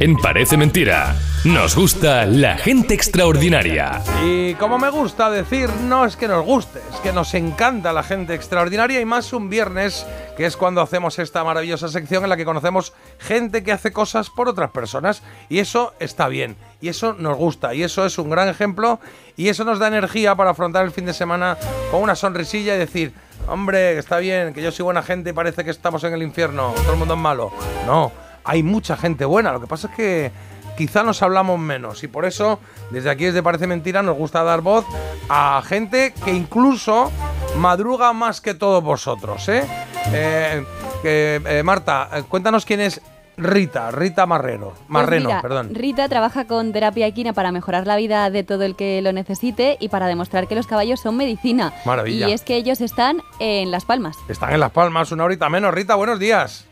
En 0.00 0.16
Parece 0.16 0.56
Mentira, 0.56 1.14
nos 1.44 1.76
gusta 1.76 2.24
la 2.24 2.56
gente 2.56 2.94
extraordinaria. 2.94 4.02
Y 4.24 4.54
como 4.54 4.78
me 4.78 4.88
gusta 4.88 5.28
decir, 5.28 5.68
no 5.82 6.06
es 6.06 6.16
que 6.16 6.26
nos 6.26 6.42
guste, 6.42 6.78
es 6.90 7.00
que 7.00 7.12
nos 7.12 7.34
encanta 7.34 7.92
la 7.92 8.02
gente 8.02 8.32
extraordinaria 8.34 8.98
y 9.02 9.04
más 9.04 9.34
un 9.34 9.50
viernes, 9.50 10.06
que 10.38 10.46
es 10.46 10.56
cuando 10.56 10.80
hacemos 10.80 11.18
esta 11.18 11.44
maravillosa 11.44 11.88
sección 11.88 12.24
en 12.24 12.30
la 12.30 12.38
que 12.38 12.46
conocemos 12.46 12.94
gente 13.18 13.62
que 13.62 13.72
hace 13.72 13.92
cosas 13.92 14.30
por 14.30 14.48
otras 14.48 14.70
personas. 14.70 15.22
Y 15.50 15.58
eso 15.58 15.92
está 16.00 16.28
bien, 16.28 16.56
y 16.80 16.88
eso 16.88 17.12
nos 17.12 17.36
gusta, 17.36 17.74
y 17.74 17.82
eso 17.82 18.06
es 18.06 18.16
un 18.16 18.30
gran 18.30 18.48
ejemplo, 18.48 19.00
y 19.36 19.50
eso 19.50 19.64
nos 19.64 19.78
da 19.78 19.88
energía 19.88 20.34
para 20.34 20.52
afrontar 20.52 20.86
el 20.86 20.92
fin 20.92 21.04
de 21.04 21.12
semana 21.12 21.58
con 21.90 22.00
una 22.00 22.14
sonrisilla 22.14 22.74
y 22.74 22.78
decir, 22.78 23.12
hombre, 23.46 23.98
está 23.98 24.16
bien, 24.16 24.54
que 24.54 24.62
yo 24.62 24.72
soy 24.72 24.84
buena 24.84 25.02
gente 25.02 25.28
y 25.28 25.32
parece 25.34 25.62
que 25.62 25.70
estamos 25.70 26.02
en 26.04 26.14
el 26.14 26.22
infierno, 26.22 26.72
todo 26.74 26.92
el 26.92 26.98
mundo 26.98 27.12
es 27.12 27.20
malo. 27.20 27.52
No, 27.84 28.10
hay 28.44 28.62
mucha 28.62 28.96
gente 28.96 29.24
buena, 29.24 29.52
lo 29.52 29.60
que 29.60 29.66
pasa 29.66 29.88
es 29.88 29.94
que 29.94 30.32
quizá 30.76 31.02
nos 31.02 31.22
hablamos 31.22 31.58
menos 31.58 32.02
y 32.04 32.08
por 32.08 32.24
eso 32.24 32.58
desde 32.90 33.10
aquí 33.10 33.26
desde 33.26 33.42
Parece 33.42 33.66
Mentira 33.66 34.02
nos 34.02 34.16
gusta 34.16 34.42
dar 34.42 34.62
voz 34.62 34.86
a 35.28 35.62
gente 35.64 36.14
que 36.24 36.32
incluso 36.32 37.10
madruga 37.56 38.12
más 38.12 38.40
que 38.40 38.54
todos 38.54 38.82
vosotros, 38.82 39.48
¿eh? 39.48 39.64
Eh, 40.12 40.64
eh, 41.04 41.62
Marta, 41.64 42.08
eh, 42.12 42.22
cuéntanos 42.28 42.64
quién 42.64 42.80
es 42.80 43.00
Rita, 43.36 43.90
Rita 43.90 44.26
Marrero, 44.26 44.70
Pues 44.70 44.88
Marreno, 44.88 45.28
mira, 45.28 45.42
perdón. 45.42 45.74
Rita 45.74 46.08
trabaja 46.08 46.46
con 46.46 46.72
terapia 46.72 47.06
equina 47.06 47.32
para 47.32 47.52
mejorar 47.52 47.86
la 47.86 47.96
vida 47.96 48.28
de 48.30 48.44
todo 48.44 48.64
el 48.64 48.76
que 48.76 49.00
lo 49.02 49.12
necesite 49.12 49.76
y 49.80 49.88
para 49.88 50.06
demostrar 50.06 50.46
que 50.46 50.54
los 50.54 50.66
caballos 50.66 51.00
son 51.00 51.16
medicina. 51.16 51.72
Maravilla. 51.86 52.28
Y 52.28 52.32
es 52.32 52.42
que 52.42 52.56
ellos 52.56 52.80
están 52.80 53.22
en 53.38 53.70
Las 53.70 53.84
Palmas. 53.84 54.16
Están 54.28 54.52
en 54.52 54.60
Las 54.60 54.72
Palmas, 54.72 55.10
una 55.12 55.24
horita 55.24 55.48
menos. 55.48 55.72
Rita, 55.72 55.94
buenos 55.94 56.18
días. 56.18 56.66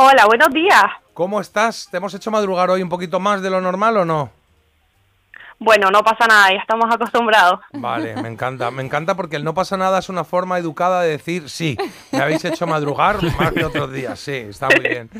Hola, 0.00 0.26
buenos 0.26 0.50
días. 0.50 0.84
¿Cómo 1.12 1.40
estás? 1.40 1.88
¿Te 1.90 1.96
hemos 1.96 2.14
hecho 2.14 2.30
madrugar 2.30 2.70
hoy 2.70 2.82
un 2.82 2.88
poquito 2.88 3.18
más 3.18 3.42
de 3.42 3.50
lo 3.50 3.60
normal 3.60 3.96
o 3.96 4.04
no? 4.04 4.30
Bueno, 5.58 5.90
no 5.90 6.04
pasa 6.04 6.28
nada, 6.28 6.50
ya 6.52 6.60
estamos 6.60 6.86
acostumbrados. 6.88 7.58
Vale, 7.72 8.14
me 8.22 8.28
encanta, 8.32 8.70
me 8.70 8.84
encanta 8.84 9.16
porque 9.16 9.34
el 9.34 9.42
no 9.42 9.54
pasa 9.54 9.76
nada 9.76 9.98
es 9.98 10.08
una 10.08 10.22
forma 10.22 10.56
educada 10.56 11.02
de 11.02 11.08
decir 11.08 11.50
sí, 11.50 11.76
me 12.12 12.20
habéis 12.20 12.44
hecho 12.44 12.64
madrugar 12.68 13.20
más 13.40 13.50
que 13.50 13.64
otros 13.64 13.92
días, 13.92 14.20
sí, 14.20 14.36
está 14.36 14.68
muy 14.68 14.88
bien. 14.88 15.10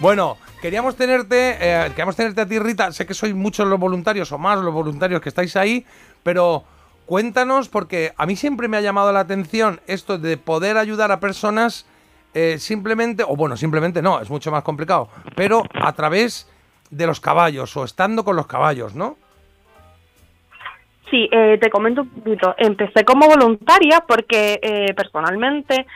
Bueno, 0.00 0.36
queríamos 0.60 0.96
tenerte, 0.96 1.56
eh, 1.60 1.86
queríamos 1.90 2.16
tenerte 2.16 2.40
a 2.40 2.46
ti, 2.46 2.58
Rita, 2.58 2.90
sé 2.90 3.06
que 3.06 3.14
sois 3.14 3.36
muchos 3.36 3.68
los 3.68 3.78
voluntarios 3.78 4.32
o 4.32 4.38
más 4.38 4.58
los 4.58 4.74
voluntarios 4.74 5.20
que 5.20 5.28
estáis 5.28 5.54
ahí, 5.54 5.86
pero 6.24 6.64
cuéntanos 7.06 7.68
porque 7.68 8.12
a 8.16 8.26
mí 8.26 8.34
siempre 8.34 8.66
me 8.66 8.78
ha 8.78 8.80
llamado 8.80 9.12
la 9.12 9.20
atención 9.20 9.80
esto 9.86 10.18
de 10.18 10.36
poder 10.38 10.76
ayudar 10.76 11.12
a 11.12 11.20
personas 11.20 11.86
eh, 12.34 12.58
simplemente, 12.58 13.22
o 13.26 13.36
bueno, 13.36 13.56
simplemente 13.56 14.02
no, 14.02 14.20
es 14.20 14.28
mucho 14.28 14.50
más 14.50 14.62
complicado, 14.62 15.08
pero 15.36 15.62
a 15.74 15.92
través 15.92 16.50
de 16.90 17.06
los 17.06 17.20
caballos 17.20 17.76
o 17.76 17.84
estando 17.84 18.24
con 18.24 18.36
los 18.36 18.46
caballos, 18.46 18.94
¿no? 18.94 19.16
Sí, 21.10 21.28
eh, 21.30 21.58
te 21.60 21.70
comento 21.70 22.02
un 22.02 22.08
poquito. 22.08 22.54
Empecé 22.58 23.04
como 23.04 23.26
voluntaria 23.28 24.04
porque 24.06 24.58
eh, 24.62 24.94
personalmente 24.94 25.86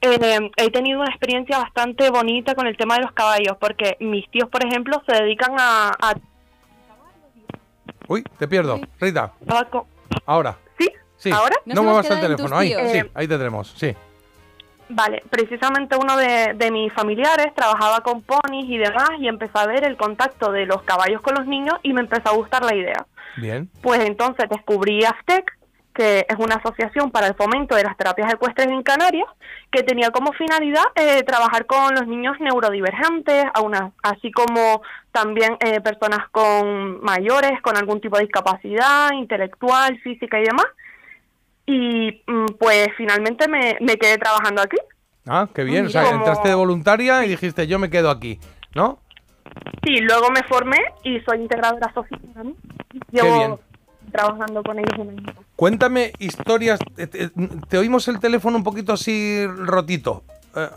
eh, 0.00 0.50
he 0.56 0.70
tenido 0.70 1.00
una 1.00 1.10
experiencia 1.10 1.58
bastante 1.58 2.10
bonita 2.10 2.54
con 2.54 2.66
el 2.66 2.76
tema 2.76 2.96
de 2.96 3.02
los 3.02 3.12
caballos, 3.12 3.56
porque 3.60 3.96
mis 4.00 4.28
tíos, 4.30 4.48
por 4.48 4.64
ejemplo, 4.66 5.02
se 5.06 5.22
dedican 5.22 5.52
a... 5.58 5.90
a- 6.00 6.14
Uy, 8.08 8.22
te 8.38 8.48
pierdo, 8.48 8.80
Rita. 9.00 9.32
Ahora. 10.26 10.56
¿Sí? 10.78 10.88
Sí. 11.16 11.30
¿Ahora? 11.30 11.56
No, 11.66 11.82
muevas 11.82 12.10
el 12.10 12.20
teléfono. 12.20 12.56
Ahí, 12.56 12.68
sí, 12.68 12.98
Eh, 12.98 13.10
ahí 13.14 13.28
te 13.28 13.38
tenemos. 13.38 13.72
Sí. 13.76 13.94
Vale, 14.88 15.22
precisamente 15.30 15.96
uno 15.96 16.16
de, 16.16 16.52
de 16.54 16.70
mis 16.70 16.92
familiares 16.92 17.54
trabajaba 17.54 18.00
con 18.02 18.22
ponis 18.22 18.66
y 18.68 18.76
demás 18.76 19.08
y 19.18 19.28
empecé 19.28 19.58
a 19.58 19.66
ver 19.66 19.84
el 19.84 19.96
contacto 19.96 20.52
de 20.52 20.66
los 20.66 20.82
caballos 20.82 21.22
con 21.22 21.34
los 21.34 21.46
niños 21.46 21.74
y 21.82 21.92
me 21.94 22.02
empezó 22.02 22.28
a 22.28 22.34
gustar 22.36 22.64
la 22.64 22.74
idea. 22.74 23.06
Bien. 23.36 23.68
Pues 23.82 24.00
entonces 24.04 24.48
descubrí 24.48 25.04
AFTEC, 25.04 25.50
que 25.94 26.26
es 26.28 26.36
una 26.38 26.56
asociación 26.56 27.10
para 27.10 27.28
el 27.28 27.34
fomento 27.34 27.76
de 27.76 27.84
las 27.84 27.96
terapias 27.96 28.32
ecuestres 28.32 28.66
en 28.66 28.82
Canarias, 28.82 29.28
que 29.70 29.82
tenía 29.84 30.10
como 30.10 30.32
finalidad 30.32 30.82
eh, 30.96 31.22
trabajar 31.22 31.66
con 31.66 31.94
los 31.94 32.06
niños 32.06 32.36
neurodivergentes, 32.40 33.44
a 33.54 33.60
una- 33.62 33.92
así 34.02 34.30
como 34.32 34.82
también 35.12 35.56
eh, 35.60 35.80
personas 35.80 36.28
con 36.30 37.00
mayores, 37.02 37.60
con 37.62 37.76
algún 37.76 38.00
tipo 38.00 38.16
de 38.16 38.24
discapacidad 38.24 39.12
intelectual, 39.12 39.98
física 40.00 40.38
y 40.40 40.44
demás. 40.44 40.66
Y 41.66 42.22
mm, 42.26 42.46
pues 42.58 42.88
finalmente 42.96 43.48
me, 43.48 43.76
me 43.80 43.96
quedé 43.96 44.18
trabajando 44.18 44.62
aquí. 44.62 44.76
Ah, 45.26 45.48
qué 45.54 45.64
bien. 45.64 45.86
O 45.86 45.90
sea, 45.90 46.04
Como- 46.04 46.18
entraste 46.18 46.48
de 46.48 46.54
voluntaria 46.54 47.24
y 47.24 47.30
dijiste, 47.30 47.66
yo 47.66 47.78
me 47.78 47.88
quedo 47.90 48.10
aquí, 48.10 48.38
¿no? 48.74 48.98
Sí, 49.84 49.98
luego 50.00 50.30
me 50.30 50.42
formé 50.44 50.78
y 51.04 51.20
soy 51.20 51.38
integradora 51.42 51.92
social 51.94 52.20
también. 52.34 52.56
Llevo 53.10 53.36
bien. 53.36 53.54
trabajando 54.12 54.62
con 54.62 54.78
ellos 54.78 54.98
un 54.98 55.08
año. 55.10 55.34
Cuéntame 55.56 56.12
historias. 56.18 56.78
Te, 56.94 57.06
te- 57.06 57.30
te 57.68 57.78
oímos 57.78 58.06
el 58.08 58.18
teléfono 58.20 58.56
un 58.56 58.64
poquito 58.64 58.92
así 58.92 59.46
rotito. 59.46 60.22
Eh, 60.56 60.68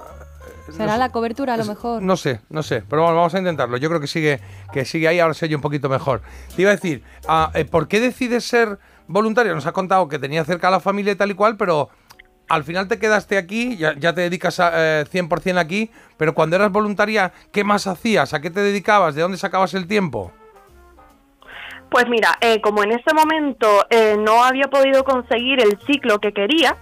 Será 0.72 0.98
la 0.98 1.09
cobertura 1.11 1.53
a 1.53 1.57
lo 1.57 1.66
mejor. 1.66 2.01
No 2.01 2.17
sé, 2.17 2.41
no 2.49 2.61
sé, 2.64 2.83
pero 2.90 3.03
bueno, 3.03 3.16
vamos 3.17 3.33
a 3.35 3.40
intentarlo. 3.40 3.77
Yo 3.77 3.88
creo 3.90 4.01
que 4.01 4.07
sigue, 4.07 4.40
que 4.74 4.83
sigue 4.85 5.07
ahí, 5.07 5.19
ahora 5.19 5.33
se 5.33 5.45
oye 5.45 5.56
un 5.56 5.61
poquito 5.61 5.88
mejor. 5.88 6.22
Te 6.56 6.61
iba 6.64 6.72
a 6.72 6.75
decir, 6.75 7.03
ah, 7.27 7.51
eh, 7.53 7.64
¿por 7.64 7.88
qué 7.88 7.99
decides 8.01 8.43
ser 8.45 8.77
voluntario? 9.08 9.53
Nos 9.56 9.66
ha 9.66 9.72
contado 9.72 10.08
que 10.08 10.19
tenía 10.19 10.44
cerca 10.45 10.68
a 10.68 10.72
la 10.72 10.80
familia 10.80 11.14
y 11.14 11.16
tal 11.16 11.32
y 11.32 11.36
cual, 11.36 11.58
pero 11.58 11.90
al 12.50 12.64
final 12.64 12.88
te 12.88 13.00
quedaste 13.00 13.38
aquí, 13.38 13.77
ya, 13.77 13.94
ya 13.98 14.14
te 14.14 14.22
dedicas 14.22 14.60
a, 14.60 15.02
eh, 15.02 15.06
100% 15.06 15.58
aquí, 15.58 15.92
pero 16.18 16.34
cuando 16.34 16.56
eras 16.56 16.72
voluntaria, 16.72 17.34
¿qué 17.52 17.64
más 17.64 17.88
hacías? 17.88 18.34
¿A 18.34 18.42
qué 18.42 18.50
te 18.50 18.61
dedicabas? 18.61 19.16
¿De 19.16 19.22
dónde 19.22 19.38
sacabas 19.38 19.74
el 19.74 19.88
tiempo? 19.88 20.32
Pues 21.90 22.08
mira, 22.10 22.38
eh, 22.42 22.60
como 22.61 22.84
en 22.84 22.92
ese 22.92 23.14
momento 23.14 23.86
eh, 23.90 24.16
no 24.18 24.44
había 24.44 24.68
podido 24.69 25.03
conseguir 25.03 25.61
el 25.61 25.80
ciclo 25.86 26.19
que 26.19 26.34
quería, 26.34 26.76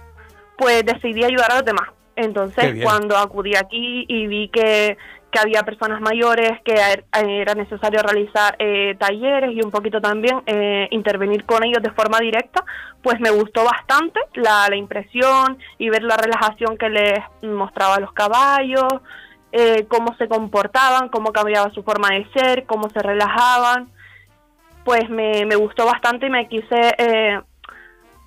pues 0.58 0.84
decidí 0.84 1.24
ayudar 1.24 1.52
a 1.52 1.54
los 1.56 1.64
demás. 1.64 1.88
Entonces, 2.16 2.82
cuando 2.82 3.16
acudí 3.18 3.54
aquí 3.56 4.06
y 4.08 4.26
vi 4.26 4.48
que, 4.48 4.96
que 5.36 5.42
había 5.42 5.62
personas 5.64 6.00
mayores, 6.00 6.60
que 6.64 6.72
er- 6.72 7.04
era 7.12 7.54
necesario 7.54 8.00
realizar 8.00 8.56
eh, 8.58 8.94
talleres 8.98 9.50
y 9.54 9.60
un 9.62 9.70
poquito 9.70 10.00
también 10.00 10.40
eh, 10.46 10.88
intervenir 10.90 11.44
con 11.44 11.62
ellos 11.62 11.82
de 11.82 11.90
forma 11.90 12.18
directa, 12.20 12.64
pues 13.02 13.20
me 13.20 13.28
gustó 13.30 13.62
bastante 13.64 14.18
la, 14.34 14.66
la 14.70 14.76
impresión 14.76 15.58
y 15.76 15.90
ver 15.90 16.02
la 16.04 16.16
relajación 16.16 16.78
que 16.78 16.88
les 16.88 17.18
mostraba 17.42 17.96
a 17.96 18.00
los 18.00 18.12
caballos, 18.12 18.86
eh, 19.52 19.84
cómo 19.88 20.16
se 20.16 20.26
comportaban, 20.26 21.10
cómo 21.10 21.32
cambiaba 21.32 21.70
su 21.72 21.82
forma 21.82 22.08
de 22.10 22.26
ser, 22.34 22.64
cómo 22.64 22.88
se 22.90 23.00
relajaban 23.00 23.90
pues 24.84 25.10
me, 25.10 25.44
me 25.46 25.56
gustó 25.56 25.84
bastante 25.84 26.26
y 26.26 26.30
me 26.30 26.48
quise 26.48 26.94
eh, 26.96 27.40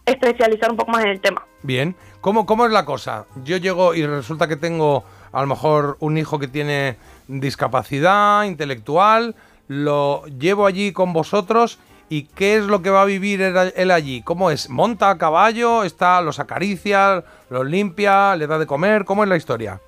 especializar 0.06 0.70
un 0.70 0.78
poco 0.78 0.92
más 0.92 1.04
en 1.06 1.12
el 1.12 1.22
tema. 1.22 1.46
Bien. 1.64 1.96
¿Cómo, 2.22 2.46
¿Cómo 2.46 2.66
es 2.66 2.72
la 2.74 2.84
cosa? 2.84 3.26
Yo 3.46 3.56
llego 3.58 3.94
y 3.96 4.06
resulta 4.06 4.48
que 4.48 4.58
tengo 4.58 5.06
a 5.32 5.42
lo 5.42 5.48
mejor 5.48 5.98
un 6.00 6.18
hijo 6.18 6.40
que 6.40 6.48
tiene 6.48 6.98
discapacidad 7.28 8.44
intelectual, 8.44 9.36
lo 9.68 10.26
llevo 10.26 10.66
allí 10.66 10.92
con 10.92 11.14
vosotros 11.14 11.80
y 12.10 12.24
¿qué 12.24 12.58
es 12.58 12.64
lo 12.64 12.82
que 12.82 12.90
va 12.90 13.04
a 13.04 13.06
vivir 13.06 13.42
él, 13.42 13.92
allí? 13.92 14.22
¿Cómo 14.24 14.50
es? 14.50 14.70
¿Monta 14.70 15.12
a 15.12 15.18
caballo? 15.18 15.84
¿Está, 15.84 16.22
los 16.22 16.40
acaricia? 16.40 17.24
¿Los 17.50 17.66
limpia? 17.68 18.36
¿Le 18.36 18.48
da 18.48 18.58
de 18.58 18.66
comer? 18.66 19.06
¿Cómo 19.06 19.24
es 19.24 19.30
la 19.30 19.38
historia? 19.38 19.80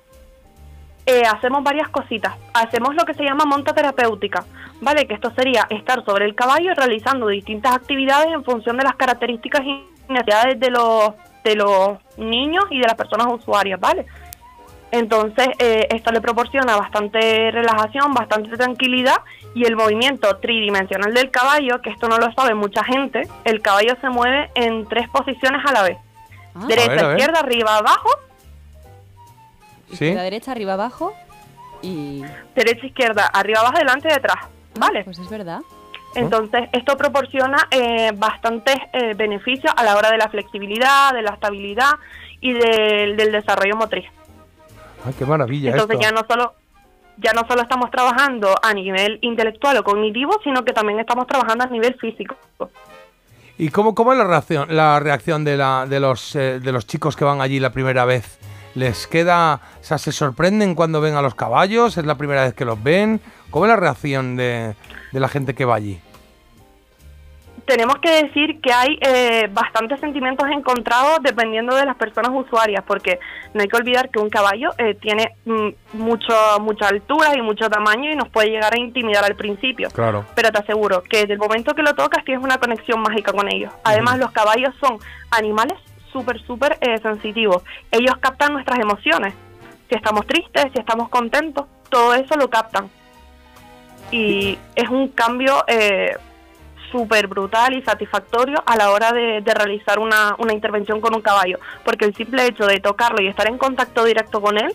Eh, 1.04 1.22
hacemos 1.28 1.64
varias 1.64 1.88
cositas. 1.88 2.34
Hacemos 2.54 2.94
lo 2.94 3.04
que 3.04 3.14
se 3.14 3.24
llama 3.24 3.44
monta 3.44 3.74
terapéutica, 3.74 4.44
¿vale? 4.80 5.06
Que 5.08 5.14
esto 5.14 5.32
sería 5.34 5.66
estar 5.68 6.04
sobre 6.04 6.26
el 6.26 6.36
caballo 6.36 6.72
realizando 6.76 7.26
distintas 7.26 7.74
actividades 7.74 8.28
en 8.32 8.44
función 8.44 8.76
de 8.76 8.84
las 8.84 8.94
características 8.94 9.62
y 9.64 9.84
necesidades 10.08 10.60
de 10.60 10.70
los, 10.70 11.10
de 11.42 11.56
los 11.56 11.98
niños 12.16 12.66
y 12.70 12.78
de 12.78 12.86
las 12.86 12.94
personas 12.94 13.26
usuarias, 13.32 13.80
¿vale? 13.80 14.06
Entonces, 14.92 15.48
eh, 15.58 15.88
esto 15.90 16.12
le 16.12 16.20
proporciona 16.20 16.76
bastante 16.76 17.50
relajación, 17.50 18.12
bastante 18.14 18.56
tranquilidad 18.56 19.16
y 19.54 19.64
el 19.64 19.74
movimiento 19.74 20.36
tridimensional 20.36 21.12
del 21.14 21.30
caballo, 21.30 21.80
que 21.82 21.90
esto 21.90 22.08
no 22.08 22.18
lo 22.18 22.30
sabe 22.32 22.54
mucha 22.54 22.84
gente, 22.84 23.22
el 23.44 23.60
caballo 23.62 23.96
se 24.00 24.08
mueve 24.10 24.50
en 24.54 24.86
tres 24.86 25.08
posiciones 25.08 25.62
a 25.66 25.72
la 25.72 25.82
vez. 25.82 25.98
Derecha, 26.68 26.84
A 26.84 26.94
ver, 26.94 27.04
a 27.04 27.08
ver. 27.08 27.18
izquierda, 27.18 27.40
arriba, 27.40 27.76
abajo 27.78 28.10
¿Sí? 29.88 29.94
Izquierda, 29.94 30.22
derecha, 30.22 30.52
arriba, 30.52 30.72
abajo. 30.74 31.12
Y 31.82 32.22
derecha, 32.54 32.86
izquierda, 32.86 33.26
arriba, 33.26 33.60
abajo, 33.60 33.78
delante 33.78 34.08
y 34.08 34.12
detrás, 34.12 34.44
¿vale? 34.78 35.02
pues 35.04 35.18
es 35.18 35.28
verdad. 35.28 35.60
Entonces, 36.14 36.68
esto 36.72 36.96
proporciona 36.98 37.66
eh, 37.70 38.12
bastantes 38.14 38.76
eh, 38.92 39.14
beneficios 39.14 39.72
a 39.74 39.82
la 39.82 39.96
hora 39.96 40.10
de 40.10 40.18
la 40.18 40.28
flexibilidad, 40.28 41.12
de 41.14 41.22
la 41.22 41.30
estabilidad 41.32 41.90
y 42.40 42.52
del- 42.52 43.16
del 43.16 43.32
desarrollo 43.32 43.76
motriz. 43.76 44.04
Ay, 45.04 45.14
qué 45.18 45.24
maravilla 45.26 45.70
Entonces 45.70 45.96
esto. 45.98 46.02
ya 46.02 46.12
no 46.12 46.26
solo 46.28 46.54
ya 47.18 47.32
no 47.34 47.46
solo 47.46 47.62
estamos 47.62 47.90
trabajando 47.90 48.54
a 48.62 48.72
nivel 48.72 49.18
intelectual 49.22 49.76
o 49.76 49.84
cognitivo, 49.84 50.40
sino 50.42 50.64
que 50.64 50.72
también 50.72 50.98
estamos 50.98 51.26
trabajando 51.26 51.64
a 51.64 51.66
nivel 51.68 51.94
físico. 51.94 52.36
¿Y 53.58 53.68
cómo, 53.68 53.94
cómo 53.94 54.12
es 54.12 54.18
la 54.18 54.24
reacción, 54.24 54.74
la 54.74 54.98
reacción 54.98 55.44
de, 55.44 55.56
la, 55.56 55.86
de, 55.86 56.00
los, 56.00 56.34
eh, 56.34 56.58
de 56.58 56.72
los 56.72 56.86
chicos 56.86 57.14
que 57.14 57.24
van 57.24 57.40
allí 57.40 57.60
la 57.60 57.70
primera 57.70 58.04
vez? 58.06 58.38
¿Les 58.74 59.06
queda, 59.06 59.60
o 59.80 59.84
sea, 59.84 59.98
se 59.98 60.10
sorprenden 60.10 60.74
cuando 60.74 61.02
ven 61.02 61.14
a 61.14 61.22
los 61.22 61.34
caballos? 61.34 61.98
¿Es 61.98 62.06
la 62.06 62.16
primera 62.16 62.44
vez 62.44 62.54
que 62.54 62.64
los 62.64 62.82
ven? 62.82 63.20
¿Cómo 63.50 63.66
es 63.66 63.68
la 63.68 63.76
reacción 63.76 64.34
de, 64.36 64.74
de 65.12 65.20
la 65.20 65.28
gente 65.28 65.54
que 65.54 65.66
va 65.66 65.74
allí? 65.74 66.00
Tenemos 67.72 68.00
que 68.00 68.24
decir 68.24 68.60
que 68.60 68.70
hay 68.70 68.98
eh, 69.00 69.48
bastantes 69.50 69.98
sentimientos 69.98 70.46
encontrados 70.50 71.20
dependiendo 71.22 71.74
de 71.74 71.86
las 71.86 71.96
personas 71.96 72.30
usuarias, 72.34 72.84
porque 72.86 73.18
no 73.54 73.62
hay 73.62 73.68
que 73.68 73.76
olvidar 73.78 74.10
que 74.10 74.18
un 74.18 74.28
caballo 74.28 74.72
eh, 74.76 74.94
tiene 75.00 75.30
mm, 75.46 75.68
mucho, 75.94 76.34
mucha 76.60 76.88
altura 76.88 77.34
y 77.34 77.40
mucho 77.40 77.70
tamaño 77.70 78.12
y 78.12 78.14
nos 78.14 78.28
puede 78.28 78.50
llegar 78.50 78.74
a 78.74 78.78
intimidar 78.78 79.24
al 79.24 79.36
principio. 79.36 79.88
Claro. 79.88 80.26
Pero 80.34 80.50
te 80.50 80.58
aseguro 80.58 81.02
que 81.02 81.20
desde 81.20 81.32
el 81.32 81.38
momento 81.38 81.74
que 81.74 81.80
lo 81.82 81.94
tocas 81.94 82.22
tienes 82.26 82.44
una 82.44 82.58
conexión 82.58 83.00
mágica 83.00 83.32
con 83.32 83.50
ellos. 83.50 83.72
Además, 83.84 84.18
los 84.18 84.32
caballos 84.32 84.74
son 84.78 84.98
animales 85.30 85.78
súper, 86.12 86.42
súper 86.42 86.76
eh, 86.82 86.98
sensitivos. 86.98 87.62
Ellos 87.90 88.16
captan 88.20 88.52
nuestras 88.52 88.80
emociones. 88.80 89.32
Si 89.88 89.94
estamos 89.94 90.26
tristes, 90.26 90.66
si 90.74 90.78
estamos 90.78 91.08
contentos, 91.08 91.64
todo 91.88 92.12
eso 92.12 92.36
lo 92.36 92.50
captan. 92.50 92.90
Y 94.10 94.58
es 94.76 94.90
un 94.90 95.08
cambio 95.08 95.64
eh, 95.68 96.14
súper 96.92 97.26
brutal 97.26 97.74
y 97.74 97.82
satisfactorio 97.82 98.62
a 98.64 98.76
la 98.76 98.90
hora 98.92 99.10
de, 99.12 99.40
de 99.40 99.54
realizar 99.54 99.98
una, 99.98 100.36
una 100.38 100.52
intervención 100.52 101.00
con 101.00 101.14
un 101.16 101.22
caballo. 101.22 101.58
Porque 101.84 102.04
el 102.04 102.14
simple 102.14 102.46
hecho 102.46 102.66
de 102.66 102.78
tocarlo 102.78 103.20
y 103.20 103.26
estar 103.26 103.48
en 103.48 103.58
contacto 103.58 104.04
directo 104.04 104.40
con 104.40 104.56
él 104.58 104.72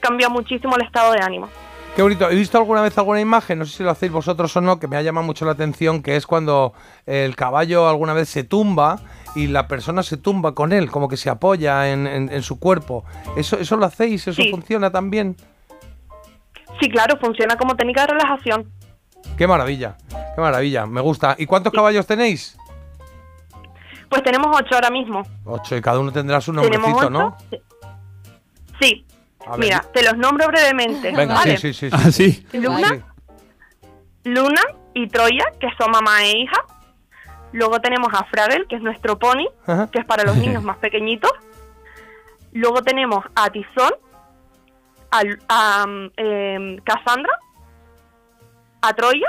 cambia 0.00 0.28
muchísimo 0.30 0.76
el 0.76 0.84
estado 0.84 1.12
de 1.12 1.20
ánimo. 1.20 1.48
Qué 1.96 2.02
bonito. 2.02 2.30
He 2.30 2.34
visto 2.34 2.58
alguna 2.58 2.82
vez 2.82 2.96
alguna 2.98 3.20
imagen, 3.20 3.58
no 3.58 3.64
sé 3.64 3.78
si 3.78 3.82
lo 3.82 3.90
hacéis 3.90 4.12
vosotros 4.12 4.54
o 4.56 4.60
no, 4.60 4.78
que 4.78 4.86
me 4.86 4.96
ha 4.96 5.02
llamado 5.02 5.26
mucho 5.26 5.44
la 5.46 5.52
atención, 5.52 6.02
que 6.02 6.16
es 6.16 6.26
cuando 6.26 6.74
el 7.06 7.34
caballo 7.36 7.88
alguna 7.88 8.12
vez 8.12 8.28
se 8.28 8.44
tumba 8.44 9.00
y 9.34 9.46
la 9.48 9.66
persona 9.66 10.02
se 10.02 10.16
tumba 10.18 10.54
con 10.54 10.72
él, 10.72 10.90
como 10.90 11.08
que 11.08 11.16
se 11.16 11.30
apoya 11.30 11.90
en, 11.90 12.06
en- 12.06 12.30
en 12.30 12.42
su 12.42 12.58
cuerpo. 12.60 13.04
¿Eso, 13.36 13.58
¿Eso 13.58 13.76
lo 13.76 13.86
hacéis? 13.86 14.28
¿Eso 14.28 14.42
Sí. 14.42 14.50
funciona 14.50 14.90
también? 14.90 15.36
Sí, 16.80 16.90
claro, 16.90 17.16
funciona 17.18 17.56
como 17.56 17.74
técnica 17.76 18.02
de 18.02 18.08
relajación. 18.12 18.70
Qué 19.36 19.46
maravilla, 19.46 19.96
qué 20.34 20.40
maravilla, 20.40 20.86
me 20.86 21.00
gusta. 21.00 21.34
¿Y 21.38 21.46
cuántos 21.46 21.72
caballos 21.72 22.06
tenéis? 22.06 22.56
Pues 24.08 24.22
tenemos 24.22 24.48
ocho 24.56 24.74
ahora 24.74 24.90
mismo. 24.90 25.22
Ocho, 25.44 25.76
y 25.76 25.80
cada 25.82 25.98
uno 25.98 26.12
tendrá 26.12 26.40
su 26.40 26.52
¿Tenemos 26.52 26.72
nombrecito, 26.78 26.98
ocho? 26.98 27.10
¿no? 27.10 27.36
Sí. 28.80 29.04
Mira, 29.58 29.84
te 29.92 30.02
los 30.02 30.16
nombro 30.16 30.46
brevemente. 30.48 31.12
Venga, 31.12 31.34
¿vale? 31.34 31.56
sí, 31.58 31.72
sí, 31.72 31.88
sí. 31.90 31.96
Ah, 31.96 32.10
sí. 32.10 32.46
Luna, 32.52 32.88
Sí. 32.88 33.02
Luna 34.24 34.60
y 34.94 35.06
Troya, 35.08 35.44
que 35.60 35.68
son 35.78 35.90
mamá 35.92 36.22
e 36.24 36.38
hija. 36.38 36.60
Luego 37.52 37.80
tenemos 37.80 38.08
a 38.12 38.24
Fragel, 38.24 38.66
que 38.68 38.76
es 38.76 38.82
nuestro 38.82 39.18
pony, 39.18 39.46
Ajá. 39.66 39.88
que 39.90 40.00
es 40.00 40.04
para 40.04 40.24
los 40.24 40.36
niños 40.36 40.62
más 40.64 40.78
pequeñitos. 40.78 41.30
Luego 42.52 42.82
tenemos 42.82 43.24
a 43.36 43.50
Tizón, 43.50 43.92
a, 45.10 45.22
Lu- 45.22 45.38
a, 45.48 45.86
mm, 45.86 46.10
em, 46.16 46.76
Cassandra, 46.78 47.32
a 48.88 48.94
Troya, 48.94 49.26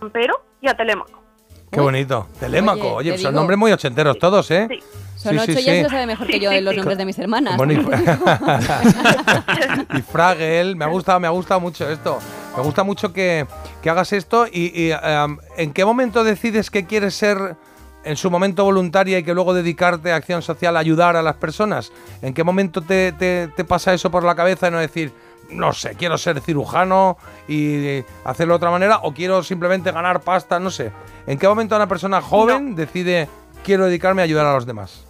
a 0.00 0.04
Ampero 0.04 0.42
y 0.60 0.68
a 0.68 0.76
Telémaco. 0.76 1.22
Qué 1.70 1.80
bonito. 1.80 2.26
Telémaco, 2.40 2.94
Oye, 2.94 3.10
oye, 3.10 3.12
te 3.12 3.18
son 3.18 3.32
digo- 3.32 3.40
nombres 3.40 3.58
muy 3.58 3.72
ochenteros 3.72 4.18
todos, 4.18 4.50
¿eh? 4.50 4.66
Son 5.16 5.32
Sí, 5.34 5.38
ocho 5.38 5.52
sí, 5.52 5.58
y 5.60 5.64
ya 5.64 5.72
sí. 5.72 5.76
se 5.78 5.82
lo 5.82 5.88
sabe 5.90 6.06
mejor 6.06 6.26
que 6.28 6.40
yo 6.40 6.50
de 6.50 6.60
los 6.62 6.74
nombres 6.76 6.96
de 6.96 7.04
mis 7.04 7.18
hermanas. 7.18 7.56
Bueno, 7.56 7.72
y, 7.74 7.76
y 9.98 10.02
Fragel, 10.02 10.76
me 10.76 10.84
ha 10.84 10.88
gustado, 10.88 11.20
me 11.20 11.26
ha 11.26 11.30
gustado 11.30 11.60
mucho 11.60 11.88
esto. 11.90 12.18
Me 12.56 12.62
gusta 12.62 12.82
mucho 12.84 13.12
que, 13.12 13.46
que 13.82 13.90
hagas 13.90 14.12
esto 14.12 14.46
y, 14.46 14.72
y, 14.88 14.92
¿en 15.56 15.72
qué 15.72 15.84
momento 15.84 16.24
decides 16.24 16.70
que 16.70 16.86
quieres 16.86 17.14
ser 17.14 17.56
en 18.04 18.16
su 18.16 18.30
momento 18.30 18.64
voluntaria 18.64 19.18
y 19.18 19.22
que 19.22 19.34
luego 19.34 19.52
dedicarte 19.54 20.12
a 20.12 20.16
acción 20.16 20.40
social, 20.40 20.76
a 20.76 20.80
ayudar 20.80 21.16
a 21.16 21.22
las 21.22 21.36
personas? 21.36 21.92
¿En 22.22 22.32
qué 22.32 22.44
momento 22.44 22.80
te, 22.80 23.12
te- 23.12 23.48
te 23.54 23.64
pasa 23.64 23.92
eso 23.92 24.10
por 24.10 24.24
la 24.24 24.34
cabeza 24.34 24.68
y 24.68 24.70
no 24.70 24.78
decir, 24.78 25.12
no 25.50 25.72
sé, 25.72 25.94
quiero 25.94 26.18
ser 26.18 26.40
cirujano 26.40 27.16
y 27.46 28.04
hacerlo 28.24 28.54
de 28.54 28.56
otra 28.56 28.70
manera 28.70 29.00
o 29.02 29.12
quiero 29.12 29.42
simplemente 29.42 29.90
ganar 29.92 30.20
pasta, 30.20 30.58
no 30.60 30.70
sé? 30.70 30.92
¿En 31.26 31.38
qué 31.38 31.48
momento 31.48 31.76
una 31.76 31.88
persona 31.88 32.20
joven 32.20 32.74
decide, 32.74 33.28
quiero 33.64 33.86
dedicarme 33.86 34.22
a 34.22 34.24
ayudar 34.24 34.46
a 34.46 34.54
los 34.54 34.66
demás? 34.66 35.08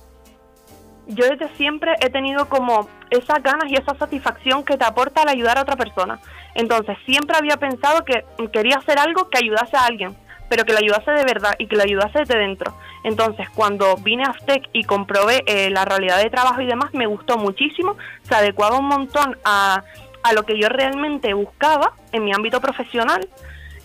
yo 1.08 1.26
desde 1.26 1.48
siempre 1.56 1.94
he 2.00 2.10
tenido 2.10 2.48
como 2.48 2.88
esas 3.10 3.42
ganas 3.42 3.64
y 3.68 3.74
esa 3.74 3.94
satisfacción 3.94 4.62
que 4.62 4.76
te 4.76 4.84
aporta 4.84 5.22
el 5.22 5.28
ayudar 5.28 5.58
a 5.58 5.62
otra 5.62 5.76
persona. 5.76 6.20
Entonces, 6.54 6.96
siempre 7.06 7.36
había 7.36 7.56
pensado 7.56 8.04
que 8.04 8.24
quería 8.52 8.76
hacer 8.76 8.98
algo 8.98 9.30
que 9.30 9.38
ayudase 9.38 9.76
a 9.76 9.86
alguien, 9.86 10.14
pero 10.50 10.64
que 10.64 10.72
lo 10.72 10.78
ayudase 10.78 11.10
de 11.12 11.24
verdad 11.24 11.54
y 11.58 11.66
que 11.66 11.76
lo 11.76 11.82
ayudase 11.82 12.20
desde 12.20 12.38
dentro. 12.38 12.74
Entonces, 13.04 13.48
cuando 13.54 13.96
vine 13.96 14.24
a 14.24 14.30
Aftec 14.30 14.68
y 14.72 14.84
comprobé 14.84 15.44
eh, 15.46 15.70
la 15.70 15.84
realidad 15.86 16.22
de 16.22 16.30
trabajo 16.30 16.60
y 16.60 16.66
demás, 16.66 16.92
me 16.92 17.06
gustó 17.06 17.38
muchísimo, 17.38 17.96
se 18.22 18.34
adecuaba 18.34 18.78
un 18.78 18.88
montón 18.88 19.38
a, 19.44 19.82
a 20.22 20.32
lo 20.32 20.44
que 20.44 20.58
yo 20.60 20.68
realmente 20.68 21.32
buscaba 21.34 21.92
en 22.12 22.24
mi 22.24 22.32
ámbito 22.32 22.60
profesional 22.60 23.28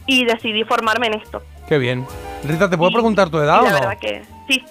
y 0.06 0.26
decidí 0.26 0.64
formarme 0.64 1.08
en 1.08 1.14
esto. 1.16 1.42
Qué 1.68 1.78
bien. 1.78 2.06
Rita, 2.44 2.70
¿te 2.70 2.78
puedo 2.78 2.92
Y- 2.92 2.94
preguntar 2.96 3.30
tu 3.30 3.40
edad 3.40 3.62
o 3.62 3.64
la 3.66 3.70
no? 3.72 3.80
verdad 3.80 3.98
que 4.00 4.22
sí, 4.50 4.64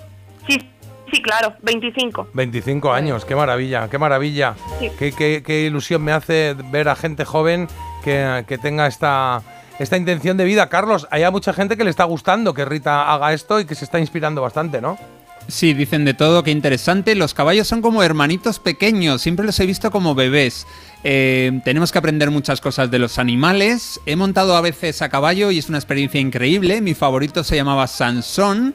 sí, 0.46 0.70
sí, 1.10 1.22
claro, 1.22 1.54
25. 1.62 2.28
25 2.34 2.92
años, 2.92 3.24
qué 3.24 3.34
maravilla, 3.34 3.88
qué 3.88 3.98
maravilla. 3.98 4.54
Sí. 4.78 4.90
Qué, 4.98 5.12
qué- 5.12 5.42
qué 5.44 5.60
ilusión 5.62 6.02
me 6.02 6.12
hace 6.12 6.54
ver 6.70 6.88
a 6.88 6.94
gente 6.96 7.24
joven 7.24 7.68
que, 8.04 8.44
que 8.46 8.58
tenga 8.58 8.86
esta, 8.86 9.40
esta 9.78 9.96
intención 9.96 10.36
de 10.36 10.44
vida. 10.44 10.68
Carlos, 10.68 11.08
hay 11.10 11.22
a 11.22 11.30
mucha 11.30 11.52
gente 11.54 11.76
que 11.78 11.84
le 11.84 11.90
está 11.90 12.04
gustando 12.04 12.52
que 12.52 12.64
Rita 12.66 13.10
haga 13.12 13.32
esto 13.32 13.58
y 13.60 13.64
que 13.64 13.74
se 13.74 13.84
está 13.86 13.98
inspirando 13.98 14.42
bastante, 14.42 14.80
¿no? 14.82 14.98
Sí, 15.48 15.74
dicen 15.74 16.04
de 16.04 16.14
todo, 16.14 16.42
qué 16.42 16.50
interesante. 16.50 17.14
Los 17.14 17.34
caballos 17.34 17.68
son 17.68 17.82
como 17.82 18.02
hermanitos 18.02 18.58
pequeños, 18.58 19.22
siempre 19.22 19.44
los 19.44 19.58
he 19.60 19.66
visto 19.66 19.90
como 19.90 20.14
bebés. 20.14 20.66
Eh, 21.04 21.60
tenemos 21.64 21.90
que 21.90 21.98
aprender 21.98 22.30
muchas 22.30 22.60
cosas 22.60 22.90
de 22.90 22.98
los 22.98 23.18
animales. 23.18 24.00
He 24.06 24.16
montado 24.16 24.56
a 24.56 24.60
veces 24.60 25.02
a 25.02 25.08
caballo 25.08 25.50
y 25.50 25.58
es 25.58 25.68
una 25.68 25.78
experiencia 25.78 26.20
increíble. 26.20 26.80
Mi 26.80 26.94
favorito 26.94 27.44
se 27.44 27.56
llamaba 27.56 27.86
Sansón. 27.86 28.74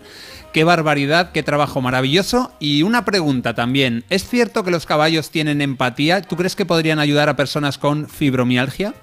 Qué 0.54 0.64
barbaridad, 0.64 1.32
qué 1.32 1.44
trabajo 1.44 1.82
maravilloso. 1.82 2.52
Y 2.60 2.84
una 2.84 3.06
pregunta 3.06 3.54
también. 3.54 4.04
¿Es 4.10 4.28
cierto 4.28 4.64
que 4.64 4.72
los 4.72 4.86
caballos 4.86 5.30
tienen 5.30 5.62
empatía? 5.62 6.22
¿Tú 6.22 6.36
crees 6.36 6.56
que 6.56 6.66
podrían 6.66 7.00
ayudar 7.00 7.30
a 7.30 7.36
personas 7.36 7.78
con 7.78 8.10
fibromialgia? 8.10 8.94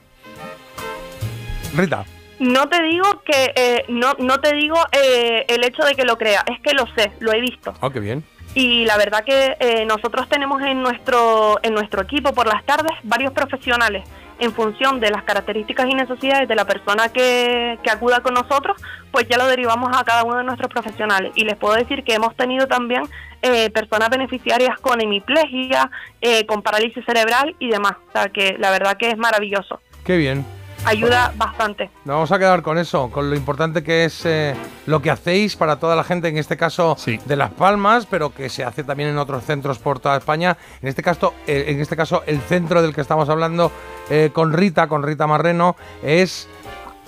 Rita. 1.77 2.05
No 2.39 2.69
te 2.69 2.83
digo 2.83 3.23
que 3.25 3.53
eh, 3.55 3.85
no 3.89 4.15
no 4.19 4.41
te 4.41 4.55
digo 4.55 4.77
eh, 4.93 5.45
el 5.49 5.65
hecho 5.65 5.85
de 5.85 5.95
que 5.95 6.05
lo 6.05 6.19
crea, 6.19 6.45
es 6.51 6.61
que 6.61 6.75
lo 6.75 6.87
sé, 6.95 7.13
lo 7.21 7.33
he 7.33 7.41
visto. 7.41 7.75
Oh, 7.81 7.91
qué 7.91 8.01
bien. 8.01 8.25
Y 8.55 8.85
la 8.85 8.97
verdad 8.97 9.25
que 9.25 9.57
eh, 9.59 9.85
nosotros 9.85 10.29
tenemos 10.29 10.63
en 10.63 10.83
nuestro 10.83 11.59
en 11.63 11.75
nuestro 11.75 12.03
equipo 12.03 12.33
por 12.33 12.47
las 12.47 12.65
tardes 12.65 12.93
varios 13.03 13.33
profesionales 13.33 14.05
en 14.39 14.53
función 14.53 15.01
de 15.01 15.11
las 15.11 15.23
características 15.23 15.89
y 15.89 15.95
necesidades 15.95 16.49
de 16.49 16.55
la 16.55 16.65
persona 16.65 17.09
que, 17.09 17.79
que 17.83 17.91
acuda 17.91 18.21
con 18.21 18.35
nosotros, 18.35 18.77
pues 19.11 19.29
ya 19.29 19.39
lo 19.39 19.47
derivamos 19.47 19.97
a 19.97 20.05
cada 20.05 20.25
uno 20.25 20.39
de 20.39 20.45
nuestros 20.45 20.71
profesionales. 20.71 21.33
Y 21.35 21.45
les 21.45 21.57
puedo 21.57 21.75
decir 21.75 22.03
que 22.05 22.15
hemos 22.15 22.35
tenido 22.37 22.67
también 22.67 23.05
eh, 23.43 23.71
personas 23.71 24.11
beneficiarias 24.11 24.79
con 24.81 25.01
hemiplegia, 25.01 25.91
eh, 26.21 26.47
con 26.47 26.63
parálisis 26.63 27.05
cerebral 27.05 27.55
y 27.59 27.71
demás. 27.71 27.95
O 28.09 28.13
sea 28.13 28.29
que 28.29 28.57
la 28.59 28.71
verdad 28.71 28.97
que 28.97 29.11
es 29.11 29.17
maravilloso. 29.17 29.81
Qué 30.05 30.17
bien. 30.17 30.45
Ayuda 30.87 31.33
bastante. 31.37 31.91
Nos 32.05 32.15
vamos 32.15 32.33
a 32.33 32.39
quedar 32.39 32.63
con 32.63 32.77
eso, 32.77 33.11
con 33.11 33.31
lo 33.31 33.37
importante 33.37 33.83
que 33.83 34.05
es 34.05 34.27
eh, 34.27 34.55
lo 34.87 35.01
que 35.01 35.11
hacéis 35.11 35.57
para 35.57 35.77
toda 35.77 35.97
la 35.97 36.05
gente, 36.05 36.29
en 36.29 36.37
este 36.37 36.57
caso 36.57 36.97
de 37.07 37.37
Las 37.37 37.51
Palmas, 37.53 38.07
pero 38.07 38.35
que 38.35 38.51
se 38.51 38.65
hace 38.65 38.85
también 38.85 39.09
en 39.09 39.19
otros 39.19 39.45
centros 39.45 39.79
por 39.79 39.99
toda 39.99 40.19
España. 40.19 40.59
En 40.83 40.89
este 40.89 41.03
caso, 41.03 41.33
eh, 41.47 41.65
en 41.69 41.81
este 41.81 41.97
caso 41.97 42.23
el 42.27 42.41
centro 42.41 42.83
del 42.83 42.95
que 42.95 43.01
estamos 43.01 43.31
hablando 43.31 43.73
eh, 44.11 44.31
con 44.33 44.53
Rita, 44.53 44.87
con 44.87 45.03
Rita 45.03 45.27
Marreno, 45.27 45.75
es 46.03 46.49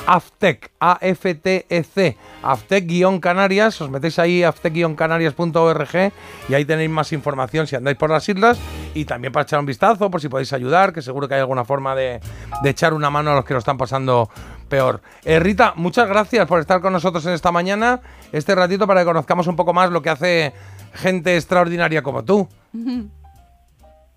Aftec, 0.07 0.70
A-F-T-E-C, 0.78 2.16
Aftec-Canarias, 2.42 3.81
os 3.81 3.91
metéis 3.91 4.18
ahí 4.18 4.42
aftec-canarias.org 4.42 6.12
y 6.49 6.55
ahí 6.55 6.65
tenéis 6.65 6.91
más 6.91 7.12
información 7.12 7.66
si 7.66 7.76
andáis 7.76 7.97
por 7.97 8.10
las 8.10 8.28
islas 8.28 8.58
y 8.94 9.05
también 9.05 9.33
para 9.33 9.44
echar 9.44 9.60
un 9.60 9.66
vistazo 9.66 10.10
por 10.10 10.20
si 10.20 10.28
podéis 10.28 10.52
ayudar, 10.52 10.92
que 10.92 11.02
seguro 11.02 11.28
que 11.28 11.34
hay 11.34 11.41
alguna 11.41 11.65
forma 11.65 11.94
de, 11.94 12.20
de 12.62 12.70
echar 12.70 12.94
una 12.94 13.10
mano 13.10 13.33
a 13.33 13.34
los 13.34 13.44
que 13.44 13.55
lo 13.55 13.58
están 13.58 13.78
pasando 13.78 14.31
peor. 14.68 15.00
Eh, 15.25 15.41
Rita, 15.41 15.73
muchas 15.76 16.08
gracias 16.08 16.47
por 16.47 16.60
estar 16.60 16.81
con 16.81 16.92
nosotros 16.92 17.25
en 17.26 17.33
esta 17.33 17.52
mañana, 17.52 18.00
este 18.33 18.55
ratito 18.55 18.86
para 18.86 19.00
que 19.00 19.07
conozcamos 19.07 19.47
un 19.47 19.57
poco 19.57 19.73
más 19.73 19.91
lo 19.91 20.02
que 20.02 20.10
hace 20.10 20.52
gente 20.94 21.36
extraordinaria 21.36 22.02
como 22.02 22.25
tú. 22.25 22.49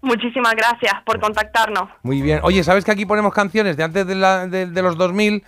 Muchísimas 0.01 0.53
gracias 0.55 0.93
por 1.05 1.19
contactarnos. 1.19 1.89
Muy 2.03 2.21
bien. 2.21 2.39
Oye, 2.43 2.63
¿sabes 2.63 2.85
que 2.85 2.91
aquí 2.91 3.05
ponemos 3.05 3.33
canciones 3.33 3.75
de 3.75 3.83
antes 3.83 4.07
de, 4.07 4.15
la- 4.15 4.47
de- 4.47 4.67
de 4.67 4.81
los 4.81 4.97
2000? 4.97 5.43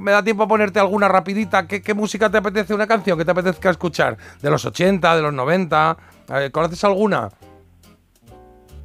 ¿Me 0.00 0.10
da 0.12 0.22
tiempo 0.22 0.44
a 0.44 0.48
ponerte 0.48 0.78
alguna 0.80 1.08
rapidita? 1.08 1.66
¿Qué, 1.66 1.80
qué 1.82 1.94
música 1.94 2.30
te 2.30 2.38
apetece? 2.38 2.74
¿Una 2.74 2.86
canción 2.86 3.18
que 3.18 3.24
te 3.24 3.30
apetezca 3.30 3.70
escuchar? 3.70 4.16
¿De 4.42 4.50
los 4.50 4.64
80, 4.64 5.16
de 5.16 5.22
los 5.22 5.32
90? 5.32 5.96
Eh, 6.34 6.50
¿Conoces 6.52 6.82
alguna? 6.84 7.28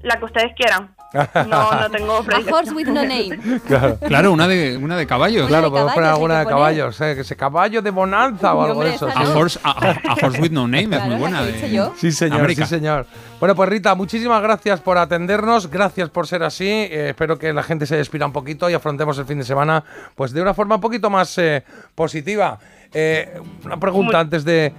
La 0.03 0.17
que 0.17 0.25
ustedes 0.25 0.51
quieran. 0.56 0.95
No, 1.14 1.72
no 1.80 1.90
tengo 1.91 2.14
A 2.17 2.53
horse 2.56 2.72
with 2.73 2.88
no 2.88 3.01
name. 3.01 3.38
Claro. 3.67 3.98
Claro, 3.99 4.31
una 4.31 4.48
de, 4.48 4.77
una 4.77 4.95
de 4.95 5.06
caballos. 5.07 5.48
Claro, 5.48 5.69
podemos 5.69 5.93
poner 5.93 6.09
alguna 6.09 6.40
de 6.40 6.45
caballos, 6.45 6.99
¿eh? 7.01 7.15
Que 7.15 7.22
ese 7.22 7.35
caballo 7.35 7.81
de 7.81 7.90
bonanza 7.91 8.53
o 8.53 8.61
algo 8.64 8.83
de 8.83 8.95
eso. 8.95 9.07
A 9.14 9.30
horse, 9.38 9.59
a, 9.64 9.72
a- 9.72 9.91
a 10.14 10.14
horse 10.25 10.41
with 10.41 10.51
no 10.51 10.67
name 10.67 10.95
es 10.95 11.03
muy 11.06 11.15
buena. 11.15 11.43
de- 11.43 11.72
yo. 11.72 11.93
Sí, 11.98 12.11
señor, 12.11 12.40
América. 12.40 12.65
sí, 12.65 12.75
señor. 12.75 13.06
Bueno, 13.40 13.56
pues 13.56 13.69
Rita, 13.69 13.95
muchísimas 13.95 14.41
gracias 14.41 14.80
por 14.81 14.98
atendernos, 14.98 15.69
gracias 15.69 16.09
por 16.09 16.27
ser 16.27 16.43
así. 16.43 16.67
eh, 16.67 17.09
espero 17.09 17.38
que 17.40 17.51
la 17.53 17.64
gente 17.64 17.85
se 17.85 17.95
despida 17.98 18.25
un 18.25 18.31
poquito 18.31 18.69
y 18.69 18.73
afrontemos 18.73 19.17
el 19.17 19.25
fin 19.25 19.40
de 19.40 19.43
semana 19.43 19.83
pues 20.15 20.31
de 20.31 20.41
una 20.41 20.53
forma 20.53 20.75
un 20.75 20.81
poquito 20.81 21.09
más 21.09 21.38
eh, 21.40 21.64
positiva. 21.95 22.59
Eh, 22.93 23.40
una 23.65 23.77
pregunta 23.77 24.19
antes 24.19 24.43
de... 24.45 24.73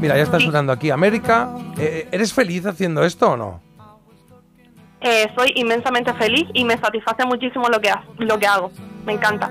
Mira, 0.00 0.16
ya 0.16 0.22
está 0.24 0.40
sonando 0.40 0.72
aquí. 0.72 0.90
América, 0.90 1.50
eh, 1.78 2.08
¿eres 2.10 2.32
feliz 2.32 2.66
haciendo 2.66 3.04
esto 3.04 3.30
o 3.32 3.36
no? 3.36 3.60
Eh, 5.02 5.28
soy 5.36 5.52
inmensamente 5.56 6.12
feliz 6.14 6.46
y 6.54 6.64
me 6.64 6.78
satisface 6.78 7.24
muchísimo 7.26 7.68
lo 7.68 7.80
que, 7.80 7.92
lo 8.18 8.38
que 8.38 8.46
hago. 8.46 8.70
Me 9.04 9.14
encanta. 9.14 9.50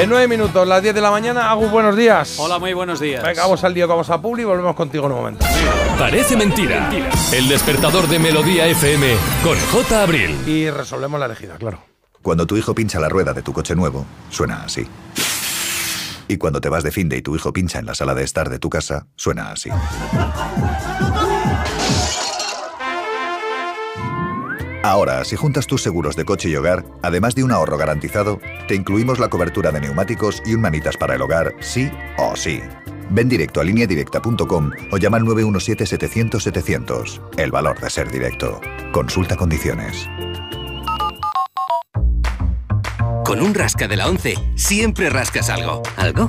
En 0.00 0.08
nueve 0.08 0.28
minutos, 0.28 0.66
las 0.66 0.82
10 0.82 0.94
de 0.94 1.00
la 1.02 1.10
mañana, 1.10 1.50
Agus, 1.50 1.70
buenos 1.70 1.94
días. 1.94 2.38
Hola, 2.38 2.58
muy 2.58 2.72
buenos 2.72 3.00
días. 3.00 3.22
Venga, 3.22 3.42
vamos 3.42 3.62
al 3.64 3.74
lío, 3.74 3.86
vamos 3.86 4.08
a 4.08 4.18
Publi 4.18 4.40
y 4.40 4.44
volvemos 4.46 4.74
contigo 4.74 5.04
en 5.04 5.12
un 5.12 5.18
momento. 5.18 5.44
Parece 5.98 6.38
mentira. 6.38 6.90
El 7.34 7.46
despertador 7.50 8.08
de 8.08 8.18
Melodía 8.18 8.66
FM 8.66 9.14
con 9.44 9.58
J. 9.58 10.02
Abril. 10.02 10.34
Y 10.46 10.70
resolvemos 10.70 11.20
la 11.20 11.26
elegida, 11.26 11.56
claro. 11.58 11.82
Cuando 12.22 12.46
tu 12.46 12.56
hijo 12.56 12.74
pincha 12.74 12.98
la 12.98 13.10
rueda 13.10 13.34
de 13.34 13.42
tu 13.42 13.52
coche 13.52 13.76
nuevo, 13.76 14.06
suena 14.30 14.62
así. 14.62 14.88
Y 16.28 16.38
cuando 16.38 16.62
te 16.62 16.70
vas 16.70 16.82
de 16.82 16.92
finde 16.92 17.18
y 17.18 17.22
tu 17.22 17.36
hijo 17.36 17.52
pincha 17.52 17.78
en 17.78 17.84
la 17.84 17.94
sala 17.94 18.14
de 18.14 18.24
estar 18.24 18.48
de 18.48 18.58
tu 18.58 18.70
casa, 18.70 19.06
suena 19.16 19.52
así. 19.52 19.68
Ahora, 24.82 25.24
si 25.24 25.36
juntas 25.36 25.66
tus 25.66 25.82
seguros 25.82 26.16
de 26.16 26.24
coche 26.24 26.48
y 26.48 26.56
hogar, 26.56 26.86
además 27.02 27.34
de 27.34 27.44
un 27.44 27.52
ahorro 27.52 27.76
garantizado, 27.76 28.40
te 28.66 28.74
incluimos 28.74 29.18
la 29.18 29.28
cobertura 29.28 29.70
de 29.72 29.80
neumáticos 29.80 30.42
y 30.46 30.54
un 30.54 30.62
manitas 30.62 30.96
para 30.96 31.16
el 31.16 31.22
hogar, 31.22 31.54
sí 31.60 31.90
o 32.16 32.34
sí. 32.34 32.62
Ven 33.10 33.28
directo 33.28 33.60
a 33.60 33.64
lineadirecta.com 33.64 34.70
o 34.90 34.96
llama 34.96 35.18
al 35.18 35.24
917-700-700. 35.24 37.20
El 37.36 37.50
valor 37.50 37.78
de 37.78 37.90
ser 37.90 38.10
directo. 38.10 38.58
Consulta 38.92 39.36
condiciones. 39.36 40.08
Con 43.24 43.42
un 43.42 43.52
rasca 43.54 43.86
de 43.86 43.96
la 43.96 44.08
11 44.08 44.34
siempre 44.54 45.10
rascas 45.10 45.50
algo. 45.50 45.82
¿Algo? 45.96 46.28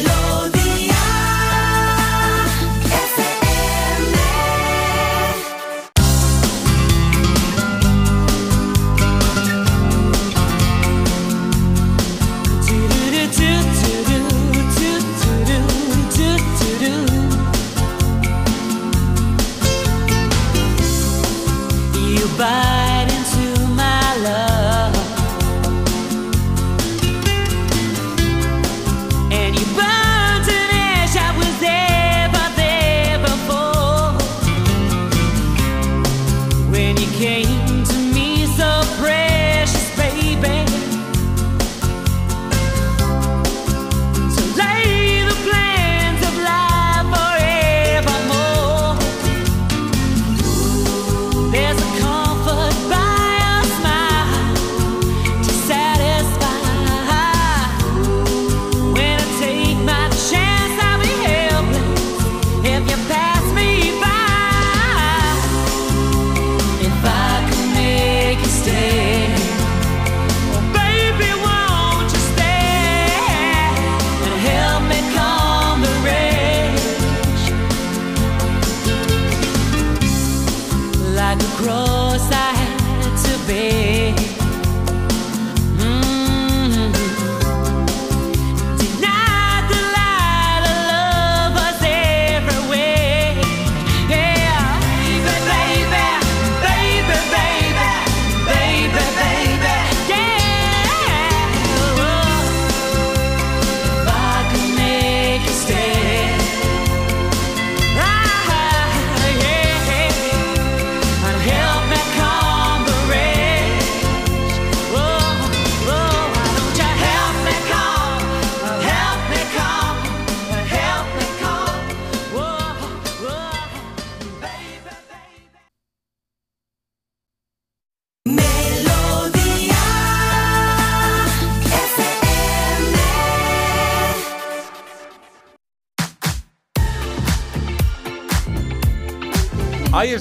cross 81.63 82.31
I 82.31 82.53
had 82.53 83.17
to 83.25 83.47
bear. 83.47 83.90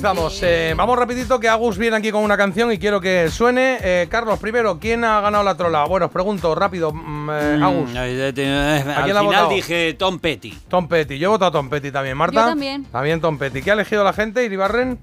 Estamos. 0.01 0.41
Eh, 0.43 0.73
vamos 0.75 0.99
rapidito 0.99 1.39
que 1.39 1.47
Agus 1.47 1.77
viene 1.77 1.95
aquí 1.95 2.11
con 2.11 2.25
una 2.25 2.35
canción 2.35 2.73
y 2.73 2.79
quiero 2.79 3.03
que 3.03 3.29
suene. 3.31 3.77
Eh, 3.83 4.07
Carlos, 4.11 4.39
primero, 4.39 4.79
¿quién 4.81 5.05
ha 5.05 5.21
ganado 5.21 5.45
la 5.45 5.55
trola? 5.59 5.85
Bueno, 5.85 6.07
os 6.07 6.13
pregunto 6.13 6.55
rápido, 6.55 6.91
mm, 6.91 7.31
eh, 7.31 7.61
Agus. 7.63 7.91
Mm, 7.91 7.97
eh, 7.97 8.33
eh, 8.35 8.85
¿A 8.87 9.01
Al 9.01 9.05
final 9.05 9.27
votado? 9.27 9.51
dije 9.51 9.95
Tom 9.99 10.19
Petty. 10.19 10.59
Tom 10.69 10.89
Petty. 10.89 11.19
Yo 11.19 11.29
he 11.29 11.31
votado 11.33 11.51
a 11.51 11.53
Tom 11.53 11.69
Petty 11.69 11.91
también. 11.93 12.17
Marta. 12.17 12.41
Yo 12.41 12.47
también. 12.49 12.85
También 12.87 13.21
Tom 13.21 13.37
Petty. 13.37 13.61
¿Qué 13.61 13.73
ha 13.73 13.75
elegido 13.75 14.03
la 14.03 14.15
gente, 14.15 14.43
Iribarren? 14.43 14.99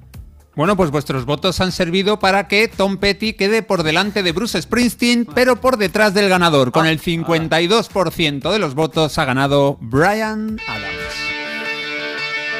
Bueno, 0.55 0.75
pues 0.75 0.89
vuestros 0.89 1.25
votos 1.25 1.61
han 1.61 1.71
servido 1.71 2.17
para 2.17 2.47
que 2.47 2.67
Tom 2.67 2.97
Petty 2.97 3.33
quede 3.33 3.61
por 3.61 3.83
delante 3.83 4.23
de 4.23 4.31
Bruce 4.31 4.59
Springsteen, 4.59 5.27
pero 5.27 5.57
por 5.57 5.77
detrás 5.77 6.15
del 6.15 6.27
ganador. 6.27 6.71
Con 6.71 6.87
el 6.87 6.99
52% 6.99 8.51
de 8.51 8.57
los 8.57 8.73
votos 8.73 9.19
ha 9.19 9.25
ganado 9.25 9.77
Brian 9.79 10.59
Adams. 10.67 11.26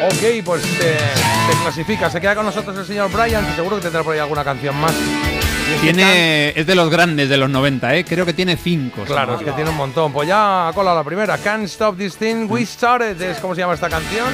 Ok, 0.06 0.44
pues 0.46 0.62
te, 0.62 0.94
te 0.94 1.62
clasifica. 1.64 2.10
Se 2.10 2.22
queda 2.22 2.36
con 2.36 2.46
nosotros 2.46 2.78
el 2.78 2.86
señor 2.86 3.12
Brian, 3.12 3.46
que 3.46 3.56
seguro 3.56 3.78
que 3.78 3.84
tendrá 3.84 4.04
por 4.04 4.14
ahí 4.14 4.20
alguna 4.20 4.44
canción 4.44 4.76
más. 4.76 4.94
Tiene, 5.82 6.50
es 6.58 6.66
de 6.66 6.76
los 6.76 6.90
grandes 6.90 7.28
de 7.30 7.38
los 7.38 7.50
90, 7.50 7.96
¿eh? 7.96 8.06
Creo 8.06 8.26
que 8.26 8.34
tiene 8.34 8.56
5. 8.56 9.04
Claro, 9.06 9.36
es 9.36 9.44
que 9.44 9.52
tiene 9.52 9.70
un 9.70 9.76
montón. 9.76 10.14
Pues 10.14 10.28
ya 10.28 10.70
ha 10.70 10.74
colado 10.74 10.98
la 10.98 11.04
primera. 11.04 11.38
Can't 11.38 11.66
Stop 11.66 11.98
This 11.98 12.16
Thing, 12.18 12.48
We 12.50 12.66
Started, 12.66 13.22
es 13.22 13.40
como 13.40 13.54
se 13.56 13.62
llama 13.62 13.74
esta 13.74 13.90
canción. 13.90 14.28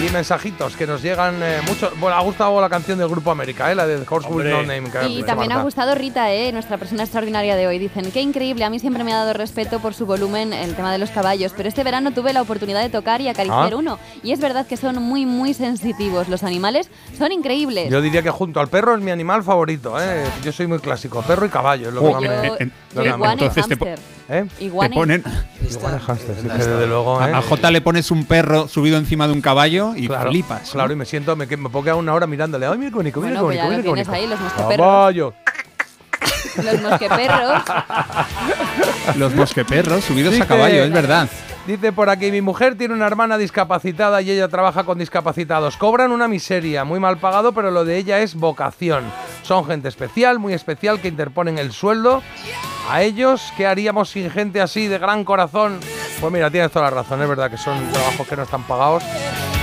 Y 0.00 0.10
mensajitos 0.10 0.76
que 0.76 0.86
nos 0.86 1.02
llegan 1.02 1.42
eh, 1.42 1.58
mucho. 1.66 1.90
Bueno, 1.98 2.16
ha 2.16 2.20
gustado 2.20 2.60
la 2.60 2.68
canción 2.68 2.98
del 2.98 3.08
Grupo 3.08 3.32
América, 3.32 3.70
¿eh? 3.72 3.74
la 3.74 3.84
de 3.84 4.00
Horse 4.08 4.28
With 4.28 4.44
No 4.46 4.62
Name. 4.62 4.84
que 4.90 5.08
Y 5.08 5.24
también 5.24 5.50
ha 5.50 5.62
gustado 5.62 5.94
Rita, 5.96 6.32
¿eh? 6.32 6.52
nuestra 6.52 6.78
persona 6.78 7.02
extraordinaria 7.02 7.56
de 7.56 7.66
hoy. 7.66 7.80
Dicen, 7.80 8.12
qué 8.12 8.20
increíble, 8.22 8.64
a 8.64 8.70
mí 8.70 8.78
siempre 8.78 9.02
me 9.02 9.12
ha 9.12 9.16
dado 9.16 9.32
respeto 9.32 9.80
por 9.80 9.94
su 9.94 10.06
volumen 10.06 10.52
el 10.52 10.76
tema 10.76 10.92
de 10.92 10.98
los 10.98 11.10
caballos, 11.10 11.52
pero 11.56 11.68
este 11.68 11.82
verano 11.82 12.12
tuve 12.12 12.32
la 12.32 12.42
oportunidad 12.42 12.80
de 12.80 12.90
tocar 12.90 13.20
y 13.20 13.28
acariciar 13.28 13.72
Ah. 13.72 13.76
uno. 13.76 13.98
Y 14.22 14.30
es 14.30 14.38
verdad 14.38 14.66
que 14.68 14.76
son 14.76 15.02
muy, 15.02 15.26
muy 15.26 15.52
sensitivos. 15.52 16.28
Los 16.28 16.44
animales 16.44 16.90
son 17.18 17.32
increíbles. 17.32 17.90
Yo 17.90 18.00
diría 18.00 18.22
que 18.22 18.30
junto 18.30 18.60
al 18.60 18.68
perro 18.68 18.94
es 18.94 19.00
mi 19.02 19.10
animal 19.10 19.42
favorito. 19.42 20.00
¿eh? 20.00 20.24
Yo 20.44 20.52
soy 20.52 20.68
muy 20.68 20.78
clásico. 20.78 21.22
Perro 21.22 21.46
y 21.46 21.48
caballo 21.48 21.88
es 21.88 21.94
lo 21.94 22.00
que 22.02 22.06
Oh, 22.06 22.20
me- 22.20 22.26
eh, 22.26 22.52
eh, 22.60 22.70
lo 22.94 23.02
que 23.02 23.08
entonces. 23.08 23.66
¿Eh? 24.30 24.44
Iguana 24.60 24.90
Te 24.90 24.94
ponen, 24.94 25.24
Iguana 25.70 25.96
y 25.96 26.00
hámster, 26.06 26.36
sí, 26.36 26.48
desde 26.48 26.86
luego, 26.86 27.18
¿eh? 27.26 27.32
a 27.32 27.40
J 27.40 27.70
le 27.70 27.80
pones 27.80 28.10
un 28.10 28.26
perro 28.26 28.68
subido 28.68 28.98
encima 28.98 29.26
de 29.26 29.32
un 29.32 29.40
caballo 29.40 29.87
y 29.96 30.06
Claro, 30.08 30.30
flipas. 30.30 30.70
Claro, 30.70 30.92
y 30.92 30.96
me 30.96 31.04
siento, 31.04 31.34
me, 31.36 31.46
que- 31.46 31.56
me 31.56 31.70
quedar 31.70 31.94
una 31.96 32.14
hora 32.14 32.26
mirándole. 32.26 32.66
Ay, 32.66 32.78
mira 32.78 32.90
qué 32.90 32.96
bonito, 32.96 33.20
mira 33.20 33.40
Bueno, 33.42 33.48
qué 33.50 33.58
pues 33.58 33.58
bonito, 33.58 33.62
ya 33.62 33.68
mira 33.68 33.76
lo 33.76 33.82
qué 33.82 33.88
tienes 33.88 34.06
bonito. 34.08 34.22
ahí, 34.22 34.26
los 34.28 34.40
mosqueperros. 34.40 34.86
Caballo. 34.86 35.34
Los 36.62 36.80
mosqueperros. 36.82 37.62
Los 39.16 39.34
mosqueperros 39.34 40.04
subidos 40.04 40.32
Dice- 40.32 40.44
a 40.44 40.46
caballo, 40.46 40.84
es 40.84 40.92
verdad. 40.92 41.28
Dice 41.66 41.92
por 41.92 42.08
aquí, 42.08 42.30
mi 42.30 42.40
mujer 42.40 42.76
tiene 42.78 42.94
una 42.94 43.06
hermana 43.06 43.36
discapacitada 43.36 44.22
y 44.22 44.30
ella 44.30 44.48
trabaja 44.48 44.84
con 44.84 44.98
discapacitados. 44.98 45.76
Cobran 45.76 46.12
una 46.12 46.26
miseria, 46.26 46.84
muy 46.84 46.98
mal 46.98 47.18
pagado, 47.18 47.52
pero 47.52 47.70
lo 47.70 47.84
de 47.84 47.98
ella 47.98 48.20
es 48.20 48.34
vocación. 48.34 49.04
Son 49.42 49.66
gente 49.66 49.88
especial, 49.88 50.38
muy 50.38 50.54
especial, 50.54 51.00
que 51.00 51.08
interponen 51.08 51.58
el 51.58 51.72
sueldo. 51.72 52.22
A 52.90 53.02
ellos, 53.02 53.52
¿qué 53.56 53.66
haríamos 53.66 54.08
sin 54.10 54.30
gente 54.30 54.60
así 54.62 54.86
de 54.88 54.98
gran 54.98 55.24
corazón? 55.24 55.78
Pues 56.20 56.32
mira, 56.32 56.50
tienes 56.50 56.70
toda 56.70 56.86
la 56.86 56.90
razón, 57.02 57.20
es 57.22 57.28
verdad 57.28 57.50
que 57.50 57.58
son 57.58 57.78
trabajos 57.92 58.26
que 58.26 58.36
no 58.36 58.42
están 58.44 58.62
pagados 58.62 59.02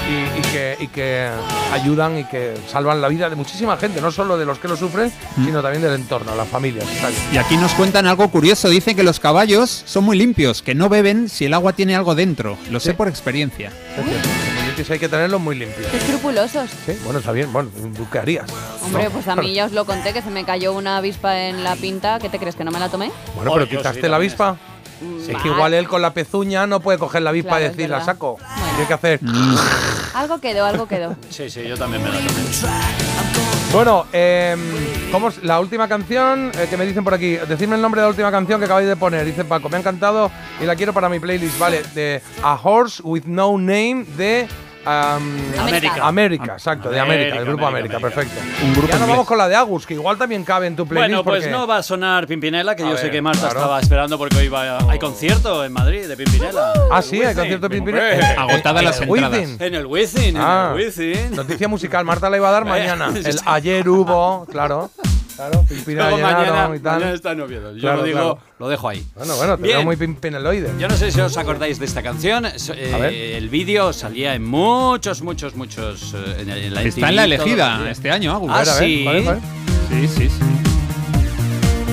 y, 0.10 0.40
y 0.40 0.42
que, 0.52 0.78
y 0.80 0.88
que 0.88 1.30
ayudan 1.72 2.18
y 2.20 2.24
que 2.26 2.56
salvan 2.68 3.02
la 3.02 3.08
vida 3.08 3.30
de 3.30 3.36
muchísima 3.36 3.78
gente, 3.78 4.02
no 4.02 4.12
solo 4.12 4.38
de 4.38 4.46
los 4.46 4.60
que 4.60 4.68
lo 4.68 4.76
sufren, 4.78 5.12
sino 5.36 5.62
también 5.62 5.82
del 5.82 5.96
entorno, 5.96 6.36
las 6.36 6.48
familias. 6.48 6.86
Y 7.34 7.38
aquí 7.38 7.58
nos 7.58 7.74
cuentan 7.74 8.08
algo 8.08 8.30
curioso. 8.30 8.70
Dicen 8.70 8.96
que 8.96 9.04
los 9.04 9.20
caballos 9.20 9.84
son 9.86 10.04
muy 10.04 10.18
limpios, 10.18 10.62
que 10.62 10.76
no 10.76 10.90
beben 10.90 11.30
si 11.30 11.46
el 11.46 11.54
agua 11.54 11.74
tiene 11.74 11.96
algo 11.96 12.16
dentro. 12.16 12.58
Lo 12.70 12.80
sé 12.80 12.94
por 12.94 13.08
experiencia. 13.08 13.72
Es 14.78 14.92
hay 14.92 15.00
que 15.00 15.08
tenerlos 15.08 15.40
muy 15.40 15.56
limpios. 15.56 15.88
Qué 15.88 15.98
escrupulosos. 15.98 16.70
Sí, 16.86 16.98
bueno, 17.06 17.20
está 17.20 17.32
bien. 17.32 17.52
Bueno, 17.54 17.70
¿tú 17.96 18.06
qué 18.12 18.20
harías? 18.20 18.46
Hombre, 18.84 19.06
¿No? 19.06 19.10
pues 19.12 19.28
a 19.30 19.36
mí 19.38 19.54
ya 19.54 19.66
os 19.66 19.72
lo 19.72 19.86
conté 19.86 20.12
que 20.12 20.22
se 20.22 20.30
me 20.30 20.44
cayó 20.44 20.74
una 20.74 20.98
avispa 20.98 21.44
en 21.44 21.64
la 21.64 21.78
pinta. 21.78 22.20
¿Qué 22.20 22.28
te 22.28 22.40
crees 22.40 22.56
que 22.56 22.66
no 22.66 22.72
me 22.72 22.80
la 22.80 22.90
tomé? 22.90 23.10
Bueno, 23.36 23.54
pero 23.54 23.70
quitaste 23.70 24.10
la 24.10 24.18
avispa. 24.18 24.58
Es 24.60 24.75
que 25.42 25.48
igual 25.48 25.74
él 25.74 25.88
con 25.88 26.02
la 26.02 26.14
pezuña 26.14 26.68
no 26.68 26.80
puede 26.80 26.98
coger 26.98 27.22
la 27.22 27.32
avispa 27.32 27.50
Claro, 27.50 27.64
y 27.64 27.68
es 27.68 27.78
decir 27.78 27.90
la 27.90 28.04
saco. 28.04 28.38
Tiene 28.76 28.88
que 28.88 28.94
hacer. 28.94 29.20
Algo 30.14 30.40
quedó, 30.40 30.64
algo 30.66 30.88
quedó. 30.88 31.14
Sí, 31.30 31.50
sí, 31.50 31.68
yo 31.68 31.78
también 31.78 32.02
me 32.02 32.10
la 32.10 32.18
tomé. 32.20 32.32
Bueno, 33.74 34.06
eh, 34.14 34.56
¿cómo 35.12 35.28
es 35.28 35.44
la 35.44 35.60
última 35.60 35.90
canción 35.90 36.52
eh, 36.58 36.68
que 36.70 36.78
me 36.78 36.86
dicen 36.86 37.04
por 37.04 37.14
aquí? 37.14 37.36
Decidme 37.36 37.76
el 37.76 37.82
nombre 37.82 38.00
de 38.00 38.06
la 38.06 38.10
última 38.12 38.32
canción 38.32 38.60
que 38.60 38.66
acabáis 38.66 38.88
de 38.88 38.96
poner. 38.96 39.26
Dice 39.26 39.44
Paco, 39.44 39.68
me 39.68 39.76
ha 39.76 39.80
encantado 39.82 40.32
y 40.62 40.66
la 40.66 40.78
quiero 40.78 40.94
para 40.94 41.10
mi 41.10 41.20
playlist. 41.20 41.60
Vale, 41.60 41.84
de 41.94 42.22
A 42.42 42.58
Horse 42.64 43.02
with 43.04 43.26
No 43.26 43.58
Name 43.58 44.06
de. 44.16 44.48
Um, 44.86 45.60
América. 45.60 46.08
América, 46.08 46.54
exacto, 46.54 46.90
de 46.90 47.00
América, 47.00 47.16
América, 47.34 47.36
del 47.38 47.46
grupo 47.46 47.68
América, 47.68 47.98
América, 47.98 48.16
perfecto. 48.24 48.42
Un 48.64 48.72
grupo 48.74 48.88
ya 48.88 48.94
nos 48.94 49.02
inglés. 49.02 49.10
vamos 49.10 49.28
con 49.28 49.38
la 49.38 49.48
de 49.48 49.56
Agus, 49.56 49.86
que 49.86 49.94
igual 49.96 50.18
también 50.18 50.44
cabe 50.44 50.68
en 50.68 50.76
tu 50.76 50.86
playlist. 50.88 51.10
Bueno, 51.10 51.24
pues 51.24 51.44
porque- 51.44 51.52
no 51.52 51.68
va 51.68 51.78
a 51.78 51.84
sonar 51.84 52.28
Pimpinela, 52.28 52.76
que 52.76 52.84
A 52.84 52.86
yo 52.88 52.92
ver, 52.94 53.02
sé 53.02 53.12
que 53.12 53.22
Marta 53.22 53.40
claro. 53.42 53.60
estaba 53.60 53.80
esperando 53.80 54.18
porque 54.18 54.38
hoy 54.38 54.48
va, 54.48 54.78
hay 54.90 55.00
concierto 55.00 55.64
en 55.66 55.74
Madrid 55.74 56.08
de 56.08 56.16
Pimpinela. 56.18 56.74
Ah, 56.92 57.02
sí, 57.02 57.22
hay 57.22 57.36
concierto 57.36 57.68
de 57.70 57.76
Pimpinela. 57.76 58.42
Agotadas 58.42 58.84
las 58.84 59.02
entradas. 59.02 59.62
En 59.62 59.76
el 59.76 59.86
Wizzing, 59.86 60.36
Ah. 60.38 60.72
en 60.74 60.80
el 60.80 60.86
Wizzing. 60.86 61.36
Noticia 61.36 61.68
musical, 61.68 62.06
Marta 62.06 62.30
la 62.30 62.38
iba 62.38 62.50
a 62.50 62.52
dar 62.52 62.66
mañana. 62.66 63.10
El 63.16 63.40
ayer 63.46 63.88
hubo, 63.90 64.46
claro. 64.52 64.92
Claro, 65.36 65.66
Luego 65.86 66.18
mañana, 66.18 66.72
y 66.76 66.80
tal. 66.80 66.94
mañana 67.00 67.12
está 67.14 67.32
en 67.34 67.42
Oviedo. 67.42 67.74
Yo 67.74 67.82
Claro, 67.82 67.98
lo 67.98 68.04
digo, 68.04 68.18
claro. 68.20 68.40
lo 68.60 68.70
dejo 68.70 68.88
ahí. 68.90 69.06
Bueno, 69.16 69.36
bueno, 69.36 69.58
te 69.58 69.64
Bien. 69.64 69.78
veo 69.78 69.86
muy 69.86 69.96
pimpineloide. 69.98 70.72
Yo 70.80 70.88
no 70.88 70.96
sé 70.96 71.12
si 71.12 71.20
os 71.20 71.36
acordáis 71.38 71.78
de 71.80 71.86
esta 71.86 72.02
canción. 72.02 72.46
Eh, 72.46 73.36
el 73.38 73.50
vídeo 73.50 73.92
salía 73.92 74.34
en 74.36 74.46
muchos, 74.46 75.22
muchos, 75.22 75.56
muchos. 75.56 76.14
eh, 76.14 76.38
en, 76.40 76.50
en 76.50 76.74
la 76.74 76.84
Está 76.84 77.10
en 77.12 77.20
elegida 77.20 77.90
este 77.90 78.12
año, 78.12 78.32
Agus. 78.34 78.50
Ah, 78.54 78.60
A 78.62 78.64
ver, 78.80 79.08
a 79.08 79.12
ver, 79.12 79.40
sí. 79.90 80.08
Sí, 80.08 80.08
sí, 80.08 80.30
sí. 80.30 80.40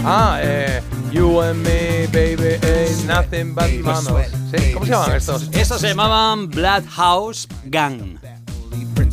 Ah, 0.05 0.39
eh, 0.43 0.81
You 1.13 1.41
and 1.43 1.63
me, 1.63 2.07
baby, 2.13 2.55
ain't 2.63 3.05
nothing 3.07 3.55
but. 3.55 3.65
¿Sí? 3.67 4.73
¿Cómo 4.73 4.87
se 4.87 4.93
llaman 4.93 5.17
estos? 5.17 5.49
Estos 5.53 5.81
se 5.81 5.89
llamaban 5.89 6.49
Blood 6.49 6.85
House 6.91 7.47
Gang. 7.65 8.19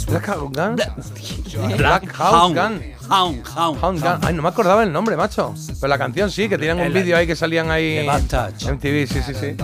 Black 0.08 0.28
Hound 0.30 0.56
Gun. 0.56 1.78
Black 1.78 2.08
House 2.14 2.54
Gun. 2.54 2.82
Hound, 3.10 3.44
Hound. 3.56 3.84
Hound 3.84 4.00
Gun. 4.02 4.20
Ay, 4.22 4.34
no 4.34 4.42
me 4.42 4.50
acordaba 4.50 4.84
el 4.84 4.92
nombre, 4.92 5.16
macho. 5.18 5.54
Pero 5.80 5.88
la 5.88 5.98
canción 5.98 6.30
sí, 6.32 6.48
que 6.50 6.58
tenían 6.58 6.80
un 6.80 6.94
vídeo 6.94 7.18
ahí 7.18 7.26
que 7.28 7.36
salían 7.36 7.72
ahí. 7.72 8.06
Touch. 8.30 8.70
MTV, 8.72 9.08
sí, 9.08 9.20
sí, 9.26 9.34
sí. 9.34 9.56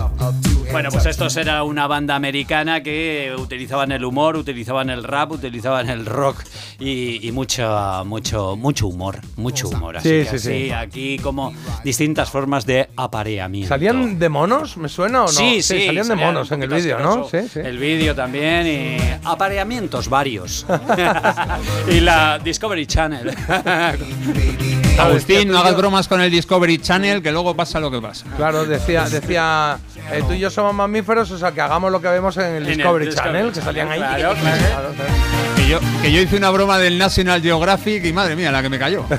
Bueno, 0.72 0.90
pues 0.90 1.06
estos 1.06 1.36
era 1.36 1.62
una 1.62 1.86
banda 1.86 2.16
americana 2.16 2.82
que 2.82 3.34
utilizaban 3.38 3.92
el 3.92 4.04
humor, 4.04 4.36
utilizaban 4.36 4.90
el 4.90 5.04
rap, 5.04 5.30
utilizaban 5.30 5.88
el 5.88 6.04
rock 6.04 6.42
y, 6.80 7.26
y 7.26 7.30
mucho, 7.32 8.02
mucho, 8.04 8.56
mucho 8.56 8.88
humor, 8.88 9.20
mucho 9.36 9.68
humor. 9.68 9.98
Así 9.98 10.08
Sí, 10.08 10.14
que 10.18 10.24
sí, 10.30 10.36
así, 10.36 10.64
sí. 10.66 10.70
aquí 10.72 11.18
como 11.20 11.52
distintas 11.84 12.30
formas 12.30 12.66
de 12.66 12.88
apareamiento. 12.96 13.68
¿Salían 13.68 14.18
de 14.18 14.28
monos? 14.28 14.76
¿Me 14.76 14.88
suena 14.88 15.20
o 15.20 15.26
no? 15.26 15.28
Sí, 15.28 15.62
sí, 15.62 15.86
salían 15.86 16.08
de 16.08 16.16
monos 16.16 16.50
en 16.50 16.62
el 16.64 16.68
vídeo, 16.68 16.98
¿no? 16.98 17.28
Sí, 17.28 17.38
sí. 17.52 17.60
El 17.60 17.78
vídeo 17.78 18.14
también 18.16 18.66
y 18.66 18.96
apareamientos 19.24 20.08
varios. 20.08 20.66
y 21.90 22.00
la 22.00 22.38
Discovery 22.40 22.86
Channel. 22.86 23.35
Agustín, 24.98 25.48
no 25.48 25.58
hagas 25.58 25.76
bromas 25.76 26.08
con 26.08 26.20
el 26.20 26.30
Discovery 26.30 26.78
Channel, 26.78 27.22
que 27.22 27.30
luego 27.30 27.54
pasa 27.54 27.78
lo 27.80 27.90
que 27.90 28.00
pasa. 28.00 28.24
Claro, 28.36 28.64
decía, 28.64 29.08
decía 29.08 29.78
eh, 30.10 30.22
tú 30.26 30.32
y 30.32 30.38
yo 30.38 30.50
somos 30.50 30.74
mamíferos, 30.74 31.30
o 31.30 31.38
sea, 31.38 31.52
que 31.52 31.60
hagamos 31.60 31.92
lo 31.92 32.00
que 32.00 32.08
vemos 32.08 32.36
en 32.38 32.44
el 32.44 32.62
En 32.64 32.70
el 32.70 32.76
Discovery 32.76 33.14
Channel, 33.14 33.52
que 33.52 33.60
salían 33.60 33.90
ahí. 33.90 33.98
Claro, 33.98 34.34
claro. 34.34 34.36
Claro, 34.40 34.92
claro. 34.94 35.10
Que 35.56 35.68
yo, 35.68 35.80
que 36.02 36.12
yo 36.12 36.20
hice 36.20 36.36
una 36.36 36.50
broma 36.50 36.78
del 36.78 36.98
National 36.98 37.42
Geographic 37.42 38.04
y 38.04 38.12
madre 38.12 38.36
mía, 38.36 38.50
la 38.52 38.62
que 38.62 38.68
me 38.68 38.78
cayó. 38.78 39.04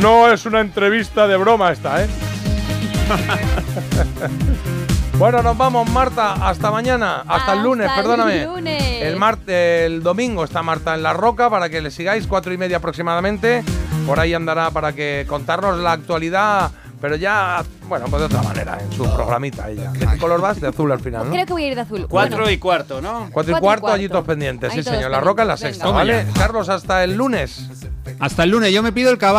No 0.00 0.32
es 0.32 0.46
una 0.46 0.60
entrevista 0.60 1.28
de 1.28 1.36
broma 1.36 1.72
esta, 1.72 2.02
¿eh? 2.02 2.08
bueno, 5.20 5.42
nos 5.42 5.56
vamos, 5.58 5.86
Marta. 5.90 6.32
Hasta 6.48 6.70
mañana. 6.70 7.22
Hasta, 7.28 7.52
el 7.52 7.62
lunes, 7.62 7.86
Hasta 7.88 8.00
el 8.00 8.06
perdóname. 8.06 8.44
lunes. 8.46 8.82
El, 9.02 9.16
mar- 9.16 9.38
el 9.46 10.02
domingo 10.02 10.44
está 10.44 10.62
Marta 10.62 10.94
en 10.94 11.02
La 11.02 11.12
Roca 11.12 11.50
para 11.50 11.68
que 11.68 11.82
le 11.82 11.90
sigáis, 11.90 12.26
cuatro 12.26 12.54
y 12.54 12.56
media 12.56 12.78
aproximadamente. 12.78 13.62
Por 14.06 14.18
ahí 14.18 14.32
andará 14.32 14.70
para 14.70 14.94
que 14.94 15.26
contarnos 15.28 15.78
la 15.78 15.92
actualidad, 15.92 16.70
pero 17.02 17.16
ya, 17.16 17.62
bueno, 17.86 18.06
pues 18.08 18.20
de 18.20 18.26
otra 18.26 18.42
manera, 18.42 18.78
en 18.80 18.90
su 18.92 19.04
programita 19.14 19.68
ella. 19.68 19.90
¿De 19.92 20.06
qué 20.06 20.16
color 20.18 20.40
vas? 20.40 20.58
De 20.58 20.68
azul 20.68 20.90
al 20.90 21.00
final, 21.00 21.26
¿no? 21.26 21.32
Creo 21.32 21.44
que 21.46 21.52
voy 21.52 21.64
a 21.64 21.66
ir 21.68 21.74
de 21.74 21.82
azul. 21.82 22.06
Cuatro 22.08 22.38
Bueno, 22.38 22.50
y 22.50 22.56
cuarto, 22.56 23.02
¿no? 23.02 23.28
Cuatro 23.30 23.58
y 23.58 23.60
cuarto, 23.60 23.82
cuarto. 23.82 23.94
allí 23.94 24.08
todos 24.08 24.24
pendientes, 24.24 24.70
Ahí 24.72 24.78
sí 24.78 24.84
todos 24.84 24.96
señor. 24.96 25.10
La 25.10 25.20
Roca 25.20 25.42
en 25.42 25.48
la 25.48 25.58
sexta, 25.58 25.84
Venga. 25.84 25.98
¿vale? 25.98 26.26
Carlos, 26.34 26.70
hasta 26.70 27.04
el 27.04 27.14
lunes. 27.14 27.68
Hasta 28.18 28.42
el 28.44 28.50
lunes, 28.50 28.72
yo 28.72 28.82
me 28.82 28.92
pido 28.92 29.10
el 29.10 29.18
caballo. 29.18 29.28